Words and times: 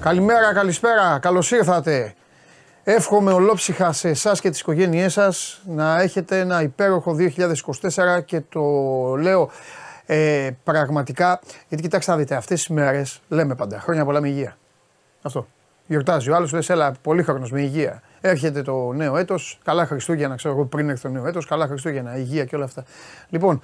Καλημέρα, 0.00 0.52
καλησπέρα, 0.52 1.18
καλώς 1.18 1.50
ήρθατε. 1.50 2.14
Εύχομαι 2.84 3.32
ολόψυχα 3.32 3.92
σε 3.92 4.08
εσάς 4.08 4.40
και 4.40 4.50
τις 4.50 4.60
οικογένειές 4.60 5.12
σας 5.12 5.60
να 5.66 6.00
έχετε 6.00 6.38
ένα 6.38 6.62
υπέροχο 6.62 7.16
2024 7.18 8.24
και 8.24 8.40
το 8.40 8.60
λέω 9.20 9.50
ε, 10.06 10.50
πραγματικά, 10.64 11.40
γιατί 11.68 11.82
κοιτάξτε 11.82 12.10
να 12.10 12.16
δείτε, 12.16 12.34
αυτές 12.34 12.58
τις 12.58 12.68
μέρες 12.68 13.20
λέμε 13.28 13.54
πάντα 13.54 13.80
χρόνια 13.80 14.04
πολλά 14.04 14.20
με 14.20 14.28
υγεία. 14.28 14.56
Αυτό. 15.22 15.46
Γιορτάζει 15.86 16.30
ο 16.30 16.34
άλλος, 16.34 16.52
λες 16.52 16.70
έλα 16.70 16.94
πολύ 17.02 17.22
χρόνος 17.22 17.50
με 17.50 17.60
υγεία. 17.60 18.02
Έρχεται 18.20 18.62
το 18.62 18.92
νέο 18.92 19.16
έτος, 19.16 19.60
καλά 19.64 19.86
Χριστούγεννα, 19.86 20.34
ξέρω 20.34 20.54
εγώ 20.54 20.64
πριν 20.64 20.88
έρθει 20.88 21.02
το 21.02 21.08
νέο 21.08 21.26
έτος, 21.26 21.46
καλά 21.46 21.66
Χριστούγεννα, 21.66 22.16
υγεία 22.16 22.44
και 22.44 22.56
όλα 22.56 22.64
αυτά. 22.64 22.84
Λοιπόν, 23.28 23.62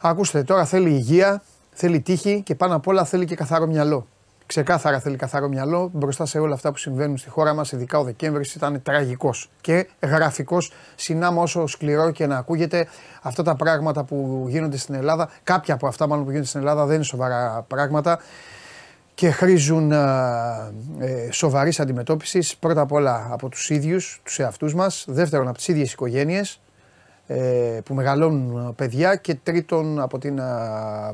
ακούστε, 0.00 0.42
τώρα 0.42 0.64
θέλει 0.64 0.90
υγεία, 0.90 1.42
θέλει 1.72 2.00
τύχη 2.00 2.42
και 2.42 2.54
πάνω 2.54 2.74
απ' 2.74 2.86
όλα 2.86 3.04
θέλει 3.04 3.24
και 3.24 3.34
καθαρό 3.34 3.66
μυαλό. 3.66 4.06
Ξεκάθαρα 4.46 5.00
θέλει 5.00 5.16
καθαρό 5.16 5.48
μυαλό 5.48 5.90
μπροστά 5.92 6.26
σε 6.26 6.38
όλα 6.38 6.54
αυτά 6.54 6.70
που 6.70 6.78
συμβαίνουν 6.78 7.16
στη 7.16 7.28
χώρα 7.28 7.54
μας. 7.54 7.72
Ειδικά 7.72 7.98
ο 7.98 8.02
Δεκέμβρης 8.02 8.54
ήταν 8.54 8.82
τραγικός 8.82 9.50
και 9.60 9.88
γραφικός. 10.00 10.72
Συνάμα 10.94 11.42
όσο 11.42 11.66
σκληρό 11.66 12.10
και 12.10 12.26
να 12.26 12.36
ακούγεται, 12.36 12.86
αυτά 13.22 13.42
τα 13.42 13.54
πράγματα 13.56 14.04
που 14.04 14.46
γίνονται 14.48 14.76
στην 14.76 14.94
Ελλάδα, 14.94 15.30
κάποια 15.44 15.74
από 15.74 15.86
αυτά 15.86 16.06
μάλλον 16.06 16.24
που 16.24 16.30
γίνονται 16.30 16.48
στην 16.48 16.60
Ελλάδα 16.60 16.86
δεν 16.86 16.94
είναι 16.94 17.04
σοβαρά 17.04 17.64
πράγματα 17.68 18.18
και 19.14 19.30
χρήζουν 19.30 19.92
ε, 19.92 21.28
σοβαρής 21.30 21.80
αντιμετώπισης 21.80 22.56
πρώτα 22.56 22.80
απ' 22.80 22.92
όλα 22.92 23.28
από 23.30 23.48
τους 23.48 23.70
ίδιους, 23.70 24.20
τους 24.24 24.38
εαυτούς 24.38 24.74
μας, 24.74 25.04
δεύτερον 25.08 25.48
από 25.48 25.56
τις 25.56 25.68
ίδιες 25.68 25.92
οικογένειες 25.92 26.50
ε, 26.52 26.63
που 27.84 27.94
μεγαλώνουν 27.94 28.74
παιδιά 28.74 29.16
και 29.16 29.34
τρίτον 29.34 30.00
από 30.00 30.18
την 30.18 30.40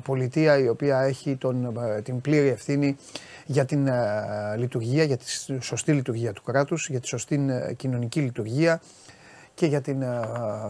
πολιτεία 0.03 0.58
η 0.58 0.69
οποία 0.69 1.00
έχει 1.00 1.36
τον, 1.36 1.78
την 2.03 2.20
πλήρη 2.20 2.48
ευθύνη 2.48 2.97
για 3.47 3.64
την 3.64 3.89
λειτουργία, 4.56 5.05
για 5.05 5.16
τη 5.16 5.25
σωστή 5.61 5.92
λειτουργία 5.92 6.33
του 6.33 6.42
κράτους, 6.42 6.88
για 6.88 7.00
τη 7.00 7.06
σωστή 7.06 7.41
κοινωνική 7.77 8.20
λειτουργία 8.20 8.81
και 9.55 9.66
για 9.66 9.81
την 9.81 10.05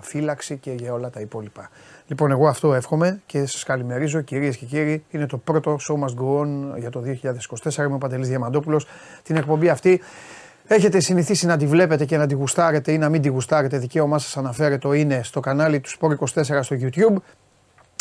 φύλαξη 0.01 0.57
και 0.57 0.73
για 0.73 0.93
όλα 0.93 1.11
τα 1.11 1.21
υπόλοιπα. 1.21 1.71
Λοιπόν, 2.07 2.31
εγώ 2.31 2.49
αυτό 2.49 2.75
εύχομαι 2.75 3.21
και 3.27 3.47
σας 3.47 3.65
καλημερίζω 3.65 4.21
κυρίες 4.21 4.57
και 4.57 4.67
κύριοι. 4.67 5.05
Είναι 5.11 5.27
το 5.27 5.37
πρώτο 5.37 5.79
Show 5.89 5.95
Must 5.95 6.23
Go 6.23 6.41
On 6.41 6.79
για 6.79 6.91
το 6.91 7.03
2024. 7.63 7.77
Είμαι 7.77 7.95
ο 7.95 7.99
Παντελής 7.99 8.29
Διαμαντόπουλος. 8.29 8.87
Την 9.23 9.37
εκπομπή 9.37 9.69
αυτή 9.69 10.01
Έχετε 10.73 11.01
συνηθίσει 11.01 11.47
να 11.47 11.57
τη 11.57 11.67
βλέπετε 11.67 12.05
και 12.05 12.17
να 12.17 12.27
τη 12.27 12.35
γουστάρετε 12.35 12.93
ή 12.93 12.99
να 12.99 13.09
μην 13.09 13.23
τη 13.23 13.29
γουστάρετε, 13.29 13.79
δικαίωμά 13.79 14.19
σας 14.19 14.37
αναφέρεται 14.37 14.99
είναι 14.99 15.21
στο 15.23 15.41
κανάλι 15.41 15.81
του 15.81 15.91
Sport24 15.91 16.61
στο 16.61 16.77
YouTube. 16.81 17.17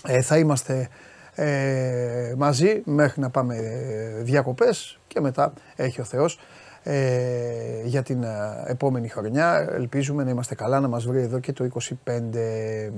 Ε, 0.05 0.21
θα 0.21 0.37
είμαστε 0.37 0.89
ε, 1.35 2.33
μαζί 2.37 2.81
μέχρι 2.85 3.21
να 3.21 3.29
πάμε 3.29 3.55
ε, 3.55 4.21
διακοπές 4.21 4.99
και 5.07 5.19
μετά 5.19 5.53
έχει 5.75 6.01
ο 6.01 6.03
Θεός 6.03 6.39
ε, 6.83 7.81
για 7.83 8.03
την 8.03 8.23
ε, 8.23 8.63
επόμενη 8.65 9.07
χρονιά. 9.07 9.67
Ελπίζουμε 9.71 10.23
να 10.23 10.29
είμαστε 10.29 10.55
καλά, 10.55 10.79
να 10.79 10.87
μας 10.87 11.05
βρει 11.05 11.21
εδώ 11.21 11.39
και 11.39 11.53
το 11.53 11.67
25. 11.73 12.35
Ε, 12.35 12.89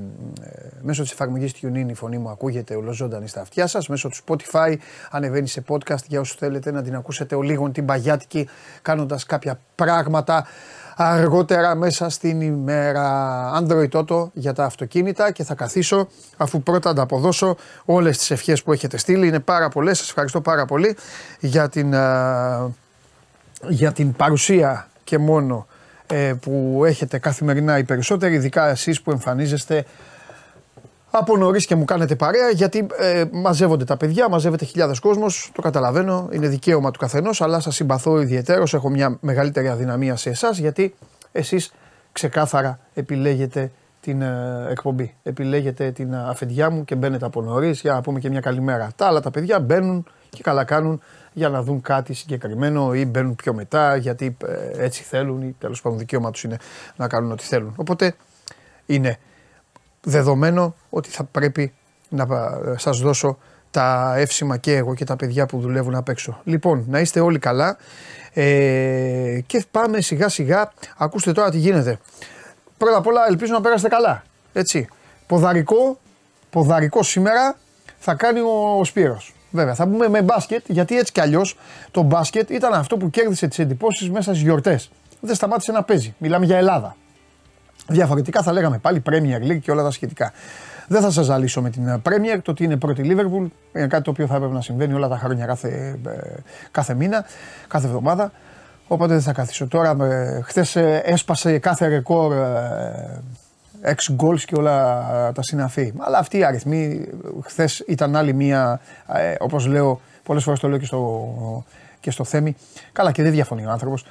μέσω 0.81 1.02
της 1.02 1.12
εφαρμογής 1.12 1.53
TuneIn 1.62 1.90
η 1.90 1.94
φωνή 1.94 2.18
μου 2.18 2.30
ακούγεται 2.30 2.75
ολοζώντανη 2.75 3.28
στα 3.28 3.42
αυτιά 3.42 3.68
σας. 3.68 3.88
Μέσω 3.88 4.09
του 4.09 4.18
Spotify 4.28 4.75
ανεβαίνει 5.12 5.47
σε 5.47 5.64
podcast 5.68 6.03
για 6.08 6.19
όσους 6.19 6.36
θέλετε 6.36 6.72
να 6.72 6.81
την 6.81 6.96
ακούσετε 6.96 7.36
ο 7.36 7.42
λίγο 7.42 7.69
την 7.69 7.86
παγιάτικη 7.86 8.47
κάνοντας 8.81 9.25
κάποια 9.25 9.59
πράγματα 9.75 10.46
αργότερα 10.96 11.75
μέσα 11.75 12.09
στην 12.09 12.42
ημέρα 12.42 13.50
Android 13.59 13.90
Auto 13.92 14.30
για 14.34 14.53
τα 14.53 14.66
αυτοκίνητα 14.66 15.31
και 15.31 15.44
θα 15.44 15.56
καθίσω 15.56 16.08
αφού 16.38 16.63
πρώτα 16.63 16.90
ανταποδώσω 16.90 17.56
όλες 17.86 18.18
τις 18.18 18.31
ευχές 18.31 18.63
που 18.63 18.74
έχετε 18.74 18.98
στείλει. 18.98 19.28
Είναι 19.28 19.40
πάρα 19.40 19.69
πολλές, 19.69 19.98
σας 19.98 20.08
ευχαριστώ 20.08 20.42
πάρα 20.42 20.66
πολύ 20.66 20.98
για 21.40 21.69
την 21.69 21.94
για 23.70 23.92
την 23.92 24.14
παρουσία 24.14 24.88
και 25.04 25.18
μόνο 25.18 25.68
ε, 26.08 26.34
που 26.42 26.82
έχετε 26.86 27.18
καθημερινά 27.18 27.78
οι 27.78 27.84
περισσότεροι, 27.84 28.34
ειδικά 28.34 28.70
εσείς 28.70 29.02
που 29.02 29.12
εμφανίζεστε 29.12 29.86
από 31.12 31.38
νωρίς 31.38 31.66
και 31.66 31.76
μου 31.76 31.86
κάνετε 31.86 32.16
παρέα, 32.16 32.50
γιατί 32.50 32.88
ε, 32.98 33.24
μαζεύονται 33.32 33.84
τα 33.84 33.98
παιδιά, 33.98 34.30
μαζεύεται 34.30 34.66
χιλιάδες 34.66 35.00
κόσμος. 35.00 35.52
Το 35.54 35.62
καταλαβαίνω, 35.62 36.30
είναι 36.32 36.48
δικαίωμα 36.48 36.92
του 36.92 37.00
καθενός, 37.00 37.42
αλλά 37.42 37.60
σας 37.60 37.76
συμπαθώ 37.76 38.22
ιδιαίτερω. 38.22 38.64
Έχω 38.74 38.90
μια 38.90 39.18
μεγαλύτερη 39.22 39.68
αδυναμία 39.68 40.16
σε 40.16 40.30
εσάς, 40.30 40.58
γιατί 40.58 40.96
εσείς 41.32 41.72
ξεκάθαρα 42.12 42.80
επιλέγετε 42.94 43.72
την 44.02 44.22
ε, 44.22 44.68
εκπομπή. 44.70 45.16
Επιλέγετε 45.24 45.92
την 45.92 46.16
αφεντιά 46.16 46.70
μου 46.70 46.86
και 46.86 46.96
μπαίνετε 46.96 47.26
από 47.26 47.42
νωρίς 47.42 47.82
για 47.82 47.94
να 47.94 48.02
πούμε 48.02 48.20
και 48.20 48.30
μια 48.30 48.40
καλημέρα. 48.40 48.92
Τα 48.96 49.06
άλλα 49.06 49.20
τα 49.20 49.32
παιδιά 49.32 49.60
μπαίνουν 49.60 50.06
και 50.30 50.44
καλά 50.44 50.64
κάνουν 50.64 51.02
για 51.34 51.50
να 51.50 51.62
δουν 51.64 51.81
κάτι 51.81 52.14
συγκεκριμένο 52.14 52.94
ή 52.94 53.06
μπαίνουν 53.06 53.36
πιο 53.36 53.53
μετά 53.53 53.96
γιατί 53.96 54.38
ε, 54.47 54.84
έτσι 54.84 55.03
θέλουν 55.03 55.42
ή 55.42 55.56
τέλος 55.59 55.81
πάντων 55.81 55.97
δικαίωμα 55.97 56.31
τους 56.31 56.44
είναι 56.44 56.58
να 56.96 57.08
κάνουν 57.08 57.31
ό,τι 57.31 57.44
θέλουν. 57.44 57.74
Οπότε 57.75 58.16
είναι 58.86 59.18
δεδομένο 60.02 60.75
ότι 60.90 61.09
θα 61.09 61.24
πρέπει 61.24 61.74
να 62.09 62.24
ε, 62.24 62.78
σας 62.78 63.00
δώσω 63.00 63.38
τα 63.72 64.14
εύσημα 64.18 64.58
και 64.58 64.75
εγώ 64.75 64.94
και 64.94 65.06
τα 65.06 65.16
παιδιά 65.16 65.46
που 65.46 65.59
δουλεύουν 65.59 65.96
απ' 65.96 66.09
έξω. 66.09 66.42
Λοιπόν, 66.44 66.86
να 66.88 67.00
είστε 67.00 67.19
όλοι 67.19 67.40
καλά 67.40 67.78
ε, 68.34 69.40
και 69.46 69.66
πάμε 69.72 70.02
σιγά 70.02 70.30
σιγά. 70.30 70.72
Ακούστε 70.98 71.31
τώρα 71.31 71.50
τι 71.50 71.58
γίνεται. 71.58 72.00
Πρώτα 72.78 72.98
απ' 72.98 73.08
όλα 73.08 73.22
ελπίζω 73.28 73.53
να 73.53 73.62
πέρασετε 73.62 73.90
καλά. 73.90 74.24
Έτσι. 74.53 74.88
Ποδαρικό, 75.28 76.00
ποδαρικό 76.50 77.03
σήμερα 77.03 77.58
θα 77.98 78.13
κάνει 78.13 78.40
ο 78.40 78.84
Σπύρος. 78.84 79.34
Βέβαια, 79.51 79.73
θα 79.73 79.88
πούμε 79.88 80.09
με 80.09 80.22
μπάσκετ, 80.22 80.63
γιατί 80.67 80.97
έτσι 80.97 81.12
κι 81.12 81.22
αλλιώς 81.22 81.57
το 81.91 82.01
μπάσκετ 82.01 82.50
ήταν 82.50 82.73
αυτό 82.73 82.97
που 82.97 83.09
κέρδισε 83.09 83.47
τις 83.47 83.59
εντυπώσεις 83.59 84.09
μέσα 84.09 84.31
στις 84.31 84.44
γιορτές. 84.44 84.91
Δεν 85.19 85.35
σταμάτησε 85.35 85.72
να 85.72 85.84
παίζει. 85.84 86.16
Μιλάμε 86.17 86.45
για 86.45 86.57
Ελλάδα. 86.57 86.95
Διαφορετικά 87.88 88.41
θα 88.41 88.51
λέγαμε 88.51 88.78
πάλι 88.78 89.01
Premier 89.09 89.51
League 89.51 89.59
και 89.59 89.72
όλα 89.72 89.84
τα 89.84 89.91
σχετικά. 89.91 90.31
Δεν 90.88 91.01
θα 91.01 91.12
σας 91.12 91.25
ζαλίσω 91.25 91.62
με 91.62 91.69
την 91.69 92.01
Premier, 92.03 92.39
το 92.41 92.51
ότι 92.51 92.63
είναι 92.63 92.78
πρώτη 92.78 93.01
Liverpool. 93.06 93.47
Είναι 93.73 93.88
κάτι 93.88 94.03
το 94.03 94.09
οποίο 94.09 94.28
θα 94.28 94.35
έπρεπε 94.35 94.53
να 94.53 94.62
συμβαίνει 94.62 94.94
όλα 94.94 95.07
τα 95.07 95.17
χρόνια 95.17 95.45
κάθε, 95.45 96.00
ε, 96.06 96.39
κάθε 96.72 96.94
μήνα, 96.94 97.25
κάθε 97.68 97.88
εβδομάδα. 97.88 98.31
Οπότε 98.88 99.13
δεν 99.13 99.22
θα 99.22 99.33
καθίσω 99.33 99.68
τώρα. 99.68 100.06
Ε, 100.06 100.41
Χθες 100.44 100.75
έσπασε 101.03 101.59
κάθε 101.59 101.88
ρεκόρ 101.88 102.33
ε, 103.81 103.94
ex 103.94 104.25
goals 104.25 104.40
και 104.40 104.56
όλα 104.56 105.31
τα 105.31 105.42
συναφή. 105.42 105.94
Αλλά 105.97 106.18
αυτοί 106.18 106.38
οι 106.38 106.44
αριθμοί 106.44 107.08
χθες 107.44 107.84
ήταν 107.88 108.16
άλλη 108.16 108.34
μία, 108.34 108.80
ε, 109.08 109.36
όπως 109.40 109.66
λέω, 109.66 110.02
πολλές 110.24 110.44
φορές 110.44 110.59
το 110.59 110.68
λέω 110.68 110.78
και 110.78 110.86
στο, 110.86 111.64
και 112.00 112.12
στο 112.12 112.24
Θέμη. 112.24 112.56
Καλά, 112.92 113.12
και 113.12 113.24
δεν 113.24 113.31
διαφωνεί 113.31 113.66
ο 113.66 113.69
άνθρωπος. 113.69 114.06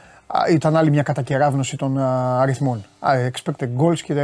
Ήταν 0.51 0.77
άλλη 0.77 0.91
μια 0.91 1.03
κατακεράβνωση 1.03 1.77
των 1.77 1.99
αριθμών. 2.41 2.85
Expected 3.01 3.69
goals 3.79 3.99
και, 3.99 4.15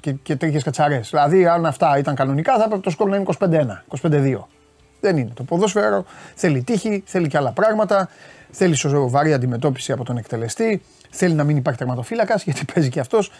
και, 0.00 0.12
και 0.12 0.36
τέτοιες 0.36 0.62
κατσαρές. 0.62 1.10
Δηλαδή, 1.10 1.46
αν 1.46 1.66
αυτά 1.66 1.98
ήταν 1.98 2.14
κανονικά, 2.14 2.56
θα 2.56 2.64
έπρεπε 2.64 2.82
το 2.82 2.90
σκορ 2.90 3.08
να 3.08 3.16
είναι 3.16 3.26
21, 3.38 3.98
22. 4.00 4.36
Δεν 5.00 5.16
είναι. 5.16 5.30
Το 5.34 5.42
ποδόσφαιρο 5.42 6.04
θέλει 6.34 6.62
τύχη, 6.62 7.02
θέλει 7.06 7.28
και 7.28 7.36
άλλα 7.36 7.50
πράγματα. 7.52 8.08
Θέλει 8.50 8.74
σοβαρή 8.74 9.32
αντιμετώπιση 9.32 9.92
από 9.92 10.04
τον 10.04 10.16
εκτελεστή. 10.16 10.82
Θέλει 11.10 11.34
να 11.34 11.44
μην 11.44 11.56
υπάρχει 11.56 11.78
τερματοφύλακας 11.78 12.42
γιατί 12.46 12.64
παίζει 12.74 12.88
και 12.88 13.00
αυτός. 13.00 13.32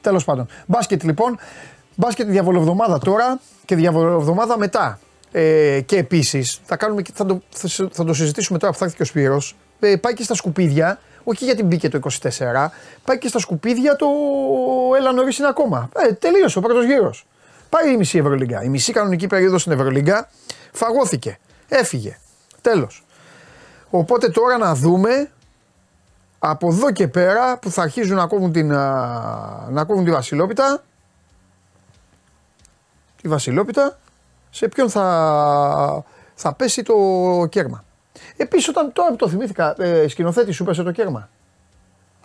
Τέλος 0.00 0.24
πάντων. 0.24 0.46
Μπάσκετ 0.66 1.02
λοιπόν. 1.02 1.38
Μπάσκετ 1.94 2.28
διαβολοβδομάδα 2.28 2.98
τώρα 2.98 3.40
και 3.64 3.74
διαβολοβδομάδα 3.74 4.58
μετά. 4.58 4.98
Ε, 5.32 5.80
και 5.86 5.96
επίσης 5.96 6.60
θα, 6.64 6.76
κάνουμε, 6.76 7.02
θα, 7.14 7.26
το, 7.26 7.42
θα 7.90 8.04
το 8.04 8.14
συζητήσουμε 8.14 8.58
τώρα 8.58 8.72
που 8.72 8.78
θα 8.78 8.84
έρθει 8.84 8.96
και 8.96 9.02
ο 9.02 9.06
Σπύρος, 9.06 9.56
ε, 9.80 9.96
πάει 9.96 10.14
και 10.14 10.22
στα 10.22 10.34
σκουπίδια, 10.34 10.98
όχι 11.24 11.44
γιατί 11.44 11.62
μπήκε 11.62 11.88
το 11.88 12.00
24, 12.22 12.68
πάει 13.04 13.18
και 13.18 13.28
στα 13.28 13.38
σκουπίδια 13.38 13.96
το 13.96 14.06
έλα 14.96 15.12
νωρίς 15.12 15.38
είναι 15.38 15.48
ακόμα. 15.48 15.88
Ε, 16.08 16.12
τελείωσε 16.12 16.58
ο 16.58 16.60
πρώτος 16.60 16.84
γύρος. 16.84 17.26
Πάει 17.68 17.92
η 17.92 17.96
μισή 17.96 18.18
Ευρωλίγκα. 18.18 18.62
Η 18.62 18.68
μισή 18.68 18.92
κανονική 18.92 19.26
περίοδος 19.26 19.60
στην 19.60 19.72
Ευρωλίγκα 19.72 20.28
φαγώθηκε. 20.72 21.38
Έφυγε. 21.68 22.18
Τέλος. 22.60 23.04
Οπότε 23.90 24.28
τώρα 24.28 24.58
να 24.58 24.74
δούμε 24.74 25.30
από 26.38 26.68
εδώ 26.68 26.90
και 26.90 27.08
πέρα 27.08 27.58
που 27.58 27.70
θα 27.70 27.82
αρχίζουν 27.82 28.16
να 28.16 28.26
κόβουν, 28.26 28.52
την, 28.52 28.68
να 29.70 29.84
κόβουν 29.86 30.04
τη 30.04 30.10
Βασιλόπιτα, 30.10 30.84
τη 33.22 33.28
Βασιλόπιτα, 33.28 33.98
σε 34.50 34.68
ποιον 34.68 34.90
θα, 34.90 36.04
θα 36.34 36.52
πέσει 36.52 36.82
το 36.82 36.94
κέρμα. 37.48 37.84
Επίσης, 38.36 38.68
όταν 38.68 38.92
τώρα 38.92 39.10
που 39.10 39.16
το 39.16 39.28
θυμήθηκα, 39.28 39.74
ε, 39.78 40.08
σκηνοθέτη 40.08 40.52
σου 40.52 40.64
πέσε 40.64 40.82
το 40.82 40.92
κέρμα. 40.92 41.28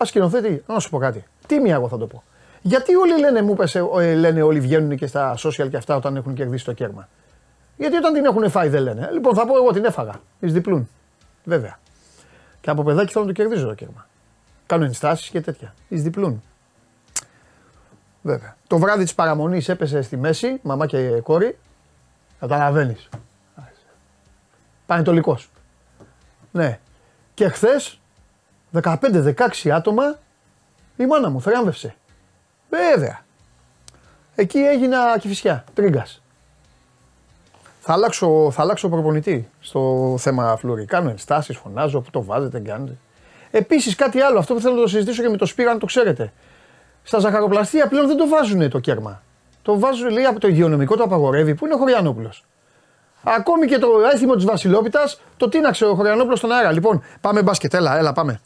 Α 0.02 0.06
σκηνοθέτη, 0.06 0.64
να 0.68 0.80
σου 0.80 0.90
πω 0.90 0.98
κάτι. 0.98 1.24
Τίμια 1.48 1.74
εγώ 1.74 1.88
θα 1.88 1.98
το 1.98 2.08
πω. 2.08 2.24
Γιατί 2.62 2.96
όλοι 2.96 3.20
λένε, 3.20 3.42
μου 3.42 3.56
πέσε, 3.56 3.84
ε, 4.00 4.14
λένε 4.14 4.42
όλοι 4.42 4.60
βγαίνουν 4.60 4.98
και 4.98 5.08
στα 5.08 5.36
social 5.38 5.70
και 5.70 5.78
αυτά 5.78 5.96
όταν 5.96 6.16
έχουν 6.16 6.34
κερδίσει 6.34 6.66
το 6.66 6.74
κέρμα. 6.74 7.10
Γιατί 7.78 7.96
όταν 7.96 8.14
την 8.14 8.26
έχουν 8.26 8.50
φάει 8.50 8.70
δεν 8.70 8.82
λένε. 8.82 9.10
Λοιπόν, 9.12 9.36
θα 9.36 9.46
πω 9.46 9.56
εγώ 9.56 9.72
την 9.72 9.86
έφαγα. 9.86 10.22
Εις 10.40 10.54
διπλούν. 10.54 10.90
Βέβαια. 11.44 11.78
Και 12.64 12.70
από 12.70 12.84
παιδάκι 12.84 13.12
θέλω 13.12 13.26
να 13.26 13.34
το 13.34 13.42
κερδίζω 13.42 13.68
το 13.68 13.74
κέρμα. 13.74 14.08
Κάνω 14.66 14.84
ενστάσεις 14.84 15.30
και 15.30 15.42
τέτοια. 15.42 15.74
Εις 15.88 16.04
διπλούν. 16.04 16.44
Βέβαια. 18.22 18.56
Το 18.68 18.78
βράδυ 18.78 19.04
της 19.04 19.14
παραμονής 19.16 19.70
έπεσε 19.70 20.02
στη 20.02 20.18
μέση, 20.18 20.60
μαμά 20.62 20.86
και 20.86 21.20
κόρη. 21.20 21.58
Καταλαβαίνει. 22.40 22.98
Πανετολικός. 24.86 25.50
Ναι. 26.52 26.80
Και 27.34 27.48
χθες 27.48 28.00
15-16 28.72 29.70
άτομα 29.70 30.20
η 30.98 31.06
μάνα 31.06 31.30
μου 31.30 31.42
θεράμβευσε. 31.42 31.96
Βέβαια. 32.70 33.26
Εκεί 34.36 34.58
έγινα 34.58 35.18
κυφισιά, 35.20 35.64
τρίγκας. 35.74 36.23
Θα 37.86 37.94
αλλάξω, 37.94 38.52
θα 38.52 38.62
αλλάξω 38.62 38.90
προπονητή 38.90 39.50
στο 39.60 40.16
θέμα 40.20 40.58
φλουρί. 40.58 40.86
Κάνω 40.86 41.10
ενστάσεις, 41.10 41.58
φωνάζω, 41.58 42.02
που 42.02 42.10
το 42.12 42.24
βάζετε, 42.24 42.60
κάνετε. 42.60 42.98
Επίσης 43.52 43.96
κάτι 43.96 44.22
άλλο, 44.22 44.40
αυτό 44.40 44.54
που 44.54 44.60
θέλω 44.60 44.76
να 44.76 44.82
το 44.82 44.88
συζητήσω 44.88 45.22
και 45.22 45.30
με 45.30 45.38
το 45.38 45.46
Σπύρα, 45.46 45.72
αν 45.72 45.80
το 45.80 45.86
ξέρετε. 45.86 46.34
Στα 47.04 47.20
ζαχαροπλαστεία 47.20 47.88
πλέον 47.88 48.08
δεν 48.08 48.18
το 48.18 48.28
βάζουν 48.28 48.70
το 48.70 48.80
κέρμα. 48.80 49.22
Το 49.62 49.80
βάζουν, 49.80 50.10
λέει, 50.10 50.24
από 50.24 50.40
το 50.40 50.48
υγειονομικό 50.48 50.96
το 50.96 51.04
απαγορεύει, 51.04 51.56
που 51.56 51.66
είναι 51.66 51.74
ο 51.74 51.78
Χωριανόπουλος. 51.78 52.46
Ακόμη 53.24 53.68
και 53.68 53.78
το 53.78 53.88
έθιμο 54.14 54.36
της 54.36 54.46
Βασιλόπιτας 54.46 55.22
το 55.38 55.50
τίναξε 55.50 55.86
ο 55.86 55.96
Χωριανόπουλος 55.96 56.38
στον 56.38 56.52
αέρα. 56.52 56.72
Λοιπόν, 56.72 57.04
πάμε 57.22 57.42
μπάσκετ, 57.42 57.74
έλα, 57.74 57.98
έλα, 57.98 58.14
πάμε. 58.14 58.42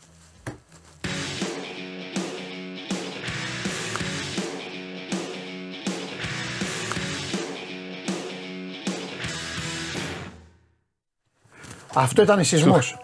Αυτό 11.99 12.21
ήταν 12.21 12.43
σεισμός. 12.43 12.97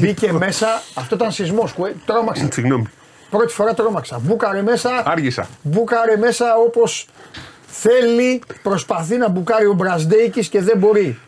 Μπήκε 0.00 0.32
μέσα, 0.32 0.82
αυτό 0.94 1.14
ήταν 1.14 1.32
σεισμός. 1.32 1.74
Τρόμαξα. 2.06 2.48
Συγγνώμη. 2.52 2.84
Πρώτη 3.30 3.52
φορά 3.52 3.74
τρόμαξα. 3.74 4.18
Μπούκαρε 4.18 4.62
μέσα. 4.62 5.02
Άργησα. 5.06 5.48
Μπούκαρε 5.62 6.16
μέσα 6.16 6.54
όπως 6.56 7.06
θέλει, 7.66 8.42
προσπαθεί 8.62 9.16
να 9.16 9.28
μπουκάρει 9.28 9.66
ο 9.66 9.72
Μπρασδέικης 9.72 10.48
και 10.48 10.60
δεν 10.62 10.78
μπορεί. 10.78 11.18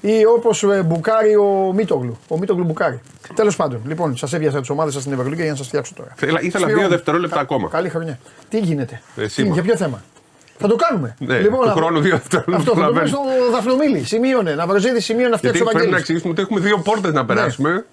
Ή 0.00 0.24
όπως 0.36 0.62
ε, 0.62 0.82
μπουκάρει 0.82 1.36
ο 1.36 1.72
Μίτογλου. 1.74 2.18
Ο 2.28 2.38
Μίτογλου 2.38 2.64
μπουκάρει. 2.64 3.00
Τέλος 3.34 3.56
πάντων, 3.56 3.80
λοιπόν, 3.86 4.16
σας 4.16 4.32
έβιασα 4.32 4.60
τις 4.60 4.70
ομάδες 4.70 4.92
σας 4.92 5.02
στην 5.02 5.14
Ευρωλίγα 5.14 5.42
για 5.42 5.50
να 5.50 5.56
σας 5.56 5.66
φτιάξω 5.66 5.94
τώρα. 5.96 6.12
Ήθελα, 6.16 6.40
ήθελα 6.42 6.66
δύο 6.66 6.88
δευτερόλεπτα 6.88 7.40
ακόμα. 7.40 7.68
Καλή 7.68 7.88
χρονιά. 7.88 8.18
Τι 8.48 8.58
γίνεται, 8.58 9.02
Εσύ 9.16 9.42
Τι, 9.42 9.48
μα. 9.48 9.54
για 9.54 9.62
ποιο 9.62 9.76
θέμα; 9.76 10.02
Θα 10.62 10.68
το 10.68 10.76
κάνουμε. 10.76 11.16
Ναι, 11.18 11.38
λοιπόν, 11.38 11.60
του 11.60 11.66
να- 11.66 11.72
χρόνου 11.72 12.00
δύο 12.00 12.10
δευτερόλεπτα 12.16 12.56
Αυτό 12.56 12.70
θα 12.70 12.80
το 12.80 12.90
πούμε 12.90 13.00
προλαβαίνω. 13.02 13.06
στο 13.46 13.50
Δαφνομίλη. 13.52 14.04
Σημείωνε. 14.04 14.54
Να 14.54 14.66
βρεζίδι 14.66 15.00
σημείωνε 15.00 15.28
να 15.28 15.36
φτιάξει 15.36 15.58
Γιατί 15.58 15.76
ο 15.76 15.78
πρέπει 15.78 15.90
να 15.90 15.96
Βαγγέλης. 15.96 16.00
εξηγήσουμε 16.00 16.30
ότι 16.32 16.40
έχουμε 16.42 16.60
δύο 16.60 16.78
πόρτες 16.78 17.12
να 17.12 17.24
περάσουμε. 17.24 17.84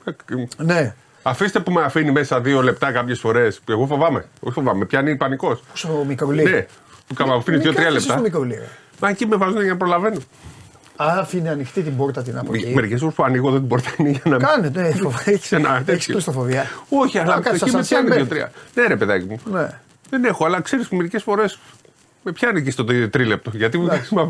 Ναι. 0.57 0.93
Αφήστε 1.23 1.59
που 1.59 1.71
με 1.71 1.81
αφήνει 1.83 2.11
μέσα 2.11 2.41
δύο 2.41 2.61
λεπτά 2.61 2.91
κάποιες 2.91 3.19
φορές. 3.19 3.59
Εγώ 3.69 3.85
φοβάμαι. 3.85 4.25
Όχι 4.39 4.53
φοβάμαι, 4.53 4.77
με 4.79 4.85
πιάνει 4.85 5.15
πανικός. 5.15 5.63
Πόσο 5.71 6.03
μικρό 6.07 6.29
λέει. 6.31 6.45
Ναι, 6.45 6.65
που 7.15 7.25
με 7.27 7.33
αφήνει 7.35 7.57
δύο-τρία 7.57 7.91
λεπτά. 7.91 8.13
Στο 8.13 8.21
μικρό 8.21 8.43
λέει. 8.43 8.61
Μα 8.99 9.09
εκεί 9.09 9.25
με 9.27 9.35
βάζουν 9.35 9.61
για 9.61 9.71
να 9.71 9.77
προλαβαίνω. 9.77 10.17
Άφηνε 10.95 11.49
ανοιχτή 11.49 11.81
την 11.81 11.97
πόρτα 11.97 12.21
την 12.21 12.37
από 12.37 12.53
εκεί. 12.53 12.71
Μερικές 12.75 12.99
φορές 12.99 13.15
που 13.15 13.23
ανοίγω 13.23 13.49
δεν 13.51 13.59
την 13.59 13.69
πόρτα 13.69 13.89
είναι 13.97 14.09
για 14.09 14.21
να 14.25 14.35
μην. 14.35 14.45
Κάνε, 14.45 14.69
ναι, 14.73 14.87
έχεις 15.33 15.51
ένα 15.51 15.69
τέτοιο. 15.77 15.93
έχεις 15.93 16.05
κλειστοφοβία. 16.05 16.65
Όχι, 16.89 17.17
αλλά 17.19 17.33
Α, 17.33 17.39
κάτσε, 17.41 17.49
εκεί 17.55 17.63
με 17.63 17.69
σαν 17.71 17.81
πιάνει 17.81 18.07
σέρβερ. 18.07 18.15
δύο-τρία. 18.17 18.51
Ναι, 18.75 18.85
ρε 18.87 18.95
παιδάκι 18.95 19.25
μου. 19.29 19.39
Ναι. 19.51 19.67
Δεν 20.09 20.23
έχω, 20.23 20.45
αλλά 20.45 20.61
ξέρεις 20.61 20.89
μερικές 20.89 21.23
φορές 21.23 21.59
με 22.29 22.35
πιάνει 22.35 22.59
εκεί 22.59 22.71
στο 22.71 22.83
τρι- 22.83 23.09
τρίλεπτο. 23.11 23.51
Γιατί 23.53 23.77
μου 23.77 23.89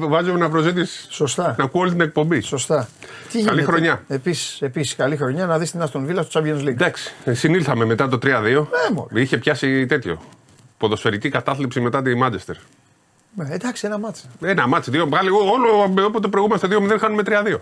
βάζω 0.09 0.33
να 0.37 0.49
προσθέτει 0.49 0.85
Σωστά. 1.09 1.55
να 1.57 1.63
ακούω 1.63 1.81
όλη 1.81 1.91
την 1.91 2.01
εκπομπή. 2.01 2.41
Σωστά. 2.41 2.89
Τι 3.31 3.37
Καλή 3.37 3.49
γίνεται; 3.49 3.61
χρονιά. 3.71 4.03
Επίσης, 4.07 4.61
επίσης, 4.61 4.95
καλή 4.95 5.17
χρονιά 5.17 5.45
να 5.45 5.57
δεις 5.57 5.71
την 5.71 5.81
Αστον 5.81 6.05
Βίλα 6.05 6.21
στο 6.23 6.39
Champions 6.41 6.61
League. 6.61 6.67
Εντάξει, 6.67 7.13
συνήλθαμε 7.31 7.85
μετά 7.85 8.07
το 8.07 8.17
3-2. 8.17 8.67
Ναι, 8.69 8.95
μωρέ. 8.95 9.21
Είχε 9.21 9.37
πιάσει 9.37 9.85
τέτοιο. 9.85 10.21
Ποδοσφαιρική 10.77 11.29
κατάθλιψη 11.29 11.79
μετά 11.79 12.01
τη 12.01 12.15
Μάντεστερ. 12.15 12.55
Ναι, 13.35 13.47
εντάξει, 13.49 13.85
ένα 13.85 13.97
μάτς. 13.97 14.27
Ένα 14.41 14.67
μάτσο, 14.67 14.91
δύο 14.91 15.07
πάλι. 15.07 15.29
Όλο 15.29 16.05
όποτε 16.05 16.27
προηγούμαστε 16.27 16.67
2-0 16.67 16.97
χάνουμε 16.99 17.23
3-2. 17.25 17.59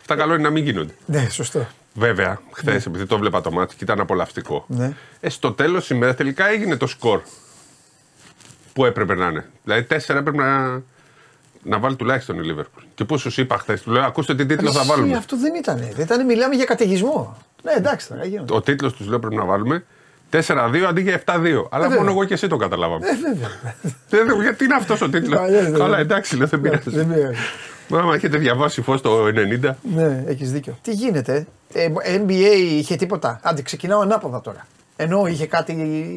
Αυτά 0.00 0.16
καλό 0.16 0.34
είναι 0.34 0.42
να 0.42 0.50
μην 0.50 0.64
γίνονται. 0.64 0.94
Ναι, 1.06 1.28
σωστό. 1.30 1.66
Βέβαια, 1.94 2.40
χθες 2.52 2.86
επειδή 2.86 3.06
το 3.06 3.18
βλέπα 3.18 3.40
το 3.40 3.50
μάτσο 3.50 3.76
και 3.78 3.84
ήταν 3.84 4.00
απολαυστικό. 4.00 4.64
Ναι. 4.68 4.92
Ε, 5.20 5.28
στο 5.28 5.52
τέλος 5.52 5.84
σήμερα 5.84 6.14
τελικά 6.14 6.48
έγινε 6.48 6.76
το 6.76 6.86
σκορ 6.86 7.20
που 8.74 8.84
έπρεπε 8.84 9.14
να 9.14 9.26
είναι. 9.26 9.46
Δηλαδή 9.64 9.86
4 9.90 9.94
έπρεπε 9.96 10.36
να, 10.36 10.82
να 11.62 11.78
βάλει 11.78 11.96
τουλάχιστον 11.96 12.38
η 12.38 12.42
Λίβερπουλ. 12.44 12.82
Και 12.94 13.04
πώς 13.04 13.20
σου 13.20 13.40
είπα 13.40 13.58
χθες, 13.58 13.82
του 13.82 13.90
λέω: 13.90 14.02
Ακούστε 14.04 14.34
τι 14.34 14.46
τίτλο 14.46 14.72
θα 14.72 14.80
Εσύ, 14.80 14.88
βάλουμε. 14.88 15.16
Αυτό 15.16 15.36
δεν 15.38 15.54
ήταν. 15.54 15.76
Δεν 15.76 16.04
ήταν, 16.04 16.24
μιλάμε 16.24 16.54
για 16.54 16.64
καταιγισμό. 16.64 17.36
Ναι, 17.62 17.72
εντάξει 17.72 18.08
τώρα, 18.08 18.24
γίνονται. 18.24 18.54
Ο 18.54 18.60
τίτλος 18.60 18.92
τους 18.92 19.06
λέω 19.06 19.18
πρέπει 19.18 19.34
να 19.36 19.44
βάλουμε 19.44 19.84
4-2 20.32 20.38
αντί 20.88 21.00
για 21.00 21.22
7-2. 21.24 21.64
Αλλά 21.70 21.82
βέβαια. 21.82 21.98
μόνο 21.98 22.10
εγώ 22.10 22.24
και 22.24 22.34
εσύ 22.34 22.48
το 22.48 22.56
καταλάβαμε. 22.56 23.06
Ε, 23.06 23.14
βέβαια. 23.28 23.48
Δεν 24.08 24.26
λέω, 24.26 24.42
γιατί 24.42 24.64
είναι 24.64 24.74
αυτός 24.74 25.00
ο 25.00 25.08
τίτλος; 25.08 25.40
Ε, 25.48 25.50
ναι, 25.50 25.68
ναι. 25.68 25.78
Καλά, 25.78 25.98
εντάξει, 25.98 26.36
λέω, 26.36 26.46
δεν 26.46 26.60
Δεν 26.62 26.80
πειράζει. 26.80 27.06
πειράζει. 27.14 27.38
Μα 27.88 27.98
άμα 28.00 28.14
έχετε 28.14 28.38
διαβάσει 28.38 28.82
φως 28.82 29.00
το 29.00 29.26
90. 29.26 29.70
Ναι, 29.94 30.24
έχεις 30.26 30.52
δίκιο. 30.52 30.78
Τι 30.82 30.92
γίνεται, 30.92 31.46
ε, 31.72 31.88
NBA 32.04 32.56
είχε 32.56 32.96
τίποτα; 32.96 33.40
Άντε, 33.42 33.62
ξεκινάω 33.62 34.00
ανάποδα 34.00 34.40
τώρα. 34.40 34.66
Ενώ 34.96 35.26
είχε 35.26 35.46
κάτι 35.46 35.76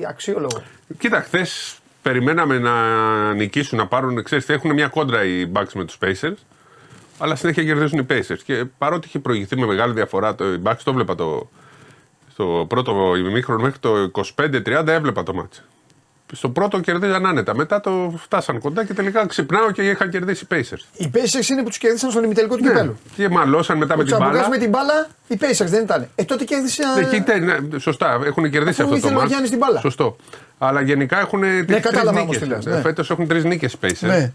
αξιόλογο. 0.10 0.62
Κοίτα, 0.98 1.22
χθες 1.22 1.80
περιμέναμε 2.08 2.60
να 2.60 3.34
νικήσουν, 3.34 3.78
να 3.78 3.88
πάρουν. 3.88 4.24
Ξέρεις, 4.24 4.50
έχουν 4.50 4.74
μια 4.74 4.88
κόντρα 4.88 5.24
οι 5.24 5.52
Bucks 5.54 5.72
με 5.74 5.86
τους 5.86 5.98
Pacers. 6.02 6.36
Αλλά 7.18 7.36
συνέχεια 7.36 7.64
κερδίζουν 7.64 8.00
οι 8.00 8.06
Pacers. 8.10 8.40
Και 8.44 8.66
παρότι 8.78 9.08
είχε 9.08 9.20
προηγηθεί 9.20 9.58
με 9.58 9.66
μεγάλη 9.66 9.94
διαφορά 9.94 10.36
το 10.36 10.54
οι 10.54 10.62
Bucks, 10.64 10.78
το 10.84 10.92
έβλεπα 10.92 11.16
το, 11.16 11.50
στο 12.32 12.66
πρώτο 12.70 13.16
ημίχρονο 13.16 13.62
μέχρι 13.62 13.80
το 13.80 14.12
25-30 14.36 14.88
έβλεπα 14.88 15.24
το 15.24 15.34
μάτς. 15.34 15.64
Στο 16.34 16.50
πρώτο 16.50 16.80
κερδίζαν 16.80 17.26
άνετα. 17.26 17.56
Μετά 17.56 17.80
το 17.80 18.14
φτάσαν 18.18 18.60
κοντά 18.60 18.86
και 18.86 18.94
τελικά 18.94 19.26
ξυπνάω 19.26 19.72
και 19.72 19.82
είχαν 19.82 20.10
κερδίσει 20.10 20.44
οι 20.50 20.56
Pacers. 20.56 20.80
Οι 20.98 21.12
Pacers 21.14 21.50
είναι 21.50 21.62
που 21.64 21.68
τους 21.68 21.78
κέρδισαν 21.78 22.12
στον 22.12 22.24
ημιτελικό 22.24 22.56
του 22.56 22.64
κυπέλου. 22.64 22.98
Και 23.16 23.30
μαλώσαν 23.30 23.78
μετά 23.78 23.94
Ο 23.94 23.98
με 23.98 24.04
την 24.04 24.14
Τσαμπουκάς 24.14 24.36
μπάλα. 24.40 24.50
με 24.50 24.58
την 24.58 24.70
μπάλα, 24.70 25.08
οι 25.28 25.38
Pacers 25.42 25.66
δεν 25.66 25.84
ήταν. 25.84 26.08
Ε, 26.16 26.24
τότε 26.24 26.44
κέρδισε. 26.44 26.84
Ναι, 26.96 27.04
και 27.04 27.16
ήταν, 27.16 27.44
ναι, 27.44 27.80
σωστά, 27.80 28.20
έχουν 28.26 28.50
κερδίσει 28.50 28.82
Αφού 28.82 28.94
αυτό 28.94 28.94
το 28.94 28.96
ήθελε 28.96 29.14
ο 29.14 29.18
μάτς. 29.18 29.30
Γιάννης 29.30 29.50
την 29.50 29.60
μπάλα. 29.60 29.80
Σωστό. 29.80 30.16
Αλλά 30.58 30.82
γενικά 30.82 31.20
έχουν 31.20 31.40
ναι, 31.40 31.80
κατάλαβα 31.80 32.22
όμως 32.22 32.38
τι 32.38 32.46
λες, 32.46 32.66
ναι. 32.66 32.82
Φέτος 32.82 33.10
έχουν 33.10 33.28
τρεις 33.28 33.44
νίκες 33.44 33.76
Pacers. 33.82 33.92
Ναι. 34.00 34.32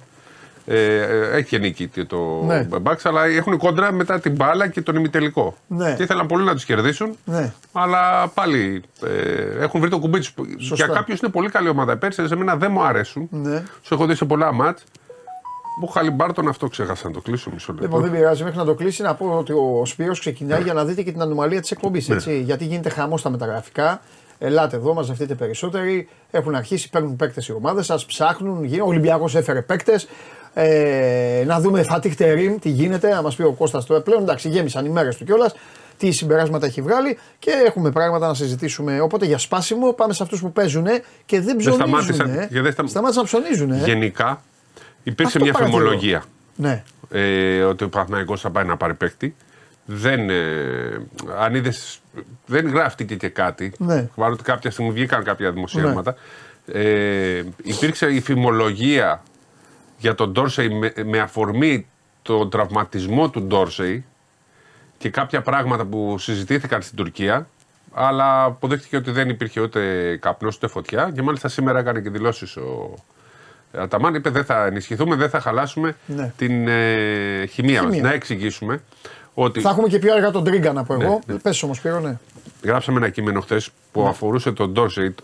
Ε, 0.67 0.97
ε, 0.97 1.37
έχει 1.37 1.49
και 1.49 1.59
νίκη 1.59 1.89
το 1.89 2.43
Ναι. 2.47 2.69
Bucks, 2.85 3.01
αλλά 3.03 3.25
έχουν 3.25 3.59
κόντρα 3.59 3.93
μετά 3.93 4.21
την 4.21 4.33
μπάλα 4.35 4.69
και 4.69 4.81
τον 4.83 4.97
ημιτελικό. 4.97 5.57
Ναι. 5.67 5.95
Και 5.97 6.03
ήθελαν 6.03 6.27
πολύ 6.27 6.45
να 6.45 6.53
τους 6.55 6.65
κερδίσουν. 6.65 7.17
Ναι. 7.25 7.53
Αλλά 7.73 8.29
πάλι 8.35 8.83
ε, 9.07 9.63
έχουν 9.63 9.81
βρει 9.81 9.91
το 9.91 9.99
κουμπί 9.99 10.19
τους. 10.19 10.71
Για 10.73 10.87
κάποιους 10.87 11.21
είναι 11.21 11.31
πολύ 11.31 11.49
καλή 11.49 11.69
ομάδα. 11.69 11.97
Πέρσι 11.97 12.27
σε 12.27 12.37
μένα 12.37 12.57
δεν 12.57 12.71
μου 12.73 12.83
αρέσουν. 12.83 13.29
Ναι. 13.31 13.63
Σου 13.83 13.95
έχω 13.95 14.07
δει 14.07 14.15
σε 14.15 14.25
πολλά 14.25 14.53
μάτς. 14.53 14.85
Μου 15.81 15.87
Χαλιμπάρτον 15.89 16.49
αυτό 16.49 16.69
ξέχασα 16.69 17.07
να 17.09 17.13
το 17.15 17.21
κλείσω 17.21 17.51
μισό 17.53 17.73
λεπτό. 17.73 17.87
Λοιπόν, 17.87 18.03
δεν 18.03 18.11
πειράζει. 18.11 18.43
Μέχρι 18.45 18.59
να 18.59 18.65
το 18.65 18.75
κλείσει, 18.75 19.03
να 19.03 19.15
πω 19.15 19.27
ότι 19.39 19.53
ο 19.53 19.83
Σπύρος 19.85 20.19
ξεκινάει 20.21 20.63
για 20.63 20.73
να 20.73 20.85
δείτε 20.85 21.03
και 21.03 21.13
την 21.13 21.21
ανομαλία 21.23 21.61
της 21.61 21.71
εκπομπής. 21.71 22.09
Ναι. 22.09 22.33
Γιατί 22.33 22.65
γίνεται 22.65 22.89
χαμό 22.89 23.17
στα 23.19 23.31
μεταγραφικά. 23.31 24.01
Ελάτε 24.39 24.77
εδώ, 24.77 24.95
μαζευτείτε 24.95 25.35
περισσότεροι. 25.35 26.09
Έχουν 26.31 26.55
αρχίσει, 26.55 26.91
παίρνουν 26.91 27.17
παίκτες 27.17 27.49
οι 27.49 27.53
ομάδες 27.53 27.87
σας, 27.87 28.07
ψάχνουν. 28.07 28.65
γίνει- 28.65 28.81
Ο 28.83 28.87
Ολυμπιακός 28.87 29.35
έφερε 29.35 29.63
παίκτες. 29.63 30.09
Ε, 30.55 31.43
να 31.47 31.61
δούμε 31.61 31.83
Φατίχ 31.83 32.15
Τερίμ, 32.17 32.59
τι 32.59 32.69
γίνεται. 32.69 33.09
Να 33.09 33.23
μας 33.23 33.37
πει 33.37 33.43
ο 33.43 33.53
Κώστας 33.53 33.87
τώρα 33.87 34.01
πλέον. 34.03 34.23
Εντάξει, 34.23 34.49
γέμισαν 34.49 34.85
οι 34.85 34.89
μέρες 34.89 35.17
του 35.17 35.25
κιόλας. 35.25 35.55
Τι 35.99 36.11
συμπεράσματα 36.11 36.67
έχει 36.67 36.83
βγάλει 36.83 37.19
και 37.39 37.51
έχουμε 37.67 37.91
πράγματα 37.91 38.27
να 38.27 38.35
συζητήσουμε. 38.35 39.01
Οπότε 39.01 39.27
για 39.27 39.39
σπάσιμο 39.39 39.93
πάμε 39.93 40.13
σε 40.13 40.23
αυτούς 40.23 40.41
που 40.41 40.53
παίζουν 40.53 40.87
και 41.27 41.41
δεν 41.41 41.57
ψωνίζουν. 41.57 41.75
σταμάτησαν- 41.87 42.49
και 42.53 42.61
δεν 42.61 42.73
στα- 42.73 42.87
Σταμάτησαν 42.87 43.23
να 43.23 43.29
ψωνίζουν. 43.29 43.85
Γενικά 43.85 44.43
υπήρξε 45.03 45.37
Αυτό 45.39 45.45
μια 45.45 45.53
παρατηρώ. 45.53 45.79
φημολογία. 45.83 46.25
Ναι. 46.57 46.83
ε, 47.11 47.63
ότι 47.63 47.85
ο 47.85 47.89
Παναθηναϊκός 47.89 48.41
θα 48.41 48.51
πάει 48.51 48.65
να 48.65 48.77
πάρει 48.77 48.95
παίκτη. 48.95 49.35
Δεν, 49.85 50.31
ε, 50.31 50.35
αν 51.41 51.55
είδες, 51.55 51.99
δεν 52.47 52.69
γράφτηκε 52.69 53.15
και 53.15 53.29
κάτι. 53.29 53.73
Ναι. 53.79 54.09
Παρότι 54.15 54.43
κάποια 54.43 54.71
στιγμή 54.71 54.91
βγήκαν 54.93 55.25
κάποια 55.25 55.51
δημοσιεύματα. 55.51 56.15
Ε, 56.73 57.43
υπήρξε 57.63 58.07
η 58.07 58.21
φημολογία 58.21 59.23
για 60.03 60.15
τον 60.15 60.33
Ντόρσεϊ 60.33 60.69
με, 60.69 60.93
με 61.05 61.19
αφορμή 61.21 61.87
τον 62.23 62.51
τραυματισμό 62.51 63.31
του 63.31 63.43
Ντόρσεϊ 63.43 64.05
και 64.99 65.11
κάποια 65.11 65.43
πράγματα 65.43 65.85
που 65.85 66.19
συζητήθηκαν 66.19 66.83
στην 66.83 66.97
Τουρκία. 66.97 67.47
Αλλά 67.95 68.45
αποδείχτηκε 68.45 68.97
ότι 68.97 69.11
δεν 69.11 69.29
υπήρχε 69.29 69.61
ούτε 69.61 69.81
καπνός 70.21 70.57
ούτε 70.57 70.67
φωτιά. 70.67 71.11
Και 71.15 71.23
μάλιστα 71.23 71.49
σήμερα 71.49 71.79
έκανε 71.79 72.01
και 72.01 72.11
δηλώσεις 72.11 72.57
ο 72.57 72.95
Αταμάν. 73.77 74.15
Είπε 74.15 74.31
δεν 74.31 74.45
θα 74.45 74.67
ενισχυθούμε, 74.67 75.17
δεν 75.17 75.29
θα 75.31 75.41
χαλάσουμε 75.41 75.97
Ναι. 76.07 76.33
την 76.37 76.69
ε, 76.69 77.47
χημεία, 77.47 77.83
μας. 77.83 77.95
Χημεία. 77.95 78.09
Να 78.09 78.15
εξηγήσουμε 78.15 78.83
ότι 79.35 79.61
Θα 79.61 79.71
έχουμε 79.71 79.89
και 79.89 79.99
πιο 79.99 80.15
αργά 80.15 80.31
τον 80.31 80.45
Τρίγκα 80.45 80.73
να 80.73 80.85
πω 80.85 80.95
εγώ. 80.95 81.21
ναι. 81.27 81.35
Πες 81.35 81.63
όμως 81.63 81.77
Σπύρο, 81.77 82.01
ναι. 82.01 82.19
Γράψαμε 82.63 82.99
ένα 82.99 83.09
κείμενο 83.09 83.41
χθες 83.41 83.71
που 83.93 84.07
αφορούσε 84.07 84.53
τον 84.53 84.73
Ντόρσεϊ. 84.73 85.15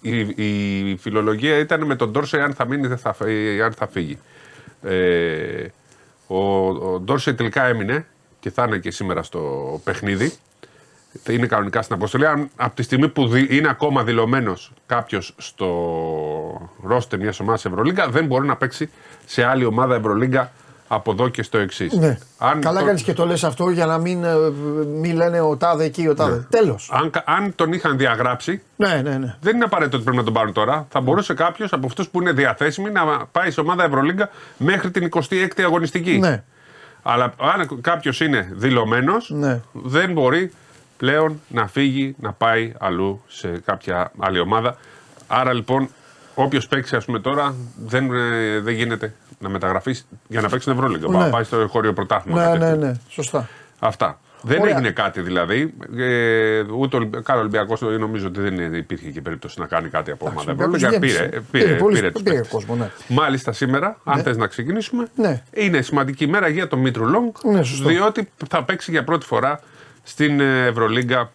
Η, 0.00 0.18
η, 0.18 0.90
η 0.90 0.96
φιλολογία 0.96 1.58
ήταν 1.58 1.84
με 1.84 1.96
τον 1.96 2.10
Ντόρσεϊ 2.10 2.40
αν 2.40 2.54
θα 2.54 2.64
μείνει 2.66 2.92
ή 2.92 2.96
θα, 2.96 3.12
φύ- 3.12 3.60
αν 3.62 3.72
θα 3.72 3.86
φύγει. 3.86 4.18
Ε, 4.82 5.66
ο, 6.26 6.66
ο 6.68 7.00
Ντόρσεϊ 7.00 7.34
τελικά 7.34 7.64
έμεινε 7.66 8.06
και 8.40 8.50
θα 8.50 8.64
είναι 8.66 8.78
και 8.78 8.90
σήμερα 8.90 9.22
στο 9.22 9.80
παιχνίδι. 9.84 10.32
Είναι 11.28 11.46
κανονικά 11.46 11.82
στην 11.82 11.94
αποστολή. 11.94 12.26
Αν 12.26 12.50
από 12.56 12.76
τη 12.76 12.82
στιγμή 12.82 13.08
που 13.08 13.26
δι- 13.28 13.52
είναι 13.52 13.68
ακόμα 13.68 14.04
δηλωμένος 14.04 14.72
κάποιος 14.86 15.34
στο 15.38 16.70
ρόστερ 16.82 17.18
μιας 17.18 17.40
ομάδας 17.40 17.64
Ευρωλίγκα, 17.64 18.08
δεν 18.08 18.26
μπορεί 18.26 18.46
να 18.46 18.56
παίξει 18.56 18.90
σε 19.26 19.44
άλλη 19.44 19.64
ομάδα 19.64 19.94
Ευρωλίγκα 19.94 20.52
από 20.94 21.10
εδώ 21.10 21.28
και 21.28 21.42
στο 21.42 21.58
εξής. 21.58 21.92
Ναι. 21.92 22.18
Καλά 22.60 22.80
το... 22.80 22.86
κάνεις 22.86 23.02
και 23.02 23.12
το 23.12 23.26
λες 23.26 23.44
αυτό 23.44 23.70
για 23.70 23.86
να 23.86 23.98
μην, 23.98 24.24
ε, 24.24 24.34
μην 24.86 25.16
λένε 25.16 25.40
ο 25.40 25.56
τάδε 25.56 25.84
εκεί, 25.84 26.08
ο 26.08 26.14
τάδε. 26.14 26.36
Ναι. 26.36 26.42
Τέλος. 26.42 26.90
Αν, 26.92 27.10
αν 27.24 27.54
τον 27.54 27.72
είχαν 27.72 27.96
διαγράψει, 27.96 28.62
ναι, 28.76 29.00
ναι, 29.02 29.16
ναι. 29.16 29.36
δεν 29.40 29.54
είναι 29.54 29.64
απαραίτητο 29.64 29.96
ότι 29.96 30.04
πρέπει 30.04 30.18
να 30.18 30.24
τον 30.24 30.32
πάρουν 30.32 30.52
τώρα. 30.52 30.86
Θα 30.90 31.00
μπορούσε 31.00 31.34
κάποιος 31.34 31.72
από 31.72 31.86
αυτούς 31.86 32.08
που 32.08 32.20
είναι 32.20 32.32
διαθέσιμοι 32.32 32.90
να 32.90 33.26
πάει 33.32 33.50
σε 33.50 33.60
ομάδα 33.60 33.84
Ευρωλίγκα 33.84 34.30
μέχρι 34.56 34.90
την 34.90 35.08
26η 35.12 35.62
αγωνιστική. 35.64 36.18
Ναι. 36.18 36.42
Αλλά 37.02 37.34
αν 37.38 37.80
κάποιος 37.80 38.20
είναι 38.20 38.48
δηλωμένος, 38.52 39.30
ναι. 39.30 39.60
δεν 39.72 40.12
μπορεί 40.12 40.52
πλέον 40.96 41.40
να 41.48 41.66
φύγει 41.66 42.14
να 42.20 42.32
πάει 42.32 42.72
αλλού 42.78 43.22
σε 43.28 43.48
κάποια 43.64 44.12
άλλη 44.18 44.40
ομάδα. 44.40 44.76
Άρα 45.26 45.52
λοιπόν, 45.52 45.88
όποιος 46.34 46.68
παίξει 46.68 46.96
ας 46.96 47.04
πούμε 47.04 47.20
τώρα, 47.20 47.54
δεν, 47.86 48.12
ε, 48.14 48.60
δεν 48.60 48.74
γίνεται 48.74 49.14
να 49.42 49.48
μεταγραφείς 49.48 50.06
για 50.28 50.40
να 50.40 50.48
παίξεις 50.48 50.64
την 50.64 50.78
Ευρωλίγκα. 50.78 51.08
Ναι. 51.08 51.30
Πάεις 51.30 51.46
στο 51.46 51.68
χώριο 51.68 51.92
πρωτάθλημα. 51.92 52.56
Ναι, 52.56 52.66
ναι, 52.66 52.74
ναι, 52.74 52.92
σωστά. 53.08 53.48
Αυτά. 53.78 54.18
Δεν 54.42 54.66
έγινε 54.66 54.90
κάτι 54.90 55.20
δηλαδή. 55.20 55.74
Ε, 55.96 56.64
ούτε 56.78 56.96
ο 56.96 57.22
Καλό 57.22 57.40
Ολυμπιακός 57.40 57.80
νομίζω 57.80 58.26
ότι 58.26 58.40
δεν 58.40 58.74
υπήρχε 58.74 59.10
και 59.10 59.20
περίπτωση 59.20 59.60
να 59.60 59.66
κάνει 59.66 59.88
κάτι 59.88 60.10
από 60.10 60.26
ομάδα. 60.28 60.52
Ευρωλίγκα 60.52 60.88
πήρε, 60.88 61.28
πήρε, 61.50 61.74
πήρε, 61.74 62.10
πήρε, 62.10 62.40
κόσμο, 62.48 62.74
ναι. 62.74 62.90
Μάλιστα 63.08 63.52
σήμερα, 63.52 63.98
αν 64.04 64.16
ναι. 64.16 64.22
θες 64.22 64.36
να 64.36 64.46
ξεκινήσουμε, 64.46 65.08
ναι. 65.14 65.42
είναι 65.52 65.82
σημαντική 65.82 66.26
μέρα 66.26 66.48
για 66.48 66.68
τον 66.68 66.78
Μήτρου 66.78 67.08
Λόγκ. 67.08 67.36
Ναι, 67.44 67.60
διότι 67.60 68.28
θα 68.48 68.64
παίξει 68.64 68.90
για 68.90 69.04
πρώτη 69.04 69.26
φορά 69.26 69.60
στην 70.02 70.40
Ευρωλίγκα 70.40 71.30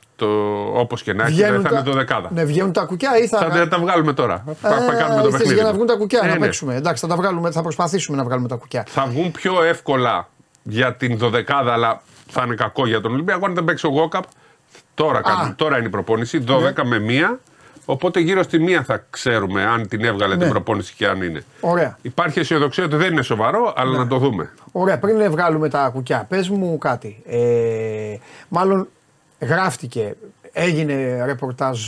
Όπως 0.74 1.04
και 1.04 1.14
να 1.14 1.26
έχει, 1.26 1.42
θα 1.42 1.48
είναι 1.48 1.82
το 1.86 1.92
δεκάδα. 1.92 2.30
Ναι, 2.34 2.44
βγαίνουν 2.44 2.74
τα 2.74 2.84
κουκιά 2.84 3.18
ή 3.18 3.28
θα. 3.28 3.50
Θα 3.52 3.68
τα 3.68 3.80
βγάλουμε 3.80 4.14
τώρα. 4.14 4.44
Θα, 4.62 4.70
θα 4.70 4.94
κάνουμε 4.94 5.22
το 5.22 5.30
παιχνίδι. 5.30 5.54
Για 5.54 5.64
να 5.64 5.74
βγουν 5.74 5.88
τα 5.88 5.96
κουκιά, 5.96 6.20
ε, 6.24 6.28
να 6.28 6.34
ναι. 6.34 6.40
παίξουμε. 6.40 6.76
Εντάξει, 6.76 7.02
θα, 7.02 7.08
τα 7.08 7.16
βγάλουμε, 7.16 7.52
θα 7.52 7.62
προσπαθήσουμε 7.62 8.18
να 8.18 8.24
βγάλουμε 8.24 8.48
τα 8.48 8.56
κουκιά. 8.56 8.86
Θα 8.88 9.06
βγουν 9.06 9.32
πιο 9.32 9.64
εύκολα 9.64 10.30
για 10.64 10.94
την 10.96 11.18
δωδεκάδα, 11.18 11.74
αλλά 11.74 12.02
θα 12.28 12.44
είναι 12.46 12.56
κακό 12.56 12.88
για 12.88 13.02
τον 13.02 13.14
Ολυμπιακό 13.14 13.46
αν 13.46 13.54
δεν 13.54 13.64
παίξει 13.64 13.86
ο 13.86 13.90
Γόκαπ. 13.90 14.24
Τώρα, 14.94 15.22
τώρα 15.56 15.78
είναι 15.78 15.88
η 15.88 15.90
προπόνηση, 15.90 16.44
12 16.48 16.86
ναι. 16.86 17.00
με 17.00 17.28
1. 17.32 17.38
Οπότε 17.89 18.20
γύρω 18.20 18.44
στη 18.44 18.60
μία 18.60 18.84
θα 18.84 19.06
ξέρουμε 19.10 19.65
αν 19.65 19.88
την 19.88 20.03
έβγαλε 20.03 20.36
ναι. 20.36 20.41
την 20.41 20.51
προπόνηση 20.51 20.94
και 20.94 21.08
αν 21.08 21.22
είναι. 21.22 21.44
Ωραία. 21.60 21.98
Υπάρχει 22.01 22.39
αισιοδοξία 22.39 22.84
ότι 22.84 22.96
δεν 22.96 23.12
είναι 23.12 23.22
σοβαρό, 23.22 23.74
αλλά 23.75 23.91
ναι. 23.91 23.98
να 23.98 24.08
το 24.08 24.17
δούμε. 24.17 24.50
Ωραία, 24.72 25.00
πριν 25.00 25.32
βγάλουμε 25.32 25.70
τα 25.70 25.89
κουκιά, 25.94 26.25
πες 26.29 26.50
μου 26.50 26.77
κάτι. 26.77 27.22
Ε, 27.25 28.17
μάλλον 28.48 28.88
γράφτηκε, 29.39 30.15
έγινε 30.51 31.25
ρεπορτάζ, 31.25 31.79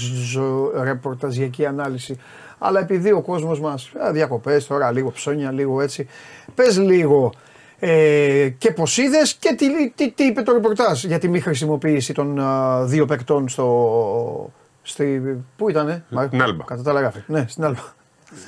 ρεπορταζιακή 0.84 1.66
ανάλυση. 1.66 2.20
Αλλά 2.58 2.80
επειδή 2.80 3.12
ο 3.12 3.22
κόσμος 3.22 3.60
μας 3.60 3.92
διακοπές 4.12 4.68
τώρα, 4.68 4.92
λίγο 4.92 5.12
ψώνια, 5.12 5.52
λίγο 5.52 5.82
έτσι. 5.82 6.08
Πες 6.56 6.78
λίγο 6.78 7.34
ε, 7.80 8.50
και 8.58 8.72
πώς 8.72 8.98
είδες 8.98 9.34
και 9.34 9.56
τι, 9.58 9.90
τι, 9.96 10.12
τι, 10.12 10.24
είπε 10.24 10.42
το 10.42 10.52
ρεπορτάζ 10.52 11.04
για 11.04 11.20
τη 11.20 11.28
μη 11.28 11.40
χρησιμοποίηση 11.40 12.14
των 12.14 12.40
α, 12.40 12.84
δύο 12.86 13.06
παικτών 13.06 13.50
στο. 13.50 14.52
Στη, 14.90 15.22
πού 15.58 15.70
ήτανε, 15.70 16.04
Στην 16.28 16.42
Άλμπα. 16.42 16.64
Κατά 16.64 16.82
τα 16.82 16.90
άλλα 16.90 17.14
Ναι, 17.28 17.46
στην 17.48 17.64
Άλμπα. 17.64 17.80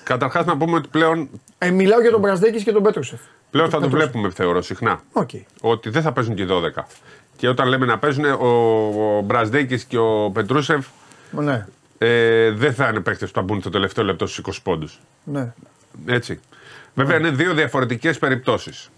Καταρχάς 0.03 0.45
να 0.45 0.57
πούμε 0.57 0.77
ότι 0.77 0.87
πλέον. 0.87 1.29
Ε, 1.57 1.71
μιλάω 1.71 2.01
για 2.01 2.11
τον 2.11 2.19
Μπραζδέκης 2.19 2.63
και 2.63 2.71
τον 2.71 2.83
Πέτρουσεφ. 2.83 3.19
Πλέον 3.51 3.69
θα 3.69 3.79
το 3.79 3.89
βλέπουμε, 3.89 4.29
θεωρώ 4.29 4.61
συχνά. 4.61 5.01
Okay. 5.13 5.41
Ότι 5.61 5.89
δεν 5.89 6.01
θα 6.01 6.11
παίζουν 6.11 6.35
και 6.35 6.41
οι 6.41 6.47
12. 6.49 6.83
Και 7.35 7.47
όταν 7.47 7.67
λέμε 7.67 7.85
να 7.85 7.99
παίζουν, 7.99 8.25
ο, 8.25 8.47
ο 9.17 9.21
Μπραζδέκης 9.21 9.83
και 9.83 9.97
ο 9.97 10.31
Πετρούσεφ 10.33 10.85
ναι. 11.31 11.65
ε, 11.97 12.51
δεν 12.51 12.73
θα 12.73 12.87
είναι 12.87 12.99
παίχτε 12.99 13.25
που 13.25 13.31
θα 13.33 13.41
μπουν 13.41 13.59
στο 13.59 13.69
τελευταίο 13.69 14.03
λεπτό 14.03 14.27
στους 14.27 14.57
20 14.57 14.61
πόντους. 14.63 14.99
Ναι. 15.23 15.53
Έτσι. 16.05 16.39
Βέβαια 16.93 17.19
ναι. 17.19 17.27
είναι 17.27 17.35
δύο 17.35 17.53
διαφορετικές 17.53 18.19
περιπτώσεις. 18.19 18.89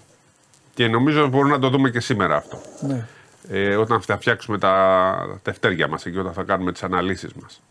Και 0.73 0.87
νομίζω 0.87 1.27
μπορούμε 1.27 1.53
να 1.53 1.59
το 1.59 1.69
δούμε 1.69 1.89
και 1.89 1.99
σήμερα 1.99 2.35
αυτό. 2.35 2.61
Ναι. 2.79 3.07
Ε, 3.47 3.75
όταν 3.75 4.01
θα 4.01 4.17
φτιάξουμε 4.17 4.57
τα 4.57 5.39
τευτέρια 5.41 5.87
μας 5.87 6.03
και 6.03 6.19
όταν 6.19 6.33
θα 6.33 6.43
κάνουμε 6.43 6.71
τις 6.71 6.83
αναλύσεις 6.83 7.33
μας. 7.33 7.61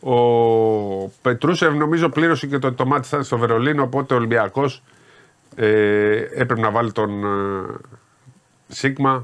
Ο 0.00 1.08
Πετρούσεφ 1.22 1.74
νομίζω 1.74 2.08
πλήρωσε 2.08 2.46
και 2.46 2.58
το, 2.58 2.72
το 2.72 2.86
μάτι 2.86 3.08
στο 3.24 3.38
Βερολίνο, 3.38 3.82
οπότε 3.82 4.14
ο 4.14 4.16
Ολυμπιακός 4.16 4.82
ε, 5.54 6.16
έπρεπε 6.16 6.60
να 6.60 6.70
βάλει 6.70 6.92
τον 6.92 7.24
ε, 7.24 7.76
Σίγμα, 8.68 9.22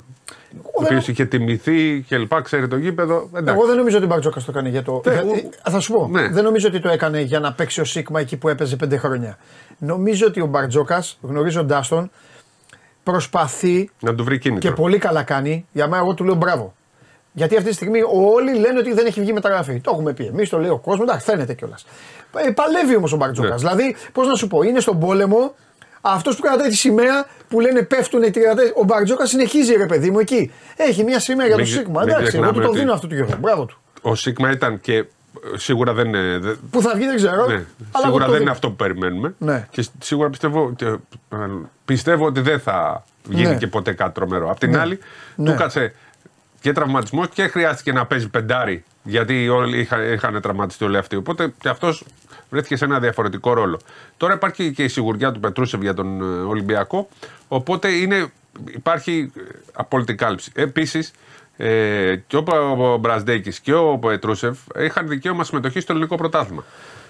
ο 0.62 0.82
οποίος 0.84 1.08
είχε 1.08 1.24
τιμηθεί 1.24 2.04
και 2.06 2.18
λοιπά, 2.18 2.40
ξέρει 2.40 2.68
το 2.68 2.76
γήπεδο. 2.76 3.28
Εντάξει. 3.34 3.54
Εγώ 3.54 3.66
δεν 3.66 3.76
νομίζω 3.76 3.96
ότι 3.96 4.06
ο 4.06 4.08
Μπαρτζόκα 4.08 4.40
το 4.40 4.46
έκανε 4.48 4.68
για 4.68 4.82
το. 4.82 5.02
Ε, 5.04 5.22
θα 5.70 5.80
σου 5.80 5.92
πω. 5.92 6.08
Ναι. 6.10 6.28
Δεν 6.28 6.44
νομίζω 6.44 6.68
ότι 6.68 6.80
το 6.80 6.88
έκανε 6.88 7.20
για 7.20 7.40
να 7.40 7.52
παίξει 7.52 7.80
ο 7.80 7.84
Σίγμα 7.84 8.20
εκεί 8.20 8.36
που 8.36 8.48
έπαιζε 8.48 8.76
πέντε 8.76 8.96
χρόνια. 8.96 9.38
Νομίζω 9.78 10.26
ότι 10.26 10.40
ο 10.40 10.46
Μπαρτζόκας, 10.46 11.18
γνωρίζοντάς 11.22 11.88
τον, 11.88 12.10
προσπαθεί. 13.04 13.90
Να 14.00 14.14
του 14.14 14.24
βρει 14.24 14.38
κίνητρο. 14.38 14.70
Και 14.70 14.76
πολύ 14.76 14.98
καλά 14.98 15.22
κάνει. 15.22 15.66
Για 15.72 15.88
μένα, 15.88 16.02
εγώ 16.02 16.14
του 16.14 16.24
λέω 16.24 16.34
μπράβο. 16.34 16.74
Γιατί 17.32 17.56
αυτή 17.56 17.68
τη 17.68 17.74
στιγμή 17.74 18.00
όλοι 18.32 18.58
λένε 18.58 18.78
ότι 18.78 18.92
δεν 18.92 19.06
έχει 19.06 19.20
βγει 19.20 19.32
μεταγραφή. 19.32 19.80
Το 19.80 19.90
έχουμε 19.92 20.12
πει. 20.12 20.24
Εμείς 20.24 20.48
το 20.48 20.58
λέει 20.58 20.70
ο 20.70 20.78
κόσμος, 20.78 21.08
εντάξει, 21.08 21.24
φαίνεται 21.24 21.54
κιόλας. 21.54 21.86
Ε, 22.36 22.50
παλεύει 22.50 22.96
όμως 22.96 23.12
ο 23.12 23.16
Μπαρτζόκας. 23.16 23.62
Ναι. 23.62 23.68
Δηλαδή, 23.68 23.96
πώς 24.12 24.26
να 24.26 24.34
σου 24.34 24.46
πω, 24.46 24.62
είναι 24.62 24.80
στον 24.80 24.98
πόλεμο 24.98 25.54
αυτός 26.00 26.36
που 26.36 26.42
κρατάει 26.42 26.68
τη 26.68 26.76
σημαία 26.76 27.26
που 27.48 27.60
λένε 27.60 27.82
πέφτουν 27.82 28.22
οι 28.22 28.32
Ο 28.74 28.84
Μπαρτζόκας 28.84 29.28
συνεχίζει 29.28 29.74
ρε 29.74 29.86
παιδί 29.86 30.10
μου 30.10 30.18
εκεί. 30.18 30.52
Έχει 30.76 31.04
μια 31.04 31.20
σημαία 31.20 31.46
για 31.46 31.56
το 31.56 31.64
Σίγμα. 31.64 32.02
Εντάξει, 32.02 32.36
εγώ 32.36 32.52
του 32.52 32.60
το 32.60 32.70
δίνω 32.70 32.92
αυτό 32.92 33.06
του 33.06 33.14
Γιώργο. 33.14 33.36
Μπράβο 33.40 33.64
του. 33.64 33.78
Ο 34.02 34.14
Σίγμα 34.14 34.50
ήταν 34.50 34.80
και 34.80 35.04
σίγουρα 35.56 35.92
δεν 35.92 36.06
είναι. 36.06 36.56
Που 36.70 36.82
θα 36.82 36.92
βγει 36.94 37.06
δεν 37.06 37.16
ξέρω. 37.16 37.46
Ναι. 37.46 37.64
Αλλά 37.92 38.04
σίγουρα 38.04 38.28
δεν 38.28 38.40
είναι 38.40 38.50
αυτό 38.50 38.68
που 38.68 38.76
περιμένουμε. 38.76 39.34
Ναι. 39.38 39.66
Και 39.70 39.86
σίγουρα 40.00 40.30
πιστεύω, 40.30 40.74
πιστεύω 41.84 42.26
ότι 42.26 42.40
δεν 42.40 42.60
θα 42.60 43.04
γίνει 43.28 43.48
ναι. 43.48 43.56
και 43.56 43.66
ποτέ 43.66 43.92
κάτι 43.92 44.14
τρομερό. 44.14 44.50
Απ' 44.50 44.58
την 44.58 44.70
ναι. 44.70 44.78
άλλη, 44.78 44.98
ναι. 45.36 45.50
του 45.50 45.56
κάτσε 45.56 45.94
και 46.60 46.72
τραυματισμός 46.72 47.28
και 47.28 47.46
χρειάστηκε 47.46 47.92
να 47.92 48.06
παίζει 48.06 48.28
πεντάρι. 48.28 48.84
Γιατί 49.02 49.48
όλοι 49.48 49.78
είχαν, 49.78 50.12
είχαν 50.12 50.40
τραυματιστεί 50.40 50.84
όλοι 50.84 50.96
αυτοί. 50.96 51.16
Οπότε 51.16 51.52
και 51.60 51.68
αυτός 51.68 52.04
βρέθηκε 52.50 52.76
σε 52.76 52.84
ένα 52.84 53.00
διαφορετικό 53.00 53.52
ρόλο. 53.52 53.80
Τώρα 54.16 54.34
υπάρχει 54.34 54.72
και 54.72 54.84
η 54.84 54.88
σιγουριά 54.88 55.32
του 55.32 55.40
Πετρούσεβ 55.40 55.82
για 55.82 55.94
τον 55.94 56.20
ε, 56.20 56.24
Ολυμπιακό. 56.24 57.08
Οπότε 57.48 57.88
είναι, 57.88 58.26
υπάρχει 58.66 59.32
ε, 59.36 59.40
απόλυτη 59.72 60.14
κάλυψη. 60.14 60.50
Επίσης, 60.54 61.12
ε, 61.56 62.16
και 62.26 62.36
ο 62.36 62.96
Μπραζδέκη 63.00 63.60
και 63.62 63.74
ο 63.74 63.98
Πετρούσεβ 63.98 64.58
είχαν 64.78 65.08
δικαίωμα 65.08 65.44
συμμετοχή 65.44 65.80
στο 65.80 65.92
ελληνικό 65.92 66.16
πρωτάθλημα. 66.16 66.64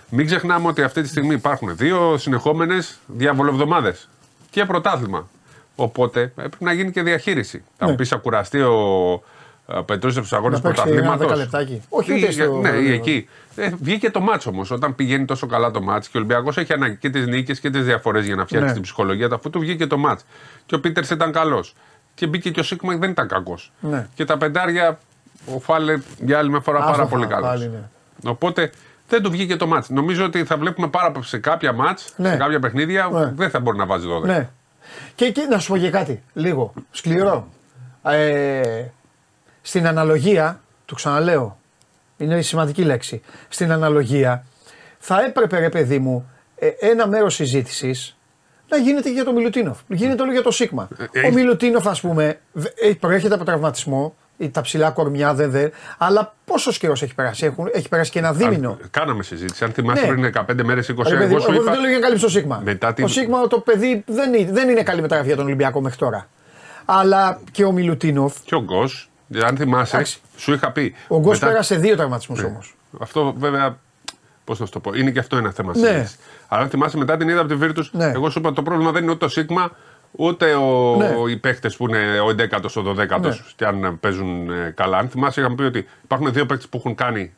Μην 0.08 0.26
ξεχνάμε 0.26 0.68
ότι 0.68 0.82
αυτή 0.82 1.02
τη 1.02 1.08
στιγμή 1.08 1.34
υπάρχουν 1.34 1.76
δύο 1.76 2.16
συνεχόμενες 2.18 2.98
διαβολοβδομάδες 3.06 4.08
και 4.50 4.64
πρωτάθλημα. 4.64 5.28
Οπότε 5.76 6.32
πρέπει 6.34 6.56
να 6.58 6.72
γίνει 6.72 6.90
και 6.90 7.02
διαχείριση. 7.02 7.64
Θα 7.76 7.84
μου 7.84 7.90
ναι. 7.90 7.96
πει, 7.96 8.08
ακουραστεί 8.12 8.60
ο 8.60 9.22
Πετρούσεφ 9.84 10.26
στους 10.26 10.38
αγώνες 10.38 10.60
πρωταθλήματος; 10.60 11.48
Όχι, 11.88 12.14
ούτε 12.14 12.30
στο... 12.30 12.60
Ναι, 12.60 12.70
εκεί. 12.70 13.28
Ε, 13.56 13.70
βγήκε 13.80 14.10
το 14.10 14.20
μάτσο 14.20 14.50
όμως. 14.50 14.70
Όταν 14.70 14.94
πηγαίνει 14.94 15.24
τόσο 15.24 15.46
καλά 15.46 15.70
το 15.70 15.82
μάτσο 15.82 16.10
και 16.12 16.16
ο 16.16 16.20
Ολυμπιακός 16.20 16.56
έχει 16.56 16.72
ανάγκη 16.72 16.96
και 16.96 17.10
τις 17.10 17.26
νίκες 17.26 17.60
και 17.60 17.70
τις 17.70 17.84
διαφορές 17.84 18.26
για 18.26 18.34
να 18.34 18.44
φτιάξει 18.44 18.66
ναι. 18.66 18.72
την 18.72 18.82
ψυχολογία 18.82 19.28
του, 19.28 19.34
αφού 19.34 19.50
του 19.50 19.58
βγήκε 19.58 19.86
το 19.86 19.98
μάτσο. 19.98 20.26
Και 20.66 20.74
ο 20.74 20.80
Πίτερς 20.80 21.10
ήταν 21.10 21.32
καλός. 21.32 21.74
Και 22.14 22.26
μπήκε 22.26 22.50
και 22.50 22.60
ο 22.60 22.62
Σίγμα 22.62 22.96
δεν 22.96 23.10
ήταν 23.10 23.28
κακός. 23.28 23.72
Ναι. 23.80 24.06
Και 24.14 24.24
τα 24.24 24.36
πεντάρια, 24.36 24.98
ο 25.54 25.60
Φάλε 25.60 25.98
για 26.18 26.38
άλλη 26.38 26.50
μια 26.50 26.60
φορά 26.60 26.84
πάρα 26.84 27.06
πολύ 27.06 27.26
καλός. 27.26 27.60
Ναι. 27.60 28.30
Οπότε 28.30 28.70
δεν 29.08 29.22
του 29.22 29.30
βγήκε 29.30 29.56
το 29.56 29.66
μάτς. 29.66 29.88
Νομίζω 29.88 30.24
ότι 30.24 30.44
θα 30.44 30.56
βλέπουμε 30.56 30.88
πάρα 30.88 31.12
σε 31.20 31.38
κάποια 31.38 31.72
μάτς, 31.72 32.12
ναι. 32.16 32.28
σε 32.28 32.36
κάποια 32.36 32.58
παιχνίδια, 32.58 33.08
ναι. 33.12 33.32
δεν 33.34 33.50
θα 33.50 33.60
μπορεί 33.60 33.76
να 33.76 33.86
βάζει 33.86 34.06
12. 34.22 34.26
Ναι. 34.26 34.48
Και 35.14 35.24
εκεί 35.24 35.46
να 35.50 35.58
σου 35.58 35.72
πω 35.72 35.78
και 35.78 35.90
κάτι, 35.90 36.22
λίγο 36.32 36.72
σκληρό. 36.90 37.48
Ε, 38.02 38.84
στην 39.62 39.86
αναλογία, 39.86 40.60
το 40.84 40.94
ξαναλέω, 40.94 41.58
είναι 42.16 42.38
η 42.38 42.42
σημαντική 42.42 42.82
λέξη. 42.82 43.22
Στην 43.48 43.72
αναλογία, 43.72 44.44
θα 44.98 45.24
έπρεπε 45.24 45.58
ρε 45.58 45.68
παιδί 45.68 45.98
μου 45.98 46.30
ε, 46.56 46.68
ένα 46.68 47.06
μέρος 47.06 47.34
συζήτησης 47.34 48.13
να 48.76 48.82
γίνεται 48.82 49.12
για 49.12 49.24
τον 49.24 49.34
Μιλουτίνοφ. 49.34 49.78
Γίνεται 49.86 50.22
όλο 50.22 50.32
για 50.32 50.42
το 50.42 50.50
Σίγμα. 50.50 50.88
Ε, 51.12 51.26
Ο 51.26 51.32
Μιλουτίνοφ, 51.32 51.86
ας 51.86 52.00
πούμε, 52.00 52.38
ε, 52.74 52.92
προέρχεται 53.00 53.34
από 53.34 53.44
τραυματισμό, 53.44 54.14
τα 54.52 54.60
ψηλά 54.60 54.90
κορμιά 54.90 55.34
δεν 55.34 55.50
δε. 55.50 55.68
Αλλά 55.98 56.34
πόσος 56.44 56.78
καιρός 56.78 57.02
έχει 57.02 57.14
περάσει, 57.14 57.44
Έχουν, 57.46 57.70
έχει 57.72 57.88
περάσει 57.88 58.10
και 58.10 58.18
ένα 58.18 58.32
δίμηνο. 58.32 58.78
Κάναμε 58.90 59.22
συζήτηση. 59.22 59.64
Αν 59.64 59.72
θυμάστε 59.72 60.06
ναι. 60.06 60.30
πριν 60.30 60.32
15 60.60 60.62
μέρες, 60.64 60.90
20 60.90 60.96
μέρε. 60.96 61.24
Εγώ, 61.24 61.36
εγώ 61.36 61.62
δεν 61.62 61.72
το 61.72 61.80
λέω 61.80 61.88
για 61.88 61.98
να 61.98 62.04
καλύψω 62.04 62.24
το 62.24 62.30
Σίγμα. 62.30 62.60
Μετά 62.64 62.92
την... 62.92 63.04
Ο 63.04 63.08
Σίγμα 63.08 63.46
το 63.46 63.58
παιδί 63.58 64.04
δεν 64.06 64.34
είναι, 64.34 64.52
δεν 64.52 64.68
είναι 64.68 64.82
καλή 64.82 65.00
μεταγραφή 65.00 65.28
για 65.28 65.36
τον 65.36 65.46
Ολυμπιακό 65.46 65.80
μέχρι 65.80 65.98
τώρα. 65.98 66.28
Αλλά 66.84 67.40
και 67.50 67.64
ο 67.64 67.72
Μιλουτίνοφ. 67.72 68.34
Και 68.44 68.54
ο 68.54 68.62
Γκος. 68.62 69.10
Αν 69.44 69.56
θυμάσαι, 69.56 69.96
Άξι. 69.96 70.20
σου 70.36 70.52
είχα 70.52 70.72
πει. 70.72 70.94
Ο 71.08 71.18
Γκος 71.18 71.32
μετά... 71.32 71.46
πέρασε 71.46 71.76
δύο 71.76 71.96
τραυματισμούς 71.96 72.40
ναι. 72.40 72.46
όμως. 72.46 72.74
Αυτό 73.00 73.34
βέβαια. 73.38 73.78
Πώς 74.44 74.60
να 74.60 74.68
το 74.68 74.80
πω, 74.80 74.94
είναι 74.94 75.10
και 75.10 75.18
αυτό 75.18 75.36
ένα 75.36 75.50
θέμα 75.50 75.76
ναι. 75.76 76.06
Αλλά 76.48 76.62
αν 76.62 76.68
θυμάσαι 76.68 76.96
μετά 76.96 77.16
την 77.16 77.28
είδα 77.28 77.40
από 77.40 77.48
τη 77.48 77.54
Βίρτους, 77.54 77.92
ναι. 77.92 78.04
εγώ 78.04 78.30
σου 78.30 78.38
είπα 78.38 78.52
το 78.52 78.62
πρόβλημα 78.62 78.90
δεν 78.90 79.02
είναι 79.02 79.10
ούτε 79.10 79.24
το 79.24 79.30
Σίγμα, 79.30 79.70
ούτε 80.10 80.54
ο, 80.54 80.96
ναι. 80.96 81.30
οι 81.30 81.36
παίχτε 81.36 81.70
που 81.76 81.88
είναι 81.88 82.20
ο 82.20 82.26
11ο, 82.26 82.84
ο 82.84 82.90
12ο 82.90 83.20
ναι. 83.20 83.36
και 83.56 83.64
αν 83.64 83.98
παίζουν 84.00 84.50
ε, 84.50 84.72
καλά. 84.76 84.98
Αν 84.98 85.08
θυμάσαι, 85.08 85.40
είχαμε 85.40 85.54
πει 85.54 85.62
ότι 85.62 85.86
υπάρχουν 86.02 86.32
δύο 86.32 86.46
παίχτε 86.46 86.66
που 86.70 86.76
έχουν 86.76 86.94
κάνει 86.94 87.32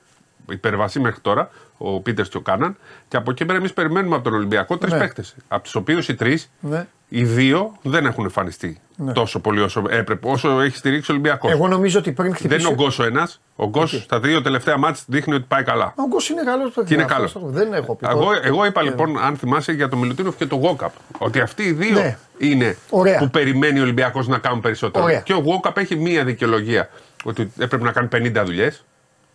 υπερβασή 0.50 1.00
μέχρι 1.00 1.20
τώρα, 1.20 1.50
ο 1.76 2.00
Πίτερς 2.00 2.28
και 2.28 2.36
ο 2.36 2.40
Κάναν, 2.40 2.76
και 3.08 3.16
από 3.16 3.30
εκεί 3.30 3.44
πέρα 3.44 3.58
εμείς 3.58 3.72
περιμένουμε 3.72 4.14
από 4.14 4.24
τον 4.24 4.34
Ολυμπιακό 4.34 4.78
τρεις 4.78 4.92
ναι. 4.92 4.98
παίχτε. 4.98 5.24
Από 5.48 5.62
τους 5.62 5.74
οποίους 5.74 6.08
οι 6.08 6.14
τρεις 6.14 6.50
ναι. 6.60 6.86
οι 7.08 7.24
δύο 7.24 7.76
δεν 7.82 8.06
έχουν 8.06 8.24
εμφανιστεί 8.24 8.80
Ναι. 8.98 9.12
τόσο 9.12 9.38
πολύ 9.40 9.60
όσο 9.60 9.82
έπρεπε, 9.88 10.28
όσο 10.30 10.60
έχει 10.60 10.76
στηρίξει 10.76 11.10
ο 11.10 11.14
Ολυμπιακός. 11.14 11.50
Εγώ 11.50 11.68
νομίζω 11.68 11.98
ότι 11.98 12.12
πριν 12.12 12.26
Δεν 12.28 12.36
χτυπήσει. 12.36 12.60
είναι 12.60 12.68
ο 12.68 12.74
Γκος 12.74 12.98
ο 12.98 13.04
ένας. 13.04 13.40
Ο 13.56 13.66
Γκος 13.68 14.00
στα 14.02 14.20
δύο 14.20 14.42
τελευταία 14.42 14.76
μάτια 14.76 15.02
δείχνει 15.06 15.34
ότι 15.34 15.44
πάει 15.48 15.62
καλά. 15.62 15.94
Ο 15.96 16.06
Γκος 16.08 16.28
είναι 16.28 16.42
καλός 16.42 16.72
Και 16.86 16.94
είναι 16.94 17.04
καλός. 17.04 17.36
Δεν 17.40 17.72
έχω 17.72 17.94
πει. 17.94 18.06
Εγώ, 18.10 18.28
εγώ 18.42 18.64
είπα 18.66 18.80
Ε, 18.80 18.84
λοιπόν, 18.84 19.18
αν 19.18 19.36
θυμάσαι, 19.36 19.72
για 19.72 19.88
τον 19.88 19.98
Μιλουτίνοφ 19.98 20.36
και 20.36 20.46
τον 20.46 20.58
Γόκαπ. 20.58 20.92
Ότι 21.18 21.40
αυτοί 21.40 21.62
οι 21.62 21.72
δύο 21.72 21.92
Ναι. 22.00 22.16
είναι 22.38 22.76
Ωραία. 22.90 23.18
που 23.18 23.30
περιμένει 23.30 23.78
ο 23.78 23.82
Ολυμπιακός 23.82 24.28
να 24.28 24.38
κάνουν 24.38 24.60
περισσότερο. 24.60 25.04
Ωραία. 25.04 25.20
Και 25.20 25.32
ο 25.32 25.38
Γόκαπ 25.38 25.78
έχει 25.78 25.96
μία 25.96 26.24
δικαιολογία. 26.24 26.88
Ότι 27.24 27.52
έπρεπε 27.58 27.84
να 27.84 27.92
κάνει 27.92 28.08
50 28.12 28.44
δουλειές 28.44 28.84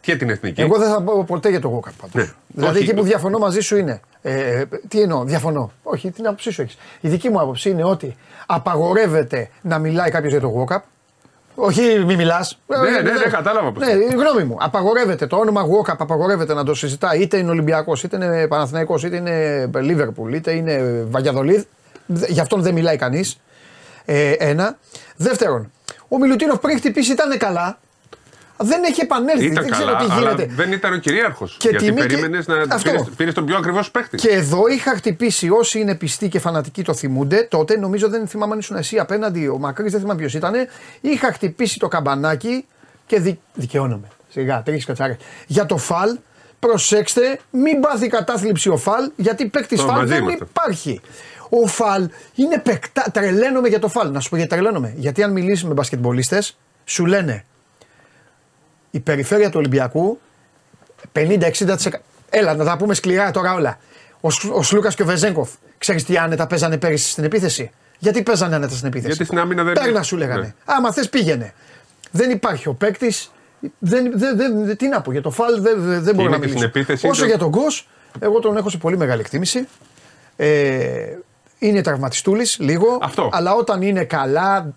και 0.01 0.15
την 0.15 0.29
εθνική. 0.29 0.61
Εγώ 0.61 0.77
δεν 0.77 0.89
θα 0.89 1.01
πω 1.01 1.23
ποτέ 1.27 1.49
για 1.49 1.59
τον 1.59 1.71
Γόκαπ 1.71 1.93
πάντως. 2.01 2.13
Ναι. 2.15 2.33
Δηλαδή 2.47 2.77
Όχι. 2.79 2.83
εκεί 2.89 2.93
που 2.97 3.03
διαφωνώ 3.03 3.37
μαζί 3.37 3.59
σου 3.59 3.77
είναι. 3.77 4.01
Ε, 4.21 4.63
τι 4.87 5.01
εννοώ, 5.01 5.23
διαφωνώ. 5.23 5.71
Όχι, 5.83 6.11
την 6.11 6.27
άποψή 6.27 6.51
σου 6.51 6.61
έχεις. 6.61 6.77
Η 7.01 7.09
δική 7.09 7.29
μου 7.29 7.39
άποψη 7.39 7.69
είναι 7.69 7.83
ότι 7.83 8.15
απαγορεύεται 8.45 9.49
να 9.61 9.79
μιλάει 9.79 10.11
κάποιος 10.11 10.31
για 10.31 10.41
τον 10.41 10.49
Γόκαπ. 10.49 10.83
Όχι, 11.55 12.03
μη 12.05 12.15
μιλάς. 12.15 12.59
Ναι, 12.67 12.77
ναι, 12.77 13.11
ναι, 13.11 13.29
κατάλαβα 13.31 13.71
πώς 13.71 13.85
Ναι, 13.85 13.91
η 13.91 14.15
γνώμη 14.15 14.43
μου. 14.43 14.57
Απαγορεύεται 14.59 15.27
το 15.27 15.35
όνομα 15.35 15.61
Γόκαπ, 15.61 16.01
απαγορεύεται 16.01 16.53
να 16.53 16.63
το 16.63 16.73
συζητάει 16.73 17.19
είτε 17.19 17.37
είναι 17.37 17.49
Ολυμπιακός, 17.49 18.03
είτε 18.03 18.15
είναι 18.15 18.47
Παναθηναϊκός, 18.47 19.03
είτε 19.03 19.15
είναι 19.15 19.69
Λίβερπουλ, 19.81 20.33
είτε 20.33 20.51
είναι 20.51 21.05
Βαγιαδολίδ. 21.09 21.63
Γι' 22.05 22.39
αυτόν 22.39 22.61
δεν 22.61 22.73
μιλάει 22.73 22.97
κανείς. 22.97 23.39
Ε, 24.05 24.31
ένα. 24.31 24.77
Δεύτερον, 25.15 25.71
ο 26.07 26.17
Μιλουτίνοφ 26.17 26.59
πριν 26.59 26.77
χτυπήσει 26.77 27.11
ήταν 27.11 27.37
καλά. 27.37 27.79
Δεν 28.63 28.83
έχει 28.83 29.01
επανέλθει. 29.01 29.45
Ήταν 29.45 29.63
δεν 29.63 29.71
καλά, 29.71 29.83
ξέρω 29.95 30.05
τι 30.05 30.11
αλλά 30.13 30.31
γίνεται. 30.31 30.53
δεν 30.55 30.71
ήταν 30.71 30.93
ο 30.93 30.97
κυρίαρχος. 30.97 31.55
Και 31.59 31.69
Γιατί 31.69 31.85
τιμή 31.85 32.01
και- 32.01 32.07
περίμενες 32.07 32.47
να 32.47 32.55
Αυτό. 32.69 32.91
πήρες, 32.91 33.07
πήρες 33.17 33.33
τον 33.33 33.45
πιο 33.45 33.57
ακριβώς 33.57 33.91
παίχτη. 33.91 34.17
Και 34.17 34.29
εδώ 34.29 34.67
είχα 34.67 34.95
χτυπήσει 34.95 35.49
όσοι 35.49 35.79
είναι 35.79 35.95
πιστοί 35.95 36.29
και 36.29 36.39
φανατικοί 36.39 36.83
το 36.83 36.93
θυμούνται. 36.93 37.47
Τότε 37.49 37.77
νομίζω 37.77 38.09
δεν 38.09 38.27
θυμάμαι 38.27 38.53
αν 38.53 38.59
ήσουν 38.59 38.75
εσύ 38.75 38.97
απέναντι, 38.99 39.47
ο 39.47 39.57
Μακρύς 39.57 39.91
δεν 39.91 40.01
θυμάμαι 40.01 40.19
ποιος 40.19 40.33
ήταν. 40.33 40.53
Είχα 41.01 41.31
χτυπήσει 41.33 41.79
το 41.79 41.87
καμπανάκι 41.87 42.65
και 43.05 43.19
δι... 43.19 43.39
δικαιώνομαι. 43.53 44.07
Σιγά, 44.29 44.61
τρεις 44.63 44.85
κατσάρες. 44.85 45.15
Για 45.47 45.65
το 45.65 45.77
φαλ, 45.77 46.17
προσέξτε, 46.59 47.39
μην 47.51 47.79
πάθει 47.79 48.07
κατάθλιψη 48.07 48.69
ο 48.69 48.77
φαλ, 48.77 49.11
γιατί 49.15 49.45
παίκτης 49.45 49.79
Το 49.79 49.85
φαλ 49.87 49.95
μαζί 49.95 50.13
δεν 50.13 50.21
είμαστε. 50.23 50.45
υπάρχει. 50.49 51.01
Ο 51.49 51.67
φαλ 51.67 52.09
είναι 52.35 52.57
παικτά. 52.59 53.05
Τρελαίνομαι 53.13 53.67
για 53.67 53.79
το 53.79 53.87
φαλ. 53.87 54.11
Να 54.11 54.19
σου 54.19 54.29
πω 54.29 54.35
γιατί 54.35 54.51
τρελαίνομαι. 54.51 54.93
Γιατί 54.95 55.23
αν 55.23 55.31
μιλήσεις 55.31 55.63
με 55.63 55.73
μπασκετμπολίστες, 55.73 56.57
σου 56.85 57.05
λένε 57.05 57.45
η 58.91 58.99
περιφέρεια 58.99 59.49
του 59.49 59.55
Ολυμπιακού 59.59 60.19
50-60%. 61.13 61.75
Έλα, 62.29 62.53
να 62.55 62.65
τα 62.65 62.77
πούμε 62.77 62.93
σκληρά 62.93 63.31
τώρα 63.31 63.53
όλα. 63.53 63.77
Ο, 64.21 64.29
Σ- 64.29 64.51
ο 64.53 64.63
Σλούκα 64.63 64.89
και 64.91 65.01
ο 65.01 65.05
Βεζέγκοφ, 65.05 65.49
ξέρεις 65.77 66.03
τι 66.03 66.17
άνετα 66.17 66.47
παίζανε 66.47 66.77
πέρυσι 66.77 67.09
στην 67.11 67.23
επίθεση; 67.23 67.71
Γιατί 67.99 68.23
παίζανε 68.23 68.55
άνετα 68.55 68.75
στην 68.75 68.87
επίθεση; 68.87 69.07
Γιατί 69.07 69.25
στην 69.25 69.39
άμυνα 69.39 69.63
δεν- 69.63 69.73
Πέρνα 69.73 70.03
σου 70.03 70.17
λέγανε. 70.17 70.41
Ναι. 70.41 70.53
Άμα 70.65 70.91
θες 70.91 71.09
πήγαινε. 71.09 71.53
Δεν 72.11 72.29
υπάρχει 72.29 72.67
ο 72.67 72.73
παίκτης. 72.73 73.31
Δεν, 73.79 74.11
δεν, 74.15 74.37
δεν, 74.37 74.77
τι 74.77 74.87
να 74.87 75.01
πω, 75.01 75.11
για 75.11 75.21
το 75.21 75.29
φαλ 75.31 75.61
δεν, 75.61 75.81
δεν, 75.81 76.03
δεν 76.03 76.15
μπορώ 76.15 76.27
είναι 76.27 76.37
να 76.37 76.43
και 76.43 76.47
στην 76.47 76.47
μιλήσω. 76.47 76.65
επίθεση 76.65 77.07
Όσο 77.07 77.21
το- 77.21 77.27
για 77.27 77.37
τον 77.37 77.49
Γκος, 77.49 77.87
εγώ 78.19 78.39
τον 78.39 78.57
έχω 78.57 78.69
σε 78.69 78.77
πολύ 78.77 78.97
μεγάλη 78.97 79.21
εκτίμηση. 79.21 79.67
Ε, 80.35 81.15
είναι 81.59 81.81
τραυματιστούλης 81.81 82.57
λίγο. 82.59 82.97
Αυτό. 83.01 83.29
Αλλά 83.31 83.53
όταν 83.53 83.81
είναι 83.81 84.03
καλά. 84.03 84.73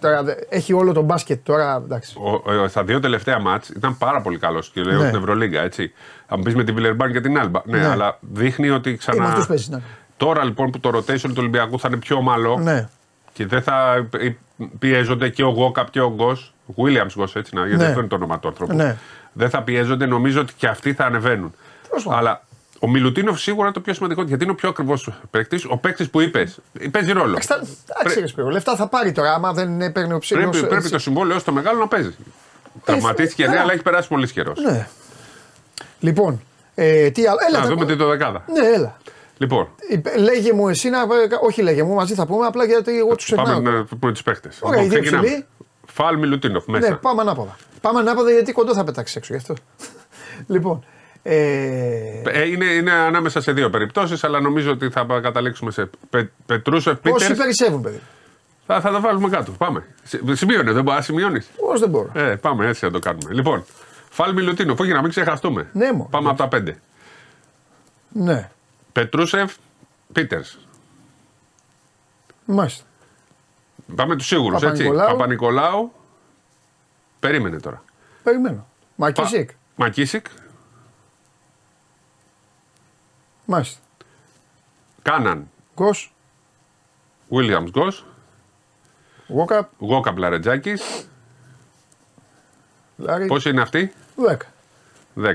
Τώρα, 0.00 0.22
δε- 0.22 0.34
έχει 0.48 0.72
όλο 0.72 0.92
τον 0.92 1.04
μπάσκετ 1.04 1.40
τώρα. 1.44 1.82
Εντάξει. 1.84 2.14
Ο, 2.18 2.52
ο, 2.52 2.68
στα 2.68 2.84
δύο 2.84 3.00
τελευταία 3.00 3.38
μάτς 3.38 3.68
ήταν 3.68 3.98
πάρα 3.98 4.20
πολύ 4.20 4.38
καλός 4.38 4.68
και 4.70 4.82
λέω 4.82 4.98
Ναι. 5.00 5.06
στην 5.06 5.18
Ευρωλίγκα. 5.18 5.60
Έτσι. 5.62 5.92
Θα 6.28 6.36
μου 6.36 6.42
πεις 6.42 6.54
με 6.54 6.64
την 6.64 6.74
Βιλερμπάν 6.74 7.12
και 7.12 7.20
την 7.20 7.38
Άλμπα. 7.38 7.60
Ναι, 7.64 7.78
Ναι. 7.78 7.86
αλλά 7.86 8.18
δείχνει 8.20 8.70
ότι 8.70 8.88
Ε, 8.88 8.92
με 8.92 8.96
ξανά. 8.98 9.24
αυτούς 9.24 9.46
παίζεις, 9.46 9.68
ναι. 9.68 9.78
Τώρα 10.16 10.44
λοιπόν 10.44 10.70
που 10.70 10.80
το 10.80 10.90
rotation 10.94 11.20
του 11.20 11.34
Ολυμπιακού 11.38 11.78
θα 11.78 11.88
είναι 11.88 11.96
πιο 11.96 12.16
ομαλό 12.16 12.58
Ναι. 12.58 12.88
και 13.32 13.46
δεν 13.46 13.62
θα 13.62 14.06
πιέζονται 14.78 15.28
και 15.28 15.44
ο 15.44 15.48
Γόκαπ 15.48 15.90
και 15.90 16.00
ο 16.00 16.12
Γκος. 16.14 16.54
Williams 16.76 17.10
Γκος, 17.16 17.36
έτσι 17.36 17.54
να, 17.54 17.66
γιατί 17.66 17.82
Ναι. 17.82 17.86
αυτό 17.88 17.98
είναι 17.98 18.08
το 18.08 18.14
όνομα 18.14 18.38
του 18.38 18.48
άνθρωπου. 18.48 18.74
Ναι. 18.74 18.96
Δεν 19.32 19.50
θα 19.50 19.62
πιέζονται, 19.62 20.06
νομίζω 20.06 20.40
ότι 20.40 20.52
και 20.56 20.66
αυτοί 20.66 20.92
θα 20.92 21.04
ανεβαίνουν. 21.04 21.54
Τέλος 21.88 22.04
πάντων. 22.04 22.18
Αλλά 22.18 22.42
ο 22.82 22.88
Μιλουτίνοφ 22.88 23.40
σίγουρα 23.40 23.64
είναι 23.64 23.72
το 23.74 23.80
πιο 23.80 23.94
σημαντικό 23.94 24.22
γιατί 24.22 24.42
είναι 24.42 24.52
ο 24.52 24.54
πιο 24.54 24.68
ακριβώ 24.68 24.98
παίκτης. 25.30 25.64
Ο 25.68 25.76
παίκτης 25.76 26.10
που 26.10 26.20
είπες. 26.20 26.58
Παίζει 26.90 27.12
ρόλο. 27.12 27.28
Εντάξει, 27.30 27.48
τα- 27.48 27.62
Εντάξει, 28.00 28.20
ρε 28.20 28.26
Σπύρο, 28.26 28.48
λεφτά 28.48 28.76
θα 28.76 28.86
πάρει 28.88 29.12
τώρα 29.12 29.34
άμα 29.34 29.52
δεν 29.52 29.92
παίρνει 29.92 30.12
ο 30.12 30.18
ψήλο. 30.18 30.48
Πρέπει, 30.50 30.66
πρέπει 30.66 30.88
το 30.88 30.98
συμβόλαιο 30.98 31.38
στο 31.38 31.52
μεγάλο 31.52 31.78
να 31.78 31.88
παίζει. 31.88 32.14
Τραυματίστηκε, 32.84 33.42
ναι, 33.42 33.48
καλά. 33.48 33.60
αλλά 33.62 33.72
έχει 33.72 33.82
περάσει 33.82 34.08
πολύ 34.08 34.30
καιρός. 34.30 34.58
Ναι. 34.60 34.88
Λοιπόν, 36.00 36.40
ε, 36.74 37.10
τι 37.10 37.26
άλλο. 37.26 37.38
Έλα, 37.48 37.58
Να 37.58 37.64
τα- 37.64 37.70
δούμε 37.74 37.86
τι 37.86 37.96
το 37.96 38.06
δεκάδα. 38.08 38.44
Ναι, 38.52 38.66
έλα. 38.66 38.96
Λοιπόν, 39.38 39.68
Ε, 40.12 40.18
Λέγε 40.18 40.52
μου 40.52 40.68
εσύ 40.68 40.88
να. 40.90 40.98
Όχι, 41.42 41.62
λέγε 41.62 41.82
μου, 41.82 41.94
μαζί 41.94 42.14
θα 42.14 42.26
πούμε 42.26 42.46
απλά 42.46 42.64
γιατί 42.64 42.98
εγώ 42.98 43.14
τους 43.14 43.32
πάμε 43.34 43.50
ξεχνάω. 43.50 43.72
να 43.72 43.84
πούμε 44.00 44.12
τους 44.12 44.22
παίχτε. 44.22 44.50
Ωραία, 44.60 44.82
οι 44.82 44.88
δύο 44.88 45.00
ψηλοί. 45.02 45.46
Φαλ 45.86 46.18
Μιλουτίνοφ 46.18 46.66
μέσα. 46.66 46.88
Ναι, 46.88 46.94
πάμε 46.96 47.20
ανάποδα. 47.20 47.56
Πάμε 47.80 47.98
ανάποδα 48.00 48.30
γιατί 48.30 48.52
κοντό 48.52 48.74
θα 48.74 48.84
πετάξει 48.84 49.14
έξω 49.18 49.32
γι' 49.34 49.38
αυτό. 49.38 49.54
λοιπόν. 50.54 50.84
Ε, 51.22 52.22
Ε, 52.24 52.48
είναι, 52.48 52.64
είναι 52.64 52.90
ανάμεσα 52.92 53.40
σε 53.40 53.52
δύο 53.52 53.70
περιπτώσεις, 53.70 54.24
αλλά 54.24 54.40
νομίζω 54.40 54.70
ότι 54.70 54.90
θα 54.90 55.06
καταλήξουμε 55.22 55.70
σε 55.70 55.90
Πε, 56.10 56.30
Πετρούσεφ 56.46 56.98
Όσοι 57.02 57.26
Πίτερ. 57.26 57.36
περισσεύουν, 57.36 57.82
παιδί. 57.82 58.00
Θα, 58.66 58.80
θα 58.80 58.90
τα 58.90 59.00
βάλουμε 59.00 59.28
κάτω. 59.28 59.52
Πάμε. 59.52 59.84
Συ- 60.02 60.34
Σημείωνε, 60.34 60.72
δεν 60.72 60.82
μπορεί 60.82 60.96
να 60.96 61.02
σημειώνεις. 61.02 61.46
Πώ 61.56 61.78
δεν 61.78 61.88
μπορώ. 61.88 62.10
Ε, 62.14 62.34
πάμε, 62.36 62.66
έτσι 62.66 62.84
να 62.84 62.90
το 62.90 62.98
κάνουμε. 62.98 63.32
Λοιπόν, 63.34 63.64
Φαλ 64.10 64.32
Μιλουτίνοφ, 64.34 64.80
όχι 64.80 64.92
να 64.92 65.00
μην 65.00 65.10
ξεχαστούμε. 65.10 65.68
Ναι, 65.72 65.92
μου. 65.92 66.08
Πάμε 66.10 66.28
από 66.28 66.38
τα 66.38 66.48
πέντε. 66.48 66.78
Ναι, 68.08 68.50
Πετρούσεφ 68.92 69.54
Πίτερς. 70.12 70.58
μάλιστα. 72.44 72.84
Πάμε 73.94 74.16
τους 74.16 74.26
σίγουρους, 74.26 74.62
έτσι. 74.62 74.82
Παπα-Νικολάου. 74.84 75.10
Παπα-Νικολάου. 75.16 75.92
Περίμενε 77.20 77.60
τώρα. 77.60 77.82
Περιμένω. 78.22 78.66
Μακισίκ. 78.94 79.46
Πα- 79.50 79.56
Μακίσικ. 79.76 80.26
Μάλιστα. 83.50 83.78
Κάναν. 85.02 85.48
Γκος. 85.74 86.14
Williams 87.30 87.70
Γκος. 87.70 88.04
Γόκαπ. 89.28 89.68
Γόκα 89.78 90.12
Μπλαρετζάκης. 90.12 91.08
Λάρι. 92.96 93.26
Πόσοι 93.26 93.48
είναι 93.50 93.60
αυτοί, 93.60 93.92
10. 94.16 94.36
10. 95.14 95.32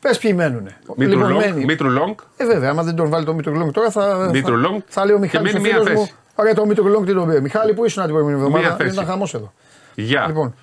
Πες 0.00 0.18
ποιοι 0.18 0.32
μένουνε. 0.36 0.76
Μήτρου 0.96 1.14
Λοιπόν, 1.16 1.32
Λόγκ. 1.32 1.44
μένει. 1.46 1.64
Μήτρου 1.64 1.90
Λόγκ. 1.90 2.20
Ε, 2.36 2.44
βέβαια, 2.46 2.70
άμα 2.70 2.82
δεν 2.82 2.96
τον 2.96 3.08
βάλει 3.08 3.24
το 3.24 3.34
Μήτρου 3.34 3.54
Λόγκ 3.54 3.72
τώρα 3.72 3.90
θα. 3.90 4.28
Μήτρου 4.32 4.52
θα, 4.62 4.68
Λόγκ. 4.68 4.84
θα 4.88 5.04
λέει 5.04 5.14
ο 5.14 5.18
Και 5.18 5.24
Μιχάλης 5.24 5.52
μένει 5.52 5.66
ο 5.66 5.70
μία 5.70 5.72
φίλος 5.82 5.98
μου. 5.98 6.04
θέση. 6.04 6.14
Ωραία, 6.34 6.54
το 6.54 6.66
Μήτρου 6.66 6.88
Λόγκ 6.88 7.04
τι 7.06 7.14
τον 7.14 7.28
πει. 7.28 7.40
Μιχάλη, 7.40 7.74
που 7.74 7.84
ήσουν 7.84 8.02
την 8.02 8.12
προηγούμενη 8.12 8.42
εβδομάδα; 8.44 8.76
θέση. 8.76 8.92
Ήταν 8.94 9.06
χαμός 9.06 9.34
εδώ. 9.34 9.52
Γεια. 9.94 10.26
Λοιπόν, 10.26 10.54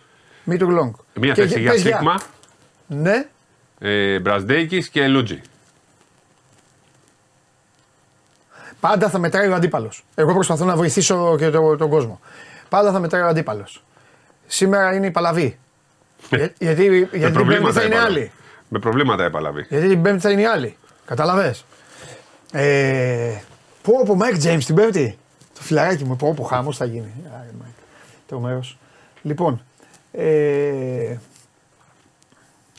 Μήτρου 0.43 0.69
Λόγκ. 0.71 0.95
Μία 1.13 1.33
Και 1.33 1.41
θέση 1.41 1.59
για 1.59 1.71
πες 1.71 1.81
Σίγμα. 1.81 2.19
Ναι, 2.87 3.25
Ε, 3.79 4.19
Μπρασδέικη 4.19 4.89
και 4.89 5.07
Λούτζι. 5.07 5.41
Πάντα 8.81 9.09
θα 9.09 9.19
μετράει 9.19 9.47
ο 9.47 9.55
αντίπαλος. 9.55 10.03
Εγώ 10.15 10.33
προσπαθώ 10.33 10.65
να 10.65 10.75
βοηθήσω 10.75 11.35
και 11.37 11.49
το- 11.49 11.75
τον 11.77 11.89
κόσμο. 11.89 12.19
Πάντα 12.69 12.91
θα 12.91 12.99
μετράει 12.99 13.21
ο 13.21 13.27
αντίπαλος. 13.27 13.83
Σήμερα 14.47 14.93
είναι 14.95 15.05
η 15.05 15.11
Παλαβή. 15.11 15.59
Για- 16.29 16.53
γιατί 16.59 16.83
γιατί 16.83 17.07
την 17.09 17.19
Πέμπτη 17.19 17.31
προβλήματα 17.33 17.73
θα 17.73 17.83
είναι 17.85 17.95
έπαλα. 17.95 18.09
άλλη. 18.09 18.31
Με 18.69 18.79
προβλήματα 18.79 19.23
έπαλαβη. 19.23 19.65
Γιατί 19.69 19.87
την 19.87 20.01
Πέμπτη 20.01 20.19
θα 20.21 20.29
είναι 20.31 20.41
η 20.41 20.45
άλλη. 20.45 20.77
Καταλαβέ. 21.05 21.55
Ε, 22.51 23.33
πω 23.81 23.93
από 24.01 24.15
Μάικ 24.15 24.37
Τζέιμ 24.37 24.59
την 24.59 24.75
Πέμπτη. 24.75 25.17
Το 25.55 25.61
φιλαράκι 25.61 26.03
μου, 26.03 26.15
πω 26.15 26.33
πω 26.33 26.43
χάμο 26.43 26.71
θα 26.71 26.85
γίνει. 26.85 27.13
Άρε, 27.33 27.49
Μάικ. 27.59 27.73
Τρομερός. 28.27 28.77
Λοιπόν. 29.21 29.61
Ε, 30.11 31.15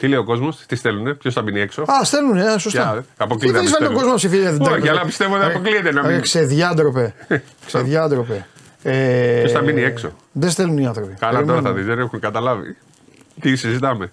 Τι 0.02 0.08
λέει 0.08 0.18
ο 0.18 0.24
κόσμος, 0.24 0.56
τι 0.66 0.76
στέλνουνε, 0.76 1.14
ποιος 1.14 1.34
θα 1.34 1.42
μείνει 1.42 1.60
έξω; 1.60 1.82
α, 1.82 2.04
στέλνουν, 2.04 2.36
ε, 2.36 2.40
Για, 2.42 2.58
σωστά. 2.58 2.94
ε, 2.98 3.04
αποκλείεται 3.16 3.58
Τι 3.58 3.64
να 3.64 3.70
δεν 3.70 3.72
βάλει 3.80 3.84
ο 3.84 3.88
πιστεύω. 3.88 4.00
κόσμος 4.00 4.14
ψηφίδε. 4.14 4.74
Όχι, 4.76 4.88
αλλά 4.88 5.04
πιστεύω 5.04 5.34
ότι 5.36 5.44
αποκλείεται 5.44 5.92
να 5.92 6.02
μην- 6.06 6.20
Ξεδιάντροπε. 6.20 7.14
Ξεδιάντροπε. 7.66 8.46
Ε, 8.82 9.38
Ποιος 9.40 9.52
θα 9.52 9.60
μείνει 9.60 9.82
έξω; 9.82 10.12
Δεν 10.32 10.50
στέλνουν 10.50 10.78
οι 10.78 10.86
άνθρωποι. 10.86 11.14
Καλά 11.18 11.32
τώρα 11.32 11.44
θα 11.44 11.52
Περιμένουν. 11.52 11.76
δεις, 11.76 11.86
δεν 11.86 11.98
έχουν 11.98 12.20
καταλάβει. 12.20 12.76
Τι 13.40 13.56
συζητάμε. 13.56 14.08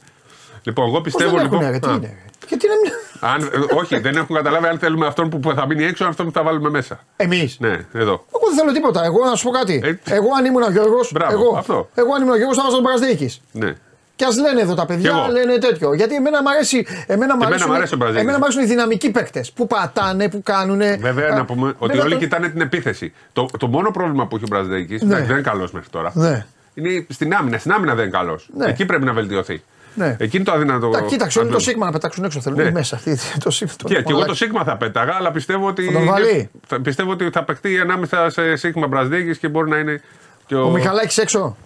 Λοιπόν, 0.64 0.86
εγώ 0.86 0.94
Πώς 0.94 1.04
πιστεύω 1.04 1.32
δεν 1.36 1.42
λοιπόν. 1.44 1.60
έχουν, 1.62 1.72
ρε, 1.72 1.80
τι 1.80 1.88
Α, 1.88 1.92
είναι, 1.94 2.08
ρε. 2.08 2.26
Γιατί 2.48 2.68
να 2.68 2.74
μην. 2.84 2.92
αν, 3.34 3.62
ε, 3.72 3.76
όχι, 3.76 4.00
δεν 4.00 4.16
έχουν 4.16 4.36
καταλάβει 4.36 4.66
αν 4.68 4.80
θέλουμε 4.80 5.06
αυτόν 5.08 5.30
που 5.30 5.54
θα 5.56 5.66
μείνει 5.66 5.84
έξω, 5.84 6.06
αυτόν 6.06 6.26
που 6.26 6.32
θα 6.32 6.44
βάλουμε 6.44 6.70
μέσα. 6.70 7.00
Εμείς. 7.16 7.58
Ναι, 7.60 7.70
εδώ. 7.94 8.26
Εγώ 8.36 8.46
δεν 8.48 8.58
θέλω 8.58 8.72
τίποτα. 8.72 9.04
Εγώ 9.06 9.26
να 9.26 9.36
σου 9.36 9.44
πω 9.44 9.50
κάτι. 9.52 9.82
Ε, 9.84 10.14
εγώ 10.16 10.28
αν 10.38 10.46
ήμουν 10.46 10.62
ο 10.62 10.72
Γιώργος. 10.72 11.12
Μπράβο, 11.14 11.32
εγώ, 11.34 11.58
αυτό. 11.58 11.90
εγώ 11.96 12.14
αν 12.14 12.22
ήμουν 12.22 12.34
ο 12.34 12.38
Γιώργος 12.38 12.58
θα 12.58 12.64
βάζα 12.64 12.76
τον 12.76 12.84
Παρασδίκη. 12.84 13.34
Ναι. 13.52 13.74
Και 14.20 14.26
ας 14.26 14.38
λένε 14.38 14.62
εδώ 14.62 14.74
τα 14.74 14.82
Κι 14.82 14.88
παιδιά, 14.88 15.10
εγώ. 15.10 15.32
λένε 15.32 15.58
τέτοιο. 15.58 15.94
Γιατί 15.94 16.16
εμένα 16.16 16.42
μου 16.42 16.50
αρέσει. 16.50 16.86
Εμένα 17.08 17.36
μου 17.36 17.42
Εμένα 17.42 17.46
αρέσουν, 17.46 17.70
μ' 17.72 17.74
αρέσει 17.74 17.94
ο 17.94 17.98
Μπραζίλης. 17.98 18.22
εμένα 18.22 18.38
μ' 18.40 18.44
αρέσουν 18.44 18.62
οι 18.64 18.66
δυναμικοί 18.66 19.12
παίκτες 19.12 19.52
που 19.52 19.68
πατάνε, 19.68 20.30
που 20.30 20.44
κάνουν. 20.44 20.78
Βέβαια, 21.00 21.30
να 21.36 21.46
πούμε 21.46 21.74
ότι 21.78 21.98
όλοι 22.00 22.16
κοιτάνε 22.18 22.50
την 22.50 22.62
επίθεση. 22.62 23.14
Το, 23.34 23.46
το 23.60 23.68
μόνο 23.68 23.92
πρόβλημα 23.92 24.28
που 24.28 24.36
έχει 24.36 24.46
ο 24.46 24.48
Μπραζδέκη, 24.50 25.00
Ναι. 25.06 25.16
δεν 25.16 25.30
είναι 25.30 25.42
καλός 25.42 25.72
μέχρι 25.72 25.90
τώρα. 25.90 26.12
Ναι. 26.14 26.46
Είναι 26.74 27.06
στην 27.10 27.34
άμυνα. 27.34 27.58
Στην 27.58 27.72
άμυνα 27.72 27.96
δεν 27.96 28.04
είναι 28.08 28.18
καλός. 28.18 28.50
Ναι. 28.56 28.66
Εκεί 28.66 28.86
πρέπει 28.86 29.06
να 29.06 29.14
βελτιωθεί. 29.14 29.62
Ναι. 29.94 30.16
Εκείνη 30.20 30.44
το 30.44 30.52
αδύνατο. 30.52 30.90
Τα, 30.90 31.02
κοίταξε, 31.02 31.40
όλοι 31.40 31.48
το 31.50 31.56
αν- 31.56 31.62
Σίγμα 31.62 31.86
να 31.86 31.92
πετάξουν 31.92 32.24
έξω 32.24 32.42
θέλουν. 32.42 32.58
Ναι. 32.62 32.68
Ή 32.68 32.72
μέσα. 32.72 32.98
Τι- 33.04 33.16
τι- 33.16 33.40
Το 33.44 33.52
Σίγμα. 33.52 33.74
Και, 33.86 33.96
και 34.02 34.12
εγώ 34.12 34.26
το 34.26 34.36
Σίγμα 34.36 34.64
θα 34.64 34.78
πέταγα, 34.78 35.14
αλλά 35.16 35.32
πιστεύω 35.32 35.68
ότι. 35.68 35.84
Θα 35.84 35.92
τον 35.92 36.06
βάλει; 36.06 36.50
θα- 36.68 36.82
πιστεύω 36.82 37.12
ότι 37.12 37.30
θα 37.34 37.44
παιχτεί 37.44 37.80
ανάμεσα 37.80 38.30
σε 38.30 38.56
Σίγμα 38.56 38.88
Μπραζδέκη 38.88 39.38
και 39.38 39.48
μπορεί 39.48 39.70
να 39.70 39.78
είναι. 39.78 40.02
Και 40.46 40.56
ο, 40.56 40.66
Ο 40.66 40.70
Μιχαλάκης 40.70 41.18
έξω; 41.18 41.58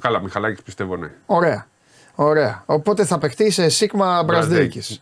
Καλά, 0.00 0.20
Μιχαλάκης 0.22 0.62
πιστεύω 0.62 0.96
ναι. 0.96 1.08
Ωραία. 1.26 1.66
Ωραία. 2.20 2.62
Οπότε 2.66 3.04
θα 3.04 3.18
παιχτεί 3.18 3.50
σε 3.50 3.68
Σίγμα 3.68 4.22
Μπραζδέκης. 4.22 5.00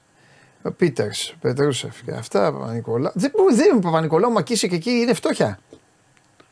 Μπραζδέκης. 0.62 0.76
Πίτερς, 0.76 1.34
Πετρούσεφ 1.40 2.02
και 2.02 2.10
αυτά. 2.12 2.52
Παπα-Νικολάου. 2.52 3.12
Δεν, 3.14 3.30
μπορεί- 3.36 3.54
δεν 3.54 3.66
είναι 3.66 3.76
ο 3.76 3.78
Παπα-Νικολάου, 3.80 4.32
Μακίση 4.32 4.68
και 4.68 4.74
εκεί 4.74 4.90
είναι 4.90 5.14
φτώχεια. 5.14 5.58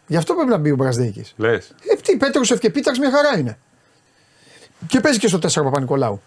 Γι' 0.06 0.16
αυτό 0.16 0.34
πρέπει 0.34 0.50
να 0.50 0.56
μπει 0.56 0.70
ο 0.70 0.76
Μπραζδέκης. 0.76 1.32
Λες. 1.36 1.74
Ε, 1.92 1.94
τι, 1.94 2.16
Πέτρουσεφ 2.16 2.58
και 2.58 2.70
Πίτερς 2.70 2.98
μια 2.98 3.10
χαρά 3.10 3.38
είναι. 3.38 3.58
Και 4.86 5.00
παίζει 5.00 5.18
και 5.18 5.28
στο 5.28 5.38
4 5.38 5.60
ο 5.60 5.64
Παπα-Νικολάου. 5.64 6.22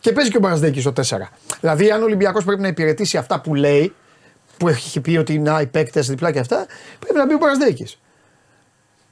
Και 0.00 0.12
παίζει 0.12 0.30
και 0.30 0.36
ο 0.36 0.40
Μπραζδέκης 0.40 0.82
στο 0.82 0.92
4. 0.92 1.32
Δηλαδή, 1.60 1.90
αν 1.90 2.00
ο 2.00 2.04
Ολυμπιακός 2.04 2.44
πρέπει 2.44 2.60
να 2.60 2.68
υπηρετήσει 2.68 3.16
αυτά 3.16 3.40
που 3.40 3.54
λέει, 3.54 3.94
που 4.56 4.68
έχει 4.68 5.00
πει 5.00 5.16
ότι 5.16 5.38
να 5.38 5.60
οι 5.60 5.66
παίκτες 5.66 6.08
διπλά 6.08 6.30
και 6.32 6.38
αυτά, 6.38 6.66
πρέπει 6.98 7.18
να 7.18 7.26
μπει 7.26 7.34
ο 7.34 7.38
Μπραζδέκης. 7.38 8.00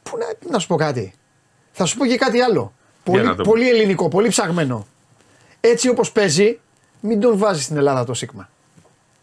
Πού 0.03 0.19
να, 0.19 0.51
να 0.53 0.59
σου 0.59 0.67
πω 0.67 0.77
κάτι; 0.77 1.13
Θα 1.73 1.85
σου 1.85 1.97
πω 1.97 2.07
και 2.07 2.17
κάτι 2.17 2.41
άλλο. 2.41 2.73
Να 3.13 3.23
Πολύ, 3.23 3.31
δούμε. 3.37 3.43
πολύ 3.49 3.69
ελληνικό, 3.69 4.09
πολύ 4.09 4.29
ψαγμένο. 4.29 4.87
Έτσι 5.61 5.89
όπως 5.89 6.13
παίζει, 6.13 6.59
μην 7.01 7.21
τον 7.21 7.39
βάζει 7.39 7.63
στην 7.63 7.77
Ελλάδα 7.77 8.05
το 8.05 8.15
Σίγμα. 8.15 8.49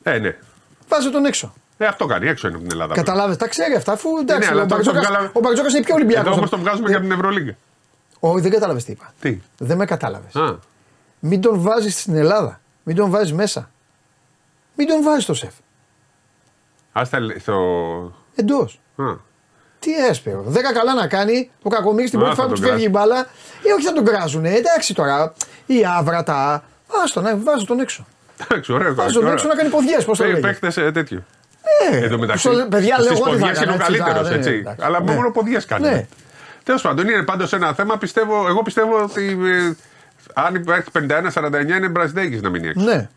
Ε, 0.03 0.17
ναι. 0.17 0.35
Βάζε 0.87 1.09
τον 1.09 1.25
έξω. 1.25 1.53
Ε, 1.77 1.85
αυτό 1.85 2.05
κάνει. 2.05 2.27
Έξω 2.27 2.47
είναι 2.47 2.55
από 2.55 2.65
την 2.67 2.73
Ελλάδα. 2.75 2.93
Καταλάβει, 2.93 3.35
τα 3.35 3.47
ξέρει 3.47 3.75
αυτά, 3.75 3.91
αφού 3.91 4.09
εντάξει, 4.17 4.47
Ναι, 4.49 4.53
αλλά 4.55 4.63
ο 4.63 4.65
τώρα 4.65 4.83
το 4.83 4.91
Μπαρτζόκας- 4.91 5.07
βγάλαμε- 5.09 5.35
ο 5.35 5.39
Μπαρτζόκας 5.39 5.73
είναι 5.73 5.83
πιο 5.83 5.95
Ολυμπιακός. 5.95 6.27
Εδώ 6.27 6.35
όμως 6.37 6.49
το 6.49 6.57
βγάζουμε 6.57 6.89
για 6.89 6.99
την 6.99 7.11
Ευρωλίγκα. 7.11 7.55
Όχι, 8.19 8.41
δεν 8.41 8.51
κατάλαβες 8.51 8.83
τι 8.83 8.91
είπα. 8.91 9.13
Τι; 9.19 9.41
Δεν 9.57 9.77
με 9.77 9.85
κατάλαβες. 9.85 10.35
Α, 10.35 10.57
Μην 11.19 11.41
τον 11.41 11.61
βάζεις 11.61 11.99
στην 11.99 12.15
Ελλάδα. 12.15 12.59
Μην 12.83 12.95
τον 12.95 13.09
βάζεις 13.09 13.33
μέσα. 13.33 13.69
Μην 14.75 14.87
τον 14.87 15.03
βάζεις 15.03 15.23
στο 15.23 15.33
σεφ. 15.33 15.53
άστα 16.91 17.19
λε- 17.19 17.39
στο. 17.39 17.55
Εντός. 18.35 18.79
Α, 19.91 19.97
Τι 20.03 20.05
έσπερο. 20.09 20.43
Δέκα 20.45 20.73
καλά 20.73 20.93
να 20.93 21.07
κάνει 21.07 21.49
ο 21.61 21.69
Κακομίρη 21.69 22.09
την 22.09 22.19
Α, 22.19 22.21
πρώτη 22.21 22.35
θα 22.35 22.41
φορά 22.41 22.53
που 22.53 22.59
τον 22.59 22.63
του 22.63 22.69
φεύγει 22.69 22.87
η 22.87 22.91
κράζει. 22.91 23.07
μπάλα. 23.07 23.27
Ή 23.61 23.71
όχι 23.71 23.85
θα 23.85 23.93
τον 23.93 24.05
κράζουνε. 24.05 24.49
Εντάξει 24.53 24.93
τώρα. 24.93 25.33
Η 25.65 25.75
άβρατα. 25.97 26.63
Άστο 27.03 27.21
να 27.21 27.37
βάζω 27.37 27.65
τον 27.65 27.79
έξω. 27.79 28.05
εντάξει, 28.47 28.73
ωραίο. 28.73 28.95
Βάζω 28.95 29.19
τον 29.19 29.31
έξω 29.31 29.47
να 29.47 29.55
κάνει 29.55 29.69
ποδιές. 29.69 30.05
Πώς 30.05 30.17
το 30.17 30.25
λέγει. 30.25 30.39
Παίχτες 30.39 30.73
τέτοιο. 30.93 31.23
Ε, 31.91 31.97
Εν 31.97 32.09
τω 32.09 32.17
μεταξύ, 32.17 32.47
στο- 32.53 32.67
παιδιά, 32.69 32.95
λέω 32.99 33.05
στις 33.15 33.19
εγώ 33.19 33.29
τι 33.35 33.37
θα 33.39 33.45
ποδιές 33.47 33.61
είναι 33.61 33.71
ο 33.71 33.73
έκανα, 33.73 33.85
έτσι, 33.85 33.97
καλύτερος, 33.97 34.27
θα- 34.27 34.33
έτσι. 34.35 34.49
ναι, 34.49 34.55
εντάξει. 34.55 34.81
Αλλά 34.85 35.01
Ναι. 35.01 35.13
μόνο 35.13 35.31
ποδιές 35.31 35.65
κάνει. 35.65 35.87
Ναι. 35.89 36.05
Τέλος 36.63 36.81
πάντων, 36.81 37.07
είναι 37.09 37.23
πάντως 37.23 37.53
ένα 37.53 37.73
θέμα. 37.73 37.97
Πιστεύω, 37.97 38.47
εγώ 38.47 38.61
πιστεύω 38.63 39.01
ότι 39.03 39.37
ε, 39.45 39.73
αν 40.33 40.55
υπάρχει 40.55 40.89
51-49 40.91 41.75
είναι 41.77 41.87
Μπραζδέκης 41.87 42.41
να 42.41 42.49
μείνει 42.49 42.67
έξω. 42.67 42.83
Ναι. 42.85 43.09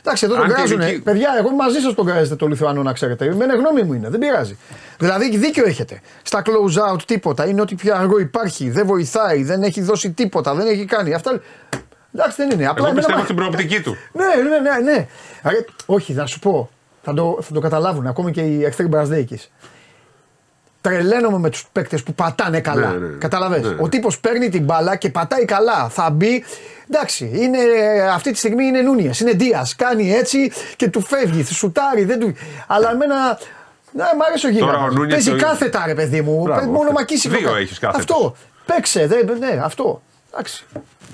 Εντάξει, 0.00 0.24
εδώ 0.24 0.34
τον 0.34 0.42
Αν 0.44 0.48
και 0.48 0.54
κράζουνε. 0.54 0.86
εκεί- 0.86 1.00
Παιδιά, 1.02 1.28
εγώ 1.38 1.50
μαζί 1.50 1.78
σας 1.78 1.94
τον 1.94 2.06
κράζετε 2.06 2.36
το 2.36 2.46
Λιθουανό 2.46 2.82
να 2.82 2.92
ξέρετε. 2.92 3.24
Εμένα 3.24 3.54
γνώμη 3.56 3.82
μου 3.82 3.92
είναι, 3.92 4.08
δεν 4.08 4.18
πειράζει. 4.20 4.58
Δηλαδή, 4.98 5.36
δίκιο 5.36 5.64
έχετε. 5.66 6.00
Στα 6.22 6.42
close 6.46 6.92
out 6.92 7.02
τίποτα. 7.06 7.46
Είναι 7.46 7.60
ότι 7.60 7.74
πιο 7.74 7.94
αργό 7.94 8.18
υπάρχει. 8.18 8.70
Δεν 8.70 8.86
βοηθάει, 8.86 9.42
δεν 9.42 9.62
έχει 9.62 9.80
δώσει 9.82 10.10
τίποτα, 10.10 10.54
δεν 10.54 10.66
έχει 10.66 10.84
κάνει. 10.84 11.14
Αυτά. 11.14 11.40
Εντάξει, 12.14 12.36
δεν 12.36 12.50
είναι. 12.50 12.66
Απλά 12.66 12.74
Εγώ 12.76 12.86
εμένα 12.86 12.94
πιστεύω 12.96 13.18
μα- 13.18 13.24
στην 13.24 13.36
προοπτική 13.36 13.80
του. 13.82 13.96
Ναι, 14.12 14.24
ναι, 14.42 14.58
ναι. 14.58 14.92
ναι. 14.92 15.06
Άρα, 15.42 15.56
όχι, 15.86 16.12
να 16.12 16.26
σου 16.26 16.38
πω. 16.38 16.70
Θα 17.02 17.14
το, 17.14 17.38
θα 17.42 17.52
το 17.52 17.60
καταλάβουν 17.60 18.06
ακόμη 18.06 18.30
και 18.32 18.40
οι 18.40 18.64
εχθροί 18.64 18.86
Μπραζδέκη. 18.86 19.40
Τρελαίνομαι 20.80 21.38
με 21.38 21.50
τους 21.50 21.66
παίκτες 21.72 22.02
που 22.02 22.14
πατάνε 22.14 22.60
καλά. 22.60 22.90
Ναι, 22.90 23.06
ναι. 23.06 23.18
Καταλαβες; 23.18 23.62
Ναι. 23.62 23.76
Ο 23.80 23.88
τύπος 23.88 24.20
παίρνει 24.20 24.48
την 24.48 24.64
μπάλα 24.64 24.96
και 24.96 25.08
πατάει 25.10 25.44
καλά. 25.44 25.88
Θα 25.88 26.10
μπει. 26.10 26.44
Εντάξει, 26.90 27.30
είναι, 27.34 27.58
αυτή 28.14 28.30
τη 28.32 28.38
στιγμή 28.38 28.64
είναι 28.64 28.80
Νούνιε, 28.80 29.10
είναι 29.20 29.30
Δίας. 29.30 29.76
Κάνει 29.76 30.12
έτσι 30.14 30.52
και 30.76 30.88
του 30.88 31.00
φεύγει, 31.00 31.44
σουτάρει. 31.44 32.04
Δεν 32.04 32.18
του... 32.20 32.34
Αλλά 32.66 32.90
εμένα. 32.90 33.38
Ναι, 33.92 34.02
μ' 34.18 34.22
άρεσε 34.28 34.46
ο 34.46 34.50
Τώρα 34.58 34.64
ο 34.72 34.74
γίγαντας. 34.74 34.94
Νούνιες 34.94 35.12
Παίζει 35.24 35.30
το- 35.40 35.46
κάθετα, 35.46 35.82
ρε 35.86 35.94
παιδί 35.94 36.20
μου. 36.20 36.42
Μπράβο. 36.42 36.70
Μόνο 36.70 36.90
μακίσει 36.90 37.28
Δύο 37.28 37.40
το 37.40 37.52
κα- 37.52 37.58
έχεις 37.58 37.78
κάθετες. 37.78 38.04
Αυτό. 38.10 38.36
Παίξε, 38.66 39.06
δεν- 39.06 39.38
ναι, 39.38 39.60
αυτό. 39.64 40.02
Εντάξει. 40.32 40.64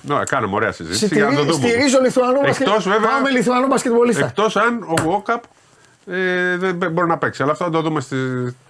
Ναι, 0.03 0.17
κάναμε 0.25 0.55
ωραία 0.55 0.73
συζήτηση. 0.73 1.07
για 1.15 1.25
να 1.25 1.31
το 1.31 1.37
Στηρί- 1.37 1.53
δούμε. 1.57 1.69
Στηρίζω 1.69 2.01
Λιθουανό 2.01 2.41
μπασκετ. 2.41 2.67
Εκτός 2.67 2.89
βέβαια. 2.89 3.09
Πάμε 3.11 3.31
Λιθουανό 3.31 3.67
μπασκετμπολίστα. 3.67 4.25
Εκτός 4.27 4.57
αν 4.57 4.83
ο 4.83 5.03
Βόκαπ 5.03 5.43
ε, 6.11 6.57
δεν 6.57 6.75
μπε- 6.75 6.91
μπορεί 6.91 7.09
να 7.09 7.19
παίξει. 7.19 7.43
Αλλά 7.43 7.53
αυτό 7.53 7.65
θα 7.65 7.71
το 7.71 7.81
δούμε 7.81 8.01
στη, 8.01 8.17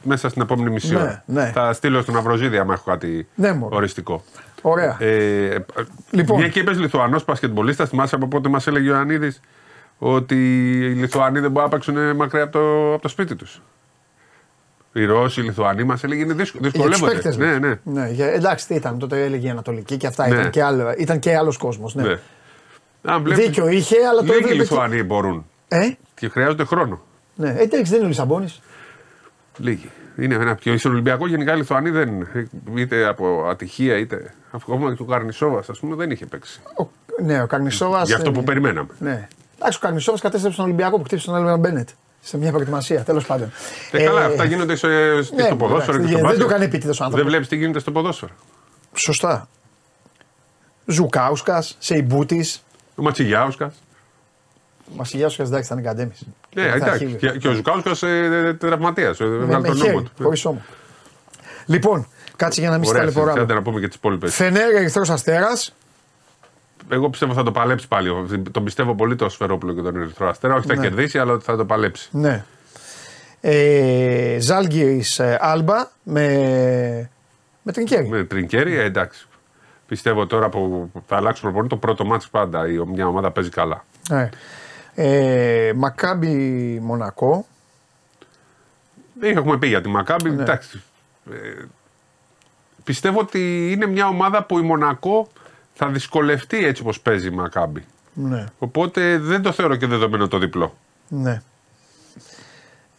μέσα 0.02 0.28
στην 0.28 0.42
επόμενη 0.42 0.70
μισή 0.70 0.92
Ναι, 0.94 1.00
ώρα. 1.00 1.22
ναι. 1.26 1.50
Θα 1.54 1.72
στείλω 1.72 2.02
στον 2.02 2.16
Αυροζίδη 2.16 2.58
άμα 2.58 2.72
έχω 2.74 2.90
κάτι 2.90 3.28
Ναι, 3.34 3.52
μωρέ. 3.52 3.74
οριστικό. 3.76 4.24
Ωραία. 4.62 4.96
Ε, 4.98 5.64
Λοιπόν. 6.10 6.38
Μια 6.38 6.48
και 6.48 6.58
είπες 6.58 6.78
Λιθουανός 6.78 7.24
πασκετμπολίστα, 7.24 7.86
θυμάσαι 7.86 8.14
από 8.14 8.26
πότε 8.28 8.48
μας 8.48 8.66
έλεγε 8.66 8.90
ο 8.90 8.94
Ιωαννίδης 8.94 9.40
ότι 9.98 10.34
οι 10.84 10.94
Λιθουανοί 10.94 11.40
δεν 11.40 11.50
μπορούν 11.50 11.68
να 11.70 11.76
παίξουν 11.76 12.16
μακριά 12.16 12.42
από 12.42 12.52
το, 12.52 12.92
από 12.92 13.02
το 13.02 13.08
σπίτι 13.08 13.34
τους. 13.36 13.62
Οι 15.00 15.04
Ρώσοι, 15.04 15.40
οι 15.40 15.44
Λιθουανοί 15.44 15.84
μας 15.84 16.04
έλεγε 16.04 16.22
είναι 16.22 16.32
δύσκολο. 16.32 16.62
Για 16.62 16.72
τους 16.72 16.80
Δυσκολεύονται. 16.80 17.12
παίκτες, 17.12 17.36
ναι, 17.36 17.58
λες. 17.68 17.76
ναι. 17.82 18.08
για- 18.10 18.26
εντάξει, 18.32 18.66
τι 18.66 18.74
ήταν, 18.74 18.98
τότε 18.98 19.24
έλεγε 19.24 19.46
η 19.46 19.50
Ανατολική 19.50 19.96
και 19.96 20.06
αυτά. 20.06 20.28
Ναι. 20.28 20.34
Ήταν 20.34 20.50
και, 20.50 20.62
άλλο, 20.62 20.94
ήταν 20.98 21.18
και 21.18 21.36
άλλος 21.36 21.56
κόσμος. 21.56 21.94
Ναι. 21.94 22.02
ναι. 22.02 22.18
Αν 23.02 23.22
βλέπεις, 23.22 23.44
Δίκιο 23.44 23.68
είχε, 23.68 23.96
αλλά 24.10 24.18
το 24.20 24.22
Λίγοι 24.24 24.32
έβλεπε. 24.34 24.52
και- 24.54 24.60
Λιθουανοί 24.60 25.02
μπορούν 25.02 25.46
Ε, 25.68 25.88
και 26.14 26.28
χρειάζονται 26.28 26.64
χρόνο. 26.64 27.00
ναι, 27.34 27.48
ε, 27.48 27.62
εντάξει, 27.62 27.82
δεν 27.90 27.94
είναι 27.96 28.04
ο 28.04 28.08
Λισαμπόνης. 28.08 28.60
Λίγοι. 29.56 29.90
Είναι 30.18 30.34
ένα 30.34 30.54
πιο. 30.54 30.78
Στον 30.78 30.92
Ολυμπιακός 30.92 31.30
γενικά 31.30 31.52
οι 31.54 31.56
Λιθουανοί 31.56 31.90
δεν. 31.90 32.26
είτε 32.74 33.04
από 33.06 33.46
ατυχία 33.50 33.96
είτε. 33.98 34.34
Ακόμα 34.50 34.94
και 34.94 35.02
ο 35.02 35.04
Καρνισόβας, 35.04 35.68
ας 35.68 35.78
πούμε, 35.78 35.96
δεν 35.96 36.10
είχε 36.10 36.26
παίξει. 36.26 36.60
Ο, 36.80 36.86
ναι, 37.24 37.42
ο 37.42 37.46
Καρνισόβας... 37.46 38.08
Γι' 38.08 38.14
αυτό 38.14 38.30
ε, 38.30 38.32
που 38.32 38.42
περιμέναμε. 38.44 38.88
Ναι. 38.98 39.28
Εντάξει, 39.58 39.78
ο 39.78 39.80
Καρνισόβας 39.86 40.20
κατέστρεψε 40.20 40.56
τον 40.58 40.66
Ολυμπιακό 40.66 40.96
που 40.98 41.04
χτύπησε 41.04 41.26
τον 41.26 41.36
Έλβερ 41.36 41.58
Μπένετ. 41.58 41.88
Σε 42.28 42.36
μια 42.36 42.50
προετοιμασία, 42.52 43.02
τέλος 43.02 43.26
πάντων. 43.26 43.52
Ε, 43.90 44.04
καλά, 44.04 44.24
αυτά 44.24 44.44
γίνονται 44.44 44.76
σε, 44.76 44.86
ναι, 44.86 45.22
στο 45.22 45.56
ποδόσφαιρο 45.56 45.96
εντάξει, 45.96 46.00
και 46.00 46.06
στο 46.06 46.12
δεν 46.16 46.20
μπάσκετ. 46.22 46.40
το 46.40 46.46
κάνει 46.46 46.64
επίτηδες 46.64 47.00
ο 47.00 47.04
άνθρωπος. 47.04 47.16
Δεν 47.18 47.26
βλέπεις 47.26 47.48
τι 47.48 47.56
γίνεται 47.56 47.78
στο 47.78 47.92
ποδόσφαιρο. 47.92 48.32
Σωστά. 48.94 49.48
Ζουκάουσκας, 50.86 51.76
Σεϊμπούτης. 51.78 52.62
Ο 52.94 53.02
Ματσιγιάουσκα. 53.02 53.72
Ο 54.86 54.94
Μασιλιάουσκας 54.96 55.48
εντάξει, 55.48 55.68
θα 55.68 55.74
είναι 55.74 55.82
καντέμις. 55.88 56.22
Ναι, 56.54 56.62
Θα 56.68 56.74
εντάξει. 56.74 56.98
χείλει. 56.98 57.16
Και, 57.16 57.28
και 57.30 57.48
ο 57.48 57.52
Ζουκάουσκας 57.52 58.02
ε, 58.02 58.56
τραυματίας. 58.60 59.18
Με, 59.18 59.26
Βγάλει 59.26 59.46
με 59.46 59.68
τον 59.68 59.76
νόμο 59.76 59.90
χέρι, 59.90 60.02
του. 60.02 60.22
χωρίς 60.22 60.44
ώμο. 60.44 60.62
Λοιπόν, 61.66 62.06
κάτσε 62.36 62.60
για 62.60 62.70
να 62.70 62.78
μην 62.78 62.88
Ωραία, 62.88 63.00
σταλαιπωράμε. 63.02 63.32
συζητάτε 63.32 63.58
να 63.58 63.62
πούμε 63.64 63.80
και 63.80 63.86
τις 63.86 63.96
υπόλοιπες. 63.96 64.34
Φενέρ 64.34 64.74
Ερυθρός 64.74 65.10
Αστέρας. 65.10 65.74
Εγώ 66.90 67.10
πιστεύω 67.10 67.32
θα 67.32 67.42
το 67.42 67.52
παλέψει 67.52 67.88
πάλι. 67.88 68.10
Τον 68.50 68.64
πιστεύω 68.64 68.94
πολύ 68.94 69.16
το 69.16 69.28
Σφερόπουλο 69.28 69.72
και 69.74 69.80
τον 69.80 69.96
Ερυθρό 69.96 70.28
Αστέρα. 70.28 70.54
Όχι 70.54 70.66
θα 70.66 70.74
Ναι. 70.74 70.82
κερδίσει, 70.82 71.18
αλλά 71.18 71.38
θα 71.38 71.56
το 71.56 71.64
παλέψει. 71.64 72.08
Ναι. 72.12 72.44
Ε, 73.40 74.36
Ζάλγκη 74.40 75.02
Άλμπα 75.38 75.88
με, 76.02 77.10
με 77.62 77.72
τρινκέρι. 77.72 78.08
Με 78.08 78.24
τρινκέρι, 78.24 78.74
ε, 78.74 78.82
εντάξει. 78.84 79.26
Πιστεύω 79.86 80.26
τώρα 80.26 80.48
που 80.48 80.90
θα 81.06 81.16
αλλάξει 81.16 81.42
προπονητή 81.42 81.68
το 81.68 81.76
πρώτο 81.76 82.04
μάτς 82.04 82.28
πάντα. 82.28 82.68
Η, 82.68 82.78
μια 82.86 83.06
ομάδα 83.06 83.30
παίζει 83.30 83.50
καλά. 83.50 83.84
Ναι. 84.08 84.28
Ε, 84.94 85.72
Μακάμπι 85.76 86.34
Μονακό. 86.82 87.46
Έχουμε 89.20 89.56
πει 89.58 89.66
για 89.66 89.80
τη 89.80 89.88
Μακάμπη. 89.88 90.30
Ναι. 90.30 90.42
Εντάξει. 90.42 90.82
Ε, 91.30 91.64
πιστεύω 92.84 93.20
ότι 93.20 93.72
είναι 93.72 93.86
μια 93.86 94.06
ομάδα 94.06 94.44
που 94.44 94.58
η 94.58 94.62
Μονακό 94.62 95.28
θα 95.80 95.88
δυσκολευτεί 95.88 96.64
έτσι 96.64 96.82
όπως 96.82 97.00
παίζει 97.00 97.26
η 97.26 97.30
Μακάμπη. 97.30 97.84
Ναι. 98.12 98.44
Οπότε 98.58 99.18
δεν 99.18 99.42
το 99.42 99.52
θεωρώ 99.52 99.76
και 99.76 99.86
δεδομένο 99.86 100.28
το 100.28 100.38
διπλό. 100.38 100.76
ναι. 101.08 101.42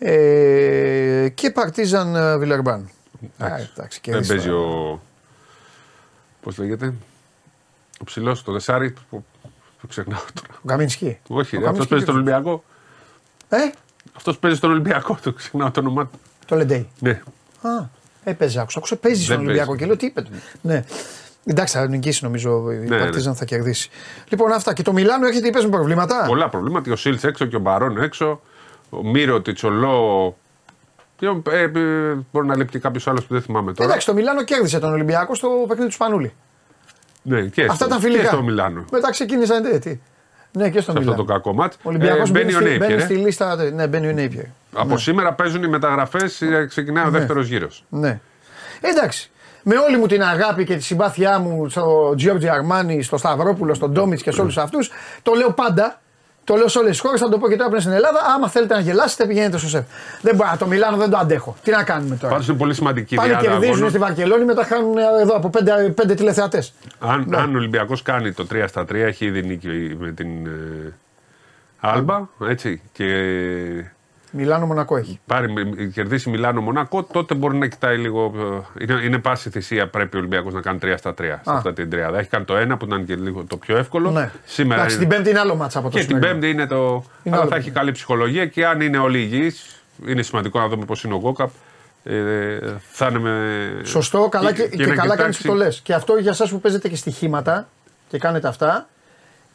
Ε, 0.02 1.30
και 1.34 1.50
Παρτίζαν 1.52 2.16
ε, 2.16 2.38
Βιλερμπάν. 2.38 2.90
Α, 3.38 3.46
εντάξει, 3.48 3.74
δεν 3.76 4.00
κέρδισε 4.02 4.34
παίζει 4.34 4.48
τώρα. 4.50 4.60
ο. 4.62 5.00
Πώς 6.42 6.58
λέγεται; 6.58 6.94
Ο 8.02 8.04
ψηλός, 8.04 8.44
το 8.44 8.52
Δεσάρι. 8.52 8.94
Που, 9.10 9.26
το 9.82 9.88
ξεχνάω 9.88 10.20
τώρα. 10.34 10.60
Ο 10.64 10.68
Καμίνσκι. 10.68 11.18
Όχι, 11.28 11.56
Ο 11.56 11.60
αυτός 11.60 11.62
Καμίνσκι 11.64 11.88
παίζει 11.90 12.04
στον 12.06 12.16
ποιος- 12.24 12.34
Ολυμπιακό. 12.36 12.64
Ε, 13.50 13.58
Αυτός 14.16 14.38
παίζει 14.40 14.58
στον 14.58 14.72
Ολυμπιακό. 14.72 15.18
Το 15.24 15.34
ξεχνάω 15.34 15.72
το 15.72 15.80
όνομά 15.80 16.04
του. 16.08 16.20
το 16.46 16.56
Λεντέι. 16.56 16.90
Ναι. 17.00 17.22
Α, 17.62 17.70
έπαιζε, 18.24 18.60
άκουσα. 18.60 18.78
Άκουσα, 18.78 18.96
παίζει 18.96 19.24
στον 19.24 19.36
Δεν 19.36 19.46
Ολυμπιακό 19.46 19.68
παίζει. 19.76 19.82
και 19.82 19.88
λέω 19.88 19.98
τι 19.98 20.06
είπε. 20.06 20.24
Ναι. 20.62 20.84
Εντάξει, 21.52 21.78
θα 21.78 21.88
νικήσει 21.88 22.24
νομίζω 22.24 22.72
η 22.72 22.76
Ναι, 22.76 22.98
Παρτίζαν 22.98 23.36
θα 23.36 23.46
κερδίσει. 23.46 23.90
Λοιπόν, 24.30 24.52
αυτά. 24.52 24.74
Και 24.74 24.82
το 24.82 24.94
Μιλάνο 24.94 25.28
έρχεται 25.28 25.48
ή 25.48 25.52
παίζουν 25.52 25.72
προβλήματα; 25.72 26.24
Πολλά 26.28 26.50
προβλήματα. 26.50 26.84
Και 26.84 26.92
ο 26.92 26.96
Σίλτς 26.96 27.24
έξω 27.24 27.46
και 27.46 27.56
ο 27.56 27.60
Μπαρόν 27.60 28.02
έξω. 28.02 28.42
Ο 28.90 29.04
Μύρο, 29.08 29.42
Τιτσολό. 29.42 30.38
Και 31.18 31.28
ο- 31.28 31.42
ε, 31.52 31.60
ε, 31.62 31.70
μπορεί 32.32 32.48
να 32.48 32.56
λείπει 32.58 32.80
κάποιος 32.80 33.08
άλλος 33.08 33.26
που 33.26 33.34
δεν 33.34 33.42
θυμάμαι 33.44 33.74
τώρα. 33.74 33.90
Εντάξει, 33.90 34.06
το 34.08 34.14
Μιλάνο 34.14 34.44
κέρδισε 34.44 34.80
τον 34.80 34.92
Ολυμπιακό 34.94 35.36
στο 35.36 35.48
παιχνίδι 35.68 35.88
του 35.90 35.94
Σπανούλη. 35.96 36.34
Ναι, 37.22 37.42
και 37.42 37.62
Αυτά 37.62 37.74
στο, 37.76 37.86
ήταν 37.86 38.00
φιλικά. 38.00 38.22
Και 38.22 38.28
στο 38.28 38.42
Μιλάνο. 38.42 38.86
Μετά 38.92 39.12
ξεκίνησαν. 39.12 39.66
ε, 39.66 39.80
τι. 39.80 40.00
Ναι, 40.52 40.70
και 40.70 40.80
στο 40.80 40.92
Σε 40.92 40.98
αυτό 40.98 41.00
Μιλάνο. 41.00 41.16
το 41.18 41.24
κακό 41.24 41.54
μάτς. 41.54 41.76
Ο 41.76 41.80
Ολυμπιακός 41.90 42.30
Ε, 42.30 42.32
μπαίνει 42.32 42.54
ο 42.54 42.58
μπαίνει, 42.60 42.70
στη- 42.70 42.78
μπαίνει 42.78 42.80
Νέιπιερ. 42.80 43.02
στη 43.02 43.14
λίστα. 43.14 43.56
Ναι, 43.56 43.88
μπαίνει 43.88 44.08
ο 44.08 44.12
Νέιπιερ. 44.12 44.46
Από 44.74 44.98
σήμερα 44.98 45.34
παίζουν 45.34 45.64
οι 45.64 45.68
μεταγραφές, 45.68 46.44
ξεκινάει 46.68 47.08
ο 47.08 47.10
δεύτερος 47.10 47.48
γύρος. 47.48 47.84
Ναι. 47.90 48.20
Εντάξει. 48.82 49.32
Με 49.64 49.76
όλη 49.78 49.98
μου 49.98 50.06
την 50.06 50.24
αγάπη 50.24 50.64
και 50.66 50.76
τη 50.76 50.84
συμπάθειά 50.84 51.40
μου 51.40 51.70
στο 51.70 52.16
Giorgio 52.20 52.46
Αρμάνι, 52.46 53.02
στο 53.04 53.18
Σταυρόπουλο, 53.18 53.74
στον 53.74 53.92
Ντόμιτς 53.92 54.22
και 54.22 54.32
σε 54.32 54.42
όλους 54.42 54.58
αυτούς, 54.58 54.92
το 55.22 55.34
λέω 55.34 55.52
πάντα. 55.52 56.00
Το 56.44 56.56
λέω 56.56 56.68
σε 56.68 56.78
όλες 56.80 56.92
τις 56.92 57.00
χώρες, 57.00 57.20
θα 57.20 57.30
το 57.30 57.38
πω 57.38 57.48
και 57.50 57.56
τώρα 57.56 57.66
που 57.66 57.72
είναι 57.72 57.82
στην 57.82 57.94
Ελλάδα. 57.94 58.20
Άμα 58.36 58.50
θέλετε 58.50 58.74
να 58.74 58.80
γελάσετε, 58.80 59.26
πηγαίνετε 59.28 59.58
στο 59.58 59.68
σεφ. 59.68 59.84
Δεν 60.22 60.36
μπορεί, 60.36 60.50
το 60.60 60.68
Μιλάνο 60.68 60.98
δεν 60.98 61.10
το 61.10 61.18
αντέχω. 61.18 61.56
Τι 61.64 61.72
να 61.72 61.84
κάνουμε 61.84 62.16
τώρα; 62.16 62.34
Πάντως 62.34 62.48
είναι 62.48 62.58
πολύ 62.58 62.74
σημαντική 62.74 63.16
Πάλι 63.16 63.30
διάδα 63.30 63.44
κερδίζουν 63.44 63.72
αγώνων. 63.74 63.90
στη 63.90 64.00
Βαρκελόνη, 64.00 64.46
μετά 64.46 64.64
χάνουν 64.64 64.98
εδώ 64.98 65.36
από 65.36 65.50
πέντε, 65.50 65.72
πέντε 65.96 66.14
τηλεθεατές. 66.14 66.74
Αν, 67.00 67.26
Ναι. 67.28 67.38
αν 67.38 67.54
ο 67.56 67.58
Ολυμπιακός 67.58 68.02
κάνει 68.02 68.32
το 68.34 68.46
3 68.46 68.68
στα 68.68 68.86
3, 68.86 68.96
έχει 68.96 69.26
ήδη 69.26 69.44
νίκη 69.44 69.96
με 70.00 70.12
την 70.12 70.46
ε, 70.46 70.94
Άλμπα. 71.80 72.28
Έτσι, 72.48 72.82
και 72.92 73.06
Μιλάνο 74.32 74.66
Μονακό 74.66 74.98
έχει. 74.98 75.20
πάρει, 75.26 75.54
κερδίσει 75.94 76.30
Μιλάνο 76.30 76.62
Μονακό, 76.62 77.04
τότε 77.04 77.34
μπορεί 77.36 77.58
να 77.58 77.68
κοιτάει 77.68 77.98
λίγο. 77.98 78.34
ε, 78.80 78.84
Είναι, 78.84 79.02
είναι 79.04 79.18
πάση 79.18 79.50
θυσία 79.50 79.88
πρέπει 79.88 80.16
ο 80.16 80.20
Ολυμπιακός 80.20 80.54
να 80.54 80.62
κάνει 80.62 80.80
3 80.82 80.94
στα 80.98 81.14
3 81.14 81.16
σε 81.22 81.32
Α. 81.32 81.42
αυτά 81.46 81.74
την 81.74 81.90
τριάδα. 81.90 82.20
Έχει 82.20 82.30
κάνει 82.30 82.46
το 82.46 82.56
ένα 82.58 82.78
που 82.78 82.86
ήταν 82.86 83.06
και 83.06 83.16
λίγο 83.16 83.44
το 83.48 83.58
πιο 83.58 83.78
εύκολο. 83.78 84.12
Ναι. 84.12 84.32
Σήμερα 84.46 84.80
Εντάξει, 84.80 84.96
είναι- 84.96 85.06
την 85.06 85.16
Πέμπτη 85.16 85.30
είναι 85.30 85.40
άλλο 85.40 85.56
μάτσα 85.56 85.80
από 85.80 85.90
το 85.90 85.98
και 85.98 86.04
την 86.06 86.08
σημερινό. 86.16 86.32
Πέμπτη 86.40 86.50
είναι 86.54 86.68
το. 86.68 87.04
Είναι 87.24 87.36
αλλά 87.36 87.42
άλλο 87.44 87.52
θα 87.52 87.58
έχει 87.58 87.72
καλή 87.72 87.92
ψυχολογία 87.92 88.46
και 88.46 88.66
αν 88.66 88.82
είναι 88.82 88.98
όλοι 88.98 89.20
υγιείς, 89.20 89.84
είναι 90.08 90.22
σημαντικό 90.22 90.60
να 90.60 90.68
δούμε 90.68 90.86
πώς 90.86 91.04
είναι 91.04 91.14
ο 91.14 91.18
Γκόκαπ. 91.18 91.50
Ε, 92.04 92.58
θα 92.92 93.08
είναι 93.08 93.20
με. 93.20 93.68
Σωστό, 93.84 94.28
καλά 94.30 94.52
και, 94.54 94.68
και, 94.68 94.86
να 94.86 94.96
καλά 94.96 94.98
κάνεις 94.98 95.16
κοιτάξει- 95.16 95.42
που 95.42 95.48
το 95.48 95.54
λες. 95.58 95.80
Και 95.84 95.94
αυτό 95.94 96.18
για 96.18 96.32
εσάς 96.32 96.50
που 96.50 96.60
παίζετε 96.60 96.90
και 96.90 96.96
στοιχήματα 96.96 97.68
και 98.08 98.18
κάνετε 98.18 98.48
αυτά, 98.48 98.88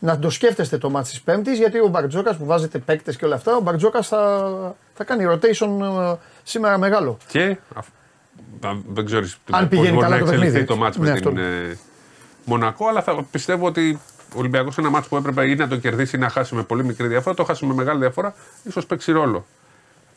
να 0.05 0.19
το 0.19 0.31
σκέφτεστε 0.31 0.79
το 0.79 0.91
μάτι 0.91 1.09
της 1.09 1.21
Πέμπτης, 1.21 1.59
γιατί 1.59 1.79
ο 1.79 1.87
Μπαρτζόκας 1.89 2.37
που 2.37 2.45
βάζετε 2.45 2.79
παίκτες 2.79 3.17
και 3.17 3.25
όλα 3.25 3.35
αυτά, 3.35 3.57
ο 3.57 3.61
Μπαρτζόκας 3.61 4.09
θα, 4.09 4.75
θα 4.95 5.05
κάνει 5.05 5.25
rotation 5.29 5.69
ε, 6.13 6.15
σήμερα 6.43 6.79
μεγάλο. 6.79 7.19
Και 7.29 7.57
αφ- 7.75 7.89
α, 8.65 8.71
δεν 8.89 9.05
ξέρεις 9.05 9.37
Αν 9.51 9.69
πηγαίνει 9.69 9.89
μπορεί 9.89 10.01
καλά 10.01 10.19
να 10.19 10.25
το 10.25 10.25
εξελιχθεί 10.25 10.53
παιχνίδι, 10.53 10.67
το 10.67 10.77
μάτς 10.77 10.97
ναι, 10.97 11.05
με 11.05 11.13
αυτό. 11.13 11.29
την 11.29 11.39
ε, 11.39 11.79
Μονακό, 12.45 12.89
αλλά 12.89 13.03
θα 13.03 13.27
πιστεύω 13.31 13.67
ότι 13.67 14.01
ο 14.35 14.39
Ολυμπιακός 14.39 14.79
ένα 14.79 14.91
μάτς 14.91 15.09
που 15.09 15.17
έπρεπε 15.17 15.51
ή 15.51 15.55
να 15.55 15.69
το 15.69 15.77
κερδίσει 15.77 16.17
ή 16.17 16.19
να 16.19 16.29
χάσει 16.29 16.55
με 16.55 16.63
πολύ 16.63 16.85
μικρή 16.85 17.07
διαφορά, 17.07 17.35
το 17.35 17.45
χάσει 17.45 17.67
με 17.67 17.75
μεγάλη 17.75 17.99
διαφορά, 17.99 18.35
ίσως 18.63 18.87
παίξει 18.87 19.13
ρόλο. 19.13 19.47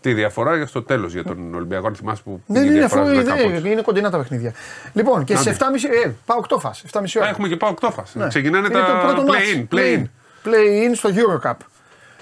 Τη 0.08 0.14
διαφορά 0.14 0.56
για 0.56 0.66
στο 0.66 0.82
τέλος 0.84 1.14
για 1.14 1.24
τον 1.24 1.54
Ολυμπιακό, 1.56 1.88
αν 1.88 1.96
θυμάσαι 1.96 2.22
που. 2.24 2.42
Ναι, 2.46 2.60
πήγε 2.60 2.60
ναι, 2.60 2.66
η 2.66 2.74
ναι, 2.74 2.78
διαφορά 2.80 3.02
αφού 3.02 3.14
στους 3.14 3.24
10 3.34 3.38
είναι, 3.38 3.44
πόντους. 3.54 3.72
είναι 3.72 3.82
κοντινά 3.82 4.10
τα 4.10 4.18
παιχνίδια. 4.18 4.54
Λοιπόν, 4.94 5.24
και 5.24 5.36
σε 5.38 5.50
Άντε. 5.50 5.58
7.30 5.60 6.06
ε, 6.06 6.12
πάω 6.26 6.42
8 6.50 6.60
φας, 6.60 6.84
7.30 6.92 7.04
ώρα. 7.18 7.26
Α, 7.26 7.30
έχουμε 7.30 7.48
και 7.48 7.56
πάω 7.56 7.70
οκτώφας. 7.70 8.16
Ναι. 8.16 8.28
Ξεκινάνε 8.28 8.68
Είναι 8.68 8.80
τα 8.80 8.86
το 8.86 9.08
πρώτο 9.08 9.24
μάτς. 9.24 9.40
play-in. 9.72 9.76
play-in. 9.76 10.04
Play-in 10.46 10.92
στο 10.96 11.10
Eurocup. 11.14 11.54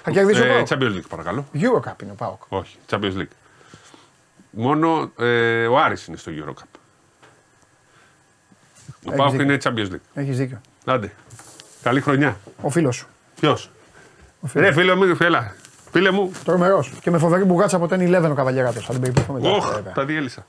Θα 0.02 0.10
κερδίσει 0.10 0.40
ο 0.40 0.44
Ε, 0.44 0.48
Πάοκ. 0.48 0.66
Champions 0.70 0.96
League, 0.96 1.08
παρακαλώ. 1.08 1.46
Eurocup 1.54 2.02
είναι 2.02 2.10
ο 2.12 2.14
Πάοκ. 2.14 2.42
Όχι, 2.48 2.76
Champions 2.90 3.16
League. 3.18 3.32
Μόνο 4.50 5.10
ε, 5.18 5.66
ο 5.66 5.78
Άρης 5.78 6.06
είναι 6.06 6.16
στο 6.16 6.32
Eurocup. 6.34 6.78
Ο 9.04 9.08
Έχεις 9.08 9.16
Πάοκ 9.16 9.30
δίκιο. 9.30 9.44
είναι 9.44 9.58
Champions 9.64 9.92
League. 9.94 10.00
Έχεις 10.20 10.36
δίκιο. 10.36 10.60
Άντε. 10.84 11.12
Καλή 11.82 12.00
χρονιά. 12.00 12.36
Ο 12.62 12.70
φίλος 12.70 12.96
σου. 12.96 13.06
Ποιο. 13.40 13.58
Ρε 14.54 14.72
φίλε 14.72 14.94
μου, 14.94 15.16
φίλα. 15.16 15.54
Φίλε 15.96 16.10
μου. 16.10 16.30
Τρομερός. 16.44 16.92
Και 17.00 17.10
με 17.10 17.18
φοβερή 17.18 17.44
μπουγάτσα 17.44 17.76
από 17.76 17.88
τον 17.88 17.98
11 18.00 18.30
ο 18.30 18.34
Καβαλιαράτος. 18.34 18.84
Θα 18.84 18.92
την 18.92 19.00
περιποιηθούμε 19.00 19.40
μετά. 19.40 19.54
Οχ, 19.54 19.72
βέβαια. 19.74 19.92
τα 19.92 20.04
διέλυσα. 20.04 20.46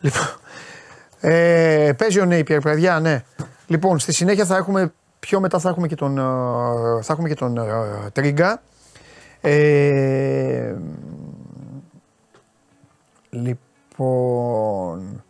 Λοιπόν, 0.00 0.26
ε, 1.20 1.92
παίζει 1.96 2.20
ο 2.20 2.24
Νέιπιερ, 2.24 2.60
παιδιά, 2.60 3.00
ναι. 3.00 3.24
Λοιπόν, 3.66 3.98
στη 3.98 4.12
συνέχεια 4.12 4.44
θα 4.44 4.56
έχουμε, 4.56 4.92
πιο 5.18 5.40
μετά 5.40 5.58
θα 5.58 5.68
έχουμε 5.68 5.86
και 5.86 5.94
τον, 5.94 6.18
ε, 6.18 6.22
θα 7.02 7.12
έχουμε 7.12 7.28
και 7.28 7.34
τον 7.34 7.56
ε, 7.56 7.62
Τρίγκα. 8.12 8.62
Ε, 9.40 10.74
λοιπόν, 13.30 15.22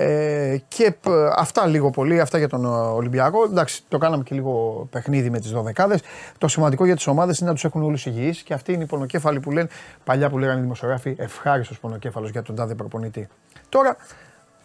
ε, 0.00 0.56
και 0.68 0.94
π- 1.00 1.08
αυτά 1.36 1.66
λίγο 1.66 1.90
πολύ, 1.90 2.20
αυτά 2.20 2.38
για 2.38 2.48
τον 2.48 2.64
ε, 2.64 2.68
Ολυμπιακό. 2.68 3.44
Εντάξει, 3.44 3.82
το 3.88 3.98
κάναμε 3.98 4.22
και 4.22 4.34
λίγο 4.34 4.86
παιχνίδι 4.90 5.30
με 5.30 5.40
τις 5.40 5.54
12 5.76 5.94
Το 6.38 6.48
σημαντικό 6.48 6.84
για 6.84 6.96
τις 6.96 7.06
ομάδες 7.06 7.38
είναι 7.38 7.48
να 7.48 7.54
τους 7.54 7.64
έχουν 7.64 7.82
όλους 7.82 8.06
υγιείς 8.06 8.42
και 8.42 8.54
αυτοί 8.54 8.72
είναι 8.72 8.82
οι 8.82 8.86
πονοκέφαλοι 8.86 9.40
που 9.40 9.50
λένε, 9.50 9.68
παλιά 10.04 10.30
που 10.30 10.38
λέγανε 10.38 10.58
οι 10.58 10.62
δημοσιογράφοι, 10.62 11.14
ευχάριστος 11.18 11.78
πονοκέφαλος 11.78 12.30
για 12.30 12.42
τον 12.42 12.54
τάδε 12.54 12.74
προπονητή. 12.74 13.28
Τώρα 13.68 13.96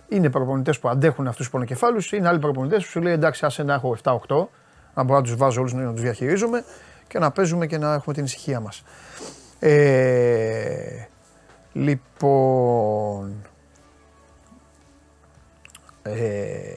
είναι 0.07 0.29
προπονητές 0.29 0.79
που 0.79 0.89
αντέχουν 0.89 1.27
αυτούς 1.27 1.41
τους 1.41 1.49
πονοκεφάλους, 1.49 2.11
είναι 2.11 2.27
άλλοι 2.27 2.39
προπονητές 2.39 2.83
που 2.83 2.89
σου 2.89 3.01
λέει 3.01 3.13
εντάξει, 3.13 3.45
άσε 3.45 3.63
να 3.63 3.73
έχω 3.73 3.97
7-8, 4.03 4.17
να 4.93 5.03
μπορώ 5.03 5.17
να 5.19 5.23
τους 5.23 5.35
βάζω 5.35 5.59
όλους 5.59 5.73
να 5.73 5.91
τους 5.91 6.01
διαχειρίζομαι 6.01 6.63
και 7.07 7.19
να 7.19 7.31
παίζουμε 7.31 7.65
και 7.65 7.77
να 7.77 7.93
έχουμε 7.93 8.15
την 8.15 8.23
ησυχία 8.23 8.59
μας. 8.59 8.83
Ε, 9.59 11.07
λοιπόν. 11.73 13.33
Ε, 16.03 16.73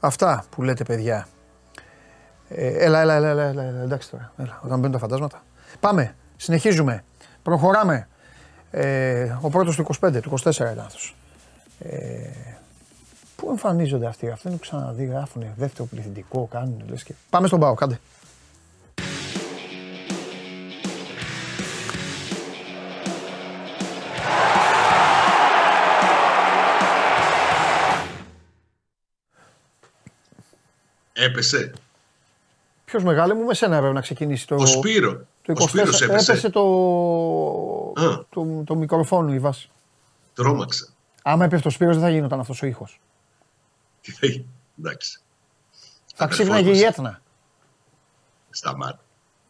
αυτά 0.00 0.44
που 0.50 0.62
λέτε 0.62 0.84
παιδιά. 0.84 1.26
Ε, 2.48 2.84
έλα, 2.84 3.00
έλα, 3.00 3.14
έλα, 3.14 3.28
έλα, 3.28 3.42
έλα, 3.42 3.62
έλα, 3.62 3.80
εντάξει 3.82 4.10
τώρα. 4.10 4.32
Έλα, 4.36 4.60
όταν 4.62 4.78
μπαίνουν 4.78 4.92
τα 4.92 4.98
φαντάσματα. 4.98 5.44
Πάμε, 5.80 6.14
συνεχίζουμε. 6.36 7.04
Προχωράμε. 7.42 8.08
Ε, 8.70 9.36
ο 9.40 9.50
πρώτος 9.50 9.76
του 9.76 9.86
25, 10.00 10.20
του 10.22 10.38
24 10.44 10.50
ήταν 10.50 10.78
αυτός. 10.78 11.16
Ε, 11.78 11.98
πού 13.36 13.48
εμφανίζονται 13.50 14.06
αυτοί, 14.06 14.30
αυτοί 14.30 14.42
δεν 14.42 14.52
έχω 14.52 14.60
ξαναδεί, 14.60 15.04
γράφουν 15.04 15.44
δεύτερο 15.56 15.88
πληθυντικό, 15.88 16.48
κάνουν 16.50 16.84
λες 16.88 17.02
και... 17.02 17.14
Πάμε 17.30 17.46
στον 17.46 17.60
Πάο, 17.60 17.74
κάντε. 17.74 18.00
Έπεσε. 31.24 31.72
Ποιος 32.84 33.02
μεγάλε 33.02 33.34
μου, 33.34 33.44
με 33.44 33.54
σένα 33.54 33.76
έπρεπε 33.76 33.94
να 33.94 34.00
ξεκινήσει 34.00 34.46
το. 34.46 34.54
Ο 34.54 34.66
Σπύρο. 34.66 35.26
Το 35.42 35.52
24 35.52 35.56
Ο 35.64 35.66
Σπύρος 35.68 36.00
έπεσε. 36.02 36.32
έπεσε 36.32 36.50
το, 36.50 36.60
Α. 38.00 38.24
το, 38.30 38.62
το 38.64 38.74
μικροφόνο 38.74 39.34
η 39.34 39.38
βάση. 39.38 39.70
Τρώμαξα. 40.34 40.88
Άμα 41.22 41.44
έπεφτε 41.44 41.68
ο 41.68 41.70
Σπύρος 41.70 41.94
δεν 41.94 42.04
θα 42.04 42.10
γίνονταν 42.10 42.40
αυτός 42.40 42.62
ο 42.62 42.66
ήχος. 42.66 43.00
Τι 44.00 44.12
θα 44.12 44.26
γίνει; 44.26 44.46
Εντάξει. 44.78 45.18
Θα 46.14 46.24
Αδερφός 46.24 46.38
ξύπναγε 46.46 46.68
μας. 46.70 46.78
η 46.80 46.84
Έτνα. 46.84 47.20
Σταμάτα. 48.50 49.00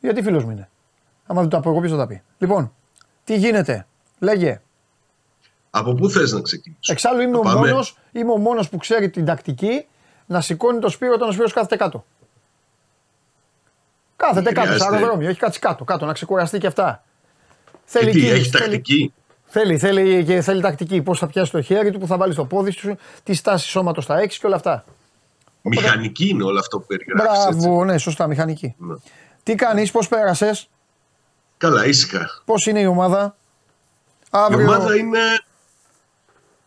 Γιατί 0.00 0.22
φίλος 0.22 0.44
μου 0.44 0.50
είναι; 0.50 0.68
Άμα 1.26 1.40
δεν 1.40 1.50
τα 1.50 1.60
πω 1.60 1.70
εγώ 1.70 1.78
ποιος 1.80 1.92
θα 1.92 1.96
τα 1.98 2.06
πει; 2.06 2.22
Λοιπόν, 2.38 2.72
τι 3.24 3.36
γίνεται; 3.36 3.86
Λέγε. 4.18 4.60
Από 5.70 5.94
πού 5.94 6.10
θες 6.10 6.32
να 6.32 6.40
ξεκινήσω; 6.40 6.92
Εξάλλου 6.92 7.20
είμαι 7.20 7.30
Να 7.30 7.38
ο, 7.38 7.42
πάμε. 7.42 7.68
μόνος, 7.70 7.98
είμαι 8.12 8.32
ο 8.32 8.36
μόνος 8.38 8.68
που 8.68 8.76
ξέρει 8.76 9.10
την 9.10 9.24
τακτική 9.24 9.86
να 10.32 10.40
σηκώνει 10.40 10.78
το 10.78 10.88
Σπύρο 10.88 11.12
όταν 11.14 11.28
ο 11.28 11.32
Σπύρος 11.32 11.52
κάθεται 11.52 11.76
κάτω. 11.76 12.04
Κάθεται 14.16 14.40
Δεν 14.40 14.54
κάτω, 14.54 14.66
στο 14.66 14.74
χρειάζεται. 14.74 14.94
αεροδρόμιο, 14.96 15.28
έχει 15.28 15.38
κάτσει 15.38 15.58
κάτω, 15.58 15.84
κάτω, 15.84 16.06
να 16.06 16.12
ξεκουραστεί 16.12 16.58
και 16.58 16.66
αυτά. 16.66 17.02
Και 17.64 17.78
Θέλει 17.84 18.10
τι, 18.10 18.18
κίνηση, 18.18 18.32
έχεις 18.34 18.48
θέλει- 18.48 18.64
τακτική. 18.64 19.14
Θέλει, 19.46 19.78
θέλει, 19.78 20.24
και 20.24 20.40
θέλει 20.40 20.60
τακτική. 20.62 21.02
Πώς 21.02 21.18
θα 21.18 21.26
πιάσει 21.26 21.50
το 21.50 21.62
χέρι 21.62 21.90
του, 21.90 21.98
που 21.98 22.06
θα 22.06 22.16
βάλει 22.16 22.34
το 22.34 22.44
πόδι 22.44 22.70
σου, 22.70 22.96
τι 23.22 23.34
στάση 23.34 23.68
σώματος 23.68 24.06
θα 24.06 24.18
έχεις 24.18 24.38
και 24.38 24.46
όλα 24.46 24.56
αυτά. 24.56 24.84
Μηχανική 25.62 26.28
είναι 26.28 26.42
όλο 26.44 26.58
αυτό 26.58 26.78
που 26.78 26.86
περιγράφεις. 26.86 27.44
έτσι. 27.44 27.58
Μπράβο, 27.58 27.84
ναι, 27.84 27.98
σωστά, 27.98 28.26
μηχανική. 28.26 28.74
Ναι. 28.78 28.94
Τι 29.42 29.54
κάνεις, 29.54 29.90
πώς 29.90 30.08
πέρασες, 30.08 30.68
Καλά, 31.58 31.86
ήσυχα. 31.86 32.30
πώς 32.44 32.66
είναι 32.66 32.80
η 32.80 32.86
ομάδα; 32.86 33.36
Η 34.24 34.28
Αύριο 34.30 34.66
ομάδα 34.66 34.96
είναι 34.96 35.18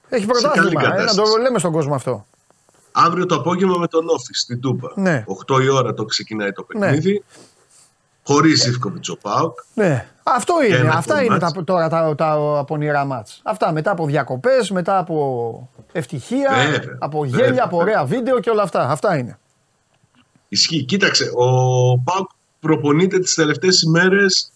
έχει 0.10 0.26
καλή 0.26 0.42
πρωτάθλημα. 0.42 0.82
ε, 0.82 0.84
να 0.88 0.92
το 0.92 0.98
κατάσταση. 0.98 1.42
λέμε 1.42 1.60
στον 1.60 1.72
κόσμο 1.72 1.96
αυτό. 1.96 2.26
Αύριο 2.96 3.26
το 3.26 3.36
απόγευμα 3.36 3.78
με 3.78 3.88
τον 3.88 4.10
Όφη 4.10 4.34
στην 4.34 4.60
Τούμπα. 4.60 4.88
Ναι. 4.96 5.24
8 5.48 5.62
η 5.64 5.70
ώρα 5.70 5.94
το 5.94 6.06
ξεκινάει 6.06 6.52
το 6.52 6.64
παιχνίδι. 6.64 7.24
Χωρίς 8.24 8.64
Ζήφκοβιτ 8.64 9.10
ο 9.10 9.18
Πάοκ. 9.18 9.60
Ναι. 9.74 10.10
Αυτό 10.24 10.54
είναι. 10.68 10.76
ένα 10.76 10.94
Αυτά 10.94 11.14
ακόμα 11.14 11.26
είναι 11.26 11.38
μάτς. 11.40 11.54
τα, 11.54 11.64
τώρα 11.64 11.90
τα, 11.90 12.16
τα, 12.16 12.64
πονηρά 12.68 13.06
μάτς. 13.06 13.42
Αυτά 13.44 13.72
μετά 13.72 13.92
από 13.92 14.06
διακοπές, 14.06 14.70
μετά 14.70 14.98
από 14.98 15.70
ευτυχία, 15.92 16.52
Βέβαια, 16.56 16.98
από 17.00 17.20
βέβαια, 17.22 17.46
γέλια, 17.46 17.64
από 17.64 17.78
βέβαια. 17.78 17.94
ωραία 17.94 18.06
βίντεο 18.06 18.40
και 18.40 18.50
όλα 18.50 18.64
αυτά. 18.64 18.90
Αυτά 18.90 19.18
είναι. 19.18 19.40
Ισχύει. 20.48 20.84
Κοίταξε, 20.84 21.32
ο 21.36 21.46
Πάοκ 22.00 22.30
προπονείται 22.60 23.20
τις 23.20 23.34
τελευταίες 23.34 23.82
ημέρες 23.82 24.52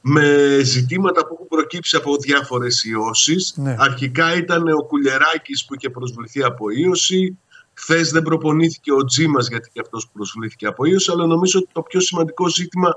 με 0.00 0.58
ζητήματα 0.62 1.26
που 1.26 1.34
έχουν 1.34 1.48
προκύψει 1.48 1.96
από 1.96 2.16
διάφορες 2.16 2.84
ιώσεις. 2.84 3.52
Ναι. 3.56 3.76
Αρχικά 3.78 4.34
ήταν 4.36 4.68
ο 4.68 4.82
Κουλεράκης 4.82 5.64
που 5.64 5.74
είχε 5.74 5.90
προσβληθεί 5.90 6.42
από 6.42 6.70
ίωση. 6.70 7.38
Χθες 7.80 8.10
δεν 8.10 8.22
προπονήθηκε 8.22 8.92
ο 8.92 9.04
Τζίμας 9.04 9.48
γιατί 9.48 9.70
και 9.72 9.80
αυτός 9.80 10.08
προσβλήθηκε 10.12 10.66
από 10.66 10.84
ίωση. 10.84 11.10
Αλλά 11.10 11.26
νομίζω 11.26 11.58
ότι 11.58 11.68
το 11.72 11.82
πιο 11.82 12.00
σημαντικό 12.00 12.48
ζήτημα 12.48 12.94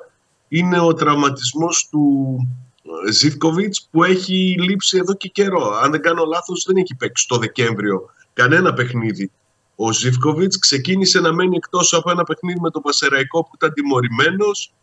είναι 0.47 0.79
ο 0.79 0.93
τραυματισμός 0.93 1.87
του 1.89 2.37
ε, 3.07 3.11
Ζιβκοβιτς 3.11 3.87
που 3.91 4.03
έχει 4.03 4.55
λείψει 4.59 4.97
εδώ 4.97 5.13
και 5.13 5.27
καιρό. 5.27 5.79
Αν 5.83 5.91
δεν 5.91 6.01
κάνω 6.01 6.23
λάθος 6.25 6.63
δεν 6.67 6.77
έχει 6.77 6.95
παίξει 6.95 7.27
το 7.27 7.37
Δεκέμβριο 7.37 8.09
κανένα 8.33 8.73
παιχνίδι 8.73 9.31
ο 9.75 9.91
Ζιβκοβιτς 9.91 10.59
ξεκίνησε 10.59 11.19
να 11.19 11.33
μένει 11.33 11.55
εκτός 11.55 11.93
από 11.93 12.11
ένα 12.11 12.23
παιχνίδι 12.23 12.59
με 12.59 12.69
τον 12.69 12.81
Πασεραϊκό 12.81 13.43
που 13.43 13.51
ήταν 13.55 13.73
τιμωρημένος. 13.73 14.73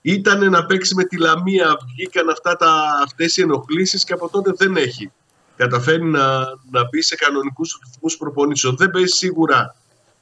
Ήταν 0.00 0.50
να 0.50 0.66
παίξει 0.66 0.94
με 0.94 1.04
τη 1.04 1.18
Λαμία, 1.18 1.76
βγήκαν 1.86 2.28
αυτά 2.28 2.56
τα, 2.56 3.00
αυτές 3.04 3.36
οι 3.36 3.42
ενοχλήσεις 3.42 4.04
και 4.04 4.12
από 4.12 4.28
τότε 4.28 4.52
δεν 4.56 4.76
έχει 4.76 5.12
καταφέρει 5.58 6.04
να, 6.04 6.38
να 6.70 6.84
μπει 6.88 7.02
σε 7.02 7.16
κανονικούς 7.16 7.78
ρυθμού 7.84 8.18
προπονήσεων. 8.18 8.76
Δεν 8.76 8.90
παίζει 8.90 9.12
σίγουρα 9.12 9.76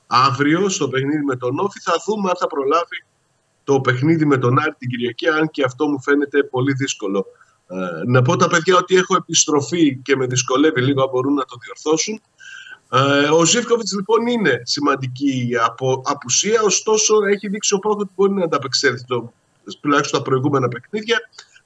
αύριο 0.07 0.69
στο 0.69 0.89
παιχνίδι 0.89 1.25
με 1.25 1.37
τον 1.37 1.59
Όφη. 1.59 1.81
Θα 1.81 1.93
δούμε 2.07 2.29
αν 2.29 2.37
θα 2.37 2.47
προλάβει 2.47 3.05
το 3.65 3.81
παιχνίδι 3.81 4.25
με 4.27 4.39
τον 4.39 4.59
Άρη 4.59 4.75
την 4.79 4.89
Κυριακή, 4.89 5.29
αν 5.29 5.51
και 5.51 5.65
αυτό 5.65 5.87
μου 5.89 6.03
φαίνεται 6.03 6.43
πολύ 6.43 6.73
δύσκολο. 6.73 7.27
Ε, 7.69 7.77
να 8.07 8.23
πω 8.23 8.37
τα 8.37 8.49
παιδιά 8.49 8.77
ότι 8.77 8.97
έχω 8.97 9.17
επιστροφή 9.17 9.97
και 9.97 10.17
με 10.17 10.27
δυσκολεύει 10.27 10.83
λίγο 10.83 11.03
αν 11.03 11.09
μπορούν 11.13 11.35
να 11.35 11.45
το 11.45 11.57
διορθώσουν. 11.63 12.21
Ε, 12.93 13.29
ο 13.29 13.45
Ζήφκοβιτς 13.45 13.93
λοιπόν 13.95 14.27
είναι 14.27 14.61
σημαντική 14.65 15.51
απο, 15.65 16.03
απουσία, 16.05 16.63
ωστόσο 16.63 17.25
έχει 17.25 17.49
δείξει 17.49 17.75
ο 17.75 17.79
Πάκο 17.79 17.97
ότι 18.01 18.13
μπορεί 18.15 18.33
να 18.33 18.45
ανταπεξέλθει 18.45 19.05
το, 19.05 19.33
τουλάχιστον 19.81 20.19
τα 20.19 20.25
προηγούμενα 20.25 20.69
παιχνίδια. 20.69 21.19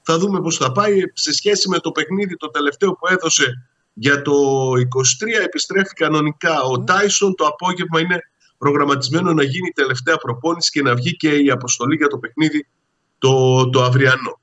Θα 0.02 0.18
δούμε 0.18 0.40
πώς 0.40 0.56
θα 0.56 0.72
πάει. 0.72 1.02
Σε 1.12 1.32
σχέση 1.32 1.68
με 1.68 1.78
το 1.78 1.90
παιχνίδι 1.90 2.36
το 2.36 2.50
τελευταίο 2.50 2.92
που 2.92 3.06
έδωσε 3.06 3.68
για 3.92 4.22
το 4.22 4.32
23 4.70 5.44
επιστρέφει 5.44 5.94
κανονικά. 5.94 6.62
Ο 6.62 6.84
Τάισον 6.84 7.34
το 7.34 7.46
απόγευμα 7.46 8.00
είναι 8.00 8.18
προγραμματισμένο 8.58 9.32
να 9.32 9.42
γίνει 9.42 9.68
η 9.68 9.72
τελευταία 9.72 10.16
προπόνηση 10.16 10.70
και 10.70 10.82
να 10.82 10.94
βγει 10.94 11.16
και 11.16 11.36
η 11.36 11.50
αποστολή 11.50 11.96
για 11.96 12.08
το 12.08 12.18
παιχνίδι 12.18 12.66
το, 13.18 13.68
το 13.70 13.82
αυριανό. 13.82 14.40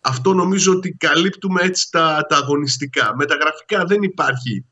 Αυτό 0.00 0.34
νομίζω 0.34 0.72
ότι 0.72 0.96
καλύπτουμε 0.98 1.62
έτσι 1.62 1.90
τα, 1.90 2.26
τα 2.28 2.36
αγωνιστικά. 2.36 3.14
Με 3.16 3.24
τα 3.24 3.34
γραφικά 3.34 3.84
δεν 3.84 4.02
υπάρχει 4.02 4.64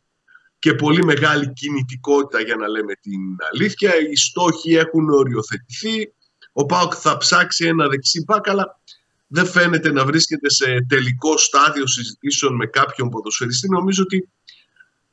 και 0.59 0.75
πολύ 0.75 1.05
μεγάλη 1.05 1.53
κινητικότητα 1.53 2.41
για 2.41 2.57
να 2.57 2.69
λέμε 2.69 2.95
την 2.95 3.21
αλήθεια. 3.53 3.91
Οι 4.11 4.17
στόχοι 4.17 4.75
έχουν 4.75 5.11
οριοθετηθεί. 5.11 6.13
Ο 6.53 6.67
Πάοκ 6.67 6.93
θα 6.97 7.17
ψάξει 7.17 7.67
ένα 7.67 7.89
δεξί 7.89 8.25
μπακ, 8.25 8.49
αλλά 8.49 8.81
δεν 9.27 9.47
φαίνεται 9.47 9.93
να 9.93 10.05
βρίσκεται 10.05 10.51
σε 10.51 10.87
τελικό 10.89 11.37
στάδιο 11.37 11.87
συζητήσεων 11.87 12.55
με 12.55 12.67
κάποιον 12.67 13.09
ποδοσφαιριστή. 13.09 13.69
Νομίζω 13.69 14.03
ότι 14.03 14.29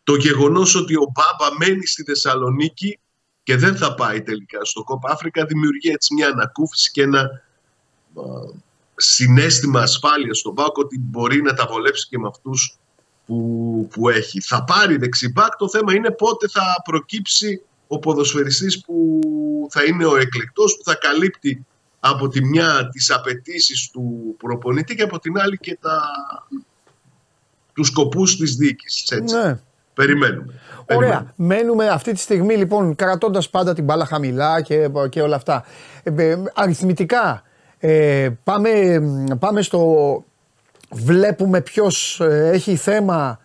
το 0.03 0.15
γεγονός 0.15 0.75
ότι 0.75 0.95
ο 0.95 1.11
Μπάμπα 1.13 1.55
μένει 1.57 1.85
στη 1.85 2.03
Θεσσαλονίκη 2.03 2.99
και 3.43 3.57
δεν 3.57 3.75
θα 3.75 3.93
πάει 3.93 4.21
τελικά 4.21 4.59
στο 4.63 4.83
Κόπα 4.83 5.11
Αφρικα 5.11 5.45
δημιουργεί 5.45 5.89
έτσι 5.89 6.13
μια 6.13 6.27
ανακούφιση 6.27 6.91
και 6.91 7.01
ένα 7.01 7.29
συνέστημα 8.95 9.81
ασφάλειας 9.81 10.37
στον 10.37 10.53
Πάοκ 10.53 10.77
ότι 10.77 10.99
μπορεί 10.99 11.41
να 11.41 11.53
τα 11.53 11.67
βολέψει 11.69 12.07
και 12.07 12.17
με 12.17 12.27
αυτούς 12.27 12.77
που, 13.25 13.87
που 13.91 14.09
έχει. 14.09 14.41
Θα 14.41 14.63
πάρει 14.63 14.97
δεξιμπάκ, 14.97 15.55
το 15.55 15.69
θέμα 15.69 15.93
είναι 15.93 16.11
πότε 16.11 16.47
θα 16.47 16.61
προκύψει 16.83 17.61
ο 17.87 17.99
ποδοσφαιριστής 17.99 18.81
που 18.81 19.21
θα 19.69 19.83
είναι 19.83 20.05
ο 20.05 20.15
εκλεκτός, 20.15 20.77
που 20.77 20.83
θα 20.83 20.95
καλύπτει 20.95 21.65
από 22.05 22.27
τη 22.27 22.45
μια 22.45 22.89
τις 22.91 23.11
απαιτήσεις 23.11 23.89
του 23.91 24.35
προπονητή 24.37 24.95
και 24.95 25.03
από 25.03 25.19
την 25.19 25.39
άλλη 25.39 25.57
και 25.57 25.77
τα, 25.81 26.01
τους 27.73 27.87
σκοπούς 27.87 28.37
της 28.37 28.55
διοίκησης. 28.55 29.11
Έτσι. 29.11 29.35
Ναι. 29.35 29.59
Περιμένουμε. 29.93 30.53
Ωραία. 30.89 31.33
Μένουμε 31.35 31.87
αυτή 31.87 32.11
τη 32.13 32.19
στιγμή 32.19 32.55
λοιπόν 32.55 32.95
κρατώντας 32.95 33.49
πάντα 33.49 33.73
την 33.73 33.83
μπάλα 33.83 34.05
χαμηλά 34.05 34.61
και, 34.61 34.89
και 35.09 35.21
όλα 35.21 35.35
αυτά. 35.35 35.65
Ε, 36.03 36.23
ε 36.23 36.43
αριθμητικά 36.53 37.43
ε, 37.77 38.29
πάμε, 38.43 39.01
πάμε 39.39 39.61
στο 39.61 40.23
βλέπουμε 40.91 41.61
ποιος 41.61 42.19
ε, 42.19 42.49
έχει 42.53 42.75
θέμα, 42.75 43.39
ε, 43.39 43.42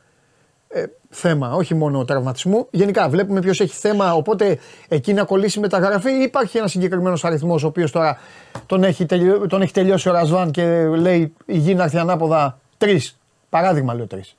θέμα, 1.08 1.52
όχι 1.52 1.74
μόνο 1.74 2.04
τραυματισμού. 2.04 2.66
Γενικά 2.70 3.08
βλέπουμε 3.08 3.40
ποιος 3.40 3.60
έχει 3.60 3.74
θέμα, 3.76 4.14
οπότε 4.14 4.58
εκεί 4.88 5.12
να 5.12 5.24
κολλήσει 5.24 5.60
μεταγραφή. 5.60 6.10
Υπάρχει 6.10 6.58
ένας 6.58 6.70
συγκεκριμένος 6.70 7.24
αριθμός 7.24 7.64
ο 7.64 7.66
οποίος 7.66 7.90
τώρα 7.90 8.18
τον 8.66 8.84
έχει, 8.84 9.06
τον 9.48 9.62
έχει 9.62 9.72
τελειώσει 9.72 10.08
ο 10.08 10.12
Ρασβάν 10.12 10.50
και 10.50 10.86
λέει 10.86 11.32
η 11.44 11.58
γη 11.58 11.74
να 11.74 11.84
έρθει 11.84 11.98
ανάποδα 11.98 12.60
τρεις. 12.78 13.18
Παράδειγμα 13.48 13.94
λέω 13.94 14.06
τρεις. 14.06 14.36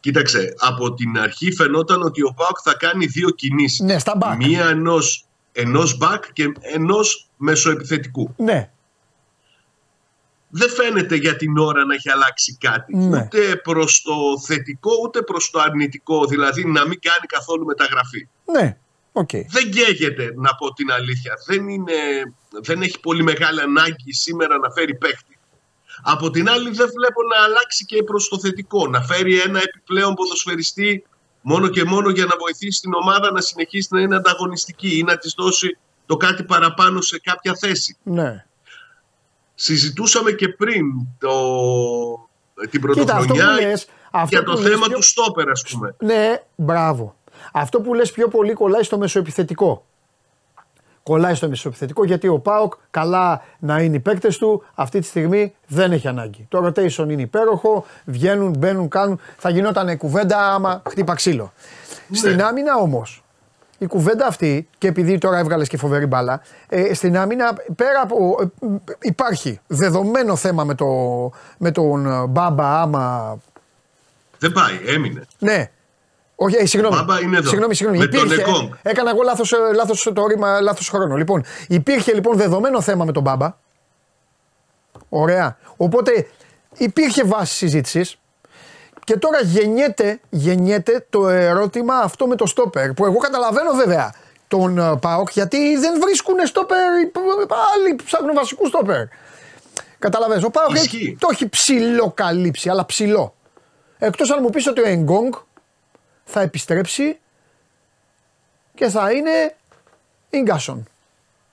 Κοίταξε, 0.00 0.54
από 0.58 0.94
την 0.94 1.18
αρχή 1.18 1.52
φαινόταν 1.52 2.02
ότι 2.02 2.22
ο 2.22 2.34
Πάοκ 2.36 2.58
θα 2.62 2.74
κάνει 2.78 3.06
δύο 3.06 3.30
κινήσεις. 3.30 3.80
Ναι, 3.80 3.98
στα 3.98 4.18
back. 4.20 4.36
Μία 4.36 4.68
ενός, 4.68 5.26
ενός 5.52 5.98
back 6.02 6.20
και 6.32 6.52
ενός 6.60 7.28
μεσοεπιθετικού. 7.36 8.34
Ναι 8.36 8.70
δεν 10.56 10.70
φαίνεται 10.70 11.16
για 11.16 11.36
την 11.36 11.58
ώρα 11.58 11.84
να 11.84 11.94
έχει 11.94 12.10
αλλάξει 12.10 12.56
κάτι. 12.60 12.96
Ναι. 12.96 13.18
Ούτε 13.18 13.56
προς 13.56 14.02
το 14.02 14.14
θετικό 14.46 14.90
ούτε 15.02 15.22
προς 15.22 15.50
το 15.50 15.60
αρνητικό. 15.60 16.26
Δηλαδή 16.26 16.64
να 16.64 16.86
μην 16.86 17.00
κάνει 17.00 17.26
καθόλου 17.26 17.64
μεταγραφή. 17.64 18.28
Ναι. 18.44 18.76
Okay. 19.12 19.42
Δεν 19.48 19.70
καίγεται 19.70 20.32
να 20.36 20.54
πω 20.54 20.72
την 20.72 20.92
αλήθεια. 20.92 21.32
Δεν, 21.46 21.68
είναι, 21.68 21.92
δεν 22.62 22.82
έχει 22.82 23.00
πολύ 23.00 23.22
μεγάλη 23.22 23.60
ανάγκη 23.60 24.12
σήμερα 24.12 24.58
να 24.58 24.70
φέρει 24.70 24.94
παίχτη. 24.94 25.38
Από 26.02 26.30
την 26.30 26.48
άλλη 26.48 26.70
δεν 26.70 26.90
βλέπω 26.96 27.20
να 27.22 27.44
αλλάξει 27.44 27.84
και 27.84 28.02
προς 28.02 28.28
το 28.28 28.38
θετικό. 28.38 28.88
Να 28.88 29.00
φέρει 29.02 29.40
ένα 29.40 29.60
επιπλέον 29.62 30.14
ποδοσφαιριστή 30.14 31.04
μόνο 31.40 31.68
και 31.68 31.84
μόνο 31.84 32.10
για 32.10 32.24
να 32.24 32.36
βοηθήσει 32.38 32.80
την 32.80 32.94
ομάδα 32.94 33.32
να 33.32 33.40
συνεχίσει 33.40 33.88
να 33.90 34.00
είναι 34.00 34.16
ανταγωνιστική 34.16 34.98
ή 34.98 35.02
να 35.02 35.18
της 35.18 35.34
δώσει 35.36 35.78
το 36.06 36.16
κάτι 36.16 36.42
παραπάνω 36.44 37.00
σε 37.00 37.18
κάποια 37.18 37.54
θέση. 37.54 37.96
Ναι 38.02 38.44
συζητούσαμε 39.56 40.30
και 40.30 40.48
πριν 40.48 40.84
το, 41.18 41.30
την 42.70 42.80
πρωτοχρονιά 42.80 43.58
για 44.28 44.42
το 44.42 44.56
θέμα 44.56 44.88
του 44.88 45.02
στόπερ 45.02 45.50
ας 45.50 45.62
πούμε. 45.70 45.94
Ναι, 45.98 46.42
μπράβο. 46.54 47.14
Αυτό 47.52 47.80
που 47.80 47.94
λες 47.94 48.10
πιο 48.10 48.28
πολύ 48.28 48.52
κολλάει 48.52 48.82
στο 48.82 48.98
μεσοεπιθετικό. 48.98 49.84
Κολλάει 51.02 51.34
στο 51.34 51.48
μεσοεπιθετικό 51.48 52.04
γιατί 52.04 52.28
ο 52.28 52.38
Πάοκ 52.38 52.74
καλά 52.90 53.42
να 53.58 53.80
είναι 53.80 53.96
οι 53.96 54.00
παίκτες 54.00 54.38
του 54.38 54.64
αυτή 54.74 55.00
τη 55.00 55.06
στιγμή 55.06 55.54
δεν 55.66 55.92
έχει 55.92 56.08
ανάγκη. 56.08 56.46
Το 56.48 56.66
rotation 56.66 57.08
είναι 57.08 57.22
υπέροχο, 57.22 57.86
βγαίνουν, 58.04 58.54
μπαίνουν, 58.58 58.88
κάνουν. 58.88 59.20
Θα 59.36 59.50
γινόταν 59.50 59.96
κουβέντα 59.96 60.38
άμα 60.38 60.82
χτύπα 60.88 61.14
ξύλο. 61.14 61.52
Ναι. 62.08 62.16
Στην 62.16 62.42
άμυνα 62.42 62.76
όμως 62.76 63.24
η 63.78 63.86
κουβέντα 63.86 64.26
αυτή, 64.26 64.68
και 64.78 64.88
επειδή 64.88 65.18
τώρα 65.18 65.38
έβγαλες 65.38 65.68
και 65.68 65.76
φοβερή 65.76 66.06
μπάλα, 66.06 66.42
ε, 66.68 66.94
στην 66.94 67.18
άμυνα 67.18 67.56
πέρα 67.76 68.00
από. 68.02 68.36
Ε, 68.40 68.66
υπάρχει 69.00 69.60
δεδομένο 69.66 70.36
θέμα 70.36 70.64
με, 70.64 70.74
το, 70.74 70.86
με 71.58 71.70
τον 71.70 72.06
ε, 72.06 72.26
Μπάμπα 72.26 72.80
άμα. 72.80 73.36
Δεν 74.38 74.52
πάει, 74.52 74.80
έμεινε. 74.86 75.26
Ναι. 75.38 75.70
Όχι, 76.36 76.56
ε, 76.56 76.66
συγγνώμη. 76.66 76.96
Μπάμπα 76.96 77.20
είναι 77.20 77.36
εδώ. 77.36 77.48
Συγγνώμη, 77.48 77.74
συγγνώμη. 77.74 77.98
Με 77.98 78.04
υπήρχε, 78.04 78.42
τον 78.42 78.78
έκανα 78.82 79.10
εγώ 79.10 79.22
λάθος, 79.22 79.52
ε, 79.52 79.56
λάθος 79.74 80.10
το 80.14 80.26
ρήμα, 80.26 80.60
λάθος 80.60 80.88
χρόνο. 80.88 81.16
Λοιπόν, 81.16 81.44
υπήρχε 81.68 82.14
λοιπόν 82.14 82.36
δεδομένο 82.36 82.80
θέμα 82.80 83.04
με 83.04 83.12
τον 83.12 83.22
Μπάμπα. 83.22 83.56
Ωραία. 85.08 85.56
Οπότε 85.76 86.26
υπήρχε 86.76 87.24
βάση 87.24 87.54
συζήτησης. 87.54 88.18
Και 89.06 89.16
τώρα 89.16 89.40
γεννιέται, 89.40 90.20
γεννιέται 90.30 91.06
το 91.10 91.28
ερώτημα 91.28 91.94
αυτό 91.94 92.26
με 92.26 92.36
το 92.36 92.46
στόπερ. 92.46 92.92
Που 92.92 93.04
εγώ 93.04 93.16
καταλαβαίνω 93.16 93.72
βέβαια 93.72 94.14
τον 94.48 94.76
uh, 94.80 95.00
ΠΑΟΚ 95.00 95.30
γιατί 95.30 95.76
δεν 95.76 96.00
βρίσκουν 96.00 96.46
στόπερ. 96.46 96.78
Άλλοι 97.74 97.94
ψάχνουν 98.04 98.34
βασικούς 98.34 98.68
στόπερ. 98.68 99.04
Καταλαβαίνεις, 99.98 100.44
ο 100.44 100.50
ΠΑΟΚ 100.50 100.76
το 101.18 101.28
έχει 101.30 101.48
ψηλό 101.48 102.12
καλύψει, 102.14 102.68
αλλά 102.68 102.86
ψηλό. 102.86 103.34
Εκτός 103.98 104.30
αν 104.30 104.38
μου 104.42 104.50
πεις 104.50 104.66
ότι 104.66 104.80
ο 104.80 104.86
Εγκόγκ 104.86 105.32
θα 106.24 106.40
επιστρέψει 106.40 107.18
και 108.74 108.88
θα 108.88 109.12
είναι 109.12 109.56
Ίγκασον. 110.30 110.88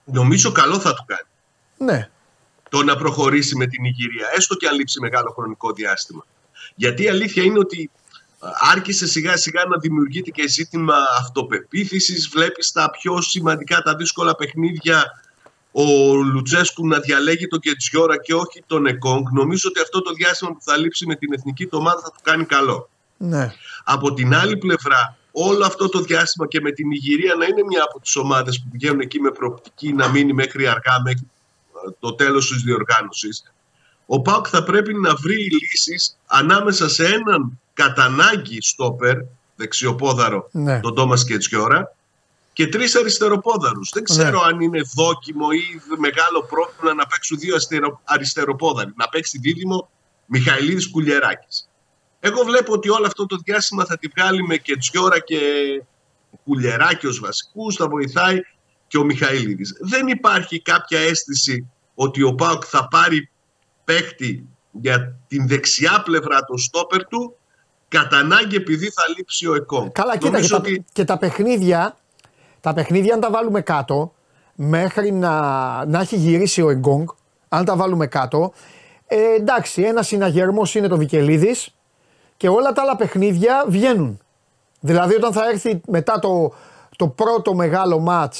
Νομίζω 0.04 0.52
καλό 0.52 0.80
θα 0.80 0.94
του 0.94 1.06
κάνει. 1.06 1.28
Ναι. 1.78 2.10
Το 2.70 2.84
να 2.84 2.98
προχωρήσει 2.98 3.56
με 3.56 3.68
την 3.68 3.84
Ιγυρία, 3.84 4.28
έστω 4.36 4.56
και 4.56 4.68
αν 4.68 4.76
λείψει 4.76 5.00
μεγάλο 5.00 5.32
χρονικό 5.32 5.72
διάστημα. 5.72 6.26
Γιατί 6.76 7.04
η 7.04 7.10
αλήθεια 7.10 7.44
είναι 7.44 7.60
ότι 7.60 7.90
άρχισε 8.72 9.08
σιγά 9.08 9.38
σιγά 9.38 9.66
να 9.66 9.78
δημιουργείται 9.78 10.30
και 10.30 10.48
ζήτημα 10.48 10.96
αυτοπεποίθησης. 11.20 12.28
Βλέπεις 12.28 12.72
τα 12.72 12.90
πιο 12.90 13.22
σημαντικά, 13.22 13.82
τα 13.82 13.96
δύσκολα 13.96 14.36
παιχνίδια 14.36 15.04
ο 15.72 16.14
Λουτσέσκου 16.14 16.88
να 16.88 17.00
διαλέγει 17.00 17.48
τον 17.48 17.60
Κετζιόρα 17.60 18.18
και 18.18 18.34
όχι 18.34 18.64
τον 18.68 18.86
Εκόνγκ. 18.86 19.28
Νομίζω 19.32 19.70
ότι 19.70 19.82
αυτό 19.82 20.02
το 20.02 20.12
διάστημα 20.14 20.52
που 20.52 20.62
θα 20.62 20.78
λείψει 20.78 21.06
με 21.06 21.16
την 21.16 21.34
εθνική 21.34 21.68
το 21.68 21.78
ομάδα 21.78 22.02
θα 22.02 22.10
του 22.10 22.20
κάνει 22.24 22.46
καλό. 22.46 22.90
Ναι. 23.18 23.54
Από 23.84 24.14
την 24.14 24.36
άλλη 24.36 24.58
πλευρά, 24.58 25.18
όλο 25.32 25.66
αυτό 25.66 25.90
το 25.90 26.00
διάστημα 26.00 26.48
και 26.48 26.62
με 26.62 26.72
την 26.72 26.92
Ιγυρία 26.92 27.36
να 27.36 27.46
είναι 27.46 27.64
μια 27.68 27.84
από 27.84 28.00
τις 28.00 28.16
ομάδες 28.16 28.62
που 28.62 28.70
πηγαίνουν 28.72 29.00
εκεί 29.00 29.20
με 29.20 29.32
προοπτική 29.32 29.94
να 29.94 30.08
μείνει 30.10 30.34
μέχρι 30.34 30.68
αργά, 30.68 31.02
μέχρι 31.04 31.28
το 32.00 32.14
τέλος 32.14 32.48
της 32.48 32.62
διοργάνωσης 32.62 33.54
ο 34.06 34.22
Πάουκ 34.22 34.46
θα 34.50 34.64
πρέπει 34.64 34.94
να 34.94 35.16
βρει 35.16 35.36
λύσεις 35.36 36.18
ανάμεσα 36.26 36.90
σε 36.90 37.06
έναν 37.06 37.60
κατανάγκη 37.74 38.62
στόπερ, 38.62 39.18
δεξιοπόδαρο, 39.56 40.50
ναι. 40.52 40.80
τον 40.80 40.96
Τόμας 40.96 41.26
Κετσιόρα, 41.26 41.96
και 42.54 42.68
τρεις 42.68 42.96
αριστεροπόδαρους. 42.96 43.90
Δεν 43.94 44.04
ξέρω 44.04 44.40
ναι. 44.40 44.48
αν 44.48 44.60
είναι 44.60 44.82
δόκιμο 44.96 45.48
ή 45.52 45.98
μεγάλο 45.98 46.44
πρόβλημα 46.50 46.94
να 46.94 47.06
παίξουν 47.06 47.38
δύο 47.40 47.56
αριστεροπόδαροι. 48.04 48.94
Να 48.96 49.08
παίξει 49.08 49.38
δίδυμο 49.38 49.90
Μιχαηλίδης 50.26 50.90
Κουλιεράκης. 50.90 51.70
Εγώ 52.20 52.44
βλέπω 52.44 52.74
ότι 52.74 52.90
όλο 52.90 53.06
αυτό 53.06 53.26
το 53.26 53.38
διάστημα 53.44 53.86
θα 53.86 53.98
τη 53.98 54.08
βγάλει 54.08 54.44
με 54.44 54.58
Κετσιόρα 54.58 55.20
και 55.20 55.40
Κουλιεράκη 56.44 57.08
ως 57.08 57.20
βασικούς, 57.20 57.76
θα 57.76 57.88
βοηθάει 57.88 58.40
και 58.88 58.98
ο 58.98 59.04
Μιχαηλίδης. 59.04 59.78
Δεν 59.80 60.08
υπάρχει 60.08 60.62
κάποια 60.62 61.00
αίσθηση 61.00 61.72
ότι 61.96 62.22
ο 62.22 62.34
Πάουκ 62.34 62.64
θα 62.68 62.88
πάρει 62.88 63.30
παίχτη 63.84 64.48
για 64.72 65.16
την 65.28 65.48
δεξιά 65.48 66.02
πλευρά 66.06 66.44
του 66.44 66.58
στόπερ 66.58 67.08
του 67.08 67.38
κατά 67.88 68.18
ανάγκη 68.18 68.56
επειδή 68.56 68.90
θα 68.90 69.04
λείψει 69.18 69.48
ο 69.48 69.56
ΕΚΟ. 69.56 69.90
Καλά, 69.92 70.18
κοίτα, 70.18 70.42
και, 70.42 70.56
ότι... 70.56 70.76
τα, 70.76 70.84
και 70.94 71.04
τα 71.04 71.18
παιχνίδια, 71.18 71.98
τα 72.60 72.74
παιχνίδια 72.74 73.14
αν 73.14 73.20
τα 73.20 73.30
βάλουμε 73.30 73.62
κάτω, 73.62 74.14
μέχρι 74.56 75.12
να, 75.12 75.32
να 75.86 76.00
έχει 76.00 76.16
γυρίσει 76.16 76.62
ο 76.62 76.70
Εγκόγκ, 76.70 77.08
αν 77.50 77.66
τα 77.66 77.76
βάλουμε 77.76 78.08
κάτω, 78.08 78.54
ε, 79.08 79.34
εντάξει, 79.40 79.82
ένας 79.82 80.08
συναγερμός 80.08 80.76
είναι 80.76 80.88
το 80.88 80.98
Βικελίδης 80.98 81.76
και 82.38 82.50
όλα 82.50 82.72
τα 82.72 82.82
άλλα 82.82 82.96
παιχνίδια 82.96 83.66
βγαίνουν. 83.68 84.20
Δηλαδή, 84.80 85.16
όταν 85.16 85.34
θα 85.34 85.50
έρθει 85.50 85.82
μετά 85.88 86.20
το, 86.20 86.54
το 86.96 87.08
πρώτο 87.08 87.54
μεγάλο 87.54 88.00
ματ, 88.00 88.34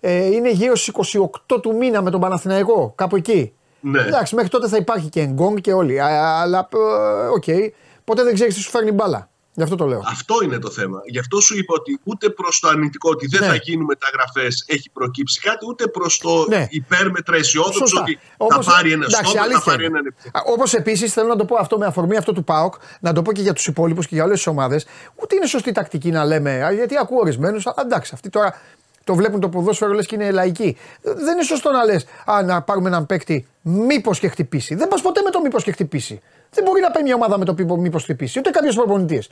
ε, 0.00 0.26
είναι 0.26 0.50
γύρω 0.50 0.76
στις 0.76 1.18
28 1.48 1.60
του 1.62 1.76
μήνα 1.76 2.02
με 2.02 2.10
τον 2.10 2.20
Παναθηναϊκό, 2.20 2.92
κάπου 2.94 3.16
εκεί. 3.16 3.52
Ναι. 3.86 4.00
Εντάξει, 4.02 4.34
μέχρι 4.34 4.50
τότε 4.50 4.68
θα 4.68 4.76
υπάρχει 4.76 5.08
και 5.08 5.20
Εγκόγκ 5.20 5.56
και 5.56 5.72
όλοι. 5.72 6.00
Αλλά, 6.00 6.68
ε, 6.72 7.26
OK, 7.26 7.42
okay, 7.46 7.68
ποτέ 8.04 8.22
δεν 8.22 8.34
ξέρεις 8.34 8.54
τι 8.54 8.60
σου 8.60 8.70
φέρνει 8.70 8.90
μπάλα. 8.92 9.28
Γι' 9.56 9.62
αυτό 9.62 9.76
το 9.76 9.86
λέω. 9.86 10.02
Αυτό 10.06 10.34
είναι 10.44 10.58
το 10.58 10.70
θέμα. 10.70 11.00
Γι' 11.04 11.18
αυτό 11.18 11.40
σου 11.40 11.56
είπα 11.58 11.74
ότι 11.78 12.00
ούτε 12.04 12.30
προς 12.30 12.60
το 12.60 12.68
αρνητικό 12.68 13.10
ότι 13.10 13.26
δεν 13.26 13.40
Ναι. 13.40 13.46
θα 13.46 13.54
γίνουν 13.54 13.84
μεταγραφές, 13.84 14.46
έχει 14.66 14.90
προκύψει 14.90 15.40
κάτι, 15.40 15.66
ούτε 15.68 15.86
προς 15.86 16.18
το 16.18 16.46
Ναι. 16.48 16.66
υπέρμετρα 16.70 17.36
αισιόδοξο 17.36 17.78
Σωστά. 17.78 18.00
ότι 18.00 18.18
Όμως, 18.36 18.66
θα 18.66 18.72
πάρει 18.72 18.92
ένα 18.92 19.04
εντάξει, 19.04 19.16
στόχο, 19.30 19.36
θα 19.36 19.42
αλήθεια 19.42 19.62
πάρει 19.64 19.84
είναι. 19.84 19.92
έναν 19.98 20.06
επιθετικό. 20.06 20.52
Όπως 20.52 20.74
επίσης 20.74 21.12
θέλω 21.12 21.28
να 21.28 21.36
το 21.36 21.44
πω 21.44 21.56
αυτό 21.56 21.78
με 21.78 21.86
αφορμή 21.86 22.16
αυτό 22.16 22.32
του 22.32 22.44
ΠΑΟΚ, 22.44 22.74
να 23.00 23.12
το 23.12 23.22
πω 23.22 23.32
και 23.32 23.40
για 23.42 23.52
τους 23.52 23.66
υπόλοιπους 23.66 24.06
και 24.06 24.14
για 24.14 24.24
όλες 24.24 24.36
τις 24.36 24.46
ομάδες. 24.46 24.86
Ούτε 25.22 25.34
είναι 25.36 25.46
σωστή 25.46 25.72
τακτική 25.72 26.10
να 26.10 26.24
λέμε, 26.24 26.64
α, 26.64 26.72
γιατί 26.72 26.96
ακούω 26.98 27.18
ορισμένους. 27.20 27.64
Εντάξει, 27.84 28.10
αυτοί 28.14 28.28
τώρα 28.30 28.60
το 29.04 29.14
βλέπουν 29.14 29.40
το 29.40 29.48
ποδόσφαιρο 29.48 29.92
λες 29.92 30.06
και 30.06 30.14
είναι 30.14 30.30
λαϊκοί. 30.30 30.76
Δεν 31.02 31.32
είναι 31.34 31.42
σωστό 31.42 31.70
να 31.70 31.84
λες, 31.84 32.06
να 32.44 32.62
πάρουμε 32.62 32.88
έναν 32.88 33.06
παίκτη 33.06 33.46
μήπως 33.62 34.18
και 34.18 34.28
χτυπήσει. 34.28 34.74
Δεν 34.74 34.88
πας 34.88 35.00
ποτέ 35.02 35.20
με 35.24 35.30
το 35.30 35.40
μήπως 35.40 35.64
και 35.64 35.72
χτυπήσει. 35.72 36.20
Δεν 36.50 36.64
μπορεί 36.64 36.80
να 36.80 36.90
πάει 36.90 37.02
μια 37.02 37.14
ομάδα 37.14 37.38
με 37.38 37.44
το 37.44 37.76
μήπως 37.76 38.02
χτυπήσει, 38.02 38.38
ούτε 38.38 38.50
κάποιος 38.50 38.74
προπονητής. 38.74 39.28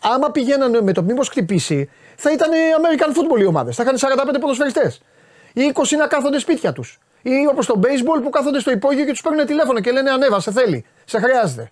Άμα 0.00 0.30
πηγαίνανε 0.30 0.82
με 0.82 0.92
το 0.92 1.02
μήπως 1.02 1.28
χτυπήσει, 1.28 1.90
θα 2.16 2.32
ήταν 2.32 2.50
American 2.50 3.08
football 3.08 3.40
οι 3.40 3.44
ομάδες. 3.44 3.76
Θα 3.76 3.82
είχαν 3.82 3.96
45 3.98 4.40
ποδοσφαιριστές. 4.40 5.00
Ή 5.52 5.72
20 5.74 5.96
να 5.98 6.06
κάθονται 6.06 6.38
σπίτια 6.38 6.72
τους. 6.72 6.98
Ή 7.22 7.30
όπως 7.50 7.66
το 7.66 7.80
baseball 7.82 8.22
που 8.22 8.30
κάθονται 8.30 8.60
στο 8.60 8.70
υπόγειο 8.70 9.04
και 9.04 9.10
τους 9.10 9.20
παίρνουν 9.20 9.46
τηλέφωνο 9.46 9.80
και 9.80 9.90
λένε 9.90 10.10
Ανέβα, 10.10 10.40
σε 10.40 10.52
θέλει, 10.52 10.84
σε 11.04 11.18
χρειάζεται. 11.20 11.70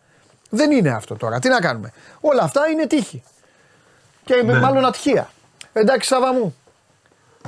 Δεν 0.51 0.71
είναι 0.71 0.91
αυτό 0.91 1.17
τώρα. 1.17 1.39
Τι 1.39 1.49
να 1.49 1.61
κάνουμε. 1.61 1.93
Όλα 2.21 2.43
αυτά 2.43 2.69
είναι 2.73 2.87
τύχη. 2.87 3.23
Και 4.25 4.43
Ναι. 4.45 4.59
μάλλον 4.59 4.85
ατυχία. 4.85 5.31
Εντάξει, 5.73 6.09
Σάβα 6.09 6.33
μου. 6.33 6.57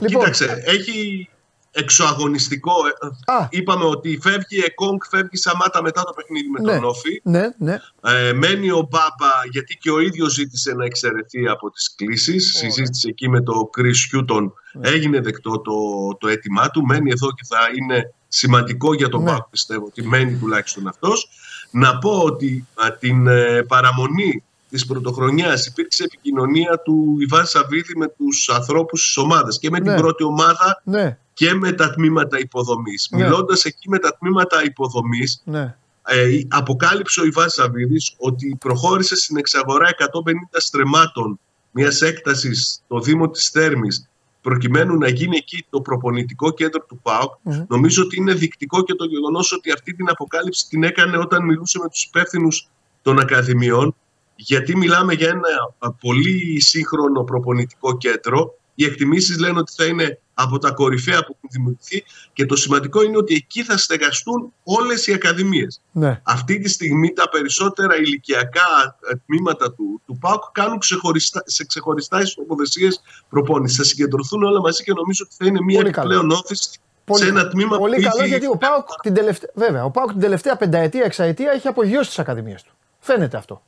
Λοιπόν, 0.01 0.21
Κοίταξε, 0.21 0.63
έχει 0.67 1.29
εξωαγωνιστικό. 1.71 2.73
ε, 3.03 3.33
Α. 3.33 3.47
Είπαμε 3.51 3.85
ότι 3.85 4.19
φεύγει 4.23 4.57
η 4.59 4.63
Εκόνγκ, 4.67 4.99
φεύγει 5.11 5.29
η 5.31 5.37
Σαμάτα 5.37 5.83
μετά 5.83 6.03
το 6.05 6.13
παιχνίδι 6.13 6.49
με 6.49 6.61
ναι, 6.61 6.75
τον 6.75 6.85
Όφη. 6.85 7.21
ναι, 7.23 7.49
ναι. 7.59 7.79
Ε, 8.05 8.33
μένει 8.33 8.71
ο 8.71 8.89
Μπάμπα 8.91 9.33
γιατί 9.51 9.77
και 9.81 9.91
ο 9.91 10.01
ίδιος 10.01 10.33
ζήτησε 10.33 10.73
να 10.75 10.85
εξαιρεθεί 10.85 11.49
από 11.49 11.71
τις 11.71 11.95
κλήσεις. 11.97 12.57
Συζήτησε 12.57 13.09
εκεί 13.09 13.29
με 13.29 13.41
τον 13.43 13.71
Chris 13.79 13.95
Χιούτον. 14.09 14.53
Ναι. 14.73 14.89
Έγινε 14.89 15.21
δεκτό 15.21 15.61
το, 15.61 15.73
το 16.21 16.29
αίτημά 16.29 16.71
του. 16.71 16.85
Μένει 16.85 17.11
εδώ 17.11 17.33
και 17.33 17.45
θα 17.49 17.59
είναι 17.79 18.15
σημαντικό 18.29 18.95
για 18.95 19.09
τον 19.09 19.23
Ναι. 19.23 19.31
Μπάμπα 19.31 19.45
πιστεύω 19.45 19.85
ότι 19.85 20.07
μένει 20.07 20.37
τουλάχιστον 20.39 20.89
αυτός. 20.89 21.29
Να 21.71 21.99
πω 21.99 22.19
ότι 22.23 22.67
α, 22.75 22.93
την 22.93 23.27
ε, 23.27 23.63
παραμονή 23.63 24.45
της 24.75 24.87
πρωτοχρονιάς 24.87 25.67
υπήρξε 25.67 26.05
επικοινωνία 26.05 26.81
του 26.85 27.17
Ιβάν 27.19 27.47
Σαββίδη 27.47 27.97
με 27.97 28.09
τους 28.09 28.49
ανθρώπους 28.49 29.03
της 29.03 29.17
ομάδας 29.17 29.59
και 29.59 29.71
με 29.71 29.79
Ναι. 29.79 29.85
την 29.93 29.97
πρώτη 30.03 30.25
ομάδα 30.25 30.81
Ναι, 30.85 31.19
και 31.33 31.55
με 31.55 31.73
τα 31.73 31.91
τμήματα 31.91 32.39
υποδομής. 32.39 33.09
Ναι. 33.11 33.23
Μιλώντας 33.23 33.65
εκεί 33.65 33.89
με 33.89 33.99
τα 33.99 34.17
τμήματα 34.19 34.65
υποδομής 34.65 35.43
ναι. 35.45 35.77
ε, 36.07 36.41
αποκάλυψε 36.49 37.21
ο 37.21 37.25
Ιβάν 37.25 37.49
Σαββίδης 37.51 38.15
ότι 38.17 38.57
προχώρησε 38.61 39.17
στην 39.17 39.37
εξαγορά 39.37 39.89
150 39.89 40.33
στρεμάτων 40.51 41.39
μιας 41.71 42.01
έκτασης 42.01 42.83
στο 42.85 43.01
Δήμο 43.01 43.31
της 43.31 43.49
Θέρμης 43.49 44.09
προκειμένου 44.43 44.99
να 44.99 45.09
γίνει 45.09 45.37
εκεί 45.37 45.67
το 45.71 45.81
προπονητικό 45.81 46.51
κέντρο 46.51 46.85
του 46.89 46.99
ΠΑΟΚ. 47.03 47.33
Μμμ. 47.43 47.65
Νομίζω 47.69 48.03
ότι 48.03 48.17
είναι 48.17 48.33
δεικτικό 48.33 48.83
και 48.83 48.95
το 48.95 49.05
γεγονός 49.05 49.53
ότι 49.53 49.73
αυτή 49.73 49.95
την 49.95 50.09
αποκάλυψη 50.11 50.69
την 50.69 50.83
έκανε 50.85 51.19
όταν 51.19 51.45
μιλούσε 51.45 51.79
με 51.83 51.89
τους 51.89 52.03
υπεύθυνους 52.05 52.69
των 53.03 53.19
Ακαδημιών 53.19 53.95
γιατί 54.37 54.77
μιλάμε 54.77 55.13
για 55.15 55.29
ένα 55.29 55.49
α, 55.79 55.93
πολύ 55.93 56.61
σύγχρονο 56.61 57.23
προπονητικό 57.25 57.97
κέντρο. 57.97 58.59
Οι 58.75 58.85
εκτιμήσεις 58.85 59.39
λένε 59.39 59.59
ότι 59.59 59.73
θα 59.77 59.85
είναι 59.85 60.19
από 60.35 60.59
τα 60.59 60.71
κορυφαία 60.71 61.19
που 61.25 61.37
έχουν 61.37 61.49
δημιουργηθεί 61.51 62.05
και 62.33 62.47
το 62.47 62.57
σημαντικό 62.57 63.03
είναι 63.03 63.17
ότι 63.17 63.35
εκεί 63.35 63.63
θα 63.65 63.77
στεγαστούν 63.77 64.53
όλες 64.63 65.07
οι 65.07 65.13
ακαδημίες. 65.13 65.81
ναι. 65.93 66.21
Αυτή 66.25 66.59
τη 66.59 66.69
στιγμή 66.69 67.13
τα 67.13 67.29
περισσότερα 67.29 67.97
ηλικιακά 67.97 68.97
ε, 69.11 69.15
τμήματα 69.27 69.73
του, 69.73 70.01
του 70.07 70.19
ΠΑΟΚ 70.21 70.43
κάνουν 70.53 70.79
ξεχωριστά, 70.79 71.43
σε 71.47 71.65
ξεχωριστά 71.65 72.21
ιστοποδεσίες 72.21 73.01
προπόνησης. 73.29 73.77
Θα 73.77 73.85
συγκεντρωθούν 73.85 74.43
όλα 74.43 74.61
μαζί 74.61 74.83
και 74.83 74.93
νομίζω 74.93 75.25
ότι 75.27 75.35
θα 75.39 75.47
είναι 75.47 75.61
μια 75.61 75.81
Πολύ 75.81 75.91
καλό. 75.93 76.13
επιπλέον 76.15 76.39
όθηση 76.41 76.71
Πολύ, 77.05 77.23
σε 77.23 77.29
ένα 77.29 77.49
τμήμα 77.49 77.79
πολύ 77.79 77.97
που 77.97 78.03
καλό 78.03 78.21
έχει- 78.21 78.29
γιατί 78.29 78.47
ο 78.47 78.57
Πάουκ 78.57 78.87
την, 79.03 79.15
τελευταία, 79.15 79.51
βέβαια, 79.55 79.85
ο 79.85 79.91
Πάουκ 79.91 80.11
την 80.11 80.21
τελευταία 80.21 80.57
πενταετία, 80.57 81.05
εξαετία 81.05 81.51
έχει 81.53 81.69
απογειώσει 81.69 82.09
τις 82.09 82.19
ακαδημίες 82.19 82.63
του. 82.63 82.73
Φαίνεται 83.01 83.37
αυτό. 83.37 83.63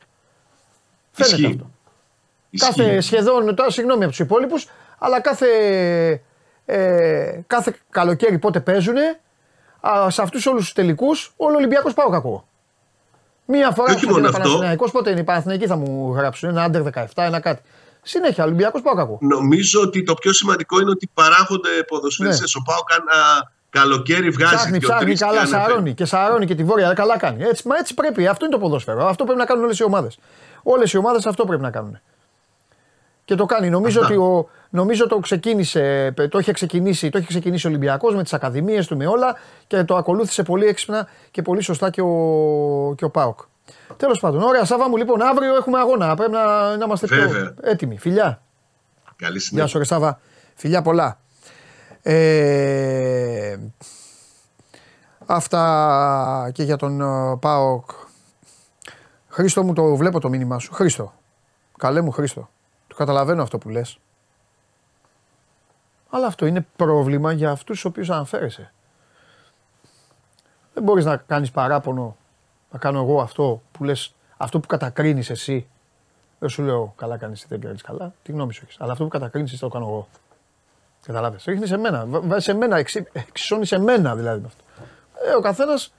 Φαίνεται 1.16 1.34
Ισχύει. 1.36 1.46
αυτό. 1.46 1.70
Ισχύει. 2.50 2.66
Κάθε 2.68 3.00
σχεδόν, 3.00 3.54
τώρα 3.54 3.70
συγγνώμη 3.70 4.00
από 4.02 4.10
τους 4.10 4.18
υπόλοιπους, 4.18 4.66
αλλά 4.98 5.20
κάθε, 5.20 5.46
ε, 6.64 7.40
κάθε 7.46 7.74
καλοκαίρι 7.90 8.38
πότε 8.38 8.60
παίζουν, 8.60 8.96
σε 10.08 10.22
αυτούς 10.22 10.46
όλους 10.46 10.62
τους 10.64 10.72
τελικούς, 10.72 11.32
όλο 11.36 11.54
ο 11.54 11.56
Ολυμπιακός 11.56 11.94
πάω 11.94 12.08
κακό. 12.08 12.48
Μία 13.44 13.70
φορά 13.70 13.94
όχι 13.94 14.06
που 14.06 14.12
μόνο 14.12 14.18
είναι 14.18 14.28
αυτό. 14.28 14.42
Παναθηναϊκός, 14.42 14.90
πότε 14.90 15.10
είναι 15.10 15.20
οι 15.20 15.24
Παναθηναϊκοί 15.24 15.66
θα 15.66 15.76
μου 15.76 16.14
γράψουν 16.14 16.48
ένα 16.48 16.62
άντερ 16.62 16.82
17, 16.82 17.04
ένα 17.24 17.40
κάτι. 17.40 17.62
Συνέχεια 18.02 18.44
Ολυμπιακός 18.44 18.82
πάω 18.82 18.94
κακό. 18.94 19.18
Νομίζω 19.20 19.80
ότι 19.80 20.02
το 20.02 20.14
πιο 20.14 20.32
σημαντικό 20.32 20.80
είναι 20.80 20.90
ότι 20.90 21.10
παράγονται 21.14 21.68
ποδοσφαιριστές. 21.86 22.54
Ο 22.54 22.62
ΠΑΟΚ 22.62 22.88
ένα 22.90 23.50
καλοκαίρι 23.70 24.30
βγάζει 24.30 24.52
Ναι. 24.52 24.58
Ψάχνει, 24.58 24.78
δύο 24.78 24.88
ψάχνει 24.88 25.04
τρεις 25.06 25.18
και 25.18 25.24
καλά, 25.24 25.40
ανεβαίνει. 25.40 25.62
σαρώνει 25.62 25.94
και 25.94 26.04
σαρώνει 26.04 26.46
και 26.46 26.54
τη 26.54 26.64
βόρεια. 26.64 26.92
Καλά 26.92 27.18
κάνει. 27.18 27.42
Έτσι, 27.42 27.68
μα 27.68 27.76
έτσι 27.76 27.94
πρέπει. 27.94 28.26
Αυτό 28.26 28.44
είναι 28.44 28.54
το 28.54 28.60
ποδόσφαιρο. 28.60 29.06
Αυτό 29.06 29.24
πρέπει 29.24 29.38
να 29.38 29.44
κάνουν 29.44 29.64
όλες 29.64 29.78
οι 29.78 29.84
ομάδες. 29.84 30.18
Όλες 30.68 30.92
οι 30.92 30.96
ομάδες 30.96 31.26
αυτό 31.26 31.44
πρέπει 31.44 31.62
να 31.62 31.70
κάνουν. 31.70 32.00
Και 33.24 33.34
το 33.34 33.44
κάνει. 33.44 33.70
Νομίζω 33.70 34.00
Αυτά. 34.00 34.14
ότι 34.14 34.22
ο, 34.22 34.48
νομίζω 34.70 35.08
το 35.08 35.18
ξεκίνησε, 35.18 36.14
το 36.30 36.38
είχε 36.38 36.52
ξεκινήσει, 36.52 37.08
το 37.10 37.18
είχε 37.18 37.26
ξεκινήσει 37.26 37.66
ο 37.66 37.70
Ολυμπιακός 37.70 38.14
με 38.14 38.22
τις 38.22 38.32
ακαδημίες 38.32 38.86
του, 38.86 38.96
με 38.96 39.06
όλα 39.06 39.36
και 39.66 39.84
το 39.84 39.96
ακολούθησε 39.96 40.42
πολύ 40.42 40.66
έξυπνα 40.66 41.08
και 41.30 41.42
πολύ 41.42 41.60
σωστά 41.62 41.90
και 41.90 42.00
ο, 42.00 42.94
και 42.96 43.04
ο 43.04 43.10
Πάοκ. 43.10 43.38
Τέλος 43.96 44.20
πάντων, 44.20 44.42
ωραία, 44.42 44.64
Σάβα 44.64 44.88
μου, 44.88 44.96
λοιπόν, 44.96 45.22
αύριο 45.22 45.54
έχουμε 45.56 45.78
αγώνα. 45.78 46.14
Πρέπει 46.14 46.32
να, 46.32 46.76
να 46.76 46.84
είμαστε 46.84 47.06
πιο 47.06 47.28
Βέβαια. 47.28 47.54
έτοιμοι. 47.62 47.98
Φιλιά. 47.98 48.42
Καλή 49.16 49.32
Γεια 49.32 49.40
συνέχεια. 49.40 49.68
σου, 49.68 49.78
ρε 49.78 49.84
Σάβα. 49.84 50.20
Φιλιά 50.54 50.82
πολλά. 50.82 51.18
Ε, 52.02 53.56
αυτά 55.26 56.50
και 56.54 56.62
για 56.62 56.76
τον 56.76 57.00
ε, 57.00 57.36
ΠΑΟΚ. 57.40 57.90
Χρήστο 59.36 59.62
μου 59.62 59.72
το 59.72 59.96
βλέπω 59.96 60.20
το 60.20 60.28
μήνυμά 60.28 60.58
σου. 60.58 60.72
Χρήστο. 60.72 61.12
Καλέ 61.78 62.00
μου 62.00 62.10
Χρήστο. 62.10 62.48
Το 62.86 62.94
καταλαβαίνω 62.94 63.42
αυτό 63.42 63.58
που 63.58 63.68
λες. 63.68 63.98
Αλλά 66.10 66.26
αυτό 66.26 66.46
είναι 66.46 66.66
πρόβλημα 66.76 67.32
για 67.32 67.50
αυτούς 67.50 67.74
τους 67.74 67.84
οποίους 67.84 68.10
αναφέρεσαι. 68.10 68.72
Δεν 70.74 70.82
μπορείς 70.82 71.04
να 71.04 71.16
κάνεις 71.16 71.50
παράπονο 71.50 72.16
να 72.70 72.78
κάνω 72.78 73.00
εγώ 73.00 73.20
αυτό 73.20 73.62
που 73.72 73.84
λες, 73.84 74.14
αυτό 74.36 74.60
που 74.60 74.66
κατακρίνεις 74.66 75.30
εσύ. 75.30 75.66
Δεν 76.38 76.48
σου 76.48 76.62
λέω 76.62 76.92
καλά 76.96 77.16
κάνεις 77.16 77.46
δεν 77.48 77.60
κάνεις 77.60 77.82
καλά, 77.82 78.12
τι 78.22 78.32
γνώμη 78.32 78.52
σου 78.52 78.60
έχεις. 78.64 78.80
Αλλά 78.80 78.92
αυτό 78.92 79.04
που 79.04 79.10
κατακρίνεις 79.10 79.52
εσύ 79.52 79.60
το 79.60 79.68
κάνω 79.68 79.86
εγώ. 79.86 80.08
Καταλάβες. 81.06 81.44
Ρίχνεις 81.44 81.68
σε 81.68 81.76
μένα. 81.76 82.04
Βάζει 82.06 82.44
σε 82.44 82.54
μένα, 82.54 82.76
εξι- 82.76 83.10
εξισώνεις 83.12 83.68
σε 83.68 83.78
μένα 83.78 84.16
δηλαδή 84.16 84.40
με 84.40 84.46
αυτό. 84.46 84.64
Ε, 85.30 85.34
ο 85.34 85.40
καθένας. 85.40 85.92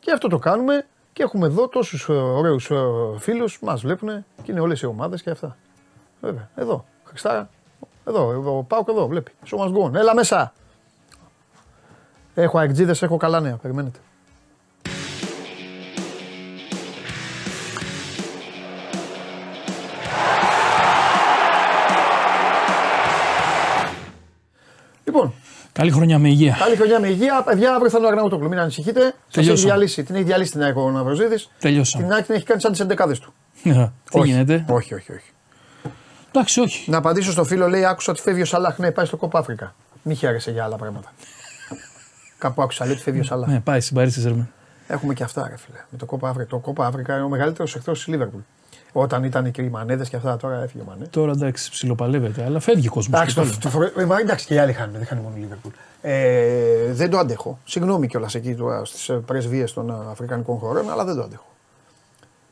Και 0.00 0.12
αυτό 0.12 0.28
το 0.28 0.38
κάνουμε 0.38 0.86
και 1.14 1.22
έχουμε 1.22 1.46
εδώ 1.46 1.68
τόσους 1.68 2.08
ωραίους 2.08 2.70
φίλους 3.18 3.58
που 3.58 3.66
μας 3.66 3.80
βλέπουν 3.80 4.24
και 4.42 4.52
είναι 4.52 4.60
όλες 4.60 4.80
οι 4.80 4.86
ομάδες 4.86 5.22
και 5.22 5.30
αυτά. 5.30 5.56
Βέβαια. 6.20 6.48
Εδώ. 6.54 6.84
Χριστάρα. 7.04 7.48
Εδώ. 8.04 8.56
Ο 8.56 8.62
Πάουκ 8.62 8.88
εδώ. 8.88 9.06
Βλέπει. 9.06 9.32
So 9.46 9.58
must 9.58 9.72
go 9.72 9.90
on. 9.90 9.94
Έλα 9.94 10.14
μέσα. 10.14 10.52
Έχω 12.34 12.58
αεκτζίδες, 12.58 13.02
έχω 13.02 13.16
καλά 13.16 13.40
νέα. 13.40 13.56
Περιμένετε. 13.56 13.98
Καλή 25.74 25.90
χρονιά 25.90 26.18
με 26.18 26.28
υγεία. 26.28 26.56
Καλή 26.58 26.76
χρονιά 26.76 27.00
με 27.00 27.08
υγεία. 27.08 27.42
Παιδιά, 27.42 27.74
αύριο 27.74 27.90
θα 27.90 27.98
είναι 27.98 28.06
ο 28.06 28.10
Αγναούτογλου. 28.10 28.48
Μην 28.48 28.58
ανησυχείτε. 28.58 29.00
Σας 29.00 29.10
έχει 29.12 29.16
Τελειώσαμε. 29.32 29.72
διαλύσει. 29.72 30.02
Την 30.02 30.14
έχει 30.14 30.24
διαλύσει 30.24 30.50
την 30.50 30.62
ΑΕΚ 30.62 30.76
ο 30.76 30.90
Ναυροζίδης. 30.90 31.50
Τελειώσαμε. 31.58 32.04
Την 32.04 32.12
ΑΕΚ 32.12 32.24
την 32.26 32.34
έχει 32.34 32.44
κάνει 32.44 32.60
σαν 32.60 32.72
τις 32.72 32.80
11 32.80 33.18
του. 33.20 33.34
Τι 34.10 34.20
γίνεται; 34.20 34.64
Όχι, 34.68 34.94
όχι, 34.94 35.12
όχι. 35.12 35.30
Εντάξει, 36.32 36.60
όχι. 36.60 36.90
Να 36.90 36.96
απαντήσω 36.96 37.30
στο 37.32 37.44
φίλο, 37.44 37.68
λέει: 37.68 37.84
Άκουσα 37.84 38.12
ότι 38.12 38.20
φεύγει 38.20 38.42
ο 38.42 38.44
Σαλάχ. 38.44 38.78
Ναι, 38.78 38.90
πάει 38.90 39.06
στο 39.06 39.16
Κόπα 39.16 39.38
Αφρικα. 39.38 39.74
Μη 40.02 40.14
χαίρεσαι 40.14 40.50
για 40.50 40.64
άλλα 40.64 40.76
πράγματα. 40.76 41.12
Κάπου 42.38 42.62
άκουσα, 42.62 42.84
λέει 42.84 42.94
ότι 42.94 43.02
φεύγει 43.02 43.20
ο 43.20 43.24
Σαλάχ. 43.24 43.48
Ναι, 43.48 43.60
πάει 43.60 43.80
στην 43.80 43.96
Παρίσι 43.96 44.20
Ζερμέν. 44.20 44.48
Έχουμε 44.86 45.14
και 45.14 45.22
αυτά, 45.22 45.48
ρε 45.48 45.56
φίλε. 45.56 45.78
Με 45.90 45.98
το 45.98 46.06
Κόπα 46.06 46.28
Αφρικα. 46.28 46.48
Το 46.48 46.58
Κόπα 46.58 46.86
Αφρικα 46.86 47.14
είναι 47.14 47.24
ο 47.24 47.28
μεγαλύτερος 47.28 47.74
εχθρός 47.76 47.98
της 47.98 48.06
Λίβερπουλ. 48.06 48.40
Όταν 48.96 49.24
ήταν 49.24 49.50
και 49.50 49.62
οι 49.62 49.68
μανέδε 49.68 50.04
και 50.04 50.16
αυτά, 50.16 50.36
τώρα 50.36 50.62
έφυγε 50.62 50.82
ο 50.82 50.86
Μανέ. 50.88 51.06
Τώρα 51.10 51.30
εντάξει, 51.30 51.70
ψιλοπαλεύεται, 51.70 52.44
αλλά 52.44 52.60
φεύγει 52.60 52.88
ο 52.88 52.90
κόσμος. 52.90 53.20
Εντάξει, 53.20 53.34
το, 53.34 53.58
το, 53.60 53.68
φορε- 53.68 53.98
ε, 53.98 54.04
μα 54.04 54.18
εντάξει 54.18 54.46
και 54.46 54.54
οι 54.54 54.58
άλλοι 54.58 54.72
χάνουν, 54.72 54.94
δεν 54.96 55.06
χάνει 55.06 55.20
μόνο 55.20 55.36
η 55.36 55.40
Λίβερπουλ. 55.40 55.72
Ε, 56.02 56.92
δεν 56.92 57.10
το 57.10 57.18
αντέχω. 57.18 57.58
Συγγνώμη 57.64 58.06
κιόλας 58.06 58.34
εκεί 58.34 58.56
στις 58.82 59.10
πρεσβείες 59.26 59.72
των 59.72 59.90
ε, 59.90 59.92
Αφρικανικών 60.10 60.56
χωρών, 60.58 60.90
αλλά 60.90 61.04
δεν 61.04 61.14
το 61.16 61.22
αντέχω. 61.22 61.46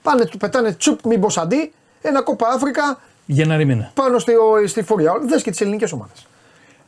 Πάνε, 0.02 0.24
του 0.24 0.36
πετάνε 0.36 0.72
τσουπ, 0.72 1.04
μήπως 1.06 1.38
αντί, 1.38 1.72
ένα 2.02 2.22
κόπα 2.22 2.48
Αφρικα 2.48 2.98
Γενάρη 3.26 3.64
μήνα. 3.64 3.90
πάνω 3.94 4.18
στη, 4.18 4.32
στη 4.66 4.82
φοριά. 4.82 5.12
Δες 5.28 5.42
και 5.42 5.50
τις 5.50 5.60
ελληνικές 5.60 5.92
ομάδες. 5.92 6.26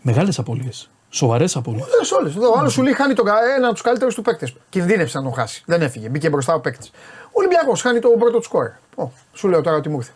Μεγάλες 0.03 0.39
απώλειες. 0.39 0.89
Σοβαρές 1.11 1.57
απώλειες. 1.57 1.85
Δε 1.85 2.17
όλες. 2.17 2.37
Ο 2.37 2.59
άλλος 2.59 2.73
σου 2.73 2.83
λέει 2.83 2.93
χάνει 2.93 3.15
τον, 3.15 3.25
κα- 3.25 3.45
έναν 3.53 3.65
από 3.65 3.73
τους 3.73 3.83
καλύτερους 3.83 4.15
του 4.15 4.23
παίκτες. 4.23 4.55
Κινδύνευσε 4.71 5.19
να 5.19 5.25
τον 5.25 5.33
χάσει. 5.35 5.63
Δεν 5.67 5.83
έφυγε. 5.83 6.09
Μπήκε 6.09 6.29
μπροστά 6.31 6.55
ο 6.55 6.61
παίκτης. 6.61 6.91
Ο 7.37 7.41
Ολυμπιακός 7.41 7.81
χάνει 7.81 7.99
τον 7.99 8.19
πρώτο 8.19 8.37
του 8.37 8.45
σκόρ. 8.45 8.71
Ω, 8.97 9.09
σου 9.33 9.49
λέω 9.49 9.61
τώρα 9.61 9.77
ότι 9.77 9.89
μου 9.89 9.97
ήρθε. 9.97 10.13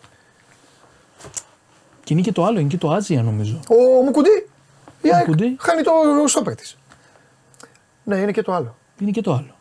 Και 2.03 2.13
είναι 2.13 2.21
και 2.21 2.31
το 2.31 2.43
άλλο, 2.43 2.59
είναι 2.59 2.69
και 2.69 2.77
το 2.77 2.91
Άζια 2.91 3.23
νομίζω. 3.23 3.59
Ο 3.69 4.03
Μουκουντή. 4.03 4.49
η 5.01 5.13
ΑΕΚ 5.13 5.27
Μουκουντή. 5.27 5.55
Χάνει 5.59 5.81
το 5.81 5.91
στόπερ 6.27 6.55
τη. 6.55 6.73
Ναι, 8.03 8.17
είναι 8.17 8.31
και 8.31 8.41
το 8.41 8.53
άλλο. 8.53 8.75
Είναι 8.99 9.11
και 9.11 9.21
το 9.21 9.33
άλλο. 9.33 9.55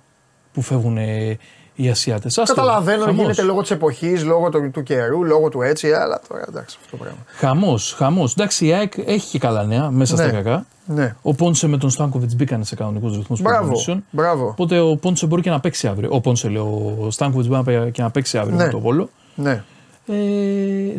Που 0.53 0.63
φεύγουν 0.63 0.97
ε, 0.97 1.39
οι 1.81 1.89
Ασιάτες. 1.89 2.41
Καταλαβαίνω, 2.47 3.11
γίνεται 3.11 3.43
λόγω 3.43 3.61
της 3.61 3.71
εποχής, 3.71 4.25
λόγω 4.25 4.49
του, 4.49 4.71
του 4.71 4.83
καιρού, 4.83 5.25
λόγω 5.25 5.49
του 5.49 5.63
έτσι, 5.63 5.93
αλλά 5.93 6.21
τώρα 6.29 6.45
εντάξει 6.49 6.77
αυτό 6.85 6.91
το 6.97 7.03
πράγμα. 7.03 7.19
Χαμός, 7.27 7.93
χαμός. 7.97 8.33
Εντάξει, 8.33 8.67
η 8.67 8.73
ΑΕΚ 8.73 8.93
έχει 9.07 9.29
και 9.31 9.39
καλά 9.39 9.65
νέα 9.65 9.91
μέσα 9.91 10.17
στα 10.17 10.27
Ναι. 10.27 10.33
κακά. 10.33 10.67
Ναι. 10.87 11.15
Ο 11.23 11.35
Πόνσε 11.35 11.67
με 11.69 11.77
τον 11.77 11.91
Στάνκοβιτς 11.91 12.35
μπήκαν 12.35 12.65
σε 12.65 12.75
κανονικούς 12.75 13.17
ρυθμούς 13.17 13.41
Μπράβο. 13.41 13.73
Μπράβο. 14.11 14.47
Οπότε 14.49 14.81
ο 14.81 14.97
Πόνσε 14.97 15.27
μπορεί 15.27 15.43
και 15.43 15.51
να 15.51 15.61
παίξει 15.61 15.87
αύριο. 15.89 16.09
Ο 16.13 16.21
Πόνσε, 16.21 16.49
λέω, 16.49 16.97
ο 17.01 17.11
Στάνκοβιτς 17.11 17.49
μπορεί 17.49 17.91
και 17.91 18.03
να 18.03 18.11
παίξει 18.11 18.39
αύριο 18.39 18.57
Ναι. 18.57 18.65
με 18.65 18.71
το 18.71 18.81
Βόλο. 18.81 19.09
Ναι. 19.35 19.63
Ε, 20.07 20.15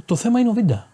το 0.05 0.15
θέμα 0.15 0.39
είναι 0.39 0.49
ο 0.49 0.53
Βίντα. 0.53 0.88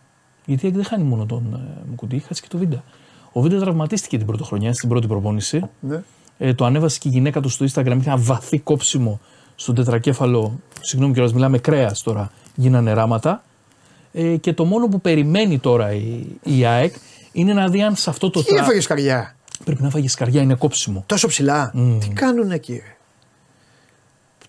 Γιατί 0.46 0.66
η 0.66 0.68
ΑΕΚ 0.68 0.76
δεν 0.76 0.86
χάνει 0.86 1.04
μόνο 1.04 1.26
τον 1.26 1.44
ε, 1.54 1.82
Μουκουντή, 1.90 2.20
χάσει 2.20 2.42
και 2.42 2.48
το 2.50 2.58
Βίντα. 2.58 2.84
Ο 3.32 3.42
Βίντα 3.42 3.60
τραυματίστηκε 3.60 4.18
την 4.18 4.26
πρώτη 4.26 4.44
χρονιά 4.44 4.74
στην 4.74 4.90
πρώτη 4.90 5.08
προπόνηση. 5.08 5.62
ναι. 5.80 6.04
Ε, 6.38 6.54
το 6.54 6.66
ανέβασε 6.66 7.00
και 7.00 7.08
η 7.08 7.12
γυναίκα 7.12 7.42
του 7.42 7.50
στο 7.50 7.66
Instagram. 7.66 7.96
Είχε 8.00 8.10
ένα 8.10 8.18
βαθύ 8.18 8.60
κόψιμο 8.60 9.20
στον 9.56 9.76
τετρακέφαλο. 9.76 10.60
Συγγνώμη 10.82 11.14
κιόλας, 11.14 11.34
μιλάμε 11.34 11.58
κρέας 11.58 12.02
τώρα. 12.04 12.32
Γίνανε 12.56 12.94
ράματα. 12.94 13.44
Ε, 14.14 14.36
και 14.36 14.54
το 14.54 14.66
μόνο 14.66 14.88
που 14.88 15.02
περιμένει 15.02 15.60
τώρα 15.60 15.94
η, 15.94 16.26
η 16.44 16.66
ΑΕΚ 16.66 16.94
είναι 17.32 17.54
να 17.54 17.68
δει 17.68 17.82
αν 17.84 17.96
σε 17.96 18.10
αυτό 18.10 18.30
το 18.30 18.44
Τι 18.44 18.54
τρα... 18.54 18.64
έφαγες 18.64 18.88
καριά. 18.88 19.36
Πρέπει 19.66 19.84
να 19.84 19.90
φάγεις 19.90 20.12
σκαριά, 20.12 20.42
είναι 20.42 20.56
κόψιμο. 20.56 21.04
Τόσο 21.06 21.28
ψηλά; 21.28 21.74
Τι 22.00 22.08
κάνουν 22.08 22.52
εκεί, 22.52 22.74
ρε; 22.74 22.96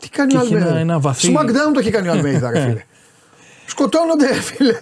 Τι 0.01 0.09
κάνει 0.09 0.31
Και 0.31 0.37
ο 0.37 0.41
έχει 0.41 0.53
Αλμέιδα. 0.55 0.71
ένα- 0.71 0.79
ένα 0.81 0.99
βαθύ- 1.01 1.37
Smackdown 1.37 1.73
το 1.75 1.79
έχει 1.79 1.91
κάνει 1.91 2.09
ο 2.09 2.13
Αλμέιδα, 2.13 2.51
ρε 2.51 2.61
φίλε. 2.61 2.85
Σκοτώνονται, 3.67 4.27
ρε 4.27 4.41
φίλε. 4.41 4.81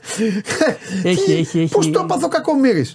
Έχει, 1.03 1.33
έχει, 1.33 1.61
έχει. 1.61 1.69
Πώς 1.75 1.91
το 1.91 2.01
έπαθε 2.01 2.25
ο 2.25 2.29
Κακομήρη. 2.29 2.87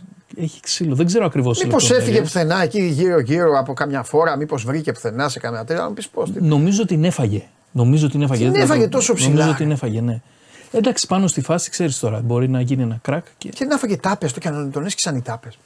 Έχει 0.42 0.60
ξύλο. 0.60 0.96
Δεν 0.96 1.06
ξέρω 1.06 1.26
ακριβώς. 1.26 1.64
Μήπως 1.64 1.92
έφυγε 1.92 2.22
πουθενά 2.22 2.64
εκεί 2.64 2.82
γύρω-γύρω 2.84 3.58
από 3.60 3.74
καμιά 3.74 4.04
φορά, 4.04 4.36
μήπως 4.38 4.64
βρήκε 4.64 4.92
πουθενά 4.92 5.30
σε 5.30 5.40
καμιά 5.40 5.64
τέτοια. 5.66 5.84
Να 5.84 5.92
πεις 5.92 6.08
πώς. 6.08 6.30
Νομίζω 6.40 6.86
την 6.86 7.04
έφαγε. 7.04 7.44
Νομίζω 7.72 8.10
την 8.10 8.22
έφαγε. 8.22 8.44
Την 8.44 8.52
Δεν 8.54 8.62
έφαγε 8.62 8.84
το- 8.84 8.90
τόσο 8.90 9.14
ψηλά, 9.14 9.30
Νομίζω 9.34 9.50
ρε. 9.52 9.56
την 9.58 9.72
έφαγε, 9.72 10.02
ναι. 10.02 10.22
Εντάξει, 10.72 11.08
πάνω 11.08 11.28
στη 11.28 11.42
φάση 11.42 11.70
ξέρεις 11.70 12.00
τώρα. 12.00 12.22
Μπορεί 12.24 12.50
να 12.50 12.62
γίνει 12.62 12.82
ένα 12.84 12.98
κράκ. 13.02 13.26
Και... 13.38 13.50
Και 13.50 13.66
να 13.66 13.78
φάγε 13.78 13.98
τάπες 13.98 14.34
το 14.34 14.40
και 14.40 14.50
να 14.50 14.70
τον 14.70 14.86
έσκησαν 14.86 15.16
οι 15.16 15.22
τάπες. 15.22 15.58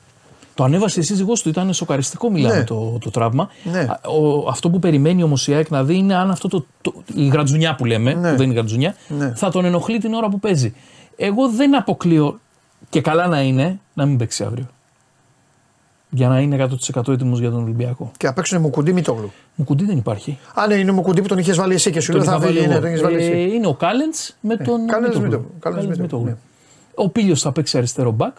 Το 0.55 0.63
ανέβασε 0.63 0.99
η 0.99 1.03
σύζυγός 1.03 1.41
του, 1.41 1.49
ήταν 1.49 1.73
σοκαριστικό 1.73 2.31
μιλάμε 2.31 2.57
Ναι. 2.57 2.63
το, 2.63 2.97
το 3.01 3.09
τραύμα. 3.09 3.49
Ναι. 3.63 3.79
Α, 3.79 3.99
Ο, 4.09 4.47
αυτό 4.49 4.69
που 4.69 4.79
περιμένει 4.79 5.23
όμως 5.23 5.47
η 5.47 5.53
ΑΕΚ 5.53 5.69
να 5.69 5.83
δει 5.83 5.95
είναι 5.95 6.15
αν 6.15 6.31
αυτό 6.31 6.47
το, 6.47 6.65
το, 6.81 6.93
η 7.15 7.27
γρατζουνιά 7.27 7.75
που 7.75 7.85
λέμε, 7.85 8.13
Ναι. 8.13 8.29
που 8.31 8.35
δεν 8.37 8.45
είναι 8.45 8.53
γρατζουνιά, 8.53 8.95
Ναι. 9.07 9.33
θα 9.35 9.49
τον 9.51 9.65
ενοχλεί 9.65 9.97
την 9.99 10.13
ώρα 10.13 10.29
που 10.29 10.39
παίζει. 10.39 10.73
Εγώ 11.15 11.49
δεν 11.49 11.75
αποκλείω 11.75 12.39
και 12.89 13.01
καλά 13.01 13.27
να 13.27 13.41
είναι 13.41 13.79
να 13.93 14.05
μην 14.05 14.17
παίξει 14.17 14.43
αύριο. 14.43 14.67
Για 16.09 16.27
να 16.27 16.39
είναι 16.39 16.67
100% 16.95 17.07
έτοιμος 17.07 17.39
για 17.39 17.49
τον 17.51 17.63
Ολυμπιακό. 17.63 18.11
Και 18.17 18.27
να 18.27 18.33
παίξουν 18.33 18.61
Μουκουντή 18.61 18.93
Μητόγλου. 18.93 19.31
Μου 19.55 19.65
κουντί 19.65 19.85
δεν 19.85 19.97
υπάρχει. 19.97 20.37
Α, 20.53 20.67
ναι, 20.67 20.75
είναι 20.75 20.91
ο 20.91 20.93
Μουκουντή 20.93 21.21
που 21.21 21.27
τον 21.27 21.37
είχες 21.37 21.57
βάλει 21.57 21.73
εσύ 21.73 21.91
και 21.91 21.99
σου 21.99 22.11
Τον 22.11 22.21
λέω 22.21 22.29
θα 22.29 22.35
είχα 22.35 22.45
βάλει 22.45 22.57
βγει. 22.57 22.67
Ναι, 22.67 22.73
εγώ. 22.73 22.81
τον 22.81 22.89
είχες 22.89 23.01
βάλει 23.01 23.15
Ε, 23.15 23.27
εσύ. 23.27 23.55
είναι 23.55 23.67
ο 23.67 23.73
Κάλεντς 23.73 24.35
με 24.41 24.57
τον 24.57 24.87
Κάλεντς 24.87 25.15
Μητόγλου. 25.19 25.21
Μητόγλου. 25.23 25.51
Κάλεντς 25.59 25.81
Κάλεντς 25.81 25.99
Μητόγλου, 25.99 26.25
Μητόγλου. 26.25 26.37
Ο 26.95 27.09
Πίλιο 27.09 27.35
θα 27.35 27.51
παίξει 27.51 27.77
αριστερό 27.77 28.11
μπακ. 28.11 28.35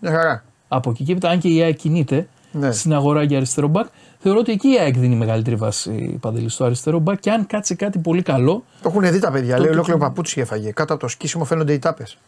Μια 0.00 0.10
χαρά. 0.10 0.44
Από 0.68 0.90
εκεί 0.90 1.04
και 1.04 1.12
έπειτα, 1.12 1.28
αν 1.28 1.38
και 1.38 1.48
η 1.48 1.62
ΑΕΚ 1.62 1.76
κινείται 1.76 2.28
Ναι. 2.52 2.72
στην 2.72 2.94
αγορά 2.94 3.22
για 3.22 3.36
αριστερό 3.36 3.68
μπακ, 3.68 3.86
θεωρώ 4.18 4.38
ότι 4.38 4.52
εκεί 4.52 4.68
η 4.68 4.78
ΑΕΚ 4.80 4.96
δίνει 4.98 5.14
μεγαλύτερη 5.16 5.56
βάση 5.56 6.18
παντελής 6.20 6.54
στο 6.54 6.64
αριστερό 6.64 6.98
μπακ 6.98 7.20
και 7.20 7.30
αν 7.30 7.46
κάτσει 7.46 7.74
κάτι 7.74 7.98
πολύ 7.98 8.22
καλό, 8.22 8.64
Το 8.82 8.88
έχουν 8.88 9.12
δει 9.12 9.18
τα 9.18 9.30
παιδιά. 9.30 9.56
Λέει 9.58 9.66
το- 9.66 9.72
ολόκληρο 9.72 9.98
παπούτσι 9.98 10.40
έφαγε. 10.40 10.70
Κάτω 10.70 10.92
από 10.92 11.02
το 11.02 11.08
σκίσιμο 11.08 11.44
φαίνονται 11.44 11.72
οι 11.72 11.78
τάπες. 11.78 12.18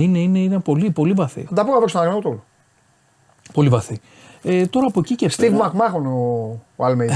Είναι, 0.00 0.18
είναι, 0.18 0.38
είναι 0.38 0.58
πολύ, 0.58 0.90
πολύ 0.90 1.12
βαθύ. 1.12 1.44
Θα 1.48 1.54
τα 1.54 1.64
πω 1.64 1.72
να 1.72 1.78
παίξουν 1.78 2.00
Αγναούτογλου. 2.00 2.42
Πολύ 3.52 3.68
βαθύ. 3.68 4.00
Ε, 4.42 4.66
τώρα 4.66 4.86
από 4.86 5.00
εκεί 5.00 5.14
και 5.14 5.26
Steve 5.26 5.36
πέρα. 5.40 5.52
Μακμάχον 5.56 6.06
ο, 6.06 6.60
ο 6.76 6.84
Αλμέιδα. 6.84 7.14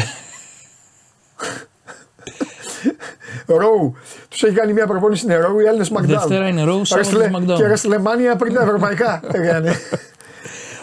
Ρόου. 3.46 3.94
Τους 4.28 4.42
έχει 4.42 4.54
κάνει 4.54 4.72
μια 4.72 4.86
προπόνηση 4.86 5.22
στην 5.22 5.36
Ρόου, 5.40 5.60
οι 5.60 5.66
άλλοι 5.68 5.76
είναι 5.76 5.86
SmackDown. 5.90 6.06
Δευτέρα 6.06 6.48
είναι 6.48 6.64
Raw, 6.66 6.80
Σάββατο 6.82 7.18
Wrestle- 7.18 7.36
SmackDown. 7.36 7.56
Και 7.56 7.66
Ρεσλεμάνια 7.66 8.36
πριν 8.36 8.54
τα 8.54 8.62
ευρωπαϊκά. 8.62 9.20
έκανε. 9.32 9.74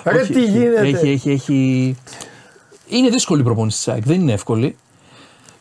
Ρε 0.04 0.20
Όχι, 0.20 0.34
τι 0.34 0.44
γίνεται; 0.46 0.88
Έχει, 0.88 1.10
έχει, 1.10 1.32
έχει... 1.32 1.96
Είναι 2.88 3.10
δύσκολη 3.10 3.42
η 3.42 3.44
προπόνηση 3.44 3.78
της 3.78 3.88
ΑΕΚ, 3.88 4.04
δεν 4.06 4.22
είναι 4.22 4.34
εύκολη. 4.34 4.76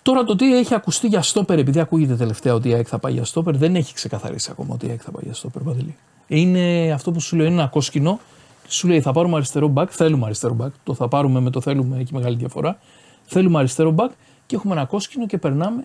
Τώρα 0.02 0.24
το 0.24 0.36
τι 0.36 0.56
έχει 0.58 0.74
ακουστεί 0.74 1.06
για 1.06 1.22
στόπερ, 1.22 1.58
επειδή 1.58 1.80
ακούγεται 1.80 2.14
τελευταία 2.14 2.54
ότι 2.54 2.68
η 2.68 2.74
ΑΕΚ 2.74 2.86
θα 2.90 2.98
πάει 2.98 3.12
για 3.12 3.24
στόπερ, 3.24 3.56
δεν 3.56 3.74
έχει 3.74 3.94
ξεκαθαρίσει 3.94 4.48
ακόμα 4.52 4.74
ότι 4.74 4.86
η 4.86 4.90
ΑΕΚ 4.90 5.00
θα 5.04 5.10
πάει 5.10 5.22
για 5.24 5.34
στόπερ. 5.34 5.62
Παντελή. 5.62 5.96
Είναι 6.28 6.92
αυτό 6.92 7.12
που 7.12 7.20
σου 7.20 7.36
λέω, 7.36 7.46
είναι 7.46 7.54
ένα 7.54 7.68
κόσκινο. 7.68 8.20
Σου 8.68 8.88
λέει 8.88 9.00
θα 9.00 9.12
πάρουμε 9.12 9.36
αριστερό 9.36 9.68
μπακ, 9.68 9.90
θέλουμε 9.92 10.24
αριστερό 10.24 10.54
μπακ. 10.54 10.72
Το 10.82 10.94
θα 10.94 11.08
πάρουμε 11.08 11.40
με 11.40 11.50
το 11.50 11.60
θέλουμε, 11.60 11.98
έχει 11.98 12.14
μεγάλη 12.14 12.36
διαφορά. 12.36 12.78
Θέλουμε 13.24 13.58
αριστερό 13.58 13.90
μπακ 13.90 14.10
και 14.46 14.56
έχουμε 14.56 14.74
ένα 14.74 14.84
κόσκινο 14.84 15.26
και 15.26 15.38
περνάμε 15.38 15.84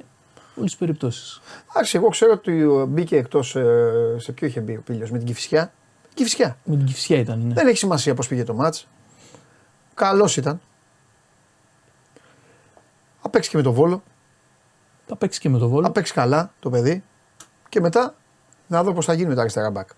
όλες 0.56 0.70
τις 0.70 0.76
περιπτώσεις. 0.76 1.42
Εντάξει, 1.70 1.98
εγώ 1.98 2.10
ξέρω 2.10 2.32
ότι 2.32 2.66
μπήκε 2.88 3.16
εκτός. 3.16 3.56
Σε 4.18 4.32
ποιο 4.32 4.48
είχε 4.48 4.60
μπει 4.60 4.76
ο 4.76 4.82
Πίλιο, 4.86 5.08
με 5.12 5.18
την 5.18 5.28
Κυφσιά. 5.28 5.74
Κυφσιά. 6.14 6.58
Με 6.64 6.76
την 6.76 6.86
κυφσιά 6.86 7.20
ήταν, 7.20 7.40
ναι. 7.40 7.54
Δεν 7.54 7.68
έχει 7.68 7.78
σημασία 7.78 8.14
πώς 8.14 8.28
πήγε 8.28 8.44
το 8.44 8.54
μάτς. 8.54 8.88
Καλός 9.94 10.38
ήταν. 10.38 10.62
Θα 13.22 13.30
παίξει 13.30 13.50
και 13.50 13.58
με 13.58 13.64
το 13.64 13.74
βόλο. 13.74 14.04
Θα 15.06 15.16
παίξει 15.16 15.40
και 15.40 15.50
με 15.50 15.58
το 15.58 15.68
βόλο. 15.68 15.86
Θα 15.86 15.92
παίξει 15.92 16.14
καλά 16.14 16.54
το 16.60 16.70
παιδί. 16.70 17.04
Και 17.70 17.82
μετά 17.82 18.16
να 18.68 18.84
δω 18.84 18.94
πώς 18.94 19.06
θα 19.06 19.14
γίνει 19.14 19.28
με 19.28 19.36
τα 19.36 19.42
αριστερά 19.42 19.72
μπακ. 19.72 19.90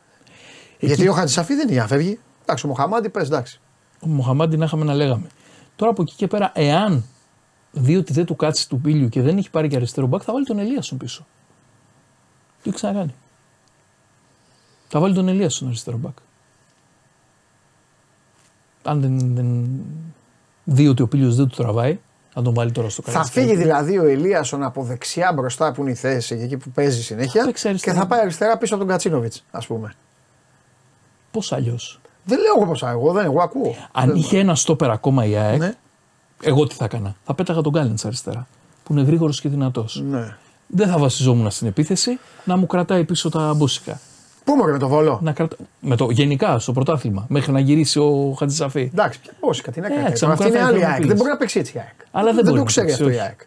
Γιατί 0.86 1.08
ο 1.08 1.14
Χατζησαφή 1.14 1.54
δεν 1.54 1.64
είναι 1.64 1.72
για 1.72 1.82
να 1.82 1.88
φεύγει. 1.88 2.20
Εντάξει, 2.42 2.66
ο 2.66 2.70
Μοχαμάντη 2.70 3.10
πες 3.10 3.28
εντάξει. 3.28 3.60
ο 4.00 4.08
Μοχαμάντη 4.08 4.58
να 4.58 4.66
είχαμε 4.66 4.86
να 4.86 4.94
λέγαμε. 4.94 5.28
Τώρα 5.76 5.92
από 5.92 6.02
εκεί 6.02 6.14
και 6.16 6.28
πέρα, 6.28 6.52
εάν 6.56 7.04
δει 7.72 7.96
ότι 7.96 8.14
δεν 8.14 8.26
του 8.26 8.36
κάτσει 8.36 8.70
του 8.70 8.80
πύλιου 8.82 9.10
και 9.10 9.22
δεν 9.22 9.38
έχει 9.38 9.50
πάρει 9.50 9.68
και 9.68 9.76
αριστερό 9.76 10.08
μπακ, 10.08 10.22
θα 10.26 10.34
βάλει 10.34 10.46
τον 10.46 10.60
Ελίασον 10.60 10.98
πίσω. 10.98 11.26
Τι 12.62 12.70
έχει 12.70 12.76
ξανακάνει. 12.78 13.14
Θα 14.88 15.00
βάλει 15.00 15.14
τον 15.14 15.28
Ελίασον 15.28 15.68
αριστερό 15.68 15.98
μπακ. 15.98 16.18
Αν 18.84 19.02
δεν, 19.02 19.36
δεν 19.36 19.68
δει 20.64 20.88
ότι 20.88 21.02
ο 21.02 21.08
πύλιος 21.08 21.36
δεν 21.36 21.48
του 21.48 21.56
τραβάει, 21.56 22.00
θα 22.34 22.42
τον 22.42 22.54
βάλει 22.54 22.72
τώρα 22.72 22.90
στο 22.90 23.02
Θα 23.02 23.12
καλάθι. 23.12 23.32
φύγει 23.32 23.56
δηλαδή 23.56 23.98
ο 23.98 24.04
Ελίασον 24.06 24.64
από 24.64 24.84
δεξιά 24.84 25.34
μπροστά 25.34 25.72
που 25.72 25.82
είναι 25.82 25.92
η 25.92 25.96
θέση, 25.96 26.36
εκεί 26.36 26.58
που 26.58 26.70
παίζει 26.70 27.04
συνέχεια. 27.04 27.46
παίξει 27.46 27.62
Και 27.64 27.70
αριστερά. 27.70 27.98
θα 27.98 28.08
πάει 28.08 28.20
αριστερά 28.20 28.58
πίσω 28.58 28.76
από 28.76 28.84
τον 28.84 28.92
Κατσίνοβιτς, 28.92 29.44
ας 29.52 29.68
πούμε. 29.68 29.94
Πώς 31.36 31.52
αλλιώς; 31.52 32.00
Δεν 32.24 32.40
λέω 32.40 32.54
εγώ 32.58 32.66
πώς 32.66 32.84
εγώ, 32.84 33.12
δεν 33.12 33.26
εγώ 33.26 33.42
ακούω. 33.42 33.76
Αν 33.92 34.08
Δεν- 34.08 34.16
είχε 34.16 34.40
ένα 34.40 34.56
στόπερ 34.56 34.90
ακόμα 34.90 35.26
η 35.26 35.36
ΑΕΚ, 35.36 35.60
Ναι, 35.60 35.74
εγώ 36.42 36.68
τι 36.68 36.76
θα 36.76 36.86
έκανα; 36.86 37.16
Θα 37.26 37.34
πέταγα 37.34 37.62
τον 37.62 37.72
Γκάλεντ 37.72 38.00
αριστερά. 38.06 38.48
Που 38.84 38.94
είναι 38.94 39.02
γρήγορος 39.02 39.42
και 39.42 39.50
δυνατός. 39.50 40.04
ναι. 40.10 40.36
Δεν 40.68 40.88
θα 40.90 40.98
βασιζόμουν 40.98 41.52
στην 41.52 41.68
επίθεση 41.68 42.20
να 42.44 42.58
μου 42.58 42.66
κρατάει 42.68 43.04
πίσω 43.04 43.30
τα 43.30 43.54
μπούσικα. 43.54 44.00
Πού 44.44 44.56
μωρέ 44.56 44.72
με 44.72 44.78
το 44.78 44.88
βόλο; 44.88 45.20
Να 45.24 45.32
κρατα... 45.32 45.56
με 45.80 45.96
το, 45.96 46.10
γενικά 46.12 46.60
στο 46.60 46.72
πρωτάθλημα, 46.72 47.26
μέχρι 47.30 47.52
να 47.52 47.60
γυρίσει 47.60 48.00
ο 48.00 48.36
Χατζησαφή. 48.40 48.90
Εντάξει, 48.94 49.20
πώ 49.40 49.50
κάτι 49.64 49.80
να 49.80 49.88
Ε, 49.88 49.90
κάνει. 49.90 50.12
ξανά 50.12 50.32
Αυτή 50.34 50.44
είναι 50.48 50.52
κρατάει 50.58 50.72
άλλη 50.74 50.80
το 50.82 50.86
ΑΕΚ. 50.86 50.92
μοπίλης. 50.94 51.08
Δεν 51.08 51.18
μπορεί 51.18 51.30
να 51.30 51.38
παίξει 51.38 51.60
έτσι 51.60 51.78
η 51.78 51.80
ΑΕΚ. 51.80 51.94
Αλλά 52.12 52.26
δεν 52.26 52.36
δεν 52.36 52.44
μπορεί 52.44 52.56
το 52.58 52.60
να 52.64 52.66
ξέρει 52.66 52.86
παίξει, 52.88 53.02
αυτό 53.04 53.14
η 53.14 53.18
όχι. 53.18 53.26
ΑΕΚ. 53.26 53.40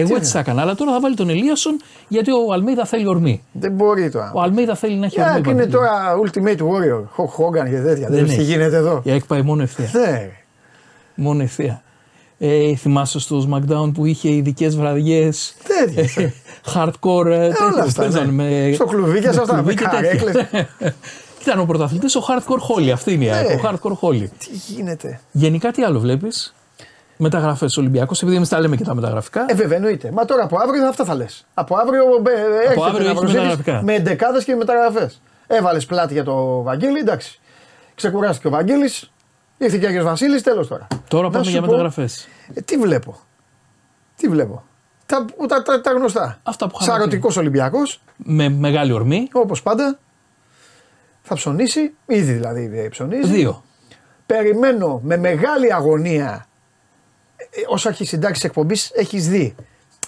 Εγώ 0.00 0.08
τι 0.08 0.14
έτσι 0.14 0.30
θα 0.30 0.38
έκανα. 0.38 0.62
Αλλά 0.62 0.74
τώρα 0.74 0.92
θα 0.92 1.00
βάλει 1.00 1.14
τον 1.16 1.28
Ελίασον 1.30 1.80
γιατί 2.08 2.30
ο 2.30 2.52
Αλμίδα 2.52 2.84
θέλει 2.84 3.06
ορμή. 3.08 3.42
Δεν 3.52 3.72
μπορεί 3.72 4.10
τώρα. 4.10 4.32
Ο 4.34 4.40
Αλμίδα 4.40 4.74
θέλει 4.74 4.96
να 4.96 5.06
έχει 5.06 5.18
Η 5.18 5.22
ορμή. 5.22 5.32
ΑΕΚ 5.34 5.44
είναι 5.46 5.54
Παντελή. 5.54 5.72
τώρα 5.72 6.16
Ultimate 6.24 6.58
Warrior. 6.60 7.02
Χο- 7.10 7.26
Χόγκαν 7.26 7.70
και 7.70 7.76
τέτοια. 7.80 8.08
Δεν 8.08 8.16
Δεν 8.18 8.26
τι 8.26 8.32
έχει. 8.32 8.42
γίνεται 8.42 8.76
εδώ. 8.76 9.00
Η 9.04 9.10
ΑΕΚ 9.10 9.24
πάει 9.24 9.42
μόνο 9.42 9.62
ευθεία. 9.62 9.90
Ναι. 9.92 10.30
μόνο 11.14 11.42
ευθεία. 11.42 11.82
Ε, 12.38 12.74
θυμάσαι 12.76 13.18
στο 13.20 13.48
SmackDown 13.50 13.90
που 13.94 14.04
είχε 14.04 14.28
ειδικές 14.30 14.76
βραδιές. 14.76 15.54
Τέτοια. 15.86 16.32
hardcore. 16.74 17.26
ε, 17.26 17.38
τέτοιες, 17.38 17.60
όλα 17.72 17.82
αυτά, 17.82 18.02
παίζανε 18.02 18.30
ναι. 18.30 18.42
με- 18.66 18.72
Στο 18.74 18.84
κλουβί 18.84 19.20
και 19.20 19.32
σε 19.32 19.40
αυτά, 19.40 19.52
κλουβί 19.54 19.66
με 19.66 19.74
και 19.74 19.84
τέτοια. 19.84 20.00
καρέκλες. 20.00 20.34
Ήταν 21.42 21.60
ο 21.60 21.64
πρωταθλητής 21.64 22.16
ο 22.16 22.24
hardcore 22.28 22.76
Holly. 22.82 22.88
Αυτή 22.88 23.12
είναι 23.12 23.24
η 23.24 23.30
ΑΕΚ. 23.30 23.48
Ναι. 23.48 23.54
Ο 23.54 23.60
hardcore 23.64 24.08
Holly. 24.08 24.28
Τι 24.38 24.50
γίνεται; 24.74 25.20
Γενικά 25.32 25.70
τι 25.70 25.82
άλλο 25.82 26.00
βλέπεις; 26.00 26.54
Μεταγραφές 27.16 27.76
Ολυμπιακός, 27.76 28.22
επειδή 28.22 28.36
εμείς 28.36 28.48
τα 28.48 28.60
λέμε 28.60 28.76
και 28.76 28.84
τα 28.84 28.94
μεταγραφικά. 28.94 29.44
Ε, 29.48 29.54
βέβαια, 29.54 29.76
εννοείται. 29.76 30.10
Μα 30.12 30.24
τώρα 30.24 30.44
από 30.44 30.56
αύριο 30.62 30.88
αυτά 30.88 31.04
θα 31.04 31.14
λες. 31.14 31.46
Από 31.54 31.76
αύριο 31.76 32.02
ε, 32.26 32.64
έρχεται 32.66 32.86
αύριο 32.86 33.04
να 33.04 33.04
έχεις 33.04 33.12
προσθέτεις 33.20 33.32
μεταγραφικά. 33.34 33.82
με 33.82 33.94
εντεκάδες 33.94 34.44
και 34.44 34.54
μεταγραφές. 34.54 35.20
Έβαλες 35.46 35.86
πλάτη 35.86 36.12
για 36.12 36.24
το 36.24 36.62
Βαγγέλη, 36.62 36.98
εντάξει. 36.98 37.40
Ξεκουράστηκε 37.94 38.46
ο 38.46 38.50
Βαγγέλης, 38.50 39.12
ήρθε 39.58 39.78
και 39.78 39.84
ο 39.84 39.88
Άγιος 39.88 40.04
Βασίλης, 40.04 40.42
τέλος 40.42 40.68
τώρα. 40.68 40.86
Τώρα 41.08 41.24
Να 41.24 41.30
πάμε 41.30 41.44
σου 41.44 41.50
για 41.50 41.60
πω, 41.60 41.66
μεταγραφές. 41.66 42.28
ε, 42.54 42.60
τι 42.60 42.76
βλέπω; 42.76 43.16
Τι 44.16 44.28
βλέπω; 44.28 44.62
Τα, 45.06 45.24
τα, 45.48 45.62
τα, 45.62 45.80
τα 45.80 45.90
γνωστά. 45.90 46.38
Αυτά 46.42 46.66
που 46.68 46.78
είχαμε 46.80 46.98
Σαρωτικός 46.98 47.36
Ολυμπιακός, 47.36 48.00
Με 48.16 48.48
μεγάλη 48.48 48.92
ορμή. 48.92 49.28
όπως 49.32 49.62
πάντα. 49.62 49.98
Θα 51.22 51.34
ψωνίσει, 51.34 51.94
ήδη 52.06 52.32
δηλαδή 52.32 52.70
ε, 52.74 52.88
ψωνίζει. 52.88 53.32
Δύο. 53.32 53.62
Περιμένω 54.26 55.00
με 55.04 55.16
μεγάλη 55.16 55.72
αγωνία. 55.74 56.46
Ε, 57.54 57.60
Όσο 57.68 57.88
έχεις 57.88 58.08
συντάξεις 58.08 58.44
εκπομπής, 58.44 58.90
έχεις 58.94 59.28
δει. 59.28 59.54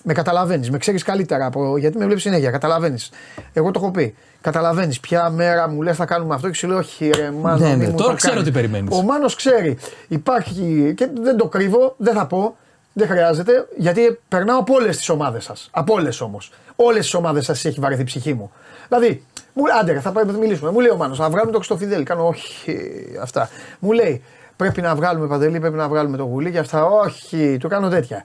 Με 0.03 0.12
καταλαβαίνεις, 0.12 0.70
με 0.70 0.78
ξέρεις 0.78 1.03
καλύτερα 1.03 1.47
από, 1.47 1.76
γιατί 1.78 1.99
με 1.99 2.05
βλέπεις 2.05 2.22
συνέχεια. 2.22 2.51
Καταλαβαίνεις. 2.51 3.11
Εγώ 3.53 3.70
το 3.70 3.80
έχω 3.82 3.90
πει. 3.90 4.14
Καταλαβαίνεις 4.40 5.01
ποια 5.01 5.30
μέρα 5.30 5.68
μου 5.68 5.82
λες 5.82 5.97
θα 5.97 6.05
κάνουμε 6.05 6.34
αυτό 6.34 6.49
και 6.49 6.55
σου 6.55 6.66
λέω 6.66 6.78
Όχι, 6.78 7.11
ρε, 7.11 7.30
Μάνο. 7.30 7.66
Ναι, 7.66 7.76
μη 7.76 7.84
ναι, 7.84 7.90
μου 7.90 7.97
τώρα 7.97 8.11
το 8.11 8.16
ξέρω 8.16 8.34
κάνεις». 8.34 8.49
τι 8.49 8.55
περιμένεις. 8.55 8.99
Ο 8.99 9.03
Μάνος 9.03 9.34
ξέρει. 9.34 9.78
Υπάρχει. 10.09 10.92
και 10.97 11.09
δεν 11.20 11.36
το 11.36 11.49
κρύβω, 11.49 11.94
δεν 11.97 12.14
θα 12.14 12.26
πω. 12.26 12.57
Δεν 12.92 13.09
χρειάζεται, 13.09 13.68
γιατί 13.76 14.18
περνάω 14.28 14.59
από 14.59 14.74
όλες 14.74 14.97
τις 14.97 15.09
ομάδες 15.09 15.44
σας. 15.44 15.68
Από 15.70 15.94
όλες 15.94 16.20
όμως. 16.20 16.53
Όλες 16.76 17.01
τις 17.01 17.14
ομάδες 17.14 17.44
σας 17.44 17.64
έχει 17.64 17.80
βαρεθεί 17.80 18.01
η 18.01 18.05
ψυχή 18.05 18.34
μου. 18.34 18.51
Δηλαδή, 18.88 19.22
μου, 19.53 19.62
άντε, 19.80 19.92
ρε, 19.92 20.01
θα 20.01 20.12
πρέπει 20.12 20.32
να 20.32 20.38
μιλήσουμε. 20.38 20.70
Μου 20.70 20.80
λέει 20.80 20.90
ο 20.90 20.97
Μάνος, 20.97 21.18
θα 21.18 21.30
βγάλουμε 21.30 21.53
το 21.53 21.59
Χριστοφιδέλη. 21.59 22.05
Κάνω 22.05 22.26
όχι 22.26 22.78
αυτά. 23.20 23.49
Μου 23.78 23.92
λέει, 23.92 24.22
πρέπει 24.57 24.81
να 24.81 24.95
βγάλουμε 24.95 25.27
παντελή, 25.27 25.61
πρέπει 25.61 25.77
να 25.77 25.89
βγάλουμε 25.89 26.17
το 26.17 26.25
γουλί 26.25 26.51
και 26.51 26.59
αυτά. 26.59 26.85
Όχι, 26.85 27.57
του 27.61 27.69
κάνω 27.69 27.89
τέτοια. 27.89 28.25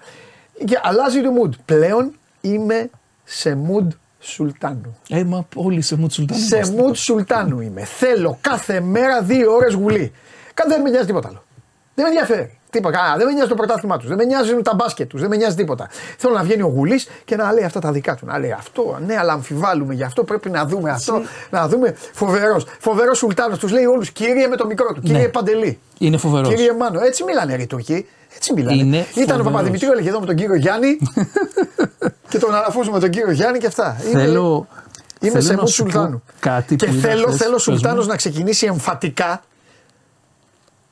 Και 0.66 0.80
αλλάζει 0.84 1.22
το 1.22 1.30
mood. 1.42 1.50
Πλέον 1.66 2.14
είμαι 2.42 2.90
σε 3.24 3.58
mood 3.68 3.88
Σουλτάνου. 4.20 4.98
Ε, 5.10 5.24
μα 5.24 5.48
όλοι 5.56 5.82
σε 5.82 5.96
Μουτ 5.96 6.12
Σουλτάνου. 6.12 6.42
Σε 6.42 6.56
είμαστε. 6.56 6.82
mood 6.82 6.96
Σουλτάνου 6.96 7.62
είμαι. 7.62 7.84
Θέλω 7.84 8.38
κάθε 8.42 8.80
μέρα 8.80 9.22
δύο 9.22 9.54
ώρες 9.54 9.74
γουλί. 9.74 10.12
Κάτι 10.54 10.70
δεν 10.70 10.82
με 10.82 10.90
νοιάζει 10.90 11.06
τίποτα 11.06 11.28
άλλο. 11.28 11.44
Δεν 11.96 12.06
με 12.06 12.12
ενδιαφέρει. 12.12 12.60
Τίποτα. 12.72 13.00
Α, 13.00 13.18
δεν 13.18 13.26
με 13.28 13.34
νοιάζει 13.34 13.50
το 13.50 13.56
πρωτάθλημά 13.56 13.98
τους. 13.98 14.08
Δεν 14.08 14.18
με 14.18 14.24
νοιάζουν 14.24 14.64
τα 14.64 14.74
μπάσκετ 14.76 15.10
τους. 15.10 15.20
Δεν 15.22 15.30
με 15.30 15.36
νοιάζει 15.36 15.56
τίποτα. 15.56 15.88
Θέλω 16.18 16.34
να 16.34 16.44
βγαίνει 16.44 16.62
ο 16.62 16.68
Γουλής 16.76 17.08
και 17.26 17.36
να 17.36 17.54
λέει 17.54 17.64
αυτά 17.64 17.80
τα 17.80 17.92
δικά 17.92 18.16
του. 18.16 18.26
Να 18.26 18.40
λέει 18.40 18.52
αυτό, 18.52 18.98
ναι, 19.06 19.18
αλλά 19.18 19.34
αμφιβάλλουμε 19.34 19.94
γι' 19.94 20.04
αυτό. 20.04 20.24
Πρέπει 20.24 20.50
να 20.50 20.66
δούμε 20.66 20.90
αυτό. 20.90 21.22
Να 21.50 21.68
δούμε. 21.68 21.96
Φοβερός. 22.14 22.66
Φοβερός 22.80 23.18
Σουλτάνος. 23.18 23.58
Τους 23.60 23.72
λέει 23.72 23.86
όλους 23.86 24.12
κύριε 24.12 24.48
με 24.48 24.56
το 24.56 24.66
μικρό 24.66 24.94
του. 24.94 25.02
Κύριε 25.02 25.22
Ναι. 25.22 25.28
Παντελή. 25.28 25.80
Είναι 25.98 26.18
φοβερός. 26.18 26.50
Κύριε 26.50 26.74
Μάνο. 26.74 27.00
Έτσι 27.04 27.24
μιλάνε 27.24 27.54
οι 27.54 27.68
Τουρκοί. 27.68 28.06
Έτσι 28.36 28.54
μιλάνε. 28.54 28.78
Είναι 28.78 28.98
Ήταν 28.98 29.06
ο 29.24 29.28
φοβερός. 29.28 29.44
Παπαδημητρίου 29.44 29.92
έλεγε 29.92 30.10
εδώ 30.10 30.20
με 30.20 30.26
τον 30.26 30.36
κύριο 30.36 30.56
Γιάννη 30.56 30.98
και 32.30 32.38
τον 32.40 32.56
αναφούσουμε 32.56 33.00
τον 33.00 33.10
κύριο 33.10 33.32
Γιάννη 33.32 33.60
και 33.60 33.68
αυτά. 33.68 33.98
Είναι- 34.12 34.20
Θέλω, 34.22 34.68
Είμαι 35.22 35.32
θέλω 35.32 35.44
σε 35.44 35.54
να 35.54 35.62
μου 35.62 35.68
σου 35.68 35.84
πω 35.84 35.90
Σουλτάνου. 35.90 36.24
Κάτι 36.40 36.76
και 36.76 36.86
που 36.86 36.94
είδα 36.94 37.08
θέλω, 37.10 37.26
χθες. 37.28 37.38
θέλω 37.38 37.52
ο 37.52 37.56
Πες 37.56 37.68
μου. 37.68 37.74
Σουλτάνο 37.74 38.04
να 38.04 38.16
ξεκινήσει 38.16 38.66
εμφατικά 38.66 39.42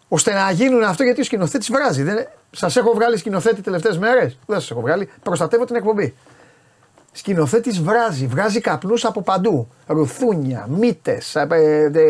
ώστε 0.10 0.34
να 0.34 0.51
γίνουν 0.51 0.84
αυτό 0.84 1.03
γιατί 1.03 1.22
ο 1.22 1.24
σκηνοθέτης 1.24 1.72
βράζει. 1.72 2.03
Δεν... 2.03 2.28
Σας 2.51 2.76
έχω 2.76 2.91
βγάλει 2.93 3.18
σκηνοθέτη 3.18 3.62
τελευταίες 3.62 3.97
μέρες; 3.97 4.38
Δεν 4.45 4.60
σας 4.60 4.72
έχω 4.72 4.82
βγάλει. 4.82 5.10
Προστατεύω 5.24 5.66
την 5.66 5.76
εκπομπή. 5.76 6.14
Σκηνοθέτης 7.12 7.82
βράζει, 7.82 8.26
βγάζει 8.28 8.60
καπνούς 8.62 9.05
από 9.05 9.22
παντού. 9.22 9.68
Ρουθούνια, 9.88 10.68
μύτες, 10.70 11.36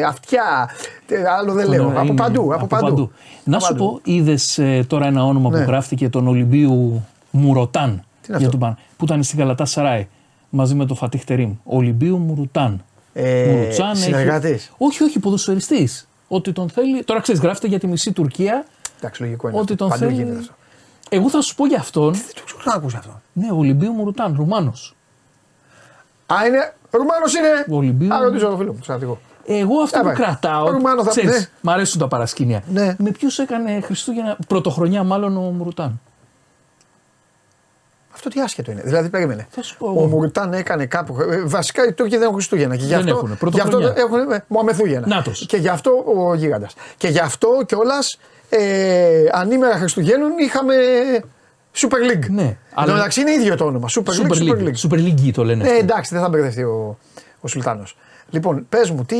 αυτιά. 0.07 0.69
ε, 1.07 1.23
Άλλο 1.39 1.53
δεν 1.53 1.67
λέω. 1.67 1.83
Τώρα 1.83 1.99
Από 1.99 2.05
είναι- 2.07 2.15
παντού. 2.21 2.53
Από 2.53 2.67
παντού. 2.67 3.11
Να 3.43 3.55
Από 3.57 3.65
σου 3.65 3.71
παντού. 3.71 3.85
πω, 3.91 3.99
είδες 4.03 4.59
τώρα 4.87 5.05
ένα 5.05 5.25
όνομα 5.25 5.49
Ναι. 5.49 5.57
που 5.57 5.63
γράφτηκε 5.69 6.09
τον 6.09 6.27
Ολυμπίου 6.27 7.05
Μουρωτάν. 7.31 7.89
είναι 7.89 8.01
για 8.27 8.35
αυτό; 8.35 8.49
τον 8.49 8.59
Παν- 8.59 8.77
που 8.97 9.05
ήταν 9.05 9.23
στη 9.23 9.35
Γαλατά 9.37 9.65
Σαράι 9.65 10.07
μαζί 10.49 10.75
με 10.75 10.85
τον 10.85 10.95
Φατίχ 10.97 11.23
Τερίμ. 11.23 11.53
Ολυμπίου 11.63 12.17
Μουρουτάν. 12.17 12.83
Ε, 13.13 13.45
Μουρουτσάν 13.51 13.91
έχει- 13.91 14.01
συνεργάτης; 14.01 14.71
Όχι, 14.77 15.03
όχι, 15.03 15.19
ποδοσφαιριστής. 15.19 16.07
Ότι 16.31 16.51
τον 16.51 16.69
θέλει. 16.69 17.03
Τώρα 17.03 17.19
ξέρεις, 17.19 17.41
γράφεται 17.41 17.67
για 17.67 17.79
τη 17.79 17.87
μισή 17.87 18.11
Τουρκία. 18.11 18.65
Εντάξει, 18.97 19.21
λογικό 19.21 19.49
είναι. 19.49 19.59
Ότι 19.59 19.71
αυτό. 19.73 19.87
τον 19.87 19.99
Παντού 19.99 20.03
θέλει. 20.11 20.23
γίνεται 20.23 20.39
αυτό. 20.39 20.53
Εγώ 21.09 21.29
θα 21.29 21.41
σου 21.41 21.55
πω 21.55 21.65
για 21.67 21.79
αυτόν. 21.79 22.13
Δεν 22.13 22.21
το 22.35 22.41
ξέρω 22.45 22.61
να 22.65 22.73
ακούσει 22.73 22.95
αυτό. 22.99 23.21
Ναι, 23.33 23.47
Ολυμπίου 23.51 23.91
Μουρουτάν, 23.91 24.35
Ρουμάνος. 24.37 24.95
Α, 26.33 26.45
είναι. 26.47 26.73
Ρουμάνος 26.91 27.33
είναι. 27.35 27.65
Ο 27.69 27.75
Ολυμπίου- 27.75 28.13
Α, 28.13 28.19
ρωτήσω 28.23 28.47
το 28.49 28.57
φίλο 28.57 28.71
μου, 28.71 28.77
το 28.77 28.83
στρατηγό. 28.83 29.19
Εγώ 29.45 29.81
αυτό 29.81 29.97
Ε, 29.97 30.01
που 30.01 30.07
πάει. 30.07 30.15
κρατάω. 30.15 30.69
Ρουμάνος 30.71 31.03
θα- 31.03 31.09
ξέρεις, 31.09 31.31
ναι. 31.31 31.45
Μ' 31.61 31.69
αρέσουν 31.69 31.99
τα 31.99 32.07
παρασκήνια. 32.07 32.63
Ναι. 32.71 32.95
Με 32.97 33.11
ποιου 33.11 33.29
έκανε 33.37 33.81
Χριστούγεννα, 33.81 34.37
πρωτοχρονιά 34.47 35.03
μάλλον 35.03 35.37
ο 35.37 35.41
Μουρουτάν; 35.41 36.01
Αυτό 38.19 38.29
τι 38.31 38.41
άσχετο 38.41 38.71
είναι. 38.71 38.81
Δηλαδή, 38.85 39.09
περίμενε. 39.09 39.47
Θα 39.49 39.63
σου 39.63 39.77
πω 39.77 39.87
Ο 39.87 39.91
εγώ. 39.91 40.05
Μουρτάν 40.07 40.53
έκανε 40.53 40.85
κάπου. 40.85 41.17
ε, 41.21 41.41
Βασικά 41.45 41.85
οι 41.87 41.93
Τούρκοι 41.93 42.11
δεν 42.13 42.21
έχουν 42.21 42.33
Χριστούγεννα. 42.33 42.75
Και 42.75 42.83
γι' 42.83 42.89
Δεν 42.89 42.99
αυτό, 42.99 43.09
έχουνε, 43.09 43.37
γι' 43.51 43.59
αυτό 43.59 43.77
πρωτοχρονιά. 43.77 43.93
έχουν 43.97 44.31
ε, 44.31 44.43
Μωαμεθούγεννα. 44.47 45.07
Νάτος. 45.07 45.45
Και 45.47 45.57
γι' 45.57 45.67
αυτό 45.67 46.03
ο 46.17 46.33
γίγαντας. 46.35 46.73
Και 46.97 47.07
γι' 47.07 47.19
αυτό 47.19 47.47
κιόλας 47.65 48.17
ε, 48.49 49.23
ανήμερα 49.31 49.75
Χριστουγέννων 49.77 50.31
είχαμε 50.37 50.73
Super 51.75 52.11
League. 52.11 52.29
Ναι, 52.29 52.41
Εν 52.41 52.57
τω 52.75 52.81
αλλά- 52.81 52.93
μεταξύ 52.93 53.21
είναι 53.21 53.31
ίδιο 53.31 53.55
το 53.55 53.65
όνομα. 53.65 53.87
Super, 53.89 54.11
Super 54.11 54.31
League, 54.31 54.49
Super 54.49 54.57
League. 54.57 54.63
League. 54.67 54.89
Super 54.89 54.97
League 54.97 55.31
το 55.33 55.43
λένε. 55.43 55.63
Ε, 55.63 55.67
αυτοί. 55.67 55.79
εντάξει, 55.79 56.13
δεν 56.13 56.23
θα 56.23 56.29
μπερδευτεί 56.29 56.63
ο, 56.63 56.97
ο 57.39 57.47
Σουλτάνος. 57.47 57.97
Λοιπόν, 58.29 58.65
πες 58.69 58.89
μου, 58.89 59.05
τι. 59.05 59.15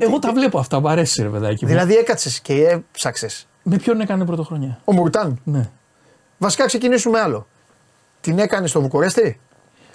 Εγώ 0.00 0.12
τι- 0.18 0.18
τα 0.26 0.32
βλέπω 0.32 0.58
αυτά, 0.58 0.80
μου 0.80 0.88
αρέσει 0.88 1.22
ρε 1.22 1.28
παιδάκι. 1.28 1.64
μου. 1.64 1.70
Δηλαδή 1.70 1.94
έκατσες 1.94 2.40
και 2.40 2.54
έψαξες. 2.92 3.46
Με 3.62 3.76
ποιον 3.76 4.00
έκανε 4.00 4.24
πρωτοχρονιά; 4.24 4.80
Ο 4.84 4.92
Μουρτάν. 4.92 5.40
Ναι. 5.44 5.70
Βασικά 6.38 6.66
ξεκινήσουμε 6.66 7.20
άλλο. 7.20 7.46
Την 8.24 8.38
έκανε 8.38 8.66
στο 8.66 8.80
Βουκουρέστι; 8.80 9.40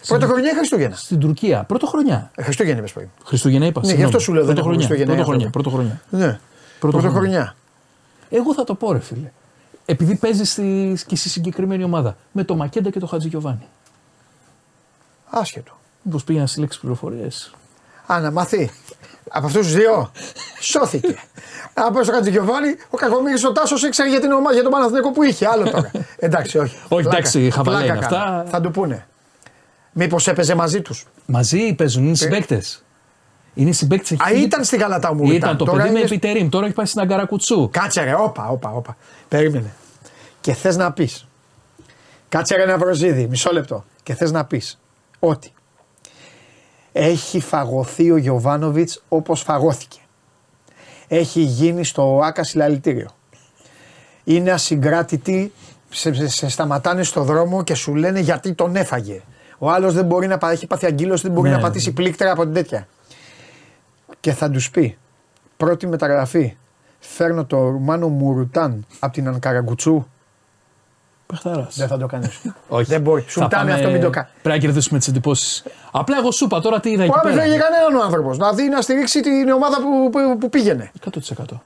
Πρώτα 0.07 0.25
χρονιά 0.25 0.51
ή 0.51 0.55
Χριστούγεννα; 0.55 0.95
Στην 0.95 1.19
Τουρκία. 1.19 1.63
Πρωτοχρονιά. 1.63 2.31
Ε, 2.35 2.43
Χριστούγεννα 2.43 2.79
είπες 2.79 2.93
πριν. 2.93 3.07
Χριστούγεννα 3.25 3.65
είπα. 3.65 3.79
Ναι, 3.79 3.87
συγγνώμη. 3.87 4.09
γι' 4.09 4.15
αυτό 4.15 4.31
σου 4.31 4.33
λέω 4.33 4.45
δεν 4.45 4.57
έχουμε 4.57 4.75
Πρωτοχρονιά. 4.75 4.87
Χριστούγεννα, 4.87 5.23
Πρωτοχρονιά. 5.23 5.45
άνθρωποι. 5.45 6.01
Πρωτοχρονιά. 6.09 6.27
Ναι. 6.27 6.39
Πρωτοχρονιά. 6.79 7.09
Πρωτοχρονιά. 7.11 7.55
Εγώ 8.29 8.53
θα 8.53 8.63
το 8.63 8.75
πω 8.75 8.91
ρε 8.91 8.99
φίλε. 8.99 9.31
Επειδή 9.85 10.15
παίζεις 10.15 10.51
στη, 10.51 10.97
και 11.07 11.15
στη 11.15 11.29
συγκεκριμένη 11.29 11.83
ομάδα. 11.83 12.17
Με 12.31 12.43
το 12.43 12.55
Μακέντα 12.55 12.89
και 12.89 12.99
το 12.99 13.07
Χατζη 13.07 13.27
Γιωβάνι. 13.27 13.67
Άσχετο. 15.29 15.71
Μήπως 16.01 16.23
πήγα 16.23 16.39
να 16.39 16.47
συλλέξεις 16.47 16.81
πληροφορίες. 16.81 17.53
Α, 18.05 18.19
να 18.19 18.31
μάθει. 18.31 18.71
Από 19.29 19.45
αυτούς 19.45 19.65
τους 19.65 19.75
δύο 19.75 20.11
σώθηκε. 20.59 21.15
Αν 21.73 21.93
πάει 21.93 22.03
στο 22.03 22.13
Χατζηγιοβάνι, 22.13 22.75
ο 22.89 22.97
Κακομίρη 22.97 23.45
ο 23.45 23.51
Τάσος 23.51 23.83
ήξερε 23.83 24.09
για, 24.09 24.19
την 24.19 24.31
ομάδα, 24.31 24.53
για 24.53 24.63
τον 24.63 24.71
Παναθηναϊκό 24.71 25.11
που 25.11 25.23
είχε. 25.23 25.47
Άλλο 25.47 25.69
τώρα. 25.69 25.91
εντάξει, 26.17 26.57
όχι. 26.57 26.77
Όχι, 26.87 27.07
εντάξει, 27.07 27.49
χαβαλέ 27.49 27.77
πλάκα 27.77 27.93
είναι 27.93 28.05
κάνω. 28.05 28.23
αυτά. 28.23 28.45
Θα 28.49 28.61
του 28.61 28.71
πούνε. 28.71 29.07
Μήπως 29.91 30.27
έπαιζε 30.27 30.55
μαζί 30.55 30.81
τους. 30.81 31.05
Μαζί 31.25 31.73
παίζουν, 31.73 32.05
είναι 32.05 32.15
συμπαίκτες. 32.15 32.83
Είναι 33.53 33.71
συμπαίκτες. 33.71 34.17
Α, 34.19 34.31
ήταν 34.31 34.63
στη 34.63 34.77
Γαλατά 34.77 35.13
μου. 35.13 35.31
Ήταν 35.31 35.57
το 35.57 35.65
παιδί 35.65 35.77
με 35.77 35.89
είναι... 35.89 35.99
επιτερήμ. 35.99 36.49
Τώρα 36.49 36.65
έχει 36.65 36.75
πάει 36.75 36.85
στην 36.85 37.01
Αγκαρακουτσού. 37.01 37.69
Κάτσε 37.71 38.03
ρε, 38.03 38.13
όπα, 38.13 38.47
όπα, 38.47 38.71
όπα. 38.71 38.97
Περίμενε. 39.27 39.73
Και 40.41 40.53
θες 40.53 40.77
να 40.77 40.91
πεις. 40.91 41.27
Κάτσε 42.29 42.55
ρε 42.55 42.65
Ναυροζίδη, 42.65 43.27
μισό 43.27 43.51
λεπτό. 43.51 43.85
Και 44.03 44.13
θες 44.13 44.31
να 44.31 44.45
πεις 44.45 44.79
ότι 45.19 45.51
έχει 46.91 47.39
φαγωθεί 47.39 48.11
ο 48.11 48.17
Γιωβάνοβιτς 48.17 49.03
όπως 49.09 49.41
φαγώθηκε. 49.41 49.99
Έχει 51.07 51.41
γίνει 51.41 51.83
στο 51.83 52.19
Άκα 52.23 52.43
συλλαλητήριο. 52.43 53.07
Είναι 54.23 54.51
ασυγκράτητη, 54.51 55.53
σε, 55.89 56.13
σε, 56.13 56.27
σε 56.27 56.49
σταματάνε 56.49 57.03
στο 57.03 57.23
δρόμο 57.23 57.63
και 57.63 57.73
σου 57.73 57.95
λένε 57.95 58.19
γιατί 58.19 58.53
τον 58.53 58.75
έφαγε. 58.75 59.21
Ο 59.57 59.69
άλλος 59.69 59.93
δεν 59.93 60.05
μπορεί 60.05 60.27
να 60.27 60.37
πα- 60.37 60.51
έχει 60.51 60.67
πάθει 60.67 60.85
αγκύλωση, 60.85 61.23
δεν 61.23 61.31
μπορεί 61.31 61.49
Ναι. 61.49 61.55
να 61.55 61.61
πατήσει 61.61 61.91
πλήκτρα 61.93 62.31
από 62.31 62.43
την 62.43 62.53
τέτοια. 62.53 62.87
Και 64.19 64.31
θα 64.33 64.49
τους 64.49 64.69
πει, 64.69 64.97
πρώτη 65.57 65.87
μεταγραφή, 65.87 66.57
φέρνω 66.99 67.45
το 67.45 67.69
Ρουμάνο 67.69 68.07
Μουρουτάν 68.07 68.85
από 68.99 69.13
την 69.13 69.27
Ανκαραγκουτσού. 69.27 70.05
Πεχταρά. 71.33 71.67
Δεν 71.75 71.87
θα 71.87 71.97
το 71.97 72.05
κάνεις. 72.07 72.41
Όχι. 72.67 72.83
Δεν 72.89 73.01
μπορεί. 73.01 73.21
Θα 73.21 73.29
Σουλτάνε 73.29 73.55
πάμε- 73.55 73.73
αυτό 73.73 73.89
μην 73.89 74.01
το 74.01 74.09
κάνει. 74.09 74.27
Πρέπει 74.41 74.57
να 74.57 74.63
κερδίσουμε 74.65 74.99
τις 74.99 75.07
εντυπώσεις. 75.07 75.63
Απλά 75.91 76.17
εγώ 76.17 76.31
σου 76.31 76.45
είπα 76.45 76.61
τώρα 76.61 76.79
τι 76.79 76.89
είδα 76.89 77.03
εκεί 77.03 77.11
Μπορεί 77.11 77.21
να 77.23 77.29
μην 77.29 77.39
πέρα. 77.39 77.49
φύγει 77.51 77.63
κανέναν 77.63 77.95
ο 78.01 78.03
άνθρωπος. 78.03 78.37
Να 78.37 78.53
δει 78.53 78.69
να 78.69 78.81
στηρίξει 78.81 79.21
την 79.21 79.49
ομάδα 79.49 79.77
που, 79.81 80.09
που, 80.11 80.37
που 80.37 80.49
πήγαινε. 80.49 80.91
100%. 81.11 81.61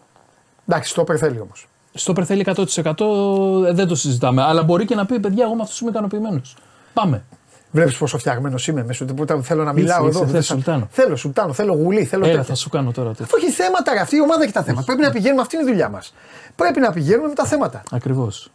Εντάξει, 0.67 0.93
το 0.95 1.05
θέλει 1.17 1.39
όμως. 1.39 1.67
Στο 1.93 2.13
θέλει 2.25 2.41
100% 2.41 3.65
ε, 3.67 3.71
δεν 3.73 3.87
το 3.87 3.95
συζητάμε. 3.95 4.41
Αλλά 4.43 4.63
μπορεί 4.63 4.85
και 4.85 4.95
να 4.95 5.05
πει: 5.05 5.19
Παιδιά, 5.19 5.43
εγώ 5.43 5.55
με 5.55 5.61
αυτούς 5.61 5.79
είμαι 5.79 5.89
ικανοποιημένος. 5.89 6.55
Πάμε. 6.93 7.23
Βλέπεις 7.71 7.97
πόσο 7.97 8.17
φτιαγμένος 8.17 8.67
είμαι 8.67 8.83
μέσα 8.83 9.05
του. 9.05 9.13
που 9.13 9.25
Θέλω 9.43 9.63
να 9.63 9.73
μιλάω 9.73 10.07
είσαι, 10.07 10.17
εδώ. 10.17 10.19
θες 10.19 10.31
δεν 10.31 10.41
θα- 10.43 10.53
Σουλτάνο. 10.53 10.87
Θέλω 10.91 11.15
Σουλτάνο, 11.15 11.53
θέλω 11.53 11.73
γουλή, 11.73 12.05
θέλω 12.05 12.23
Έλα, 12.23 12.31
τέτοια. 12.33 12.47
θα 12.47 12.55
σου 12.55 12.69
κάνω 12.69 12.91
τώρα 12.91 13.07
τέτοιο. 13.09 13.23
Αυτό 13.23 13.37
έχει 13.37 13.49
θέματα, 13.51 13.93
ρε. 13.93 13.99
αυτή 13.99 14.15
η 14.15 14.21
ομάδα 14.21 14.43
έχει 14.43 14.51
τα 14.53 14.63
θέματα. 14.63 14.85
Πρέπει 14.85 15.01
να 15.01 15.11
πηγαίνουμε, 15.11 15.41
αυτή 15.41 15.55
είναι 15.55 15.65
η 15.65 15.67
δουλειά 15.67 15.89
μας. 15.89 16.13
Πρέπει 16.55 16.79
να 16.79 16.91
πηγαίνουμε 16.91 17.27
με 17.27 17.33
τα 17.33 17.45
θέματα. 17.45 17.83
Ακριβώς. 17.91 18.51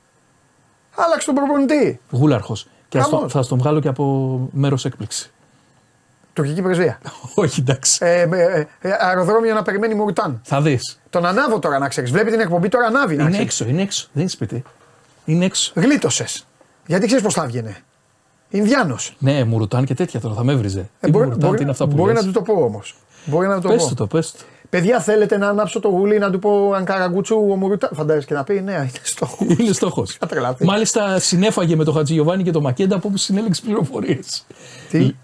Άλλαξε 1.04 1.26
τον 1.26 1.34
προπονητή. 1.34 2.00
Γούλαρχος. 2.10 2.66
Και 2.88 2.98
ας 2.98 3.08
το- 3.08 3.16
Χαμός. 3.16 3.32
θα 3.32 3.42
στον 3.42 3.58
βγάλω 3.58 3.80
και 3.80 3.88
από 3.88 4.40
μέρος 4.52 4.84
έκπληξη. 4.84 5.30
Τουρκική 6.32 6.62
πρεσβεία. 6.62 6.98
Όχι, 7.34 7.60
εντάξει. 7.60 7.98
Ε, 8.02 8.20
ε, 8.20 8.26
ε, 8.30 8.66
ε, 8.80 8.90
αεροδρόμιο 9.00 9.54
να 9.54 9.62
περιμένει 9.62 9.94
Μουρτάν. 9.94 10.40
Θα 10.44 10.60
δεις. 10.62 10.98
Τον 11.10 11.26
ανάβω 11.26 11.58
τώρα 11.58 11.78
να 11.78 11.88
ξέρεις. 11.88 12.10
Βλέπει 12.10 12.30
την 12.30 12.40
εκπομπή 12.40 12.68
τώρα 12.68 12.86
ανάβει. 12.86 13.16
να 13.16 13.22
Είναι 13.22 13.30
ξέρεις. 13.30 13.46
έξω, 13.48 13.68
είναι 13.70 13.82
έξω. 13.82 14.08
Δεν 14.12 14.22
είναι 14.22 14.30
σπίτι. 14.30 14.62
Είναι 15.24 15.44
έξω. 15.44 15.72
Γλίτωσες. 15.74 16.46
Γιατί 16.86 17.06
ξέρεις 17.06 17.24
πώς 17.24 17.34
θα 17.34 17.42
έβγαινε. 17.42 17.76
Ινδιάνος. 18.50 19.16
Ναι, 19.18 19.44
Μουρουτάν 19.44 19.84
και 19.84 19.94
τέτοια 19.94 20.20
τώρα 20.20 20.34
θα 20.34 20.44
με 20.44 20.52
έβριζε. 20.52 20.80
Ε, 20.80 20.84
Τι 21.00 21.10
μπορεί 21.10 21.24
Μουρουτάν, 21.24 21.44
μπορεί- 21.46 21.56
τι 21.56 21.62
είναι 21.62 21.70
αυτά 21.72 21.86
που 21.88 21.94
μπορεί 21.96 22.12
λες. 22.12 22.24
να 22.24 22.32
του 22.32 22.44
το 22.44 22.52
πω 22.52 22.62
όμως. 22.64 22.96
Μπορεί 23.24 23.46
να 23.46 23.54
του 23.54 23.60
το 23.60 23.68
Πες 23.68 23.82
πω. 23.82 23.88
του 23.88 23.94
το, 23.94 24.06
πες 24.06 24.32
του. 24.32 24.44
Παιδιά, 24.70 25.00
θέλετε 25.00 25.38
να 25.38 25.48
ανάψω 25.48 25.80
το 25.80 25.88
γουλί 25.88 26.18
να 26.18 26.30
του 26.30 26.38
πω 26.38 26.72
αν 26.72 26.84
καραγκούτσου 26.84 27.36
ο 27.50 27.56
Μουρούτα. 27.56 27.90
Φαντάζεσαι 27.94 28.26
και 28.26 28.34
να 28.34 28.44
πει 28.44 28.60
ναι, 28.60 28.72
είναι 28.72 28.90
στόχος. 29.02 29.46
Είναι 29.58 29.72
στόχος. 29.72 30.16
Θα 30.20 30.26
τρελαθεί. 30.26 30.64
Μάλιστα 30.64 31.18
συνέφαγε 31.18 31.76
με 31.76 31.84
τον 31.84 31.94
Χατζηγιοβάνη 31.94 32.42
και 32.42 32.50
τον 32.50 32.62
Μακέντα 32.62 32.96
από 32.96 33.08
όπου 33.08 33.16
συνέλεξε 33.16 33.62
πληροφορίες. 33.62 34.46
Τι; 34.90 35.14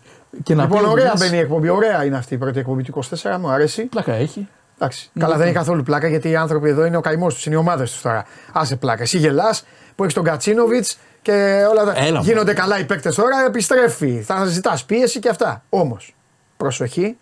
Και 0.42 0.54
να 0.54 0.62
Λοιπόν, 0.62 0.78
πει 0.78 0.84
ο 0.84 0.90
ωραία 0.90 1.04
Δουλειάς, 1.04 1.20
μπαίνει 1.20 1.36
η 1.36 1.40
εκπομπή. 1.40 1.68
Ωραία 1.68 2.04
είναι 2.04 2.16
αυτή 2.16 2.34
η 2.34 2.38
πρώτη 2.38 2.58
εκπομπή 2.58 2.82
του 2.82 3.04
24. 3.22 3.36
Μου 3.40 3.48
αρέσει. 3.48 3.82
Πλάκα 3.82 4.12
έχει. 4.12 4.48
Εντάξει. 4.78 5.10
Καλά, 5.18 5.36
δεν 5.36 5.46
έχει 5.46 5.54
καθόλου 5.54 5.82
πλάκα 5.82 6.08
γιατί 6.08 6.28
οι 6.28 6.36
άνθρωποι 6.36 6.68
εδώ 6.68 6.84
είναι 6.84 6.96
ο 6.96 7.00
καημός 7.00 7.34
τους, 7.34 7.46
είναι 7.46 7.54
οι 7.54 7.58
ομάδες 7.58 7.92
τους 7.92 8.00
τώρα. 8.00 8.24
Άσε 8.52 8.76
πλάκα. 8.76 9.02
Εσύ 9.02 9.18
γελάς 9.18 9.64
που 9.94 10.02
έχεις 10.02 10.14
τον 10.14 10.24
Κατσίνοβιτς 10.24 10.98
και 11.22 11.66
όλα 11.70 11.84
τα. 11.84 12.04
Έλα, 12.04 12.20
Γίνονται 12.20 12.52
καλά 12.52 12.78
οι 12.78 12.84
παίκτες 12.84 13.14
τώρα, 13.14 13.44
επιστρέφει. 13.46 14.22
Θα 14.22 14.44
ζητάς 14.44 14.84
πίεση 14.84 15.18
και 15.18 15.28
αυτά. 15.28 15.62
Όμως, 15.68 16.14
προσοχή, 16.56 17.16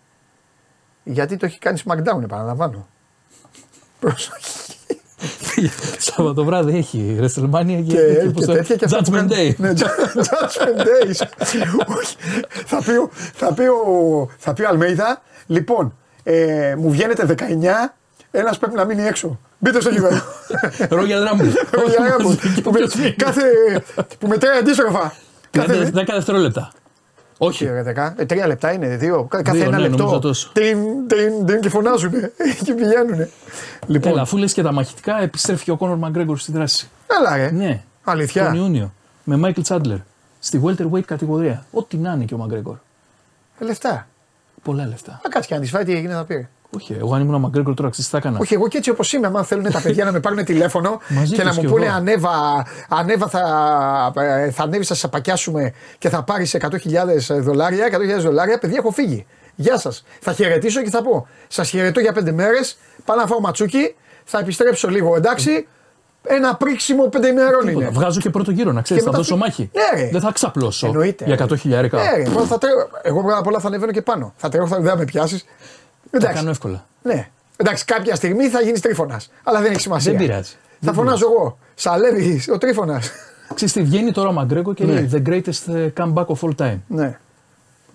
γιατί 1.03 1.37
το 1.37 1.45
έχει 1.45 1.59
κάνει 1.59 1.81
SmackDown, 1.87 2.23
επαναλαμβάνω. 2.23 2.87
Προσοχή. 3.99 4.51
Σάββατο 5.97 6.43
βράδυ 6.43 6.77
έχει 6.77 7.17
WrestleMania 7.21 7.83
και, 7.87 7.95
Και, 7.95 8.29
πώς 8.33 8.33
και 8.41 8.45
το- 8.45 8.53
τέτοια 8.53 8.75
και 8.75 8.85
αυτά 8.85 8.97
που 8.97 9.11
Judgment 9.11 9.13
κάνει- 9.13 9.33
Day. 9.35 9.55
Ναι, 9.57 9.71
Judgment 9.77 10.79
Days. 10.81 11.27
Όχι. 11.97 12.15
θα, 12.65 12.81
πει, 12.83 12.91
ο- 12.91 13.09
θα, 13.33 13.53
πει 13.53 13.61
ο, 13.61 14.29
θα 14.37 14.53
πει 14.53 14.61
ο 14.61 14.67
Αλμέιδα, 14.67 15.21
λοιπόν, 15.47 15.97
ε, 16.23 16.75
μου 16.77 16.89
βγαίνετε 16.91 17.25
19, 17.25 17.93
ένας 18.31 18.57
πρέπει 18.57 18.75
να 18.75 18.85
μείνει 18.85 19.03
έξω. 19.05 19.39
Μπείτε 19.59 19.81
στο 19.81 19.89
γήπεδο. 19.89 20.21
Royal 20.97 21.29
Rumble. 21.31 21.53
Για 21.89 22.15
να 22.17 22.23
μου- 22.23 22.39
Και 22.55 22.61
που, 22.61 22.71
ποιος 22.71 22.93
με- 22.95 23.01
βγαίνει. 23.01 23.15
κάθε, 23.15 23.41
που 24.19 24.27
μετράει 24.27 24.57
αντίστροφα. 24.57 25.13
Κάθε, 25.51 25.91
10 25.93 26.03
δευτερόλεπτα. 26.13 26.71
Όχι. 27.45 27.65
Ρε, 27.65 27.81
δεκά, 27.83 28.13
ε, 28.17 28.25
τρία 28.25 28.47
λεπτά 28.47 28.71
είναι, 28.71 28.87
δύο. 28.97 29.23
Κα- 29.23 29.41
Κάθε 29.41 29.57
Δύο, 29.57 29.67
ένα 29.67 29.77
ναι, 29.77 29.83
λεπτό. 29.87 29.97
νομίζω 30.03 30.19
τόσο. 30.19 30.51
Τιν, 30.53 30.77
τιν, 31.07 31.45
τιν 31.45 31.59
και 31.61 31.69
φωνάζουν. 31.69 32.11
και 32.65 32.73
πηγαίνουν. 32.73 33.27
Λοιπόν, 33.87 34.11
Έλα, 34.11 34.21
αφού 34.21 34.37
λες 34.37 34.53
και 34.53 34.61
τα 34.61 34.71
μαχητικά, 34.71 35.21
επιστρέφει 35.21 35.63
και 35.63 35.71
ο 35.71 35.77
Κόνορ 35.77 35.97
Μαγκρέγκορ 35.97 36.37
στη 36.39 36.51
δράση. 36.51 36.89
έλα 37.19 37.35
ρε. 37.37 37.51
Ναι. 37.51 37.81
Αλήθεια. 38.03 38.45
Τον 38.45 38.55
Ιούνιο. 38.55 38.93
Με 39.23 39.37
Μάικλ 39.37 39.61
Τσάντλερ. 39.61 39.97
Στη 40.39 40.61
welterweight 40.65 41.01
κατηγορία. 41.05 41.65
Ό,τι 41.71 41.97
να 41.97 42.11
είναι 42.13 42.23
και 42.25 42.33
ο 42.33 42.37
Μαγκρέγκορ. 42.37 42.75
Ε, 43.59 43.65
λεφτά. 43.65 44.07
Πολλά 44.63 44.85
λεφτά. 44.87 45.11
Α, 45.11 45.19
κάτσε 45.29 45.47
και 45.49 45.55
να 45.55 45.61
τη 45.61 45.67
φάει 45.67 45.83
τι 45.83 45.93
έγινε 45.95 46.13
θα 46.13 46.23
πει. 46.25 46.47
Όχι, 46.75 46.93
εγώ 46.99 47.13
αν 47.15 47.21
ήμουν 47.21 47.33
ο 47.33 47.39
Μαγκρέγκορ 47.39 47.73
τώρα 47.73 47.89
ξέρεις 47.89 48.09
τι 48.09 48.15
θα 48.15 48.17
έκανα. 48.27 48.37
Όχι, 48.41 48.53
εγώ 48.53 48.67
και 48.67 48.77
έτσι 48.77 48.89
όπως 48.89 49.13
είμαι, 49.13 49.31
αν 49.35 49.43
θέλουν 49.43 49.71
τα 49.71 49.81
παιδιά 49.81 50.05
να 50.05 50.11
με 50.11 50.19
πάρουν 50.19 50.43
τηλέφωνο 50.45 50.99
Μαζί 51.07 51.35
και 51.35 51.43
να 51.43 51.47
τους 51.49 51.57
μου 51.57 51.63
κι 51.63 51.69
πούνε 51.69 51.85
εγώ. 51.85 51.95
ανέβα, 51.95 52.65
ανέβα 52.89 53.27
θα, 53.27 53.41
ε, 54.21 54.51
θα 54.51 54.63
ανέβεις, 54.63 54.87
θα 54.87 54.93
σε 54.95 55.07
πακιάσουμε 55.07 55.73
και 55.97 56.09
θα 56.09 56.23
πάρεις 56.23 56.55
100.000 56.59 56.69
δολάρια, 57.39 57.85
100.000 58.17 58.21
δολάρια, 58.21 58.57
παιδιά 58.57 58.77
έχω 58.79 58.91
φύγει. 58.91 59.25
Γεια 59.55 59.77
σας. 59.77 60.03
Θα 60.21 60.33
χαιρετήσω 60.33 60.81
και 60.81 60.89
θα 60.89 61.01
πω: 61.03 61.27
Σας 61.47 61.69
χαιρετώ 61.69 61.99
για 61.99 62.13
πέντε 62.13 62.31
μέρες. 62.31 62.77
Πάω 63.05 63.17
να 63.17 63.25
φάω 63.27 63.39
ματσούκι, 63.39 63.95
θα 64.23 64.39
επιστρέψω 64.39 64.87
λίγο 64.89 65.15
εντάξει. 65.15 65.67
Ένα 66.27 66.55
πρίξιμο 66.55 67.07
πέντε 67.07 67.27
ημερών 67.27 67.51
Τίποτα. 67.65 67.71
είναι. 67.85 67.89
Βγάζω 67.93 68.19
και 68.19 68.29
πρώτο 68.29 68.51
γύρο, 68.51 68.71
να 68.71 68.81
ξέρεις, 68.81 69.03
Και 69.03 69.09
θα 69.09 69.15
μετά 69.17 69.23
δώσω 69.29 69.35
φύ- 69.45 69.45
μάχη. 69.47 69.69
Ναι, 69.95 70.01
ρε. 70.01 70.09
Δεν 70.11 70.21
θα 70.21 70.31
ξαπλώσω 70.33 70.87
Εννοείται. 70.87 71.25
για 71.25 71.33
100 71.33 71.55
χιλιάρικα. 71.57 71.97
Ναι, 71.97 72.09
ρε, 72.15 72.21
εγώ 72.23 72.45
θα 72.45 72.57
τρέχω. 72.57 72.77
Εγώ 73.03 73.21
πρώτα 73.21 73.37
απ' 73.37 73.47
όλα 73.47 73.59
θα 73.59 73.67
ανεβαίνω 73.67 73.91
και 73.91 74.01
πάνω. 74.01 74.33
Θα 74.35 74.49
τρέχω, 74.49 74.67
θα, 74.67 74.75
δεν 74.79 74.89
θα 74.89 74.97
με 74.97 75.05
πιάσεις. 75.05 75.45
Τα 76.13 76.17
Εντάξει. 76.19 76.37
κάνω 76.37 76.49
εύκολα. 76.49 76.85
Ναι. 77.01 77.29
Εντάξει, 77.57 77.85
κάποια 77.85 78.15
στιγμή 78.15 78.47
θα 78.49 78.61
γίνεις 78.61 78.79
τρίφωνας. 78.81 79.31
Αλλά 79.43 79.61
δεν 79.61 79.71
έχει 79.71 79.81
σημασία. 79.81 80.11
Δεν 80.11 80.21
πειράζει. 80.21 80.51
Θα 80.51 80.57
Δεν 80.79 80.93
φωνάζω 80.93 81.25
εγώ. 81.25 81.57
Σαλεύεις 81.75 82.49
ο 82.49 82.57
τρίφωνας. 82.57 83.11
Ξέρεις 83.55 83.73
τι, 83.73 83.81
βγαίνει 83.81 84.11
τώρα 84.11 84.29
ο 84.29 84.31
Μαγκρέγκο 84.31 84.73
και 84.73 84.85
Ναι. 84.85 84.91
λέει 84.93 85.09
The 85.13 85.27
greatest 85.29 85.73
uh, 85.73 85.89
comeback 85.97 86.25
of 86.25 86.35
all 86.41 86.55
time. 86.57 86.77
ναι. 86.87 87.17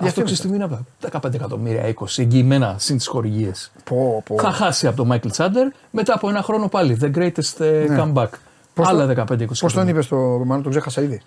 Αυτό 0.00 0.20
είναι 0.20 0.30
ξέρεις 0.32 0.40
τι 0.40 0.48
μήνα 0.48 0.84
15 1.10 1.34
εκατομμύρια, 1.34 1.94
20 1.94 2.04
εγγυημένα 2.16 2.74
συν 2.78 2.96
τις 2.96 3.06
χορηγίες. 3.06 3.72
Πω, 3.84 4.22
πω. 4.26 4.36
Θα 4.40 4.50
χάσει 4.50 4.86
από 4.86 4.96
τον 4.96 5.06
Μάικλ 5.06 5.28
Τσάντερ 5.28 5.66
μετά 5.90 6.14
από 6.14 6.28
ένα 6.28 6.42
χρόνο 6.42 6.68
πάλι. 6.68 6.98
The 7.02 7.14
greatest 7.16 7.58
uh, 7.58 7.98
comeback. 8.00 8.26
Πώς 8.74 8.88
Άλλα 8.88 9.06
το- 9.14 9.22
15-20 9.22 9.46
Πώς 9.46 9.58
τον 9.58 9.68
εκατομμύρια. 9.68 9.90
είπες 9.92 10.04
στο 10.04 10.16
Ρουμάνο, 10.16 10.62
τον 10.62 10.70
ξέχασα 10.70 11.02
ήδη; 11.02 11.20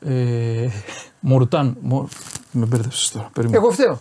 Ε, 0.00 0.68
Μορουτάν. 1.20 1.76
Μο... 1.80 2.08
Με 2.50 2.66
μπέρδεψες 2.66 3.10
τώρα. 3.10 3.30
Περίμενε. 3.32 3.58
Εγώ 3.62 3.70
φταίω. 3.70 4.00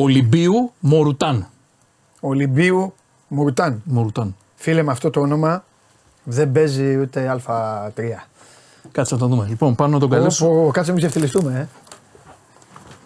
Ολυμπίου 0.00 0.72
Μορουτάν. 0.80 1.48
Ολυμπίου 2.20 2.94
Μουρτάν. 3.28 3.82
Μορουτάν. 3.84 4.36
Φίλε 4.54 4.82
με 4.82 4.92
αυτό 4.92 5.10
το 5.10 5.20
όνομα 5.20 5.64
δεν 6.24 6.52
παίζει 6.52 6.96
ούτε 6.96 7.40
Α3. 7.46 7.90
Κάτσε 8.92 9.14
να 9.14 9.20
το 9.20 9.26
δούμε. 9.26 9.46
Λοιπόν, 9.48 9.74
πάνω 9.74 9.92
να 9.92 9.98
τον 9.98 10.10
καλέσω. 10.10 10.46
Πω, 10.46 10.70
κάτσε 10.72 10.90
μην 10.90 11.00
ξεφτυλιστούμε, 11.00 11.58
ε. 11.58 11.68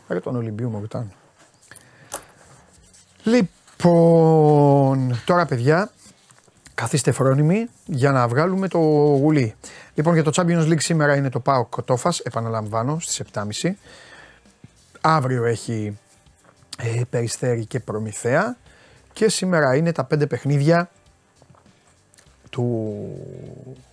Πάρε 0.08 0.20
τον 0.20 0.36
Ολυμπίου 0.36 0.70
Μουρτάν. 0.70 1.12
Λοιπόν, 3.22 5.20
τώρα 5.24 5.46
παιδιά, 5.46 5.90
καθίστε 6.74 7.12
φρόνιμοι 7.12 7.68
για 7.86 8.12
να 8.12 8.28
βγάλουμε 8.28 8.68
το 8.68 8.78
γουλί. 8.78 9.54
Λοιπόν, 9.94 10.14
για 10.14 10.22
το 10.22 10.30
Champions 10.34 10.68
League 10.68 10.82
σήμερα 10.82 11.16
είναι 11.16 11.28
το 11.28 11.40
ΠΑΟ 11.40 11.64
Κοτόφας, 11.64 12.18
επαναλαμβάνω, 12.18 12.98
στις 13.00 13.22
7.30. 13.32 13.76
Αύριο 15.00 15.44
έχει 15.44 15.98
ε, 16.78 17.02
Περιστέρη 17.10 17.64
και 17.64 17.80
Προμηθέα. 17.80 18.56
Και 19.12 19.28
σήμερα 19.28 19.76
είναι 19.76 19.92
τα 19.92 20.04
πέντε 20.04 20.26
παιχνίδια 20.26 20.90
του, 22.50 23.06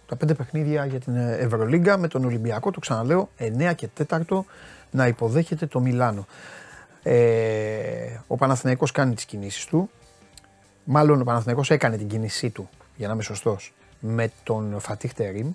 τα 0.07 0.15
πέντε 0.15 0.33
παιχνίδια 0.33 0.85
για 0.85 0.99
την 0.99 1.15
ε, 1.15 1.35
Ευρωλίγκα 1.37 1.97
με 1.97 2.07
τον 2.07 2.25
Ολυμπιακό, 2.25 2.71
το 2.71 2.79
ξαναλέω, 2.79 3.29
9 3.39 3.75
και 3.75 3.89
4 4.07 4.39
να 4.91 5.07
υποδέχεται 5.07 5.65
το 5.65 5.79
Μιλάνο. 5.79 6.25
Ε, 7.03 8.19
ο 8.27 8.35
Παναθηναϊκός 8.35 8.91
κάνει 8.91 9.13
τις 9.13 9.25
κινήσεις 9.25 9.65
του, 9.65 9.89
μάλλον 10.83 11.21
ο 11.21 11.23
Παναθηναϊκός 11.23 11.69
έκανε 11.71 11.97
την 11.97 12.07
κίνησή 12.07 12.49
του, 12.49 12.69
για 12.95 13.07
να 13.07 13.13
είμαι 13.13 13.23
σωστός, 13.23 13.73
με 13.99 14.31
τον 14.43 14.79
Φατίχ 14.79 15.13
Τερίμ, 15.13 15.51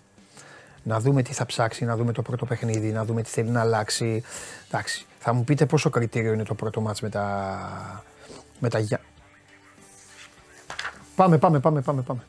να 0.82 1.00
δούμε 1.00 1.22
τι 1.22 1.32
θα 1.32 1.46
ψάξει, 1.46 1.84
να 1.84 1.96
δούμε 1.96 2.12
το 2.12 2.22
πρώτο 2.22 2.46
παιχνίδι, 2.46 2.92
να 2.92 3.04
δούμε 3.04 3.22
τι 3.22 3.28
θέλει 3.30 3.50
να 3.50 3.60
αλλάξει. 3.60 4.22
Εντάξει, 4.68 5.06
θα 5.26 5.32
μου 5.32 5.44
πείτε 5.44 5.66
πόσο 5.66 5.90
κριτήριο 5.90 6.32
είναι 6.32 6.42
το 6.42 6.54
πρώτο 6.54 6.80
μάτς 6.80 7.00
με 7.00 7.08
τα, 7.08 7.24
με 8.58 8.68
τα 8.68 8.78
Γιά- 8.78 9.00
Πάμε, 11.16 11.38
πάμε, 11.38 11.60
πάμε, 11.60 11.80
πάμε, 11.80 12.02
πάμε. 12.02 12.20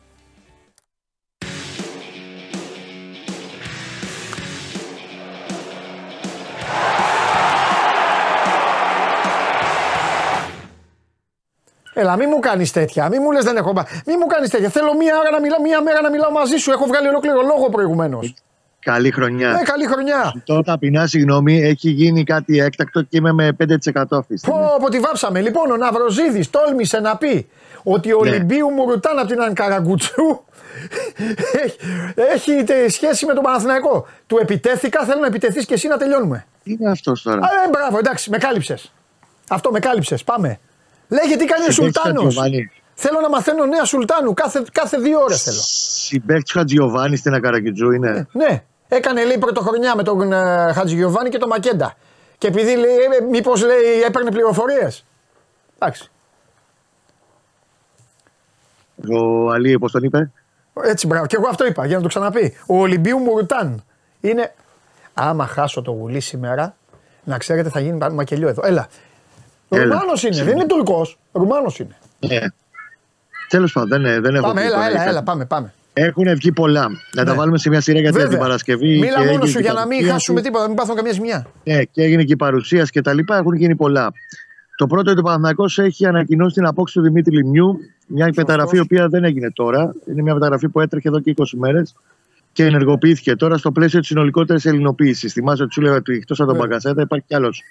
Έλα, 11.93 12.17
μη 12.17 12.27
μου 12.27 12.39
κάνεις 12.39 12.71
τέτοια. 12.71 13.09
Μη 13.09 13.19
μου 13.19 13.31
λες 13.31 13.43
δεν 13.43 13.57
έχω. 13.57 13.71
μπα- 13.71 13.85
Μη 14.05 14.17
μου 14.17 14.25
κάνεις 14.27 14.49
τέτοια. 14.49 14.69
Θέλω 14.69 14.95
μία, 14.95 15.17
ώρα 15.19 15.29
να 15.31 15.39
μιλάω, 15.39 15.61
μία 15.61 15.81
μέρα 15.81 16.01
να 16.01 16.09
μιλάω 16.09 16.31
μαζί 16.31 16.57
σου. 16.57 16.71
Έχω 16.71 16.85
βγάλει 16.85 17.07
ολόκληρο 17.07 17.41
λόγο 17.41 17.69
προηγουμένως. 17.69 18.33
Καλή 18.85 19.11
χρονιά. 19.11 19.49
Ε, 19.49 19.63
καλή 19.63 19.85
χρονιά. 19.85 20.41
Τώρα 20.43 20.61
ταπεινά, 20.63 21.07
συγγνώμη, 21.07 21.61
έχει 21.61 21.89
γίνει 21.89 22.23
κάτι 22.23 22.59
έκτακτο 22.59 23.01
και 23.01 23.17
είμαι 23.17 23.31
με 23.31 23.55
5% 23.59 23.67
αυτή 24.11 24.33
τη 24.33 24.37
στιγμή. 24.39 24.59
Πω, 24.59 24.77
πω, 24.79 24.89
τη 24.89 24.99
βάψαμε. 24.99 25.41
Λοιπόν, 25.41 25.71
ο 25.71 25.75
Ναυροζίδης 25.77 26.49
τόλμησε 26.49 26.99
να 26.99 27.17
πει 27.17 27.47
ότι 27.83 28.13
ο 28.13 28.19
Ναι. 28.23 28.29
Ολυμπίου 28.29 28.69
Μουρουτάν 28.69 29.19
από 29.19 29.27
την 29.27 29.41
Ανκαραγκουτσού 29.41 30.23
έχει, 31.63 31.75
έχει 32.33 32.63
τε- 32.63 32.89
σχέση 32.89 33.25
με 33.25 33.33
τον 33.33 33.43
Παναθηναϊκό. 33.43 34.07
Του 34.27 34.37
επιτέθηκα, 34.41 35.03
θέλω 35.05 35.19
να 35.19 35.27
επιτεθείς 35.27 35.65
και 35.65 35.73
εσύ 35.73 35.87
να 35.87 35.97
τελειώνουμε. 35.97 36.45
Τι 36.63 36.71
είναι 36.71 36.89
αυτός 36.89 37.21
τώρα; 37.21 37.37
Α, 37.37 37.49
ε, 37.65 37.69
μπράβο, 37.71 37.97
εντάξει, 37.97 38.29
με 38.29 38.37
κάλυψες. 38.37 38.91
Αυτό 39.49 39.71
με 39.71 39.79
κάλυψες. 39.79 40.23
Πάμε. 40.23 40.59
Λέγε 41.07 41.35
τι 41.35 41.45
κάνει 41.45 41.65
ο 41.67 41.71
Συμπαίκτης 41.71 42.01
Σουλτάνος. 42.01 42.23
Χατζιωβάνη. 42.23 42.71
Θέλω 42.93 43.19
να 43.21 43.29
μαθαίνω 43.29 43.65
νέα 43.65 43.85
Σουλτάνου. 43.85 44.33
Κάθε, 44.33 44.63
κάθε 44.71 44.97
δύο 44.97 45.19
ώρες 45.19 45.43
θέλω. 45.43 45.57
Συμπέκτη 46.05 46.51
Χατζιωβάνη 46.51 47.15
στην 47.17 47.33
Ακαρακιτζού 47.33 47.91
είναι; 47.91 48.27
Ναι, 48.31 48.63
έκανε 48.87 49.25
λέει 49.25 49.37
πρωτοχρονιά 49.37 49.95
με 49.95 50.03
τον 50.03 50.31
ε, 50.31 50.71
Χατζηγιοβάνη 50.73 51.29
και 51.29 51.37
τον 51.37 51.49
Μακέντα. 51.49 51.93
Και 52.37 52.47
επειδή 52.47 52.75
λέει, 52.75 52.95
ε, 53.19 53.23
μήπως 53.29 53.63
λέει 53.63 54.01
έπαιρνε 54.07 54.31
πληροφορίες. 54.31 55.05
Εντάξει. 55.75 56.09
Ο 59.11 59.51
Αλή, 59.51 59.79
πώς 59.79 59.91
τον 59.91 60.03
είπε; 60.03 60.31
Έτσι, 60.83 61.07
μπράβο. 61.07 61.25
Και 61.25 61.35
εγώ 61.35 61.47
αυτό 61.47 61.65
είπα 61.65 61.85
για 61.85 61.95
να 61.95 62.01
το 62.01 62.07
ξαναπεί. 62.07 62.57
Ο 62.67 62.77
Ολυμπίου 62.77 63.17
Μουρτάν 63.17 63.83
είναι. 64.21 64.53
Άμα 65.13 65.47
χάσω 65.47 65.81
το 65.81 65.91
γουλί 65.91 66.19
σήμερα, 66.19 66.75
να 67.23 67.37
ξέρετε 67.37 67.69
θα 67.69 67.79
γίνει 67.79 67.97
μακελιό 68.11 68.47
εδώ. 68.47 68.61
Έλα. 68.65 68.87
Έλα. 69.69 69.83
Ρουμάνος 69.83 70.23
είναι, 70.23 70.43
δεν 70.43 70.47
είναι 70.55 70.65
Τουρκός. 70.65 71.17
Ρουμάνος 71.31 71.79
είναι. 71.79 71.97
Ναι. 72.19 72.39
Τέλος 73.49 73.71
πάντων, 73.73 73.89
δεν, 73.89 74.05
ε, 74.05 74.19
δεν 74.19 74.35
έχω 74.35 74.47
Πάμε, 74.47 74.61
πει 74.61 74.67
έλα, 74.67 74.75
τώρα 74.75 74.87
έλα, 74.87 74.97
κάτι. 74.97 75.09
έλα, 75.09 75.23
πάμε, 75.23 75.45
πάμε. 75.45 75.73
Έχουν 75.97 76.25
βγει 76.35 76.51
πολλά. 76.51 76.89
Να 77.15 77.23
τα 77.23 77.31
Ναι. 77.31 77.37
βάλουμε 77.37 77.57
σε 77.57 77.69
μια 77.69 77.81
σειρά 77.81 77.99
γιατί 77.99 78.15
Βέβαια. 78.15 78.31
την 78.31 78.39
Παρασκευή. 78.39 78.87
Μίλα 78.99 79.05
και 79.05 79.11
μόνος 79.17 79.27
έγινε 79.29 79.45
σου 79.47 79.53
και 79.55 79.61
για 79.61 79.71
η 79.71 79.73
να 79.73 79.79
μην 79.79 79.87
παρουσίαση. 79.89 80.11
χάσουμε 80.11 80.41
τίποτα, 80.41 80.61
να 80.61 80.67
μην 80.67 80.77
πάθουμε 80.77 80.95
καμία 80.95 81.11
ζημιά. 81.13 81.45
Ναι, 81.63 81.83
και 81.83 82.01
έγινε 82.03 82.23
και 82.23 82.33
η 82.33 82.35
παρουσίαση 82.35 82.91
και 82.91 83.01
τα 83.01 83.13
λοιπά. 83.13 83.37
Έχουν 83.37 83.53
γίνει 83.55 83.75
πολλά. 83.75 84.11
Το 84.77 84.87
πρώτο 84.87 85.01
είναι 85.01 85.11
ότι 85.11 85.19
ο 85.19 85.23
Παναθηναϊκός 85.23 85.79
έχει 85.79 86.05
ανακοινώσει 86.05 86.53
την 86.55 86.65
απόκτηση 86.65 86.97
του 86.97 87.03
Δημήτρη 87.03 87.35
Λιμιού. 87.35 87.79
Μια 88.07 88.29
μεταγραφή 88.35 88.77
η 88.77 88.79
οποία 88.79 89.07
δεν 89.07 89.23
έγινε 89.23 89.51
τώρα. 89.51 89.95
Είναι 90.09 90.21
μια 90.21 90.33
μεταγραφή 90.33 90.69
που 90.69 90.79
έτρεχε 90.79 91.07
εδώ 91.07 91.19
και 91.19 91.29
20 91.37 91.43
μέρες. 91.57 91.95
Και 92.55 92.63
ενεργοποιήθηκε 92.65 93.35
τώρα 93.35 93.57
στο 93.57 93.71
πλαίσιο 93.71 93.99
της 93.99 94.07
συνολικότερης 94.07 94.65
ελληνοποίησης. 94.65 95.33
Θυμάσαι 95.33 95.63
ότι 95.63 95.73
σου 95.73 95.81
έλεγα 95.81 95.95
ότι 95.95 96.13
εκτός 96.13 96.39
από 96.39 96.47
τον 96.49 96.57
Ναι. 96.57 96.61
Μπακασέτα 96.67 97.01
υπάρχει 97.01 97.25
κι 97.27 97.35
άλλος 97.35 97.61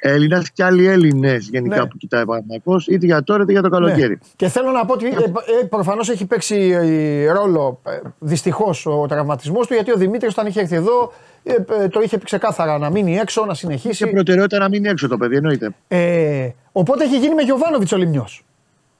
Έλληνας 0.00 0.50
και 0.50 0.64
άλλοι 0.64 0.86
Έλληνες 0.86 1.48
γενικά 1.50 1.76
Ναι. 1.82 1.86
που 1.88 1.96
κοιτάει 1.96 2.22
ο 2.22 2.24
Παναθηναϊκός, 2.24 2.86
είτε 2.86 3.06
για 3.06 3.22
τώρα 3.22 3.42
είτε 3.42 3.52
για 3.52 3.62
το 3.62 3.68
καλοκαίρι. 3.68 4.08
Ναι. 4.20 4.28
Και 4.36 4.48
θέλω 4.48 4.70
να 4.70 4.84
πω 4.84 4.92
ότι 4.92 5.06
ε, 5.06 5.10
ε, 5.10 5.66
προφανώς 5.68 6.08
έχει 6.08 6.26
παίξει 6.26 6.56
ε, 6.56 7.30
ρόλο 7.32 7.80
δυστυχώς 8.18 8.86
ο 8.86 9.06
τραυματισμός 9.06 9.66
του 9.66 9.74
γιατί 9.74 9.90
ο 9.92 9.96
Δημήτρης 9.96 10.32
όταν 10.32 10.46
είχε 10.46 10.60
έρθει 10.60 10.74
εδώ 10.74 11.12
ε, 11.42 11.52
ε, 11.82 11.88
το 11.88 12.00
είχε 12.00 12.18
πει 12.18 12.24
ξεκάθαρα 12.24 12.78
να 12.78 12.90
μείνει 12.90 13.16
έξω, 13.16 13.40
να 13.44 13.52
Και 13.52 13.58
συνεχίσει. 13.58 14.06
προτεραιότητα 14.10 14.58
να 14.58 14.68
μείνει 14.68 14.88
έξω 14.88 15.08
το 15.08 15.16
παιδί, 15.16 15.36
εννοείται. 15.36 15.74
Ε, 15.88 16.48
οπότε 16.72 17.04
έχει 17.04 17.16
γίνει 17.18 17.34
με 17.34 17.42
Γιοβάνοβιτς 17.42 17.92
όλη 17.92 17.96
μιο. 17.96 18.26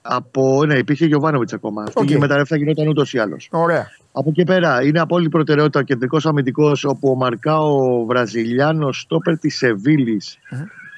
Από, 0.03 0.65
ναι, 0.67 0.75
υπήρχε 0.79 1.07
Γιοβάνοβιτς 1.07 1.53
ακόμα. 1.53 1.83
Αυτή 1.83 2.01
Οκ. 2.03 2.11
η 2.11 2.17
μεταρρύθμιση 2.19 2.53
θα 2.53 2.57
γινόταν 2.57 2.89
ούτως 2.89 3.13
ή 3.13 3.19
άλλως. 3.19 3.49
Ωραία. 3.51 3.87
Από 4.17 4.29
εκεί 4.31 4.45
πέρα 4.45 4.83
είναι 4.85 5.01
απόλυτη 5.01 5.29
προτεραιότητα 5.31 5.79
ο 5.81 5.83
κεντρικός 5.83 6.27
αμυντικός 6.27 6.85
όπου 6.85 7.11
ο 7.11 7.15
Μαρκάο 7.15 8.05
Βραζιλιάνος 8.05 9.01
στόπερ 9.01 9.39
της 9.39 9.57
Σεβίλης. 9.57 10.39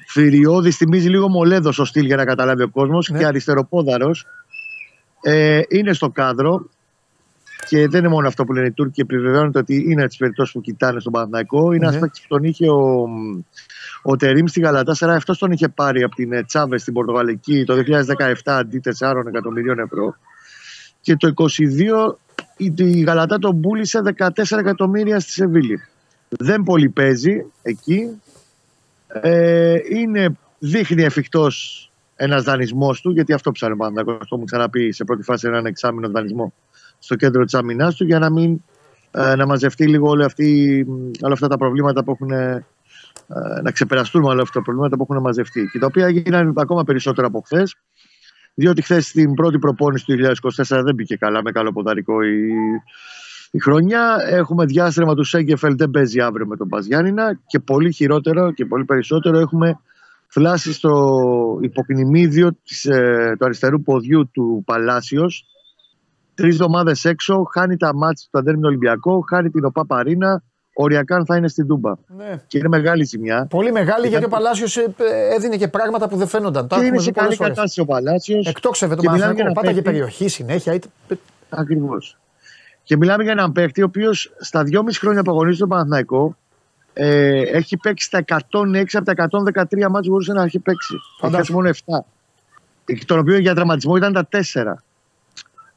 Φυριώδη 0.07 0.71
θυμίζει 0.71 1.09
λίγο 1.09 1.27
μολέδο 1.29 1.71
στο 1.71 1.85
στυλ 1.85 2.05
για 2.05 2.15
να 2.15 2.25
καταλάβει 2.25 2.61
ο 2.63 2.69
κόσμος 2.69 3.09
Ναι. 3.09 3.17
και 3.17 3.25
αριστεροπόδαρος. 3.25 4.25
Ε, 5.21 5.61
είναι 5.69 5.93
στο 5.93 6.09
κάδρο 6.09 6.69
και 7.67 7.87
δεν 7.87 7.99
είναι 7.99 8.09
μόνο 8.09 8.27
αυτό 8.27 8.43
που 8.43 8.53
λένε 8.53 8.67
οι 8.67 8.71
Τούρκοι 8.71 8.93
και 8.93 9.01
επιβεβαιώνεται 9.01 9.59
ότι 9.59 9.85
είναι 9.89 10.07
τις 10.07 10.17
περιπτώσεις 10.17 10.53
που 10.53 10.61
κοιτάνε 10.61 10.99
στον 10.99 11.11
Παναθηναϊκό. 11.11 11.71
Είναι 11.71 11.85
Ναι. 11.85 11.91
ένα 11.91 11.99
παίκτης 11.99 12.21
που 12.21 12.27
τον 12.27 12.43
είχε 12.43 12.69
ο, 12.69 13.07
ο 14.01 14.15
Τερήμ 14.15 14.45
στη 14.45 14.59
Γαλατάσαρα. 14.59 15.13
Αυτό 15.13 15.37
τον 15.37 15.51
είχε 15.51 15.67
πάρει 15.67 16.03
από 16.03 16.15
την 16.15 16.33
ε, 16.33 16.43
Τσάβες 16.43 16.81
στην 16.81 16.93
Πορτογαλική 16.93 17.63
το 17.65 17.73
2017 17.73 18.33
αντί 18.45 18.81
4 18.99 19.13
εκατομμυρίων 19.27 19.79
ευρώ. 19.79 20.15
Και 21.01 21.15
το 21.15 21.33
2022 21.37 22.15
η, 22.57 22.73
η 22.75 23.01
Γαλατά 23.01 23.37
τον 23.37 23.61
πούλησε 23.61 24.01
14 24.17 24.29
εκατομμύρια 24.59 25.19
στη 25.19 25.31
Σεβίλη. 25.31 25.81
Δεν 26.29 26.63
πολύ 26.63 26.89
παίζει 26.89 27.45
εκεί. 27.61 28.21
Ε, 29.07 29.77
είναι, 29.89 30.37
δείχνει 30.59 31.03
εφικτός 31.03 31.89
ένας 32.15 32.43
δανεισμός 32.43 33.01
του, 33.01 33.11
γιατί 33.11 33.33
αυτό 33.33 33.51
ψάχνει 33.51 33.75
ο 33.75 33.77
Παναθηναϊκός. 33.77 34.17
Αυτό 34.21 34.37
μου 34.37 34.43
ξαναπεί 34.43 34.91
σε 34.91 35.03
πρώτη 35.03 35.23
φάση 35.23 35.47
έναν 35.47 35.65
εξάμεινο 35.65 36.09
δανεισμό 36.09 36.53
στο 36.99 37.15
κέντρο 37.15 37.43
της 37.43 37.53
αμυνά 37.53 37.91
του 37.91 38.05
για 38.05 38.19
να 38.19 38.31
μην 38.31 38.61
ε, 39.11 39.35
να 39.35 39.45
μαζευτεί 39.45 39.87
λίγο 39.87 40.09
όλη 40.09 40.23
αυτή, 40.23 40.85
όλα 41.21 41.33
αυτά 41.33 41.47
τα 41.47 41.57
προβλήματα 41.57 42.03
που 42.03 42.11
έχουν. 42.11 42.31
ε, 42.31 42.65
να 43.61 43.71
ξεπεραστούν 43.71 44.23
όλα 44.23 44.41
αυτά 44.41 44.59
τα 44.59 44.65
προβλήματα 44.65 44.95
που 44.95 45.07
έχουν 45.09 45.21
μαζευτεί. 45.21 45.69
Και 45.71 45.79
τα 45.79 45.85
οποία 45.85 46.05
έγιναν 46.05 46.53
ακόμα 46.55 46.83
περισσότερο 46.83 47.27
από 47.27 47.41
χθες. 47.45 47.75
Διότι 48.59 48.81
χθες 48.81 49.07
στην 49.07 49.33
πρώτη 49.33 49.59
προπόνηση 49.59 50.05
του 50.05 50.15
2024 50.67 50.81
δεν 50.83 50.95
μπήκε 50.95 51.15
καλά 51.15 51.41
με 51.41 51.51
καλό 51.51 51.71
ποδαρικό 51.71 52.21
η, 52.21 52.37
η 53.51 53.59
χρονιά. 53.59 54.17
Έχουμε 54.27 54.65
διάστρεμα 54.65 55.15
του 55.15 55.23
Σέγκεφελ, 55.23 55.75
δεν 55.77 55.89
παίζει 55.89 56.19
αύριο 56.21 56.45
με 56.45 56.57
τον 56.57 56.67
Παζιάννηνα. 56.67 57.39
Και 57.47 57.59
πολύ 57.59 57.91
χειρότερο 57.91 58.51
και 58.51 58.65
πολύ 58.65 58.85
περισσότερο 58.85 59.39
έχουμε 59.39 59.79
φλάσει 60.27 60.73
στο 60.73 60.93
υποκνημίδιο 61.61 62.51
της, 62.63 62.85
ε, 62.85 63.35
του 63.39 63.45
αριστερού 63.45 63.81
ποδιού 63.81 64.29
του 64.31 64.63
Παλάσιος. 64.65 65.45
Τρεις 66.33 66.53
εβδομάδες 66.53 67.05
έξω, 67.05 67.43
χάνει 67.53 67.77
τα 67.77 67.95
μάτια 67.95 68.27
του 68.31 68.37
Αντέρμινο 68.37 68.67
Ολυμπιακό, 68.67 69.19
χάνει 69.29 69.49
την 69.49 69.65
ΟΠΑ 69.65 69.85
Παρίνα. 69.85 70.43
Οριακά 70.79 71.23
θα 71.25 71.35
είναι 71.37 71.47
στην 71.47 71.67
Τούμπα. 71.67 71.93
Ναι. 72.17 72.41
Και 72.47 72.57
είναι 72.57 72.67
μεγάλη 72.67 73.03
ζημιά. 73.03 73.45
Πολύ 73.49 73.71
μεγάλη 73.71 74.01
Και 74.01 74.07
γιατί 74.07 74.25
ο 74.25 74.29
θα- 74.29 74.35
Παλάσιο 74.35 74.83
έδινε 75.35 75.57
και 75.57 75.67
πράγματα 75.67 76.07
που 76.07 76.17
δεν 76.17 76.27
φαίνονταν. 76.27 76.67
Τα 76.67 76.75
και 76.75 76.81
έχουμε 76.81 76.87
είναι 76.87 76.97
δει 76.97 77.03
σε 77.03 77.11
πολλές 77.11 77.27
καλή 77.27 77.35
φορές. 77.35 77.55
κατάσταση 77.55 77.79
ο 77.81 77.85
Παλάσιος. 77.85 78.45
Εκτόξευε 78.47 78.95
τον 78.95 79.03
Και 79.03 79.09
μιλάμε 79.11 79.33
Παναθηναϊκό. 79.33 79.51
για 79.51 79.61
ένα 79.61 79.73
Πάταγε 79.75 79.81
παίκτη- 79.81 80.13
περιοχή 80.17 80.27
συνέχεια. 80.35 80.73
είτε- 80.73 80.87
Ακριβώς. 81.49 82.17
Και 82.83 82.97
μιλάμε 82.97 83.23
για 83.23 83.31
έναν 83.31 83.51
παίκτη 83.51 83.81
ο 83.81 83.85
οποίος 83.85 84.31
στα 84.39 84.63
2,5 84.63 84.99
χρόνια 84.99 85.21
που 85.21 85.31
αγωνίζεται 85.31 85.59
τον 85.59 85.69
Παναθηναϊκό 85.69 86.35
ε, 86.93 87.41
έχει 87.41 87.77
παίξει 87.77 88.11
τα 88.11 88.17
106 88.17 88.97
από 88.97 89.05
τα 89.05 89.11
113 89.11 89.87
μάτια 89.89 90.01
που 90.01 90.09
μπορούσε 90.09 90.33
να 90.33 90.43
έχει 90.43 90.59
παίξει. 90.59 90.93
Έχει 90.93 91.03
Φαντάσου. 91.19 91.37
χάσει 91.37 91.53
μόνο 91.53 91.67
7. 91.69 92.05
Εκ 92.85 93.05
των 93.05 93.19
οποίων 93.19 93.39
για 93.39 93.55
τραυματισμό 93.55 93.95
ήταν 93.95 94.13
τα 94.13 94.27
4. 94.31 94.83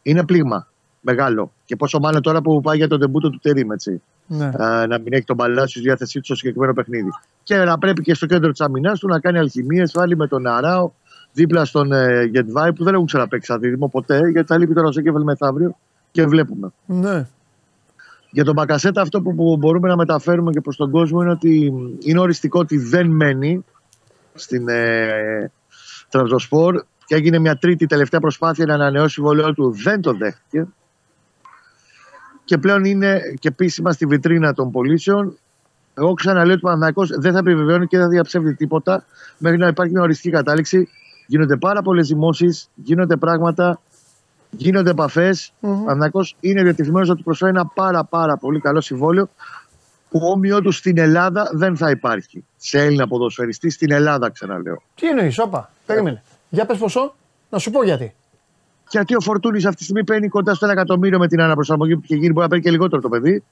Είναι 0.03 0.25
πλήγμα 0.25 0.67
μεγάλο. 1.01 1.53
Και 1.65 1.77
πόσο 1.77 1.99
μάλλον 1.99 2.23
τώρα 2.23 2.41
που 2.43 2.61
πάει 2.61 2.77
για 2.77 2.89
τον 2.89 3.01
τεμπούτο 3.01 3.31
του 3.31 3.39
Τερήμ, 3.43 3.71
έτσι. 3.73 4.03
Ναι. 4.33 4.45
Α, 4.45 4.87
να 4.87 4.99
μην 4.99 5.13
έχει 5.13 5.25
τον 5.25 5.37
παλάσιος 5.37 5.71
στη 5.71 5.81
διάθεσή 5.81 6.19
του 6.19 6.25
στο 6.25 6.35
συγκεκριμένο 6.35 6.73
παιχνίδι. 6.73 7.09
Και 7.43 7.57
να 7.57 7.79
πρέπει 7.79 8.03
και 8.03 8.15
στο 8.15 8.27
κέντρο 8.27 8.51
της 8.51 8.61
αμυνάς 8.61 8.99
του 8.99 9.09
να 9.09 9.21
κάνει 9.21 9.39
αλχημίες 9.39 9.93
πάλι 9.93 10.17
με 10.17 10.27
τον 10.27 10.47
Αράο 10.47 10.91
δίπλα 11.33 11.65
στον 11.65 11.93
ε, 11.93 12.23
Γετβάη 12.25 12.73
που 12.73 12.85
δεν 12.85 12.95
έχουν 12.95 13.07
ξαναπέξει 13.07 13.51
σαν 13.51 13.61
δίδυμο 13.61 13.89
ποτέ 13.89 14.19
γιατί 14.33 14.47
θα 14.47 14.59
λείπει 14.59 14.75
τώρα 14.75 14.89
ο 14.89 14.93
Σέκεφελ 14.93 15.23
μεθαύριο 15.23 15.77
και 16.11 16.27
βλέπουμε. 16.27 16.73
ναι. 16.87 17.27
Για 18.33 18.45
τον 18.45 18.55
Μπακασέτα 18.55 19.01
αυτό 19.01 19.23
που, 19.23 19.35
που 19.35 19.57
μπορούμε 19.57 19.89
να 19.89 19.97
μεταφέρουμε 19.97 20.51
και 20.51 20.61
προς 20.61 20.77
τον 20.77 20.91
κόσμο 20.91 21.23
είναι 21.23 21.31
ότι 21.31 21.73
είναι 21.99 22.21
οριστικό 22.21 22.59
ότι 22.61 22.79
δεν 22.79 23.07
μένει 23.07 23.65
στην 24.35 24.69
ε, 24.69 25.51
Τραμπζοσπορ 26.09 26.85
και 27.07 27.15
έγινε 27.15 27.39
μια 27.39 27.57
τρίτη 27.57 27.87
τελευταία 27.87 28.21
προσπάθεια 28.21 28.67
να 28.67 28.75
ανανεώσει 28.75 29.15
συμβολέο 29.15 29.55
του. 29.55 29.73
Δεν 29.83 30.01
το 30.01 30.13
δέχτηκε. 30.13 30.67
Και 32.51 32.59
πλέον 32.59 32.85
είναι 32.85 33.21
και 33.39 33.49
επίσημα 33.49 33.93
στη 33.93 34.07
βιτρίνα 34.07 34.53
των 34.53 34.71
πωλήσεων. 34.71 35.39
Εγώ 35.95 36.15
ξαναλέω 36.15 36.55
ότι 36.55 36.65
ο 36.65 36.67
Παναθηναϊκός 36.67 37.11
δεν 37.19 37.33
θα 37.33 37.39
επιβεβαιώνει 37.39 37.87
και 37.87 37.97
δεν 37.97 38.07
θα 38.07 38.13
διαψεύδει 38.13 38.55
τίποτα 38.55 39.05
μέχρι 39.39 39.59
να 39.59 39.67
υπάρχει 39.67 39.93
μια 39.93 40.03
οριστική 40.03 40.31
κατάληξη. 40.31 40.89
Γίνονται 41.27 41.57
πάρα 41.57 41.83
πολλές 41.83 42.09
δημόσει, 42.09 42.59
γίνονται 42.75 43.17
πράγματα, 43.17 43.81
γίνονται 44.51 44.91
επαφές. 44.91 45.53
Μμμ. 45.61 45.73
Ο 45.73 45.77
Παναθηναϊκός 45.77 46.37
είναι 46.41 46.63
διατεθειμένος 46.63 47.09
να 47.09 47.17
του 47.17 47.23
προσφέρει 47.23 47.51
ένα 47.51 47.67
πάρα, 47.67 48.05
πάρα 48.05 48.37
πολύ 48.37 48.61
καλό 48.61 48.81
συμβόλαιο 48.81 49.29
που 50.11 50.21
όμοιό 50.23 50.61
του 50.61 50.71
στην 50.71 50.99
Ελλάδα 50.99 51.51
δεν 51.53 51.77
θα 51.77 51.91
υπάρχει. 51.91 52.45
Σε 52.57 52.79
Έλληνα 52.79 53.09
ποδοσφαιριστή 53.09 53.71
στην 53.71 53.93
Ελλάδα, 53.93 54.31
ξαναλέω. 54.31 54.83
Τι 54.95 55.09
εννοείς, 55.09 55.39
όπα. 55.39 55.71
Περίμενε. 55.87 56.23
Για 56.49 56.67
πες 56.67 56.79
ποσό, 56.79 57.15
να 57.51 57.59
σου 57.59 57.71
πω 57.71 57.85
γιατί. 57.85 58.15
Γιατί 58.91 59.15
ο 59.17 59.21
Φορτούνης 59.21 59.65
αυτή 59.65 59.77
τη 59.77 59.83
στιγμή 59.83 60.05
παίρνει 60.05 60.29
κοντά 60.29 60.55
στο 60.55 60.67
1 60.67 60.71
εκατομμύριο 60.71 61.19
με 61.19 61.29
την 61.29 61.41
αναπροσαρμογή 61.41 61.95
που 61.97 62.01
είχε 62.05 62.15
γίνει. 62.15 62.27
Μπορεί 62.33 62.41
να 62.41 62.49
παίρνει 62.49 62.65
και 62.65 62.71
λιγότερο 62.71 63.03
το 63.03 63.09
παιδί. 63.09 63.43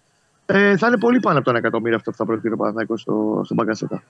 Ε, 0.47 0.77
θα 0.77 0.87
είναι 0.87 0.99
πολύ 0.99 1.21
πάνω 1.21 1.39
από 1.39 1.47
το 1.47 1.53
1 1.53 1.59
εκατομμύριο 1.59 1.97
αυτό 1.97 2.11
που 2.11 2.17
θα 2.17 2.25
προτείνει 2.25 2.55
ο 2.55 2.57
Παναθηναϊκός 2.57 3.01
στο, 3.01 3.41
στον 3.45 3.57
Μπαγκασέτα. 3.57 4.03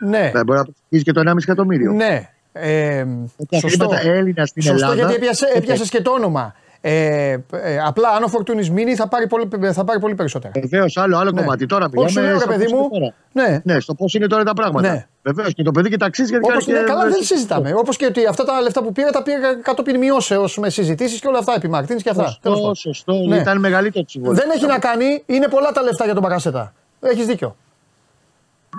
Ναι. 0.00 0.30
Ε, 0.34 0.44
μπορεί 0.44 0.58
να 0.58 0.64
προσφύγει 0.64 1.02
και 1.02 1.12
το 1.12 1.22
1,5 1.30 1.36
εκατομμύριο. 1.42 1.92
Ναι. 1.92 2.28
Ε, 2.52 3.04
Τα 3.50 3.58
σωστό. 3.58 3.68
χρήματα 3.88 4.08
Έλληνας 4.08 4.48
στην 4.48 4.62
Σωστό 4.62 4.76
Ελλάδα. 4.76 4.94
γιατί 4.94 5.14
έπιασε, 5.14 5.46
έπιασες 5.54 5.88
και 5.88 6.02
το 6.02 6.10
όνομα. 6.10 6.54
Ε, 6.80 7.30
ε, 7.50 7.78
απλά 7.86 8.08
αν 8.08 8.22
ο 8.22 8.28
Φορτούνης 8.28 8.70
μείνει 8.70 8.94
θα 8.94 9.08
πάρει 9.08 9.26
πολύ, 9.26 9.48
θα 9.72 9.84
πάρει 9.84 10.00
πολύ 10.00 10.14
περισσότερα. 10.14 10.52
Βεβαίως, 10.60 10.96
άλλο, 10.96 11.16
άλλο 11.16 11.30
Ναι. 11.30 11.40
κομμάτι. 11.40 11.66
Τώρα 11.66 11.88
Όχι, 11.94 12.10
σου 12.12 12.18
μιλάμε. 12.20 12.26
λέω, 12.26 12.32
ρε 12.34 12.38
στο 12.38 12.48
παιδί 12.48 12.62
πώς 12.64 12.72
είναι 12.72 12.80
μου. 12.80 12.88
τώρα. 12.90 13.14
Ναι. 13.32 13.60
Ναι, 13.64 13.80
στο 13.80 13.94
πώς 13.94 14.14
είναι 14.14 14.26
τώρα 14.26 14.44
τα 14.44 14.52
πράγματα. 14.54 14.90
Ναι. 14.92 15.06
Βεβαίως 15.22 15.54
και 15.54 15.62
το 15.62 15.70
παιδί 15.70 15.88
και 15.88 15.96
ταξίζει 15.96 16.30
γιατί 16.30 16.44
Όπως 16.50 16.64
κάνει 16.64 16.78
είναι, 16.78 16.86
και- 16.86 16.92
καλά 16.92 17.08
δεν 17.08 17.22
συζητάμε. 17.22 17.72
Όπως 17.76 17.96
και 17.96 18.06
ότι 18.06 18.26
αυτά 18.26 18.44
τα 18.44 18.60
λεφτά 18.60 18.82
που 18.82 18.92
πήρα 18.92 19.10
τα 19.10 19.22
πήρα 19.22 19.56
κατόπιν 19.62 19.98
μειώσεως 19.98 20.58
με 20.58 20.70
συζητήσεις 20.70 21.20
και 21.20 21.26
όλα 21.28 21.38
αυτά 21.38 21.54
επί 21.56 21.68
Μαρτίνη 21.68 22.00
και 22.00 22.10
αυτά. 22.10 22.22
Τέλος 22.42 22.58
Σωστό, 22.58 22.60
πάντων. 22.60 22.74
σωστό. 22.74 23.12
Ναι. 23.28 23.36
Ήταν 23.36 23.58
μεγαλύτερο 23.58 24.04
το 24.04 24.10
συμβόλαιο. 24.10 24.40
Δεν 24.42 24.50
έχει 24.56 24.66
να 24.66 24.78
κάνει, 24.78 25.22
είναι 25.26 25.48
πολλά 25.48 25.72
τα 25.72 25.82
λεφτά 25.82 26.04
για 26.04 26.14
τον 26.14 26.22
Μπακασέτα. 26.22 26.72
Έχεις 27.00 27.26
δίκιο. 27.26 27.56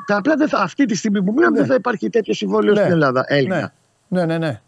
Τα 0.07 0.15
απλά 0.17 0.35
δεν 0.35 0.47
θα, 0.49 0.57
αυτή 0.59 0.85
τη 0.85 0.95
στιγμή 0.95 1.23
που 1.23 1.31
μιλάμε 1.33 1.51
Ναι. 1.51 1.57
δεν 1.57 1.67
θα 1.67 1.73
υπάρχει 1.75 2.09
τέτοιο 2.09 2.33
συμβόλαιο 2.33 2.73
Ναι. 2.73 2.79
στην 2.79 2.91
Ελλάδα. 2.91 3.23
Έλληνα. 3.27 3.73
Ναι, 4.07 4.25
ναι, 4.25 4.37
ναι. 4.37 4.61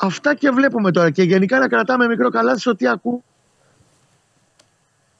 Ναι. 0.00 0.08
Αυτά 0.08 0.34
και 0.34 0.50
βλέπουμε 0.50 0.90
τώρα. 0.90 1.10
Και 1.10 1.22
γενικά 1.22 1.58
να 1.58 1.68
κρατάμε 1.68 2.06
μικρό 2.06 2.30
καλάθι 2.30 2.60
στο 2.60 2.76
τι 2.76 2.88
ακού. 2.88 3.22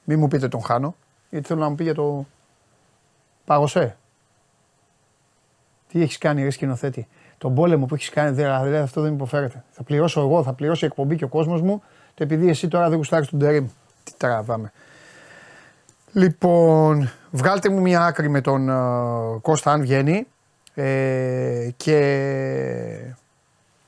Μην 0.03 0.19
μου 0.19 0.27
πείτε 0.27 0.47
τον 0.47 0.63
Χάνο, 0.63 0.95
γιατί 1.29 1.47
θέλω 1.47 1.59
να 1.59 1.69
μου 1.69 1.75
πει 1.75 1.83
για 1.83 1.93
το. 1.93 2.25
Πάγωσε. 3.45 3.97
Τι 5.87 6.01
έχεις 6.01 6.17
κάνει, 6.17 6.43
ρε 6.43 6.49
σκηνοθέτη. 6.49 7.07
Τον 7.37 7.55
πόλεμο 7.55 7.85
που 7.85 7.95
έχεις 7.95 8.09
κάνει, 8.09 8.31
δηλαδή 8.31 8.75
αυτό 8.75 9.01
δεν 9.01 9.13
υποφέρεται. 9.13 9.63
Θα 9.71 9.83
πληρώσω 9.83 10.21
εγώ, 10.21 10.43
θα 10.43 10.53
πληρώσει 10.53 10.83
η 10.83 10.87
εκπομπή 10.87 11.15
και 11.15 11.23
ο 11.23 11.27
κόσμος 11.27 11.61
μου, 11.61 11.83
το 12.13 12.23
επειδή 12.23 12.49
εσύ 12.49 12.67
τώρα 12.67 12.89
δεν 12.89 12.97
γουστάρεις 12.97 13.27
τον 13.27 13.39
Τερήμ. 13.39 13.67
Τι 14.03 14.11
τραβάμε. 14.17 14.71
Λοιπόν, 16.13 17.11
βγάλτε 17.31 17.69
μου 17.69 17.81
μια 17.81 18.05
άκρη 18.05 18.29
με 18.29 18.41
τον 18.41 18.69
ε, 18.69 18.73
Κώστα 19.41 19.71
αν 19.71 19.81
βγαίνει 19.81 20.27
ε, 20.73 21.69
και 21.77 23.15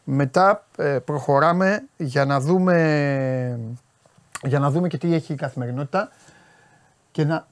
μετά 0.04 0.66
ε, 0.78 1.00
προχωράμε 1.06 1.84
για 1.98 2.26
να 2.26 2.40
δούμε 2.40 3.60
για 4.44 4.60
να 4.60 4.72
δούμε 4.72 4.88
και 4.88 4.98
τι 4.98 5.14
έχει 5.14 5.34
η 5.34 5.36
καθημερινότητα 5.36 6.10
και 7.12 7.26
να... 7.26 7.46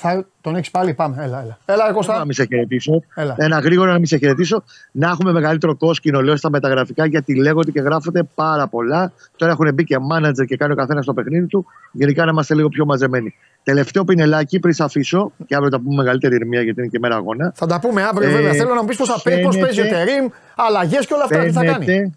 Θα 0.00 0.26
τον 0.40 0.56
έχεις 0.56 0.70
πάλι, 0.70 0.94
πάμε, 0.94 1.16
έλα, 1.24 1.42
έλα. 1.42 1.58
Έλα, 1.64 1.82
ρε 1.82 1.88
Να 1.88 1.94
Κώστα. 1.94 2.24
μην 2.24 2.32
σε 2.32 2.44
χαιρετήσω. 2.44 3.02
Έλα. 3.14 3.34
Ένα 3.38 3.58
γρήγορα 3.58 3.90
να 3.92 3.96
μην 3.96 4.06
σε 4.06 4.16
χαιρετήσω. 4.16 4.62
Να 4.92 5.08
έχουμε 5.08 5.32
μεγαλύτερο 5.32 5.76
κόσκινο, 5.76 6.20
λέω, 6.22 6.36
στα 6.36 6.50
μεταγραφικά 6.50 7.06
γιατί 7.06 7.34
λέγονται 7.40 7.70
και 7.70 7.80
γράφονται 7.80 8.22
πάρα 8.34 8.66
πολλά. 8.66 9.12
Τώρα 9.36 9.52
έχουν 9.52 9.74
μπει 9.74 9.84
και 9.84 9.98
μάνατζερ 9.98 10.46
και 10.46 10.56
κάνει 10.56 10.72
ο 10.72 10.76
καθένας 10.76 11.04
το 11.04 11.14
παιχνίδι 11.14 11.46
του. 11.46 11.66
Γενικά 11.92 12.24
να 12.24 12.30
είμαστε 12.30 12.54
λίγο 12.54 12.68
πιο 12.68 12.84
μαζεμένοι. 12.84 13.34
Τελευταίο 13.62 14.04
πινελάκι 14.04 14.58
πριν 14.58 14.74
σε 14.74 14.84
αφήσω 14.84 15.32
και 15.46 15.54
αύριο 15.54 15.70
θα 15.70 15.80
πούμε 15.80 15.94
μεγαλύτερη 15.94 16.34
ηρεμία 16.34 16.62
γιατί 16.62 16.80
είναι 16.80 16.88
και 16.88 16.98
μέρα 16.98 17.16
αγώνα. 17.16 17.52
Θα 17.54 17.66
τα 17.66 17.80
πούμε 17.80 18.02
αύριο, 18.02 18.28
Ε, 18.28 18.32
βέβαια. 18.32 18.52
Θέλω 18.52 18.74
να 18.74 18.80
μου 18.80 18.86
πεις 18.86 18.96
πώς 18.96 19.08
θα 19.08 19.20
παίζει, 19.22 19.42
πώς 19.42 19.54
φαίνεται- 19.54 19.76
παίζει 19.76 19.94
ο 19.94 19.96
Τερήμ, 19.98 20.28
αλλαγές 20.56 21.06
και 21.06 21.14
όλα 21.14 21.24
αυτά. 21.24 21.38
Τι 21.38 21.50
θα 21.52 21.64
κάνει. 21.64 21.84
Φαίνεται, 21.84 22.10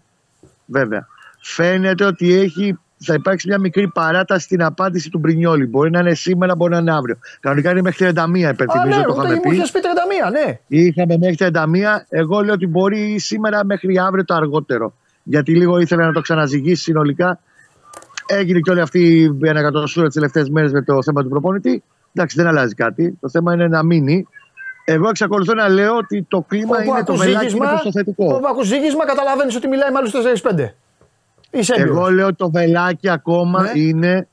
βέβαια. 0.66 1.06
Φαίνεται 1.40 2.04
ότι 2.04 2.34
έχει 2.34 2.78
θα 3.04 3.14
υπάρξει 3.14 3.48
μια 3.48 3.58
μικρή 3.58 3.88
παράταση 3.88 4.44
στην 4.44 4.62
απάντηση 4.62 5.10
του 5.10 5.18
Μπρινιόλη. 5.18 5.66
Μπορεί 5.66 5.90
να 5.90 5.98
είναι 6.00 6.14
σήμερα, 6.14 6.54
μπορεί 6.56 6.72
να 6.72 6.78
είναι 6.78 6.92
αύριο. 6.92 7.18
Κανονικά 7.40 7.70
είναι 7.70 7.82
μέχρι 7.82 8.06
31, 8.06 8.10
υπενθυμίζω, 8.50 8.80
Α, 8.80 8.86
ναι, 8.98 9.02
το 9.02 9.12
ούτε 9.12 9.20
είχαμε 9.20 9.34
μου 9.34 9.40
πει. 9.40 9.56
είχες 9.56 9.70
πει 9.70 9.80
31, 9.82 10.30
ναι. 10.46 10.58
Είχαμε 10.66 11.16
μέχρι 11.18 11.36
31. 11.36 12.06
Εγώ 12.08 12.40
λέω 12.40 12.54
ότι 12.54 12.66
μπορεί 12.66 13.18
σήμερα 13.18 13.64
μέχρι 13.64 13.98
αύριο 13.98 14.24
το 14.24 14.34
αργότερο. 14.34 14.94
Γιατί 15.22 15.56
λίγο 15.56 15.78
ήθελα 15.78 16.06
να 16.06 16.12
το 16.12 16.20
ξαναζυγίσει 16.20 16.82
συνολικά. 16.82 17.38
Έγινε 18.26 18.60
και 18.60 18.70
όλη 18.70 18.80
αυτή 18.80 19.30
η 19.42 19.48
ανακατοσούρα 19.48 20.06
τις 20.06 20.14
τελευταίες 20.14 20.48
μέρες 20.48 20.72
με 20.72 20.82
το 20.82 21.02
θέμα 21.02 21.22
του 21.22 21.28
προπονητή. 21.28 21.82
Εντάξει, 22.14 22.36
δεν 22.36 22.46
αλλάζει 22.46 22.74
κάτι. 22.74 23.18
Το 23.20 23.28
θέμα 23.28 23.54
είναι 23.54 23.68
να 23.68 23.82
μείνει. 23.82 24.26
Εγώ 24.84 25.08
εξακολουθώ 25.08 25.54
να 25.54 25.68
λέω 25.68 25.96
ότι 25.96 26.26
το 26.28 26.44
κλίμα 26.48 26.76
Όπου 26.76 26.82
είναι 26.82 27.02
το 27.04 27.12
ακούς 27.12 27.18
βελάκι 27.18 27.38
ζήγισμα, 27.38 27.64
είναι 27.64 27.72
προς 27.80 27.82
το 27.82 27.92
θετικό. 27.98 28.34
όπου 28.34 28.46
ακούς 28.48 28.66
ζήγισμα 28.66 29.04
καταλαβαίνεις 29.06 29.56
ότι 29.56 29.68
μιλάει 29.68 29.90
με 29.90 29.98
άλλους 29.98 30.12
4-5. 30.12 30.74
Είσαι 31.52 31.74
έμπειρος. 31.76 31.96
Εγώ 31.96 32.10
λέω 32.10 32.26
ότι 32.26 32.36
το 32.36 32.50
βελάκι 32.50 33.08
ακόμα 33.08 33.62
Ναι. 33.62 33.70
είναι 33.74 34.26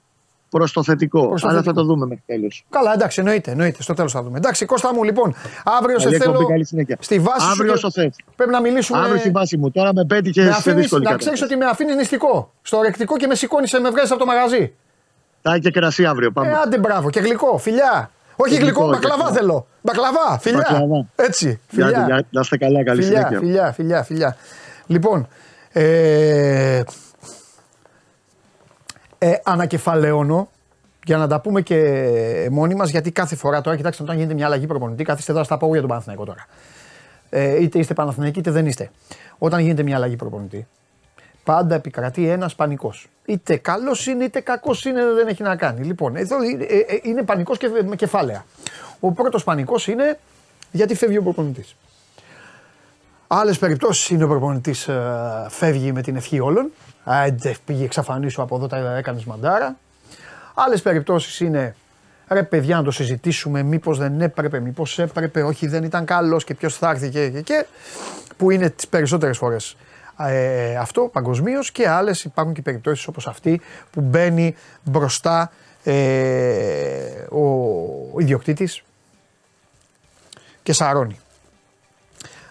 προς 0.49 0.71
το 0.71 0.83
θετικό. 0.83 1.27
Προς 1.27 1.41
το 1.41 1.47
Αλλά 1.47 1.57
θετικό. 1.57 1.73
θα 1.75 1.81
το 1.81 1.87
δούμε 1.93 2.05
μέχρι 2.05 2.23
τέλος. 2.25 2.65
Καλά, 2.69 2.93
εντάξει, 2.93 3.19
εννοείται, 3.19 3.51
εννοείται. 3.51 3.83
Στο 3.83 3.93
τέλος 3.93 4.11
θα 4.11 4.23
δούμε. 4.23 4.37
Εντάξει, 4.37 4.65
Κώστα 4.65 4.93
μου, 4.93 5.03
λοιπόν, 5.03 5.35
αύριο 5.63 5.99
σε 5.99 6.05
Καλή 6.05 6.17
θέλω. 6.17 6.31
εκπομπή, 6.31 6.51
καλή 6.51 6.65
συνέχεια. 6.65 6.97
Στη 6.99 7.19
βάση 7.19 7.41
σου. 7.45 7.51
Αύριο 7.51 7.65
και- 7.71 7.77
όσο 7.77 7.91
θες. 7.91 8.15
Πρέπει 8.35 8.51
να 8.51 8.61
μιλήσουμε. 8.61 8.99
Αύριο 8.99 9.17
στη 9.17 9.29
βάση 9.31 9.57
μου. 9.57 9.71
Τώρα 9.71 9.93
με 9.93 10.05
πέτυχες 10.05 10.43
με 10.45 10.51
σε 10.51 10.57
αφήνεις, 10.57 10.79
δύσκολη 10.81 11.03
να 11.03 11.09
ξέρεις 11.09 11.23
κατάσταση. 11.25 11.53
ότι 11.53 11.63
με 11.63 11.69
αφήνεις 11.69 11.95
νηστικό. 11.95 12.51
Στο 12.61 12.81
ρεκτικό 12.81 13.17
και 13.17 13.27
με 13.27 13.35
σηκώνεις, 13.35 13.73
με 13.81 13.89
βγάζεις 13.89 14.11
από 14.11 14.19
το 14.19 14.25
μαγαζί. 14.25 14.73
Θα 15.41 15.51
έχει 15.51 15.59
και 15.61 15.71
κρασί 15.71 16.05
αύριο. 16.05 16.31
Πάμε. 16.31 16.49
Ε, 16.49 16.53
άντε 16.63 16.77
μπράβο. 16.77 17.09
Και 17.09 17.19
γλυκό, 17.19 17.57
φιλιά. 17.57 18.11
Όχι 18.35 18.53
Και 18.55 18.61
γλυκό, 18.61 18.83
γλυκό, 18.83 18.97
μπακλαβά 18.99 19.31
και 19.31 19.37
θέλω. 19.37 19.67
Μπακλαβά, 19.81 20.37
φιλιά. 20.39 20.67
Μπακλαβά. 20.71 21.05
Έτσι, 21.15 21.45
Γεια, 21.69 21.85
φιλιά. 21.85 22.03
γεια, 22.05 22.25
να 22.29 22.39
είστε 22.41 22.57
καλά, 22.57 22.83
καλή 22.83 23.01
φιλιά, 23.03 23.17
συνέχεια. 23.17 23.39
φιλιά, 23.39 23.71
φιλιά, 23.71 24.03
φιλιά. 24.03 24.35
Λοιπόν, 24.87 25.27
ε, 25.71 26.81
ε, 29.19 29.33
ανακεφαλαιώνω 29.43 30.49
για 31.03 31.17
να 31.17 31.27
τα 31.27 31.41
πούμε 31.41 31.61
και 31.61 32.47
μόνοι 32.51 32.75
μας, 32.75 32.89
γιατί 32.89 33.11
κάθε 33.11 33.35
φορά 33.35 33.61
τώρα, 33.61 33.75
κοιτάξτε, 33.75 34.03
όταν 34.03 34.15
γίνεται 34.15 34.33
μια 34.33 34.45
αλλαγή 34.45 34.67
προπονητή, 34.67 35.03
καθίστε 35.03 35.31
εδώ, 35.31 35.41
θα 35.41 35.47
τα 35.47 35.57
πω 35.57 35.63
εγώ 35.65 35.73
για 35.73 35.81
τον 35.81 35.89
Παναθηναϊκό 35.89 36.25
τώρα. 36.25 36.45
Ε, 37.29 37.61
είτε 37.61 37.79
είστε 37.79 37.93
Παναθηναϊκοί 37.93 38.39
είτε 38.39 38.51
δεν 38.51 38.65
είστε. 38.65 38.91
Όταν 39.37 39.59
γίνεται 39.59 39.83
μια 39.83 39.95
αλλαγή 39.95 40.15
προπονητή, 40.15 40.67
πάντα 41.43 41.75
επικρατεί 41.75 42.29
ένας 42.29 42.55
πανικός. 42.55 43.07
Είτε 43.25 43.57
καλός 43.57 44.07
είναι 44.07 44.23
είτε 44.23 44.39
κακός 44.39 44.85
είναι, 44.85 45.05
δεν 45.05 45.27
έχει 45.27 45.43
να 45.43 45.55
κάνει. 45.55 45.83
Λοιπόν, 45.83 46.15
εδώ 46.15 46.43
είναι, 46.43 46.63
ε, 46.63 46.77
ε, 46.77 46.99
είναι 47.01 47.23
πανικός 47.23 47.57
και 47.57 47.69
με 47.87 47.95
κεφάλαια. 47.95 48.45
Ο 48.99 49.11
πρώτος 49.11 49.43
πανικός 49.43 49.87
είναι 49.87 50.19
γιατί 50.71 50.95
φεύγει 50.95 51.17
ο 51.17 51.23
προπονητής. 51.23 51.75
Άλλες 53.27 53.57
περιπτώσεις 53.57 54.09
είναι 54.09 54.23
ο 54.23 54.27
προπονητής 54.27 54.89
φεύγει 55.49 55.91
με 55.91 56.01
την 56.01 56.15
ευχή 56.15 56.39
όλων. 56.39 56.71
Άντε, 57.11 57.55
πήγε 57.65 57.83
εξαφανίσου 57.83 58.41
από 58.41 58.55
εδώ, 58.55 58.67
τα 58.67 58.95
έκανες 58.97 59.23
μαντάρα. 59.23 59.75
Άλλες 60.53 60.81
περιπτώσεις 60.81 61.39
είναι 61.39 61.75
ρε 62.27 62.43
παιδιά 62.43 62.75
να 62.75 62.83
το 62.83 62.91
συζητήσουμε, 62.91 63.63
μήπως 63.63 63.97
δεν 63.97 64.21
έπρεπε, 64.21 64.59
μήπως 64.59 64.99
έπρεπε, 64.99 65.43
όχι 65.43 65.67
δεν 65.67 65.83
ήταν 65.83 66.05
καλός 66.05 66.43
και 66.43 66.53
ποιος 66.53 66.77
θα 66.77 66.89
έρθει 66.89 67.09
και, 67.09 67.29
και, 67.29 67.41
και 67.41 67.65
που 68.37 68.51
είναι 68.51 68.69
τις 68.69 68.87
περισσότερες 68.87 69.37
φορές 69.37 69.75
ε, 70.17 70.75
αυτό 70.75 71.01
παγκοσμίως 71.13 71.71
και 71.71 71.89
άλλες 71.89 72.23
υπάρχουν 72.23 72.53
και 72.53 72.61
περιπτώσεις 72.61 73.07
όπως 73.07 73.27
αυτή 73.27 73.61
που 73.91 74.01
μπαίνει 74.01 74.55
μπροστά 74.83 75.51
ε, 75.83 75.93
ο, 77.29 77.43
ο 78.13 78.19
ιδιοκτήτης 78.19 78.81
και 80.63 80.73
σαρώνει. 80.73 81.19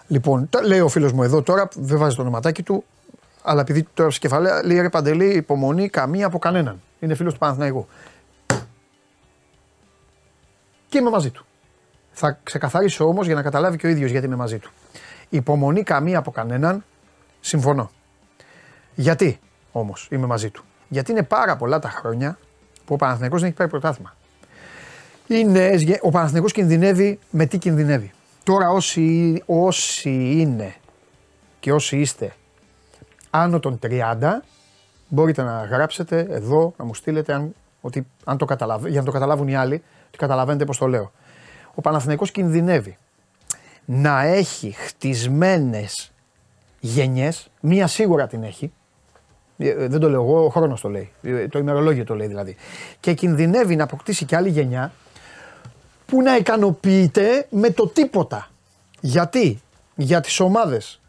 Λοιπόν, 0.07 0.49
το- 0.49 0.61
λέει 0.61 0.79
ο 0.79 0.87
φίλος 0.87 1.11
μου 1.11 1.23
εδώ 1.23 1.41
τώρα, 1.41 1.67
δεν 1.75 1.97
βάζει 1.97 2.15
το 2.15 2.21
ονοματάκι 2.21 2.63
του, 2.63 2.83
αλλά 3.49 3.61
επειδή 3.61 3.87
τώρα 3.93 4.09
σε 4.09 4.19
κεφαλαία 4.19 4.65
λέει 4.65 4.81
ρε 4.81 4.89
Παντελή, 4.89 5.35
υπομονή 5.35 5.89
καμία 5.89 6.25
από 6.25 6.39
κανέναν. 6.39 6.81
Είναι 6.99 7.15
φίλος 7.15 7.33
του 7.33 7.39
Παναθηναϊκού. 7.39 7.87
Και 10.89 10.97
είμαι 10.97 11.09
μαζί 11.09 11.29
του. 11.29 11.45
Θα 12.11 12.39
ξεκαθαρίσω 12.43 13.07
όμως 13.07 13.25
για 13.25 13.35
να 13.35 13.41
καταλάβει 13.41 13.77
και 13.77 13.87
ο 13.87 13.89
ίδιος 13.89 14.11
γιατί 14.11 14.25
είμαι 14.25 14.35
μαζί 14.35 14.57
του. 14.57 14.71
Υπομονή 15.29 15.83
καμία 15.83 16.17
από 16.17 16.31
κανέναν, 16.31 16.83
συμφωνώ. 17.39 17.91
Γιατί 18.95 19.39
όμως 19.71 20.07
είμαι 20.11 20.25
μαζί 20.25 20.49
του. 20.49 20.63
Γιατί 20.87 21.11
είναι 21.11 21.23
πάρα 21.23 21.55
πολλά 21.55 21.79
τα 21.79 21.89
χρόνια 21.89 22.37
που 22.85 22.93
ο 22.93 22.97
Παναθηναϊκός 22.97 23.39
δεν 23.39 23.47
έχει 23.47 23.57
πάρει 23.57 23.69
πρωτάθλημα. 23.69 24.15
Οι 25.27 25.45
νέες, 25.45 25.81
γε- 25.81 26.03
ο 26.03 26.09
Παναθηναϊκός 26.09 26.51
κινδυνεύει 26.51 27.19
με 27.29 27.45
τι 27.45 27.57
κινδυνεύει. 27.57 28.11
Τώρα 28.43 28.69
όσοι, 28.69 29.41
όσοι 29.45 30.09
είναι 30.39 30.75
και 31.59 31.73
όσοι 31.73 31.97
είστε 31.97 32.33
άνω 33.29 33.59
των 33.59 33.79
30 33.83 34.39
μπορείτε 35.07 35.43
να 35.43 35.63
γράψετε 35.63 36.19
εδώ, 36.29 36.73
να 36.77 36.85
μου 36.85 36.93
στείλετε 36.93 37.33
αν, 37.33 37.55
ότι, 37.81 38.07
αν 38.23 38.37
το 38.37 38.45
καταλαβα, 38.45 38.89
για 38.89 38.99
να 38.99 39.05
το 39.05 39.11
καταλάβουν 39.11 39.47
οι 39.47 39.55
άλλοι, 39.55 39.83
ότι 40.07 40.17
καταλαβαίνετε 40.17 40.65
πώς 40.65 40.77
το 40.77 40.87
λέω. 40.87 41.11
Ο 41.75 41.81
Παναθηναϊκός 41.81 42.31
κινδυνεύει 42.31 42.97
να 43.85 44.23
έχει 44.23 44.71
χτισμένες 44.71 46.11
γενιές, 46.79 47.49
μία 47.59 47.87
σίγουρα 47.87 48.27
την 48.27 48.43
έχει, 48.43 48.71
ε, 49.57 49.87
δεν 49.87 49.99
το 49.99 50.09
λέω 50.09 50.21
εγώ, 50.21 50.45
ο 50.45 50.49
χρόνος 50.49 50.81
το 50.81 50.89
λέει, 50.89 51.11
ε, 51.21 51.47
το 51.47 51.59
ημερολόγιο 51.59 52.03
το 52.03 52.15
λέει 52.15 52.27
δηλαδή, 52.27 52.55
και 52.99 53.13
κινδυνεύει 53.13 53.75
να 53.75 53.83
αποκτήσει 53.83 54.25
και 54.25 54.35
άλλη 54.35 54.49
γενιά 54.49 54.91
που 56.05 56.21
να 56.21 56.35
ικανοποιείται 56.35 57.47
με 57.49 57.69
το 57.69 57.87
τίποτα. 57.87 58.49
Γιατί, 59.01 59.61
για 59.95 60.21
τις 60.21 60.39
ομάδες, 60.39 61.01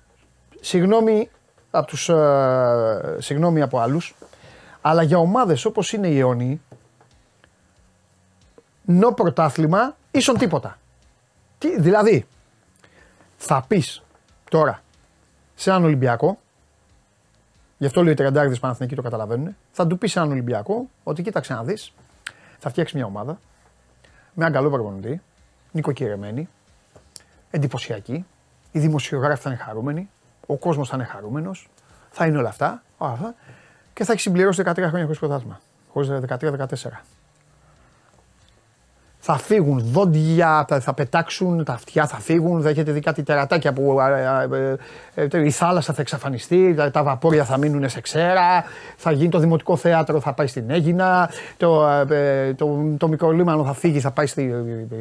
συγγνώμη 0.61 1.29
από, 1.71 1.87
τους, 1.87 2.09
ε, 2.09 3.17
συγγνώμη 3.19 3.63
από 3.63 3.79
άλλους, 3.79 4.15
αλλά 4.81 5.03
για 5.03 5.19
ομάδες 5.19 5.65
όπως 5.65 5.93
είναι 5.93 6.09
οι 6.09 6.19
αιώνιοι, 6.19 6.61
νο 8.85 9.13
πρωτάθλημα 9.13 9.97
ίσον 10.11 10.39
τίποτα. 10.39 10.79
Τι, 11.59 11.81
δηλαδή, 11.81 12.27
θα 13.37 13.65
πεις 13.69 14.03
τώρα 14.51 14.83
σε 15.55 15.71
έναν 15.71 15.85
Ολυμπιακό, 15.85 16.39
γι' 17.79 17.87
αυτό 17.87 18.03
λέει 18.03 18.13
οι 18.13 18.17
τριαντάριδες 18.17 18.59
Παναθηναϊκοί 18.59 18.97
το 18.97 19.03
καταλαβαίνουν, 19.03 19.57
θα 19.73 19.87
του 19.87 19.99
πεις 19.99 20.13
σε 20.13 20.19
έναν 20.19 20.31
Ολυμπιακό 20.31 20.89
ότι 21.03 21.23
κοίταξε 21.23 21.55
να 21.55 21.65
δεις, 21.65 21.93
θα 22.59 22.71
φτιάξει 22.71 22.97
μια 22.97 23.07
ομάδα, 23.07 23.39
με 24.35 24.45
έναν 24.45 24.53
καλό 24.53 24.71
προπονητή, 24.71 25.23
νοικοκυρεμένη, 25.73 26.49
εντυπωσιακή. 27.51 28.27
Οι 28.73 28.79
δημοσιογράφοι 28.79 29.43
θα 29.43 29.51
είναι 29.51 29.59
χαρούμενοι, 29.59 30.11
ο 30.51 30.57
κόσμος 30.57 30.89
θα 30.89 30.97
είναι 30.97 31.05
χαρούμενος, 31.05 31.69
θα 32.11 32.27
είναι 32.27 32.39
όλα 32.39 32.49
αυτά, 32.49 32.83
όλα 32.99 33.13
αυτά 33.13 33.35
και 33.93 34.05
θα 34.05 34.13
έχει 34.13 34.21
συμπληρώσει 34.21 34.63
13 34.67 34.75
χρόνια 34.77 35.03
χωρίς 35.03 35.19
πρωτάθλημα. 35.19 35.61
Χωρίς 35.93 36.11
13-14. 36.29 37.03
Θα 39.23 39.37
φύγουν 39.37 39.81
δόντια, 39.85 40.65
θα, 40.69 40.81
θα 40.81 40.95
πετάξουν, 40.95 41.65
τα 41.65 41.73
αυτιά 41.73 42.07
θα 42.07 42.17
φύγουν, 42.17 42.63
θα 42.63 42.69
έχετε 42.69 42.93
δει 42.93 43.01
κάτι 43.01 43.23
τερατάκια 43.23 43.73
που 43.73 44.01
ε, 44.01 44.77
ε, 45.15 45.27
ε, 45.33 45.45
η 45.45 45.51
θάλασσα 45.51 45.93
θα 45.93 46.01
εξαφανιστεί, 46.01 46.75
τα, 46.75 46.91
τα 46.91 47.03
βαπόρια 47.03 47.45
θα 47.45 47.57
μείνουν 47.57 47.89
σε 47.89 48.01
ξέρα, 48.01 48.65
θα 48.97 49.13
γίνει 49.13 49.29
το 49.29 49.39
δημοτικό 49.39 49.77
θέατρο, 49.77 50.21
θα 50.21 50.33
πάει 50.33 50.47
στην 50.47 50.71
Έγινα, 50.71 51.31
το, 51.57 51.87
ε, 52.11 52.55
το, 52.55 52.95
το 52.97 53.09
μικρό 53.09 53.31
λίμανο 53.31 53.65
θα 53.65 53.73
φύγει, 53.73 54.01
θα 54.01 54.11
πάει 54.11 54.27
στη, 54.27 54.43
ε, 54.43 54.97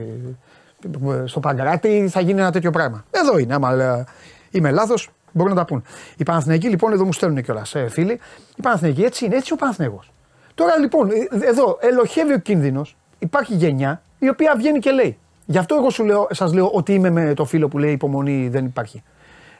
ε, 1.11 1.25
στο 1.25 1.39
Παγκράτη, 1.39 2.07
θα 2.09 2.21
γίνει 2.21 2.39
ένα 2.39 2.51
τέτοιο 2.51 2.71
πράγμα. 2.71 3.05
Εδώ 3.11 3.37
είναι, 3.37 3.53
άμα 3.53 3.73
ε, 3.73 4.05
είμαι 4.51 4.71
λάθος, 4.71 5.09
μπορούν 5.32 5.53
να 5.53 5.59
τα 5.59 5.65
πούν. 5.65 5.84
Οι 6.17 6.23
Παναθηναϊκοί 6.23 6.67
λοιπόν, 6.69 6.91
εδώ 6.93 7.05
μου 7.05 7.13
στέλνουν 7.13 7.43
κιόλας 7.43 7.75
ε, 7.75 7.88
φίλοι, 7.89 8.19
οι 8.55 8.61
Παναθηναϊκοί 8.61 9.03
έτσι 9.03 9.25
είναι, 9.25 9.36
έτσι 9.36 9.53
ο 9.53 9.55
Παναθηναϊκός. 9.55 10.11
Τώρα 10.55 10.77
λοιπόν, 10.77 11.09
ε, 11.09 11.45
εδώ 11.47 11.77
ελοχεύει 11.82 12.34
ο 12.34 12.38
κίνδυνος, 12.39 12.97
υπάρχει 13.19 13.53
γενιά 13.55 14.01
η 14.19 14.30
οποία 14.30 14.53
βγαίνει 14.57 14.80
και 14.80 14.91
λέει. 14.91 15.17
Γι' 15.45 15.57
αυτό 15.57 15.75
εγώ 15.75 15.89
σου 15.89 16.03
λέω, 16.03 16.27
σας 16.32 16.53
λέω 16.53 16.69
ότι 16.73 16.93
είμαι 16.93 17.09
με 17.09 17.34
το 17.34 17.45
φίλο 17.45 17.67
που 17.67 17.77
λέει 17.77 17.91
υπομονή 17.91 18.47
δεν 18.49 18.65
υπάρχει. 18.65 19.03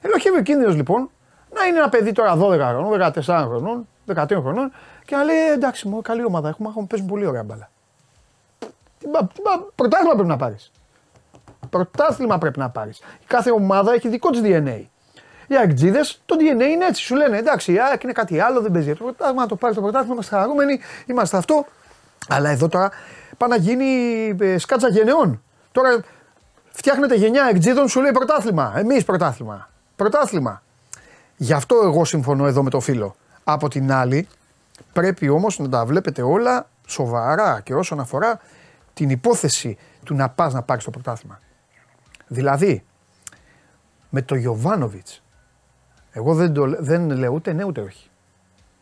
Ελοχεύει 0.02 0.38
ο 0.38 0.42
κίνδυνος 0.42 0.76
λοιπόν 0.76 1.10
να 1.56 1.66
είναι 1.66 1.78
ένα 1.78 1.90
παιδί 1.90 2.12
τώρα 2.12 2.38
12 2.38 2.40
χρονών, 2.60 3.12
14 3.14 3.22
χρονών, 3.48 3.88
13 4.16 4.26
χρονών 4.42 4.72
και 5.06 5.16
να 5.16 5.24
λέει 5.24 5.36
«Ε, 5.50 5.54
εντάξει, 5.54 5.88
μου 5.88 6.02
καλή 6.02 6.24
ομάδα 6.26 6.50
έχουμε, 6.50 6.70
έχουμε 6.70 6.86
παίζουν 6.90 7.08
πολύ 7.08 7.26
ωραία 7.26 7.44
μπάλα. 7.44 7.70
Τι 9.00 9.08
μπα- 9.10 9.28
τι 9.28 9.42
μπα- 9.42 9.64
Πρωτάθλημα 9.76 10.14
πρέπει 10.14 10.28
να 10.30 10.38
πάρεις. 10.38 10.72
Πρωτάθλημα 11.70 12.38
πρέπει 12.38 12.60
να 12.60 12.70
πάρεις. 12.70 13.00
Κάθε 13.28 13.52
ομάδα 13.52 13.94
έχει 13.94 14.10
δικό 14.10 14.30
της 14.30 14.42
DNA. 14.44 14.82
Οι 15.50 15.56
αεκτζίδε, 15.56 16.00
το 16.26 16.36
DNA 16.40 16.70
είναι 16.70 16.86
έτσι. 16.86 17.04
Σου 17.04 17.16
λένε 17.16 17.38
εντάξει, 17.38 17.74
η 17.74 17.80
ΑΕΚ 17.80 18.04
είναι 18.04 18.12
κάτι 18.12 18.40
άλλο, 18.40 18.62
δεν 18.62 18.72
παίζει. 18.72 18.94
Το 18.94 19.04
πρωτάθλημα, 19.04 19.42
να 19.42 19.48
το 19.48 19.56
πάρει 19.56 19.74
το 19.74 19.82
πρωτάθλημα, 19.82 20.14
είμαστε 20.14 20.36
χαρούμενοι, 20.36 20.80
είμαστε 21.06 21.38
αυτό. 21.38 21.66
Αλλά 22.28 22.50
εδώ 22.50 22.68
τώρα 22.68 22.92
πάει 23.38 23.50
να 23.50 23.56
γίνει 23.56 23.86
ε, 24.40 24.58
σκάτσα 24.58 24.90
γενεών. 24.90 25.42
Τώρα 25.72 26.04
φτιάχνεται 26.72 27.16
γενιά 27.16 27.44
αεκτζίδων, 27.44 27.88
σου 27.88 28.02
λέει 28.02 28.12
πρωτάθλημα. 28.12 28.74
Εμείς 28.76 29.04
πρωτάθλημα. 29.04 29.70
Πρωτάθλημα. 29.96 30.62
Γι' 31.38 31.54
αυτό 31.54 31.76
εγώ 31.84 32.06
συμφωνώ 32.06 32.48
εδώ 32.48 32.64
με 32.64 32.70
το 32.70 32.80
φίλο. 32.80 33.16
Από 33.44 33.68
την 33.68 33.92
άλλη, 33.92 34.28
πρέπει 34.94 35.30
όμως 35.30 35.60
να 35.60 35.70
τα 35.70 35.86
βλέπετε 35.86 36.22
όλα 36.22 36.70
σοβαρά 36.88 37.62
και 37.64 37.74
όσον 37.74 38.00
αφορά 38.00 38.40
την 38.94 39.10
υπόθεση 39.10 39.78
του 40.04 40.16
να 40.16 40.30
πας 40.30 40.54
να 40.54 40.62
πάρεις 40.62 40.84
το 40.84 40.90
πρωτάθλημα. 40.90 41.40
Δηλαδή, 42.28 42.84
με 44.10 44.22
το 44.22 44.36
Γιωβάνοβιτς, 44.36 45.22
εγώ 46.20 46.34
δεν, 46.34 46.54
το, 46.54 46.66
λέ- 46.66 46.82
δεν 46.82 47.10
λέω 47.10 47.32
ούτε 47.32 47.54
ναι 47.54 47.64
ούτε 47.64 47.82
όχι. 47.82 48.10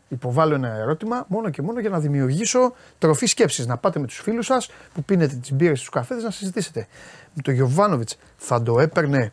υποβάλλω 0.07 0.55
ένα 0.55 0.67
ερώτημα 0.67 1.25
μόνο 1.27 1.49
και 1.49 1.61
μόνο 1.61 1.79
για 1.79 1.89
να 1.89 1.99
δημιουργήσω 1.99 2.73
τροφή 2.97 3.25
σκέψης. 3.25 3.67
Να 3.67 3.77
πάτε 3.77 3.99
με 3.99 4.07
τους 4.07 4.19
φίλους 4.19 4.45
σας 4.45 4.69
που 4.93 5.03
πίνετε 5.03 5.35
τις 5.35 5.51
μπύρες 5.51 5.83
του 5.83 5.91
καφέδες 5.91 6.23
να 6.23 6.31
συζητήσετε. 6.31 6.87
Με 7.33 7.41
τον 7.41 7.53
Γιωβάνοβιτς 7.53 8.17
θα 8.37 8.63
το 8.63 8.79
έπαιρνε 8.79 9.31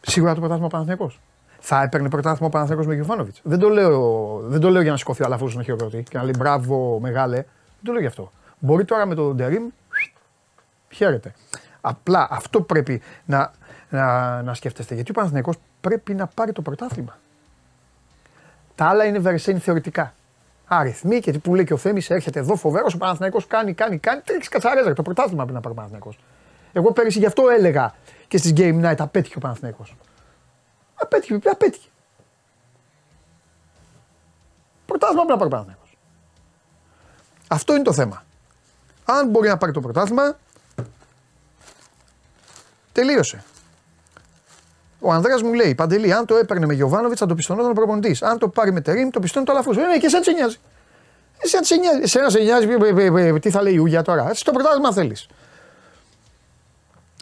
σίγουρα 0.00 0.34
το 0.34 0.38
πρωτάθλημα 0.38 0.68
Παναθηναϊκός. 0.68 1.20
Θα 1.58 1.82
έπαιρνε 1.82 2.08
πρωτάθλημα 2.08 2.46
ο 2.46 2.50
Παναθηναϊκός 2.50 2.86
με 2.86 2.94
Γιωβάνοβιτς. 2.94 3.40
Δεν, 3.42 3.58
το 3.58 3.68
λέω, 3.68 4.38
δεν 4.44 4.60
το 4.60 4.70
λέω 4.70 4.82
για 4.82 4.90
να 4.90 4.96
σηκωθεί 4.96 5.22
ο 5.22 5.26
Αλαφούζος 5.26 5.56
να 5.56 5.62
χειροκροτεί 5.62 6.02
και 6.02 6.18
να 6.18 6.22
λέει 6.22 6.34
μπράβο, 6.38 6.98
μεγάλε. 7.00 7.36
Δεν 7.36 7.84
το 7.84 7.92
λέω 7.92 8.00
γι' 8.00 8.06
αυτό. 8.06 8.32
Μπορεί 8.58 8.84
τώρα 8.84 9.06
με 9.06 9.14
τον 9.14 9.36
Ντερίμ. 9.36 9.68
Χαίρετε. 10.90 11.34
Απλά 11.80 12.28
αυτό 12.30 12.60
πρέπει 12.60 13.02
να, 13.24 13.52
να, 13.88 14.42
να 14.42 14.54
σκέφτεστε. 14.54 14.94
Γιατί 14.94 15.10
ο 15.10 15.14
Παναθηναϊκός 15.14 15.56
πρέπει 15.82 16.14
να 16.14 16.26
πάρει 16.26 16.52
το 16.52 16.62
πρωτάθλημα. 16.62 17.18
Τα 18.74 18.84
άλλα 18.84 19.04
είναι 19.04 19.18
βερσένη 19.18 19.58
θεωρητικά. 19.58 20.14
Αριθμοί 20.66 21.20
και 21.20 21.32
τι 21.32 21.38
που 21.38 21.54
λέει 21.54 21.64
και 21.64 21.72
ο 21.72 21.76
Θέμης, 21.76 22.10
έρχεται 22.10 22.38
εδώ 22.38 22.56
φοβερός. 22.56 22.94
Ο 22.94 22.98
Παναθηναϊκός 22.98 23.46
κάνει, 23.46 23.74
κάνει, 23.74 23.98
κάνει. 23.98 24.20
Τρίξει 24.20 24.48
κατσαρέζα. 24.48 24.92
Το 24.92 25.02
πρωτάθλημα 25.02 25.42
πρέπει 25.44 25.54
να 25.54 25.60
πάρει 25.60 25.74
ο 25.74 25.76
Παναθηναϊκός. 25.76 26.18
Εγώ 26.72 26.92
πέρυσι 26.92 27.18
γι' 27.18 27.26
αυτό 27.26 27.48
έλεγα 27.48 27.94
και 28.28 28.38
στις 28.38 28.52
Game 28.56 28.84
Night 28.84 28.98
απέτυχε 28.98 29.36
ο 29.36 29.40
Παναθηναϊκός. 29.40 29.96
Απέτυχε, 30.94 31.40
απέτυχε. 31.50 31.88
Πρωτάθλημα 34.86 35.24
πρέπει 35.24 35.40
να 35.40 35.48
πάρει 35.48 35.62
ο 35.62 35.64
Παναθηναϊκός. 35.64 35.96
Αυτό 37.48 37.74
είναι 37.74 37.82
το 37.82 37.92
θέμα. 37.92 38.24
Αν 39.04 39.28
μπορεί 39.28 39.48
να 39.48 39.56
πάρει 39.56 39.72
το 39.72 39.80
πρωτάθλημα, 39.80 40.38
τελείωσε. 42.92 43.44
Ο 45.02 45.12
Ανδρέας 45.12 45.42
μου 45.42 45.52
λέει: 45.52 45.74
Παντελή, 45.74 46.12
αν 46.12 46.26
το 46.26 46.36
έπαιρνε 46.36 46.66
με 46.66 46.74
Γιωβάνοβιτς 46.74 47.20
θα 47.20 47.26
το 47.26 47.34
πιστωνόταν 47.34 47.70
ο 47.70 47.74
προπονητής. 47.74 48.22
Αν 48.22 48.38
το 48.38 48.48
πάρει 48.48 48.72
με 48.72 48.80
Τερήμ, 48.80 49.10
το 49.10 49.20
πιστώνει 49.20 49.46
το 49.46 49.52
Αλαφούζο. 49.52 49.80
Ε, 49.80 49.98
και 49.98 50.06
εσένα 50.06 50.22
σε 50.22 50.32
νοιάζει. 50.32 50.56
Εσένα 51.38 51.62
σε 51.62 51.76
νοιάζει. 51.76 52.00
Εσένα 52.02 52.30
σε 52.30 52.38
νοιάζει. 52.38 52.66
Τι 53.38 53.50
θα 53.50 53.62
λέει 53.62 53.72
η 53.74 53.78
Ουγιά 53.78 54.02
τώρα. 54.02 54.30
Εσύ 54.30 54.44
το 54.44 54.52
πρωτάθλημα 54.52 54.92
θέλεις. 54.92 55.26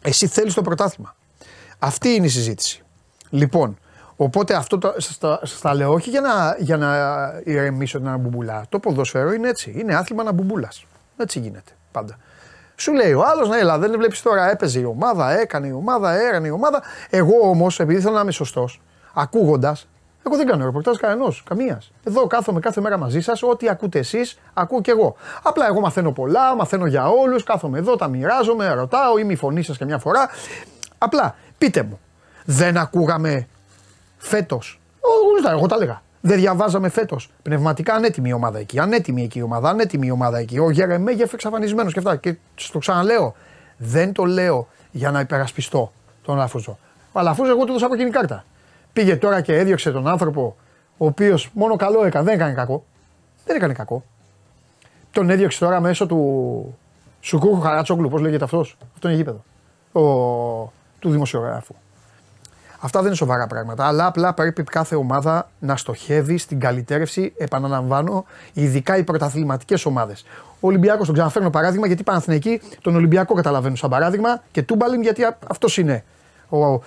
Εσύ 0.02 0.26
θέλεις 0.26 0.54
το 0.54 0.62
πρωτάθλημα. 0.62 1.14
Αυτή 1.78 2.08
είναι 2.08 2.26
η 2.26 2.28
συζήτηση. 2.28 2.82
Λοιπόν, 3.30 3.78
οπότε 4.16 4.54
αυτό 4.54 4.78
το, 4.78 4.94
στα, 4.96 5.40
στα 5.42 5.74
λέω 5.74 5.92
όχι 5.92 6.10
για 6.10 6.20
να, 6.20 6.56
για 6.58 6.76
να 6.76 6.96
ηρεμήσω 7.44 7.98
την 7.98 8.08
αναμπουμπουλά. 8.08 8.64
Το 8.68 8.78
ποδόσφαιρο 8.78 9.32
είναι 9.32 9.48
έτσι. 9.48 9.74
Είναι 9.76 9.94
άθλημα 9.94 10.22
αναμπουμπούλα. 10.22 10.68
Έτσι 11.16 11.38
γίνεται 11.38 11.72
πάντα. 11.92 12.18
Σου 12.80 12.92
λέει 12.92 13.12
ο 13.12 13.24
άλλος, 13.24 13.48
ναι, 13.48 13.58
έλα, 13.58 13.78
δεν 13.78 13.90
βλέπεις 13.96 14.22
τώρα, 14.22 14.50
έπαιζε 14.50 14.80
η 14.80 14.84
ομάδα, 14.84 15.38
έκανε 15.38 15.66
η 15.66 15.72
ομάδα, 15.72 16.12
έρανε 16.12 16.46
η 16.46 16.50
ομάδα. 16.50 16.82
Εγώ 17.10 17.48
όμως, 17.48 17.80
επειδή 17.80 18.00
θέλω 18.00 18.14
να 18.14 18.20
είμαι 18.20 18.30
σωστός, 18.30 18.80
ακούγοντας, 19.14 19.88
εγώ 20.26 20.36
δεν 20.36 20.46
κάνω 20.46 20.64
ρεπορτάζ 20.64 20.96
κανενό, 20.96 21.34
καμίας. 21.44 21.92
Εδώ 22.04 22.26
κάθομαι 22.26 22.60
κάθε 22.60 22.80
μέρα 22.80 22.96
μαζί 22.96 23.20
σας, 23.20 23.42
ό,τι 23.42 23.68
ακούτε 23.68 23.98
εσείς, 23.98 24.38
ακούω 24.54 24.80
κι 24.80 24.90
εγώ. 24.90 25.16
Απλά 25.42 25.66
εγώ 25.66 25.80
μαθαίνω 25.80 26.12
πολλά, 26.12 26.54
μαθαίνω 26.54 26.86
για 26.86 27.08
όλους, 27.08 27.42
κάθομαι 27.42 27.78
εδώ, 27.78 27.96
τα 27.96 28.08
μοιράζομαι, 28.08 28.72
ρωτάω, 28.72 29.18
είμαι 29.18 29.32
η 29.32 29.36
φωνή 29.36 29.62
σας 29.62 29.76
και 29.76 29.84
μια 29.84 29.98
φορά. 29.98 30.28
Απλά 30.98 31.34
πείτε 31.58 31.82
μου, 31.82 32.00
δεν 32.44 32.76
ακούγαμε 32.76 33.48
φέτος; 34.16 34.80
Εγώ 35.50 35.66
τα 35.66 35.74
έλεγα. 35.74 36.02
Δεν 36.20 36.38
διαβάζαμε 36.38 36.88
φέτος. 36.88 37.30
Πνευματικά 37.42 37.94
ανέτοιμη 37.94 38.28
η 38.28 38.32
ομάδα 38.32 38.58
εκεί. 38.58 38.78
Ανέτοιμη 38.78 39.22
εκεί 39.22 39.38
η 39.38 39.42
ομάδα. 39.42 39.68
Ανέτοιμη 39.68 40.06
η 40.06 40.10
ομάδα 40.10 40.38
εκεί. 40.38 40.58
Ο 40.58 40.70
Γερεμέγεφ 40.70 41.32
εξαφανισμένος 41.32 41.92
και 41.92 41.98
αυτά. 41.98 42.16
Και 42.16 42.36
στο 42.54 42.78
ξαναλέω. 42.78 43.34
Δεν 43.76 44.12
το 44.12 44.24
λέω 44.24 44.68
για 44.90 45.10
να 45.10 45.20
υπερασπιστώ 45.20 45.92
τον 46.22 46.34
Αλαφούζο. 46.34 46.78
Ο 47.12 47.18
Αλαφούζο, 47.18 47.50
εγώ 47.50 47.64
του 47.64 47.72
δώσα 47.72 47.84
από 47.84 47.94
εκείνη 47.94 48.10
κάρτα. 48.10 48.44
Πήγε 48.92 49.16
τώρα 49.16 49.40
και 49.40 49.58
έδιωξε 49.58 49.90
τον 49.90 50.08
άνθρωπο 50.08 50.56
ο 50.96 51.06
οποίος 51.06 51.50
μόνο 51.52 51.76
καλό 51.76 52.04
έκανε. 52.04 52.24
Δεν 52.24 52.34
έκανε 52.34 52.52
κακό. 52.52 52.84
Δεν 53.44 53.56
έκανε 53.56 53.72
κακό. 53.72 54.04
Τον 55.12 55.30
έδιωξε 55.30 55.58
τώρα 55.58 55.80
μέσω 55.80 56.06
του 56.06 56.78
Σουκούχου 57.20 57.60
Χαράτσογλου, 57.60 58.08
πώς 58.08 58.20
λέγεται 58.20 58.44
αυτός; 58.44 58.76
Αυτό 58.94 59.08
είναι 59.08 59.16
γήπεδο. 59.16 59.44
Ο... 59.92 60.72
του 60.98 61.10
δημοσιογράφου. 61.10 61.74
Αυτά 62.82 62.98
δεν 62.98 63.06
είναι 63.06 63.16
σοβαρά 63.16 63.46
πράγματα. 63.46 63.86
Αλλά 63.86 64.06
απλά 64.06 64.34
πρέπει 64.34 64.62
κάθε 64.64 64.94
ομάδα 64.94 65.50
να 65.58 65.76
στοχεύει 65.76 66.38
στην 66.38 66.60
καλυτέρευση, 66.60 67.32
επαναλαμβάνω, 67.36 68.24
ειδικά 68.52 68.96
οι 68.96 69.02
πρωταθληματικές 69.04 69.84
ομάδες. 69.84 70.24
Ο 70.60 70.66
Ολυμπιακός, 70.66 71.06
τον 71.06 71.14
ξαναφέρνω 71.14 71.50
παράδειγμα, 71.50 71.86
γιατί 71.86 72.02
Παναθηναϊκοί 72.02 72.60
τον 72.82 72.94
Ολυμπιακό 72.94 73.34
καταλαβαίνουν 73.34 73.76
σαν 73.76 73.90
παράδειγμα 73.90 74.42
και 74.52 74.62
Τούμπαλιν 74.62 75.02
γιατί 75.02 75.26
αυτός 75.48 75.78
είναι. 75.78 76.04
Ο, 76.48 76.80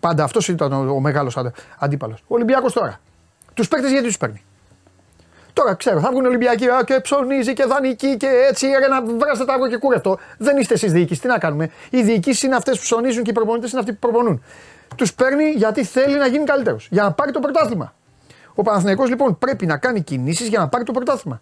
πάντα 0.00 0.24
αυτός 0.24 0.48
ήταν 0.48 0.72
ο, 0.72 0.94
ο 0.94 1.00
μεγάλος 1.00 1.38
αντίπαλος. 1.78 2.20
Ο 2.20 2.34
Ολυμπιακός 2.34 2.72
τώρα. 2.72 3.00
Τους 3.54 3.68
παίκτες 3.68 3.90
γιατί 3.90 4.06
τους 4.06 4.16
παίρνει; 4.16 4.42
Τώρα 5.52 5.74
ξέρω, 5.74 6.00
θα 6.00 6.10
βγουν 6.10 6.26
Ολυμπιακοί 6.26 6.66
και 6.84 7.00
ψωνίζει 7.02 7.52
και 7.52 7.64
δανεική 7.64 8.16
και 8.16 8.28
έτσι 8.48 8.68
για 8.68 8.88
να 8.88 9.02
βράσετε 9.02 9.44
τα 9.44 9.52
αυγό 9.52 9.68
και 9.68 9.76
κούρευτο. 9.76 10.18
Δεν 10.38 10.56
είστε 10.56 10.74
εσείς 10.74 10.92
διοίκηση, 10.92 11.20
τι 11.20 11.26
να 11.26 11.38
κάνουμε; 11.38 11.70
Οι 11.90 12.02
διοικήσει 12.02 12.46
είναι 12.46 12.56
αυτές 12.56 12.76
που 12.76 12.82
ψωνίζουν 12.82 13.22
και 13.22 13.30
οι 13.30 13.34
προπονητές 13.34 13.70
είναι 13.70 13.80
αυτοί 13.80 13.92
που 13.92 13.98
προπονούν. 13.98 14.42
Τους 14.96 15.14
παίρνει 15.14 15.50
γιατί 15.50 15.84
θέλει 15.84 16.18
να 16.18 16.26
γίνει 16.26 16.44
καλύτερος. 16.44 16.88
Για 16.90 17.02
να 17.02 17.12
πάρει 17.12 17.32
το 17.32 17.40
πρωτάθλημα. 17.40 17.94
Ο 18.54 18.62
Παναθηναϊκός 18.62 19.08
λοιπόν 19.08 19.38
πρέπει 19.38 19.66
να 19.66 19.76
κάνει 19.76 20.00
κινήσεις 20.00 20.48
για 20.48 20.58
να 20.58 20.68
πάρει 20.68 20.84
το 20.84 20.92
πρωτάθλημα. 20.92 21.40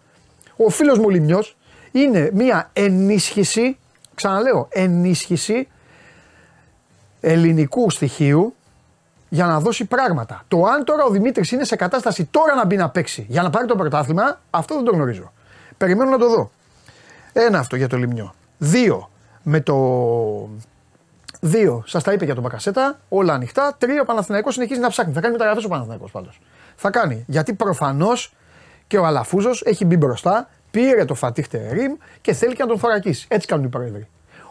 Ο 0.55 0.69
φίλος 0.69 0.97
μου 0.97 1.09
Λιμιό 1.09 1.43
είναι 1.91 2.29
μια 2.33 2.69
ενίσχυση, 2.73 3.77
ξαναλέω, 4.15 4.67
ενίσχυση 4.71 5.67
ελληνικού 7.21 7.89
στοιχείου 7.89 8.55
για 9.29 9.45
να 9.45 9.59
δώσει 9.59 9.85
πράγματα. 9.85 10.43
Το 10.47 10.65
αν 10.65 10.83
τώρα 10.83 11.03
ο 11.03 11.09
Δημήτρης 11.09 11.51
είναι 11.51 11.63
σε 11.63 11.75
κατάσταση 11.75 12.25
τώρα 12.25 12.55
να 12.55 12.65
μπει 12.65 12.75
να 12.75 12.89
παίξει 12.89 13.25
για 13.29 13.41
να 13.41 13.49
πάρει 13.49 13.67
το 13.67 13.75
πρωτάθλημα, 13.75 14.41
αυτό 14.49 14.75
δεν 14.75 14.83
το 14.83 14.91
γνωρίζω. 14.91 15.31
Περιμένω 15.77 16.09
να 16.09 16.17
το 16.17 16.29
δω. 16.29 16.51
Ένα 17.33 17.59
αυτό 17.59 17.75
για 17.75 17.87
το 17.87 17.97
Λιμιό. 17.97 18.33
Δύο, 18.57 19.09
με 19.43 19.61
το 19.61 19.75
Δύο, 21.43 21.83
σας 21.85 22.03
τα 22.03 22.13
είπε 22.13 22.25
για 22.25 22.33
τον 22.33 22.43
Μπακασέτα, 22.43 22.99
όλα 23.09 23.33
ανοιχτά. 23.33 23.75
Τρία, 23.77 24.01
ο 24.01 24.05
Παναθηναϊκός 24.05 24.53
συνεχίζει 24.53 24.79
να 24.79 24.89
ψάχνει. 24.89 25.13
Θα 25.13 25.19
κάνει 25.21 25.33
μεταγραφές 25.33 25.63
ο 25.63 25.67
Παναθηναϊκός 25.67 26.11
πάντως. 26.11 26.39
Θα 26.75 26.89
κάνει. 26.89 27.25
Γιατί 27.27 27.53
προφανώς 27.53 28.33
και 28.87 28.97
ο 28.97 29.05
Αλαφούζος 29.05 29.61
έχει 29.65 29.85
μπει 29.85 29.97
μπροστά, 29.97 30.49
πήρε 30.71 31.05
το 31.05 31.13
Φατίχτε 31.13 31.69
Ριμ 31.71 31.93
και 32.21 32.33
θέλει 32.33 32.55
και 32.55 32.61
να 32.61 32.67
τον 32.67 32.79
θωρακίσει. 32.79 33.27
Έτσι 33.29 33.47
κάνουν 33.47 33.65
οι 33.65 33.69
πρόεδροι. 33.69 34.07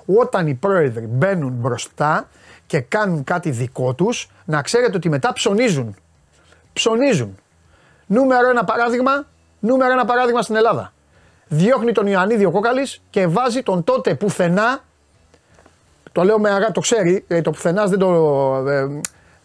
Όταν 0.06 0.47
οι 0.47 0.55
πρόεδροι 0.55 1.06
μπαίνουν 1.06 1.52
μπροστά 1.52 2.28
και 2.66 2.81
κάνουν 2.81 3.24
κάτι 3.24 3.51
δικό 3.51 3.94
τους, 3.94 4.31
να 4.44 4.62
ξέρετε 4.62 4.97
ότι 4.97 5.09
μετά 5.09 5.32
ψωνίζουν. 5.32 5.97
Ψωνίζουν. 6.73 7.39
Νούμερο 8.06 8.48
ένα 8.48 8.64
παράδειγμα, 8.64 9.27
νούμερο 9.60 9.93
ένα 9.93 10.05
παράδειγμα 10.05 10.43
στην 10.43 10.56
Ελλάδα. 10.56 10.93
Διώχνει 11.48 11.93
τον 11.93 12.06
Ιωαννίδη 12.06 12.44
ο 12.44 12.51
Κόκαλης 12.51 13.02
και 13.10 13.27
βάζει 13.27 13.62
τον 13.62 13.85
τότε 13.85 14.14
πουθενά 14.14 14.81
το 16.12 16.23
λέω 16.23 16.39
με 16.39 16.51
αγάπη, 16.51 16.73
το 16.73 16.81
ξέρει, 16.81 17.24
ε, 17.28 17.43
το 17.43 17.51
πουθενά 17.51 17.87
δεν 17.87 17.99
το. 17.99 18.11
Ε, 18.69 18.87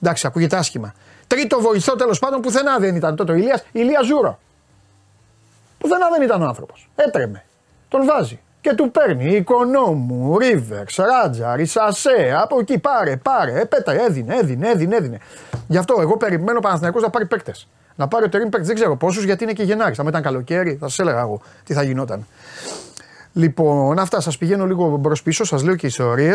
εντάξει, 0.02 0.28
ακούγεται 0.28 0.58
άσχημα. 0.58 0.94
Τρίτο 1.28 1.60
βοηθό 1.60 1.96
τέλος 1.96 2.20
πάντων 2.20 2.42
πουθενά 2.42 2.78
δεν 2.80 2.96
ήταν 2.96 3.16
τότε 3.16 3.32
ο 3.32 3.36
Ηλίας, 3.36 3.66
Ηλίας 3.72 4.06
Ζούρο. 4.06 4.40
Πουθενά 5.78 6.10
δεν 6.10 6.22
ήταν 6.22 6.42
ο 6.42 6.46
άνθρωπος. 6.46 6.90
Έτρεμε. 6.96 7.46
Τον 7.88 8.06
βάζει. 8.06 8.40
Και 8.62 8.74
του 8.74 8.92
παίρνει 8.92 9.36
Οικονόμου, 9.36 10.38
Ρίβερ, 10.38 10.84
Ράτζα, 10.98 11.56
Ρισασέ, 11.56 12.36
από 12.42 12.60
εκεί 12.60 12.80
πάρε, 12.80 13.18
πάρε, 13.18 13.60
επέταε, 13.60 14.04
έδινε, 14.04 14.36
έδινε, 14.36 14.70
έδινε, 14.70 14.96
έδινε. 14.96 15.20
Γι' 15.68 15.78
αυτό 15.78 15.96
εγώ 16.00 16.18
περιμένω 16.18 16.60
Παναθηναϊκός 16.60 17.02
να 17.02 17.10
πάρει 17.10 17.26
παίκτες. 17.26 17.68
Να 17.96 18.08
πάρει 18.08 18.26
ο 18.26 18.30
Τερήμ 18.30 18.50
παίκτες, 18.50 18.68
δεν 18.68 18.76
ξέρω 18.76 18.98
πόσους 18.98 19.24
γιατί 19.24 19.44
είναι 19.44 19.54
και 19.54 19.64
Γενάρης. 19.64 19.98
Θα 19.98 20.04
ήταν 20.08 20.22
καλοκαίρι, 20.22 20.78
θα 20.80 20.88
σα 20.88 21.04
έλεγα 21.04 21.20
εγώ 21.20 21.42
τι 21.64 21.74
θα 21.74 21.84
γινόταν. 21.84 22.28
Λοιπόν, 23.38 24.00
αυτά 24.00 24.20
σας 24.20 24.38
πηγαίνω 24.38 24.66
λίγο 24.66 24.98
μπρος 24.98 25.24
πίσω, 25.24 25.44
σας 25.44 25.64
λέω 25.64 25.76
και 25.76 25.88
ιστορίε 25.88 26.34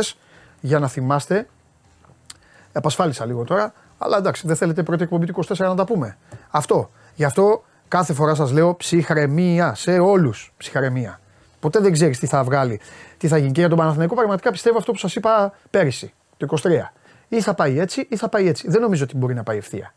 για 0.60 0.78
να 0.78 0.88
θυμάστε. 0.88 1.46
Επασφάλισα 2.72 3.26
λίγο 3.26 3.44
τώρα, 3.44 3.72
αλλά 3.98 4.16
εντάξει, 4.16 4.46
δεν 4.46 4.56
θέλετε 4.56 4.82
πρώτη 4.82 5.02
εκπομπή 5.02 5.26
του 5.26 5.44
24 5.46 5.56
να 5.56 5.74
τα 5.74 5.84
πούμε. 5.84 6.16
Αυτό. 6.50 6.90
Γι' 7.14 7.24
αυτό 7.24 7.64
κάθε 7.88 8.12
φορά 8.12 8.34
σας 8.34 8.52
λέω 8.52 8.76
ψυχραιμία 8.76 9.74
σε 9.74 9.98
όλους. 9.98 10.52
Ψυχραιμία. 10.56 11.20
Ποτέ 11.60 11.78
δεν 11.80 11.92
ξέρεις 11.92 12.18
τι 12.18 12.26
θα 12.26 12.44
βγάλει, 12.44 12.80
τι 13.18 13.28
θα 13.28 13.36
γίνει. 13.38 13.52
Και 13.52 13.60
για 13.60 13.68
τον 13.68 13.78
Παναθηναϊκό 13.78 14.14
πραγματικά 14.14 14.50
πιστεύω 14.50 14.78
αυτό 14.78 14.92
που 14.92 14.98
σας 14.98 15.14
είπα 15.14 15.52
πέρυσι, 15.70 16.12
το 16.36 16.46
23. 16.62 16.92
Ή 17.28 17.40
θα 17.40 17.54
πάει 17.54 17.78
έτσι 17.78 18.06
ή 18.10 18.16
θα 18.16 18.28
πάει 18.28 18.48
έτσι. 18.48 18.70
Δεν 18.70 18.80
νομίζω 18.80 19.04
ότι 19.04 19.16
μπορεί 19.16 19.34
να 19.34 19.42
πάει 19.42 19.56
ευθεία. 19.56 19.94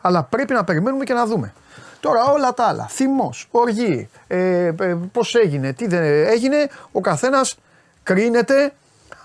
Αλλά 0.00 0.22
πρέπει 0.22 0.52
να 0.52 0.64
περιμένουμε 0.64 1.04
και 1.04 1.12
να 1.12 1.26
δούμε. 1.26 1.52
Τώρα 2.02 2.24
όλα 2.24 2.54
τα 2.54 2.64
άλλα, 2.64 2.86
θυμός, 2.86 3.48
οργή, 3.50 4.08
ε, 4.26 4.66
ε, 4.66 4.98
πώς 5.12 5.34
έγινε, 5.34 5.72
τι 5.72 5.86
δεν 5.86 6.02
έγινε, 6.26 6.68
ο 6.92 7.00
καθένας 7.00 7.56
κρίνεται 8.02 8.72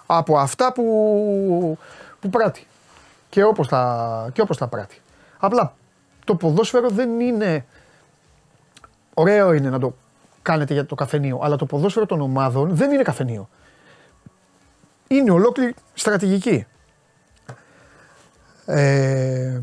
από 0.06 0.38
αυτά 0.38 0.74
που, 0.74 1.78
που 2.20 2.30
πράττει 2.30 2.68
και 3.30 3.44
όπως, 3.44 3.68
τα, 3.68 4.30
και 4.34 4.42
όπως 4.42 4.58
τα 4.58 4.68
πράττει. 4.68 5.02
Απλά 5.38 5.74
το 6.24 6.36
ποδόσφαιρο 6.36 6.90
δεν 6.90 7.20
είναι, 7.20 7.66
ωραίο 9.14 9.54
είναι 9.54 9.70
να 9.70 9.80
το 9.80 9.96
κάνετε 10.42 10.74
για 10.74 10.86
το 10.86 10.96
καφενείο, 10.96 11.40
αλλά 11.42 11.56
το 11.56 11.66
ποδόσφαιρο 11.66 12.06
των 12.06 12.22
ομάδων 12.22 12.76
δεν 12.76 12.92
είναι 12.92 13.04
καφενείο. 13.04 13.50
Είναι 15.08 15.32
ολόκληρη 15.32 15.74
στρατηγική. 15.94 16.66
Ε, 18.66 19.60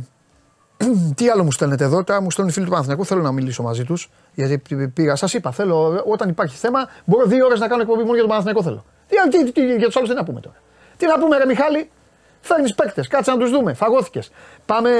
τι 1.14 1.28
άλλο 1.28 1.44
μου 1.44 1.52
στέλνετε 1.52 1.84
εδώ, 1.84 2.04
τώρα 2.04 2.20
μου 2.20 2.30
στέλνουν 2.30 2.50
οι 2.50 2.54
φίλοι 2.54 2.64
του 2.64 2.72
Παναθηναϊκού. 2.72 3.04
Θέλω 3.04 3.22
να 3.22 3.32
μιλήσω 3.32 3.62
μαζί 3.62 3.84
τους. 3.84 4.10
Γιατί 4.34 4.88
πήγα, 4.94 5.16
σας 5.16 5.34
είπα, 5.34 5.50
θέλω 5.50 6.02
όταν 6.06 6.28
υπάρχει 6.28 6.56
θέμα, 6.56 6.88
μπορώ 7.04 7.26
δύο 7.26 7.46
ώρες 7.46 7.60
να 7.60 7.68
κάνω 7.68 7.82
εκπομπή 7.82 8.00
μόνο 8.00 8.12
για 8.12 8.20
τον 8.20 8.28
Παναθηναϊκό 8.28 8.62
θέλω. 8.62 8.84
Τι, 9.30 9.44
τι, 9.44 9.52
τι, 9.52 9.76
για 9.76 9.86
τους 9.86 9.96
άλλους 9.96 10.08
τι 10.08 10.14
να 10.14 10.24
πούμε 10.24 10.40
τώρα. 10.40 10.56
Τι 10.96 11.06
να 11.06 11.18
πούμε, 11.18 11.36
Ρε 11.36 11.46
Μιχάλη, 11.46 11.90
φέρνεις 12.40 12.74
παίκτες, 12.74 13.08
κάτσε 13.08 13.30
να 13.30 13.38
τους 13.38 13.50
δούμε. 13.50 13.72
Φαγώθηκες. 13.72 14.30
Πάμε 14.66 14.90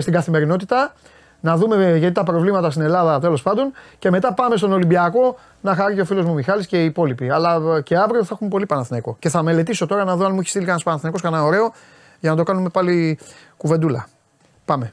στην 0.00 0.12
καθημερινότητα 0.12 0.94
να 1.40 1.56
δούμε 1.56 1.96
γιατί 1.96 2.14
τα 2.14 2.22
προβλήματα 2.22 2.70
στην 2.70 2.82
Ελλάδα 2.82 3.20
τέλος 3.20 3.42
πάντων 3.42 3.72
και 3.98 4.10
μετά 4.10 4.34
πάμε 4.34 4.56
στον 4.56 4.72
Ολυμπιακό 4.72 5.38
να 5.60 5.74
χαρεί 5.74 5.94
και 5.94 6.00
ο 6.00 6.04
φίλος 6.04 6.24
μου 6.24 6.34
Μιχάλης 6.34 6.66
και 6.66 6.82
οι 6.82 6.84
υπόλοιποι. 6.84 7.30
Αλλά 7.30 7.76
ε, 7.76 7.80
και 7.80 7.96
αύριο 7.96 8.24
θα 8.24 8.30
έχουμε 8.32 8.50
πολύ 8.50 8.66
Παναθηναϊκό. 8.66 9.16
Και 9.18 9.28
θα 9.28 9.42
μελετήσω 9.42 9.86
τώρα 9.86 10.04
να 10.04 10.16
δω 10.16 10.24
αν 10.24 10.32
μου 10.32 10.40
έχει 10.40 10.48
στείλει 10.48 10.64
κανένας 10.64 10.84
Παναθηναϊκός 10.84 11.22
κανένα 11.22 11.44
ωραίο 11.44 11.72
για 12.20 12.30
να 12.30 12.36
το 12.36 12.42
κάνουμε 12.42 12.68
πάλι 12.68 13.18
κουβεντούλα. 13.56 14.08
Πάμε. 14.64 14.92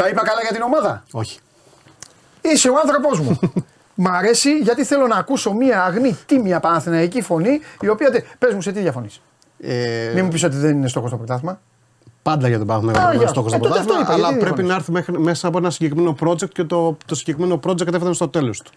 Τα 0.00 0.08
είπα 0.08 0.22
καλά 0.22 0.40
για 0.42 0.52
την 0.52 0.62
ομάδα; 0.62 1.02
Όχι. 1.12 1.38
Είσαι 2.40 2.68
ο 2.68 2.74
άνθρωπό 2.84 3.16
μου. 3.22 3.38
Μ' 4.02 4.08
αρέσει 4.08 4.56
γιατί 4.58 4.84
θέλω 4.84 5.06
να 5.06 5.16
ακούσω 5.16 5.52
μια 5.52 5.84
αγνή 5.84 6.18
τίμια 6.26 6.60
παναθηναϊκή 6.60 7.22
φωνή 7.22 7.60
η 7.80 7.88
οποία. 7.88 8.24
Πες 8.38 8.54
μου 8.54 8.60
σε 8.62 8.72
τι 8.72 8.80
διαφωνείς; 8.80 9.20
Ε, 9.60 10.10
Μην 10.14 10.24
μου 10.24 10.30
πεις 10.30 10.44
ότι 10.44 10.56
δεν 10.56 10.70
είναι 10.76 10.88
στόχος 10.88 11.10
το 11.10 11.16
πρωτάθλημα. 11.16 11.60
Πάντα 12.22 12.48
για 12.48 12.58
τον 12.58 12.66
Παναθηναϊκό 12.66 13.00
Α, 13.00 13.08
είναι 13.08 13.16
για- 13.18 13.28
στόχος 13.28 13.52
ε, 13.52 13.56
στο 13.56 13.64
τότε 13.66 13.78
αυτό 13.80 13.92
πρωτάθλημα, 13.94 14.14
είπα, 14.16 14.26
αλλά 14.28 14.36
γιατί 14.38 14.44
πρέπει 14.54 14.62
διαφωνείς; 14.62 14.88
να 14.90 14.98
έρθει 15.00 15.10
μέχρι, 15.12 15.24
μέσα 15.24 15.48
από 15.48 15.58
ένα 15.58 15.70
συγκεκριμένο 15.70 16.16
project 16.20 16.48
και 16.50 16.64
το, 16.64 16.96
το 17.06 17.14
συγκεκριμένο 17.14 17.60
project 17.66 17.84
κατέφτανε 17.84 18.14
στο 18.14 18.28
τέλος 18.28 18.58
του. 18.62 18.70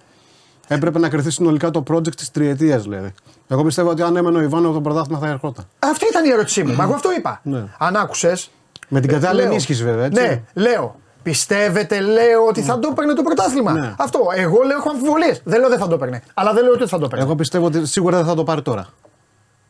Έπρεπε 0.68 1.00
να 1.00 1.10
κρυθεί 1.10 1.30
συνολικά 1.30 1.70
το 1.72 1.84
project 1.92 2.16
της 2.16 2.32
τριετίας 2.32 2.84
δηλαδή. 2.84 3.14
Εγώ 3.48 3.64
πιστεύω 3.64 3.90
ότι 3.90 4.02
αν 4.02 4.16
έμενε 4.16 4.38
ο 4.38 4.42
Ιβάνο 4.42 4.66
από 4.68 4.76
το 4.76 4.82
πρωτάθλημα 4.82 5.20
θα 5.20 5.28
ερχόταν. 5.28 5.68
Αυτή 5.80 6.06
ήταν 6.10 6.26
η 6.26 6.30
ερώτησή 6.30 6.64
μου. 6.64 6.74
Μα 6.76 6.84
εγώ 6.84 6.94
αυτό 6.94 7.12
είπα. 7.18 7.40
Ναι. 7.44 7.64
Αν 7.78 7.96
άκουσες. 7.96 8.50
Με 8.88 9.00
την 9.00 9.10
κατάλληλη 9.10 9.46
ενίσχυση 9.46 9.84
βέβαια. 9.84 10.06
Έτσι. 10.06 10.22
Ναι, 10.22 10.42
λέω. 10.54 10.96
Πιστεύετε, 11.24 12.00
λέω 12.00 12.46
ότι 12.48 12.62
θα 12.62 12.80
το 12.80 12.88
έπαιρνε 12.92 13.14
το 13.14 13.22
πρωτάθλημα; 13.22 13.72
Ναι. 13.72 13.94
Αυτό. 13.98 14.20
Εγώ 14.36 14.62
λέω 14.66 14.78
έχω 14.78 14.90
αμφιβολίες. 14.90 15.42
Δεν 15.44 15.60
λέω 15.60 15.70
δεν 15.70 15.80
θα 15.80 15.88
το 15.88 15.94
έπαιρνε. 15.96 16.22
Αλλά 16.34 16.54
δεν 16.54 16.64
λέω 16.64 16.74
ότι 16.74 16.88
θα 16.88 16.98
το 17.00 17.06
έπαιρνε. 17.06 17.24
Εγώ 17.26 17.36
πιστεύω 17.36 17.66
ότι 17.66 17.86
σίγουρα 17.88 18.18
δεν 18.18 18.26
θα 18.26 18.36
το 18.36 18.44
πάρει 18.44 18.62
τώρα. 18.62 18.88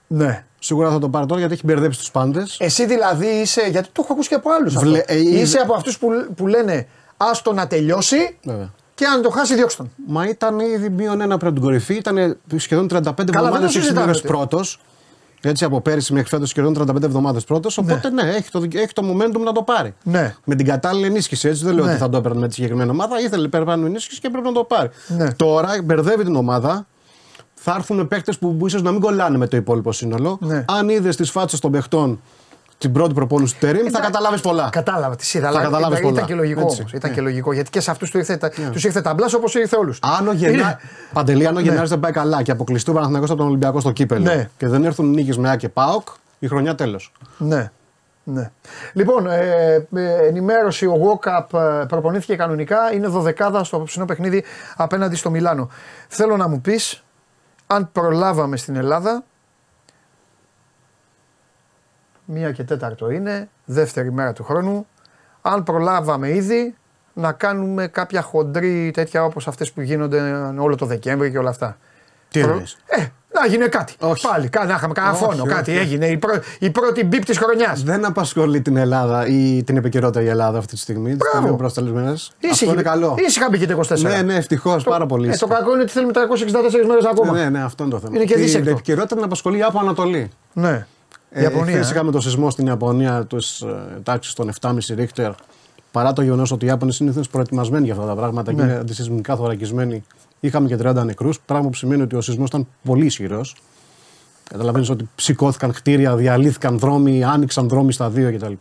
Ναι. 0.08 0.46
Σίγουρα 0.60 0.90
θα 0.90 1.00
το 1.00 1.10
πάρει 1.10 1.26
τώρα 1.26 1.40
γιατί 1.40 1.54
έχει 1.54 1.66
μπερδέψει 1.66 2.00
τους 2.00 2.12
πάντες. 2.12 2.58
Εσύ 2.60 2.86
δηλαδή 2.86 3.26
είσαι. 3.28 3.62
Γιατί 3.62 3.90
το 3.92 4.02
έχω 4.04 4.14
ακούσει 4.14 4.30
και 4.30 4.36
από 4.36 4.50
άλλους. 4.52 4.74
Βλε- 4.76 5.10
ε, 5.12 5.20
είδε- 5.20 5.42
είσαι 5.42 5.58
από 5.58 5.74
αυτούς 5.74 5.98
που, 5.98 6.08
που 6.36 6.48
λένε 6.48 6.88
άστο 7.18 7.54
να 7.54 7.68
τελειώσει 7.68 8.38
Βέβαια. 8.44 8.72
και 8.96 9.06
αν 9.06 9.22
το 9.22 9.30
χάσει, 9.30 9.56
διώξτε 9.56 9.84
τον. 9.84 9.92
Μα 10.08 10.26
ήταν 10.28 10.60
ήδη 10.60 10.90
μείον 10.90 11.22
ένα 11.22 11.36
πριν 11.38 11.48
από 11.48 11.54
την 11.60 11.62
κορυφή. 11.62 11.94
Ήταν 11.94 12.38
σχεδόν 12.56 12.88
35 12.88 13.14
δεν 13.16 13.36
εβδομάδε 13.36 13.58
το 13.58 13.64
έχει 13.66 13.74
συζητάμε 13.74 14.06
μείνει 14.06 14.18
ότι- 14.18 14.28
πρώτος. 14.28 14.80
Έτσι 15.45 15.64
από 15.65 15.82
πέρυσι 15.82 16.14
μέχρι 16.14 16.30
φέτος 16.30 16.49
σχεδόν 16.49 16.78
35 16.78 17.03
εβδομάδες 17.03 17.44
πρώτος. 17.44 17.78
Οπότε 17.78 18.10
ναι, 18.10 18.22
έχει, 18.22 18.52
το, 18.52 18.64
έχει 18.74 18.94
το 18.94 19.02
momentum 19.11 19.40
να 19.44 19.52
το 19.52 19.64
πάρει. 19.64 19.94
Ναι. 20.03 20.36
Με 20.44 20.56
την 20.56 20.65
κατάλληλη 20.65 21.06
ενίσχυση. 21.06 21.48
Έτσι 21.48 21.64
δεν 21.64 21.74
λέω 21.74 21.84
Ναι. 21.86 21.90
ότι 21.90 21.99
θα 21.99 22.10
το 22.10 22.18
έπαιρνε 22.18 22.40
με 22.40 22.48
τη 22.48 22.53
συγκεκριμένη 22.53 22.90
ομάδα. 22.90 23.20
Ήθελε 23.20 23.48
περπάνω 23.48 23.86
ενίσχυση 23.86 24.20
και 24.20 24.30
πρέπει 24.30 24.45
να 24.48 24.53
το 24.53 24.64
πάρει. 24.64 24.90
Ναι. 25.07 25.34
Τώρα 25.34 25.70
μπερδεύει 25.84 26.24
την 26.24 26.36
ομάδα. 26.36 26.86
Θα 27.53 27.74
έρθουν 27.78 28.07
παίκτες 28.07 28.38
που, 28.38 28.56
που 28.57 28.68
ίσως 28.68 28.82
να 28.82 28.91
μην 28.91 28.99
κολλάνε 29.02 29.38
με 29.38 29.48
το 29.48 29.57
υπόλοιπο 29.57 29.91
σύνολο. 29.91 30.38
Ναι. 30.41 30.65
Αν 30.68 30.90
είδες 30.90 31.15
τις 31.15 31.32
φάτσες 31.32 31.60
των 31.60 31.72
παιχτών 31.72 32.22
την 32.84 32.92
πρώτη 32.92 33.14
προπόνηση 33.14 33.54
του 33.54 33.60
Τερήμ, 33.60 33.86
θα 33.92 34.00
καταλάβεις 34.00 34.42
πολλά. 34.42 34.70
Κατάλαβα 34.72 35.16
τι 35.16 35.32
είδα. 35.34 35.46
Θα 35.46 35.54
αλλά 35.54 35.62
καταλάβεις 35.64 36.00
ήταν, 36.00 36.12
πολλά. 36.12 36.26
και 36.26 36.34
λογικό 36.34 36.62
Έτσι. 36.62 36.80
όμως, 36.80 36.94
Ήταν 36.94 37.10
Ναι. 37.10 37.16
και 37.16 37.22
λογικό 37.22 37.54
γιατί 37.54 37.70
και 37.70 37.80
σε 37.80 37.92
αυτούς 37.92 38.10
τους 38.12 38.20
ήρθε, 38.20 38.38
τα- 38.38 38.50
τους 38.72 38.84
ήρθε 38.84 39.02
ταμπλά 39.02 39.30
όπως 39.36 39.56
ήρθε 39.56 39.76
όλους. 39.78 40.00
Αν 40.18 40.28
ο 40.28 40.34
Γενά... 40.34 40.80
Παντελή, 41.14 41.48
αν 41.48 41.56
ο 41.56 41.60
Γενάρης 41.60 41.90
δεν 41.90 42.00
πάει 42.00 42.12
καλά 42.12 42.42
και 42.42 42.52
αποκλειστεί 42.52 42.90
ο 42.90 42.94
Παναθηναϊκός 42.94 43.30
από 43.30 43.38
τον 43.40 43.48
Ολυμπιακό 43.48 43.80
στο 43.80 43.92
κύπελο 43.92 44.24
Ναι. 44.24 44.50
και 44.58 44.68
δεν 44.68 44.84
έρθουν 44.84 45.10
νίκες 45.10 45.38
με 45.38 45.50
Α 45.50 45.56
και 45.56 45.70
ΠΑΟΚ, 45.70 46.08
η 46.40 46.48
χρονιά 46.48 46.76
τέλος. 46.76 47.12
Ναι. 47.38 47.72
ναι. 48.24 48.52
Λοιπόν, 48.94 49.28
ε, 49.28 49.88
ε, 49.96 50.28
ενημέρωση, 50.28 50.86
ο 50.86 50.96
Walkup 51.04 51.60
ε, 51.60 51.86
προπονήθηκε 51.88 52.36
κανονικά, 52.36 52.94
είναι 52.94 53.08
δωδεκάδα 53.08 53.64
στο 53.64 53.76
απόψινό 53.76 54.06
παιχνίδι 54.06 54.44
απέναντι 54.76 55.16
στο 55.16 55.30
Μιλάνο. 55.30 55.70
Θέλω 56.08 56.38
να 56.38 56.48
μου 56.48 56.62
πεις, 56.62 57.04
αν 57.68 57.90
προλάβαμε 57.92 58.58
στην 58.58 58.76
Ελλάδα, 58.76 59.24
μία 62.26 62.52
και 62.52 62.64
τέταρτο 62.64 63.10
είναι, 63.10 63.50
δεύτερη 63.66 64.12
μέρα 64.12 64.34
του 64.34 64.44
χρόνου, 64.44 64.88
αν 65.41 65.64
προλάβαμε 65.64 66.30
ήδη 66.30 66.76
να 67.14 67.32
κάνουμε 67.32 67.88
κάποια 67.88 68.22
χοντρή 68.22 68.91
τέτοια 68.94 69.24
όπως 69.26 69.48
αυτές 69.48 69.72
που 69.72 69.82
γίνονται 69.82 70.22
όλο 70.60 70.76
το 70.76 70.86
Δεκέμβρη 70.86 71.32
και 71.32 71.38
όλα 71.38 71.50
αυτά. 71.50 71.78
Τι 72.30 72.40
Προ- 72.40 72.52
εννοείς; 72.52 72.78
Ε, 72.86 73.06
να 73.41 73.48
γίνει 73.48 73.68
κάτι. 73.70 73.94
Όχι. 74.00 74.28
Πάλι, 74.28 74.48
κα- 74.50 74.66
να 74.66 74.74
είχαμε 74.74 74.94
κανένα 74.94 75.14
Όχι, 75.14 75.24
φόνο, 75.24 75.44
όχι, 75.44 75.54
κάτι 75.54 75.72
όχι. 75.72 75.80
έγινε. 75.80 76.06
Η, 76.08 76.18
πρω- 76.18 76.40
η 76.60 76.70
πρώτη 76.70 77.04
μπίπ 77.04 77.26
της 77.26 77.38
χρονιάς. 77.38 77.84
Δεν 77.84 78.06
απασχολεί 78.06 78.62
την 78.62 78.78
Ελλάδα 78.78 79.28
ή 79.28 79.64
την 79.64 79.78
επικαιρότητα 79.78 80.22
η 80.22 80.28
Ελλάδα 80.28 80.58
αυτή 80.58 80.74
τη 80.74 80.80
στιγμή. 80.80 81.10
Τις 81.10 81.18
Μπράβο. 81.18 81.36
τελευταίε 81.38 81.58
προσταλισμένε. 81.58 82.14
Αυτό 82.52 82.72
είναι 82.72 82.82
καλό. 82.82 83.16
Ήσυχα 83.28 83.48
μπήκε 83.50 83.66
το 83.66 83.74
24. 83.90 84.00
Ναι, 84.02 84.22
ναι, 84.22 84.36
ευτυχώς, 84.36 84.84
πάρα 84.84 85.06
πολύ. 85.06 85.24
Ε, 85.26 85.28
το 85.30 85.34
ήσυχα. 85.36 85.54
κακό 85.56 85.72
είναι 85.74 85.82
ότι 85.82 85.91
θέλουμε 85.91 86.12
364 86.14 86.88
μέρες 86.88 87.06
ακόμα. 87.06 87.32
Ναι, 87.34 87.50
ναι, 87.50 87.64
αυτό 87.64 87.84
είναι 87.84 87.91
το 87.94 88.00
θέμα. 88.00 88.16
Είναι 88.16 88.26
και 88.26 88.36
δίσεκτο. 88.36 88.70
Η 88.70 88.72
επικαιρότητα 88.72 89.16
την 89.16 89.24
απασχολεί 89.24 89.64
από 89.64 89.80
Ανατολή. 89.80 90.30
Ναι. 90.54 90.86
Ε, 91.34 91.42
Ιαπωνία. 91.42 91.74
χθες 91.74 91.90
ε. 91.90 91.94
είχαμε 91.94 92.12
το 92.12 92.22
σεισμό 92.22 92.50
στην 92.50 92.68
Ιαπωνία 92.68 93.26
της 93.26 93.62
ε, 93.62 94.00
τάξης 94.04 94.34
των 94.34 94.52
7,5 94.62 94.78
ρίχτερ. 94.96 95.32
Παρά 95.92 96.14
το 96.14 96.22
γεγονός 96.22 96.52
ότι 96.52 96.66
οι 96.66 96.68
Ιάπωνες 96.68 97.00
είναι 97.00 97.10
συνήθως 97.10 97.32
προετοιμασμένοι 97.32 97.86
για 97.86 97.94
αυτά 97.94 98.06
τα 98.06 98.16
πράγματα 98.16 98.52
Ναι. 98.52 98.58
και 98.58 98.64
είναι 98.64 98.74
αντισυσμικά 98.80 99.36
θωρακισμένοι, 99.36 100.04
είχαμε 100.40 100.68
και 100.68 100.78
30 100.84 101.04
νεκρούς. 101.06 101.40
Πράγμα 101.40 101.70
που 101.70 101.76
σημαίνει 101.76 102.02
ότι 102.02 102.16
ο 102.16 102.22
σεισμός 102.22 102.48
ήταν 102.48 102.68
πολύ 102.84 103.06
ισχυρός. 103.06 103.56
Καταλαβαίνεις 104.50 104.90
ότι 104.90 105.10
σηκώθηκαν 105.16 105.72
κτίρια, 105.72 106.16
διαλύθηκαν 106.16 106.80
δρόμοι, 106.80 107.24
άνοιξαν 107.24 107.68
δρόμοι 107.68 107.92
στα 107.94 108.10
δύο 108.10 108.34
κτλ. 108.34 108.54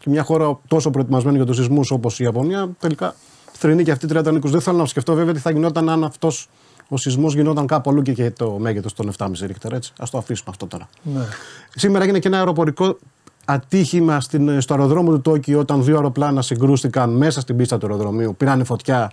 Και 0.00 0.10
μια 0.10 0.22
χώρα 0.22 0.58
τόσο 0.68 0.90
προετοιμασμένη 0.90 1.36
για 1.36 1.46
τους 1.46 1.56
σεισμούς 1.56 1.90
όπως 1.90 2.20
η 2.20 2.24
Ιαπωνία, 2.24 2.68
τελικά 2.80 3.14
θρυνεί 3.52 3.82
και 3.82 3.90
αυτή 3.90 4.06
30 4.12 4.32
νεκρούς. 4.32 4.50
Δεν 4.50 4.60
θέλω 4.60 4.76
να 4.76 4.86
σκεφτώ 4.86 5.14
βέβαια 5.14 5.32
τι 5.34 5.40
θα 5.40 5.50
γινόταν 5.50 5.88
αν 5.88 6.04
αυτός 6.04 6.48
ο 6.88 6.96
σεισμός 6.96 7.34
γινόταν 7.34 7.66
κάπου 7.66 7.90
αλλού 7.90 8.02
και, 8.02 8.12
και 8.12 8.30
το 8.30 8.50
μέγεθος 8.50 8.92
των 8.92 9.12
7,5 9.18 9.30
ρίχτερ. 9.40 9.72
Έτσι. 9.72 9.92
Α 9.98 10.04
το 10.10 10.18
αφήσουμε 10.18 10.50
αυτό 10.50 10.66
τώρα. 10.66 10.88
Ναι. 11.02 11.20
Σήμερα 11.74 12.02
έγινε 12.02 12.18
και 12.18 12.28
ένα 12.28 12.36
αεροπορικό 12.36 12.98
ατύχημα 13.44 14.20
στην, 14.20 14.60
στο 14.60 14.74
αεροδρόμιο 14.74 15.12
του 15.12 15.20
Τόκιο 15.20 15.58
όταν 15.58 15.84
δύο 15.84 15.94
αεροπλάνα 15.94 16.42
συγκρούστηκαν 16.42 17.10
μέσα 17.10 17.40
στην 17.40 17.56
πίστα 17.56 17.78
του 17.78 17.86
αεροδρομίου. 17.86 18.36
Πήραν 18.36 18.64
φωτιά, 18.64 19.10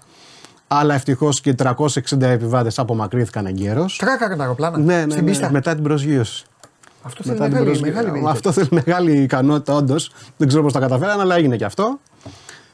αλλά 0.67 0.93
ευτυχώς 0.93 1.41
και 1.41 1.55
360 1.57 2.21
επιβάτες 2.21 2.79
απομακρύνθηκαν 2.79 3.45
εγκαίρως. 3.45 3.97
Τράκαραν 3.97 4.37
τα 4.37 4.43
αεροπλάνα 4.43 4.77
Ναι, 4.77 4.95
ναι, 5.05 5.11
στην 5.11 5.23
ναι, 5.23 5.29
πίστα; 5.29 5.51
μετά 5.51 5.73
την 5.73 5.83
προσγείωση. 5.83 6.45
Αυτό 7.01 7.23
θέλει 7.23 7.39
Μετά 7.39 7.49
την 7.49 7.57
μεγάλη, 7.57 7.79
προσγείωση. 7.79 8.11
μεγάλη 8.11 8.27
Αυτό 8.29 8.51
θέλει 8.51 8.67
μεγάλη 8.71 9.11
ικανότητα, 9.11 9.73
όντως. 9.73 10.11
Δεν 10.37 10.47
ξέρω 10.47 10.63
πώς 10.63 10.73
τα 10.73 10.79
καταφέραν, 10.79 11.19
αλλά 11.19 11.35
έγινε 11.35 11.55
και 11.55 11.65
αυτό. 11.65 11.99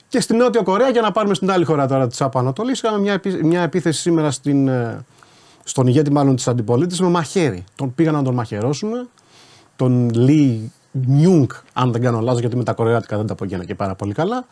Και 0.10 0.22
στην 0.22 0.38
Νότια 0.38 0.61
Κορέα, 0.61 0.90
για 0.90 1.02
να 1.02 1.11
πάρουμε 1.11 1.34
στην 1.34 1.52
άλλη 1.52 1.65
χώρα 1.65 1.88
τώρα 1.88 2.07
της 2.07 2.22
ΑΠΑ 2.22 2.40
Ανατολή, 2.40 2.72
είχαμε 2.72 2.99
μια, 2.99 3.14
επί- 3.14 3.44
μια 3.44 3.61
επίθεση 3.61 4.02
σήμερα 4.02 4.31
στην, 4.31 4.68
ε, 4.68 5.06
στον 5.64 5.88
ηγέτη 5.88 6.11
μάλλον 6.11 6.36
της 6.36 6.48
αντιπολίτευσης 6.48 7.02
με 7.02 7.10
μαχαίρι. 7.10 7.64
Τον 7.76 7.95
πήγαν 7.95 8.14
να 8.14 8.23
τον 8.23 8.34
μαχαιρώσουν. 8.34 9.10
Τον 9.76 10.10
Λι 10.10 10.72
Νιούγκ, 10.91 11.49
αν 11.73 11.91
δεν 11.91 12.02
κάνω 12.02 12.19
λάθος, 12.19 12.40
γιατί 12.40 12.56
με 12.56 12.64
τα 12.64 12.73
κορεάτικα 12.73 13.18
δεν 13.18 13.27
τα 13.27 13.34
απογαίνω 13.34 13.64
και 13.64 13.76
πάρα 13.76 13.95
πολύ 13.95 14.14
καλά. 14.14 14.45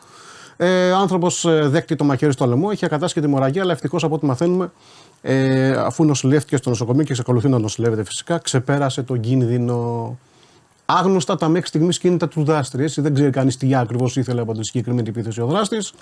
Ε, 0.57 0.91
ο 0.91 0.97
άνθρωπο 0.97 1.27
δέχτηκε 1.43 1.95
το 1.95 2.03
μαχαίρι 2.03 2.31
στο 2.31 2.45
λαιμό, 2.45 2.71
είχε 2.71 2.85
ακατάσχει 2.85 3.21
τη 3.21 3.27
μοραγία, 3.27 3.61
αλλά 3.61 3.71
ευτυχώς 3.71 4.03
από 4.03 4.15
ό,τι 4.15 4.25
μαθαίνουμε, 4.25 4.71
ε, 5.21 5.71
αφού 5.71 6.05
νοσηλεύτηκε 6.05 6.57
στο 6.57 6.69
νοσοκομείο 6.69 7.03
και 7.03 7.11
εξακολουθεί 7.11 7.49
να 7.49 7.59
νοσηλεύεται 7.59 8.03
φυσικά, 8.03 8.37
ξεπέρασε 8.37 9.03
τον 9.03 9.19
κίνδυνο. 9.19 10.17
Άγνωστα 10.89 11.35
τα 11.35 11.47
μέχρι 11.47 11.67
στιγμής 11.67 11.97
κίνητα 11.99 12.27
του 12.27 12.43
δράστη. 12.43 12.83
Έτσι. 12.83 13.01
Δεν 13.01 13.13
ξέρει 13.13 13.29
κανείς 13.29 13.57
τι 13.57 13.75
ακριβώς 13.75 14.15
ήθελε 14.15 14.41
από 14.41 14.53
τη 14.53 14.65
συγκεκριμένη 14.65 15.09
επίθεση 15.09 15.41
ο 15.41 15.45
δράστης, 15.45 15.93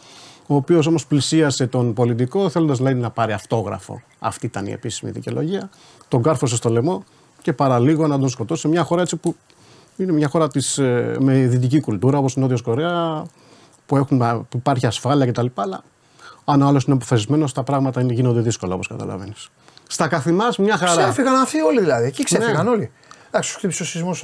ο 0.47 0.55
οποίος 0.55 0.87
όμως 0.87 1.05
πλησίασε 1.05 1.67
τον 1.67 1.93
πολιτικό 1.93 2.49
θέλοντας 2.49 2.79
λέει 2.79 2.93
να 2.93 3.09
πάρει 3.09 3.33
αυτόγραφο. 3.33 4.01
Αυτή 4.19 4.45
ήταν 4.45 4.65
η 4.65 4.71
επίσημη 4.71 5.11
δικαιολογία. 5.11 5.69
Τον 6.07 6.21
κάρφωσε 6.23 6.55
στο 6.55 6.69
λαιμό 6.69 7.03
και 7.41 7.53
παραλίγο 7.53 8.07
να 8.07 8.19
τον 8.19 8.29
σκοτώσει 8.29 8.61
σε 8.61 8.67
μια 8.67 8.83
χώρα 8.83 9.01
έτσι 9.01 9.15
που 9.15 9.35
είναι 9.97 10.11
μια 10.11 10.27
χώρα 10.27 10.47
της, 10.47 10.77
ε, 10.77 11.15
με 11.19 11.33
δυτική 11.33 11.79
κουλτούρα 11.79 12.17
όπως 12.17 12.33
η 12.33 12.39
Νότια 12.39 12.57
Κορέα, 12.63 13.25
που, 13.85 13.97
έχουν, 13.97 14.17
που 14.49 14.57
υπάρχει 14.57 14.85
ασφάλεια 14.85 15.25
κτλ. 15.25 15.45
Αλλά 15.53 15.83
αν 16.45 16.61
ο 16.61 16.67
άλλος 16.67 16.83
είναι 16.83 16.95
αποφασισμένος, 16.95 17.53
τα 17.53 17.63
πράγματα 17.63 18.01
είναι, 18.01 18.13
γίνονται 18.13 18.39
δύσκολα 18.39 18.73
όπως 18.73 18.87
καταλαβαίνεις. 18.87 19.49
Στα 19.87 20.07
καθημάς 20.07 20.57
μια 20.57 20.77
χαρά. 20.77 21.01
Ξέφυγαν 21.01 21.35
αυτοί 21.35 21.61
όλοι 21.61 21.79
δηλαδή. 21.79 22.05
Εκεί 22.07 22.23
ξέφυγαν 22.23 22.65
Ναι. 22.65 22.71
όλοι. 22.71 22.91
Εντάξει, 23.35 23.51
σου 23.53 23.57
χτύπησε 23.57 23.83
ο 23.83 23.85
σεισμός. 23.85 24.17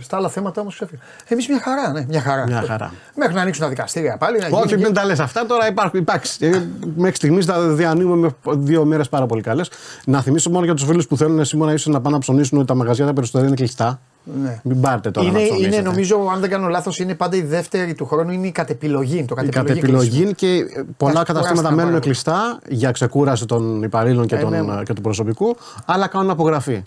Στα 0.00 0.16
άλλα 0.16 0.28
θέματα 0.28 0.60
όμως 0.60 0.74
ξέφυγε. 0.74 1.00
Εμείς 1.28 1.48
μια 1.48 1.60
χαρά, 1.60 1.92
ναι, 1.92 2.04
μια 2.08 2.20
χαρά. 2.20 2.46
Μια 2.46 2.62
χαρά. 2.66 2.92
Μέχρι 3.14 3.34
να 3.34 3.40
ανοίξουν 3.40 3.62
τα 3.62 3.68
δικαστήρια 3.68 4.16
πάλι. 4.16 4.38
Να 4.38 4.46
Όχι, 4.50 4.66
γίνει- 4.68 4.82
μην 4.82 4.94
τα 4.94 5.04
λες 5.04 5.20
αυτά. 5.20 5.46
Τώρα 5.46 5.68
υπάρχουν. 5.68 6.00
Εντάξει, 6.00 6.46
ε, 6.46 6.62
μέχρι 6.96 7.14
στιγμής 7.16 7.46
τα 7.46 7.60
διανύουμε 7.68 8.16
με 8.16 8.52
δύο 8.56 8.84
μέρες 8.84 9.08
πάρα 9.08 9.26
πολύ 9.26 9.42
καλές. 9.42 9.70
Να 10.06 10.22
θυμίσω 10.22 10.50
μόνο 10.50 10.64
για 10.64 10.74
τους 10.74 10.84
φίλους 10.84 11.06
που 11.06 11.16
θέλουν 11.16 11.44
σήμερα 11.44 11.72
ίσω 11.72 11.90
να 11.90 12.00
πάνε 12.00 12.14
να 12.14 12.20
ψωνίσουν 12.20 12.58
ότι 12.58 12.66
τα 12.66 12.74
μαγαζιά 12.74 13.06
τα 13.06 13.12
περισσότερα 13.12 13.46
είναι 13.46 13.56
κλειστά. 13.56 14.00
Ναι. 14.42 14.60
Μην 14.64 14.80
πάρετε 14.80 15.10
τώρα 15.10 15.26
Είναι, 15.28 15.36
να 15.38 15.44
είναι, 15.44 15.54
ψωνίσετε. 15.54 15.82
νομίζω, 15.82 16.16
αν 16.34 16.40
δεν 16.40 16.50
κάνω 16.50 16.68
λάθος, 16.68 16.98
είναι 16.98 17.14
πάντα 17.14 17.36
η 17.36 17.42
δεύτερη 17.42 17.94
του 17.94 18.06
χρόνου, 18.06 18.30
είναι 18.30 18.46
η 18.46 18.50
κατεπιλογή. 18.52 19.24
Το 19.24 19.34
Η 19.38 19.46
κατεπιλογή. 19.50 19.80
κατεπιλογή 19.80 20.34
και 20.34 20.46
ε, 20.46 20.58
πολλά 20.60 20.84
κουράστηκα 20.96 21.22
καταστήματα 21.24 21.62
πάρα 21.62 21.74
μένουν 21.74 21.90
πολύ. 21.90 22.02
κλειστά 22.02 22.58
για 22.68 22.90
ξεκούραση 22.90 23.46
των 23.46 23.82
υπαλλήλων 23.82 24.26
και, 24.26 24.34
Ε, 24.36 24.38
των, 24.38 24.50
ναι. 24.66 24.82
και 24.82 24.92
του 24.92 25.00
προσωπικού, 25.00 25.56
αλλά 25.84 26.06
κάνουν 26.06 26.30
απογραφή. 26.30 26.82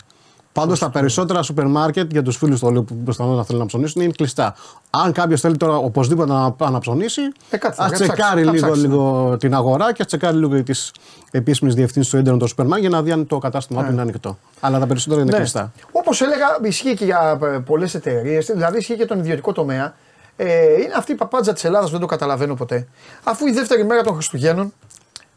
Πάντως 0.52 0.78
τα 0.78 0.90
περισσότερα 0.90 1.42
σούπερ 1.42 1.66
μάρκετ 1.66 2.12
για 2.12 2.22
τους 2.22 2.36
φίλους 2.36 2.60
του 2.60 2.66
Ολύμπου 2.66 2.84
που 2.84 2.94
πιθανόν 2.94 3.36
να 3.36 3.44
θέλουν 3.44 3.60
να 3.60 3.66
ψωνίσουν 3.66 4.02
είναι 4.02 4.12
κλειστά. 4.16 4.54
Αν 4.90 5.12
κάποιος 5.12 5.40
θέλει 5.40 5.56
τώρα 5.56 5.76
οπωσδήποτε 5.76 6.32
να 6.32 6.52
πάει 6.52 6.70
να 6.70 6.78
ψωνίσει, 6.78 7.20
Ε, 7.50 7.56
κάτσε, 7.56 7.82
ας 7.82 7.88
θα 7.88 7.94
ψάξει, 7.94 8.12
τσεκάρει 8.12 8.44
θα 8.44 8.50
λίγο, 8.52 8.64
ψάξει, 8.66 8.80
ναι. 8.80 8.86
λίγο 8.86 9.36
την 9.38 9.54
αγορά 9.54 9.92
και 9.92 10.02
ας 10.02 10.06
τσεκάρει 10.08 10.36
λίγο 10.36 10.62
τις 10.62 10.92
επίσημες 11.30 11.74
διευθύνσεις 11.74 12.12
του 12.12 12.18
ίντερνετ 12.18 12.40
των 12.40 12.48
σούπερ 12.48 12.66
μάρκετ 12.66 12.88
για 12.88 12.96
να 12.96 13.02
δει 13.04 13.10
αν 13.12 13.26
το 13.26 13.38
κατάστημά 13.38 13.84
του 13.84 13.92
είναι 13.92 14.00
ανοιχτό. 14.00 14.38
Αλλά 14.60 14.78
τα 14.78 14.86
περισσότερα 14.86 15.20
είναι 15.20 15.30
Ναι. 15.30 15.36
κλειστά. 15.36 15.72
Όπως 15.92 16.20
έλεγα, 16.20 16.58
ισχύει 16.62 16.94
και 16.94 17.04
για 17.04 17.38
πολλές 17.66 17.94
εταιρείες, 17.94 18.46
δηλαδή 18.46 18.78
ισχύει 18.78 18.96
και 18.96 19.06
τον 19.06 19.18
ιδιωτικό 19.18 19.52
τομέα. 19.52 19.94
Ε, 20.36 20.72
είναι 20.82 20.94
αυτή 20.96 21.12
η 21.12 21.14
παπάντζα 21.14 21.52
της 21.52 21.64
Ελλάδας, 21.64 21.90
δεν 21.90 22.00
το 22.00 22.06
καταλαβαίνω 22.06 22.54
ποτέ. 22.54 22.86
Αφού 23.24 23.46
η 23.46 23.52
δεύτερη 23.52 23.84
μέρα 23.84 24.02
των 24.02 24.14
Χριστουγέννων 24.14 24.72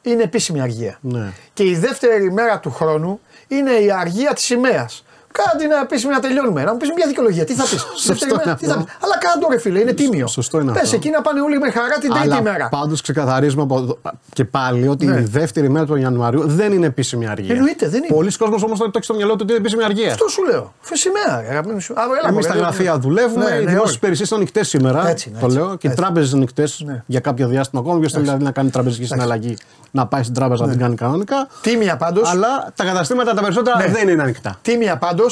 είναι 0.04 0.24
επίσημη 0.24 0.62
αργία. 0.62 0.98
Ναι. 1.02 1.32
Και 1.54 1.64
η 1.64 1.76
δεύτερη 1.76 2.32
μέρα 2.32 2.60
του 2.60 2.72
χρόνου 2.72 3.20
είναι 3.48 3.72
η 3.72 3.92
αργία 3.92 4.34
της 4.34 4.44
σημαίας. 4.44 5.06
Κάντε 5.38 5.64
την 5.64 5.72
επίσημη 5.84 6.14
να 6.14 6.20
τελειώνουμε. 6.20 6.64
Να 6.64 6.72
μου 6.72 6.78
πεις 6.78 6.90
μια 6.96 7.08
δικαιολογία. 7.08 7.46
Τι 7.46 7.54
θα 7.54 7.64
πεις; 7.64 7.82
Σωστό 8.08 8.26
είναι 8.44 8.52
αυτό. 8.52 8.72
Αλλά 8.74 9.18
κάτω 9.26 9.48
ρε 9.52 9.58
φίλε, 9.60 9.80
είναι 9.80 9.94
τίμιο. 9.94 10.28
Σωστό 10.28 10.60
είναι 10.60 10.72
Πες 10.72 10.82
αυτό. 10.82 10.96
εκεί 10.96 11.10
να 11.10 11.22
πάνε 11.22 11.42
όλοι 11.42 11.60
με 11.60 11.72
χαρά 11.72 11.98
την 11.98 12.10
τρίτη 12.14 12.26
Αλλά 12.32 12.42
μέρα. 12.42 12.68
πάντως 12.70 13.02
ξεκαθαρίζουμε 13.02 13.62
από 13.62 13.78
εδώ 13.78 13.98
και 14.34 14.46
πάλι 14.46 14.88
ότι 14.88 15.06
Ναι. 15.06 15.20
η 15.20 15.24
δεύτερη 15.24 15.70
μέρα 15.70 15.86
του 15.86 15.96
Ιανουαρίου 15.96 16.48
δεν 16.48 16.72
είναι 16.74 16.86
επίσημη 16.86 17.28
αργία. 17.28 17.56
Εννοείται, 17.56 17.88
δεν 17.90 18.04
είναι. 18.04 18.14
Πολλοί 18.16 18.38
κόσμοι 18.38 18.56
όμως 18.66 18.80
το 18.80 18.92
έχει 18.96 19.04
στο 19.04 19.14
μυαλό 19.16 19.32
του 19.32 19.40
ότι 19.42 19.52
είναι 19.52 19.60
επίσημη 19.62 19.84
αργία. 19.84 20.12
Αυτό 20.12 20.28
σου 20.28 20.44
λέω. 20.44 20.74
Φεσημαία, 20.82 21.44
αγαπημένη 21.50 21.82
σου. 21.82 21.94
Α, 21.94 22.02
έλα, 22.04 22.12
Εμείς 22.14 22.32
μωρέ, 22.32 22.42
στα 22.44 22.54
δεν- 22.54 22.62
γραφεία 22.62 23.00
δουλεύουμε, 23.00 23.44
Ναι, 23.46 23.50
οι 23.50 23.54
ναι, 23.54 23.60
δημόσιες 23.60 23.84
όχι. 23.84 23.96
υπηρεσίες 23.96 24.30
είναι 24.30 24.40
ανοιχτές 24.40 24.68
σήμερα. 24.68 25.08
Έτσι 25.08 25.30
είναι, 25.30 25.40
το 25.40 25.46
έτσι. 25.46 25.58
λέω. 25.58 25.68
Και 25.68 25.88
οι 25.88 25.90
Έτσι. 25.90 26.02
τράπεζες 26.02 26.34
ανοιχτές 26.34 26.82
Ναι. 26.86 27.04
για 27.06 27.20
κάποιο 27.20 27.48
διάστημα 27.48 27.82
ακόμα. 27.82 28.00
Ποιος 28.00 28.12
θέλει 28.12 28.24
δηλαδή 28.24 28.44
να 28.44 28.52
κάνει 28.52 28.70
τραπεζική 28.70 29.06
συναλλαγή, 29.06 29.58
να 29.92 30.08
πάει 30.08 30.22
στην 30.24 30.34
τράπεζα 30.36 30.66
να 30.66 30.72
την 30.72 30.80
κάνει 30.80 30.96
κανονικά. 30.96 31.48
Τίμια 31.62 31.98
πάντως. 31.98 32.30
Αλλά 32.32 32.72
τα 32.76 32.84
καταστήματα 32.84 33.34
τα 33.34 33.42
περισσότερα 33.42 33.78
Ναι. 33.78 33.88
δεν 33.88 34.08
είναι 34.08 34.22
ανοιχτά. 34.22 34.58
Τίμια 34.62 34.98
πάντως, 34.98 35.23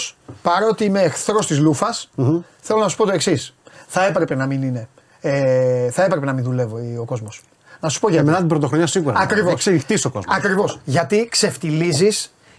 παρότι 0.42 0.84
είμαι 0.84 1.02
εχθρός 1.02 1.48
της 1.48 1.60
λουφα 1.60 1.96
θέλω 2.62 2.80
να 2.80 2.88
σου 2.88 2.98
πω 2.98 3.06
το 3.06 3.12
εξής. 3.12 3.54
Θα 3.88 4.06
έπρεπε 4.06 4.36
να 4.36 4.46
μην 4.46 4.64
είναι. 4.64 4.88
Ε, 5.22 5.90
θα 5.92 6.04
έπρεπε 6.04 6.26
να 6.26 6.34
μην 6.34 6.44
δουλεύει 6.44 6.98
ο 6.98 7.06
κόσμος. 7.06 7.42
Να 7.80 7.90
σου 7.90 8.00
πω 8.00 8.08
Για 8.08 8.16
γιατί. 8.16 8.28
μετά 8.30 8.40
την 8.40 8.48
πρωτοχρονιά 8.48 8.88
σίγουρα. 8.88 9.20
Ακριβώς. 9.20 9.52
Εξελιχτή 9.52 9.94
ο 9.94 10.10
κόσμος. 10.10 10.36
Ακριβώς. 10.38 10.80
Γιατί 10.84 11.28
ξεφτιλίζει 11.32 12.08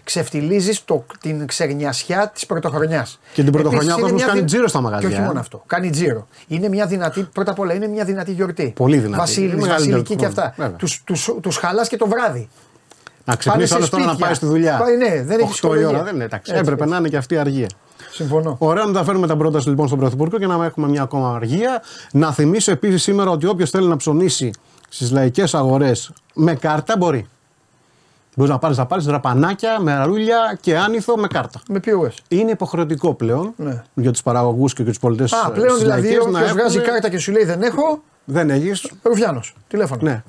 ξεφτιλίζεις 0.03 0.85
το, 0.85 1.05
την 1.19 1.47
ξερνιασιά 1.47 2.29
της 2.33 2.45
πρωτοχρονιάς. 2.45 3.19
Και 3.33 3.43
την 3.43 3.51
πρωτοχρονιά 3.51 3.95
ο 3.95 3.99
κόσμος 3.99 4.23
κάνει 4.23 4.43
τζίρο 4.43 4.67
στα 4.67 4.81
μαγαζιά, 4.81 5.07
Και 5.07 5.13
όχι 5.13 5.23
ε. 5.23 5.25
μόνο 5.27 5.39
αυτό. 5.39 5.63
Κάνει 5.67 5.89
τζίρο. 5.89 6.27
Είναι 6.47 6.69
μια 6.69 6.85
δυνατή, 6.85 7.23
πρώτα 7.33 7.51
απ' 7.51 7.59
όλα 7.59 7.73
είναι 7.73 7.87
μια 7.87 8.05
δυνατή 8.05 8.31
γιορτή. 8.31 8.73
Πολύ 8.75 8.97
δυνατή. 8.97 9.19
Βασίλη, 9.19 9.45
Είναι 9.45 9.55
μεγαλύτερο 9.55 9.77
βασιλική 9.79 10.13
του 10.13 10.19
και 10.19 10.25
χρόνου, 10.25 10.41
αυτά. 10.47 10.63
βέβαια. 10.63 10.77
Τους, 10.77 11.03
τους, 11.03 11.29
τους 11.41 11.57
χαλάς 11.57 11.87
και 11.87 11.97
το 11.97 12.07
βράδυ. 12.07 12.49
Να 13.25 13.35
ξυπνήσει 13.35 13.67
σε 13.67 13.75
άλλο 13.75 13.89
τώρα 13.89 14.03
να 14.03 14.09
σπίτια. 14.09 14.25
πάει 14.25 14.35
στη 14.35 14.45
δουλειά. 14.45 14.77
Πάει, 14.77 14.97
ναι, 14.97 15.23
δεν 15.23 15.39
έχει 15.39 15.47
8 15.47 15.47
η 15.47 15.51
ψυχολογία. 15.51 15.87
ώρα 15.87 16.03
δεν 16.03 16.15
είναι. 16.15 16.23
Εντάξει. 16.23 16.51
Έτσι, 16.51 16.61
Έπρεπε 16.63 16.81
έτσι. 16.81 16.93
να 16.93 16.99
είναι 16.99 17.09
και 17.09 17.17
αυτή 17.17 17.33
η 17.33 17.37
αργία. 17.37 17.69
Συμφωνώ. 18.11 18.55
Ωραία 18.59 18.85
να 18.85 18.91
τα 18.93 19.03
φέρουμε 19.03 19.27
τα 19.27 19.37
πρόταση 19.37 19.69
λοιπόν 19.69 19.87
στον 19.87 19.99
Πρωθυπουργό 19.99 20.37
και 20.37 20.47
να 20.47 20.65
έχουμε 20.65 20.87
μια 20.87 21.01
ακόμα 21.01 21.35
αργία. 21.35 21.81
Να 22.11 22.31
θυμίσω 22.31 22.71
επίσης 22.71 23.01
σήμερα 23.03 23.29
ότι 23.31 23.45
όποιος 23.45 23.69
θέλει 23.69 23.87
να 23.87 23.95
ψωνίσει 23.97 24.51
στις 24.89 25.11
λαϊκές 25.11 25.53
αγορές 25.53 26.11
με 26.33 26.55
κάρτα 26.55 26.97
μπορεί. 26.97 27.27
Μπορείς 28.35 28.51
να 28.51 28.57
πάρεις 28.59 28.77
να 28.77 28.85
πάρεις 28.85 29.05
δραπανάκια 29.05 29.79
με 29.81 29.91
αρούλια 29.91 30.57
και 30.61 30.77
άνηθο 30.77 31.17
με 31.17 31.27
κάρτα. 31.27 31.61
Με 31.69 31.79
POS. 31.85 32.11
Είναι 32.27 32.51
υποχρεωτικό 32.51 33.13
πλέον 33.13 33.53
Ναι. 33.55 33.83
για 33.93 34.11
τους 34.11 34.21
παραγωγούς 34.23 34.73
και 34.73 34.81
για 34.81 34.91
τους 34.91 34.99
πολιτές 35.01 35.33
Α, 35.33 35.51
πλέον 35.51 35.77
δηλαδή 35.77 36.17
όποιος 36.19 36.51
βγάζει 36.51 36.79
κάρτα 36.79 37.09
και 37.09 37.17
σου 37.17 37.31
λέει 37.31 37.43
δεν 37.43 37.61
έχω, 37.61 38.01
Δεν 38.25 38.49
έχεις. 38.49 38.91
Ρουφιάνος. 39.01 39.55
Τηλέφωνο. 39.67 40.01
Ναι. 40.03 40.23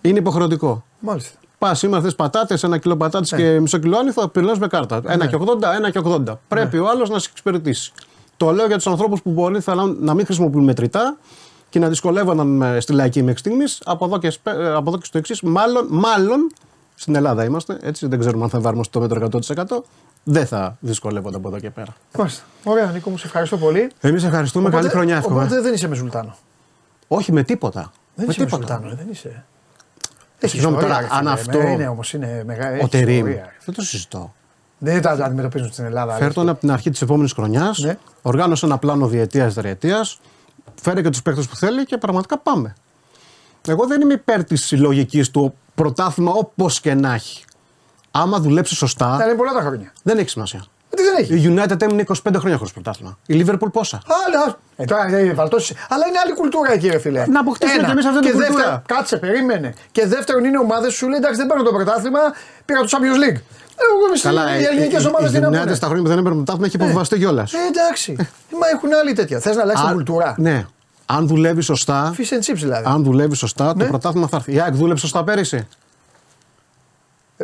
Είναι 0.00 0.18
υποχρεωτικό. 0.18 0.84
Μάλιστα. 0.98 1.38
Πας 1.68 1.78
σήμερα 1.78 2.02
θες 2.02 2.14
πατάτες, 2.14 2.62
ένα 2.62 2.78
κιλό 2.78 2.96
πατάτες 2.96 3.30
Ναι. 3.32 3.38
και 3.38 3.60
μισό 3.60 3.78
κιλό 3.78 3.98
άνηθο, 3.98 4.28
πληρώνει 4.28 4.58
με 4.58 4.66
κάρτα. 4.66 5.00
Ένα 5.06 5.26
και 5.26 5.36
80, 5.36 5.74
ένα 5.76 5.90
και 5.90 5.98
80. 6.04 6.38
Πρέπει 6.48 6.78
ο 6.78 6.88
άλλος 6.88 7.10
να 7.10 7.18
σε 7.18 7.28
εξυπηρετήσει. 7.30 7.92
Το 8.36 8.50
λέω 8.50 8.66
για 8.66 8.76
τους 8.76 8.86
ανθρώπους 8.86 9.22
που 9.22 9.30
μπορεί 9.30 9.60
θέλουν 9.60 9.96
να 10.00 10.14
μην 10.14 10.24
χρησιμοποιούν 10.24 10.64
μετρητά 10.64 11.16
και 11.68 11.78
να 11.78 11.88
δυσκολεύονταν 11.88 12.46
με- 12.46 12.80
στη 12.80 12.92
λαϊκή 12.92 13.22
μέχρι 13.22 13.38
στιγμής. 13.38 13.80
Από, 13.84 14.04
εδώ 14.04 14.18
και 14.18 14.30
σπε- 14.30 14.54
ε, 14.58 14.68
από 14.74 14.88
εδώ 14.90 14.98
και 14.98 15.04
στο 15.04 15.18
εξής, 15.18 15.40
μάλλον, 15.42 15.86
μάλλον 15.90 16.50
στην 16.94 17.14
Ελλάδα 17.14 17.44
είμαστε, 17.44 17.78
έτσι 17.82 18.06
δεν 18.06 18.18
ξέρουμε 18.18 18.44
αν 18.44 18.50
θα 18.50 18.58
εφαρμοστεί 18.58 18.92
το 18.92 19.00
μέτρο 19.00 19.16
100%. 19.16 19.84
Δεν 20.24 20.46
θα 20.46 20.76
δυσκολεύονται 20.80 21.36
από 21.36 21.48
εδώ 21.48 21.58
και 21.58 21.70
πέρα. 21.70 21.94
Μάλιστα. 22.18 22.42
Ωραία, 22.64 22.90
Νίκο 22.90 23.10
μου, 23.10 23.16
σε 23.18 23.26
ευχαριστώ 23.26 23.56
πολύ. 23.56 23.90
Εμείς 24.00 24.24
ευχαριστούμε. 24.24 24.70
Καλή 24.70 24.88
χρονιά, 24.88 25.16
εύχομαι. 25.16 25.42
Οπότε 25.44 25.60
δεν 25.60 25.74
είσαι 25.74 25.88
με 25.88 25.94
Σουλτάνο. 25.94 26.36
Όχι 27.08 27.32
με 27.32 27.42
τίποτα. 27.42 27.92
Δεν 28.14 28.26
με 28.26 28.32
είσαι 28.32 28.40
με 28.40 28.46
τίποτα. 28.46 28.66
Σουλτάνο, 28.74 28.92
ε, 28.92 28.94
δεν 28.96 29.06
είσαι. 29.10 29.44
Έχει 30.44 30.50
Συγγνώμη 30.56 30.76
ιστορία, 30.76 30.94
τώρα, 30.96 31.08
ρε 31.08 31.16
φίλε. 31.18 31.30
αν 31.30 31.34
αυτό- 31.38 31.58
Ε, 31.58 31.70
Είναι 31.70 31.88
όμως, 31.88 32.12
είναι 32.12 32.42
μεγάλη. 32.46 32.82
Ο 32.82 32.88
Τερίμ. 32.88 33.16
ιστορία. 33.16 33.52
Δεν 33.64 33.74
το 33.74 33.82
συζητώ. 33.82 34.34
Δεν 34.78 35.02
τα 35.02 35.10
αντιμετωπίζουν 35.10 35.72
στην 35.72 35.84
Ελλάδα. 35.84 36.14
Φέρ 36.14 36.32
τον 36.32 36.48
από 36.48 36.60
την 36.60 36.70
αρχή 36.70 36.90
της 36.90 37.02
επόμενης 37.02 37.32
χρονιάς. 37.32 37.78
Ναι. 37.78 37.98
Οργάνωσε 38.22 38.66
ένα 38.66 38.78
πλάνο 38.78 39.06
διετίας 39.06 39.54
τριετία. 39.54 40.06
Φέρε 40.82 41.02
και 41.02 41.10
τους 41.10 41.22
παίκτες 41.22 41.48
που 41.48 41.56
θέλει 41.56 41.84
και 41.84 41.96
πραγματικά 41.96 42.38
πάμε. 42.38 42.74
Εγώ 43.68 43.86
δεν 43.86 44.00
είμαι 44.00 44.12
υπέρ 44.12 44.44
της 44.44 44.72
λογική 44.72 45.30
του 45.30 45.54
πρωτάθλημα 45.74 46.32
όπως 46.32 46.80
και 46.80 46.94
να 46.94 47.14
έχει. 47.14 47.44
Άμα 48.10 48.40
δουλέψει 48.40 48.74
σωστά, 48.74 49.16
Θα 49.16 49.24
είναι 49.24 49.34
πολλά 49.34 49.52
τα 49.52 49.60
χρόνια. 49.60 49.92
δεν 50.02 50.18
έχει 50.18 50.28
σημασία. 50.28 50.64
Ε, 50.94 50.96
Τι 50.96 51.02
δεν 51.02 51.14
έχει. 51.18 51.34
Η 51.48 51.54
United 51.56 51.82
έμεινε 51.82 52.04
25 52.08 52.14
χρόνια 52.38 52.56
χωρίς 52.58 52.72
πρωτάθλημα. 52.72 53.18
Η 53.26 53.44
Liverpool 53.46 53.72
πόσα; 53.72 54.00
Άλλα. 54.26 54.56
Ε, 54.76 54.84
τώρα 54.84 55.06
δεν 55.08 55.24
είναι 55.24 55.32
βαλτώσεις. 55.32 55.76
Αλλά 55.88 56.06
είναι 56.08 56.18
άλλη 56.24 56.32
κουλτούρα 56.34 56.72
εκεί, 56.72 56.88
ρε 56.88 56.98
φίλε. 56.98 57.24
Να 57.26 57.40
αποκτήσουμε 57.40 57.78
Ένα. 57.78 57.84
κι 57.84 57.90
εμείς 57.90 58.04
αυτή 58.06 58.18
την 58.20 58.26
Και 58.30 58.32
κουλτούρα. 58.36 58.54
δεύτερον, 58.56 58.82
κάτσε, 58.86 59.16
περίμενε. 59.16 59.74
Και 59.92 60.06
δεύτερον 60.06 60.44
είναι 60.44 60.58
ομάδες 60.58 60.92
σου 60.94 61.08
λέει 61.08 61.18
εντάξει 61.18 61.38
δεν 61.38 61.46
παίρνω 61.46 61.62
το 61.62 61.72
πρωτάθλημα, 61.72 62.20
πήρα 62.64 62.80
το 62.80 62.88
Champions 62.90 63.18
League. 63.24 63.40
Ε, 63.76 63.82
Εγώ 63.90 64.32
είμαι 64.32 64.60
οι 64.60 64.64
ελληνικές 64.64 65.04
ομάδες 65.04 65.30
η 65.30 65.32
τι 65.34 65.40
να 65.40 65.48
United 65.48 65.60
πούνε. 65.62 65.74
στα 65.74 65.86
χρόνια 65.86 66.02
που 66.02 66.08
δεν 66.08 66.18
έπαιρνε 66.18 66.36
πρωτάθλημα 66.36 66.66
έχει 66.66 66.76
υποβιβαστεί 66.76 67.18
κιόλας. 67.18 67.52
Ε, 67.52 67.56
εντάξει. 67.68 68.16
Μα 68.60 68.66
έχουν 68.74 68.94
άλλη 69.00 69.12
τέτοια. 69.12 69.38
Θες 69.40 69.56
να 69.56 69.62
αλλάξεις 69.62 69.84
την 69.86 69.94
κουλτούρα; 69.94 70.34
Ναι. 70.38 70.66
Αν 71.06 71.26
δουλεύει 71.26 71.60
σωστά, 71.62 72.14
Fish 72.16 72.34
and 72.34 72.50
chips 72.50 72.56
δηλαδή. 72.56 72.84
αν 72.86 73.02
δουλεύει 73.04 73.36
σωστά, 73.36 73.64
Ναι. 73.76 73.82
το 73.84 73.88
πρωτάθλημα 73.88 74.26
θα 74.28 74.36
έρθει. 74.36 74.52
Η 74.52 74.60
ΑΕΚ 74.60 74.74
δούλεψε 74.74 75.00
σωστά 75.06 75.24
πέρυσι. 75.24 75.66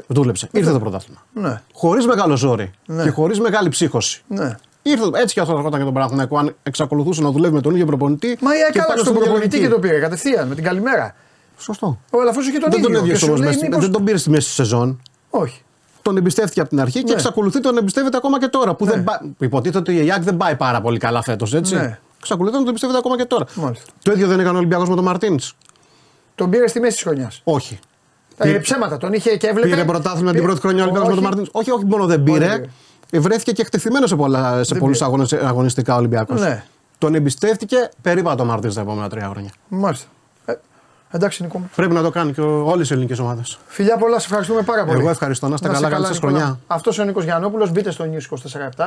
Δούλεψε. 0.06 0.48
Ήρθε 0.52 0.72
το 0.72 0.78
πρωτάθλημα. 0.78 1.22
Ναι. 1.32 1.62
Χωρίς 1.74 2.06
μεγάλο 2.06 2.36
ζόρι 2.36 2.70
Ναι. 2.86 3.02
και 3.02 3.10
χωρίς 3.10 3.40
μεγάλη 3.40 3.68
ψύχωση. 3.68 4.22
Ναι. 4.26 4.56
Ήρθε, 4.82 5.04
έτσι 5.14 5.34
και 5.34 5.40
αυτό 5.40 5.56
ερχόταν 5.56 5.78
και 5.78 5.84
τον 5.84 5.94
Παναθηναϊκό. 5.94 6.38
Αν 6.38 6.54
εξακολουθούσε 6.62 7.22
να 7.22 7.30
δουλεύει 7.30 7.54
με 7.54 7.60
τον 7.60 7.72
ίδιο 7.72 7.86
προπονητή. 7.86 8.38
Μα 8.40 8.54
η 8.54 8.56
και 8.56 8.62
ΑΕΚ 8.62 8.72
πάλι 8.72 8.82
άλλαξε 8.84 9.04
τον 9.04 9.14
στην 9.14 9.24
προπονητή 9.24 9.56
ίδια 9.56 9.68
και 9.68 9.74
το 9.74 9.80
λογική. 9.80 9.88
πήρε 9.94 10.00
κατευθείαν 10.02 10.48
με 10.48 10.54
την 10.54 10.64
καλημέρα. 10.64 11.14
Σωστό. 11.58 11.98
Ο 12.10 12.20
Ελαφρύ 12.20 12.42
είχε 12.46 12.58
τον 12.58 12.70
δεν 12.70 12.82
τον 12.82 12.90
ίδιο. 12.90 12.90
και 12.90 12.96
έδιωξε 12.98 13.24
σου 13.24 13.26
όμως 13.30 13.40
λέει, 13.40 13.48
μέσα. 13.48 13.64
μήπως- 13.66 13.80
Δεν 13.82 13.90
τον 13.92 14.04
πήρε 14.04 14.16
στη 14.16 14.30
μέση 14.30 14.46
τη 14.48 14.52
σεζόν. 14.54 15.00
Όχι. 15.30 15.62
Τον 16.02 16.16
εμπιστεύτηκε 16.16 16.60
από 16.60 16.68
την 16.68 16.80
αρχή 16.80 16.98
και 16.98 17.04
Ναι. 17.08 17.12
εξακολουθεί 17.12 17.60
τον 17.60 17.76
εμπιστεύεται 17.76 18.16
ακόμα 18.16 18.38
και 18.40 18.46
τώρα. 18.48 18.74
Που 18.74 18.84
Ναι. 18.84 18.90
δεν 18.90 19.04
πά... 19.04 19.20
Υποτίθεται 19.38 19.78
ότι 19.78 20.04
η 20.06 20.10
ΑΕΚ 20.10 20.22
δεν 20.22 20.36
πάει 20.36 20.56
πάρα 20.56 20.80
πολύ 20.80 20.98
καλά 20.98 21.22
φέτος, 21.22 21.54
έτσι. 21.54 21.74
Ναι. 21.74 21.98
Εξακολουθεί 22.18 22.52
να 22.54 22.58
τον 22.60 22.68
εμπιστεύεται 22.68 22.98
ακόμα 22.98 23.16
και 23.16 23.24
τώρα. 23.24 23.44
Μάλιστα. 23.54 23.84
Το 24.02 24.12
ίδιο 24.12 24.26
δεν 24.26 24.40
έκανε 24.40 24.54
ο 24.54 24.58
Ολυμπιακός 24.58 24.88
με 24.88 24.94
τον 24.94 25.04
Μαρτίν. 25.04 25.38
Τον 26.34 26.50
πήρε 26.50 26.66
στη 26.68 26.80
μέση 26.80 26.92
της 26.94 27.02
χρονιάς. 27.02 27.40
Όχι. 27.44 27.78
Ε, 28.48 28.58
ψέματα. 28.58 28.96
Τον 28.96 29.12
είχε 29.12 29.36
και 29.36 29.46
έβλεπε. 29.46 29.68
Πήρε 29.68 29.84
πρωτάθλημα 29.84 30.30
την 30.32 30.40
Πήρε- 30.40 30.44
πρώτη 30.44 30.60
χρονιά 30.60 30.82
ο 30.82 30.84
Ολυμπιακός 30.86 31.08
με 31.08 31.14
τον 31.14 31.24
Όχι. 31.24 31.34
Μαρτίν. 31.36 31.52
Όχι, 31.60 31.70
όχι 31.70 31.84
μόνο 31.84 32.06
δεν 32.06 32.22
Όχι, 32.22 32.32
πήρε. 32.32 32.46
δεν 32.48 32.70
ε, 33.10 33.18
Βρέθηκε 33.18 33.52
και 33.52 33.62
εκτεθειμένο 33.62 34.06
σε, 34.06 34.16
πολλά, 34.16 34.64
σε 34.64 34.74
Δεν 34.74 34.78
πολλούς 34.82 34.98
πήρε. 35.28 35.46
αγωνιστικά 35.46 35.96
Ολυμπιακός. 35.96 36.40
Ναι. 36.40 36.64
Τον 36.98 37.14
εμπιστεύτηκε 37.14 37.76
περίπου 38.02 38.34
τον 38.36 38.46
Μαρτίν 38.46 38.70
στα 38.70 38.80
επόμενα 38.80 39.08
τρία 39.08 39.28
χρόνια. 39.28 39.50
Μάλιστα. 39.68 40.06
Ε, 40.44 40.52
εντάξει, 41.10 41.42
Νίκο 41.42 41.58
μου. 41.58 41.70
Πρέπει 41.76 41.92
να 41.94 42.02
το 42.02 42.10
κάνει 42.10 42.32
και 42.32 42.40
όλες 42.40 42.90
οι 42.90 42.92
ελληνικές 42.92 43.18
ομάδες. 43.18 43.58
Φιλιά 43.66 43.96
πολλά, 43.96 44.18
σε 44.18 44.26
ευχαριστούμε 44.26 44.62
πάρα 44.62 44.84
πολύ. 44.84 44.98
Εγώ 44.98 45.08
ευχαριστώ. 45.10 45.48
Να 45.48 45.54
είστε 45.54 45.68
καλά, 45.68 45.88
καλή 45.88 46.06
σας 46.06 46.18
χρονιά. 46.18 46.58
Αυτός 46.66 46.98
ο 46.98 47.04
Νίκος 47.04 47.24
Γιαννόπουλος. 47.24 47.70
Μπείτε 47.70 47.90
στο 47.90 48.04
News 48.04 48.22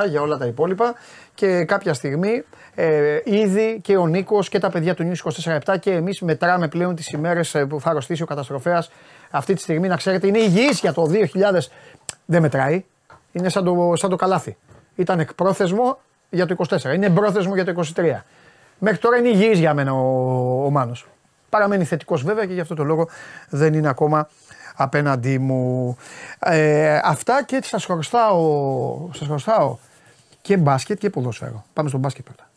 24 0.04 0.08
για 0.10 0.22
όλα 0.22 0.38
τα 0.38 0.46
υπόλοιπα. 0.46 0.94
Και 1.34 1.64
κάποια 1.64 1.94
στιγμή 1.94 2.44
ε, 2.76 3.18
ήδη 3.24 3.80
και 3.84 3.98
ο 3.98 4.08
Νίκος 4.08 4.50
και 4.50 4.60
τα 4.60 4.70
παιδιά 4.70 4.94
του 4.96 5.12
News 5.12 5.32
24 5.74 5.76
και 5.80 5.92
εμείς 5.92 6.22
μετράμε 6.22 6.68
πλέον 6.68 6.96
τις 6.96 7.08
ημέρες 7.12 7.56
που 7.70 7.80
θα 7.82 7.90
αρρωστήσει 7.90 8.22
ο 8.22 8.26
καταστροφέας. 8.26 8.90
Αυτή 9.36 9.54
τη 9.54 9.62
στιγμή, 9.62 9.88
να 9.88 9.96
ξέρετε, 9.96 10.28
είναι 10.28 10.40
υγιής 10.40 10.80
για 10.80 10.94
το 10.94 11.12
2000. 11.12 11.60
Δεν 12.26 12.42
μετράει. 12.42 12.86
Είναι 13.32 13.50
σαν 13.50 13.64
το, 13.64 13.94
σαν 13.96 14.10
το 14.10 14.16
καλάθι. 14.16 14.58
Ήταν 14.96 15.20
εκπρόθεσμο 15.20 16.00
για 16.30 16.46
το 16.46 16.56
24. 16.70 16.94
Είναι 16.96 17.06
εμπρόθεσμο 17.06 17.56
για 17.56 17.66
το 17.66 17.84
23. 17.96 18.22
Μέχρι 18.80 18.98
τώρα 18.98 19.18
είναι 19.18 19.28
υγιής 19.28 19.60
για 19.60 19.74
μένα 19.74 19.94
ο, 19.94 20.66
ο 20.66 20.70
Μάνος. 20.70 21.08
Παραμένει 21.50 21.84
θετικός 21.84 22.24
βέβαια 22.24 22.46
και 22.46 22.54
γι' 22.54 22.60
αυτό 22.60 22.76
το 22.76 22.84
λόγο 22.84 23.08
δεν 23.50 23.74
είναι 23.74 23.88
ακόμα 23.88 24.30
απέναντί 24.76 25.40
μου. 25.40 25.98
Ε, 26.40 27.00
αυτά 27.04 27.44
και 27.44 27.56
έτσι 27.56 27.70
σας 27.70 27.86
χρωστάω, 27.86 29.10
σας 29.14 29.28
χρωστάω 29.28 29.78
και 30.42 30.58
μπάσκετ 30.58 30.98
και 30.98 31.10
ποδόσφαιρο. 31.10 31.66
Πάμε 31.74 31.90
στο 31.90 31.98
μπάσκετ 31.98 32.26
πρώτα. 32.26 32.50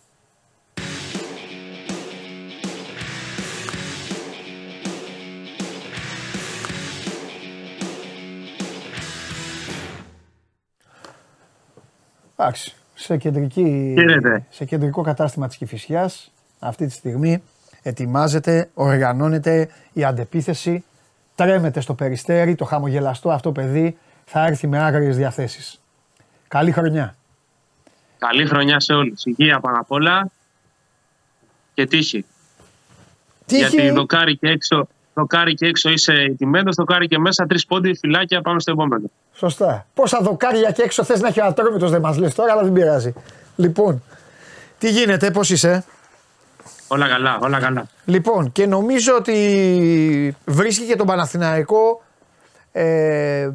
Εντάξει, 12.36 12.74
σε, 12.94 13.16
κεντρική, 13.16 13.94
Χαίρετε. 13.98 14.46
σε 14.50 14.64
κεντρικό 14.64 15.02
κατάστημα 15.02 15.46
της 15.46 15.56
Κηφισιάς 15.56 16.32
αυτή 16.58 16.86
τη 16.86 16.92
στιγμή 16.92 17.42
ετοιμάζεται, 17.82 18.70
οργανώνεται 18.74 19.68
η 19.92 20.04
αντεπίθεση, 20.04 20.84
τρέμεται 21.34 21.80
στο 21.80 21.94
περιστέρι, 21.94 22.54
το 22.54 22.64
χαμογελαστό 22.64 23.30
αυτό 23.30 23.52
παιδί 23.52 23.98
θα 24.24 24.46
έρθει 24.46 24.66
με 24.66 24.78
άγριες 24.78 25.16
διαθέσεις. 25.16 25.80
Καλή 26.48 26.72
χρονιά. 26.72 27.16
Καλή 28.18 28.46
χρονιά 28.46 28.80
σε 28.80 28.92
όλους. 28.92 29.24
Υγεία 29.24 29.60
πάνω 29.60 29.78
απ' 29.78 29.90
όλα 29.90 30.30
και 31.74 31.86
τύχη. 31.86 32.24
Γιατί 33.46 33.90
δοκάρι 33.90 34.36
και 34.36 34.48
έξω, 34.48 34.88
δοκάρι 35.14 35.54
και 35.54 35.66
έξω 35.66 35.90
είσαι 35.90 36.12
ετοιμένος, 36.12 36.74
δοκάρι 36.74 37.06
και 37.06 37.18
μέσα 37.18 37.46
τρεις 37.46 37.66
πόντι, 37.66 37.94
φυλάκια, 37.94 38.40
πάμε 38.40 38.60
στο 38.60 38.72
επόμενο. 38.72 39.10
Σωστά. 39.38 39.86
Πόσα 39.94 40.18
δοκάρια 40.22 40.70
και 40.70 40.82
έξω 40.82 41.04
θες 41.04 41.20
να 41.20 41.28
έχει 41.28 41.40
ο 41.40 41.44
ατρόμητος 41.44 41.90
δεν 41.90 42.00
μας 42.00 42.18
λες 42.18 42.34
τώρα, 42.34 42.52
αλλά 42.52 42.62
δεν 42.62 42.72
πειράζει. 42.72 43.12
Λοιπόν, 43.56 44.02
τι 44.78 44.90
γίνεται, 44.90 45.30
πώς 45.30 45.50
είσαι; 45.50 45.84
Όλα 46.88 47.08
καλά, 47.08 47.38
όλα 47.42 47.58
καλά. 47.60 47.86
Λοιπόν, 48.04 48.52
και 48.52 48.66
νομίζω 48.66 49.14
ότι 49.16 50.36
βρίσκει 50.44 50.84
και 50.86 50.96
τον 50.96 51.06
Παναθηναϊκό 51.06 52.02
ε, 52.72 53.50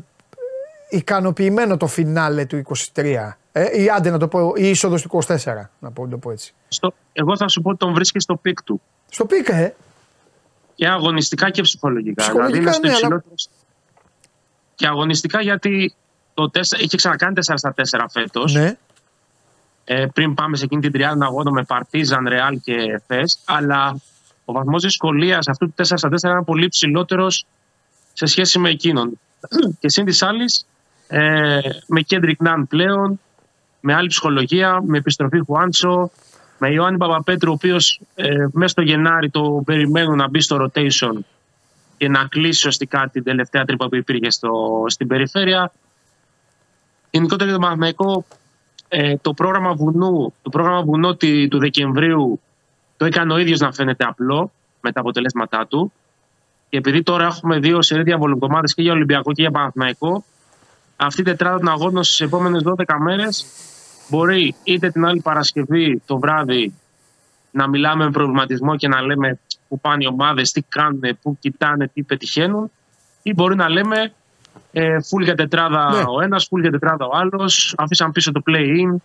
ικανοποιημένο 0.89 1.77
το 1.77 1.87
φινάλε 1.87 2.45
του 2.45 2.61
23. 2.93 3.33
Ε, 3.51 3.81
ή 3.81 3.89
άντε 3.89 4.09
να 4.09 4.17
το 4.17 4.27
πω, 4.27 4.53
η 4.55 4.69
είσοδος 4.69 5.01
του 5.01 5.21
24, 5.27 5.35
να 5.79 5.91
πω, 5.91 6.03
να 6.05 6.09
το 6.11 6.17
πω 6.17 6.31
έτσι. 6.31 6.53
Στο, 6.67 6.93
εγώ 7.13 7.37
θα 7.37 7.47
σου 7.47 7.61
πω 7.61 7.69
ότι 7.69 7.77
τον 7.77 7.93
βρίσκει 7.93 8.19
στο 8.19 8.35
peak 8.35 8.63
του. 8.63 8.81
Στο 9.09 9.25
peak, 9.25 9.55
ε. 9.55 9.75
Και 10.75 10.87
αγωνιστικά 10.87 11.49
και 11.49 11.61
ψυχολογικά. 11.61 12.21
Ψυχολογικά, 12.23 12.59
δηλαδή 12.59 12.87
είναι 12.87 12.95
στο 12.95 13.07
ναι, 13.07 13.07
αλλά- 13.07 13.23
υψηλότερο- 13.33 13.60
Και 14.81 14.87
αγωνιστικά 14.87 15.41
γιατί 15.41 15.93
το 16.33 16.51
4, 16.53 16.59
είχε 16.79 16.97
ξανακάνει 16.97 17.33
4 17.35 17.53
στα 17.55 17.73
4 17.91 18.05
φέτος. 18.11 18.53
Ναι. 18.53 18.77
ε, 19.83 20.05
πριν 20.13 20.33
πάμε 20.33 20.55
σε 20.57 20.63
εκείνη 20.63 20.81
την 20.81 20.91
τριάδα 20.91 21.25
αγώνα 21.25 21.51
με 21.51 21.63
Παρτίζαν, 21.63 22.27
Ρεάλ 22.27 22.59
και 22.59 23.01
Εφές. 23.07 23.39
Αλλά 23.45 23.99
ο 24.45 24.53
βαθμός 24.53 24.83
δυσκολίας 24.83 25.47
αυτού 25.47 25.65
του 25.65 25.73
4 25.75 25.83
στα 25.83 26.09
4 26.09 26.23
είναι 26.23 26.43
πολύ 26.43 26.67
ψηλότερος 26.67 27.45
σε 28.13 28.25
σχέση 28.25 28.59
με 28.59 28.69
εκείνον. 28.69 29.19
και 29.79 29.89
συν 29.89 30.05
τοις 30.05 30.21
άλλοις, 30.21 30.65
ε, 31.07 31.59
με 31.87 32.01
Κέντρικ 32.01 32.41
Ναν 32.41 32.67
πλέον, 32.67 33.19
με 33.79 33.93
άλλη 33.93 34.07
ψυχολογία, 34.07 34.81
με 34.85 34.97
επιστροφή 34.97 35.39
Χουάντσο, 35.39 36.11
με 36.57 36.71
Ιωάννη 36.71 36.97
Παπαπέτρου, 36.97 37.51
ο 37.51 37.53
οποίος 37.53 38.01
ε, 38.15 38.45
μέσα 38.51 38.71
στο 38.71 38.81
Γενάρη 38.81 39.29
το 39.29 39.61
περιμένουν 39.65 40.17
να 40.17 40.29
μπει 40.29 40.41
στο 40.41 40.65
rotation 40.65 41.13
και 42.01 42.09
να 42.09 42.25
κλείσει 42.25 42.49
ουσιαστικά 42.49 43.09
την 43.11 43.23
τελευταία 43.23 43.65
τρύπα 43.65 43.87
που 43.87 43.95
υπήρχε 43.95 44.29
στο, 44.29 44.83
στην 44.87 45.07
περιφέρεια. 45.07 45.71
Γενικότερα 47.09 47.43
για 47.49 47.53
τον 47.53 47.61
Παναθηναϊκό 47.61 48.25
ε, 48.87 49.17
το 49.17 49.33
πρόγραμμα 49.33 49.73
βουνού, 49.73 50.33
το 50.41 50.49
πρόγραμμα 50.49 50.81
βουνό 50.83 51.15
τη- 51.15 51.47
του 51.47 51.59
Δεκεμβρίου 51.59 52.41
το 52.97 53.05
έκανε 53.05 53.33
ο 53.33 53.37
ίδιος 53.37 53.59
να 53.59 53.71
φαίνεται 53.73 54.03
απλό 54.03 54.51
με 54.81 54.91
τα 54.91 54.99
αποτελέσματά 54.99 55.67
του. 55.67 55.91
Και 56.69 56.77
επειδή 56.77 57.03
τώρα 57.03 57.25
έχουμε 57.25 57.59
δύο 57.59 57.81
σερή 57.81 58.03
διαβολοκομάδες 58.03 58.73
και 58.73 58.81
για 58.81 58.91
Ολυμπιακό 58.91 59.31
και 59.33 59.41
για 59.41 59.51
Παναθηναϊκό, 59.51 60.23
αυτή 60.95 61.21
η 61.21 61.23
τετράδα 61.23 61.57
των 61.57 61.67
αγώνων 61.67 62.03
στις 62.03 62.21
επόμενες 62.21 62.63
12 62.65 62.83
μέρες 62.99 63.45
μπορεί 64.09 64.55
είτε 64.63 64.89
την 64.89 65.05
άλλη 65.05 65.21
Παρασκευή 65.21 66.01
το 66.05 66.19
βράδυ 66.19 66.73
να 67.51 67.67
μιλάμε 67.69 68.03
με 68.03 68.11
προβληματισμό 68.11 68.75
και 68.75 68.87
να 68.87 69.01
λέμε 69.01 69.39
πού 69.67 69.79
πάνε 69.79 70.03
οι 70.03 70.07
ομάδες, 70.07 70.51
τι 70.51 70.61
κάνουν, 70.61 71.01
πού 71.21 71.37
κοιτάνε, 71.39 71.87
τι 71.87 72.03
πετυχαίνουν 72.03 72.71
ή 73.21 73.33
μπορεί 73.33 73.55
να 73.55 73.69
λέμε 73.69 74.13
ε, 74.71 74.97
full 75.09 75.23
για 75.23 75.35
τετράδα 75.35 75.91
Ναι. 75.91 76.03
ο 76.07 76.21
ένας, 76.21 76.47
full 76.51 76.59
για 76.61 76.71
τετράδα 76.71 77.05
ο 77.05 77.17
άλλος, 77.17 77.75
αφήσαν 77.77 78.11
πίσω 78.11 78.31
το 78.31 78.41
play-in. 78.49 78.95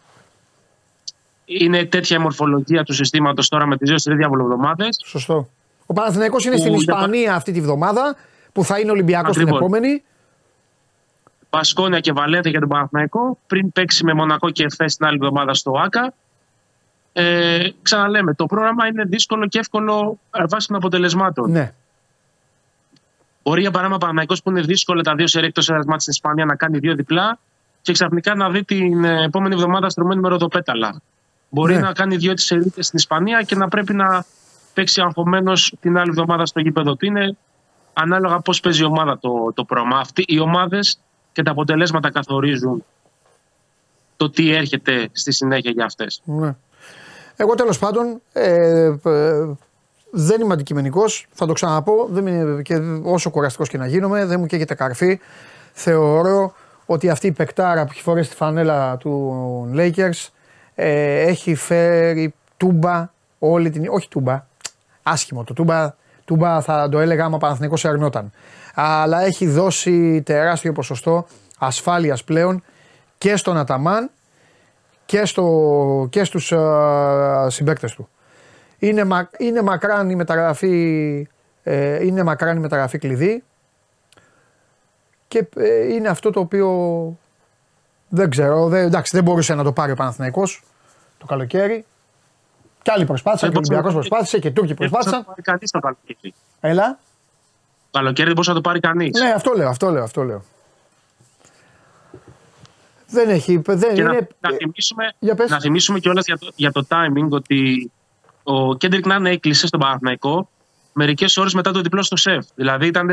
Είναι 1.44 1.84
τέτοια 1.84 2.16
η 2.16 2.20
μορφολογία 2.20 2.82
του 2.84 2.92
συστήματος 2.92 3.48
τώρα 3.48 3.66
με 3.66 3.76
τις 3.76 3.88
δύο 3.88 3.98
σερή 3.98 4.16
διαβολοβδομάδες. 4.16 5.02
Σωστό. 5.06 5.48
Ο 5.86 5.92
Παναθηναϊκός 5.92 6.44
είναι 6.44 6.54
Που 6.54 6.60
στην 6.60 6.72
δεν 6.72 6.80
Ισπανία 6.80 7.34
αυτή 7.34 7.52
τη 7.52 7.60
βδομάδα 7.60 8.16
που 8.52 8.64
θα 8.64 8.78
είναι 8.78 8.90
Ολυμπιακός 8.90 9.32
την 9.32 9.42
Ακριβώς. 9.42 9.60
επόμενη. 9.60 10.02
Πασκόνια 11.50 12.00
και 12.00 12.12
Βαλένθια 12.12 12.50
για 12.50 12.60
τον 12.60 12.68
Παναθηναϊκό, 12.68 13.38
πριν 13.46 13.72
παίξει 13.72 14.04
με 14.04 14.14
Μονακό 14.14 14.50
και 14.50 14.64
Εφές 14.64 14.96
την 14.96 15.06
άλλη 15.06 15.14
εβδομάδα 15.16 15.54
στο 15.54 15.72
ΆΚΑ. 15.84 16.14
Ε, 17.18 17.68
ξαναλέμε, 17.82 18.34
το 18.34 18.46
πρόγραμμα 18.46 18.86
είναι 18.86 19.04
δύσκολο 19.04 19.46
και 19.46 19.58
εύκολο 19.58 20.18
ε, 20.30 20.44
βάσει 20.48 20.66
των 20.66 20.76
αποτελεσμάτων. 20.76 21.50
Ναι. 21.50 21.72
Μπορεί 23.42 23.60
για 23.60 23.70
παράδειγμα 23.70 23.96
ο 23.96 23.98
Παναθηναϊκός 23.98 24.42
που 24.42 24.50
είναι 24.50 24.60
δύσκολο 24.60 25.00
τα 25.00 25.14
δύο 25.14 25.26
σερί 25.26 25.46
εκτός 25.46 25.68
έδρας 25.68 25.84
μάτς 25.86 26.02
στην 26.02 26.12
Ισπανία 26.14 26.44
να 26.44 26.56
κάνει 26.56 26.78
δύο 26.78 26.94
διπλά 26.94 27.38
και 27.82 27.92
ξαφνικά 27.92 28.34
να 28.34 28.50
δει 28.50 28.64
την 28.64 29.04
ε, 29.04 29.24
επόμενη 29.24 29.54
εβδομάδα 29.54 29.88
στρωμένη 29.88 30.20
με 30.20 30.28
ροδοπέταλα. 30.28 31.00
Μπορεί 31.48 31.74
Ναι. 31.74 31.80
να 31.80 31.92
κάνει 31.92 32.16
δύο 32.16 32.34
τις 32.34 32.44
σερί 32.44 32.72
στην 32.78 32.98
Ισπανία 32.98 33.42
και 33.42 33.54
να 33.56 33.68
πρέπει 33.68 33.94
να 33.94 34.24
παίξει 34.74 35.00
αγχωμένος 35.00 35.74
την 35.80 35.98
άλλη 35.98 36.08
εβδομάδα 36.08 36.46
στο 36.46 36.60
γήπεδο 36.60 36.96
του. 36.96 37.06
Είναι 37.06 37.36
ανάλογα 37.92 38.40
πώς 38.40 38.60
παίζει 38.60 38.82
η 38.82 38.84
ομάδα 38.84 39.18
το, 39.18 39.52
το 39.54 39.64
πρόγραμμα. 39.64 39.98
Αυτοί 39.98 40.24
οι 40.26 40.38
ομάδες 40.38 40.98
και 41.32 41.42
τα 41.42 41.50
αποτελέσματα 41.50 42.10
καθορίζουν 42.10 42.84
το 44.16 44.30
τι 44.30 44.52
έρχεται 44.52 45.08
στη 45.12 45.32
συνέχεια 45.32 45.70
για 45.70 45.84
αυτές. 45.84 46.20
ναι. 46.24 46.56
Εγώ 47.36 47.54
τέλος 47.54 47.78
πάντων 47.78 48.20
ε, 48.32 48.94
ε, 49.04 49.46
δεν 50.10 50.40
είμαι 50.40 50.52
αντικειμενικός, 50.52 51.26
θα 51.32 51.46
το 51.46 51.52
ξαναπώ. 51.52 52.06
Δεν 52.10 52.26
είμαι, 52.26 52.62
και 52.62 52.80
όσο 53.02 53.30
κουραστικός 53.30 53.68
και 53.68 53.78
να 53.78 53.86
γίνομαι, 53.86 54.24
δεν 54.24 54.40
μου 54.40 54.46
καίγεται 54.46 54.74
καρφί. 54.74 55.20
Θεωρώ 55.72 56.52
ότι 56.86 57.10
αυτή 57.10 57.26
η 57.26 57.32
παικτάρα 57.32 57.84
που 57.84 57.90
έχει 57.92 58.02
φορέσει 58.02 58.30
τη 58.30 58.36
φανέλα 58.36 58.96
του 58.96 59.70
Lakers 59.76 60.28
ε, 60.74 61.20
έχει 61.20 61.54
φέρει 61.54 62.34
τούμπα 62.56 63.10
όλη 63.38 63.70
την. 63.70 63.86
Όχι 63.88 64.08
τούμπα, 64.08 64.46
άσχημο 65.02 65.44
το 65.44 65.54
τούμπα. 65.54 65.94
Τούμπα 66.24 66.60
θα 66.60 66.88
το 66.88 66.98
έλεγα 66.98 67.24
άμα 67.24 67.36
ο 67.36 67.38
Παναθηναϊκός 67.38 67.84
ερνόταν. 67.84 68.32
Αλλά 68.74 69.22
έχει 69.22 69.46
δώσει 69.46 70.22
τεράστιο 70.22 70.72
ποσοστό 70.72 71.26
ασφάλειας 71.58 72.24
πλέον 72.24 72.62
και 73.18 73.36
στον 73.36 73.56
Αταμάν 73.56 74.10
και, 75.06 75.24
στο, 75.24 76.06
και 76.10 76.24
στους 76.24 76.52
α, 76.52 77.50
συμπαίκτες 77.50 77.92
του. 77.94 78.08
Είναι, 78.78 79.04
μα, 79.04 79.28
είναι, 79.38 79.62
μακράν 79.62 80.10
η 80.10 80.14
μεταγραφή, 80.14 81.28
ε, 81.62 82.04
είναι 82.06 82.22
μακράν 82.22 82.56
η 82.56 82.60
μεταγραφή 82.60 82.98
κλειδί 82.98 83.44
και 85.28 85.48
ε, 85.56 85.92
είναι 85.94 86.08
αυτό 86.08 86.30
το 86.30 86.40
οποίο 86.40 86.68
δεν 88.08 88.30
ξέρω, 88.30 88.68
δεν, 88.68 88.84
εντάξει 88.84 89.16
δεν 89.16 89.24
μπορούσε 89.24 89.54
να 89.54 89.62
το 89.64 89.72
πάρει 89.72 89.92
ο 89.92 89.94
Παναθηναϊκός 89.94 90.62
το 91.18 91.26
καλοκαίρι. 91.26 91.84
Κι 92.82 92.90
άλλοι 92.90 93.04
προσπάθησαν, 93.04 93.50
και 93.50 93.58
ο 93.58 93.60
Δεν 93.60 93.68
μπορούσε 93.70 93.72
Ολυμπιακός 93.72 93.94
να- 93.94 94.00
προσπάθησε 94.00 94.38
και 94.38 94.48
οι 94.48 94.52
Τούρκοι 94.52 94.74
Δεν 94.74 94.88
μπορούσε 94.90 95.10
να 95.10 95.24
προσπάθησαν. 95.24 95.24
το 95.24 95.28
πάρει 95.30 95.42
κανεί 95.42 95.70
το 95.70 95.78
καλοκαίρι. 95.78 96.34
Έλα. 96.60 96.98
Το 97.90 97.98
καλοκαίρι 97.98 98.24
δεν 98.24 98.32
μπορούσε 98.32 98.50
να 98.50 98.56
το 98.56 98.62
πάρει 98.62 98.80
κανεί. 98.80 99.10
Ναι, 99.10 99.30
αυτό 99.30 99.52
λέω, 99.56 99.68
αυτό 99.68 99.90
λέω, 99.90 100.02
αυτό 100.02 100.22
λέω. 100.22 100.42
Δεν 103.08 103.28
έχει, 103.28 103.56
δεν 103.64 103.94
Και 103.94 104.02
να, 104.02 104.12
είναι... 104.12 104.28
να 104.40 104.50
θυμίσουμε, 104.52 105.12
για 105.18 105.34
πες. 105.34 105.50
να 105.50 105.60
θυμίσουμε 105.60 105.98
κιόλας 105.98 106.24
για 106.26 106.38
το, 106.38 106.48
για 106.56 106.72
το 106.72 106.86
timing 106.88 107.28
ότι 107.30 107.90
ο 108.42 108.76
Κέντρικ 108.76 109.06
Νάν 109.06 109.26
έκλεισε 109.26 109.66
στον 109.66 109.80
Παναθηναϊκό 109.80 110.48
μερικές 110.92 111.36
ώρες 111.36 111.54
μετά 111.54 111.72
το 111.72 111.80
διπλό 111.80 112.02
στο 112.02 112.16
σεφ. 112.16 112.46
Δηλαδή 112.54 112.86
ήταν, 112.86 113.08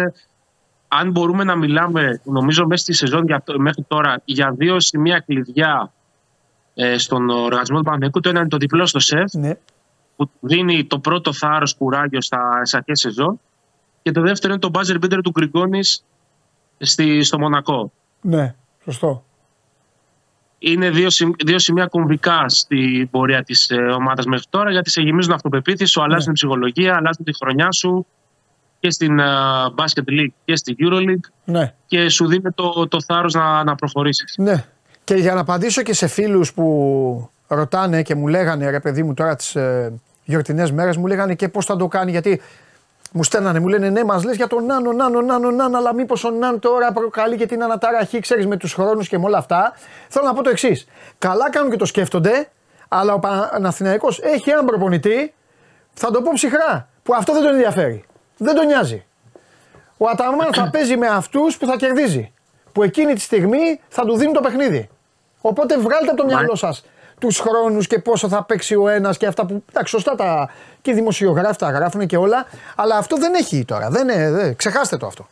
αν 0.87 1.11
μπορούμε 1.11 1.43
να 1.43 1.55
μιλάμε, 1.55 2.21
νομίζω 2.23 2.65
μέσα 2.67 2.83
στη 2.83 2.93
σεζόν 2.93 3.25
για, 3.25 3.41
το- 3.45 3.59
μέχρι 3.59 3.83
τώρα, 3.87 4.21
για 4.25 4.53
δύο 4.57 4.79
σημεία 4.79 5.19
κλειδιά 5.19 5.91
ε, 6.73 6.97
στον 6.97 7.29
οργανισμό 7.29 7.77
του 7.77 7.83
Παναθηναϊκού, 7.83 8.19
το 8.19 8.29
ένα 8.29 8.39
είναι 8.39 8.47
το 8.49 8.57
διπλό 8.57 8.85
στο 8.85 8.99
σεφ, 8.99 9.33
Ναι, 9.33 9.57
που 10.15 10.29
δίνει 10.39 10.85
το 10.85 10.99
πρώτο 10.99 11.33
θάρρος 11.33 11.73
κουράγιο 11.75 12.21
στα 12.21 12.55
στις 12.57 12.73
αρχές 12.73 12.99
σεζόν. 12.99 13.39
Και 14.01 14.11
το 14.11 14.21
δεύτερο 14.21 14.53
είναι 14.53 14.61
το 14.61 14.71
buzzer 14.73 14.95
beater 15.05 15.19
του 15.23 15.29
Γκριγκόνης 15.31 16.03
στο 17.21 17.39
Μονακό. 17.39 17.91
ναι, 18.21 18.55
σωστό. 18.83 19.23
Είναι 20.65 20.89
δύο, 20.89 21.09
σημ- 21.09 21.43
δύο 21.45 21.59
σημεία 21.59 21.85
κομβικά 21.85 22.45
στην 22.49 23.09
πορεία 23.09 23.43
της 23.43 23.69
ε, 23.69 23.75
ομάδας 23.75 24.25
μέχρι 24.25 24.45
τώρα 24.49 24.71
γιατί 24.71 24.89
σε 24.89 25.01
γεμίζουν 25.01 25.33
αυτοπεποίθηση, 25.33 25.91
σου 25.91 26.01
αλλάζουν 26.03 26.23
την 26.25 26.33
ψυχολογία, 26.33 26.95
αλλάζουν 26.95 27.25
τη 27.25 27.33
χρονιά 27.43 27.71
σου 27.71 28.05
και 28.79 28.89
στην 28.91 29.19
ε, 29.19 29.23
Basket 29.75 30.09
League 30.11 30.33
και 30.45 30.55
στην 30.55 30.75
Euroleague 30.79 31.29
Ναι. 31.43 31.73
και 31.85 32.09
σου 32.09 32.27
δίνει 32.27 32.51
το, 32.55 32.87
το 32.87 33.01
θάρρος 33.01 33.33
να, 33.33 33.63
να 33.63 33.75
προχωρήσεις. 33.75 34.35
Ναι. 34.37 34.65
Και 35.03 35.15
για 35.15 35.33
να 35.33 35.39
απαντήσω 35.39 35.81
και 35.81 35.93
σε 35.93 36.07
φίλους 36.07 36.53
που 36.53 37.29
ρωτάνε 37.47 38.01
και 38.01 38.15
μου 38.15 38.27
λέγανε 38.27 38.69
ρε 38.69 38.79
παιδί 38.79 39.03
μου 39.03 39.13
τώρα 39.13 39.35
τις 39.35 39.55
ε, 39.55 39.93
γιορτινές 40.23 40.71
μέρες 40.71 40.97
μου 40.97 41.07
λέγανε 41.07 41.35
και 41.35 41.49
πώς 41.49 41.65
θα 41.65 41.75
το 41.75 41.87
κάνει 41.87 42.11
γιατί 42.11 42.41
Μου 43.15 43.23
στέλνανε, 43.23 43.59
μου 43.59 43.67
λένε 43.67 43.89
ναι, 43.89 44.03
μας 44.03 44.23
λες 44.23 44.35
για 44.35 44.47
τον 44.47 44.65
Νάνο, 44.65 44.91
Νάνο, 44.91 45.21
Νάνο, 45.21 45.51
Νάνο, 45.51 45.77
αλλά 45.77 45.93
μήπως 45.93 46.23
ο 46.23 46.29
Νάνο 46.29 46.59
τώρα 46.59 46.91
προκαλεί 46.91 47.37
και 47.37 47.45
την 47.45 47.63
αναταραχή, 47.63 48.19
ξέρεις 48.19 48.47
με 48.47 48.57
τους 48.57 48.73
χρόνους 48.73 49.07
και 49.07 49.17
με 49.17 49.25
όλα 49.25 49.37
αυτά. 49.37 49.73
Θέλω 50.09 50.25
να 50.25 50.33
πω 50.33 50.43
το 50.43 50.49
εξής. 50.49 50.87
Καλά 51.17 51.49
κάνουν 51.49 51.71
και 51.71 51.77
το 51.77 51.85
σκέφτονται, 51.85 52.49
αλλά 52.87 53.13
ο 53.13 53.19
Παναθηναϊκός 53.19 54.19
έχει 54.19 54.49
έναν 54.49 54.65
προπονητή, 54.65 55.33
θα 55.93 56.11
το 56.11 56.21
πω 56.21 56.31
ψυχρά, 56.33 56.87
που 57.03 57.13
αυτό 57.15 57.33
δεν 57.33 57.41
τον 57.41 57.51
ενδιαφέρει. 57.51 58.05
Δεν 58.37 58.55
τον 58.55 58.65
νοιάζει. 58.65 59.05
Ο 59.97 60.07
Αταμάν 60.07 60.53
θα 60.53 60.69
παίζει 60.69 60.97
με 60.97 61.07
αυτούς 61.07 61.57
που 61.57 61.65
θα 61.65 61.75
κερδίζει. 61.75 62.33
Που 62.71 62.83
εκείνη 62.83 63.13
τη 63.13 63.21
στιγμή 63.21 63.79
θα 63.89 64.05
του 64.05 64.17
δίνουν 64.17 64.33
το 64.33 64.41
παιχνίδι. 64.41 64.89
Οπότε 65.41 65.77
βγάλτε 65.77 66.07
από 66.07 66.17
το 66.17 66.25
μυαλό 66.25 66.55
σας 66.55 66.83
τους 67.27 67.39
χρόνους 67.39 67.87
και 67.87 67.99
πόσο 67.99 68.27
θα 68.27 68.43
παίξει 68.43 68.75
ο 68.75 68.87
ένας 68.87 69.17
και 69.17 69.25
αυτά 69.25 69.45
που. 69.45 69.63
Εντάξει, 69.69 69.91
σωστά 69.91 70.15
τα. 70.15 70.49
και 70.81 70.91
οι 70.91 70.93
δημοσιογράφοι 70.93 71.57
τα 71.57 71.71
γράφουν 71.71 72.07
και 72.07 72.17
όλα. 72.17 72.45
Αλλά 72.75 72.97
αυτό 72.97 73.17
δεν 73.17 73.33
έχει 73.33 73.65
τώρα. 73.65 73.89
Δεν, 73.89 74.07
δεν, 74.07 74.55
ξεχάστε 74.55 74.97
το 74.97 75.05
αυτό. 75.05 75.27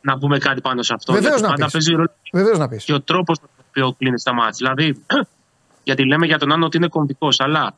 Να 0.00 0.18
πούμε 0.18 0.38
κάτι 0.38 0.60
πάνω 0.60 0.82
σε 0.82 0.94
αυτό. 0.94 1.12
Βεβαίως 1.12 1.40
να 1.40 1.54
πεις. 1.54 1.86
Βεβαίως 2.32 2.58
να 2.58 2.68
πεις. 2.68 2.84
Και 2.84 2.92
ο 2.92 3.00
τρόπος 3.00 3.38
με 3.40 3.46
τον 3.46 3.64
οποίο 3.68 3.94
κλείνει 3.98 4.22
τα 4.22 4.34
μάτια. 4.34 4.74
Δηλαδή, 4.74 5.04
γιατί 5.88 6.06
λέμε 6.06 6.26
για 6.26 6.38
τον 6.38 6.48
Ναν 6.48 6.62
ότι 6.62 6.76
είναι 6.76 6.88
κομβικός, 6.88 7.40
αλλά 7.40 7.74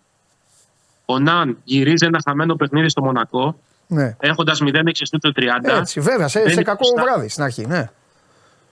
ο 1.05 1.19
Ναν 1.19 1.59
γυρίζει 1.65 2.07
ένα 2.07 2.21
χαμένο 2.25 2.55
παιχνίδι 2.55 2.89
στο 2.89 3.03
Μονακό. 3.03 3.57
Ναι. 3.87 4.17
Έχοντας 4.21 4.61
0-6 4.63 4.91
στο 4.93 5.19
30. 5.37 5.41
Έτσι, 5.65 6.01
βέβαια, 6.01 6.29
σε, 6.29 6.49
σε 6.49 6.63
κακό 6.63 6.85
βράδυ 7.01 7.29
στην 7.29 7.43
αρχή. 7.43 7.67
Ναι. 7.67 7.91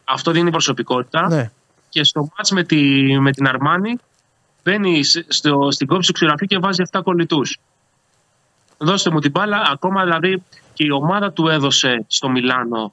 Αυτό 0.05 0.31
δίνει 0.31 0.51
προσωπικότητα. 0.51 1.29
Ναι. 1.29 1.51
Και 1.89 2.05
στο 2.05 2.21
μάτς 2.37 2.51
με, 2.51 2.63
τη, 2.63 2.77
με 3.21 3.31
την 3.31 3.47
Αρμάνη 3.47 3.99
μπαίνει 4.63 5.05
στο, 5.29 5.71
στην 5.71 5.87
κόψη 5.87 6.07
του 6.07 6.13
ξηραφιού 6.13 6.47
και 6.47 6.59
βάζει 6.59 6.83
7 6.91 7.01
κολλητούς. 7.05 7.59
Δώστε 8.79 9.11
μου 9.11 9.19
την 9.19 9.31
μπάλα. 9.31 9.63
Ακόμα 9.73 10.03
δηλαδή 10.03 10.43
και 10.73 10.85
η 10.85 10.91
ομάδα 10.91 11.33
του 11.33 11.49
έδωσε 11.49 12.05
στο 12.07 12.29
Μιλάνο 12.29 12.93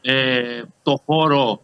ε, 0.00 0.62
το 0.82 1.02
χώρο 1.06 1.62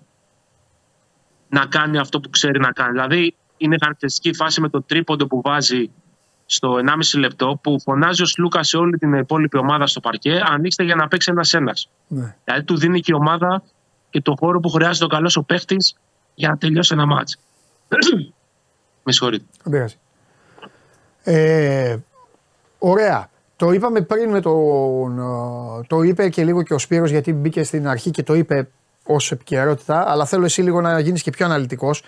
να 1.48 1.66
κάνει 1.66 1.98
αυτό 1.98 2.20
που 2.20 2.30
ξέρει 2.30 2.58
να 2.58 2.72
κάνει. 2.72 2.90
Δηλαδή 2.90 3.34
είναι 3.56 3.76
χαρακτηριστική 3.80 4.34
φάση 4.34 4.60
με 4.60 4.68
το 4.68 4.82
τρίποντο 4.82 5.26
που 5.26 5.40
βάζει 5.40 5.90
στο 6.46 6.78
1,5 7.12 7.18
λεπτό 7.18 7.58
που 7.62 7.80
φωνάζει 7.80 8.22
ο 8.22 8.26
Σλούκα 8.26 8.62
σε 8.62 8.76
όλη 8.76 8.98
την 8.98 9.12
υπόλοιπη 9.12 9.56
ομάδα 9.56 9.86
στο 9.86 10.00
παρκέ. 10.00 10.42
Ανοίξτε 10.44 10.84
για 10.84 10.94
να 10.94 11.08
παίξει 11.08 11.30
ένα-ένα. 11.30 11.72
Ναι. 12.06 12.36
Δηλαδή 12.44 12.64
του 12.64 12.76
δίνει 12.76 13.00
και 13.00 13.12
η 13.12 13.14
ομάδα 13.14 13.62
και 14.10 14.20
το 14.20 14.34
χώρο 14.38 14.60
που 14.60 14.68
χρειάζεται 14.68 15.04
ο 15.04 15.08
καλός 15.08 15.36
ο 15.36 15.42
παίχτης 15.42 15.96
για 16.34 16.48
να 16.48 16.56
τελειώσει 16.56 16.94
ένα 16.94 17.06
μάτς. 17.06 17.38
Με 19.06 19.12
συγχωρείτε. 19.12 19.44
Δεν 19.62 19.88
Ε, 21.22 21.96
ωραία. 22.78 23.30
Το 23.56 23.72
είπαμε 23.72 24.00
πριν 24.00 24.30
με 24.30 24.40
τον. 24.40 25.16
Το 25.86 26.02
είπε 26.02 26.28
και 26.28 26.44
λίγο 26.44 26.62
και 26.62 26.74
ο 26.74 26.78
Σπύρος 26.78 27.10
γιατί 27.10 27.32
μπήκε 27.32 27.62
στην 27.62 27.88
αρχή 27.88 28.10
και 28.10 28.22
το 28.22 28.34
είπε 28.34 28.68
ως 29.04 29.32
επικαιρότητα. 29.32 30.10
Αλλά 30.10 30.24
θέλω 30.24 30.44
εσύ 30.44 30.62
λίγο 30.62 30.80
να 30.80 30.98
γίνεις 30.98 31.22
και 31.22 31.30
πιο 31.30 31.46
αναλυτικός. 31.46 32.02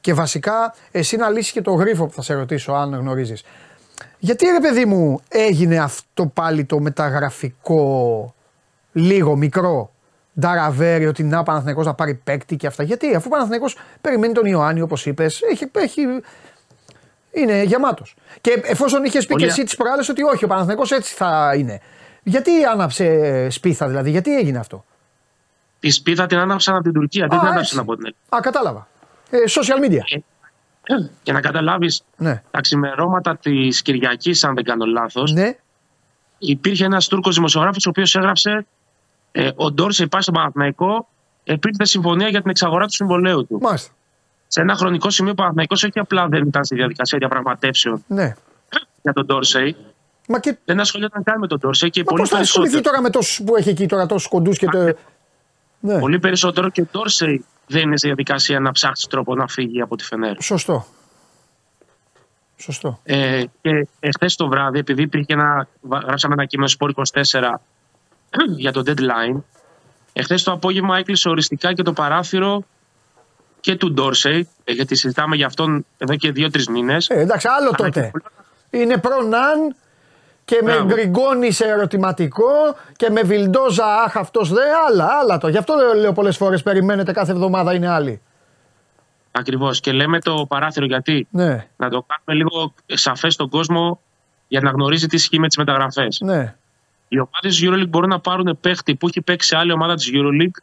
Και 0.00 0.14
βασικά 0.14 0.74
εσύ 0.90 1.16
να 1.16 1.28
λύσεις 1.28 1.52
και 1.52 1.62
το 1.62 1.72
γρίφο 1.72 2.06
που 2.06 2.12
θα 2.12 2.22
σε 2.22 2.34
ρωτήσω, 2.34 2.72
αν 2.72 2.94
γνωρίζεις. 2.94 3.44
Γιατί 4.18 4.46
ρε 4.46 4.60
παιδί 4.60 4.84
μου 4.84 5.20
έγινε 5.28 5.78
αυτό 5.78 6.26
πάλι 6.26 6.64
το 6.64 6.80
μεταγραφικό 6.80 8.34
λίγο 8.92 9.36
μικρό; 9.36 9.93
Νταραβέρι, 10.40 11.06
ότι 11.06 11.22
να 11.22 11.42
Παναθυνακό 11.42 11.82
να 11.82 11.94
πάρει 11.94 12.14
παίκτη 12.14 12.56
και 12.56 12.66
αυτά. 12.66 12.82
Γιατί 12.82 13.14
αφού 13.14 13.24
ο 13.26 13.30
Παναθυνακό 13.30 13.66
περιμένει 14.00 14.32
τον 14.32 14.46
Ιωάννη, 14.46 14.80
όπως 14.80 15.06
είπες, 15.06 15.40
έχει, 15.42 15.70
έχει, 15.72 16.02
είναι 17.32 17.62
γεμάτος. 17.62 18.14
Και 18.40 18.62
εφόσον 18.64 19.04
είχε 19.04 19.22
πει 19.22 19.34
και 19.34 19.44
εσύ 19.44 19.64
τις 19.64 19.76
προάλλες 19.76 20.08
ότι 20.08 20.22
όχι, 20.22 20.44
ο 20.44 20.48
Παναθυνακό 20.48 20.82
έτσι 20.90 21.14
θα 21.14 21.54
είναι. 21.56 21.80
Γιατί 22.22 22.64
άναψε 22.64 23.50
σπίθα, 23.50 23.88
δηλαδή, 23.88 24.10
γιατί 24.10 24.36
έγινε 24.36 24.58
αυτό; 24.58 24.84
Τη 25.80 25.90
σπίθα 25.90 26.26
την 26.26 26.38
άναψαν 26.38 26.74
από 26.74 26.82
την 26.82 26.92
Τουρκία, 26.92 27.26
δεν 27.30 27.38
την 27.38 27.48
άναψαν 27.48 27.78
από 27.78 27.96
την 27.96 28.04
Ελλάδα. 28.04 28.36
Α, 28.36 28.40
κατάλαβα. 28.40 28.88
Ε, 29.30 29.38
social 29.48 29.88
media. 29.88 30.20
Ε, 30.86 30.94
για 31.22 31.32
να 31.32 31.40
καταλάβεις, 31.40 32.04
ναι. 32.16 32.42
τα 32.50 32.60
ξημερώματα 32.60 33.36
της 33.36 33.82
Κυριακής, 33.82 34.44
αν 34.44 34.54
δεν 34.54 34.64
κάνω 34.64 34.84
λάθος, 34.84 35.32
ναι. 35.32 35.56
υπήρχε 36.38 36.84
ένας 36.84 37.08
Τούρκος 37.08 37.34
δημοσιογράφος 37.34 37.86
ο 37.86 37.88
οποίος 37.88 38.14
έγραψε 38.14 38.66
ε, 39.36 39.50
ο 39.54 39.72
Ντόρσεϊ 39.72 40.08
πάει 40.08 40.22
στον 40.22 40.34
Παναθηναϊκό, 40.34 41.08
επήρθε 41.44 41.84
συμφωνία 41.84 42.28
για 42.28 42.40
την 42.40 42.50
εξαγορά 42.50 42.86
του 42.86 42.92
συμβολέου 42.92 43.46
του. 43.46 43.58
Μάλιστα. 43.60 43.92
Σε 44.46 44.60
ένα 44.60 44.74
χρονικό 44.74 45.10
σημείο 45.10 45.32
ο 45.32 45.34
Παναθηναϊκός 45.34 45.82
όχι 45.82 45.98
απλά 45.98 46.26
δεν 46.28 46.46
ήταν 46.46 46.64
στη 46.64 46.74
διαδικασία 46.74 47.18
διαπραγματεύσεων 47.18 48.04
ναι. 48.06 48.34
για 49.02 49.12
τον 49.12 49.26
Ντόρσεϊ. 49.26 49.76
Μα 50.28 50.38
και... 50.38 50.56
Δεν 50.64 50.80
ασχολιόταν 50.80 51.22
καν 51.22 51.38
με 51.38 51.46
τον 51.46 51.58
Ντόρσεϊ 51.58 51.90
και 51.90 52.00
Μα 52.00 52.04
πολύ 52.04 52.20
πώς 52.20 52.30
θα 52.30 52.38
ασχοληθεί 52.38 52.80
τώρα 52.80 53.00
με 53.00 53.10
τόσους 53.10 53.42
που 53.46 53.56
έχει 53.56 53.68
εκεί 53.68 53.86
τώρα, 53.86 54.06
τόσους 54.06 54.28
κοντούς 54.28 54.58
και 54.58 54.66
το. 54.66 54.96
Ναι. 55.80 55.98
Πολύ 55.98 56.18
περισσότερο 56.18 56.68
και 56.70 56.80
ο 56.80 56.86
Ντόρσεϊ 56.92 57.44
δεν 57.66 57.82
είναι 57.82 57.96
στη 57.96 58.06
διαδικασία 58.06 58.60
να 58.60 58.72
ψάξει 58.72 59.08
τρόπο 59.08 59.34
να 59.34 59.48
φύγει 59.48 59.80
από 59.80 59.96
τη 59.96 60.04
Φενέρ. 60.04 60.42
Σωστό. 60.42 60.86
Σωστό. 62.56 63.00
Ε, 63.02 63.44
και 63.60 63.86
εχθές 64.00 64.36
το 64.36 64.48
βράδυ, 64.48 64.78
επειδή 64.78 65.02
υπήρχε 65.02 65.32
ένα. 65.32 65.68
Γράψαμε 66.06 66.34
ένα 66.34 66.44
κείμενο 66.44 66.68
Σπόρ 66.68 66.92
24 66.94 67.54
για 68.56 68.72
το 68.72 68.82
deadline. 68.86 69.42
Εχθές 70.12 70.42
το 70.42 70.52
απόγευμα 70.52 70.98
έκλεισε 70.98 71.28
οριστικά 71.28 71.72
και 71.72 71.82
το 71.82 71.92
παράθυρο 71.92 72.64
και 73.60 73.76
του 73.76 73.92
Ντόρσεϊ, 73.92 74.48
γιατί 74.64 74.94
συζητάμε 74.94 75.36
για 75.36 75.46
αυτόν 75.46 75.86
εδώ 75.98 76.16
και 76.16 76.32
δύο-τρεις 76.32 76.68
μήνες. 76.68 77.08
Ε, 77.08 77.14
εντάξει, 77.14 77.48
άλλο 77.58 77.70
τότε. 77.70 78.10
Είναι 78.70 78.96
προ-ναν 78.98 79.76
και 80.44 80.60
με 80.62 80.84
γκριγκόνι 80.84 81.50
σε 81.50 81.64
ερωτηματικό 81.64 82.76
και 82.96 83.10
με 83.10 83.22
βιλντόζα, 83.22 83.86
αχ 83.86 84.16
αυτός 84.16 84.52
δε, 84.52 84.62
άλλα, 84.88 85.08
άλλα 85.20 85.38
το. 85.38 85.48
Γι' 85.48 85.58
αυτό 85.58 85.74
λέω 86.00 86.12
πολλές 86.12 86.36
φορές 86.36 86.62
περιμένετε 86.62 87.12
κάθε 87.12 87.32
εβδομάδα 87.32 87.74
είναι 87.74 87.88
άλλοι. 87.88 88.20
Ακριβώς. 89.30 89.80
Και 89.80 89.92
λέμε 89.92 90.20
το 90.20 90.46
παράθυρο 90.48 90.86
γιατί. 90.86 91.26
Ναι. 91.30 91.66
Να 91.76 91.88
το 91.88 92.06
κάνουμε 92.06 92.44
λίγο 92.44 92.74
σαφές 92.86 93.34
στον 93.34 93.48
κόσμο 93.48 94.00
για 94.48 94.60
να 94.60 94.70
γνωρίζει 94.70 95.06
τι 95.06 95.16
ισχύει 95.16 95.38
με 95.38 95.46
τις 95.46 95.56
μεταγραφές. 95.56 96.20
Ναι. 96.20 96.54
Οι 97.14 97.18
ομάδες 97.18 97.56
της 97.56 97.62
Euroleague 97.62 97.88
μπορούν 97.88 98.08
να 98.08 98.20
πάρουν 98.20 98.58
παίχτη 98.60 98.94
που 98.94 99.08
έχει 99.08 99.20
παίξει 99.20 99.48
σε 99.48 99.56
άλλη 99.56 99.72
ομάδα 99.72 99.94
της 99.94 100.10
Euroleague 100.12 100.62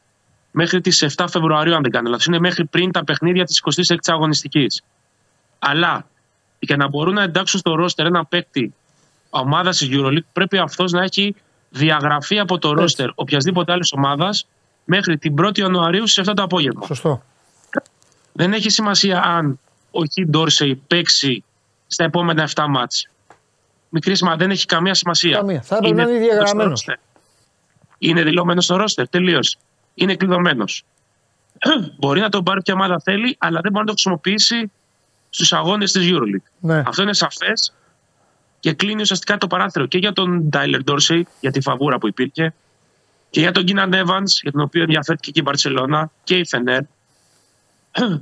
μέχρι 0.52 0.82
τις 0.82 1.16
7 1.18 1.26
Φεβρουαρίου, 1.30 1.76
αν 1.76 1.82
δεν 1.82 1.92
κάνω 1.92 2.10
λάθος. 2.10 2.26
Είναι 2.26 2.40
μέχρι 2.40 2.66
πριν 2.66 2.92
τα 2.92 3.04
παιχνίδια 3.04 3.44
της 3.44 3.62
26η 3.90 3.96
αγωνιστικής. 4.06 4.82
Αλλά 5.60 6.06
για 6.60 6.78
να 6.78 6.88
μπορούν 6.88 7.14
να 7.14 7.24
εντάξουν 7.24 7.60
στο 7.60 7.76
ρόστερ 7.76 8.06
ένα 8.06 8.26
παίκτη 8.26 8.74
ομάδας 9.30 9.78
της 9.78 9.90
Euroleague, 9.92 10.26
πρέπει 10.34 10.58
αυτός 10.58 10.92
να 10.92 11.04
έχει 11.04 11.36
διαγραφεί 11.70 12.40
από 12.40 12.58
το 12.58 12.74
ρόστερ 12.74 13.10
οποιασδήποτε 13.16 13.72
άλλης 13.72 13.94
ομάδας 13.94 14.48
μέχρι 14.86 15.18
την 15.18 15.36
1η 15.42 15.58
Ιανουαρίου 15.58 16.08
στι 16.08 16.22
7 16.26 16.34
το 16.36 16.44
απόγευμα. 16.44 16.86
Σωστό. 16.86 17.24
Δεν 18.34 18.54
έχει 18.54 18.70
σημασία 18.70 19.24
αν 19.24 19.60
ο 19.92 20.06
Χι 20.06 20.26
Ντόρσεϊ 20.26 20.76
παίξει 20.76 21.44
στα 21.88 22.04
επόμενα 22.04 22.50
7 22.56 22.66
μάτς 22.70 23.11
μικρή 23.92 24.16
σημασία. 24.16 24.38
Δεν 24.38 24.52
έχει 24.52 24.66
καμία 24.66 24.94
σημασία. 24.94 25.38
Καμία. 25.38 25.62
Θα 25.62 25.76
έπρεπε 25.76 25.96
να 25.96 26.10
είναι 26.10 26.20
διαγραμμένο. 26.20 26.74
Είναι 27.98 28.24
δηλωμένος 28.24 28.64
στο 28.64 28.76
ρόστερ. 28.76 29.10
Τελείως. 29.10 29.58
Είναι 29.94 30.16
κλειδωμένος. 30.16 30.84
μπορεί 32.00 32.20
να 32.20 32.30
τον 32.30 32.44
πάρει 32.44 32.62
ποια 32.62 32.74
ομάδα 32.74 33.00
θέλει, 33.04 33.36
αλλά 33.40 33.60
δεν 33.62 33.72
μπορεί 33.72 33.86
να 33.86 33.92
το 33.92 33.92
χρησιμοποιήσει 33.92 34.72
στους 35.30 35.54
αγώνες 35.54 35.92
της 35.92 36.10
Euroleague. 36.12 36.52
Ναι. 36.60 36.84
Αυτό 36.86 37.02
είναι 37.02 37.14
σαφές 37.14 37.74
και 38.60 38.74
κλείνει 38.74 39.02
ουσιαστικά 39.02 39.38
το 39.38 39.48
παράθυρο 39.48 39.86
και 39.86 39.98
για 39.98 40.14
τον 40.14 40.50
Τάιλερ 40.50 40.84
Ντόρσεϊ, 40.84 41.28
για 41.40 41.52
τη 41.52 41.62
φαβούρα 41.62 41.98
που 41.98 42.08
υπήρχε, 42.08 42.54
και 43.30 43.40
για 43.40 43.52
τον 43.52 43.64
Κίναν 43.64 43.92
Evans, 43.94 44.32
για 44.42 44.52
τον 44.52 44.62
οποίο 44.62 44.82
ενδιαφέρθηκε 44.82 45.32
και 45.32 45.40
η 45.40 45.44
Μπαρσελόνα 45.46 46.12
και 46.24 46.38
η 46.38 46.46
Φενέρ 46.46 46.82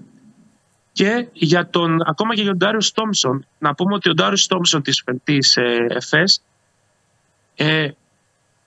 και 0.99 1.27
για 1.33 1.69
τον, 1.69 2.01
ακόμα 2.05 2.35
και 2.35 2.41
για 2.41 2.49
τον 2.49 2.59
Ντάριο 2.59 2.79
Τόμσον, 2.93 3.45
να 3.59 3.75
πούμε 3.75 3.93
ότι 3.93 4.09
ο 4.09 4.13
Ντάριο 4.13 4.37
Τόμσον 4.47 4.81
της, 4.81 5.03
της 5.23 5.57
ε, 5.57 5.85
ΕΦΕΣ 5.89 6.41
ε, 7.55 7.89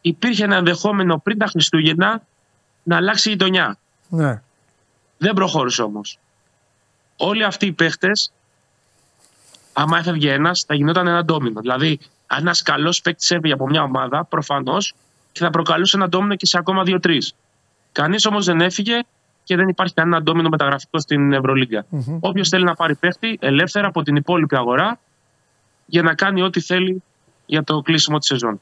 υπήρχε 0.01 0.45
ένα 0.45 0.57
ενδεχόμενο 0.57 1.19
πριν 1.19 1.39
τα 1.39 1.47
Χριστούγεννα 1.47 2.23
να 2.83 2.97
αλλάξει 2.97 3.29
η 3.29 3.33
γειτονιά. 3.33 3.79
Ναι. 4.09 4.43
Δεν 5.19 5.35
προχώρησε 5.35 5.83
όμως. 5.83 6.19
Όλοι 7.17 7.45
αυτοί 7.45 7.67
οι 7.67 7.73
παίχτες, 7.73 8.33
άμα 9.73 9.99
έφευγε 9.99 10.33
ένας, 10.33 10.65
θα 10.67 10.75
γινόταν 10.75 11.07
ένα 11.07 11.25
ντόμινο. 11.25 11.61
Δηλαδή, 11.61 11.99
αν 12.27 12.41
ένας 12.41 12.63
καλός 12.63 13.01
παίκτης 13.01 13.31
έφυγε 13.31 13.53
από 13.53 13.67
μια 13.67 13.83
ομάδα, 13.83 14.25
προφανώς 14.25 14.95
και 15.33 15.41
θα 15.41 15.51
προκαλούσε 15.51 15.97
ένα 15.97 16.09
ντόμινο 16.09 16.35
και 16.35 16.47
σε 16.47 16.59
ακόμα 16.59 16.83
δύο-τρεις. 16.83 17.35
Κανείς 17.93 18.27
όμως 18.27 18.45
δεν 18.45 18.61
έφυγε 18.61 19.03
και 19.53 19.59
δεν 19.59 19.69
υπάρχει 19.69 19.95
κανένα 19.95 20.17
αντόμινο 20.17 20.49
μεταγραφικό 20.49 20.99
στην 20.99 21.33
Ευρωλίγκα. 21.33 21.85
Mm-hmm. 21.93 22.19
Όποιος 22.21 22.49
θέλει 22.49 22.65
να 22.65 22.75
πάρει 22.75 22.95
παίχτη 22.95 23.39
ελεύθερα 23.41 23.87
από 23.87 24.03
την 24.03 24.17
υπόλοιπη 24.17 24.57
αγορά 24.57 24.99
για 25.87 26.03
να 26.03 26.15
κάνει 26.15 26.43
ό,τι 26.43 26.61
θέλει 26.61 27.03
για 27.47 27.65
το 27.65 27.81
κλείσιμο 27.81 28.19
της 28.19 28.27
σεζόν. 28.29 28.61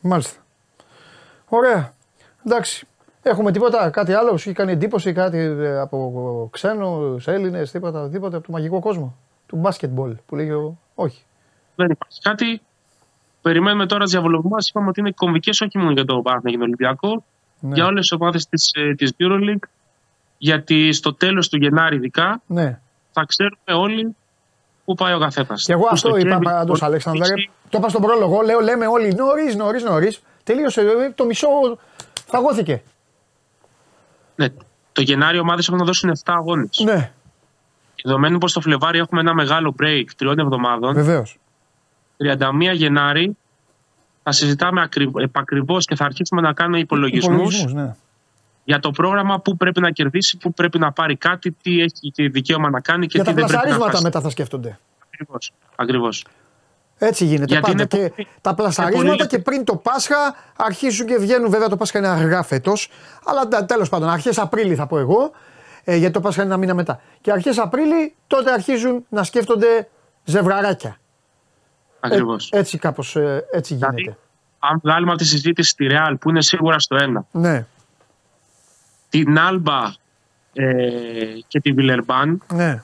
Μάλιστα. 0.00 0.40
Ωραία. 1.48 1.92
Εντάξει. 2.46 2.86
Έχουμε 3.22 3.52
τίποτα, 3.52 3.90
κάτι 3.90 4.12
άλλο, 4.12 4.36
σου 4.36 4.48
έχει 4.48 4.58
κάνει 4.58 4.72
εντύπωση, 4.72 5.12
κάτι 5.12 5.38
ε, 5.38 5.78
από 5.78 6.48
ξένου, 6.52 7.16
Έλληνες, 7.24 7.70
τίποτα, 7.70 8.08
τίποτα 8.08 8.36
από 8.36 8.46
το 8.46 8.52
μαγικό 8.52 8.80
κόσμο; 8.80 9.16
Του 9.46 9.56
μπάσκετμπολ 9.56 10.16
που 10.26 10.36
λέγει 10.36 10.50
ο... 10.50 10.78
Όχι. 10.94 11.22
Δεν 11.74 11.90
υπάρχει 11.90 12.20
κάτι. 12.20 12.60
περιμένουμε 13.42 13.86
τώρα 13.86 14.02
τις 14.02 14.12
διαβολοβού 14.12 14.48
μας. 14.48 14.68
Είπαμε 14.68 14.88
ότι 14.88 15.00
είναι 15.00 15.12
κομβικές 15.12 15.60
όχι 15.60 15.78
μόνο 15.78 15.90
για 15.90 16.04
το 16.04 16.20
Παναθηναϊκό 16.22 16.62
Ολυμπιακό, 16.62 17.24
Ναι. 17.60 17.74
για 17.74 17.86
όλες 17.86 18.00
τις 18.00 18.12
ομάδες 18.12 18.46
της 18.46 18.70
της 18.96 19.12
Euroleague. 19.18 19.66
Γιατί 20.42 20.92
στο 20.92 21.14
τέλος 21.14 21.48
του 21.48 21.56
Γενάρη, 21.56 21.96
ειδικά, 21.96 22.42
ναι. 22.46 22.80
θα 23.12 23.24
ξέρουμε 23.24 23.82
όλοι 23.82 24.16
πού 24.84 24.94
πάει 24.94 25.14
ο 25.14 25.18
καθένας. 25.18 25.64
Και 25.64 25.72
εγώ 25.72 25.88
αυτό 25.90 26.16
είπα 26.16 26.38
πάντω, 26.38 26.76
Αλέξανδρε. 26.80 27.34
Το 27.68 27.78
είπα 27.78 27.88
στον 27.88 28.02
πρόλογο. 28.02 28.40
Λέω, 28.42 28.60
λέμε 28.60 28.86
όλοι 28.86 29.14
νωρίς, 29.14 29.56
νωρίς, 29.56 29.82
νωρίς. 29.82 30.20
Τελείωσε. 30.44 30.80
ε, 30.80 31.10
Το 31.14 31.24
μισό 31.24 31.48
φαγώθηκε. 32.26 32.82
Ναι, 34.36 34.46
το 34.92 35.02
Γενάρη 35.02 35.36
οι 35.36 35.40
ομάδες 35.40 35.66
έχουν 35.66 35.78
να 35.78 35.84
δώσουν 35.84 36.10
7 36.10 36.16
αγώνες. 36.24 36.82
Ναι, 36.84 37.12
Δεδομένου 38.04 38.38
πως 38.38 38.52
το 38.52 38.60
Φλεβάρι 38.60 38.98
έχουμε 38.98 39.20
ένα 39.20 39.34
μεγάλο 39.34 39.74
break 39.82 40.04
τριών 40.16 40.38
εβδομάδων, 40.38 40.94
βεβαίως. 40.94 41.38
31 42.16 42.74
Γενάρη 42.74 43.36
θα 44.22 44.32
συζητάμε 44.32 44.88
επακριβώς 45.14 45.84
και 45.84 45.94
θα 45.94 46.04
αρχίσουμε 46.04 46.40
να 46.40 46.52
κάνουμε 46.52 46.78
υπολογισμούς 46.78 47.64
ναι. 47.64 47.94
Για 48.64 48.78
το 48.78 48.90
πρόγραμμα 48.90 49.40
που 49.40 49.56
πρέπει 49.56 49.80
να 49.80 49.90
κερδίσει, 49.90 50.36
που 50.36 50.52
πρέπει 50.52 50.78
να 50.78 50.92
πάρει 50.92 51.16
κάτι, 51.16 51.50
τι 51.62 51.80
έχει 51.80 52.10
και 52.12 52.28
δικαίωμα 52.28 52.70
να 52.70 52.80
κάνει 52.80 53.06
και 53.06 53.12
Για 53.20 53.24
τι 53.24 53.30
τα 53.30 53.34
δεν 53.34 53.44
πρέπει 53.46 53.52
να 53.52 53.58
πλασαρίσματα 53.58 53.90
χάσει. 53.90 54.02
μετά 54.04 54.20
θα 54.20 54.30
σκέφτονται. 54.30 54.78
Ακριβώς. 55.12 55.52
Ακριβώς. 55.76 56.24
Έτσι 56.98 57.24
γίνεται 57.24 57.44
Γιατί 57.52 57.70
πάντα. 57.70 57.72
είναι 57.98 58.06
Και 58.06 58.08
πολύ- 58.14 58.28
τα 58.40 58.54
πλασαρίσματα 58.54 59.08
πολύ- 59.16 59.26
και 59.26 59.38
πριν 59.38 59.64
το 59.64 59.76
Πάσχα 59.76 60.16
αρχίζουν 60.56 61.06
και 61.06 61.16
βγαίνουν. 61.18 61.50
Βέβαια 61.50 61.68
το 61.68 61.76
Πάσχα 61.76 61.98
είναι 61.98 62.08
αργά 62.08 62.42
φέτος. 62.42 62.88
Αλλά 63.24 63.64
τέλος 63.66 63.88
πάντων, 63.88 64.08
αρχές 64.08 64.38
Απρίλη 64.38 64.74
θα 64.74 64.86
πω 64.86 64.98
εγώ. 64.98 65.30
Ε, 65.84 65.96
γιατί 65.96 66.12
το 66.12 66.20
Πάσχα 66.20 66.42
είναι 66.42 66.50
ένα 66.50 66.60
μήνα 66.60 66.74
μετά. 66.74 67.00
Και 67.20 67.32
αρχές 67.32 67.58
Απρίλη 67.58 68.14
τότε 68.26 68.52
αρχίζουν 68.52 69.04
να 69.08 69.22
σκέφτονται 69.24 69.88
ζευγαράκια. 70.24 70.88
Ε, 70.90 70.94
Ακριβώς. 72.00 72.48
έτσι 72.52 72.78
κάπως 72.78 73.16
έτσι 73.52 73.74
γίνεται. 73.74 73.94
Δηλαδή, 73.94 74.16
αν 74.58 74.80
βγάλουμε 74.82 75.10
από 75.10 75.20
τη 75.20 75.26
συζήτηση 75.26 75.74
τη 75.76 75.86
Real 75.90 76.14
που 76.20 76.30
είναι 76.30 76.42
σίγουρα 76.42 76.78
στο 76.78 76.96
ένα, 76.96 77.24
Ναι, 77.30 77.66
την 79.12 79.38
Άλμπα 79.38 79.92
ε, 80.52 80.66
και 81.48 81.60
τη 81.60 81.72
Βιλερμπάν, 81.72 82.42
ναι, 82.52 82.80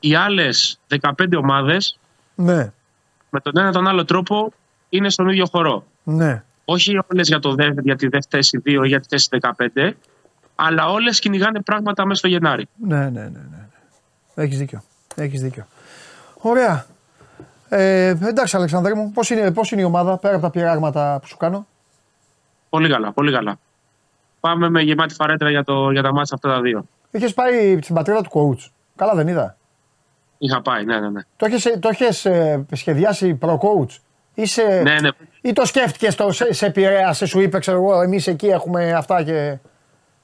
οι 0.00 0.14
άλλες 0.14 0.78
15 1.00 1.10
ομάδες 1.36 1.98
ναι, 2.34 2.72
με 3.30 3.40
τον 3.40 3.58
ένα 3.58 3.72
τον 3.72 3.86
άλλο 3.86 4.04
τρόπο 4.04 4.52
είναι 4.88 5.10
στον 5.10 5.28
ίδιο 5.28 5.46
χορό. 5.46 5.84
ναι. 6.02 6.42
Όχι 6.64 6.98
όλες 7.12 7.28
για, 7.28 7.38
το 7.38 7.54
δε, 7.54 7.68
για 7.82 7.96
τη 7.96 8.08
δε 8.08 8.18
θέση 8.28 8.62
2 8.66 8.68
ή 8.84 8.86
για 8.88 9.00
τη 9.00 9.06
θέση 9.08 9.28
15, 9.40 9.90
αλλά 10.54 10.90
όλες 10.90 11.18
κυνηγάνε 11.18 11.60
πράγματα 11.60 12.06
μέσα 12.06 12.18
στο 12.18 12.28
Γενάρη. 12.28 12.68
Ναι, 12.86 12.96
ναι, 12.96 13.08
ναι, 13.08 13.20
ναι. 13.20 13.28
ναι. 13.50 13.68
Έχεις 14.34 14.58
δίκιο. 14.58 14.82
Έχεις 15.14 15.42
δίκιο. 15.42 15.66
Ωραία. 16.38 16.86
Ε, 17.68 18.06
εντάξει 18.08 18.56
Αλεξανδρέ 18.56 18.94
μου, 18.94 19.12
πώς 19.12 19.30
είναι, 19.30 19.50
πώς 19.52 19.70
είναι 19.70 19.80
η 19.80 19.84
ομάδα 19.84 20.16
πέρα 20.16 20.34
από 20.34 20.42
τα 20.42 20.50
πειράγματα 20.50 21.18
που 21.20 21.26
σου 21.26 21.36
κάνω; 21.36 21.66
Πολύ 22.68 22.88
καλά, 22.88 23.12
πολύ 23.12 23.32
καλά. 23.32 23.58
Πάμε 24.42 24.68
με 24.68 24.80
γεμάτη 24.80 25.14
φαρέτρα 25.14 25.50
για, 25.50 25.64
το, 25.64 25.90
για 25.90 26.02
τα 26.02 26.12
μάτια 26.12 26.34
αυτά 26.34 26.48
τα 26.48 26.60
δύο. 26.60 26.84
Είχες 27.10 27.34
πάει 27.34 27.78
στην 27.82 27.94
πατρίδα 27.94 28.22
του 28.22 28.30
coach. 28.32 28.70
Καλά 28.96 29.14
δεν 29.14 29.28
είδα. 29.28 29.56
Είχα 30.38 30.62
πάει, 30.62 30.84
ναι, 30.84 31.00
ναι, 31.00 31.10
ναι. 31.10 31.20
Το 31.36 31.46
έχεις, 31.46 31.78
το 31.80 31.88
έχεις 31.88 32.24
ε, 32.24 32.66
σχεδιάσει 32.72 33.38
pro-coach. 33.42 33.96
Είσαι, 34.34 34.80
Ναι, 34.84 35.00
ναι. 35.00 35.08
Ή 35.40 35.52
το 35.52 35.66
σκέφτηκες, 35.66 36.14
το, 36.14 36.32
σε, 36.32 36.52
σε 36.52 36.66
επηρέασε, 36.66 37.26
σου 37.26 37.40
είπε, 37.40 37.58
ξέρω 37.58 37.76
εγώ, 37.76 38.02
εμείς 38.02 38.26
εκεί 38.26 38.46
έχουμε 38.46 38.92
αυτά 38.92 39.22
και... 39.22 39.58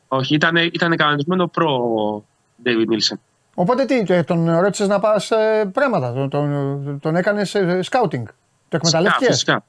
Όχι, 0.09 0.35
ήταν, 0.35 0.57
ήταν 0.57 0.97
κανονισμένο 0.97 1.47
προ 1.47 2.24
David 2.65 2.93
Nielsen. 2.93 3.19
Οπότε 3.55 3.85
τι, 3.85 4.03
ε, 4.07 4.23
τον 4.23 4.59
ρώτησες 4.61 4.89
να 4.89 5.01
πας 5.01 5.31
ε, 5.31 5.70
πρέματα, 5.73 6.12
τον, 6.12 6.28
τον, 6.28 6.99
τον 7.01 7.16
έκανες 7.16 7.55
ε, 7.55 7.81
scouting; 7.90 8.23
Το 8.69 8.77
εκμεταλλεύτηκες; 8.77 9.28
Φυσικά. 9.28 9.65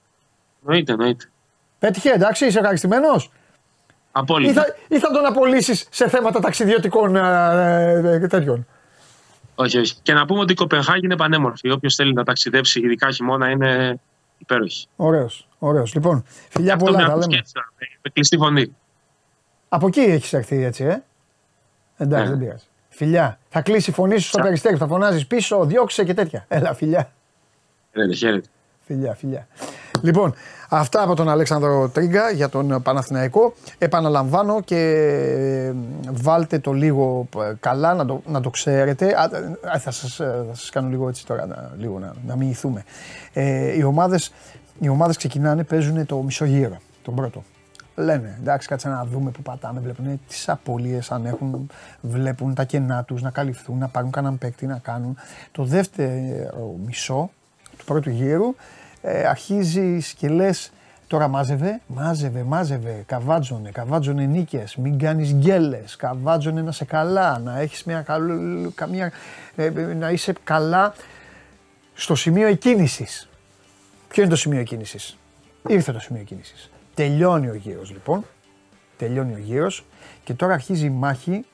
Εννοείται, 0.65 0.91
εννοείται. 0.91 1.25
Πέτυχε, 1.79 2.09
εντάξει, 2.09 2.45
είσαι 2.45 2.59
ευχαριστημένος; 2.59 3.31
Απόλυτα. 4.11 4.51
Ή 4.51 4.53
θα, 4.53 4.75
ή 4.87 4.99
θα 4.99 5.11
τον 5.11 5.25
απολύσεις 5.25 5.87
σε 5.91 6.09
θέματα 6.09 6.39
ταξιδιωτικών 6.39 7.15
ε, 7.15 8.01
ε, 8.03 8.27
τέτοιων; 8.27 8.67
Όχι, 9.55 9.77
όχι. 9.77 9.95
Και 10.01 10.13
να 10.13 10.25
πούμε 10.25 10.39
ότι 10.39 10.51
η 10.51 10.55
Κοπενχάγη 10.55 11.05
είναι 11.05 11.15
πανέμορφη. 11.15 11.71
Όποιος 11.71 11.95
θέλει 11.95 12.13
να 12.13 12.23
ταξιδέψει, 12.23 12.79
ειδικά 12.79 13.11
χειμώνα, 13.11 13.49
είναι 13.49 13.99
υπέροχη. 14.37 14.87
Ωραίος, 14.95 15.47
ωραίος. 15.59 15.93
Λοιπόν, 15.93 16.23
φιλιά 16.49 16.73
Αυτό 16.73 16.85
πολλά. 16.85 16.97
με 16.97 17.03
Τα 17.05 17.11
ακούς 17.11 17.21
λέμε. 17.25 17.33
και 17.33 17.39
έτσι, 17.39 17.53
με 18.01 18.09
κλειστή 18.13 18.37
φωνή. 18.37 18.75
Από 19.69 19.87
εκεί 19.87 19.99
έχεις 19.99 20.33
έρθει 20.33 20.63
έτσι, 20.63 20.83
ε; 20.83 21.03
Εντάξει, 21.97 22.23
Ναι. 22.23 22.29
δεν 22.29 22.39
πειράζει. 22.39 22.63
Φιλιά. 22.89 23.39
Θα 23.49 23.61
κλείσει 23.61 23.89
η 23.89 23.93
φωνή 23.93 24.17
σου 24.17 24.27
στο 24.27 24.37
Σα- 24.37 24.43
περιστέρι, 24.43 24.77
θα 24.77 24.87
φωνάζεις 24.87 25.27
πίσω, 25.27 25.65
διώξε 25.65 26.03
και 26.03 26.13
τέτοια. 26.13 26.45
Έλα, 26.47 26.73
φιλιά. 26.73 27.11
Χαίρετε, 27.93 28.13
χαίρετε. 28.15 28.47
Φιλιά, 28.85 29.13
φιλιά. 29.13 29.47
Λοιπόν, 30.01 30.35
αυτά 30.69 31.03
από 31.03 31.15
τον 31.15 31.29
Αλέξανδρο 31.29 31.89
Τρίγκα 31.89 32.29
για 32.29 32.49
τον 32.49 32.81
Παναθηναϊκό. 32.81 33.53
Επαναλαμβάνω 33.77 34.61
και 34.61 34.77
ε, 34.77 35.73
βάλτε 36.11 36.59
το 36.59 36.71
λίγο 36.71 37.27
ε, 37.37 37.53
καλά 37.59 37.93
να 37.93 38.05
το, 38.05 38.21
να 38.25 38.41
το 38.41 38.49
ξέρετε. 38.49 39.05
Α, 39.05 39.23
ε, 39.73 39.79
θα, 39.79 39.91
σας, 39.91 40.19
ε, 40.19 40.45
θα 40.47 40.55
σας 40.55 40.69
κάνω 40.69 40.89
λίγο 40.89 41.07
έτσι 41.07 41.25
τώρα, 41.25 41.45
να, 41.45 41.71
λίγο 41.77 41.99
να, 41.99 42.13
να 42.25 42.35
μοιηθούμε. 42.35 42.83
Ε, 43.33 43.77
οι, 43.77 43.83
ομάδες, 43.83 44.31
οι 44.79 44.89
ομάδες 44.89 45.17
ξεκινάνε, 45.17 45.63
παίζουν 45.63 46.05
το 46.05 46.21
μισό 46.21 46.45
γύρο, 46.45 46.77
τον 47.03 47.15
πρώτο. 47.15 47.43
Λένε, 47.95 48.37
εντάξει, 48.39 48.67
κάτσε 48.67 48.89
να 48.89 49.05
δούμε 49.05 49.31
που 49.31 49.41
πατάμε. 49.41 49.79
Βλέπουν 49.79 50.21
τις 50.27 50.49
απώλειες 50.49 51.11
αν 51.11 51.25
έχουν, 51.25 51.67
βλέπουν 52.01 52.53
τα 52.53 52.63
κενά 52.63 53.03
τους 53.03 53.21
να 53.21 53.29
καλυφθούν, 53.29 53.77
να 53.77 53.87
πάρουν 53.87 54.11
κανέναν 54.11 54.37
παίκτη 54.37 54.65
να 54.65 54.77
κάνουν. 54.77 55.17
Το 55.51 55.63
δεύτερο 55.63 56.75
μισό 56.85 57.29
του 57.77 57.85
πρώτου 57.85 58.09
γύρου 58.09 58.55
ε, 59.01 59.27
αρχίζει 59.27 60.01
και 60.17 60.29
λε 60.29 60.49
τώρα 61.07 61.27
μάζευε, 61.27 61.81
μάζευε, 61.87 62.43
μάζευε, 62.43 63.03
καβάτζωνε, 63.05 63.71
καβάτζωνε 63.71 64.25
νίκες, 64.25 64.75
μην 64.75 64.99
κάνεις 64.99 65.33
γκέλες, 65.33 65.95
καβάτζωνε 65.95 66.61
να 66.61 66.71
σε 66.71 66.85
καλά, 66.85 67.39
να 67.39 67.59
έχεις 67.59 67.83
μια 67.83 68.01
καλ- 68.01 68.73
καμία, 68.75 69.11
ε, 69.55 69.69
να 69.69 70.09
είσαι 70.09 70.33
καλά 70.43 70.93
στο 71.93 72.15
σημείο 72.15 72.47
εκκίνησης. 72.47 73.29
Ποιο 74.07 74.21
είναι 74.23 74.31
το 74.31 74.37
σημείο 74.37 74.59
εκκίνησης, 74.59 75.17
Ήρθε 75.67 75.91
το 75.91 75.99
σημείο 75.99 76.21
εκκίνησης. 76.21 76.69
Τελειώνει 76.93 77.49
ο 77.49 77.53
γύρος 77.53 77.91
λοιπόν. 77.91 78.25
Τελειώνει 78.97 79.33
ο 79.33 79.37
γύρος 79.37 79.85
και 80.23 80.33
τώρα 80.33 80.53
αρχίζει 80.53 80.85
η 80.85 80.89
μάχη 80.89 81.45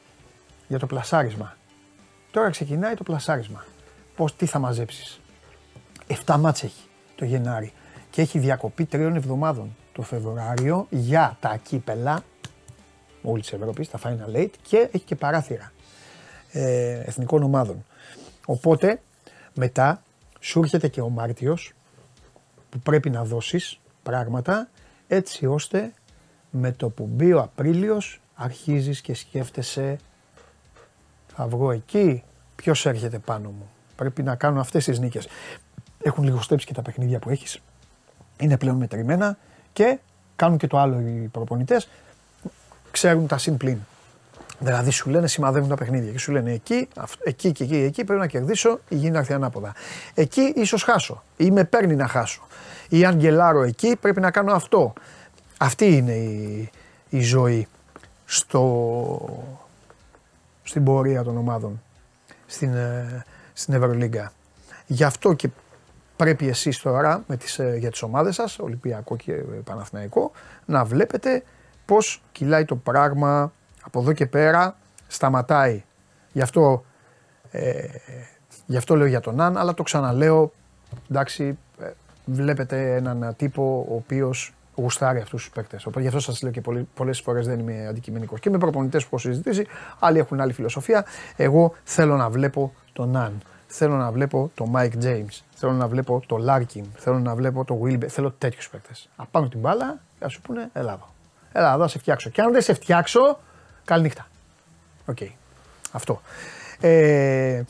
για 0.68 0.80
το 0.80 0.86
πλασάρισμα. 0.86 1.58
Τώρα 2.32 2.50
ξεκινάει 2.50 2.94
το 2.94 3.04
πλασάρισμα. 3.04 3.66
Πώς, 4.16 4.36
τι 4.36 4.46
θα 4.46 4.60
μαζέψεις; 4.60 5.20
7 6.26 6.38
μάτς 6.38 6.64
έχει 6.64 6.84
το 7.16 7.26
Γενάρη 7.26 7.74
και 8.10 8.22
έχει 8.22 8.40
διακοπή 8.40 8.86
τριών 8.86 9.16
εβδομάδων 9.16 9.76
το 9.92 10.02
Φεβρουάριο 10.02 10.88
για 10.90 11.38
τα 11.40 11.60
κύπελα 11.64 12.24
όλη 13.22 13.42
τη 13.42 13.50
Ευρώπη, 13.54 13.88
τα 13.88 14.00
Final 14.04 14.36
Eight 14.36 14.52
και 14.62 14.90
έχει 14.92 15.04
και 15.04 15.16
παράθυρα 15.16 15.72
ε, 16.52 17.00
εθνικών 17.06 17.44
ομάδων. 17.44 17.86
Οπότε 18.46 19.02
μετά 19.54 20.04
σου 20.40 20.60
έρχεται 20.60 20.88
και 20.88 21.02
ο 21.02 21.10
Μάρτιος 21.10 21.74
που 22.70 22.80
πρέπει 22.80 23.10
να 23.10 23.24
δώσεις 23.24 23.80
πράγματα 24.04 24.70
έτσι 25.08 25.46
ώστε 25.46 25.94
με 26.50 26.72
το 26.72 26.90
που 26.90 27.10
μπει 27.12 27.34
ο 27.34 27.42
Απρίλιος 27.42 28.22
αρχίζεις 28.36 29.02
και 29.02 29.14
σκέφτεσαι 29.14 29.98
θα 31.36 31.48
βγω 31.48 31.72
εκεί, 31.72 32.24
ποιος 32.56 32.86
έρχεται 32.86 33.20
πάνω 33.20 33.50
μου. 33.50 33.70
Πρέπει 33.96 34.24
να 34.24 34.36
κάνω 34.36 34.60
αυτές 34.60 34.86
τις 34.86 35.00
νίκες. 35.00 35.28
Έχουν 36.06 36.24
λιγοστέψει 36.24 36.66
και 36.66 36.74
τα 36.74 36.82
παιχνίδια 36.82 37.20
που 37.20 37.30
έχεις. 37.30 37.62
Είναι 38.40 38.58
πλέον 38.58 38.76
μετρημένα 38.78 39.38
και 39.74 40.00
κάνουν 40.36 40.58
και 40.58 40.68
το 40.68 40.78
άλλο 40.80 41.00
οι 41.00 41.30
προπονητές. 41.32 41.88
Ξέρουν 42.92 43.28
τα 43.28 43.38
συν 43.38 43.58
πλήν. 43.58 43.78
Δηλαδή 44.60 44.90
σου 44.90 45.10
λένε 45.10 45.28
σημαδεύουν 45.28 45.70
τα 45.70 45.76
παιχνίδια 45.76 46.12
και 46.12 46.20
σου 46.20 46.32
λένε 46.32 46.52
εκεί, 46.52 46.88
αυ- 46.96 47.28
εκεί 47.28 47.52
και 47.52 47.64
εκεί, 47.64 47.76
εκεί 47.76 48.04
πρέπει 48.04 48.20
να 48.20 48.28
κερδίσω 48.28 48.80
η 48.90 48.96
γη 48.96 49.12
να 49.12 49.20
έρθει 49.20 49.34
ανάποδα. 49.34 49.74
Εκεί 50.14 50.54
ίσως 50.56 50.84
χάσω 50.84 51.24
ή 51.38 51.52
με 51.52 51.64
παίρνει 51.64 51.96
να 51.96 52.08
χάσω. 52.08 52.42
Ή 52.90 53.06
αν 53.06 53.20
γελάρω 53.20 53.62
εκεί 53.64 53.96
πρέπει 53.96 54.20
να 54.20 54.32
κάνω 54.32 54.54
αυτό. 54.54 54.94
Αυτή 55.58 55.86
είναι 55.86 56.14
η, 56.14 56.70
η 57.10 57.22
ζωή 57.22 57.68
στο, 58.26 59.56
στην 60.64 60.84
πορεία 60.84 61.24
των 61.24 61.38
ομάδων 61.38 61.82
στην, 62.46 62.74
ε, 62.76 63.26
στην 63.54 63.74
Ευρωλίγκα. 63.74 64.32
Γι' 64.88 65.04
αυτό 65.04 65.34
και 65.34 65.50
πρέπει 66.16 66.48
εσείς 66.48 66.80
τώρα 66.80 67.24
με 67.28 67.38
τις, 67.38 67.60
ε, 67.60 67.76
για 67.80 67.92
τις 67.92 68.02
ομάδες 68.02 68.36
σας, 68.36 68.60
Ολυμπιακό 68.60 69.16
και 69.16 69.34
ε, 69.34 69.42
Παναθηναϊκό, 69.64 70.32
να 70.66 70.84
βλέπετε 70.84 71.44
πώς 71.86 72.22
κυλάει 72.32 72.66
το 72.66 72.76
πράγμα 72.76 73.52
από 73.82 74.00
εδώ 74.00 74.14
και 74.14 74.26
πέρα, 74.26 74.76
σταματάει. 75.08 75.84
Γι' 76.32 76.42
αυτό, 76.42 76.86
ε, 77.52 77.88
γι' 78.66 78.78
αυτό 78.78 78.96
λέω 78.96 79.08
για 79.08 79.20
τον 79.20 79.42
Αν, 79.42 79.58
αλλά 79.58 79.74
το 79.74 79.84
ξαναλέω, 79.84 80.52
εντάξει, 81.10 81.58
ε, 81.80 81.92
βλέπετε 82.26 82.96
έναν 82.96 83.34
τύπο 83.38 83.86
ο 83.90 83.96
οποίος 83.96 84.54
γουστάρει 84.76 85.20
αυτούς 85.20 85.44
τους 85.44 85.52
παίκτες. 85.52 85.86
Οπότε 85.86 86.02
γι' 86.02 86.08
αυτό 86.08 86.20
σας 86.20 86.42
λέω 86.42 86.52
και 86.52 86.62
πολλές 86.94 87.22
φορές 87.22 87.48
δεν 87.48 87.60
είμαι 87.60 87.88
αντικειμενικός. 87.88 88.40
Και 88.40 88.50
με 88.50 88.58
προπονητές 88.58 89.02
που 89.04 89.10
έχω 89.12 89.18
συζητήσει, 89.18 89.68
άλλοι 90.00 90.20
έχουν 90.20 90.42
άλλη 90.42 90.54
φιλοσοφία. 90.54 91.06
Εγώ 91.36 91.74
θέλω 91.84 92.16
να 92.16 92.30
βλέπω 92.30 92.74
τον 92.94 93.16
Αν. 93.16 93.42
Θέλω 93.78 93.96
να 93.96 94.12
βλέπω 94.12 94.52
το 94.54 94.72
Mike 94.76 95.04
James. 95.04 95.40
Θέλω 95.56 95.72
να 95.72 95.88
βλέπω 95.88 96.22
το 96.28 96.38
Larkin. 96.50 96.84
Θέλω 96.96 97.20
να 97.20 97.36
βλέπω 97.36 97.66
το 97.66 97.82
Wilber. 97.84 98.08
Θέλω 98.08 98.32
τέτοιους 98.32 98.70
παίκτες. 98.70 99.10
Να 99.18 99.26
πάρουν 99.26 99.50
την 99.50 99.60
μπάλα 99.60 100.00
και 100.18 100.24
να 100.24 100.30
σου 100.30 100.42
πούνε 100.42 100.70
Ελά 100.74 100.92
εδώ. 100.94 101.14
Έλα 101.52 101.70
εδώ, 101.70 101.78
να 101.78 101.88
σε 101.88 102.00
φτιάξω. 102.00 102.30
Και 102.30 102.42
αν 102.42 102.52
δεν 102.52 102.62
σε 102.62 102.74
φτιάξω, 102.74 103.40
καληνύχτα. 103.86 104.28
Οκ. 105.06 105.18
Αυτό. 105.92 106.22
Ε, 106.80 107.64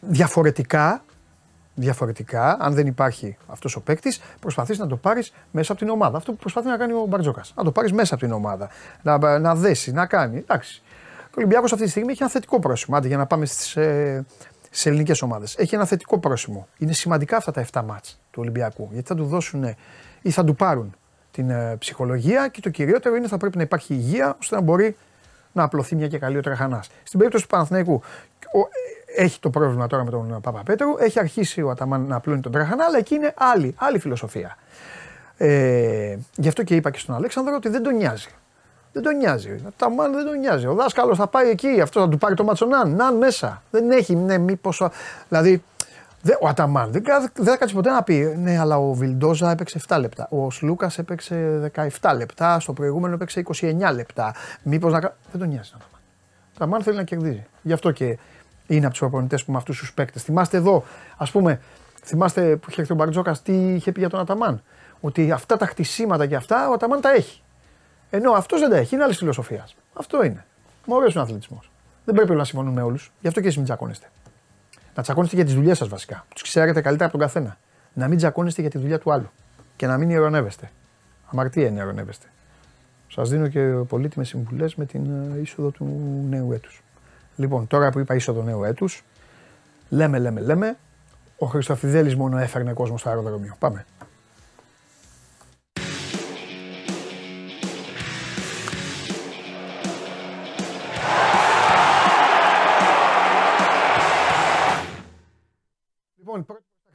διαφορετικά, 0.00 1.04
διαφορετικά, 1.74 2.56
αν 2.60 2.74
δεν 2.74 2.86
υπάρχει 2.86 3.36
αυτός 3.46 3.76
ο 3.76 3.80
παίκτης, 3.80 4.20
προσπαθείς 4.40 4.78
να 4.78 4.86
το 4.86 4.96
πάρεις 4.96 5.32
μέσα 5.50 5.72
από 5.72 5.80
την 5.80 5.90
ομάδα. 5.90 6.16
Αυτό 6.16 6.32
που 6.32 6.38
προσπαθεί 6.38 6.68
να 6.68 6.76
κάνει 6.76 6.92
ο 6.92 7.04
Μπαρτζόκας. 7.08 7.52
Να 7.56 7.64
το 7.64 7.70
πάρεις 7.70 7.92
μέσα 7.92 8.14
από 8.14 8.24
την 8.24 8.32
ομάδα. 8.32 8.68
Να, 9.02 9.38
να 9.38 9.54
δέσεις, 9.54 9.92
να 9.92 10.06
κάνεις. 10.06 10.40
Εντάξει. 10.40 10.82
Ο 11.24 11.38
Ολυμπιακός 11.38 11.72
αυτή 11.72 11.84
τη 11.84 11.90
στιγμή 11.90 12.12
έχει 12.12 12.22
ένα 12.22 12.30
θετικό 12.30 12.58
πρόσημο. 12.58 12.96
Άντε 12.96 13.08
για 13.08 13.16
να 13.16 13.26
πάμε 13.26 13.46
στις 13.46 13.76
ε, 13.76 14.24
ελληνικές 14.84 15.22
ομάδες. 15.22 15.56
Έχει 15.56 15.74
ένα 15.74 15.84
θετικό 15.84 16.18
πρόσημο. 16.18 16.68
Είναι 16.78 16.92
σημαντικά 16.92 17.36
αυτά 17.36 17.52
τα 17.52 17.66
7 17.72 17.82
ματς 17.86 18.20
του 18.30 18.38
Ολυμπιακού. 18.42 18.88
Γιατί 18.92 19.08
θα 19.08 19.14
του 19.14 19.24
δώσουν 19.24 19.64
ή 20.22 20.30
θα 20.30 20.44
του 20.44 20.54
πάρουν 20.54 20.94
την 21.30 21.50
ε, 21.50 21.76
ψυχολογία 21.78 22.48
και 22.48 22.60
το 22.60 22.70
κυριότερο 22.70 23.16
είναι 23.16 23.28
θα 23.28 23.36
πρέπει 23.36 23.56
να 23.56 23.62
υπάρχει 23.62 23.94
υγεία 23.94 24.36
ώστε 24.40 24.54
να 24.54 24.60
μπορεί 24.60 24.96
να 25.52 25.62
απλωθεί 25.62 25.94
μια 25.94 26.08
και 26.08 26.18
καλή 26.18 26.36
ο 26.36 26.40
Τραχανά. 26.40 26.84
Στην 27.02 27.18
περίπτωση 27.18 27.44
του 27.44 27.50
Παναθηναϊκού, 27.50 28.02
ο, 28.42 28.58
έχει 29.16 29.40
το 29.40 29.50
πρόβλημα 29.50 29.86
τώρα 29.86 30.04
με 30.04 30.10
τον 30.10 30.40
Παπαπέτρου. 30.40 30.96
Έχει 30.98 31.18
αρχίσει 31.18 31.62
ο 31.62 31.70
Αταμάν 31.70 32.06
να 32.06 32.16
απλώνει 32.16 32.40
τον 32.40 32.52
Τραχανά, 32.52 32.84
αλλά 32.84 32.98
εκεί 32.98 33.14
είναι 33.14 33.34
άλλη, 33.36 33.74
άλλη 33.78 33.98
φιλοσοφία. 33.98 34.56
Ε, 35.36 36.16
γι' 36.36 36.48
αυτό 36.48 36.62
και 36.62 36.74
είπα 36.74 36.90
και 36.90 36.98
στον 36.98 37.14
Αλέξανδρο 37.14 37.54
ότι 37.54 37.68
δεν 37.68 37.82
τον 37.82 37.96
νοιάζει. 37.96 38.28
Δεν 38.96 39.04
τον 39.04 39.16
νοιάζει. 39.16 39.50
Ο 39.50 39.66
Αταμάν 39.66 40.12
δεν 40.12 40.24
τον 40.24 40.38
νοιάζει. 40.38 40.66
Ο 40.66 40.74
δάσκαλος 40.74 41.16
θα 41.16 41.26
πάει 41.26 41.48
εκεί, 41.48 41.80
αυτός 41.80 42.02
θα 42.02 42.08
του 42.08 42.18
πάρει 42.18 42.34
το 42.34 42.44
Ματσονάν. 42.44 42.94
Ναν 42.94 43.16
μέσα. 43.16 43.62
Δεν 43.70 43.90
έχει, 43.90 44.14
ναι, 44.14 44.38
μήπως. 44.38 44.82
Δηλαδή, 45.28 45.62
Δε, 46.22 46.32
ο 46.40 46.48
Αταμάν 46.48 46.92
δεν, 46.92 47.02
δεν 47.34 47.44
θα 47.44 47.56
κάτσει 47.56 47.74
ποτέ 47.74 47.90
να 47.90 48.02
πει 48.02 48.36
ναι, 48.38 48.58
αλλά 48.58 48.78
ο 48.78 48.92
Βιλντόζα 48.92 49.50
έπαιξε 49.50 49.80
7 49.88 49.96
λεπτά. 50.00 50.28
Ο 50.30 50.50
Σλούκα 50.50 50.90
έπαιξε 50.96 51.70
17 52.00 52.14
λεπτά. 52.16 52.60
Στο 52.60 52.72
προηγούμενο 52.72 53.14
έπαιξε 53.14 53.42
29 53.60 53.74
λεπτά. 53.94 54.34
Μήπως 54.62 54.92
να. 54.92 54.98
Δεν 55.00 55.40
τον 55.40 55.48
νοιάζει 55.48 55.70
ο 55.74 55.76
Αταμάν. 55.76 56.00
Ο 56.44 56.52
Αταμάν 56.54 56.82
θέλει 56.82 56.96
να 56.96 57.04
κερδίζει. 57.04 57.46
Γι' 57.62 57.72
αυτό 57.72 57.90
και 57.90 58.18
είναι 58.66 58.84
από 58.84 58.90
τους 58.90 58.98
προπονητέ 58.98 59.38
που 59.46 59.52
με 59.52 59.58
αυτούς 59.58 59.78
τους 59.78 59.92
παίκτες. 59.92 60.22
Θυμάστε 60.22 60.56
εδώ, 60.56 60.84
ας 61.16 61.30
πούμε, 61.30 61.60
θυμάστε 62.04 62.56
που 62.56 62.70
είχε 62.70 62.80
έρθει 62.80 62.92
ο 62.92 62.96
Μπαρτζόκας 62.96 63.42
τι 63.42 63.74
είχε 63.74 63.92
πει 63.92 64.00
για 64.00 64.08
τον 64.08 64.20
Αταμάν. 64.20 64.62
Ότι 65.00 65.32
αυτά 65.32 65.56
τα 65.56 65.66
χτισήματα 65.66 66.26
και 66.26 66.36
αυτά 66.36 66.68
ο 66.68 66.72
Αταμάν 66.72 67.00
τα 67.00 67.10
έχει. 67.10 67.40
Ενώ 68.10 68.32
αυτός 68.32 68.60
δεν 68.60 68.70
τα 68.70 68.76
έχει. 68.76 68.94
Είναι 68.94 69.04
άλλης 69.04 69.16
φιλοσοφίας. 69.16 69.76
Αυτό 69.94 70.24
είναι. 70.24 70.44
Μου 70.86 70.96
αρέσει 70.96 71.18
ο 71.18 71.20
αθλητισμός. 71.20 71.70
Δεν 72.04 72.14
πρέπει 72.14 72.34
να 72.34 72.44
συμφωνούμε 72.44 72.74
με 72.74 72.82
όλους. 72.86 73.12
Γι' 73.20 73.28
αυτό 73.28 73.40
και 73.40 73.46
εσείς 73.46 73.58
μην 73.58 73.66
τσακώνεστε. 73.66 74.10
Να 74.94 75.02
τσακώνεστε 75.02 75.36
για 75.36 75.44
τις 75.44 75.54
δουλειές 75.54 75.78
σας 75.78 75.88
βασικά. 75.88 76.26
Τους 76.34 76.42
ξέρετε 76.42 76.80
καλύτερα 76.80 77.08
από 77.08 77.18
τον 77.18 77.26
καθένα. 77.26 77.58
Να 77.92 78.08
μην 78.08 78.16
τσακώνεστε 78.16 78.60
για 78.60 78.70
τη 78.70 78.78
δουλειά 78.78 78.98
του 78.98 79.12
άλλου. 79.12 79.30
Και 79.76 79.86
να 79.86 79.96
μην 79.96 80.10
ειρωνεύεστε. 80.10 80.70
Αμαρτία 81.26 81.66
είναι 81.66 81.80
ειρωνεύεστε. 81.80 82.26
Σας 83.08 83.30
δίνω 83.30 83.48
και 83.48 83.60
πολύτιμες 83.88 84.28
συμβουλές 84.28 84.74
με 84.74 84.84
την 84.84 85.32
ε, 85.36 85.40
είσοδο 85.40 85.70
του 85.70 85.84
νέου 86.28 86.52
έτους. 86.52 86.82
Λοιπόν, 87.36 87.66
τώρα 87.66 87.90
που 87.90 87.98
είπα 87.98 88.14
είσοδο 88.14 88.42
νέου 88.42 88.64
έτους, 88.64 89.04
λέμε, 89.88 90.18
λέμε, 90.18 90.40
λέμε. 90.40 90.76
Ο 91.38 91.46
Χριστοφιδέλη 91.46 92.16
μόνο 92.16 92.38
έφερνε 92.38 92.72
κόσμο 92.72 92.98
στο 92.98 93.08
αεροδρόμιο. 93.08 93.56
Πάμε. 93.58 93.86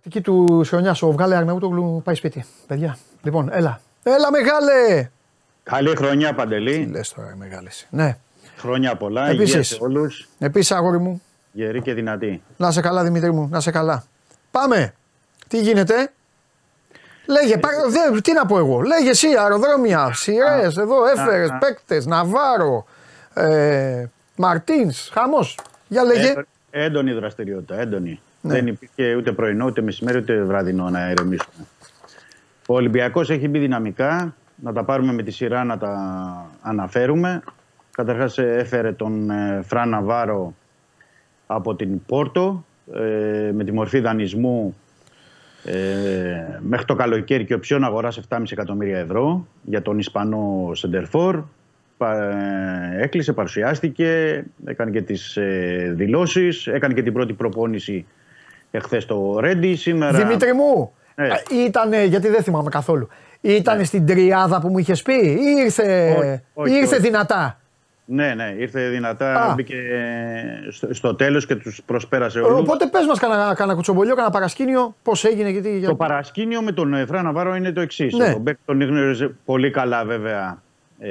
Τακτική 0.03 0.21
του 0.21 0.63
χρονιά, 0.65 0.95
ο 1.01 1.11
Βγάλε 1.11 1.35
Αρναούτογλου 1.35 2.01
πάει 2.03 2.15
σπίτι. 2.15 2.45
Παιδιά, 2.67 2.97
λοιπόν, 3.23 3.49
έλα. 3.51 3.79
Έλα, 4.03 4.31
μεγάλε! 4.31 5.09
Καλή 5.63 5.95
χρονιά, 5.95 6.33
Παντελή. 6.33 6.85
Τι 6.85 6.91
λες 6.91 7.13
τώρα, 7.13 7.35
μεγάλες. 7.37 7.87
Ναι. 7.89 8.17
Χρόνια 8.57 8.95
πολλά. 8.95 9.29
Επίσης. 9.29 9.49
Υγεία 9.53 9.63
σε 9.63 9.77
όλους. 9.81 10.27
Επίσης, 10.39 10.71
αγόρι 10.71 10.97
μου, 10.99 11.21
Γερή 11.51 11.81
και 11.81 11.93
δυνατή. 11.93 12.41
να 12.57 12.71
σε 12.71 12.81
καλά, 12.81 13.03
Δημήτρη 13.03 13.31
μου, 13.31 13.47
να 13.51 13.59
σε 13.59 13.71
καλά. 13.71 14.03
Πάμε. 14.51 14.93
Τι 15.47 15.61
γίνεται; 15.61 16.11
Λέγε, 17.25 17.57
πά- 17.57 17.71
δε, 17.89 18.21
τι 18.21 18.33
να 18.33 18.45
πω 18.45 18.57
εγώ; 18.57 18.81
Λέγε 18.81 19.09
εσύ, 19.09 19.27
αεροδρόμια, 19.39 20.13
σειρές, 20.13 20.77
εδώ 20.77 21.05
έφερες, 21.05 21.49
α. 21.49 21.57
παίκτες, 21.57 22.05
Ναβάρο, 22.05 22.85
ε, 23.33 24.05
Μαρτίνς, 24.35 25.09
χαμός. 25.13 25.57
Για 25.87 26.03
λέγε. 26.03 26.27
Έντο- 26.29 26.41
έντονη 26.71 27.13
δραστηριότητα, 27.13 27.79
έντονη. 27.79 28.19
Ναι. 28.41 28.53
Δεν 28.53 28.67
υπήρχε 28.67 29.15
ούτε 29.15 29.31
πρωινό, 29.31 29.65
ούτε 29.65 29.81
μεσημέρι, 29.81 30.17
ούτε 30.17 30.43
βραδινό 30.43 30.89
να 30.89 31.09
ηρεμήσουμε. 31.11 31.65
Ο 32.67 32.73
Ολυμπιακός 32.75 33.29
έχει 33.29 33.47
μπει 33.47 33.59
δυναμικά. 33.59 34.35
Να 34.63 34.73
τα 34.73 34.83
πάρουμε 34.83 35.13
με 35.13 35.23
τη 35.23 35.31
σειρά 35.31 35.63
να 35.63 35.77
τα 35.77 35.95
αναφέρουμε. 36.61 37.43
Καταρχάς 37.91 38.37
ε, 38.37 38.55
έφερε 38.57 38.91
τον 38.91 39.29
ε, 39.29 39.61
Φραν 39.63 39.89
Ναβάρο 39.89 40.55
από 41.47 41.75
την 41.75 42.05
Πόρτο 42.05 42.65
ε, 42.93 43.51
με 43.53 43.63
τη 43.63 43.71
μορφή 43.71 43.99
δανεισμού 43.99 44.75
ε, 45.65 46.59
μέχρι 46.59 46.85
το 46.85 46.95
καλοκαίρι 46.95 47.45
και 47.45 47.53
οψιόν 47.53 47.83
αγοράς 47.83 48.21
7,5 48.29 48.41
εκατομμύρια 48.51 48.99
ευρώ 48.99 49.47
για 49.63 49.81
τον 49.81 49.99
Ισπανό 49.99 50.71
Σεντερφόρ. 50.73 51.43
Πα- 51.97 52.23
ε, 52.23 53.03
Έκλεισε, 53.03 53.33
παρουσιάστηκε, 53.33 54.43
έκανε 54.65 54.91
και 54.91 55.01
τις 55.01 55.37
ε, 55.37 55.93
δηλώσεις, 55.95 56.67
έκανε 56.67 56.93
και 56.93 57.01
την 57.03 57.13
πρώτη 57.13 57.33
προπόνηση 57.33 58.05
εχθές 58.71 59.03
στο 59.03 59.37
Ρέντι. 59.39 59.75
Σήμερα... 59.75 60.17
Δημήτρη 60.17 60.53
μου, 60.53 60.91
Ναι. 61.15 61.27
ήτανε, 61.65 62.03
γιατί 62.03 62.27
δεν 62.27 62.43
θυμάμαι 62.43 62.69
καθόλου. 62.69 63.07
Ήταν 63.41 63.85
στην 63.85 64.05
τριάδα 64.05 64.59
που 64.61 64.67
μου 64.67 64.77
είχες 64.77 65.01
πει 65.01 65.13
ή 65.13 65.39
ήρθε, 65.65 66.15
Όχι, 66.19 66.39
όχι, 66.53 66.71
ή 66.73 66.77
ήρθε 66.81 66.93
όχι. 66.95 67.03
δυνατά; 67.03 67.59
Ναι, 68.05 68.33
ναι, 68.33 68.55
ήρθε 68.57 68.87
δυνατά, 68.89 69.33
Α. 69.33 69.53
μπήκε 69.53 69.75
ε, 69.75 70.71
στο, 70.71 70.93
στο 70.93 71.15
τέλος 71.15 71.45
και 71.45 71.55
τους 71.55 71.81
προσπέρασε 71.85 72.39
όλους. 72.39 72.59
Οπότε 72.59 72.85
πες 72.87 73.05
μας 73.05 73.19
κανένα, 73.19 73.53
κανένα 73.55 73.75
κουτσομπολιό, 73.75 74.13
κανένα 74.15 74.33
παρασκήνιο, 74.33 74.95
πώς 75.03 75.25
έγινε, 75.25 75.49
γιατί. 75.49 75.77
για- 75.77 75.87
Το 75.87 75.95
παρασκήνιο 75.95 76.61
με 76.61 76.71
τον 76.71 76.93
ε, 76.93 77.05
Φραν 77.05 77.23
Ναβάρο 77.23 77.55
είναι 77.55 77.71
το 77.71 77.81
εξής. 77.81 78.13
Ναι. 78.13 78.33
Ο 78.35 78.39
Μπέκ 78.39 78.57
τον 78.65 78.81
γνώριζε 78.81 79.31
πολύ 79.45 79.71
καλά 79.71 80.05
βέβαια 80.05 80.61
ε, 80.99 81.09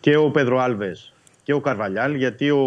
και 0.00 0.16
ο 0.16 0.30
Πέδρο 0.30 0.58
Άλβες 0.60 1.12
και 1.42 1.52
ο 1.52 1.60
Καρβαλιάλ, 1.60 2.14
γιατί 2.14 2.50
ο 2.50 2.60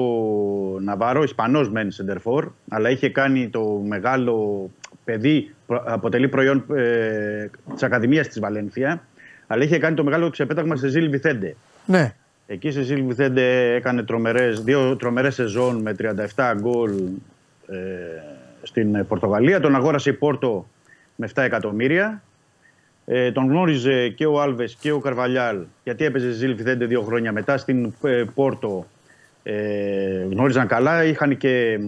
Ναβάρο, 0.82 1.24
Ισπανός 1.24 1.70
μεν 1.70 1.92
σεντερφόρ, 1.92 2.52
αλλά 2.70 2.90
είχε 2.90 3.10
κάνει 3.10 3.50
το 3.50 3.82
μεγάλο 3.88 4.70
παιδί, 5.04 5.54
προ- 5.68 5.84
αποτελεί 5.86 6.28
προϊόν 6.28 6.66
ε, 6.76 7.50
της 7.74 7.84
Ακαδημίας 7.84 8.28
της 8.28 8.40
Βαλένθια, 8.40 9.02
αλλά 9.48 9.64
είχε 9.64 9.78
κάνει 9.78 9.96
το 9.96 10.04
μεγάλο 10.04 10.30
ξεπέταγμα 10.30 10.76
σε 10.76 10.88
Ζήλ 10.88 11.10
Βιθέντε. 11.10 11.56
Ναι. 11.86 12.14
Εκεί 12.48 12.72
σε 12.72 12.82
Ζήλ 12.82 13.04
Βιθέντε 13.06 13.74
έκανε 13.76 14.04
τρομερές, 14.04 14.62
δύο 14.64 14.96
τρομερές 14.96 15.34
σεζόν 15.34 15.76
με 15.82 15.96
37 16.36 16.54
γκολ 16.60 16.92
ε, 17.68 17.76
στην 18.64 19.08
Πορτογαλία. 19.08 19.60
Τον 19.60 19.76
αγόρασε 19.76 20.10
η 20.10 20.14
Πόρτο 20.14 20.68
με 21.16 21.30
7 21.36 21.44
εκατομμύρια. 21.44 22.24
Ε, 23.06 23.32
τον 23.32 23.50
γνώριζε 23.50 24.10
και 24.10 24.26
ο 24.26 24.42
Άλβες 24.42 24.78
και 24.80 24.92
ο 24.92 25.00
Καρβαλιάλ 25.00 25.58
γιατί 25.84 26.06
έπαιζε 26.06 26.28
στη 26.28 26.38
Ζήλ 26.38 26.56
Βιθέντε 26.56 26.86
δύο 26.86 27.02
χρόνια 27.02 27.32
μετά 27.32 27.58
στην 27.58 27.94
ε, 28.04 28.24
Πόρτο. 28.36 28.86
Ε, 29.44 30.28
γνώριζαν 30.30 30.68
καλά, 30.68 31.04
είχαν 31.04 31.38
και 31.38 31.78
μ, 31.82 31.86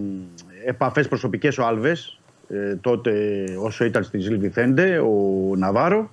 επαφές 0.66 1.08
προσωπικές 1.08 1.58
ο 1.58 1.66
Άλβες 1.66 2.18
ε, 2.48 2.74
τότε 2.74 3.44
όσο 3.58 3.84
ήταν 3.84 4.04
στη 4.04 4.18
Ζήλ 4.18 4.38
Βιθέντε, 4.38 4.98
ο 4.98 5.52
Ναβάρο. 5.56 6.10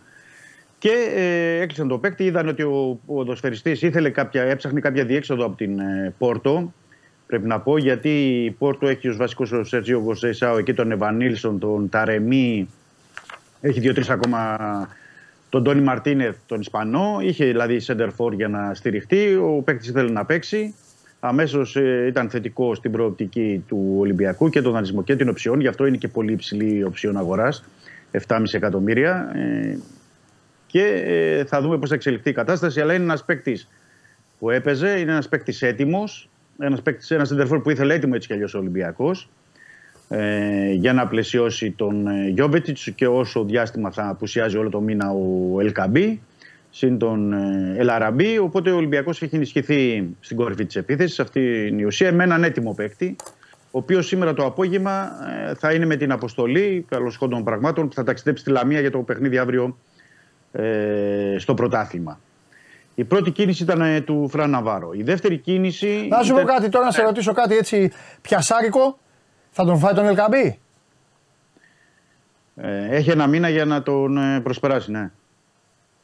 Και 0.78 0.92
ε, 1.16 1.62
έκλεισαν 1.62 1.88
το 1.88 1.98
παίκτη, 1.98 2.24
είδαν 2.24 2.48
ότι 2.48 2.62
ο 2.62 3.00
ποδοσφαιριστής 3.06 3.82
ήθελε 3.82 4.10
κάποια, 4.10 4.44
έψαχνε 4.44 4.80
κάποια 4.80 5.06
διέξοδο 5.06 5.46
από 5.46 5.56
την 5.56 5.80
ε, 5.80 6.14
Πόρτο. 6.18 6.74
Πρέπει 7.28 7.48
να 7.48 7.60
πω 7.60 7.78
γιατί 7.78 8.44
η 8.46 8.52
Πόρτο 8.52 8.88
έχει 8.88 9.08
ως 9.08 9.18
βασικός 9.18 9.52
ο 9.52 9.64
Σέρτζιο 9.64 10.02
Γκοσέισαο, 10.02 10.58
εκεί 10.58 10.74
τον 10.74 10.92
Ευανίλσον, 10.92 11.60
τον 11.60 11.90
Ταρεμί, 11.90 12.68
έχει 13.68 13.80
δύο-τρεις 13.80 14.10
ακόμα 14.10 14.58
τον 15.50 15.64
Τόνι 15.64 15.82
Μαρτίνεθ, 15.82 16.36
τον 16.46 16.60
Ισπανό. 16.60 17.18
Είχε 17.22 17.46
δηλαδή 17.46 17.82
center 17.88 18.10
for 18.18 18.34
για 18.34 18.48
να 18.48 18.74
στηριχτεί. 18.74 19.36
Ο 19.36 19.62
παίκτης 19.66 19.88
ήθελε 19.88 20.12
να 20.12 20.26
παίξει. 20.26 20.76
Αμέσως 21.20 21.76
ήταν 22.08 22.30
θετικό 22.30 22.76
στην 22.76 22.92
προοπτική 22.92 23.64
του 23.68 23.96
Ολυμπιακού 24.00 24.50
και 24.50 24.62
τον 24.62 24.72
δανεισμό 24.72 25.04
και 25.04 25.16
την 25.16 25.30
οψιών. 25.30 25.60
Γι' 25.60 25.68
αυτό 25.68 25.86
είναι 25.86 25.98
και 25.98 26.08
πολύ 26.08 26.32
υψηλή 26.32 26.76
η 26.76 26.84
οψιών 26.84 27.18
αγοράς. 27.18 27.64
7,5 28.28 28.44
εκατομμύρια. 28.52 29.32
Ε, 29.36 29.78
και 30.68 30.84
ε, 31.06 31.46
θα 31.46 31.62
δούμε 31.62 31.78
πώς 31.78 31.90
θα 31.90 31.96
εξελιχθεί 31.96 32.30
η 32.30 32.34
κατάσταση. 32.34 32.82
Αλλά 32.82 32.94
είναι 32.94 33.04
ένας 33.04 33.26
παίκτης 33.26 33.70
που 34.40 34.50
έπαιζε, 34.50 34.90
είναι 35.00 35.12
ένας 35.12 35.30
παίκτης 35.30 35.62
έτοιμος. 35.62 36.30
Ένας 36.60 36.82
ένας 37.10 37.34
center 37.34 37.48
for 37.50 37.64
που 37.64 37.70
ήθελε 37.70 37.94
έτοιμο 37.94 38.14
έτσι 38.16 38.28
κι 38.28 38.34
αλλιώς 38.34 38.54
ο 38.54 38.58
Ολυμπιακός 38.58 39.30
ε, 40.10 40.72
για 40.72 40.94
να 40.94 41.08
πλαισιώσει 41.08 41.72
τον 41.72 42.08
ε, 42.08 42.28
Γιώβετιτς 42.28 42.90
και 42.96 43.08
όσο 43.08 43.44
διάστημα 43.44 43.92
θα 43.92 44.10
απουσιάζει 44.10 44.58
όλο 44.58 44.70
το 44.70 44.80
μήνα 44.80 45.12
ο 45.12 45.60
Ελκαμπή 45.60 46.22
συν 46.70 46.98
τον 46.98 47.34
ε, 47.34 47.76
Ελαραμπή 47.78 48.38
οπότε 48.38 48.72
ο 48.72 48.76
Ολυμπιακός 48.76 49.22
έχει 49.22 49.36
ενισχυθεί 49.36 50.10
στην 50.20 50.38
κορυφή 50.38 50.66
της 50.66 50.76
επίθεσης 50.76 51.20
αυτή 51.20 51.68
είναι 51.68 51.82
η 51.82 51.86
ουσία 51.86 52.14
με 52.14 52.24
έναν 52.24 52.44
έτοιμο 52.44 52.74
παίκτη 52.74 53.16
ο 53.76 53.78
οποίος 53.78 54.08
σήμερα 54.08 54.34
το 54.34 54.46
απόγευμα 54.46 55.12
ε, 55.50 55.54
θα 55.54 55.74
είναι 55.74 55.86
με 55.86 55.96
την 55.96 56.12
αποστολή 56.12 56.86
καλώ 56.90 57.14
των 57.20 57.44
πραγμάτων 57.44 57.88
που 57.88 57.94
θα 57.94 58.04
ταξιδέψει 58.04 58.42
στη 58.42 58.52
Λαμία 58.52 58.80
για 58.80 58.92
το 58.92 59.00
παιχνίδι 59.00 59.38
αύριο 59.38 59.78
ε, 60.52 61.36
στο 61.38 61.54
πρωτάθλημα. 61.54 62.20
Η 62.96 63.04
πρώτη 63.04 63.32
κίνηση 63.32 63.64
ήταν 63.64 63.82
ε, 63.82 64.02
του 64.02 64.30
Φραν 64.30 64.50
Ναβάρο. 64.50 64.94
Η 64.94 65.04
δεύτερη 65.04 65.38
κίνηση. 65.38 66.08
Να 66.10 66.24
σου 66.24 66.34
πω 66.34 66.40
ήταν- 66.40 66.56
κάτι 66.56 66.70
τώρα, 66.70 66.86
να 66.86 66.92
σε 66.92 67.02
ρωτήσω 67.02 67.34
κάτι 67.34 67.56
έτσι 67.56 67.92
πιασάρικο. 68.22 69.00
Θα 69.58 69.66
τον 69.66 69.78
φάει 69.80 69.94
τον 69.94 70.06
Ελκαμπή; 70.06 70.60
Ε, 72.56 72.96
έχει 72.96 73.10
ένα 73.10 73.28
μήνα 73.28 73.50
για 73.50 73.66
να 73.66 73.82
τον 73.84 74.18
ε, 74.18 74.40
προσπεράσει, 74.40 74.92
ναι. 74.92 75.10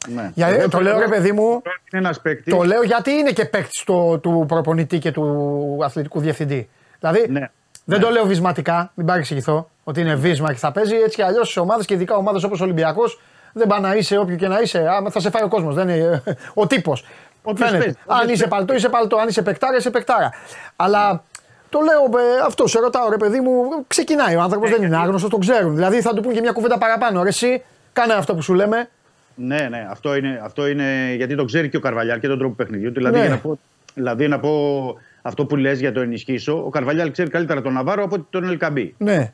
ναι. 0.07 0.31
Για, 0.33 0.47
Εγώ 0.47 0.69
το 0.69 0.79
λέω 0.81 0.99
ρε 0.99 1.07
παιδί 1.07 1.31
μου, 1.31 1.43
Είναι 1.43 1.61
ένας 1.91 2.21
παίκτης. 2.21 2.53
το 2.53 2.63
λέω 2.63 2.83
γιατί 2.83 3.11
είναι 3.11 3.31
και 3.31 3.45
παίκτης 3.45 3.83
του 4.21 4.45
προπονητή 4.47 4.99
και 4.99 5.11
του 5.11 5.77
αθλητικού 5.83 6.19
διευθυντή. 6.19 6.69
Δηλαδή 6.99 7.25
Ναι. 7.29 7.49
δεν 7.85 7.99
το 7.99 8.09
λέω 8.09 8.25
βυσματικά, 8.25 8.91
μην 8.95 9.05
παρεξηγηθώ 9.05 9.69
ότι 9.83 10.01
είναι 10.01 10.15
βίσμα 10.15 10.51
και 10.51 10.57
θα 10.59 10.71
παίζει 10.71 10.95
έτσι 10.95 11.15
κι 11.15 11.21
αλλιώς 11.23 11.51
σε 11.51 11.59
ομάδες 11.59 11.85
και 11.85 11.93
ειδικά 11.93 12.15
ομάδες 12.15 12.43
όπως 12.43 12.59
ο 12.61 12.63
Ολυμπιακός 12.63 13.21
δεν 13.53 13.67
πάει 13.67 13.79
να 13.79 13.95
είσαι 13.95 14.17
όποιο 14.17 14.35
και 14.35 14.47
να 14.47 14.59
είσαι. 14.59 14.87
Άμα 14.89 15.09
θα 15.09 15.19
σε 15.19 15.29
φάει 15.29 15.43
ο 15.43 15.47
κόσμος. 15.47 15.75
Δεν 15.75 15.89
είναι 15.89 16.23
ο 16.53 16.67
τύπος. 16.67 17.05
Όποιος 17.43 17.69
Φαίνεται. 17.69 17.83
παίζει, 17.85 17.97
Αν 18.07 18.17
όποιος 18.17 18.31
είσαι 18.31 18.47
παίζει. 18.47 18.47
παλτό, 18.47 18.73
είσαι 18.73 18.89
παλτό. 18.89 19.17
Αν 19.17 19.27
είσαι 19.27 19.41
παικτάρα, 19.41 19.77
είσαι 19.77 19.89
παικτάρα. 19.89 20.31
Αλλά 20.75 21.23
το 21.71 21.79
λέω 21.79 22.19
ε, 22.19 22.39
αυτό, 22.45 22.67
σε 22.67 22.79
ρωτάω 22.79 23.09
ρε 23.09 23.17
παιδί 23.17 23.39
μου, 23.39 23.51
ξεκινάει 23.87 24.35
ο 24.35 24.41
άνθρωπος, 24.41 24.69
δεν 24.69 24.83
είναι 24.83 24.97
άγνωστος, 24.97 25.29
τον 25.29 25.39
ξέρουν. 25.39 25.75
Δηλαδή 25.75 26.01
θα 26.01 26.13
του 26.13 26.21
πούν 26.21 26.33
και 26.33 26.41
μια 26.41 26.51
κουβέντα 26.51 26.77
παραπάνω. 26.77 27.23
Ρε, 27.23 27.29
εσύ, 27.29 27.61
κάνε 27.93 28.13
αυτό 28.13 28.35
που 28.35 28.41
σου 28.41 28.53
λέμε. 28.53 28.89
Ναι, 29.35 29.67
ναι, 29.69 29.87
αυτό 29.89 30.15
είναι, 30.15 30.41
αυτό 30.43 30.67
είναι 30.67 31.13
γιατί 31.15 31.35
το 31.35 31.45
ξέρει 31.45 31.69
και 31.69 31.77
ο 31.77 31.79
Καρβαλιάλ 31.79 32.19
και 32.19 32.27
τον 32.27 32.37
τρόπο 32.37 32.55
παιχνιδιού. 32.55 32.87
του. 32.87 32.93
Δηλαδή, 32.93 33.15
Ναι. 33.17 33.21
για 33.21 33.29
να 33.29 33.37
πω, 33.37 33.59
δηλαδή 33.93 34.27
να 34.27 34.39
πω 34.39 34.95
αυτό 35.21 35.45
που 35.45 35.55
λες 35.55 35.79
για 35.79 35.91
το 35.91 35.99
ενισχύσω, 35.99 36.63
ο 36.65 36.69
Καρβαλιάλ 36.69 37.11
ξέρει 37.11 37.29
καλύτερα 37.29 37.61
τον 37.61 37.73
Ναβάρο 37.73 38.03
από 38.03 38.15
ότι 38.15 38.25
τον 38.29 38.43
Ελκαμπή. 38.43 38.95
Ναι. 38.97 39.33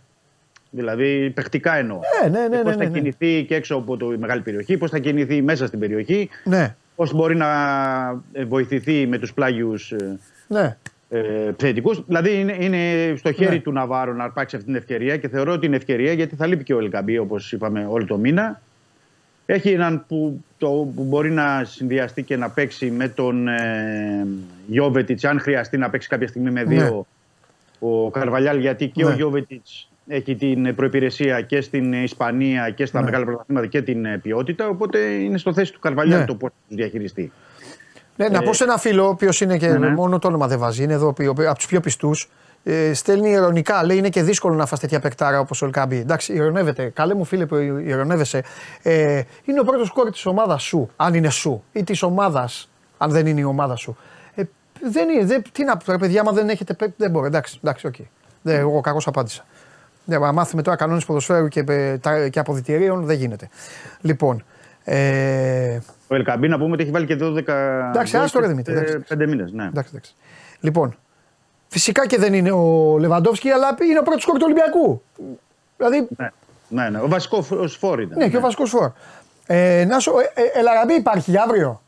Δηλαδή, 0.69 1.30
παιχτικά 1.30 1.76
εννοώ. 1.76 1.99
Ε, 2.23 2.30
ναι, 2.30 2.47
ναι, 2.47 2.57
Πώ 2.57 2.69
ναι, 2.69 2.76
θα 2.76 2.77
ναι, 2.77 2.85
ναι. 2.85 2.99
κινηθεί 2.99 3.45
και 3.47 3.55
έξω 3.55 3.76
από 3.76 3.97
τη 3.97 4.05
μεγάλη 4.05 4.41
περιοχή, 4.41 4.77
πώς 4.77 4.89
θα 4.89 4.99
κινηθεί 4.99 5.41
μέσα 5.41 5.68
στην 5.68 5.80
περιοχή, 5.80 6.30
Ναι, 6.43 6.76
πώς 6.95 7.14
μπορεί 7.14 7.35
να 7.35 7.47
ε, 8.34 8.45
βοηθηθεί 8.45 9.07
με 9.07 9.18
τους 9.18 9.34
πλάγιους 9.34 9.93
ναι. 10.47 10.77
Ε, 11.09 11.47
επιθετικού. 11.47 12.03
Δηλαδή, 12.07 12.39
είναι, 12.39 12.55
είναι 12.59 13.13
στο 13.15 13.31
χέρι 13.31 13.55
Ναι. 13.55 13.61
του 13.61 13.71
Ναβάρο 13.71 14.13
να 14.13 14.23
αρπάξει 14.23 14.55
αυτή 14.55 14.67
την 14.67 14.77
ευκαιρία 14.77 15.17
και 15.17 15.27
θεωρώ 15.27 15.51
ότι 15.51 15.65
είναι 15.65 15.75
ευκαιρία 15.75 16.13
γιατί 16.13 16.35
θα 16.35 16.45
λείπει 16.47 16.63
και 16.63 16.73
ο 16.73 16.79
Ελκαμπή, 16.79 17.17
όπως 17.17 17.51
είπαμε, 17.51 17.88
όλο 17.89 18.05
το 18.05 18.17
μήνα. 18.17 18.61
Έχει 19.45 19.69
έναν 19.69 20.05
που, 20.07 20.43
το, 20.57 20.67
που 20.95 21.03
μπορεί 21.03 21.31
να 21.31 21.63
συνδυαστεί 21.63 22.23
και 22.23 22.38
να 22.38 22.49
παίξει 22.49 22.91
με 22.91 23.07
τον 23.07 23.47
ε, 23.47 24.27
Γιώβετιτς, 24.67 25.23
αν 25.23 25.39
χρειαστεί 25.39 25.77
να 25.77 25.89
παίξει 25.89 26.07
κάποια 26.07 26.27
στιγμή 26.27 26.51
με 26.51 26.63
δύο 26.63 27.05
ο 27.79 28.09
Καρβαλιάλ, 28.09 28.59
γιατί 28.59 28.88
και 28.88 29.03
Ναι. 29.03 29.09
ο 29.09 29.13
Γιώβετιτς 29.13 29.89
έχει 30.07 30.35
την 30.35 30.75
προπηρεσία 30.75 31.41
και 31.41 31.61
στην 31.61 31.93
Ισπανία 31.93 32.69
και 32.69 32.85
στα 32.85 32.99
Ναι. 32.99 33.05
μεγάλα 33.05 33.25
πρωταθλήματα 33.25 33.67
και 33.67 33.81
την 33.81 34.05
ε, 34.05 34.17
ποιότητα. 34.17 34.67
Οπότε 34.67 34.99
είναι 34.99 35.38
στο 35.38 35.53
θέση 35.53 35.73
του 35.73 35.79
Καρβαλιάλ 35.79 36.19
Ναι. 36.19 36.25
το 36.25 36.35
πώς 36.35 36.49
θα 36.49 36.55
τους 36.67 36.75
διαχειριστεί. 36.75 37.31
Ναι, 38.18 38.27
να 38.27 38.41
πω 38.41 38.53
σε 38.53 38.64
ένα 38.64 38.77
φίλο, 38.77 39.06
ο 39.06 39.10
οποίος 39.10 39.41
είναι 39.41 39.57
και 39.57 39.68
ναι. 39.68 39.89
μόνο 39.89 40.19
το 40.19 40.27
όνομα 40.27 40.48
δεν 40.48 40.60
βάζει, 40.60 40.84
είναι 40.84 40.94
εδώ 40.94 41.07
από 41.07 41.56
τους 41.56 41.65
πιο 41.68 41.80
πιστούς. 41.80 42.30
Ε, 42.64 42.94
στέλνει 42.94 43.30
ειρωνικά, 43.30 43.84
λέει 43.85 43.98
είναι 43.98 44.10
και 44.10 44.23
δύσκολο 44.23 44.56
να 44.56 44.65
φας 44.65 44.80
τέτοια 44.80 44.99
παικτάρα 44.99 45.39
όπως 45.39 45.61
ο 45.61 45.65
Ελ 45.65 45.73
Κααμπί. 45.73 45.97
Εντάξει, 45.98 46.34
ειρωνεύεται. 46.34 46.89
Καλέ 46.89 47.14
μου 47.14 47.23
φίλε 47.26 47.45
που 47.45 47.56
ειρωνεύεσαι. 47.85 48.43
Ε, 48.81 49.22
είναι 49.44 49.60
ο 49.60 49.64
πρώτος 49.64 49.91
σκόρερ 49.91 50.11
της 50.11 50.26
ομάδας 50.26 50.64
σου, 50.64 50.89
αν 50.95 51.14
είναι 51.14 51.30
σου, 51.30 51.64
ή 51.72 51.84
της 51.84 52.03
ομάδας, 52.03 52.69
αν 52.98 53.11
δεν 53.11 53.26
είναι 53.27 53.39
η 53.39 53.44
ομάδα 53.44 53.76
σου. 53.76 53.98
Ε, 54.35 54.44
δεν 54.91 55.10
είναι, 55.10 55.26
δεν, 55.26 55.41
τι 55.52 55.64
να 55.64 55.77
πω, 55.77 55.91
ρε 55.91 55.98
παιδιά, 55.98 56.22
άμα 56.22 56.31
δεν 56.31 56.49
έχετε 56.49 56.73
παίκτη, 56.73 56.95
δεν 56.98 57.11
μπορεί. 57.11 57.27
Εντάξει, 57.27 57.60
εντάξει, 57.64 57.88
οκ. 57.88 57.95
Δεν, 58.41 58.60
εγώ 58.60 58.81
κακώς 58.81 59.07
απάντησα. 59.07 59.45
Ναι, 60.06 60.19
μα 60.19 60.31
μάθουμε 60.31 60.61
τώρα 60.61 60.77
κανόνες 60.77 61.06
ποδοσφαίρου 61.06 61.48
και, 61.48 61.64
ε, 61.68 61.98
τα- 61.98 62.27
και 62.27 62.39
αποδυτηρίων, 62.39 63.05
δεν 63.06 63.18
γίνεται. 63.18 63.49
Λοιπόν, 64.02 64.44
ε, 64.84 65.80
Ο 66.07 66.15
Ελκαμπή 66.15 66.47
να 66.47 66.57
πούμε 66.57 66.71
ότι 66.73 66.81
έχει 66.84 66.91
βάλει 66.91 67.05
και 67.05 67.13
12. 67.21 67.38
Εντάξει, 67.38 68.15
γκολ 68.15 68.23
άστο, 68.23 68.39
ρε, 68.39 68.45
σε 68.45 68.51
Δημήτρη, 68.51 68.73
εντάξει. 68.73 68.99
Πέντε 69.07 69.27
μήνες. 69.27 69.51
Ναι. 69.51 69.65
Εντάξει, 69.65 69.89
εντάξει. 69.93 70.13
Λοιπόν, 70.59 70.95
φυσικά 71.67 72.07
και 72.07 72.17
δεν 72.17 72.34
είναι 72.34 72.51
ο 72.51 72.97
Λεβαντόφσκι, 72.99 73.49
αλλά 73.49 73.77
είναι 73.89 73.99
ο 73.99 74.03
πρώτος 74.03 74.25
κόρη 74.25 74.38
του 74.39 74.45
Ολυμπιακού. 74.45 75.01
Δηλαδή, 75.77 76.07
Ναι. 76.17 76.29
Ναι, 76.69 76.89
ναι. 76.89 76.99
Ο 76.99 77.07
βασικός 77.07 77.77
φόρ 77.77 78.01
ήταν. 78.01 78.17
ναι, 78.17 78.29
και 78.29 78.38
ο 78.38 78.39
βασικός 78.39 78.69
φόρ. 78.69 78.91
Ε, 79.45 79.85
να 79.85 79.99
σου, 79.99 80.11
ε, 80.34 80.41
ε, 80.41 80.59
Ελαραμπή 80.59 80.93
υπάρχει 80.93 81.31
για 81.31 81.41
αύριο; 81.43 81.81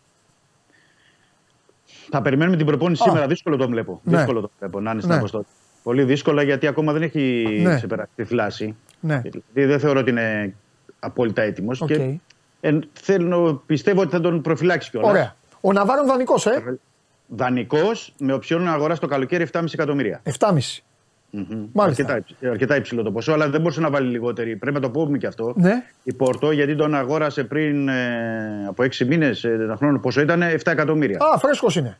Θα 2.12 2.22
περιμένουμε 2.22 2.58
την 2.58 2.66
προπόνηση 2.66 3.04
Α. 3.04 3.06
σήμερα. 3.10 3.28
Δύσκολο 3.28 3.56
το 3.58 3.68
βλέπω. 3.68 4.02
Ναι. 4.04 4.18
Δύσκολο 4.18 4.42
το 4.42 4.52
βλέπω 4.60 4.80
να 4.80 4.92
είναι 4.92 5.00
στην 5.00 5.12
Ναι. 5.14 5.18
αποστολή. 5.18 5.46
Πολύ 5.84 6.04
δύσκολα 6.04 6.42
γιατί 6.44 6.68
ακόμα 6.68 6.94
δεν 6.94 7.02
έχει 7.02 7.46
Ναι. 7.64 7.76
ξεπεράσει 7.76 8.10
τη 8.16 8.24
θλάση. 8.24 8.76
Ναι. 9.00 9.22
Δηλαδή 9.52 9.72
δεν 9.72 9.80
θεωρώ 9.80 10.00
ότι 10.00 10.10
είναι 10.10 10.56
απόλυτα 11.00 11.42
έτοιμος. 11.42 11.82
Οκ. 11.82 11.88
Και 11.88 12.20
εν, 12.60 12.90
θέλω, 12.94 13.64
πιστεύω 13.66 14.02
ότι 14.02 14.12
θα 14.12 14.20
τον 14.22 14.42
προφυλάξει 14.42 14.90
κιόλας. 14.90 15.10
Ωραία. 15.10 15.36
Ο 15.62 15.74
Ναβάρο 15.74 16.06
δανεικός, 16.08 16.46
ε; 16.46 16.80
Δανεικός 17.28 18.14
με 18.18 18.34
οψιόν 18.34 18.64
να 18.64 18.72
αγοράσει 18.72 19.00
το 19.02 19.08
καλοκαίρι 19.08 19.48
7,5 19.54 19.64
εκατομμύρια. 19.74 20.22
7,5. 20.40 20.84
Μμμ. 21.32 21.66
Μάλιστα. 21.74 22.04
Αρκετά, 22.04 22.18
υψ- 22.18 22.46
αρκετά 22.52 22.76
υψηλό 22.76 23.04
το 23.04 23.12
ποσό, 23.12 23.32
αλλά 23.34 23.50
δεν 23.50 23.62
μπορούσε 23.62 23.80
να 23.80 23.90
βάλει 23.90 24.10
λιγότερη. 24.10 24.56
Πρέπει 24.56 24.76
να 24.76 24.82
το 24.82 24.90
πούμε 24.90 25.18
και 25.18 25.28
αυτό. 25.28 25.54
Ναι. 25.56 25.84
Η 26.04 26.14
Πόρτο, 26.14 26.52
γιατί 26.52 26.76
τον 26.76 26.96
αγόρασε 26.96 27.44
πριν 27.44 27.88
ε, 27.88 28.66
από 28.68 28.84
6 28.84 29.06
μήνες, 29.06 29.44
ένα 29.44 29.76
χρόνο 29.76 30.00
πόσο 30.00 30.22
ήταν, 30.22 30.42
7 30.42 30.72
εκατομμύρια. 30.72 31.18
Α, 31.34 31.38
φρέσκος 31.38 31.76
είναι. 31.76 31.98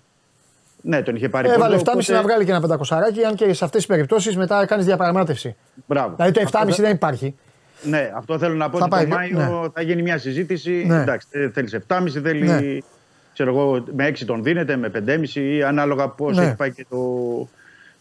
Ναι, 0.82 1.02
τον 1.02 1.16
είχε 1.16 1.30
πάρει 1.30 1.48
η 1.48 1.52
Έβαλε 1.52 1.76
Πόρτο, 1.76 1.92
7,5 1.92 1.94
οπότε- 1.94 2.14
να 2.16 2.22
βγάλει 2.22 2.46
και 2.46 2.52
ένα 2.52 2.62
πεντακοσαράκι, 2.62 3.24
αν 3.24 3.36
και 3.36 3.54
σε 3.54 3.64
αυτές 3.66 3.80
τις 3.80 3.86
περιπτώσεις 3.86 4.38
μετά 4.38 4.66
κάνεις 4.66 4.86
διαπραγμάτευση. 4.86 5.56
Μπράβο. 5.86 6.14
Δηλαδή 6.16 6.34
το 6.34 6.40
7,5 6.42 6.70
Αυτό 6.70 6.84
δεν 6.84 6.92
υπάρχει. 6.92 7.36
Ναι, 7.84 8.12
αυτό 8.16 8.38
θέλω 8.38 8.56
να 8.56 8.70
πω 8.70 8.78
Θα 8.78 8.84
ότι 8.86 8.94
πάει, 8.96 9.30
το 9.30 9.38
Μάιο 9.38 9.62
ναι. 9.62 9.68
θα 9.74 9.82
γίνει 9.82 10.02
μια 10.02 10.18
συζήτηση. 10.18 10.84
Ναι. 10.88 11.02
Εντάξει, 11.02 11.28
θέλεις 11.54 11.78
7,5, 11.88 12.10
θέλει. 12.24 12.46
Ναι. 12.46 12.62
Ξέρω 13.34 13.50
εγώ, 13.50 13.84
με 13.96 14.08
6 14.08 14.26
τον 14.26 14.44
δίνεται, 14.44 14.76
με 14.76 14.90
5,5 14.90 15.40
ή 15.42 15.64
ανάλογα 15.64 16.08
πώς 16.10 16.38
Ναι. 16.38 16.44
έχει 16.46 16.56
πάει 16.56 16.72
και, 16.72 16.86
το, 16.90 16.98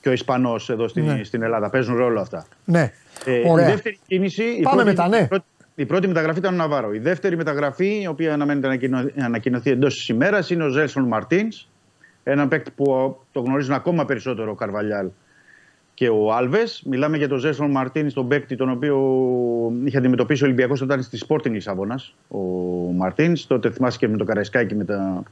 και 0.00 0.08
ο 0.08 0.12
Ισπανός 0.12 0.70
εδώ 0.70 0.88
στην, 0.88 1.04
Ναι. 1.04 1.20
στην 1.24 1.42
Ελλάδα. 1.42 1.70
Παίζουν 1.70 1.96
ρόλο 1.96 2.20
αυτά. 2.20 2.46
Ναι. 2.64 2.92
Ε, 3.24 3.32
η 3.32 3.42
Ωραία. 3.46 3.66
δεύτερη 3.66 3.98
κίνηση. 4.06 4.42
η 4.42 4.62
Πάμε 4.62 4.82
πρώτη, 4.82 4.88
μετά, 4.88 5.08
ναι. 5.08 5.18
Η 5.22 5.26
πρώτη, 5.26 5.44
η 5.74 5.84
πρώτη 5.86 6.06
μεταγραφή 6.06 6.38
ήταν 6.38 6.54
ο 6.54 6.56
Ναβάρο. 6.56 6.92
Η 6.92 6.98
δεύτερη 6.98 7.36
μεταγραφή, 7.36 8.00
η 8.02 8.06
οποία 8.06 8.32
αναμένεται 8.32 8.66
να 8.66 8.72
ανακοινω- 8.72 9.10
να 9.14 9.24
ανακοινωθεί 9.24 9.70
εντός 9.70 9.94
της 9.94 10.08
ημέρας, 10.08 10.50
είναι 10.50 10.64
ο 10.64 10.68
Ζέλσον 10.68 11.04
Μαρτίνς. 11.04 11.68
Ένα 12.24 12.48
παίκτη 12.48 12.70
που 12.70 13.16
το 13.32 13.40
γνωρίζουν 13.40 13.74
ακόμα 13.74 14.04
περισσότερο 14.04 14.50
ο 14.50 14.54
Καρβαλιάλ 14.54 15.06
και 15.98 16.08
ο 16.08 16.32
Άλβες. 16.32 16.82
Μιλάμε 16.86 17.16
για 17.16 17.28
τον 17.28 17.38
Ζέλσον 17.38 17.70
Μαρτίν, 17.70 18.12
τον 18.12 18.28
παίκτη 18.28 18.56
τον 18.56 18.70
οποίο 18.70 18.96
είχε 19.84 19.96
αντιμετωπίσει 19.96 20.42
ο 20.42 20.46
Ολυμπιακός 20.46 20.80
όταν 20.80 20.98
ήταν 21.00 21.18
στη 21.18 21.26
Sporting 21.28 21.50
Λισαβόνας. 21.50 22.14
Ο 22.28 22.38
Μαρτίν. 22.92 23.36
Τότε 23.46 23.70
θυμάσαι 23.70 23.98
και 23.98 24.08
με 24.08 24.16
το 24.16 24.24
Καραϊσκάκι 24.24 24.74
με 24.74 24.84
τα, 24.84 25.22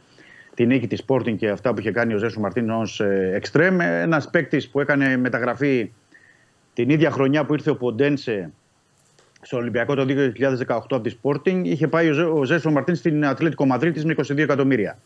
τη 0.54 0.66
νίκη 0.66 0.86
της 0.86 1.02
Sporting 1.06 1.36
και 1.36 1.48
αυτά 1.48 1.74
που 1.74 1.80
είχε 1.80 1.90
κάνει 1.90 2.14
ο 2.14 2.18
Ζέλσον 2.18 2.42
Μαρτίν 2.42 2.70
ως 2.70 3.00
εξτρέμ. 3.32 3.80
Ένας 3.80 4.30
παίκτης 4.30 4.68
που 4.68 4.80
έκανε 4.80 5.16
μεταγραφή 5.16 5.92
την 6.74 6.90
ίδια 6.90 7.10
χρονιά 7.10 7.44
που 7.44 7.52
ήρθε 7.52 7.70
ο 7.70 7.76
Ποντένσε 7.76 8.50
στο 9.40 9.56
Ολυμπιακό 9.56 9.94
το 9.94 10.06
2018 10.06 10.54
από 10.66 11.00
τη 11.00 11.16
Sporting, 11.22 11.60
είχε 11.62 11.88
πάει 11.88 12.08
ο, 12.08 12.12
Ζε, 12.12 12.22
ο 12.22 12.44
Ζέσο 12.44 12.70
Μαρτίν 12.70 12.94
στην 12.94 13.26
Ατλέτικο 13.26 13.66
Μαδρίτης 13.66 14.04
με 14.04 14.14
22 14.16 14.38
εκατομμύρια. 14.38 14.98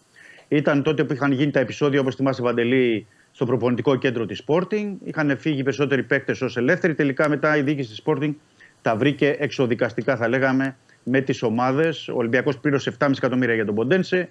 Ήταν 0.49 0.83
τότε 0.83 1.05
που 1.05 1.13
είχαν 1.13 1.33
γίνει 1.33 1.51
τα 1.51 1.61
επεισόδια, 1.61 2.01
όπως 2.01 2.15
θυμάσαι, 2.15 2.43
Βαντελή, 2.43 3.07
στο 3.41 3.49
προπονητικό 3.49 3.97
κέντρο 3.97 4.27
της 4.27 4.43
Sporting. 4.47 4.95
Είχαν 5.05 5.39
φύγει 5.39 5.63
περισσότεροι 5.63 6.03
παίκτες 6.03 6.41
ως 6.41 6.57
ελεύθεροι. 6.57 6.95
Τελικά 6.95 7.29
μετά 7.29 7.57
η 7.57 7.63
διοίκηση 7.63 7.89
της 7.89 8.03
Sporting 8.05 8.35
τα 8.83 8.97
βρήκε 8.97 9.37
εξοδικαστικά, 9.39 10.17
θα 10.17 10.29
λέγαμε, 10.29 10.77
με 11.03 11.21
τις 11.21 11.43
ομάδες. 11.43 12.09
Ο 12.09 12.17
Ολυμπιακός 12.17 12.59
πλήρωσε 12.59 12.97
7,5 12.99 13.11
εκατομμύρια 13.17 13.55
για 13.55 13.65
τον 13.65 13.75
Ποντένσε. 13.75 14.29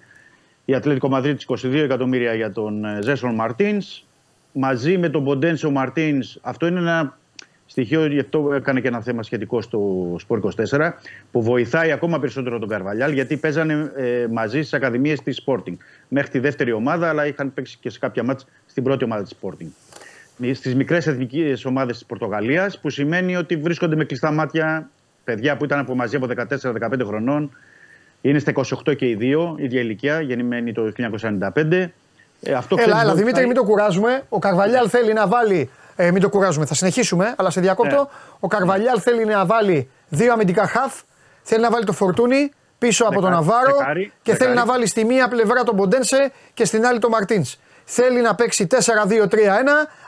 Η 0.64 0.74
Ατλέτικο 0.74 1.08
Μαδρίτη 1.08 1.44
22 1.48 1.74
εκατομμύρια 1.74 2.34
για 2.34 2.52
τον 2.52 2.84
Ζέσον 3.00 3.34
Μαρτίνς. 3.34 4.06
Μαζί 4.52 4.98
με 4.98 5.08
τον 5.08 5.24
Ποντένσε 5.24 5.66
ο 5.66 5.70
Μαρτίνς, 5.70 6.38
αυτό 6.40 6.66
είναι 6.66 6.78
ένα 6.78 7.18
στοιχείο, 7.66 8.06
γι' 8.06 8.18
αυτό 8.18 8.52
έκανε 8.54 8.80
και 8.80 8.88
ένα 8.88 9.00
θέμα 9.00 9.22
σχετικό 9.22 9.60
στο 9.60 10.14
Σπορ 10.18 10.40
24, 10.70 10.90
που 11.30 11.42
βοηθάει 11.42 11.92
ακόμα 11.92 12.18
περισσότερο 12.20 12.58
τον 12.58 12.68
Καρβαλιάλ, 12.68 13.12
γιατί 13.12 13.36
παίζανε 13.36 13.92
ε, 13.96 14.26
μαζί 14.32 14.58
στις 14.58 14.74
ακαδημίες 14.74 15.22
της 15.22 15.42
Sporting. 15.46 15.76
Μέχρι 16.08 16.30
τη 16.30 16.38
δεύτερη 16.38 16.72
ομάδα, 16.72 17.08
αλλά 17.08 17.26
είχαν 17.26 17.54
παίξει 17.54 17.78
και 17.80 17.90
σε 17.90 17.98
κάποια 17.98 18.22
μάτς 18.22 18.46
στην 18.70 18.82
πρώτη 18.82 19.04
ομάδα 19.04 19.22
της 19.22 19.32
Sporting. 19.42 19.66
Στις 20.54 20.74
μικρές 20.74 21.06
εθνικές 21.06 21.64
ομάδες 21.64 21.96
της 21.96 22.06
Πορτογαλίας, 22.06 22.78
που 22.78 22.90
σημαίνει 22.90 23.36
ότι 23.36 23.56
βρίσκονται 23.56 23.96
με 23.96 24.04
κλειστά 24.04 24.32
μάτια 24.32 24.88
παιδιά 25.24 25.56
που 25.56 25.64
ήταν 25.64 25.78
από 25.78 25.94
μαζί 25.94 26.16
από 26.16 26.26
14-15 26.26 27.04
χρονών. 27.06 27.56
Είναι 28.20 28.38
στα 28.38 28.50
28 28.50 28.94
και 28.96 29.08
οι 29.08 29.14
δύο, 29.14 29.54
ίδια 29.58 29.80
ηλικία, 29.80 30.20
γεννημένοι 30.20 30.72
το 30.72 30.82
1995. 30.82 31.92
Ε, 32.42 32.52
αυτό 32.52 32.74
Έλα, 32.74 32.84
ξέρεις, 32.84 32.84
έλα, 32.86 32.92
βοηθάει- 32.94 33.16
Δημήτρη, 33.16 33.46
μην 33.46 33.54
το 33.54 33.64
κουράζουμε. 33.64 34.22
Ο 34.28 34.38
Καρβαλιάλ 34.38 34.86
θέλει 34.90 35.12
να 35.12 35.26
βάλει. 35.26 35.70
Ε, 35.96 36.10
μην 36.10 36.22
το 36.22 36.28
κουράζουμε, 36.28 36.66
θα 36.66 36.74
συνεχίσουμε, 36.74 37.34
αλλά 37.36 37.50
σε 37.50 37.60
διακόπτω. 37.60 37.96
Ναι. 37.96 38.08
Ο 38.40 38.48
Καρβαλιάλ 38.48 38.98
θέλει 39.02 39.24
να 39.24 39.46
βάλει 39.46 39.88
δύο 40.08 40.32
αμυντικά 40.32 40.66
χαφ. 40.66 41.00
Θέλει 41.42 41.62
να 41.62 41.70
βάλει 41.70 41.84
το 41.84 41.92
φορτούνι 41.92 42.50
πίσω 42.78 43.04
από 43.04 43.12
τον 43.20 43.22
Δεκάρι, 43.22 43.46
Ναβάρο 43.46 43.76
δεκάρι, 43.78 44.12
και 44.22 44.30
θέλει 44.34 44.38
δεκάρι. 44.50 44.58
να 44.58 44.64
βάλει 44.72 44.86
στη 44.86 45.04
μία 45.04 45.28
πλευρά 45.28 45.62
τον 45.62 45.76
Ποντένσε 45.76 46.32
και 46.54 46.64
στην 46.64 46.86
άλλη 46.86 46.98
τον 46.98 47.10
Μαρτίνς. 47.10 47.56
Θέλει 47.92 48.20
να 48.20 48.34
παίξει 48.34 48.66
4-2-3-1. 48.70 48.76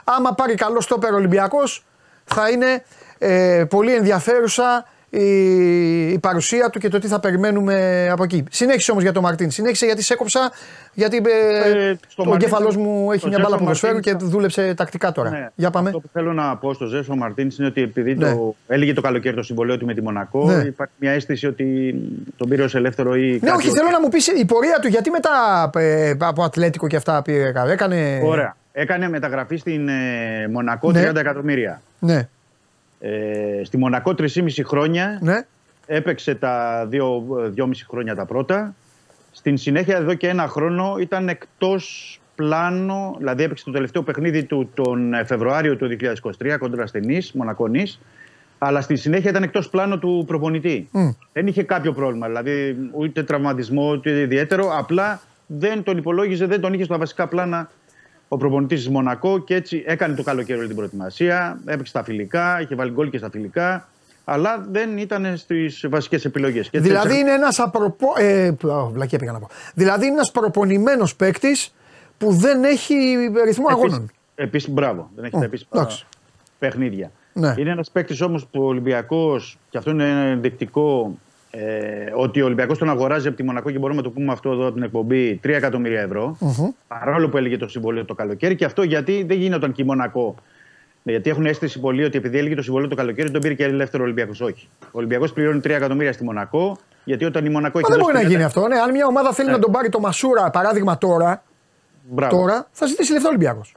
Άμα 0.03 0.33
πάρει 0.33 0.55
καλό 0.55 0.81
στόπερ 0.81 1.13
Ολυμπιακός, 1.13 1.85
θα 2.25 2.49
είναι 2.49 2.83
ε, 3.17 3.65
πολύ 3.69 3.93
ενδιαφέρουσα 3.93 4.87
η, 5.19 6.11
η 6.11 6.19
παρουσία 6.19 6.69
του 6.69 6.79
και 6.79 6.87
το 6.89 6.99
τι 6.99 7.07
θα 7.07 7.19
περιμένουμε 7.19 8.07
από 8.11 8.23
εκεί. 8.23 8.43
Συνέχισε 8.49 8.91
όμως 8.91 9.03
για 9.03 9.11
τον 9.11 9.23
Μαρτίν. 9.23 9.51
Συνέχισε 9.51 9.85
γιατί 9.85 10.03
σε 10.03 10.13
έκοψα, 10.13 10.51
γιατί 10.93 11.17
ε, 11.17 11.19
Ε, 11.89 11.95
στο 12.07 12.23
το 12.23 12.29
Μαρτίν- 12.29 12.47
εγκέφαλό 12.53 12.79
μου 12.79 13.11
έχει 13.11 13.21
το 13.21 13.27
μια 13.27 13.37
μπάλα 13.37 13.49
Ζέσο 13.49 13.63
ποδοσφαίρου 13.63 13.99
και 13.99 14.11
Μαρτίν- 14.11 14.29
δούλεψε 14.31 14.73
τακτικά 14.73 15.11
τώρα. 15.11 15.29
Ναι. 15.29 15.49
Για 15.55 15.69
πάμε. 15.69 15.87
Αυτό 15.87 15.99
που 15.99 16.09
θέλω 16.13 16.33
να 16.33 16.57
πω 16.57 16.73
στο 16.73 16.85
Ζέσο 16.85 17.15
Μαρτίν 17.15 17.49
είναι 17.59 17.67
ότι 17.67 17.81
επειδή 17.81 18.15
Ναι. 18.15 18.31
το 18.31 18.55
έλεγε 18.67 18.93
το 18.93 19.01
καλοκαίρι 19.01 19.35
το 19.35 19.43
συμβολέο 19.43 19.77
του 19.77 19.85
με 19.85 19.93
τη 19.93 20.01
Μονακό, 20.01 20.45
Ναι. 20.51 20.63
υπάρχει 20.63 20.93
μια 20.97 21.11
αίσθηση 21.11 21.47
ότι 21.47 21.95
τον 22.37 22.49
πήρε 22.49 22.63
ως 22.63 22.75
ελεύθερο 22.75 23.15
ή. 23.15 23.29
Ναι, 23.31 23.37
κάτι 23.49 23.57
όχι, 23.57 23.69
θέλω 23.69 23.89
να 23.89 23.99
μου 23.99 24.09
πεις 24.09 24.27
η 24.27 24.45
πορεία 24.45 24.77
του 24.81 24.87
γιατί 24.87 25.09
μετά 25.09 25.29
ε, 25.75 26.13
από 26.19 26.43
Ατλέτικο 26.43 26.87
και 26.87 26.95
αυτά 26.95 27.21
πήρε. 27.21 27.51
Έκανε. 27.67 28.21
Ωραία. 28.23 28.55
Έκανε 28.75 29.09
μεταγραφή 29.09 29.55
στην 29.55 29.87
ε, 29.87 30.47
Μονακό 30.51 30.91
Ναι. 30.91 31.09
30 31.09 31.15
εκατομμύρια. 31.15 31.81
Ναι, 31.99 32.27
Ε, 33.05 33.63
στη 33.63 33.77
Μονακό 33.77 34.13
3,5 34.17 34.63
χρόνια. 34.63 35.19
ναι. 35.21 35.45
Έπαιξε 35.85 36.35
τα 36.35 36.87
2,5 36.91 37.85
χρόνια 37.87 38.15
τα 38.15 38.25
πρώτα. 38.25 38.75
Στην 39.31 39.57
συνέχεια, 39.57 39.97
εδώ 39.97 40.13
και 40.13 40.27
ένα 40.27 40.47
χρόνο, 40.47 40.95
ήταν 40.99 41.29
εκτός 41.29 42.19
πλάνο. 42.35 43.15
Δηλαδή, 43.17 43.43
έπαιξε 43.43 43.63
το 43.65 43.71
τελευταίο 43.71 44.03
παιχνίδι 44.03 44.43
του 44.43 44.69
τον 44.73 45.13
ε, 45.13 45.23
Φεβρουάριο 45.23 45.75
του 45.75 45.97
2023 46.41 46.55
κόντρα 46.59 46.85
στην 46.85 47.05
Νης, 47.05 47.31
Μονακό 47.31 47.67
Νης. 47.67 47.99
Αλλά 48.57 48.81
στη 48.81 48.95
συνέχεια 48.95 49.29
ήταν 49.29 49.43
εκτός 49.43 49.69
πλάνο 49.69 49.97
του 49.97 50.23
προπονητή. 50.27 50.87
Μμ. 50.91 51.09
Δεν 51.33 51.47
είχε 51.47 51.63
κάποιο 51.63 51.93
πρόβλημα. 51.93 52.27
Δηλαδή, 52.27 52.77
ούτε 52.91 53.23
τραυματισμό, 53.23 53.91
ούτε 53.91 54.19
ιδιαίτερο. 54.19 54.77
Απλά 54.77 55.21
δεν 55.47 55.83
τον 55.83 55.97
υπολόγιζε, 55.97 56.45
δεν 56.45 56.61
τον 56.61 56.73
είχε 56.73 56.83
στα 56.83 56.97
βασικά 56.97 57.27
πλάνα 57.27 57.69
ο 58.27 58.37
προπονητής 58.37 58.79
της 58.79 58.89
Μονακό 58.89 59.39
και 59.39 59.55
έτσι 59.55 59.83
έκανε 59.85 60.15
το 60.15 60.23
καλοκαίρι 60.23 60.57
όλη 60.59 60.67
την 60.67 60.75
προετοιμασία. 60.75 61.59
Έπαιξε 61.65 61.89
στα 61.89 62.03
φιλικά, 62.03 62.61
είχε 62.61 62.75
βάλει 62.75 62.91
γκολ 62.91 63.09
και 63.09 63.17
στα 63.17 63.29
φιλικά. 63.29 63.87
Αλλά 64.25 64.65
δεν 64.71 64.97
ήταν 64.97 65.37
στις 65.37 65.85
βασικές 65.89 66.25
επιλογές. 66.25 66.69
Δηλαδή 66.73 67.17
είναι 67.17 67.31
ένας 67.31 67.59
απροπο... 67.59 68.07
ε, 68.17 68.47
α, 68.47 68.85
βλακία 68.85 69.19
πήγα 69.19 69.31
να 69.31 69.39
πω. 69.39 69.47
Δηλαδή 69.73 70.05
είναι 70.05 70.13
ένας 70.13 70.31
προπονημένος 70.31 71.15
παίκτης 71.15 71.73
που 72.17 72.33
δεν 72.33 72.63
έχει 72.63 72.95
ρυθμό 73.45 73.67
αγώνων. 73.69 74.11
Επίσης, 74.35 74.69
μπράβο. 74.69 75.09
Δεν 75.15 75.23
έχει 75.23 75.35
Ω, 75.35 75.39
τα 75.39 75.45
επίσημα 75.45 75.69
εντάξει. 75.73 76.05
παιχνίδια. 76.59 77.11
Ναι. 77.33 77.53
Είναι 77.57 77.69
ένας 77.69 77.91
παίκτης 77.91 78.21
όμως 78.21 78.45
που 78.45 78.63
ο 78.63 78.67
Ολυμπιακός, 78.67 79.57
και 79.69 79.77
αυτό 79.77 79.91
είναι 79.91 80.09
ένα 80.09 80.19
ενδεικτικό, 80.19 81.17
ε, 81.55 82.11
ότι 82.15 82.41
ο 82.41 82.45
Ολυμπιακός 82.45 82.77
τον 82.77 82.89
αγοράζει 82.89 83.27
από 83.27 83.37
τη 83.37 83.43
Μονακό 83.43 83.71
και 83.71 83.77
μπορούμε 83.79 83.97
να 83.97 84.03
το 84.03 84.09
πούμε 84.09 84.31
αυτό 84.31 84.51
εδώ 84.51 84.65
από 84.65 84.73
την 84.73 84.83
εκπομπή 84.83 85.39
3 85.43 85.49
εκατομμύρια 85.49 86.01
ευρώ. 86.01 86.37
Μμμ. 86.39 86.69
Παρόλο 86.87 87.29
που 87.29 87.37
έλεγε 87.37 87.57
το 87.57 87.67
συμβόλαιο 87.67 88.05
το 88.05 88.13
καλοκαίρι. 88.13 88.55
Και 88.55 88.65
αυτό 88.65 88.83
γιατί 88.83 89.23
δεν 89.27 89.37
γινόταν 89.37 89.71
και 89.71 89.81
η 89.81 89.85
Μονακό. 89.85 90.35
Ναι, 91.03 91.11
Γιατί 91.11 91.29
έχουν 91.29 91.45
αίσθηση 91.45 91.79
πολλοί 91.79 92.03
ότι 92.03 92.17
επειδή 92.17 92.37
έλεγε 92.37 92.55
το 92.55 92.61
συμβόλαιο 92.61 92.89
το 92.89 92.95
καλοκαίρι, 92.95 93.31
τον 93.31 93.41
πήρε 93.41 93.53
και 93.53 93.63
ελεύθερο 93.63 94.03
Ολυμπιακός. 94.03 94.41
Όχι. 94.41 94.67
Ο 94.81 94.89
Ολυμπιακός 94.91 95.33
πληρώνει 95.33 95.59
3 95.63 95.69
εκατομμύρια 95.69 96.13
στη 96.13 96.23
Μονακό, 96.23 96.77
γιατί 97.03 97.25
όταν 97.25 97.45
η 97.45 97.49
Μονακό 97.49 97.79
Μα 97.79 97.87
έχει 97.87 97.91
δεν 97.91 97.99
δώσει 97.99 98.11
μπορεί 98.11 98.23
να 98.23 98.29
30 98.29 98.31
γίνει 98.31 98.43
αυτό. 98.43 98.67
Ναι, 98.67 98.79
αν 98.79 98.91
μια 98.91 99.05
ομάδα 99.07 99.33
θέλει 99.33 99.47
Ναι. 99.47 99.53
να 99.53 99.59
τον 99.59 99.71
πάρει 99.71 99.89
το 99.89 99.99
Μασούρα, 99.99 100.49
παράδειγμα 100.49 100.97
τώρα, 100.97 101.43
Μπράβο. 102.09 102.37
τώρα 102.37 102.67
θα 102.71 102.85
ζητήσει 102.85 103.11
λεφτά 103.11 103.27
Ολυμπιακός. 103.29 103.75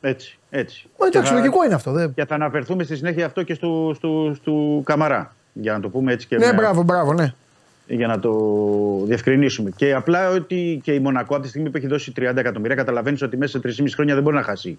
Έτσι. 0.00 0.38
έτσι. 0.50 0.88
Μα 0.98 1.06
εντάξει, 1.06 1.28
Και 1.28 1.34
θα- 1.34 1.40
λογικό 1.44 1.64
είναι 1.64 1.74
αυτό. 1.74 1.92
Δεν... 1.92 2.14
Και 2.14 2.24
θα 2.24 2.34
αναφερθούμε 2.34 2.84
στη 2.84 2.96
συνέχεια 2.96 3.26
αυτό 3.26 3.42
και 3.42 3.54
στο, 3.54 3.92
στο, 3.94 4.32
στο 4.34 4.82
Καμαρά. 4.84 5.34
Για 5.52 5.72
να 5.72 5.80
το 5.80 5.88
πούμε 5.88 6.12
έτσι 6.12 6.26
και 6.26 6.36
Ναι, 6.36 6.46
με- 6.46 6.54
μπράβο, 6.54 6.82
μπράβο, 6.82 7.12
ναι. 7.12 7.32
για 7.86 8.06
να 8.06 8.18
το 8.18 8.32
διευκρινίσουμε. 9.04 9.70
Και 9.76 9.94
απλά 9.94 10.28
ότι 10.30 10.80
και 10.84 10.92
η 10.92 10.98
Μονακό 11.00 11.34
από 11.34 11.42
τη 11.42 11.48
στιγμή 11.48 11.70
που 11.70 11.76
έχει 11.76 11.86
δώσει 11.86 12.12
30 12.16 12.36
εκατομμύρια, 12.36 12.76
καταλαβαίνεις 12.76 13.22
ότι 13.22 13.36
μέσα 13.36 13.50
σε 13.52 13.58
3,5 13.82 13.94
χρόνια 13.94 14.14
δεν 14.14 14.22
μπορεί 14.22 14.36
να 14.36 14.42
χάσει 14.42 14.78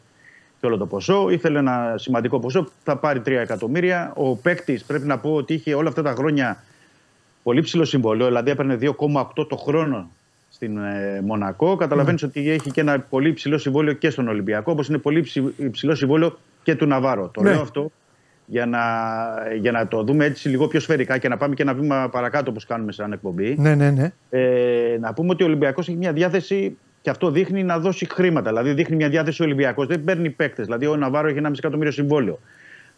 και 0.60 0.66
όλο 0.66 0.78
το 0.78 0.86
ποσό. 0.86 1.30
Ήθελε 1.30 1.60
ένα 1.60 1.94
σημαντικό 1.98 2.40
ποσό, 2.40 2.68
θα 2.84 2.98
πάρει 2.98 3.20
3 3.26 3.28
εκατομμύρια. 3.32 4.12
Ο 4.16 4.36
παίκτης 4.36 4.84
πρέπει 4.84 5.08
να 5.08 5.18
πω 5.18 5.34
ότι 5.34 5.54
είχε 5.54 5.74
όλα 5.74 5.90
αυτά 5.90 6.02
τα 6.02 6.12
χρόνια 6.18 6.64
πολύ 7.44 7.62
ψηλό 7.62 7.86
συμβόλαιο, 7.86 8.28
δηλαδή 8.28 8.52
έπαιρνε 8.52 8.78
2,8 8.82 9.48
το 9.50 9.56
χρόνο 9.56 10.10
στην 10.50 10.78
ε, 10.78 11.22
Μονακό. 11.26 11.76
Καταλαβαίνεις 11.76 12.24
ότι 12.24 12.50
έχει 12.50 12.72
και 12.72 12.82
ένα 12.82 13.00
πολύ 13.00 13.34
ψηλό 13.34 13.58
συμβόλαιο 13.58 13.94
και 13.94 14.10
στον 14.10 14.28
Ολυμπιακό, 14.28 14.72
όπως 14.72 14.88
είναι 14.88 14.98
πολύ 14.98 15.22
ψη- 15.22 15.72
ψηλό 15.72 15.96
συμβόλαιο 15.96 16.38
και 16.64 16.76
του 16.76 16.86
Ναβάρο. 16.86 17.28
Το 17.34 17.42
Ναι. 17.42 17.52
λέω 17.52 17.62
αυτό 17.62 17.92
για 18.46 18.66
να, 18.66 18.80
για 19.60 19.72
να 19.72 19.88
το 19.88 20.04
δούμε 20.04 20.26
έτσι 20.26 20.50
λίγο 20.50 20.68
πιο 20.68 20.80
σφαιρικά 20.80 21.18
και 21.18 21.28
να 21.28 21.38
πάμε 21.38 21.56
και 21.56 21.62
ένα 21.62 21.74
βήμα 21.74 22.10
παρακάτω 22.10 22.50
όπως 22.50 22.66
κάνουμε 22.66 22.92
σαν 22.92 23.12
εκπομπή. 23.12 23.56
Ναι, 23.58 23.76
ναι, 23.76 23.92
ναι. 23.92 24.12
Ε, 24.30 24.98
να 25.00 25.14
πούμε 25.14 25.30
ότι 25.32 25.44
ο 25.44 25.46
Ολυμπιακός 25.46 25.88
έχει 25.88 25.98
μια 25.98 26.14
διάθεση 26.14 26.78
και 27.02 27.10
αυτό 27.10 27.32
δείχνει 27.32 27.64
να 27.64 27.80
δώσει 27.80 28.08
χρήματα. 28.12 28.50
Δηλαδή 28.50 28.74
δείχνει 28.74 28.96
μια 28.96 29.10
διάθεση 29.10 29.42
ο 29.42 29.46
Ολυμπιακός. 29.46 29.88
Δεν 29.88 30.04
παίρνει 30.04 30.30
παίκτες. 30.30 30.66
Δηλαδή 30.66 30.86
ο 30.86 30.96
Ναβάρο 30.96 31.28
έχει 31.28 31.40
1,5 31.44 31.52
εκατομμύριο 31.58 31.92
συμβόλαιο. 31.92 32.40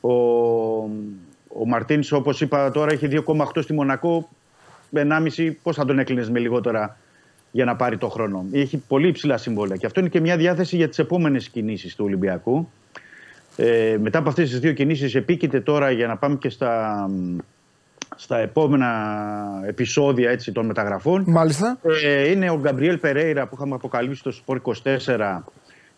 Ο, 0.02 0.12
ο 1.48 1.66
Μαρτίνς 1.66 2.12
όπως 2.12 2.42
είπα 2.42 2.72
τώρα 2.72 2.92
έχει 2.92 3.08
2,8 3.12 3.62
στη 3.62 3.74
Μονακό. 3.74 4.30
1,5 4.94 5.52
πώς 5.64 5.76
θα 5.76 5.86
τον 5.86 6.00
έκλεινες 6.00 6.30
με 6.30 6.40
λιγότερα 6.40 6.98
για 7.52 7.66
να 7.66 7.76
πάρει 7.76 7.98
το 7.98 8.10
χρόνο. 8.10 8.46
Έχει 8.52 8.78
πολύ 8.78 9.08
υψηλά 9.08 9.38
συμβόλαια 9.38 9.76
και 9.76 9.86
αυτό 9.86 10.00
είναι 10.00 10.10
και 10.10 10.20
μια 10.20 10.38
διάθεση 10.38 10.76
για 10.76 10.90
τις 10.90 11.00
επόμενες 11.00 11.50
κινήσεις 11.50 11.96
του 11.96 12.06
Ολυμπιακού. 12.06 12.70
Ε, 13.56 13.98
μετά 14.02 14.19
από 14.19 14.30
αυτές 14.30 14.49
τις 14.49 14.60
δύο 14.60 14.73
κινήσεις 14.73 15.15
επίκειται 15.15 15.60
τώρα 15.60 15.91
για 15.91 16.07
να 16.07 16.18
πάμε 16.18 16.36
και 16.36 16.49
στα, 16.49 17.06
στα 18.15 18.38
επόμενα 18.38 18.90
επεισόδια 19.68 20.30
έτσι, 20.30 20.52
των 20.52 20.65
μεταγραφών. 20.65 21.23
Μάλιστα. 21.27 21.77
Ε, 22.03 22.30
είναι 22.30 22.49
ο 22.49 22.60
Γκαμπριέλ 22.60 22.98
Περέιρα 22.98 23.48
που 23.48 23.56
είχαμε 23.56 23.76
αποκαλύψει 23.76 24.19
στο 24.19 24.32
Σπορ 24.32 24.61
24 24.84 25.40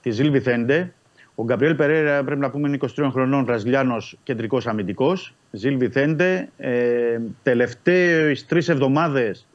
της 0.02 0.16
Ζιλ 0.16 0.32
Βιθέντε. 0.32 0.94
Ο 1.36 1.44
Γκαμπριέλ 1.44 1.76
Περέιρα 1.76 2.24
πρέπει 2.24 2.42
να 2.42 2.50
πούμε 2.50 2.68
είναι 2.68 2.78
23 2.98 3.10
χρονών 3.12 3.46
Βραζιλιάνος 3.46 4.18
κεντρικός 4.24 4.68
αμυντικός. 4.68 5.34
Ζιλ 5.52 5.78
Βιθέντε. 5.78 6.50
Ε, 6.58 7.20
τελευταίες 7.44 8.46
τρεις 8.46 8.70
εβδομάδες 8.70 9.48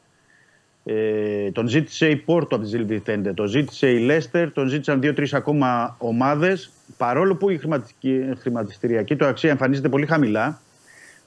ε, 0.84 1.50
τον 1.50 1.68
ζήτησε 1.68 2.09
η 2.09 2.16
Πόρτο 2.16 2.54
από 2.54 2.64
τη 2.64 2.70
Ζιλ 2.70 2.86
Βιθέντε, 2.86 3.32
τον 3.32 3.46
ζήτησε 3.46 3.88
η 3.90 3.98
Λέστερ, 3.98 4.52
τον 4.52 4.68
ζήτησαν 4.68 5.00
δύο-τρεις 5.00 5.34
ακόμα 5.34 5.96
ομάδες. 5.98 6.70
Παρόλο 6.96 7.34
που 7.34 7.50
η 7.50 7.59
χρηματιστική- 7.59 8.38
χρηματιστηριακή 8.38 9.16
του 9.16 9.26
αξία 9.26 9.50
εμφανίζεται 9.50 9.88
πολύ 9.88 10.06
χαμηλά, 10.06 10.60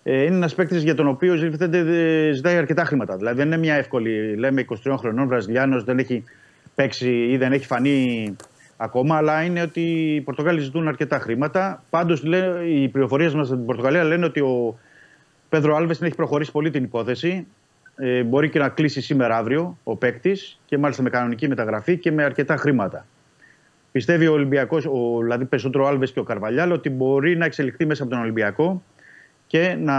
ε, 0.04 0.24
είναι 0.24 0.36
ένας 0.36 0.56
παίκτης 0.56 0.84
για 0.84 0.96
τον 0.96 1.08
οποίο 1.08 1.34
ο 1.34 1.36
Ζιλ 1.36 1.50
Βιθέντε 1.50 1.78
ε, 1.78 2.32
ζητάει 2.32 2.58
αρκετά 2.58 2.84
χρήματα. 2.84 3.18
Δηλαδή 3.18 3.38
δεν 3.38 3.46
είναι 3.46 3.58
μια 3.58 3.76
εύκολη, 3.76 4.36
λέμε 4.36 4.66
23 4.86 4.96
χρονών 4.98 5.28
Βραζιλιάνος, 5.28 5.84
δεν 5.84 5.98
έχει 5.98 6.24
παίξει 6.76 7.28
ή 7.30 7.38
δεν 7.38 7.54
έχει 7.54 7.66
φανεί 7.66 8.36
ακόμα, 8.78 9.18
αλλά 9.18 9.42
είναι 9.44 9.62
ότι 9.62 9.82
οι 9.82 10.22
Πορτογάλοι 10.22 10.60
ζητούν 10.60 10.88
αρκετά 10.88 11.20
χρήματα. 11.20 11.84
Πάντως 11.90 12.24
οι 12.68 12.88
πληροφορίες 12.88 13.34
μας 13.34 13.48
από 13.48 13.58
την 13.58 13.66
Πορτογαλία 13.66 14.04
λένε 14.04 14.26
ότι 14.26 14.40
ο 14.40 14.80
Πέδρο 15.50 15.76
Άλβες 15.76 15.98
την 15.98 16.06
έχει 16.06 16.16
προχωρήσει 16.16 16.52
πολύ 16.52 16.70
την 16.70 16.84
υπόθεση. 16.84 17.48
Ε, 17.98 18.24
μπορεί 18.24 18.50
και 18.50 18.60
να 18.60 18.70
κλείσει 18.70 19.02
σήμερα 19.02 19.38
αύριο 19.38 19.78
ο 19.84 19.96
παίκτης 19.96 20.60
και 20.66 20.78
μάλιστα 20.78 21.04
με 21.04 21.10
κανονική 21.10 21.48
μεταγραφή 21.48 21.98
και 21.98 22.12
με 22.12 22.24
αρκετά 22.24 22.56
χρήματα. 22.56 23.06
Πιστεύει 23.92 24.28
ο 24.28 24.34
Ολυμπιακός, 24.34 24.88
δηλαδή 25.22 25.46
περισσότερο 25.46 25.84
ο 25.84 25.88
Άλβες 25.88 26.12
και 26.12 26.20
ο 26.20 26.24
Καρβαλιάλ, 26.24 26.72
ότι 26.72 26.90
μπορεί 26.90 27.38
να 27.38 27.46
εξελιχθεί 27.46 27.86
μέσα 27.86 28.04
από 28.04 28.12
τον 28.12 28.22
Ολυμπιακό 28.22 28.82
και 29.48 29.76
να 29.80 29.96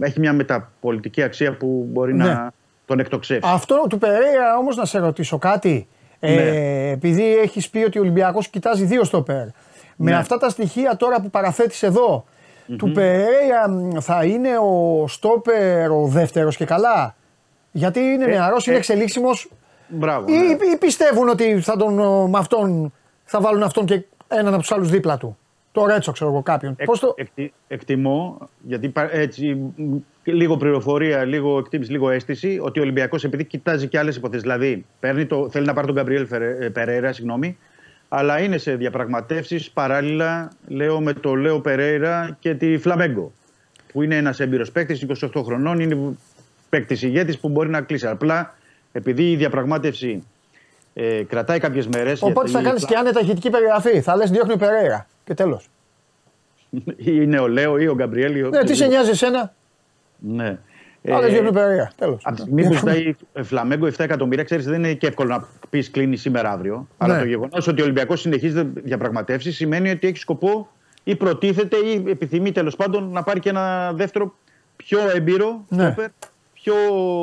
έχει 0.00 0.20
μια 0.20 0.32
μεταπολιτική 0.32 1.22
αξία 1.22 1.56
που 1.56 1.86
μπορεί 1.90 2.14
Ναι. 2.14 2.24
να 2.24 2.52
τον 2.86 2.98
εκτοξεύσει. 2.98 3.50
Αυτό 3.52 3.86
του 3.88 3.98
Περέιρα 3.98 4.56
όμως 4.58 4.76
να 4.76 4.84
σε 4.84 4.98
ρωτήσω 4.98 5.38
κάτι. 5.38 5.88
Ε, 6.20 6.34
Ναι. 6.34 6.90
επειδή 6.90 7.36
έχεις 7.38 7.70
πει 7.70 7.78
ότι 7.78 7.98
ο 7.98 8.00
Ολυμπιακός 8.00 8.48
κοιτάζει 8.48 8.84
δύο 8.84 9.04
στόπερ. 9.04 9.44
Με 9.96 10.10
Ναι. 10.10 10.16
αυτά 10.16 10.38
τα 10.38 10.48
στοιχεία 10.48 10.96
τώρα 10.96 11.20
που 11.20 11.30
παραθέτεις 11.30 11.82
εδώ, 11.82 12.24
του 12.76 12.92
Περέιρα 12.92 13.68
μ, 13.68 13.90
θα 14.00 14.24
είναι 14.24 14.48
ο 14.58 15.04
στόπερ 15.08 15.90
ο 15.90 16.06
δεύτερος 16.06 16.56
και 16.56 16.64
καλά; 16.64 17.14
Γιατί 17.72 18.00
είναι 18.00 18.24
Ε, 18.24 18.28
νεαρός, 18.28 18.66
είναι 18.66 18.74
ε, 18.74 18.78
εξελίξιμος 18.78 19.50
Μπράβο. 19.88 20.32
ή, 20.32 20.36
ναι. 20.36 20.52
ή 20.72 20.76
πιστεύουν 20.78 21.28
ότι 21.28 21.60
θα, 21.60 21.76
τον, 21.76 21.98
ο, 21.98 22.26
με 22.28 22.38
αυτόν, 22.38 22.92
θα 23.24 23.40
βάλουν 23.40 23.62
αυτόν 23.62 23.84
και 23.86 24.02
έναν 24.28 24.52
από 24.52 24.58
τους 24.62 24.72
άλλους 24.72 24.90
δίπλα 24.90 25.16
του; 25.16 25.38
Το 25.72 25.86
Ρέτσο 25.86 26.12
ξέρω 26.12 26.30
εγώ 26.30 26.42
κάποιον. 26.42 26.74
Εκ- 26.78 26.86
Πώς 26.88 27.00
το... 27.00 27.14
εκτι- 27.16 27.52
εκτιμώ, 27.68 28.38
γιατί 28.62 28.86
υπά- 28.86 29.14
έτσι, 29.14 29.54
μ, 29.76 29.96
λίγο 30.24 30.56
πληροφορία, 30.56 31.24
λίγο 31.24 31.58
εκτίμηση, 31.58 31.90
λίγο 31.90 32.10
αίσθηση, 32.10 32.58
ότι 32.62 32.78
ο 32.78 32.82
Ολυμπιακός 32.82 33.24
επειδή 33.24 33.44
κοιτάζει 33.44 33.88
και 33.88 33.98
άλλες 33.98 34.16
υποθέσεις. 34.16 34.42
Δηλαδή, 34.42 34.84
παίρνει 35.00 35.26
το, 35.26 35.48
θέλει 35.50 35.66
να 35.66 35.72
πάρει 35.72 35.86
τον 35.86 35.96
Γκαμπριέλ 35.96 36.26
Φερε- 36.26 36.62
ε, 36.62 36.68
Περέιρα, 36.68 37.12
συγγνώμη, 37.12 37.58
αλλά 38.08 38.40
είναι 38.40 38.58
σε 38.58 38.74
διαπραγματεύσεις 38.76 39.70
παράλληλα, 39.70 40.50
λέω, 40.66 41.00
με 41.00 41.12
το 41.12 41.34
Λέο 41.34 41.60
Περέιρα 41.60 42.36
και 42.40 42.54
τη 42.54 42.78
Φλαμέγκο. 42.78 43.32
Που 43.92 44.02
είναι 44.02 44.16
ένας 44.16 44.40
έμπειρος 44.40 44.72
παίκτης, 44.72 45.06
28 45.34 45.42
χρονών, 45.44 45.80
είναι 45.80 46.16
παίκτης 46.68 47.02
ηγέτης 47.02 47.38
που 47.38 47.48
μπορεί 47.48 47.68
να 47.68 47.80
κλείσει. 47.80 48.06
Απλά 48.06 48.54
επειδή 48.92 49.30
η 49.30 49.36
διαπραγμάτευση 49.36 50.22
ε, 50.94 51.22
κρατάει 51.22 51.58
κάποιες 51.58 51.86
μέρες. 51.86 52.22
Οπότε 52.22 52.50
θα 52.50 52.62
κάνεις 52.62 52.84
και 52.84 52.94
άνετα 52.96 53.20
ηχητική 53.20 53.50
περιγραφή. 53.50 54.00
Θα 54.00 54.16
λες 54.16 54.30
διώχνει 54.30 54.52
ο 54.52 54.56
Περέιρα. 54.56 55.06
Και 55.24 55.34
τέλος. 55.34 55.68
Είναι 56.96 57.38
ο 57.38 57.48
Λέο 57.48 57.78
ή 57.78 57.86
ο 57.86 57.94
Γκαμπριέλ. 57.94 58.36
ή 58.36 58.42
ο- 58.42 58.48
Ναι, 58.48 58.64
τι 58.64 58.74
σε 58.74 58.86
νοιάζει 58.86 59.10
εσένα; 59.10 59.54
Ναι. 60.18 60.58
Άλλε 61.10 61.26
δύο 61.28 61.52
περία. 61.52 61.92
Τέλος. 61.96 62.22
Από 62.24 62.34
τη 62.36 62.40
στιγμή 62.42 62.66
που 62.66 62.72
ζητάει 62.74 63.14
Φλαμέγκο 63.42 63.86
7 63.86 63.92
εκατομμύρια, 63.98 64.44
ξέρεις, 64.44 64.64
δεν 64.66 64.74
είναι 64.84 64.92
και 64.92 65.06
εύκολο 65.06 65.28
να 65.28 65.44
πεις 65.70 65.90
κλείνει 65.90 66.16
σήμερα 66.16 66.50
αύριο. 66.50 66.88
Αλλά 66.98 67.14
Ναι. 67.14 67.20
το 67.20 67.26
γεγονός 67.26 67.66
ότι 67.66 67.80
ο 67.80 67.84
Ολυμπιακός 67.84 68.20
συνεχίζει 68.20 68.62
διαπραγματεύσεις 68.74 69.56
σημαίνει 69.56 69.90
ότι 69.90 70.06
έχει 70.06 70.16
σκοπό 70.16 70.68
ή 71.04 71.16
προτίθεται 71.16 71.76
ή 71.76 72.04
επιθυμεί 72.10 72.52
τέλος 72.52 72.76
πάντων 72.76 73.10
να 73.12 73.22
πάρει 73.22 73.40
και 73.40 73.48
ένα 73.48 73.92
δεύτερο 73.92 74.34
πιο 74.76 74.98
έμπειρο 75.14 75.64
Ναι. 75.68 75.82
στόπερ, 75.84 76.08
πιο 76.54 76.74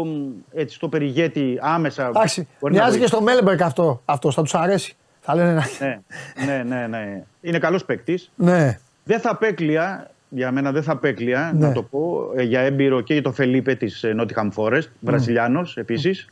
μ, 0.06 0.32
έτσι, 0.54 0.76
στο 0.76 0.90
περιγέτη 0.90 1.58
άμεσα. 1.62 2.08
Εντάξει, 2.08 2.48
Μπορεί 2.60 2.74
να 2.74 2.80
μοιάζει 2.80 2.98
και 2.98 3.06
βοηθήσει. 3.06 3.22
στο 3.24 3.34
Μέλμπερκ 3.34 3.62
αυτό. 3.62 4.02
Αυτό 4.06 4.32
θα 4.32 4.42
τους 4.42 4.56
αρέσει. 4.56 4.96
Θα 5.22 5.36
λένε 5.36 5.54
να. 5.54 5.64
Ναι, 5.80 6.00
ναι, 6.46 6.64
ναι, 6.64 6.88
ναι. 6.88 7.24
Είναι 7.42 7.60
καλός 7.60 7.86
παίκτης. 7.86 8.32
Ναι. 8.36 8.80
Δεν 9.04 9.20
θα 9.20 9.30
απέκλεια, 9.30 10.12
για 10.30 10.52
μένα 10.52 10.72
δεν 10.72 10.84
θα 10.84 10.92
απέκλεια, 10.92 11.52
Ναι. 11.56 11.68
να 11.68 11.74
το 11.74 11.84
πω, 11.84 12.32
ε, 12.36 12.44
για 12.44 12.60
έμπειρο 12.60 13.02
και 13.02 13.14
για 13.14 13.22
το 13.22 13.32
Φελίπε 13.32 13.76
της 13.76 14.06
Nottingham 14.20 14.50
Forest, 14.56 14.88
Βραζιλιάνος 15.00 15.78
επίσης. 15.78 16.28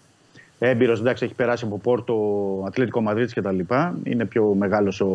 Έμπειρος, 0.60 1.00
εντάξει, 1.00 1.26
έχει 1.26 1.34
περάσει 1.34 1.66
από 1.66 1.78
Πόρτο, 1.78 2.16
Ατλέτικο 2.68 3.02
Μαδρίτη 3.02 3.34
κτλ. 3.34 3.60
Είναι 4.04 4.26
πιο 4.26 4.44
μεγάλος 4.58 5.02
ο 5.02 5.10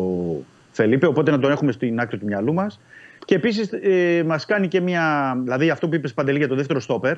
Φελίπε, 0.71 1.05
οπότε 1.07 1.31
να 1.31 1.39
τον 1.39 1.51
έχουμε 1.51 1.71
στην 1.71 1.99
άκρη 1.99 2.17
του 2.17 2.25
μυαλού 2.25 2.53
μας. 2.53 2.79
Και 3.25 3.35
επίσης 3.35 3.69
ε, 3.71 4.23
μας 4.25 4.45
κάνει 4.45 4.67
και 4.67 4.81
μια. 4.81 5.37
Δηλαδή, 5.43 5.69
αυτό 5.69 5.87
που 5.89 5.95
είπες 5.95 6.13
Παντελή 6.13 6.37
για 6.37 6.47
το 6.47 6.55
δεύτερο 6.55 6.79
στόπερ, 6.79 7.17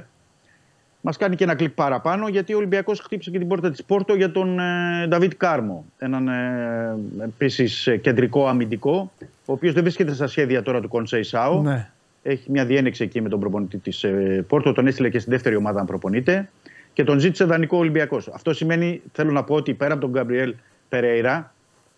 μας 1.01 1.17
κάνει 1.17 1.35
και 1.35 1.43
ένα 1.43 1.55
κλικ 1.55 1.69
παραπάνω 1.69 2.27
γιατί 2.27 2.53
ο 2.53 2.57
Ολυμπιακός 2.57 2.99
χτύπησε 2.99 3.31
και 3.31 3.37
την 3.37 3.47
πόρτα 3.47 3.71
της 3.71 3.83
Πόρτο 3.83 4.13
για 4.13 4.31
τον 4.31 4.59
ε, 4.59 5.07
Νταβίτ 5.07 5.31
Κάρμο. 5.37 5.85
Έναν 5.97 6.27
ε, 6.27 7.23
επίσης 7.23 7.89
κεντρικό 8.01 8.47
αμυντικό, 8.47 9.11
ο 9.45 9.53
οποίος 9.53 9.73
δεν 9.73 9.83
βρίσκεται 9.83 10.13
στα 10.13 10.27
σχέδια 10.27 10.61
τώρα 10.61 10.81
του 10.81 10.87
Κονσεϊσάο. 10.87 11.61
ναι. 11.61 11.89
Έχει 12.23 12.51
μια 12.51 12.65
διένεξη 12.65 13.03
εκεί 13.03 13.21
με 13.21 13.29
τον 13.29 13.39
προπονητή 13.39 13.77
της 13.77 14.03
ε, 14.03 14.45
Πόρτο. 14.47 14.73
Τον 14.73 14.87
έστειλε 14.87 15.09
και 15.09 15.19
στην 15.19 15.31
δεύτερη 15.31 15.55
ομάδα 15.55 15.79
να 15.79 15.85
προπονείται. 15.85 16.49
Και 16.93 17.03
τον 17.03 17.19
ζήτησε 17.19 17.43
δανεικό 17.43 17.77
Ολυμπιακός. 17.77 18.27
Αυτό 18.27 18.53
σημαίνει, 18.53 19.01
θέλω 19.13 19.31
να 19.31 19.43
πω 19.43 19.55
ότι 19.55 19.73
πέρα 19.73 19.93
από 19.93 20.01
τον 20.01 20.11
Γκαμπριέλ 20.11 20.53
Περέιρα, 20.89 21.53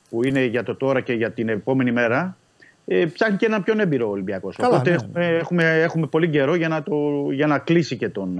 που 0.09 0.25
είναι 0.25 0.45
για 0.45 0.63
το 0.63 0.75
τώρα 0.75 1.01
και 1.01 1.13
για 1.13 1.31
την 1.31 1.49
επόμενη 1.49 1.91
μέρα, 1.91 2.37
ε, 2.85 3.05
ψάχνει 3.05 3.37
και 3.37 3.45
έναν 3.45 3.63
πιο 3.63 3.73
έμπειρο 3.77 4.09
Ολυμπιακός. 4.09 4.55
Καλά, 4.55 4.75
Οπότε 4.75 4.89
ναι. 4.89 4.95
έχουμε, 4.95 5.27
έχουμε, 5.27 5.63
έχουμε 5.63 6.07
πολύ 6.07 6.29
καιρό 6.29 6.55
για 6.55 6.67
να, 6.67 6.83
το, 6.83 7.27
για 7.31 7.47
να 7.47 7.59
κλείσει 7.59 7.97
και 7.97 8.09
τον 8.09 8.39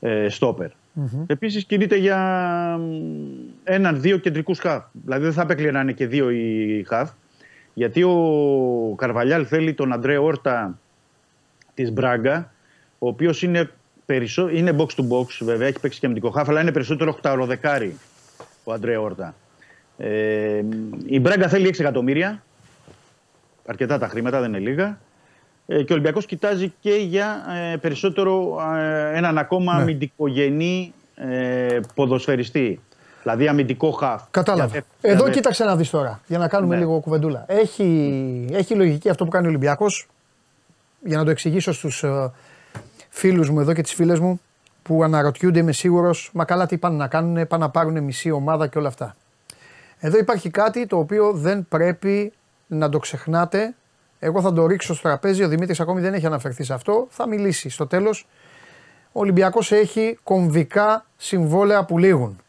ε, 0.00 0.24
ε, 0.24 0.28
στόπερ. 0.28 0.70
Επίσης 1.26 1.64
κινείται 1.64 1.96
για 1.96 2.18
μ, 2.80 2.82
έναν-δύο 3.64 4.16
κεντρικούς 4.16 4.58
χαφ. 4.58 4.84
Δηλαδή 4.92 5.24
δεν 5.24 5.32
θα 5.32 5.42
έπαικλε 5.42 5.70
να 5.70 5.80
είναι 5.80 5.92
και 5.92 6.06
δύο 6.06 6.30
οι 6.30 6.84
χαφ. 6.88 7.10
Γιατί 7.74 8.02
ο 8.02 8.94
Καρβαλιάλ 8.96 9.46
θέλει 9.48 9.74
τον 9.74 9.92
Αντρέ 9.92 10.16
Όρτα 10.16 10.78
της 11.74 11.92
Μπράγκα, 11.92 12.52
ο 12.98 13.08
οποίος 13.08 13.42
είναι, 13.42 13.70
περισσο... 14.06 14.48
είναι 14.48 14.76
box 14.78 14.86
to 14.86 15.08
box 15.08 15.26
βέβαια, 15.40 15.68
έχει 15.68 15.80
παίξει 15.80 16.00
και 16.00 16.06
αμυντικό 16.06 16.30
χάφ, 16.30 16.48
αλλά 16.48 16.60
είναι 16.60 16.72
περισσότερο 16.72 17.10
οχταροδεκάρι 17.10 17.96
ο 18.64 18.72
Αντρέ 18.72 18.96
Όρτα. 18.96 19.34
Ε, 19.98 20.62
η 21.06 21.20
Μπράγκα 21.20 21.48
θέλει 21.48 21.68
6 21.68 21.80
εκατομμύρια. 21.80 22.42
Αρκετά 23.66 23.98
τα 23.98 24.08
χρήματα, 24.08 24.40
δεν 24.40 24.48
είναι 24.48 24.58
λίγα. 24.58 24.98
Ε, 25.66 25.76
και 25.82 25.92
ο 25.92 25.94
Ολυμπιακός 25.94 26.26
κοιτάζει 26.26 26.72
και 26.80 26.90
για 26.90 27.44
ε, 27.72 27.76
περισσότερο 27.76 28.58
ε, 28.76 29.16
έναν 29.16 29.38
ακόμα 29.38 29.74
Ναι. 29.74 29.80
αμυντικογενή 29.82 30.92
ε, 31.14 31.80
ποδοσφαιριστή. 31.94 32.80
Δηλαδή 33.22 33.48
αμυντικό 33.48 33.90
χαφ. 33.90 34.22
Κατάλαβα. 34.30 34.70
Για- 34.72 34.84
Εδώ 35.00 35.24
για- 35.24 35.32
κοίταξε 35.32 35.64
να 35.64 35.76
δεις 35.76 35.90
τώρα, 35.90 36.20
για 36.26 36.38
να 36.38 36.48
κάνουμε 36.48 36.74
Ναι. 36.74 36.80
λίγο 36.80 37.00
κουβεντούλα. 37.00 37.44
Έχει, 37.48 38.48
έχει 38.52 38.74
λογική 38.74 39.08
αυτό 39.08 39.24
που 39.24 39.30
κάνει 39.30 39.46
ο 39.46 39.48
Ολυμπιακός, 39.48 40.06
για 41.00 41.16
να 41.16 41.24
το 41.24 41.30
εξηγήσω 41.30 41.72
στους 41.72 42.02
ε, 42.02 42.32
φίλους 43.08 43.50
μου 43.50 43.60
εδώ 43.60 43.72
και 43.72 43.82
τις 43.82 43.94
φίλες 43.94 44.18
μου, 44.18 44.40
που 44.82 45.02
αναρωτιούνται, 45.02 45.58
είμαι 45.58 45.72
σίγουρος, 45.72 46.30
μα 46.32 46.44
καλά 46.44 46.66
τι 46.66 46.78
πάνε 46.78 46.96
να 46.96 47.08
κάνουν, 47.08 47.46
πάνε 47.46 47.64
να 47.64 47.70
πάρουν 47.70 48.02
μισή 48.02 48.30
ομάδα 48.30 48.66
και 48.66 48.78
όλα 48.78 48.88
αυτά. 48.88 49.16
Εδώ 49.98 50.18
υπάρχει 50.18 50.50
κάτι 50.50 50.86
το 50.86 50.98
οποίο 50.98 51.32
δεν 51.32 51.66
πρέπει 51.68 52.32
να 52.66 52.88
το 52.88 52.98
ξεχνάτε. 52.98 53.74
Εγώ 54.18 54.40
θα 54.40 54.52
το 54.52 54.66
ρίξω 54.66 54.94
στο 54.94 55.02
τραπέζι. 55.02 55.42
Ο 55.42 55.48
Δημήτρης 55.48 55.80
ακόμη 55.80 56.00
δεν 56.00 56.14
έχει 56.14 56.26
αναφερθεί 56.26 56.64
σε 56.64 56.74
αυτό. 56.74 57.06
Θα 57.10 57.26
μιλήσει 57.26 57.68
στο 57.68 57.86
τέλος. 57.86 58.26
Ο 59.12 59.20
Ολυμπιακός 59.20 59.72
έχει 59.72 60.18
κομβικά 60.22 61.06
συμβόλαια 61.16 61.84
που 61.84 61.98
λήγουν. 61.98 62.40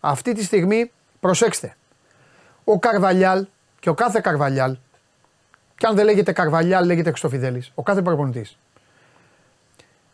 Αυτή 0.00 0.32
τη 0.32 0.44
στιγμή, 0.44 0.90
προσέξτε, 1.20 1.76
ο 2.64 2.78
Καρβαλιάλ 2.78 3.46
και 3.80 3.88
ο 3.88 3.94
κάθε 3.94 4.20
Καρβαλιάλ, 4.20 4.76
και 5.76 5.86
αν 5.86 5.94
δεν 5.94 6.04
λέγεται 6.04 6.32
Καρβαλιάλ, 6.32 6.86
λέγεται 6.86 7.10
Χριστοφιδέλης, 7.10 7.72
ο 7.74 7.82
κάθε 7.82 8.02
προπονητής, 8.02 8.58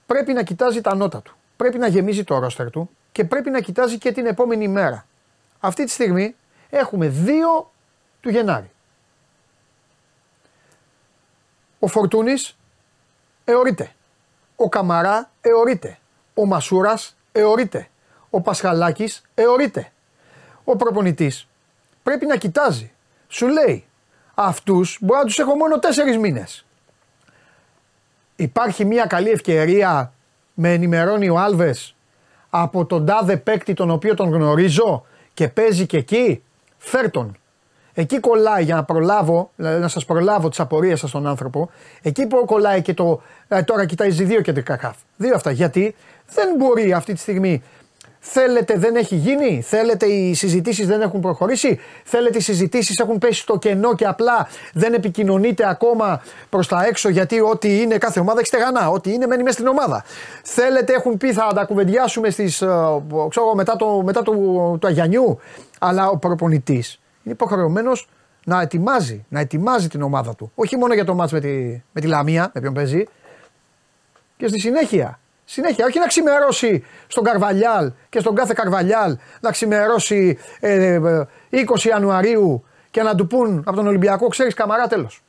πρέπει 0.06 0.32
να 0.32 0.42
κοιτάζει 0.42 0.80
τα 0.80 0.94
νότα 0.94 1.22
του. 1.22 1.36
Πρέπει 1.56 1.78
να 1.78 1.86
γεμίζει 1.86 2.24
το 2.24 2.38
ρόστερ 2.38 2.70
του 2.70 2.90
και 3.12 3.24
πρέπει 3.24 3.50
να 3.50 3.60
κοιτάζει 3.60 3.98
και 3.98 4.12
την 4.12 4.26
επόμενη 4.26 4.68
μέρα. 4.68 5.06
Αυτή 5.60 5.84
τη 5.84 5.90
στιγμή 5.90 6.34
έχουμε 6.70 7.12
2 7.24 7.70
του 8.20 8.28
Γενάρη. 8.28 8.70
Ο 11.84 11.86
Φορτούνης 11.86 12.56
εωρείται. 13.44 13.90
Ο 14.56 14.68
Καμαρά 14.68 15.30
εωρείται. 15.40 15.98
Ο 16.34 16.46
Μασούρας 16.46 17.16
εωρείται. 17.32 17.88
Ο 18.30 18.40
Πασχαλάκης 18.40 19.22
εωρείται. 19.34 19.92
Ο 20.64 20.76
προπονητής 20.76 21.46
πρέπει 22.02 22.26
να 22.26 22.36
κοιτάζει. 22.36 22.92
Σου 23.28 23.46
λέει 23.46 23.84
αυτούς 24.34 24.98
μπορώ 25.00 25.18
να 25.20 25.26
τους 25.26 25.38
έχω 25.38 25.54
μόνο 25.54 25.78
τέσσερις 25.78 26.18
μήνες. 26.18 26.64
Υπάρχει 28.36 28.84
μια 28.84 29.06
καλή 29.06 29.30
ευκαιρία 29.30 30.12
με 30.54 30.72
ενημερώνει 30.72 31.28
ο 31.28 31.38
Άλβες 31.38 31.94
από 32.50 32.84
τον 32.84 33.06
τάδε 33.06 33.36
παίκτη 33.36 33.74
τον 33.74 33.90
οποίο 33.90 34.14
τον 34.14 34.28
γνωρίζω 34.28 35.06
και 35.34 35.48
παίζει 35.48 35.86
και 35.86 35.96
εκεί. 35.96 36.42
Φέρ 36.78 37.10
τον. 37.10 37.36
Εκεί 37.94 38.20
κολλάει 38.20 38.64
για 38.64 38.74
να 38.74 38.84
προλάβω, 38.84 39.50
δηλαδή 39.56 39.80
να 39.80 39.88
σας 39.88 40.04
προλάβω 40.04 40.48
τις 40.48 40.60
απορίες 40.60 41.00
σας 41.00 41.08
στον 41.08 41.26
άνθρωπο. 41.26 41.70
Εκεί 42.02 42.26
που 42.26 42.44
κολλάει 42.44 42.82
και 42.82 42.94
το, 42.94 43.22
ε, 43.48 43.62
τώρα 43.62 43.84
κοιτάζει 43.86 44.24
δύο 44.24 44.40
κεντρικά 44.40 44.78
χαφ. 44.78 44.96
Δύο 45.16 45.34
αυτά. 45.34 45.50
Γιατί 45.50 45.94
δεν 46.34 46.48
μπορεί 46.58 46.92
αυτή 46.92 47.12
τη 47.12 47.20
στιγμή 47.20 47.62
Θέλετε 48.26 48.74
δεν 48.76 48.96
έχει 48.96 49.14
γίνει, 49.14 49.62
θέλετε 49.62 50.06
οι 50.06 50.34
συζητήσεις 50.34 50.86
δεν 50.86 51.00
έχουν 51.00 51.20
προχωρήσει, 51.20 51.80
θέλετε 52.04 52.38
οι 52.38 52.40
συζητήσεις 52.40 52.98
έχουν 52.98 53.18
πέσει 53.18 53.40
στο 53.40 53.58
κενό 53.58 53.94
και 53.94 54.06
απλά 54.06 54.48
δεν 54.72 54.94
επικοινωνείτε 54.94 55.68
ακόμα 55.68 56.22
προς 56.48 56.68
τα 56.68 56.86
έξω 56.86 57.08
γιατί 57.08 57.40
ό,τι 57.40 57.80
είναι 57.80 57.98
κάθε 57.98 58.20
ομάδα 58.20 58.38
έχει 58.38 58.48
στεγανά, 58.48 58.90
ό,τι 58.90 59.12
είναι 59.12 59.26
μένει 59.26 59.42
μέσα 59.42 59.54
στην 59.54 59.66
ομάδα. 59.66 60.04
Θέλετε 60.42 60.92
έχουν 60.92 61.16
πει 61.16 61.32
θα 61.32 61.52
τα 61.54 61.64
κουβεντιάσουμε 61.64 62.30
στις, 62.30 62.62
ε, 62.62 62.66
ξέρω, 63.28 63.54
μετά, 63.54 63.76
το, 63.76 64.02
μετά 64.04 64.22
το, 64.22 64.32
του 64.80 64.86
Αγιανιού, 64.86 65.38
αλλά 65.78 66.08
ο 66.08 66.16
προπονητής 66.16 66.98
είναι 67.24 67.34
υποχρεωμένος 67.34 68.08
να 68.44 68.60
ετοιμάζει, 68.60 69.24
να 69.28 69.40
ετοιμάζει 69.40 69.88
την 69.88 70.02
ομάδα 70.02 70.34
του. 70.34 70.52
Όχι 70.54 70.76
μόνο 70.76 70.94
για 70.94 71.04
το 71.04 71.14
μάτς 71.14 71.32
με 71.32 71.40
τη, 71.40 71.82
με 71.92 72.00
τη 72.00 72.06
Λαμία, 72.06 72.50
με 72.54 72.60
ποιον 72.60 72.72
παίζει, 72.74 73.06
και 74.36 74.46
στη 74.48 74.60
συνέχεια. 74.60 75.18
Συνέχεια, 75.44 75.84
όχι 75.86 75.98
να 75.98 76.06
ξημερώσει 76.06 76.84
στον 77.06 77.24
Καρβαλιάλ 77.24 77.92
και 78.08 78.20
στον 78.20 78.34
κάθε 78.34 78.52
Καρβαλιάλ 78.56 79.16
να 79.40 79.50
ξημερώσει 79.50 80.38
ε, 80.60 80.92
ε, 80.94 81.26
20 81.50 81.80
Ιανουαρίου 81.80 82.64
και 82.90 83.02
να 83.02 83.14
του 83.14 83.26
πούν 83.26 83.62
από 83.66 83.76
τον 83.76 83.86
Ολυμπιακό, 83.86 84.28
ξέρεις 84.28 84.54
καμαρά 84.54 84.86
τέλος. 84.86 85.22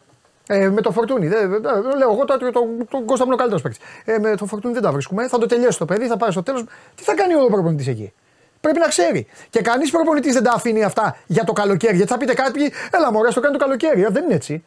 Ε, 0.47 0.69
με 0.69 0.81
το 0.81 0.91
φορτούνι. 0.91 1.27
Δεν, 1.27 1.49
δεν- 1.49 1.61
δεν- 1.61 1.97
λέω 1.97 2.11
εγώ 2.11 2.25
τώρα 2.25 2.51
τον 2.51 2.87
το, 2.89 3.01
Κώστα 3.05 3.25
μου 3.25 3.31
είναι 3.31 3.33
ο 3.33 3.37
καλύτερος 3.37 3.61
παίκτης. 3.61 3.79
Ε, 4.05 4.17
με 4.19 4.35
το 4.35 4.45
φορτούνι 4.45 4.73
δεν 4.73 4.83
τα 4.83 4.91
βρίσκουμε. 4.91 5.27
Θα 5.27 5.37
το 5.37 5.45
τελειώσει 5.45 5.77
το 5.77 5.85
παιδί, 5.85 6.07
θα 6.07 6.17
πάει 6.17 6.31
στο 6.31 6.43
τέλος. 6.43 6.63
Τι 6.95 7.03
θα 7.03 7.13
κάνει 7.15 7.33
ο 7.35 7.45
προπονητής 7.51 7.87
εκεί; 7.87 8.13
Πρέπει 8.65 8.79
να 8.79 8.87
ξέρει. 8.87 9.27
Και 9.49 9.61
κανείς 9.61 9.91
προπονητής 9.91 10.33
δεν 10.33 10.43
τα 10.43 10.53
αφήνει 10.55 10.83
αυτά 10.83 11.17
για 11.25 11.43
το 11.43 11.53
καλοκαίρι. 11.53 11.95
Γιατί 11.95 12.11
θα 12.11 12.17
πείτε 12.17 12.33
κάποιοι, 12.33 12.73
έλα 12.91 13.11
μωρέ, 13.11 13.29
το 13.29 13.39
κάνει 13.39 13.57
το 13.57 13.63
καλοκαίρι. 13.63 14.03
Ε, 14.03 14.07
δεν 14.09 14.23
είναι 14.23 14.33
έτσι. 14.33 14.63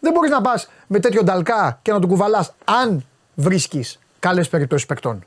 Δεν 0.00 0.12
μπορείς 0.12 0.30
να 0.30 0.40
πας 0.40 0.70
με 0.86 1.00
τέτοιο 1.00 1.22
νταλκά 1.22 1.78
και 1.82 1.92
να 1.92 2.00
τον 2.00 2.08
κουβαλάς 2.08 2.54
αν 2.64 3.06
βρίσκεις 3.34 3.98
καλές 4.18 4.48
περιπτώσεις 4.48 4.86
παικτών. 4.86 5.24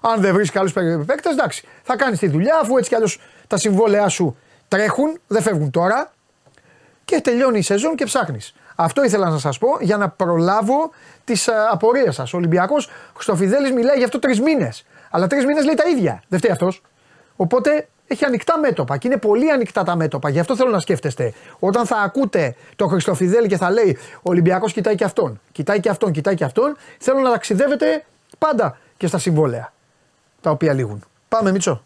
Αν 0.00 0.20
δεν 0.20 0.34
βρει 0.34 0.48
καλούς 0.48 0.72
παίκτες, 1.06 1.32
εντάξει. 1.32 1.66
Θα 1.82 1.96
κάνεις 1.96 2.18
τη 2.18 2.28
δουλειά 2.28 2.58
αφού 2.62 2.76
έτσι 2.76 2.88
κι 2.88 2.94
αλλιώς 2.94 3.20
τα 3.46 3.56
συμβόλαιά 3.56 4.08
σου 4.08 4.36
τρέχουν, 4.68 5.20
δεν 5.26 5.42
φεύγουν 5.42 5.70
τώρα 5.70 6.12
και 7.04 7.20
τελειώνει 7.20 7.58
η 7.58 7.62
σεζόν 7.62 7.94
και 7.94 8.04
ψάχνεις. 8.04 8.54
Αυτό 8.76 9.04
ήθελα 9.04 9.28
να 9.28 9.38
σας 9.38 9.58
πω 9.58 9.68
για 9.80 9.96
να 9.96 10.08
προλάβω 10.08 10.90
τις 11.24 11.48
απορίες 11.70 12.14
σας. 12.14 12.32
Ο 12.32 12.36
Ολυμπιακός 12.36 12.90
Χρυστοφιδέλη 13.14 13.72
μιλάει 13.72 13.98
γι' 13.98 14.04
αυτό 14.04 14.18
τρεις 14.18 14.40
μήνες. 14.40 14.86
Αλλά 15.10 15.26
τρεις 15.26 15.44
μήνες 15.44 15.64
λέει 15.64 15.74
τα 15.74 15.88
ίδια. 15.88 16.22
Δεν 16.28 16.38
φταίει 16.38 16.50
αυτός. 16.50 16.82
Οπότε 17.36 17.88
έχει 18.06 18.24
ανοιχτά 18.24 18.58
μέτωπα 18.58 18.96
και 18.96 19.08
είναι 19.08 19.16
πολύ 19.16 19.50
ανοιχτά 19.50 19.82
τα 19.82 19.96
μέτωπα. 19.96 20.28
Γι' 20.28 20.38
αυτό 20.38 20.56
θέλω 20.56 20.70
να 20.70 20.80
σκέφτεστε. 20.80 21.32
Όταν 21.58 21.86
θα 21.86 21.96
ακούτε 21.96 22.54
το 22.76 22.86
Χριστοφιδέλη 22.86 23.48
και 23.48 23.56
θα 23.56 23.70
λέει 23.70 23.96
Ο 24.16 24.30
Ολυμπιακός 24.30 24.72
κοιτάει 24.72 24.94
και 24.94 25.04
αυτόν, 25.04 25.40
κοιτάει 25.52 25.80
και 25.80 25.88
αυτόν, 25.88 26.12
κοιτάει 26.12 26.34
και 26.34 26.44
αυτόν, 26.44 26.76
θέλω 26.98 27.18
να 27.18 27.30
ταξιδεύετε 27.30 28.04
πάντα 28.38 28.78
και 28.96 29.06
στα 29.06 29.18
συμβόλαια 29.18 29.72
τα 30.40 30.50
οποία 30.50 30.72
λήγουν. 30.72 31.04
Πάμε, 31.28 31.52
Μίτσο. 31.52 31.84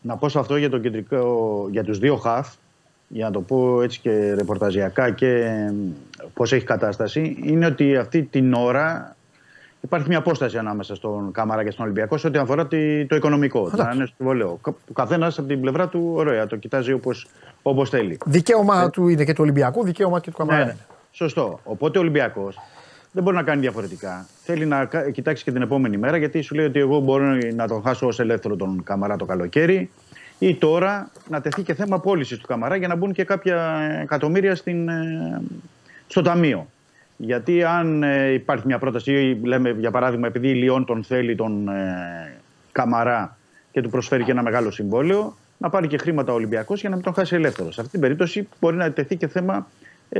Να 0.00 0.16
πω 0.16 0.28
σε 0.28 0.38
αυτό 0.38 0.56
για, 0.56 0.70
τον 0.70 0.82
κεντρικό, 0.82 1.68
για 1.70 1.84
τους 1.84 1.98
δύο 1.98 2.16
χαφ, 2.16 2.48
για 3.08 3.24
να 3.24 3.30
το 3.30 3.40
πω 3.40 3.82
έτσι 3.82 4.00
και 4.00 4.34
ρεπορταζιακά 4.34 5.10
και 5.10 5.44
μ, 5.72 5.90
πώς 6.34 6.52
έχει 6.52 6.64
κατάσταση, 6.64 7.36
είναι 7.42 7.66
ότι 7.66 7.96
αυτή 7.96 8.22
την 8.22 8.54
ώρα 8.54 9.16
υπάρχει 9.84 10.08
μια 10.08 10.18
απόσταση 10.18 10.58
ανάμεσα 10.58 10.94
στον 10.94 11.32
Καμαρά 11.32 11.64
και 11.64 11.70
στον 11.70 11.84
Ολυμπιακό 11.84 12.16
σε 12.16 12.26
ό,τι 12.26 12.38
αφορά 12.38 12.66
τη- 12.66 13.06
το 13.06 13.16
οικονομικό. 13.16 13.70
Να 13.76 13.90
είναι 13.94 14.06
στο 14.06 14.24
βολέο. 14.24 14.58
Ο 14.66 14.92
καθένας 14.92 15.38
από 15.38 15.48
την 15.48 15.60
πλευρά 15.60 15.88
του, 15.88 16.12
ωραία, 16.16 16.46
το 16.46 16.56
κοιτάζει 16.56 16.92
όπω 16.92 17.10
όπως 17.62 17.90
θέλει. 17.90 18.18
Δικαίωμα 18.26 18.90
του 18.90 19.08
είναι 19.08 19.24
και 19.24 19.32
του 19.32 19.42
Ολυμπιακού, 19.42 19.84
δικαίωμα 19.84 20.20
και 20.20 20.30
του 20.30 20.36
Καμαρά. 20.36 20.58
Ναι, 20.58 20.64
είναι. 20.64 20.76
σωστό. 21.10 21.60
Οπότε 21.64 21.98
ο 21.98 22.00
Ολυμπιακός 22.00 22.58
δεν 23.12 23.22
μπορεί 23.22 23.36
να 23.36 23.42
κάνει 23.42 23.60
διαφορετικά. 23.60 24.26
Θέλει 24.44 24.66
να 24.66 24.84
κα- 24.84 25.10
κοιτάξει 25.10 25.44
και 25.44 25.52
την 25.52 25.62
επόμενη 25.62 25.96
μέρα 25.96 26.16
γιατί 26.16 26.40
σου 26.42 26.54
λέει 26.54 26.66
ότι 26.66 26.78
εγώ 26.78 26.98
μπορώ 27.00 27.24
να 27.54 27.68
τον 27.68 27.82
χάσω 27.82 28.06
ως 28.06 28.20
ελεύθερο 28.20 28.56
τον 28.56 28.82
Καμαρά 28.84 29.16
το 29.16 29.24
καλοκαίρι 29.24 29.90
ή 30.38 30.54
τώρα 30.54 31.10
να 31.28 31.40
τεθεί 31.40 31.62
και 31.62 31.74
θέμα 31.74 32.00
πώλησης 32.00 32.38
του 32.38 32.46
Καμαρά 32.46 32.76
για 32.76 32.88
να 32.88 32.96
μπουν 32.96 33.12
και 33.12 33.24
κάποια 33.24 33.78
εκατομμύρια 34.02 34.54
στην, 34.54 34.88
ε, 34.88 35.40
στο 36.06 36.22
ταμείο. 36.22 36.66
Γιατί 37.16 37.64
αν 37.64 38.02
ε, 38.02 38.32
υπάρχει 38.32 38.66
μια 38.66 38.78
πρόταση, 38.78 39.12
ή 39.12 39.40
λέμε 39.46 39.70
για 39.70 39.90
παράδειγμα, 39.90 40.26
επειδή 40.26 40.48
η 40.48 40.54
Λιόν 40.54 40.84
τον 40.84 41.04
θέλει 41.04 41.34
τον 41.34 41.68
ε, 41.68 42.38
Καμαρά 42.72 43.36
και 43.70 43.80
του 43.80 43.90
προσφέρει 43.90 44.24
και 44.24 44.30
ένα 44.30 44.42
μεγάλο 44.42 44.70
συμβόλαιο, 44.70 45.36
να 45.58 45.70
πάρει 45.70 45.86
και 45.86 45.98
χρήματα 45.98 46.32
ο 46.32 46.34
Ολυμπιακός 46.34 46.80
για 46.80 46.88
να 46.88 46.94
μην 46.94 47.04
τον 47.04 47.14
χάσει 47.14 47.34
ελεύθερος. 47.34 47.74
Σε 47.74 47.80
αυτή 47.80 47.92
την 47.92 48.00
περίπτωση 48.00 48.48
μπορεί 48.60 48.76
να 48.76 48.92
τεθεί 48.92 49.16
και 49.16 49.26
θέμα 49.26 49.66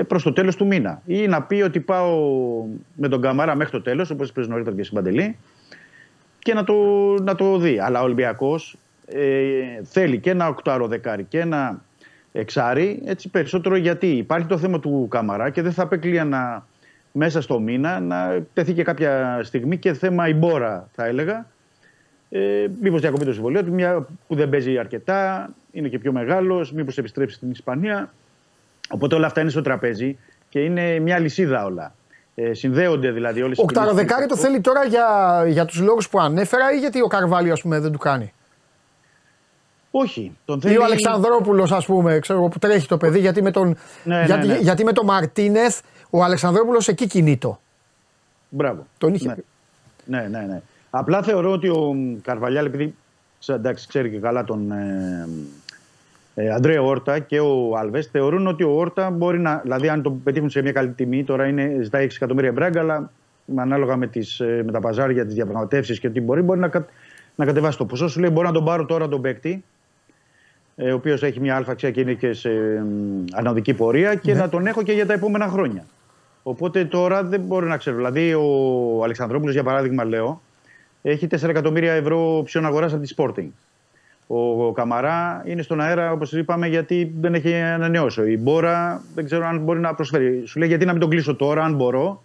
προς 0.06 0.22
το 0.22 0.32
τέλος 0.32 0.56
του 0.56 0.66
μήνα. 0.66 1.02
Ή 1.06 1.26
να 1.26 1.42
πει 1.42 1.62
ότι 1.62 1.80
πάω 1.80 2.18
με 2.94 3.08
τον 3.08 3.20
Καμαρά 3.20 3.54
μέχρι 3.54 3.72
το 3.72 3.82
τέλος, 3.82 4.10
όπως 4.10 4.28
είπε 4.28 4.46
νωρίτερα 4.46 4.76
και 4.76 4.82
στην 4.82 4.96
Παντελή, 4.96 5.36
και 6.38 6.54
να 6.54 6.64
το, 6.64 6.74
να 7.22 7.34
το 7.34 7.58
δει. 7.58 7.78
Αλλά 7.78 8.00
ο 8.00 8.04
Ολυμπιακός 8.04 8.76
ε, 9.06 9.82
θέλει 9.82 10.18
και 10.18 10.30
ένα 10.30 10.48
οκτάρο 10.48 10.86
δεκάρι 10.86 11.24
και 11.24 11.40
ένα 11.40 11.82
εξάρι, 12.32 13.02
έτσι 13.04 13.28
περισσότερο 13.28 13.76
γιατί 13.76 14.06
υπάρχει 14.06 14.46
το 14.46 14.58
θέμα 14.58 14.80
του 14.80 15.06
Καμαρά 15.10 15.50
και 15.50 15.62
δεν 15.62 15.72
θα 15.72 15.82
απέκλεια 15.82 16.24
μέσα 17.12 17.40
στο 17.40 17.58
μήνα 17.58 18.00
να 18.00 18.42
τεθεί 18.52 18.72
και 18.72 18.82
κάποια 18.82 19.40
στιγμή 19.42 19.78
και 19.78 19.92
θέμα 19.92 20.28
η 20.28 20.34
μπόρα, 20.34 20.88
θα 20.92 21.06
έλεγα. 21.06 21.46
Ε, 22.30 22.66
μήπως 22.80 23.00
διακοπεί 23.00 23.24
το 23.24 23.32
συμβολίο 23.32 23.64
του, 23.64 23.72
μια 23.72 24.06
που 24.26 24.34
δεν 24.34 24.48
παίζει 24.48 24.78
αρκετά, 24.78 25.50
είναι 25.72 25.88
και 25.88 25.98
πιο 25.98 26.12
μεγάλος, 26.12 26.72
μήπως 26.72 26.98
επιστρέψει 26.98 27.36
στην 27.36 27.50
Ισπανία. 27.50 28.12
Οπότε 28.88 29.14
όλα 29.14 29.26
αυτά 29.26 29.40
είναι 29.40 29.50
στο 29.50 29.62
τραπέζι 29.62 30.18
και 30.48 30.58
είναι 30.60 30.98
μια 30.98 31.18
λυσίδα 31.18 31.64
όλα. 31.64 31.94
Ε, 32.34 32.54
συνδέονται 32.54 33.10
δηλαδή 33.10 33.42
όλες 33.42 33.58
Ο 33.58 33.64
Κταροδεκάρη 33.64 34.26
το 34.26 34.36
θέλει 34.36 34.60
τώρα 34.60 34.84
για, 34.84 35.06
για 35.48 35.64
τους 35.64 35.80
λόγους 35.80 36.08
που 36.08 36.20
ανέφερα 36.20 36.72
ή 36.72 36.78
γιατί 36.78 37.00
ο 37.02 37.06
Καρβάλιο, 37.06 37.52
ας 37.52 37.60
πούμε, 37.60 37.80
δεν 37.80 37.92
του 37.92 37.98
κάνει; 37.98 38.32
Όχι. 39.90 40.36
Τον 40.44 40.58
Ή 40.58 40.60
θέλει... 40.60 40.78
ο 40.78 40.84
Αλεξανδρόπουλος, 40.84 41.72
ας 41.72 41.86
πούμε, 41.86 42.18
ξέρω 42.18 42.38
εγώ, 42.38 42.48
που 42.48 42.58
τρέχει 42.58 42.88
το 42.88 42.96
παιδί, 42.96 43.18
γιατί 43.18 43.42
με 43.42 43.50
τον, 43.50 43.76
Ναι, 44.04 44.24
γιατί, 44.26 44.46
ναι, 44.46 44.52
ναι. 44.52 44.58
γιατί 44.58 44.84
με 44.84 44.92
τον 44.92 45.04
Μαρτίνεθ 45.04 45.80
ο 46.14 46.22
Αλεξανδρόπουλος 46.24 46.88
εκεί 46.88 47.06
κινείτο. 47.06 47.60
Μπράβο. 48.48 48.86
Τον 48.98 49.14
είχε 49.14 49.28
Ναι. 49.28 49.34
πει. 49.34 49.44
Ναι, 50.04 50.28
ναι, 50.30 50.40
ναι. 50.40 50.60
Απλά 50.90 51.22
θεωρώ 51.22 51.52
ότι 51.52 51.68
ο 51.68 51.96
Καρβαλιάλ, 52.22 52.66
επειδή 52.66 52.94
σε- 53.38 53.52
εντάξει, 53.54 53.86
ξέρει 53.88 54.10
και 54.10 54.18
καλά 54.18 54.44
τον 54.44 54.70
ε, 54.72 55.28
ε, 56.34 56.50
Αντρέα 56.50 56.82
Όρτα 56.82 57.18
και 57.18 57.40
ο 57.40 57.76
Άλβες, 57.76 58.06
θεωρούν 58.06 58.46
ότι 58.46 58.62
ο 58.64 58.70
Όρτα 58.70 59.10
μπορεί 59.10 59.38
να. 59.40 59.56
Δηλαδή, 59.62 59.88
αν 59.88 60.02
τον 60.02 60.22
πετύχουν 60.22 60.50
σε 60.50 60.62
μια 60.62 60.72
καλή 60.72 60.90
τιμή, 60.90 61.24
τώρα 61.24 61.46
είναι, 61.46 61.78
ζητάει 61.82 62.04
6 62.04 62.16
εκατομμύρια 62.16 62.52
μπράγκα, 62.52 62.80
αλλά 62.80 63.10
ανάλογα 63.56 63.96
με, 63.96 64.06
τις, 64.06 64.40
ε, 64.40 64.62
με 64.66 64.72
τα 64.72 64.80
παζάρια, 64.80 65.24
τις 65.24 65.34
διαπραγματεύσεις 65.34 65.98
και 66.00 66.10
τι 66.10 66.20
μπορεί, 66.20 66.42
μπορεί 66.42 66.60
να, 66.60 66.68
κα- 66.68 66.86
να 67.34 67.44
κατεβάσει 67.44 67.78
το 67.78 67.84
ποσό. 67.84 68.08
Σου 68.08 68.20
λέει: 68.20 68.30
Μπορώ 68.32 68.46
να 68.46 68.52
τον 68.54 68.64
πάρω 68.64 68.84
τώρα 68.84 69.08
τον 69.08 69.20
παίκτη, 69.20 69.64
ε, 70.76 70.90
ο 70.92 70.94
οποίος 70.94 71.22
έχει 71.22 71.40
μια 71.40 71.56
αλφαξία 71.56 71.90
και 71.90 72.00
είναι 72.00 72.12
και 72.14 72.32
σε 72.32 72.50
ε, 72.50 72.82
ανωδική 73.32 73.74
πορεία, 73.74 74.14
και 74.14 74.34
να 74.34 74.48
τον 74.48 74.66
έχω 74.66 74.82
και 74.82 74.92
για 74.92 75.06
τα 75.06 75.12
επόμενα 75.12 75.48
χρόνια. 75.48 75.84
Οπότε 76.42 76.84
τώρα 76.84 77.24
δεν 77.24 77.40
μπορώ 77.40 77.66
να 77.66 77.76
ξέρω. 77.76 77.96
Δηλαδή, 77.96 78.34
ο 78.34 79.04
Αλεξανδρόπουλος, 79.04 79.54
για 79.54 79.62
παράδειγμα, 79.62 80.04
λέω, 80.04 80.40
έχει 81.02 81.26
4 81.30 81.48
εκατομμύρια 81.48 81.92
ευρώ 81.92 82.42
ψιόν 82.44 82.66
αγοράς 82.66 82.92
από 82.92 83.02
τη 83.02 83.14
Sporting. 83.16 83.48
Ο, 84.26 84.66
ο 84.66 84.72
Καμαρά 84.72 85.42
είναι 85.46 85.62
στον 85.62 85.80
αέρα, 85.80 86.12
όπως 86.12 86.32
είπαμε, 86.32 86.66
γιατί 86.66 87.14
δεν 87.20 87.34
έχει 87.34 87.54
ανανεώσει. 87.54 88.30
Η 88.30 88.38
Μπόρα 88.40 89.02
δεν 89.14 89.24
ξέρω 89.24 89.46
αν 89.46 89.58
μπορεί 89.58 89.80
να 89.80 89.94
προσφέρει. 89.94 90.42
Σου 90.46 90.58
λέει 90.58 90.68
γιατί 90.68 90.84
να 90.84 90.92
μην 90.92 91.00
τον 91.00 91.10
κλείσω 91.10 91.36
τώρα, 91.36 91.64
αν 91.64 91.74
μπορώ, 91.74 92.22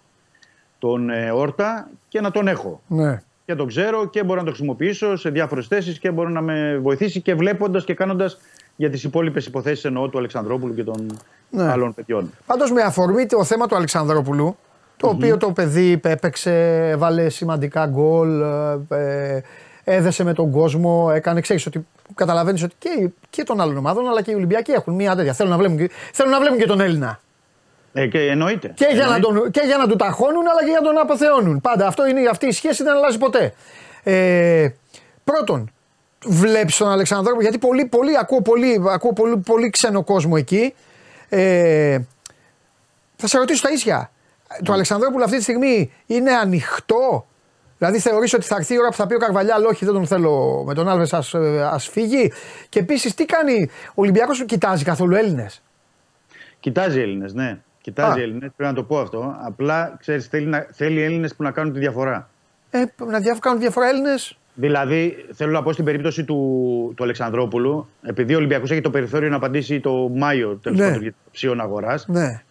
τον 0.80 1.10
ε, 1.10 1.32
Όρτα 1.32 1.90
και 2.08 2.22
να 2.22 2.32
τον 2.32 2.48
έχω. 2.48 2.82
Ναι. 2.88 3.22
Και 3.46 3.56
τον 3.56 3.68
ξέρω 3.68 4.10
και 4.10 4.24
μπορώ 4.24 4.40
να 4.40 4.46
τον 4.46 4.54
χρησιμοποιήσω 4.54 5.16
σε 5.16 5.30
διάφορες 5.30 5.68
θέσεις 5.68 6.00
και 6.00 6.12
μπορεί 6.12 6.32
να 6.32 6.42
με 6.42 6.78
βοηθήσει 6.82 7.22
και 7.22 7.36
βλέποντας 7.36 7.84
και 7.84 7.94
κάνοντας 7.94 8.38
για 8.80 8.90
τις 8.90 9.04
υπόλοιπες 9.04 9.46
υποθέσεις 9.46 9.86
εννοώ 9.86 10.08
του 10.10 10.18
Αλεξανδρόπουλου 10.18 10.74
και 10.76 10.84
των 10.84 11.18
Ναι. 11.50 11.72
άλλων 11.72 11.94
παιδιών. 11.94 12.32
Πάντως 12.46 12.72
με 12.72 12.82
αφορμή 12.82 13.26
το 13.26 13.44
θέμα 13.44 13.68
του 13.68 13.76
Αλεξανδρόπουλου, 13.76 14.58
το 14.98 15.08
οποίο 15.08 15.38
το 15.38 15.52
παιδί 15.52 16.00
έπαιξε, 16.04 16.88
έβαλε 16.90 17.30
σημαντικά 17.30 17.86
γκολ, 17.86 18.42
ε, 18.42 19.36
ε, 19.36 19.42
έδεσε 19.84 20.24
με 20.24 20.34
τον 20.34 20.52
κόσμο, 20.52 21.12
έκανε, 21.14 21.42
ξέρεις 21.42 21.66
ότι 21.66 21.88
καταλαβαίνεις 22.16 22.64
ότι 22.64 22.76
και, 22.80 23.10
και 23.30 23.44
των 23.44 23.62
άλλων 23.62 23.78
ομάδων 23.78 24.08
αλλά 24.08 24.22
και 24.22 24.32
οι 24.32 24.34
Ολυμπιακοί 24.34 24.72
έχουν 24.72 24.94
μια 24.94 25.16
τέτοια. 25.16 25.34
Θέλουν 25.34 25.52
να 25.52 25.58
βλέπουν, 25.58 25.78
και- 25.78 25.90
θέλουν 26.14 26.32
να 26.32 26.40
βλέπουν 26.40 26.58
και 26.58 26.66
τον 26.66 26.80
Έλληνα. 26.82 27.20
Ε, 27.94 28.08
και 28.08 28.20
εννοείται. 28.20 28.72
Και 28.76 28.88
για, 28.94 29.06
να 29.06 29.16
Εννοείται. 29.16 29.40
τον, 29.42 29.52
και 29.52 29.62
για 29.66 29.78
να 29.78 29.88
του 29.88 29.96
ταχώνουν 29.96 30.48
αλλά 30.48 30.60
και 30.64 30.70
για 30.70 30.80
να 30.80 30.86
τον 30.88 30.98
αποθεώνουν. 30.98 31.62
Πάντα 31.62 31.88
αυτό 31.88 32.08
είναι, 32.08 32.28
αυτή 32.30 32.48
η 32.48 32.52
σχέση 32.52 32.84
δεν 32.84 32.94
αλλάζει 32.96 33.18
ποτέ. 33.18 33.54
Ε, 34.04 34.68
πρώτον, 35.24 35.72
βλέπεις 36.26 36.78
τον 36.78 36.90
Αλεξανδρόπουλο, 36.90 37.42
γιατί 37.42 37.58
πολύ, 37.58 37.86
πολύ, 37.86 38.18
ακούω, 38.18 38.42
πολύ, 38.42 38.82
ακούω 38.90 39.14
πολύ, 39.14 39.38
πολύ 39.38 39.70
ξένο 39.70 40.04
κόσμο 40.04 40.34
εκεί. 40.38 40.74
Ε, 41.30 42.00
θα 43.16 43.28
σε 43.28 43.38
ρωτήσω 43.38 43.68
τα 43.68 43.74
ίσια. 43.74 44.12
Το 44.64 44.74
Αλεξανδρόπουλο 44.74 45.24
αυτή 45.24 45.38
τη 45.38 45.44
στιγμή 45.44 45.92
είναι 46.06 46.32
ανοιχτό; 46.32 47.26
Δηλαδή 47.78 48.00
θεωρείς 48.00 48.34
ότι 48.34 48.46
θα 48.46 48.56
έρθει 48.56 48.74
η 48.74 48.78
ώρα 48.80 48.88
που 48.88 48.96
θα 48.96 49.08
πει 49.08 49.14
ο 49.14 49.18
Καρβαλιάλ 49.18 49.66
όχι 49.66 49.86
δεν 49.86 49.94
τον 49.94 50.08
θέλω 50.08 50.64
με 50.68 50.74
τον 50.74 50.90
Άλβες 50.90 51.14
ας, 51.14 51.34
ε, 51.34 51.62
ας 51.72 51.88
φύγει. 51.88 52.32
Και 52.70 52.80
επίσης 52.80 53.14
τι 53.14 53.26
κάνει 53.26 53.70
ο 53.90 53.94
Ολυμπιακός 54.02 54.46
κοιτάζει 54.46 54.84
καθόλου 54.84 55.16
Έλληνες; 55.16 55.62
Κοιτάζει 56.60 57.00
Έλληνες, 57.00 57.34
ναι. 57.34 57.60
Κοιτάζει 57.82 58.20
Α. 58.20 58.24
Έλληνες, 58.24 58.52
πρέπει 58.56 58.70
να 58.70 58.74
το 58.74 58.84
πω 58.84 59.00
αυτό. 59.00 59.36
Απλά 59.46 59.96
ξέρεις, 60.00 60.28
θέλει, 60.28 60.46
να, 60.46 60.68
θέλει 60.72 61.02
Έλληνες 61.02 61.36
που 61.36 61.44
να 61.44 61.52
κάνουν 61.52 61.74
τη 61.74 61.80
διαφορά. 61.80 62.30
Ε, 62.70 62.84
να 63.06 63.20
δια- 63.20 63.38
κάνουν 63.42 63.60
διαφορά 63.60 63.88
Έλληνες; 63.88 64.38
Δηλαδή, 64.60 65.26
θέλω 65.34 65.52
να 65.52 65.64
πω 65.64 65.72
στην 65.72 65.86
περίπτωση 65.86 66.24
του, 66.24 66.94
του 66.96 67.04
Αλεξανδρόπουλου, 67.04 67.88
επειδή 68.02 68.34
ο 68.34 68.38
Ολυμπιακός 68.38 68.72
έχει 68.72 68.82
το 68.82 68.90
περιθώριο 68.90 69.30
να 69.30 69.36
απαντήσει 69.36 69.80
το 69.80 70.12
Μάιο 70.16 70.60
τέλος 70.64 70.80
Ναι. 70.80 70.86
πάντων 70.86 71.02
για 71.02 71.12
το 71.12 71.18
ψήων 71.32 71.62
αγοράς. 71.62 72.08
Ναι. 72.08 72.42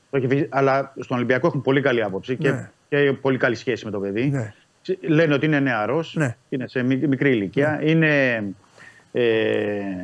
Αλλά 0.49 0.93
στον 1.01 1.17
Ολυμπιακό 1.17 1.47
έχουν 1.47 1.63
πολύ 1.63 1.81
καλή 1.81 2.03
άποψη 2.03 2.37
και, 2.37 2.51
Ναι. 2.51 2.71
και 2.89 3.13
πολύ 3.21 3.39
καλή 3.39 3.55
σχέση 3.55 3.85
με 3.85 3.91
το 3.91 3.99
παιδί. 3.99 4.25
Ναι. 4.31 4.53
Λένε 5.01 5.35
ότι 5.35 5.47
είναι 5.47 5.61
νεαρός, 5.61 6.15
Ναι. 6.17 6.37
είναι 6.49 6.69
σε 6.69 6.83
μι- 6.83 7.07
μικρή 7.07 7.31
ηλικία, 7.31 7.81
είναι 7.85 8.43
ε, 9.13 9.23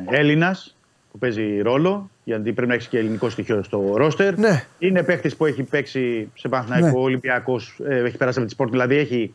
Έλληνας 0.09 0.77
που 1.11 1.17
παίζει 1.17 1.61
ρόλο, 1.61 2.09
γιατί 2.23 2.51
πρέπει 2.53 2.67
να 2.69 2.73
έχεις 2.73 2.87
και 2.87 2.97
ελληνικό 2.97 3.29
στοιχείο 3.29 3.63
στο 3.63 3.93
ρόστερ. 3.95 4.37
Ναι. 4.37 4.63
Είναι 4.79 5.03
παίχτη 5.03 5.35
που 5.37 5.45
έχει 5.45 5.63
παίξει 5.63 6.29
σε 6.33 6.47
Παναθηναϊκό, 6.49 6.97
Ναι. 6.97 7.03
Ολυμπιακός, 7.03 7.79
έχει 7.87 8.17
περάσει 8.17 8.37
από 8.37 8.47
τη 8.47 8.53
Σπόρτινγκ, 8.53 8.71
δηλαδή 8.71 8.95
έχει 8.95 9.33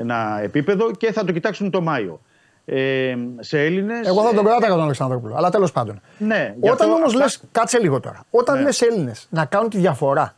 ένα 0.00 0.40
επίπεδο 0.42 0.90
και 0.90 1.12
θα 1.12 1.24
το 1.24 1.32
κοιτάξουν 1.32 1.70
το 1.70 1.80
Μάιο. 1.80 2.20
Ε, 2.64 3.14
σε 3.40 3.64
Έλληνες. 3.64 4.06
Εγώ 4.06 4.22
θα 4.22 4.34
τον 4.34 4.44
κράταγα 4.44 4.72
τον 4.74 4.82
Αλεξανδρόπουλο. 4.82 5.34
Αλλά 5.36 5.50
τέλος 5.50 5.72
πάντων. 5.72 6.00
Ναι, 6.18 6.54
γι' 6.60 6.70
Όταν 6.70 6.86
αυτό 6.88 6.92
όμως 6.98 7.12
απλά- 7.12 7.22
λες, 7.24 7.40
κάτσε 7.52 7.78
λίγο 7.78 8.00
τώρα. 8.00 8.24
Όταν 8.30 8.56
Ναι. 8.56 8.62
λες 8.62 8.80
Έλληνες 8.82 9.26
να 9.30 9.44
κάνουν 9.44 9.68
τη 9.70 9.78
διαφορά, 9.78 10.34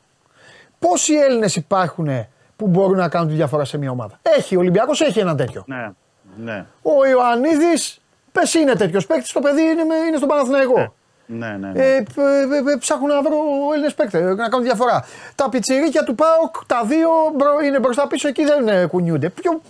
πόσοι 0.78 1.14
Έλληνες 1.14 1.56
υπάρχουν 1.56 2.08
που 2.56 2.66
μπορούν 2.66 2.96
να 2.96 3.08
κάνουν 3.08 3.28
τη 3.28 3.34
διαφορά 3.34 3.64
σε 3.64 3.78
μια 3.78 3.90
ομάδα; 3.90 4.18
Έχει, 4.22 4.56
ο 4.56 4.58
Ολυμπιακός 4.58 5.00
έχει 5.00 5.18
έναν 5.18 5.36
τέτοιο. 5.36 5.64
Ναι, 5.66 5.90
ναι, 6.36 6.64
Ο 6.82 7.06
Ιωαννίδης, 7.10 8.00
πες 8.32 8.54
είναι 8.54 8.72
τέτοιος 8.74 9.06
παίκτης, 9.06 9.32
το 9.32 9.40
παιδί 9.40 9.62
είναι, 9.62 9.84
με- 9.84 10.06
είναι 10.08 10.16
στον 10.16 10.28
Παναθηναϊκό. 10.28 10.78
ναι, 10.78 10.88
ναι, 11.38 11.56
ναι. 11.60 11.70
Ε, 11.74 12.02
π- 12.14 12.18
ε, 12.18 12.72
ε, 12.72 12.76
ψάχνουν 12.78 13.08
να 13.08 13.22
βρω 13.22 13.36
Έλληνες 13.72 13.94
παίκτες 13.94 14.22
να 14.36 14.48
κάνουν 14.48 14.62
διαφορά. 14.64 15.04
Τα 15.34 15.48
πιτσιρίκια 15.48 16.04
του 16.04 16.14
ΠΑΟΚ, 16.14 16.54
τα 16.66 16.84
δύο 16.84 17.08
μπρο- 17.36 17.62
είναι 17.66 17.78
μπροστά 17.78 18.06
πίσω, 18.06 18.28
εκεί 18.28 18.44
δεν 18.44 18.68
ε, 18.68 18.86
κουνιούνται. 18.86 19.28
Ποιο, 19.30 19.60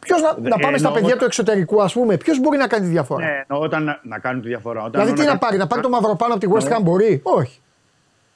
ποιος 0.00 0.20
να, 0.22 0.28
να 0.28 0.56
πάμε 0.58 0.78
στα 0.78 0.86
εννοώ- 0.86 0.92
παιδιά 0.92 1.16
του 1.16 1.24
εξωτερικού, 1.24 1.82
ας 1.82 1.92
πούμε, 1.92 2.16
ποιος 2.16 2.38
μπορεί 2.40 2.56
να 2.58 2.66
κάνει 2.66 2.84
τη 2.84 2.90
διαφορά; 2.90 3.24
Ναι, 3.24 3.44
εννοώ 3.48 3.64
όταν 3.64 3.84
να, 3.84 3.98
να 4.02 4.18
κάνουν 4.18 4.42
τη 4.42 4.48
διαφορά. 4.48 4.78
Όταν 4.80 4.90
δηλαδή, 4.90 5.10
εννοώ 5.10 5.24
τι 5.24 5.30
να 5.32 5.38
κάνουν- 5.38 5.40
πάρει, 5.46 5.56
να 5.56 5.66
πάρει 5.66 5.82
το 5.82 5.88
μαυροπάνω 5.88 6.34
από 6.34 6.46
τη 6.46 6.52
West 6.54 6.76
Ham 6.76 6.82
μπορεί; 6.82 7.20
Όχι. 7.22 7.60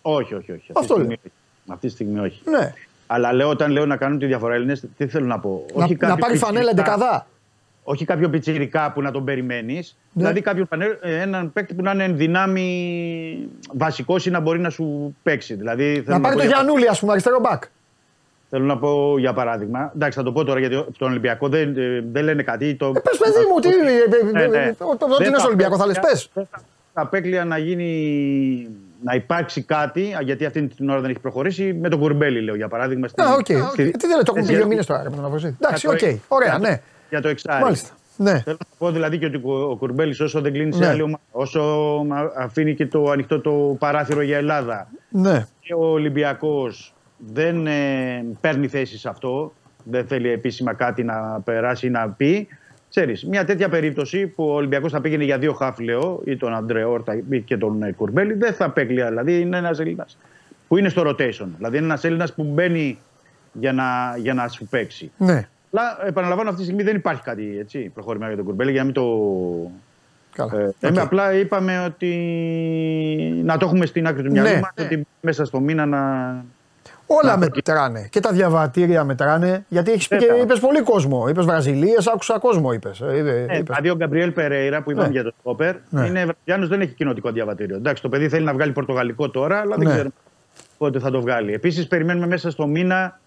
Όχι, 0.02 0.35
όχι, 0.35 0.52
όχι. 0.52 0.52
Αυτή, 0.52 0.73
Αυτό 0.74 0.94
τη 0.94 1.01
στιγμή, 1.01 1.06
λέω. 1.06 1.16
όχι. 1.24 1.32
αυτή 1.69 1.86
τη 1.86 1.93
στιγμή 1.93 2.19
όχι. 2.19 2.43
Ναι. 2.44 2.73
Αλλά 3.06 3.32
λέω, 3.32 3.48
όταν 3.48 3.70
λέω 3.70 3.86
να 3.86 3.97
κάνουν 3.97 4.19
τη 4.19 4.27
διαφορά 4.27 4.55
Έλληνες, 4.55 4.82
τι 4.97 5.06
θέλω 5.06 5.27
να 5.27 5.39
πω; 5.39 5.65
Να, 5.74 5.85
όχι 5.85 5.97
να 6.01 6.09
κάποιο 6.09 6.24
πάρει 6.27 6.36
φανέλα 6.39 6.69
πιτσιρικά- 6.70 6.93
εντεκαδά. 6.94 7.27
Όχι 7.86 8.05
κάποιο 8.05 8.28
πιτσιρικά 8.28 8.93
που 8.93 9.02
να 9.02 9.11
τον 9.11 9.24
περιμένεις. 9.24 9.97
Ναι. 10.12 10.23
Δηλαδή 10.23 10.40
κάποιο 10.40 10.66
φανέ- 10.70 10.98
ε, 11.02 11.20
έναν 11.20 11.52
παίκτη 11.52 11.74
που 11.74 11.82
να 11.82 11.90
είναι 11.90 12.05
εν 12.05 12.16
δυνάμει 12.16 13.48
βασικός 13.73 14.27
ή 14.27 14.31
να 14.31 14.40
μπορεί 14.40 14.59
να 14.59 14.70
σου 14.70 15.16
παίξει. 15.23 15.55
Δηλαδή, 15.55 15.85
θέλω 16.05 16.16
Να 16.16 16.20
πάρει 16.20 16.35
πω 16.35 16.40
το 16.40 16.47
για- 16.47 16.56
Γιανούλη, 16.56 16.89
ας 16.89 16.98
πούμε, 17.01 17.12
αριστερό 17.12 17.39
μπακ. 17.40 17.62
Θέλω 18.51 18.65
να 18.65 18.78
πω 18.78 19.19
για 19.19 19.32
παράδειγμα. 19.32 19.93
Εντάξει, 19.94 20.19
θα 20.19 20.24
το 20.24 20.32
πω 20.32 20.44
τώρα 20.44 20.59
γιατί 20.61 20.85
τον 20.98 21.09
Ολυμπιακό 21.11 21.48
δεν, 21.48 21.77
ε, 21.77 22.05
δεν 22.12 22.24
λένε 22.24 22.43
κάτι. 22.43 22.74
Το... 22.74 22.86
Ε, 22.86 23.01
πες, 23.01 23.16
παιδί 23.19 23.44
μου, 23.52 23.61
τι, 23.61 23.69
ε, 23.69 24.39
ε, 24.39 24.40
Ναι, 24.40 24.47
ναι. 24.47 24.62
ε, 24.65 24.69
Ό,τι 24.78 25.05
Δεν 25.19 25.27
είναι 25.27 25.28
στο 25.28 25.39
θα 25.39 25.47
Ολυμπιακό 25.47 25.77
θα 25.77 25.86
λες, 25.86 25.97
απέκλεια- 25.97 26.12
πες. 26.12 26.31
δεν 26.35 26.47
θα- 26.51 26.61
Θα 26.94 27.01
απέκλεια 27.02 27.44
να 27.44 27.59
γίνει 27.59 28.69
να 29.02 29.15
υπάρξει 29.15 29.62
κάτι, 29.62 30.15
α, 30.15 30.20
γιατί 30.23 30.44
αυτή 30.44 30.66
την 30.66 30.90
ώρα 30.90 31.01
δεν 31.01 31.11
έχει 31.11 31.19
προχωρήσει, 31.20 31.74
με 31.81 31.89
τον 31.89 31.98
Κουρμπέλη, 32.01 32.40
λέω 32.40 32.55
για 32.55 32.69
παράδειγμα. 32.69 33.09
Στην, 33.09 33.24
Α, 33.24 33.32
οκ. 33.35 33.44
στη- 33.44 33.90
Τι 33.90 34.06
δεν 34.06 34.16
το 34.16 34.23
έχουν 34.27 34.35
πει 34.35 34.43
στη- 34.44 34.55
δύο 34.55 34.66
μήνες 34.66 34.86
τώρα 34.86 35.02
με 35.11 35.16
τον 35.16 35.24
Αβωσίδη. 35.24 35.56
Εντάξει, 35.61 35.86
Για 35.86 35.94
οκ. 35.94 35.98
το- 36.12 36.19
Ωραία, 36.28 36.48
για 36.48 36.59
το- 36.61 36.66
ναι. 36.69 36.81
Για 37.15 37.23
το 37.23 37.28
εξάρι. 37.28 37.62
Μάλιστα. 37.62 37.91
Ναι. 38.16 38.41
Θέλω 38.41 38.57
να 38.61 38.77
πω 38.78 38.91
δηλαδή 38.91 39.19
και 39.19 39.27
ότι 39.27 39.41
ο 39.45 39.77
Κουρμπέλης 39.78 40.20
όσο 40.20 40.41
δεν 40.41 40.53
κλείνει 40.53 40.73
σε 40.73 40.78
Ναι. 40.78 40.86
άλλη 40.86 41.03
ομάδα, 41.03 41.20
όσο 41.31 41.61
μα- 42.07 42.32
αφήνει 42.36 42.74
και 42.74 42.86
το 42.86 43.11
ανοιχτό 43.11 43.41
το 43.41 43.77
παράθυρο 43.78 44.20
για 44.23 44.36
Ελλάδα 44.36 44.89
Ναι. 45.09 45.47
και 45.61 45.74
ο 45.74 45.85
Ολυμπιακός 45.91 46.95
δεν 47.19 47.66
ε, 47.66 48.24
παίρνει 48.41 48.69
θέση 48.69 48.99
σε 48.99 49.09
αυτό, 49.09 49.53
δεν 49.85 50.07
θέλει 50.07 50.31
επίσημα 50.31 50.73
κάτι 50.74 51.03
να 51.05 51.41
περάσει 51.45 51.86
ή 51.86 51.91
να 51.91 52.09
πει. 52.09 52.49
Ξέρεις, 52.89 53.24
μια 53.27 53.45
τέτοια 53.45 53.69
περίπτωση 53.69 54.27
που 54.27 54.45
ο 54.49 54.55
Ολυμπιακός 54.55 54.93
θα 54.93 55.01
πήγαινε 55.01 55.24
για 55.24 55.39
δύο 55.39 55.53
χαφ, 55.53 55.78
λέω, 55.78 56.20
ή 56.24 56.36
τον 56.36 56.55
Αντρέ 56.55 56.85
Όρτα 56.85 57.23
ή 57.31 57.41
και 57.41 57.57
τον 57.57 57.82
ε, 57.82 57.93
Κουρμπέλη, 57.93 58.32
δεν 58.35 58.53
θα 58.55 58.70
απέκλειε. 58.70 59.02
Δηλαδή 59.03 59.41
είναι 59.41 59.57
ένας 59.57 59.78
Έλληνας 59.81 60.19
που 60.69 60.77
είναι 60.77 60.89
στο 60.89 61.03
rotation. 61.03 61.47
Δηλαδή 61.57 61.77
είναι 61.77 61.86
ένας 61.86 62.05
Έλληνας 62.05 62.35
που 62.35 62.43
μπαίνει 62.45 62.99
για 63.53 63.73
να, 63.73 64.16
για 64.19 64.35
να 64.35 64.49
σου 64.49 64.66
παίξει. 64.66 65.11
Ναι. 65.16 65.49
Αλλά 65.76 66.06
επαναλαμβάνω 66.06 66.48
αυτή 66.48 66.60
τη 66.60 66.66
στιγμή 66.66 66.82
δεν 66.84 66.96
υπάρχει 66.96 67.22
κάτι 67.22 67.56
έτσι, 67.60 67.90
προχωρημένο 67.94 68.28
για 68.30 68.36
τον 68.36 68.46
Κουρμπέλη 68.46 68.70
για 68.70 68.80
να 68.80 68.84
μην 68.84 68.94
το. 68.94 69.05
Καλά. 70.34 70.60
Ε, 70.60 70.66
Οκ. 70.66 70.74
εμείς 70.80 70.98
απλά 70.98 71.34
είπαμε 71.34 71.84
ότι 71.84 72.10
να 73.44 73.56
το 73.56 73.66
έχουμε 73.66 73.86
στην 73.86 74.06
άκρη 74.06 74.22
του 74.22 74.30
μυαλού 74.30 74.48
Ναι. 74.48 74.60
μας, 74.60 74.70
ότι 74.80 75.06
μέσα 75.20 75.44
στο 75.44 75.60
μήνα 75.60 75.86
να. 75.86 75.98
Όλα 77.06 77.30
Να- 77.30 77.38
μετράνε. 77.38 78.09
Και 78.10 78.20
τα 78.20 78.32
διαβατήρια 78.32 79.05
μετράνε. 79.05 79.64
Γιατί 79.68 79.92
έχεις 79.92 80.09
πει 80.09 80.16
και 80.16 80.26
Βέβαια. 80.26 80.42
είπες 80.42 80.59
πολύ 80.60 80.82
κόσμο. 80.82 81.26
Είπες 81.28 81.44
Βραζιλίες, 81.44 82.06
άκουσα 82.06 82.38
κόσμο. 82.38 82.72
Είπες. 82.72 83.01
Ε, 83.01 83.16
είπε- 83.16 83.28
Ε, 83.28 83.42
είπες. 83.42 83.60
δηλαδή 83.62 83.88
ο 83.90 83.94
Γκαμπριέλ 83.96 84.30
Περέιρα 84.32 84.82
που 84.82 84.90
είπαμε 84.90 85.06
Ναι. 85.06 85.12
για 85.12 85.22
το 85.22 85.32
Στόπερ 85.40 85.74
Ναι. 85.90 86.06
είναι 86.06 86.24
Βραζιλιάνος, 86.24 86.68
δεν 86.68 86.80
έχει 86.80 86.92
κοινοτικό 86.94 87.30
διαβατήριο. 87.30 87.76
Εντάξει, 87.76 88.02
το 88.02 88.09
παιδί 88.09 88.28
θέλει 88.28 88.44
να 88.44 88.52
βγάλει 88.52 88.72
πορτογαλικό 88.72 89.30
τώρα, 89.30 89.59
αλλά 89.60 89.76
δεν 89.76 89.86
Ναι. 89.86 89.92
ξέρουμε 89.92 90.14
πότε 90.78 90.98
θα 90.98 91.10
το 91.10 91.20
βγάλει. 91.20 91.52
Επίσης, 91.52 91.86
περιμένουμε 91.86 92.26
μέσα 92.26 92.51
στο 92.51 92.66
μήνα 92.66 93.18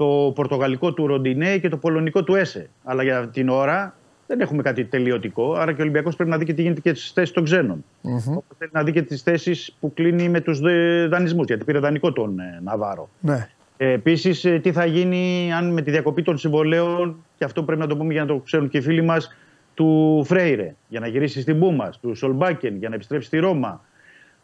το 0.00 0.32
πορτογαλικό 0.34 0.92
του 0.92 1.06
Ροντινέ 1.06 1.58
και 1.58 1.68
το 1.68 1.76
πολωνικό 1.76 2.24
του 2.24 2.34
Έσε. 2.34 2.70
Αλλά 2.84 3.02
για 3.02 3.28
την 3.28 3.48
ώρα 3.48 3.94
δεν 4.26 4.40
έχουμε 4.40 4.62
κάτι 4.62 4.84
τελειωτικό. 4.84 5.52
Άρα 5.52 5.72
και 5.72 5.80
ο 5.80 5.82
Ολυμπιακός 5.82 6.16
πρέπει 6.16 6.30
να 6.30 6.38
δει 6.38 6.44
και 6.44 6.54
τι 6.54 6.62
γίνεται 6.62 6.80
και 6.80 6.94
στις 6.94 7.10
θέσεις 7.10 7.34
των 7.34 7.44
ξενων 7.44 7.84
Όπως 8.26 8.56
θέλει 8.58 8.70
να 8.72 8.82
δει 8.82 8.92
και 8.92 9.02
τις 9.02 9.22
θέσεις 9.22 9.76
που 9.80 9.94
κλείνει 9.94 10.28
με 10.28 10.40
τους 10.40 10.60
δανεισμούς. 11.08 11.46
Γιατί 11.46 11.64
πήρε 11.64 11.78
δανεικό 11.78 12.12
τον 12.12 12.38
ε, 12.38 12.60
Ναβάρο. 12.62 13.08
Ναι. 13.20 13.48
Επίσης, 13.76 14.40
τι 14.62 14.72
θα 14.72 14.84
γίνει 14.84 15.52
αν 15.52 15.72
με 15.72 15.82
τη 15.82 15.90
διακοπή 15.90 16.22
των 16.22 16.38
συμβολέων, 16.38 17.24
και 17.38 17.44
αυτό 17.44 17.62
πρέπει 17.62 17.80
να 17.80 17.86
το 17.86 17.96
πούμε 17.96 18.12
για 18.12 18.20
να 18.20 18.26
το 18.26 18.36
ξέρουν 18.36 18.68
και 18.68 18.78
οι 18.78 18.80
φίλοι 18.80 19.02
μας, 19.02 19.36
του 19.74 20.22
Φρέιρε 20.26 20.74
για 20.88 21.00
να 21.00 21.06
γυρίσει 21.06 21.40
στην 21.40 21.58
Πούμα, 21.58 21.90
του 22.00 22.14
Σολμπάκεν 22.14 22.76
για 22.76 22.88
να 22.88 22.94
επιστρέψει 22.94 23.26
στη 23.26 23.38
Ρώμα, 23.38 23.84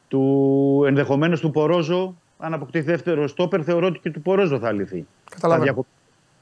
του 0.09 0.85
ενδεχομένως 0.87 1.41
του 1.41 1.51
Πορόζο, 1.51 2.17
αν 2.39 2.55
αποκτήσει 2.55 2.85
δεύτερο 2.85 3.27
στόπερ, 3.27 3.61
θεωρώ 3.65 3.87
ότι 3.87 3.99
και 3.99 4.11
του 4.11 4.23
Πορόζο 4.23 4.59
θα 4.59 4.73
λυθεί. 4.73 5.07
Καταλαβαίνω. 5.31 5.59
Θα 5.59 5.73
διακοπεί. 5.73 5.89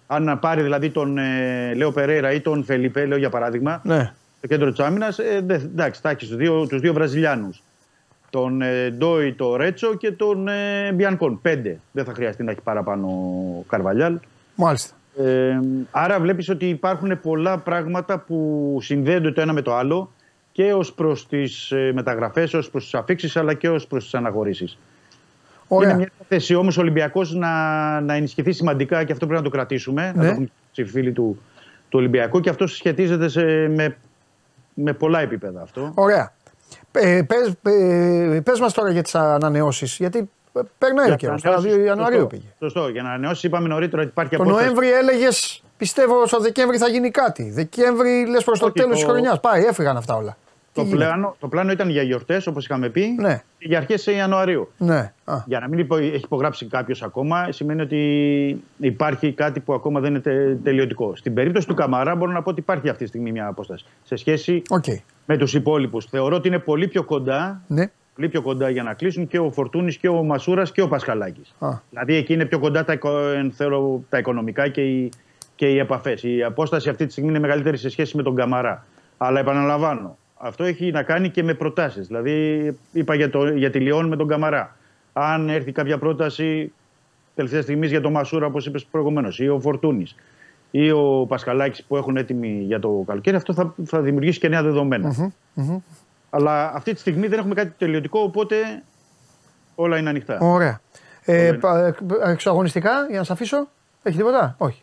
Αν 0.07 0.23
να 0.23 0.39
πάρει 0.39 0.63
δηλαδή 0.63 0.91
τον 0.91 1.19
ε, 1.19 1.75
Λέο 1.75 1.93
Περέιρα 1.93 2.33
ή 2.33 2.41
τον 2.41 2.65
Φελιπέ, 2.65 3.07
λέω 3.07 3.19
για 3.19 3.31
παράδειγμα, 3.31 3.81
Ναι. 3.85 4.13
στο 4.39 4.47
κέντρο 4.47 4.71
της 4.71 4.81
άμυνας, 4.81 5.19
ε, 5.19 5.41
δε- 5.45 5.55
εντάξει, 5.55 6.01
θα 6.01 6.11
έχεις 6.11 6.29
τους 6.29 6.37
δύο, 6.37 6.67
τους 6.67 6.81
δύο 6.81 6.93
Βραζιλιάνους. 6.93 7.63
Τον 8.31 8.63
ε, 8.63 8.91
Ντόι, 8.91 9.33
το 9.33 9.57
Ρέτσο 9.57 9.95
και 9.97 10.13
τον 10.13 10.49
ε, 10.49 10.93
Μπιανκόν. 10.95 11.41
Πέντε. 11.43 11.81
Δεν 11.93 12.05
θα 12.05 12.13
χρειαστεί 12.15 12.43
να 12.43 12.51
έχει 12.51 12.61
παραπάνω 12.61 13.07
ο 13.07 13.65
Καρβαλιάλ. 13.69 14.19
Μάλιστα. 14.55 14.95
Ε, 15.19 15.61
άρα 15.91 16.21
βλέπεις 16.21 16.49
ότι 16.49 16.69
υπάρχουν 16.69 17.21
πολλά 17.21 17.59
πράγματα 17.59 18.19
που 18.19 18.79
συνδέονται 18.81 19.33
το 19.33 19.41
ένα 19.41 19.53
με 19.53 19.63
το 19.63 19.75
άλλο 19.75 20.13
και 20.53 20.73
ως 20.73 20.93
προς 20.93 21.27
τις 21.29 21.71
ε, 21.71 21.91
μεταγραφές, 21.95 22.55
ως 22.55 22.71
προς 22.71 22.83
τις 22.83 22.95
αφήξεις 22.95 23.37
αλλά 23.37 23.55
και 23.55 23.69
ως 23.69 23.87
προς 23.87 24.03
τις 24.05 24.15
αναχωρήσεις. 24.15 24.79
Ωραία. 25.69 25.89
Είναι 25.89 25.99
μια 25.99 26.11
θέση 26.29 26.55
όμως 26.55 26.77
ο 26.77 26.81
Ολυμπιακός 26.81 27.35
να, 27.35 27.51
να 28.01 28.15
ενισχυθεί 28.15 28.53
σημαντικά 28.53 29.05
και 29.05 29.13
αυτό 29.13 29.27
πρέπει 29.27 29.43
να 29.43 29.49
το 29.51 29.57
κρατήσουμε. 29.57 30.13
Ναι. 30.17 30.23
Να 30.23 30.29
το 30.29 30.35
πούμε 30.35 30.49
και 30.71 30.83
οι 30.83 30.85
φίλοι 30.85 31.13
του, 31.13 31.43
του 31.89 31.99
Ολυμπιακού 31.99 32.41
και 32.41 32.51
αυτό 32.51 32.67
σχετίζεται 32.67 33.29
σε, 33.29 33.43
με, 33.69 33.97
με 34.75 34.93
πολλά 34.93 35.21
επίπεδα 35.21 35.63
αυτό. 35.63 35.93
Ωραία. 35.95 36.33
Ε, 36.93 37.23
πες, 37.27 37.55
ε, 37.73 38.41
πες 38.45 38.61
μας 38.61 38.73
τώρα 38.73 38.91
για 38.91 39.03
τις 39.03 39.15
ανανεώσεις, 39.15 39.97
γιατί 39.97 40.31
ε, 40.53 40.61
περνάει 40.79 41.05
ο 41.05 41.09
Για 41.09 41.17
καιρός, 41.17 41.43
να 41.43 41.51
τώρα 41.51 41.63
2 41.63 41.65
ανανεώσεις- 41.65 41.87
Ιανουαρίου 41.87 42.19
σωστό, 42.21 42.37
πήγε. 42.37 42.47
Σωστό. 42.59 42.89
Για 42.89 43.03
να 43.03 43.09
ανανεώσεις, 43.09 43.43
είπαμε 43.43 43.69
νωρίτερα 43.69 44.03
ότι 44.03 44.11
υπάρχει 44.11 44.37
Το 44.37 44.43
απόσταση. 44.43 44.65
Νοέμβρη 44.65 44.93
έλεγες, 44.93 45.63
πιστεύω 45.77 46.27
στο 46.27 46.39
Δεκέμβρη 46.41 46.77
θα 46.79 46.89
γίνει 46.89 47.11
κάτι. 47.11 47.51
Δεκέμβρη 47.51 48.27
λες 48.29 48.45
προς 48.45 48.59
το 48.59 48.65
Όχι, 48.67 48.75
τέλος 48.75 49.01
το- 49.01 49.07
τη 49.07 49.11
χρονιάς. 49.13 49.41
Πάει, 49.41 49.63
έφυγαν 49.65 49.97
αυτά 49.97 50.15
όλα. 50.15 50.37
Το 50.75 50.83
Τι 50.83 50.87
γίνεται; 50.89 51.05
πλάνο, 51.05 51.37
το 51.41 51.49
πλάνο 51.49 51.71
ήταν 51.73 51.89
για 51.89 52.03
γιορτές, 52.03 52.47
όπως 52.47 52.65
είχαμε 52.65 52.89
πει, 52.89 53.15
Ναι. 53.21 53.43
και 53.59 53.67
για 53.69 53.79
αρχές 53.79 54.07
Ιανουαρίου. 54.07 54.71
Ναι. 54.79 55.13
Α, 55.25 55.37
Για 55.47 55.61
να 55.61 55.69
μην 55.69 55.79
υπο- 55.79 55.97
έχει 55.97 56.17
υπογράψει 56.25 56.67
κάποιος 56.67 57.03
ακόμα, 57.03 57.53
σημαίνει 57.53 57.81
ότι 57.81 57.99
υπάρχει 58.79 59.33
κάτι 59.33 59.61
που 59.61 59.73
ακόμα 59.75 60.01
δεν 60.01 60.11
είναι 60.11 60.21
τε- 60.21 60.63
τελειωτικό. 60.65 61.17
Στην 61.17 61.35
περίπτωση 61.35 61.67
του 61.67 61.75
Καμαρά, 61.75 62.15
μπορώ 62.15 62.33
να 62.33 62.43
πω 62.43 62.51
ότι 62.51 62.61
υπάρχει 62.61 62.89
αυτή 62.89 63.03
τη 63.03 63.09
στιγμή 63.09 63.33
μια 63.33 63.47
απόσταση. 63.47 63.85
Σε 64.05 64.17
σχέση 64.17 64.63
Οκ. 64.69 64.85
με 65.27 65.37
τους 65.37 65.55
υπόλοιπους. 65.55 66.05
Θεωρώ 66.05 66.37
ότι 66.37 66.49
είναι 66.49 66.59
πολύ 66.59 66.89
πιο 66.89 67.05
κοντά, 67.05 67.63
Ναι. 67.67 67.91
πολύ 68.15 68.29
πιο 68.29 68.43
κοντά 68.43 68.69
για 68.71 68.83
να 68.83 68.95
κλείσουν 68.95 69.27
και 69.27 69.39
ο 69.39 69.51
Φορτούνης 69.51 69.97
και 69.97 70.09
ο 70.09 70.23
Μασούρας 70.23 70.73
και 70.73 70.83
ο 70.83 70.89
Πασχαλάκης. 70.89 71.55
Α. 71.59 71.69
Δηλαδή 71.91 72.15
εκεί 72.15 72.33
είναι 72.33 72.45
πιο 72.45 72.59
κοντά 72.59 72.85
τα, 72.85 72.93
οικο- 72.93 73.19
εν 73.19 73.53
θέλω, 73.53 74.05
τα 74.09 74.19
οικονομικά 74.19 74.69
και 74.69 74.81
οι, 74.83 75.09
και 75.55 75.67
οι 75.67 75.79
επαφές. 75.79 76.23
Η 76.23 76.43
απόσταση 76.43 76.89
αυτή 76.89 77.07
τη 77.07 77.13
στιγμή 77.13 77.31
είναι 77.31 77.39
μεγαλύτερη 77.39 77.77
σε 77.77 77.89
σχέση 77.89 78.17
με 78.17 78.23
τον 78.23 78.35
Καμαρά. 78.35 78.87
Αλλά 79.17 79.41
επαναλαμβάνω, 79.41 80.17
αυτό 80.47 80.65
έχει 80.65 80.91
να 80.91 81.03
κάνει 81.03 81.31
και 81.31 81.43
με 81.43 81.55
προτάσεις. 81.55 82.07
Δηλαδή, 82.07 82.77
είπα 82.93 83.15
για, 83.15 83.31
το, 83.31 83.49
για 83.49 83.71
τη 83.71 83.79
Λιόν 83.81 84.09
με 84.09 84.17
τον 84.17 84.29
Καμαρά. 84.29 84.77
Αν 85.13 85.49
έρθει 85.49 85.73
κάποια 85.73 85.99
πρόταση 85.99 86.73
τελευταία 87.35 87.63
στιγμής 87.63 87.91
για 87.91 88.01
τον 88.01 88.13
Μασούρα, 88.13 88.47
όπως 88.47 88.67
είπες 88.67 88.85
προηγουμένως, 88.85 89.39
ή 89.39 89.49
ο 89.49 89.61
Φορτούνης 89.61 90.15
ή 90.71 90.91
ο 90.91 91.27
Πασχαλάκης 91.29 91.85
που 91.85 91.97
έχουν 91.97 92.17
έτοιμοι 92.17 92.63
για 92.67 92.79
το 92.79 93.05
καλοκαίρι, 93.07 93.37
αυτό 93.37 93.53
θα, 93.55 93.75
θα 93.85 94.01
δημιουργήσει 94.01 94.39
και 94.39 94.49
νέα 94.49 94.63
δεδομένα. 94.63 95.33
Αλλά 96.31 96.73
αυτή 96.75 96.93
τη 96.93 97.01
στιγμή 97.01 97.27
δεν 97.27 97.39
έχουμε 97.39 97.55
κάτι 97.55 97.73
τελειωτικό, 97.79 98.21
οπότε 98.21 98.57
όλα 99.75 99.99
είναι 99.99 100.09
ανοιχτά. 100.09 100.39
Ωραία. 100.41 100.81
Ε, 101.25 101.49
Ωραία. 101.49 101.59
πα- 101.59 101.87
ε, 101.87 101.95
εξωαγωνιστικά, 102.31 103.07
για 103.09 103.19
να 103.19 103.25
σε 103.25 103.33
αφήσω. 103.33 103.69
Έχει 104.03 104.17
τίποτα; 104.17 104.55
Όχι. 104.59 104.83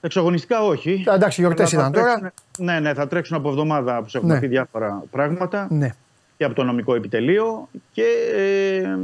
Εξογωνιστικά 0.00 0.62
όχι. 0.64 1.04
Α, 1.10 1.14
εντάξει, 1.14 1.40
γιορτές 1.40 1.74
Αλλά 1.74 1.82
θα 1.82 1.88
ήταν 1.88 2.02
τώρα. 2.02 2.18
τρέξουν- 2.18 2.64
Ναι, 2.66 2.80
ναι, 2.80 2.94
θα 2.94 3.06
τρέξουν 3.08 3.36
από 3.36 3.48
εβδομάδα 3.48 4.02
που 4.02 4.08
σε 4.08 4.18
έχουμε 4.18 4.34
Ναι. 4.34 4.40
πει 4.40 4.46
διάφορα 4.46 5.02
πράγματα 5.10 5.66
Ναι. 5.70 5.94
και 6.36 6.44
από 6.44 6.54
το 6.54 6.62
νομικό 6.64 6.94
επιτελείο 6.94 7.68
και 7.92 8.04
ε, 8.36 8.96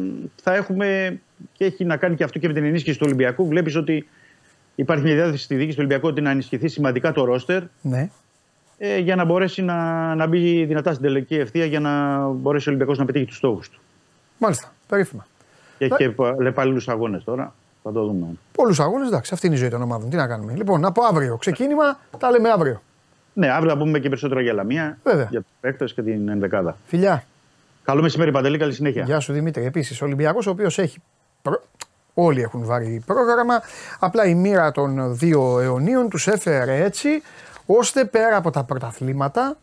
θα 0.42 0.54
έχουμε 0.54 1.18
και 1.52 1.64
έχει 1.64 1.84
να 1.84 1.96
κάνει 1.96 2.14
και 2.14 2.24
αυτό 2.24 2.38
και 2.38 2.46
με 2.48 2.52
την 2.54 2.64
ενίσχυση 2.64 2.98
του 2.98 3.02
Ολυμπιακού. 3.06 3.46
Βλέπεις 3.48 3.76
ότι 3.76 4.08
υπάρχει 4.74 5.04
μια 5.04 5.14
διάθεση 5.14 5.42
στη 5.44 5.54
διοίκηση 5.54 5.76
του 5.76 5.82
Ολυμπιακού 5.86 6.08
ότι 6.08 6.20
να 6.20 6.30
ενισχυθεί 6.30 6.68
σημαντικά 6.68 7.12
το 7.12 7.24
ρόστερ 7.24 7.62
Ναι. 7.80 8.10
ε, 8.78 8.98
για 8.98 9.16
να 9.16 9.24
μπορέσει 9.24 9.62
να, 9.62 10.14
να 10.14 10.26
μπει 10.26 10.64
δυνατά 10.64 10.90
στην 10.90 11.02
τελική 11.04 11.34
ευθεία 11.34 11.64
για 11.64 11.80
να 11.80 12.18
μπορέσει 12.28 12.68
ο 12.68 12.70
Ολυμπιακός 12.70 12.98
να 12.98 13.04
πετύχει 13.04 13.24
τους 13.24 13.36
στόχους 13.36 13.68
του. 13.70 13.80
Μάλιστα. 14.38 14.72
Περίφημα. 14.88 15.26
Και 15.78 15.84
έχει 15.84 15.94
και 15.96 16.12
επαλληλού 16.44 16.80
αγώνες 16.86 17.24
τώρα. 17.24 17.54
Θα 17.86 17.92
το 17.92 18.04
δούμε. 18.04 18.26
Πολλούς 18.52 18.80
αγώνες, 18.80 19.08
εντάξει, 19.08 19.34
αυτή 19.34 19.46
είναι 19.46 19.54
η 19.54 19.58
ζωή 19.58 19.68
των 19.68 19.82
ομάδων. 19.82 20.10
Τι 20.10 20.16
να 20.16 20.26
κάνουμε. 20.26 20.52
Λοιπόν, 20.54 20.84
από 20.84 21.02
αύριο 21.04 21.36
ξεκίνημα, 21.36 21.98
τα 22.18 22.30
λέμε 22.30 22.50
αύριο. 22.50 22.82
Ναι, 23.32 23.48
αύριο 23.50 23.70
θα 23.70 23.76
πούμε 23.78 23.98
και 23.98 24.08
περισσότερα 24.08 24.40
για 24.40 24.52
Λαμία, 24.52 24.98
Βέβαια. 25.02 25.26
για 25.30 25.40
τους 25.40 25.50
παίκτες 25.60 25.94
και 25.94 26.02
την 26.02 26.28
ενδεκάδα. 26.28 26.76
Φιλιά. 26.86 27.24
Καλό 27.84 28.02
μεσημέρι, 28.02 28.30
Παντελή, 28.30 28.58
καλή 28.58 28.72
συνέχεια. 28.72 29.02
Γεια 29.04 29.20
σου 29.20 29.32
Δημήτρη. 29.32 29.64
Επίσης, 29.64 30.02
ο 30.02 30.04
Ολυμπιακός, 30.04 30.46
ο 30.46 30.50
οποίος 30.50 30.78
έχει. 30.78 30.98
προ- 31.42 31.62
Όλοι 32.14 32.40
έχουν 32.42 32.64
βάλει 32.64 33.02
πρόγραμμα. 33.06 33.60
Απλά 33.98 34.24
η 34.24 34.34
μοίρα 34.34 34.72
των 34.72 35.16
δύο 35.16 35.60
αιωνίων 35.60 36.08
τους 36.08 36.26
έφερε 36.26 36.84
έτσι, 36.84 37.08
ώστε 37.66 38.04
πέρα 38.04 38.36
από 38.36 38.50
τα 38.50 38.64
πρωταθλήματα. 38.64 39.56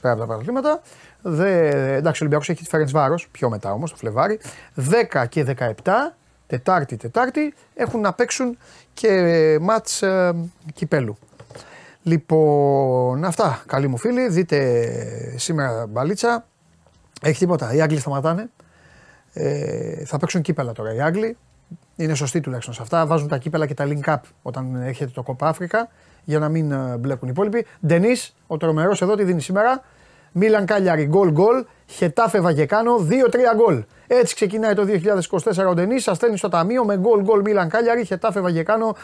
Πέρα 0.00 0.12
από 0.12 0.22
τα 0.22 0.26
πρωταθλήματα. 0.28 0.80
Δε, 1.22 1.68
εντάξει, 1.94 2.22
ο 2.22 2.26
Ολυμπιακός 2.26 2.48
έχει 2.48 2.62
τη 2.62 2.68
Φέρεντ 2.68 2.90
Βάρος, 2.90 3.28
πιο 3.32 3.48
μετά 3.48 3.72
όμως, 3.72 3.90
το 3.90 3.96
Φλεβάρι. 3.96 4.40
10 4.74 5.26
και 5.26 5.44
17, 5.44 6.14
Τετάρτη, 6.52 6.96
Τετάρτη, 6.96 7.54
έχουν 7.74 8.00
να 8.00 8.12
παίξουν 8.12 8.58
και 8.94 9.58
μάτς 9.60 10.02
ε, 10.02 10.34
κυπέλου. 10.74 11.16
Λοιπόν, 12.02 13.24
αυτά. 13.24 13.62
Καλοί 13.66 13.88
μου 13.88 13.96
φίλοι, 13.96 14.28
δείτε 14.28 14.88
σήμερα 15.36 15.86
μπαλίτσα. 15.86 16.46
Έχει 17.22 17.38
τίποτα. 17.38 17.74
Οι 17.74 17.80
Άγγλοι 17.80 17.98
σταματάνε. 17.98 18.50
Ε, 19.32 20.04
θα 20.04 20.18
παίξουν 20.18 20.42
κύπελα 20.42 20.72
τώρα 20.72 20.94
οι 20.94 21.00
Άγγλοι. 21.00 21.36
Είναι 21.96 22.14
σωστοί 22.14 22.40
τουλάχιστον 22.40 22.74
σε 22.74 22.82
αυτά. 22.82 23.06
Βάζουν 23.06 23.28
τα 23.28 23.38
κύπελα 23.38 23.66
και 23.66 23.74
τα 23.74 23.86
link 23.88 24.12
up 24.14 24.20
όταν 24.42 24.74
έρχεται 24.74 25.10
το 25.14 25.22
Κόπα 25.22 25.48
Αφρικα 25.48 25.88
για 26.24 26.38
να 26.38 26.48
μην 26.48 26.72
ε, 26.72 26.96
μπλέκουν 26.96 27.28
οι 27.28 27.30
υπόλοιποι. 27.34 27.66
Ντενή, 27.86 28.12
ο 28.46 28.56
τρομερός 28.56 29.02
εδώ 29.02 29.14
τι 29.14 29.24
δίνει 29.24 29.40
σήμερα. 29.40 29.82
Μίλαν 30.32 30.66
Κάλιαρη 30.66 31.06
γκολ 31.06 31.30
γκολ. 31.30 31.64
Χετάφε 31.92 32.40
Βαγεκάνο 32.40 32.96
2-3 32.96 33.56
γκολ. 33.56 33.84
Έτσι 34.06 34.34
ξεκινάει 34.34 34.74
το 34.74 34.84
2024 35.54 35.66
ο 35.68 35.74
Ντενής. 35.74 36.02
Σας 36.02 36.16
στέλνει 36.16 36.36
στο 36.36 36.48
ταμείο 36.48 36.84
με 36.84 36.96
γκολ 36.96 37.22
γκολ 37.22 37.40
Μίλαν 37.40 37.68
Κάλιαρη. 37.68 38.04
Χετάφε 38.04 38.40
Βαγεκάνο 38.40 38.96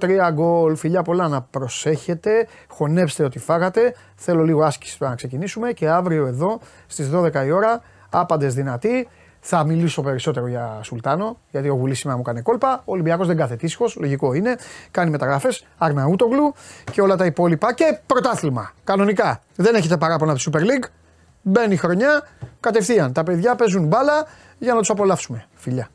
2-3 0.00 0.30
γκολ. 0.32 0.76
Φιλιά 0.76 1.02
πολλά 1.02 1.28
να 1.28 1.42
προσέχετε. 1.42 2.46
Χωνέψτε 2.68 3.24
ότι 3.24 3.38
φάγατε. 3.38 3.94
Θέλω 4.14 4.42
λίγο 4.42 4.62
άσκηση 4.62 4.96
να 5.00 5.14
ξεκινήσουμε 5.14 5.72
και 5.72 5.88
αύριο 5.88 6.26
εδώ 6.26 6.60
στις 6.86 7.10
12 7.14 7.44
η 7.46 7.50
ώρα. 7.50 7.82
Άπαντες 8.10 8.54
δυνατοί. 8.54 9.08
Θα 9.40 9.64
μιλήσω 9.64 10.02
περισσότερο 10.02 10.46
για 10.46 10.80
Σουλτάνο, 10.82 11.38
γιατί 11.50 11.68
ο 11.68 11.76
Βουλή 11.76 11.94
σήμερα 11.94 12.16
μου 12.16 12.22
κάνει 12.22 12.42
κόλπα. 12.42 12.82
Ο 12.84 12.92
Ολυμπιακός 12.92 13.26
δεν 13.26 13.36
κάθεται 13.36 13.66
ήσυχο, 13.66 13.86
λογικό 13.96 14.32
είναι. 14.32 14.56
Κάνει 14.90 15.10
μεταγραφές, 15.10 15.66
Αρναούτογλου 15.78 16.54
και 16.92 17.00
όλα 17.00 17.16
τα 17.16 17.24
υπόλοιπα. 17.24 17.74
Και 17.74 17.98
πρωτάθλημα, 18.06 18.72
κανονικά. 18.84 19.42
Δεν 19.56 19.74
έχετε 19.74 19.96
παράπονα 19.96 20.32
από 20.32 20.40
τη 20.40 20.50
Super 20.52 20.60
League. 20.60 20.97
Μπαίνει 21.42 21.76
χρονιά, 21.76 22.28
κατευθείαν. 22.60 23.12
Τα 23.12 23.22
παιδιά 23.22 23.54
παίζουν 23.54 23.86
μπάλα 23.86 24.26
για 24.58 24.72
να 24.72 24.78
τους 24.78 24.90
απολαύσουμε. 24.90 25.46
Φιλιά. 25.54 25.88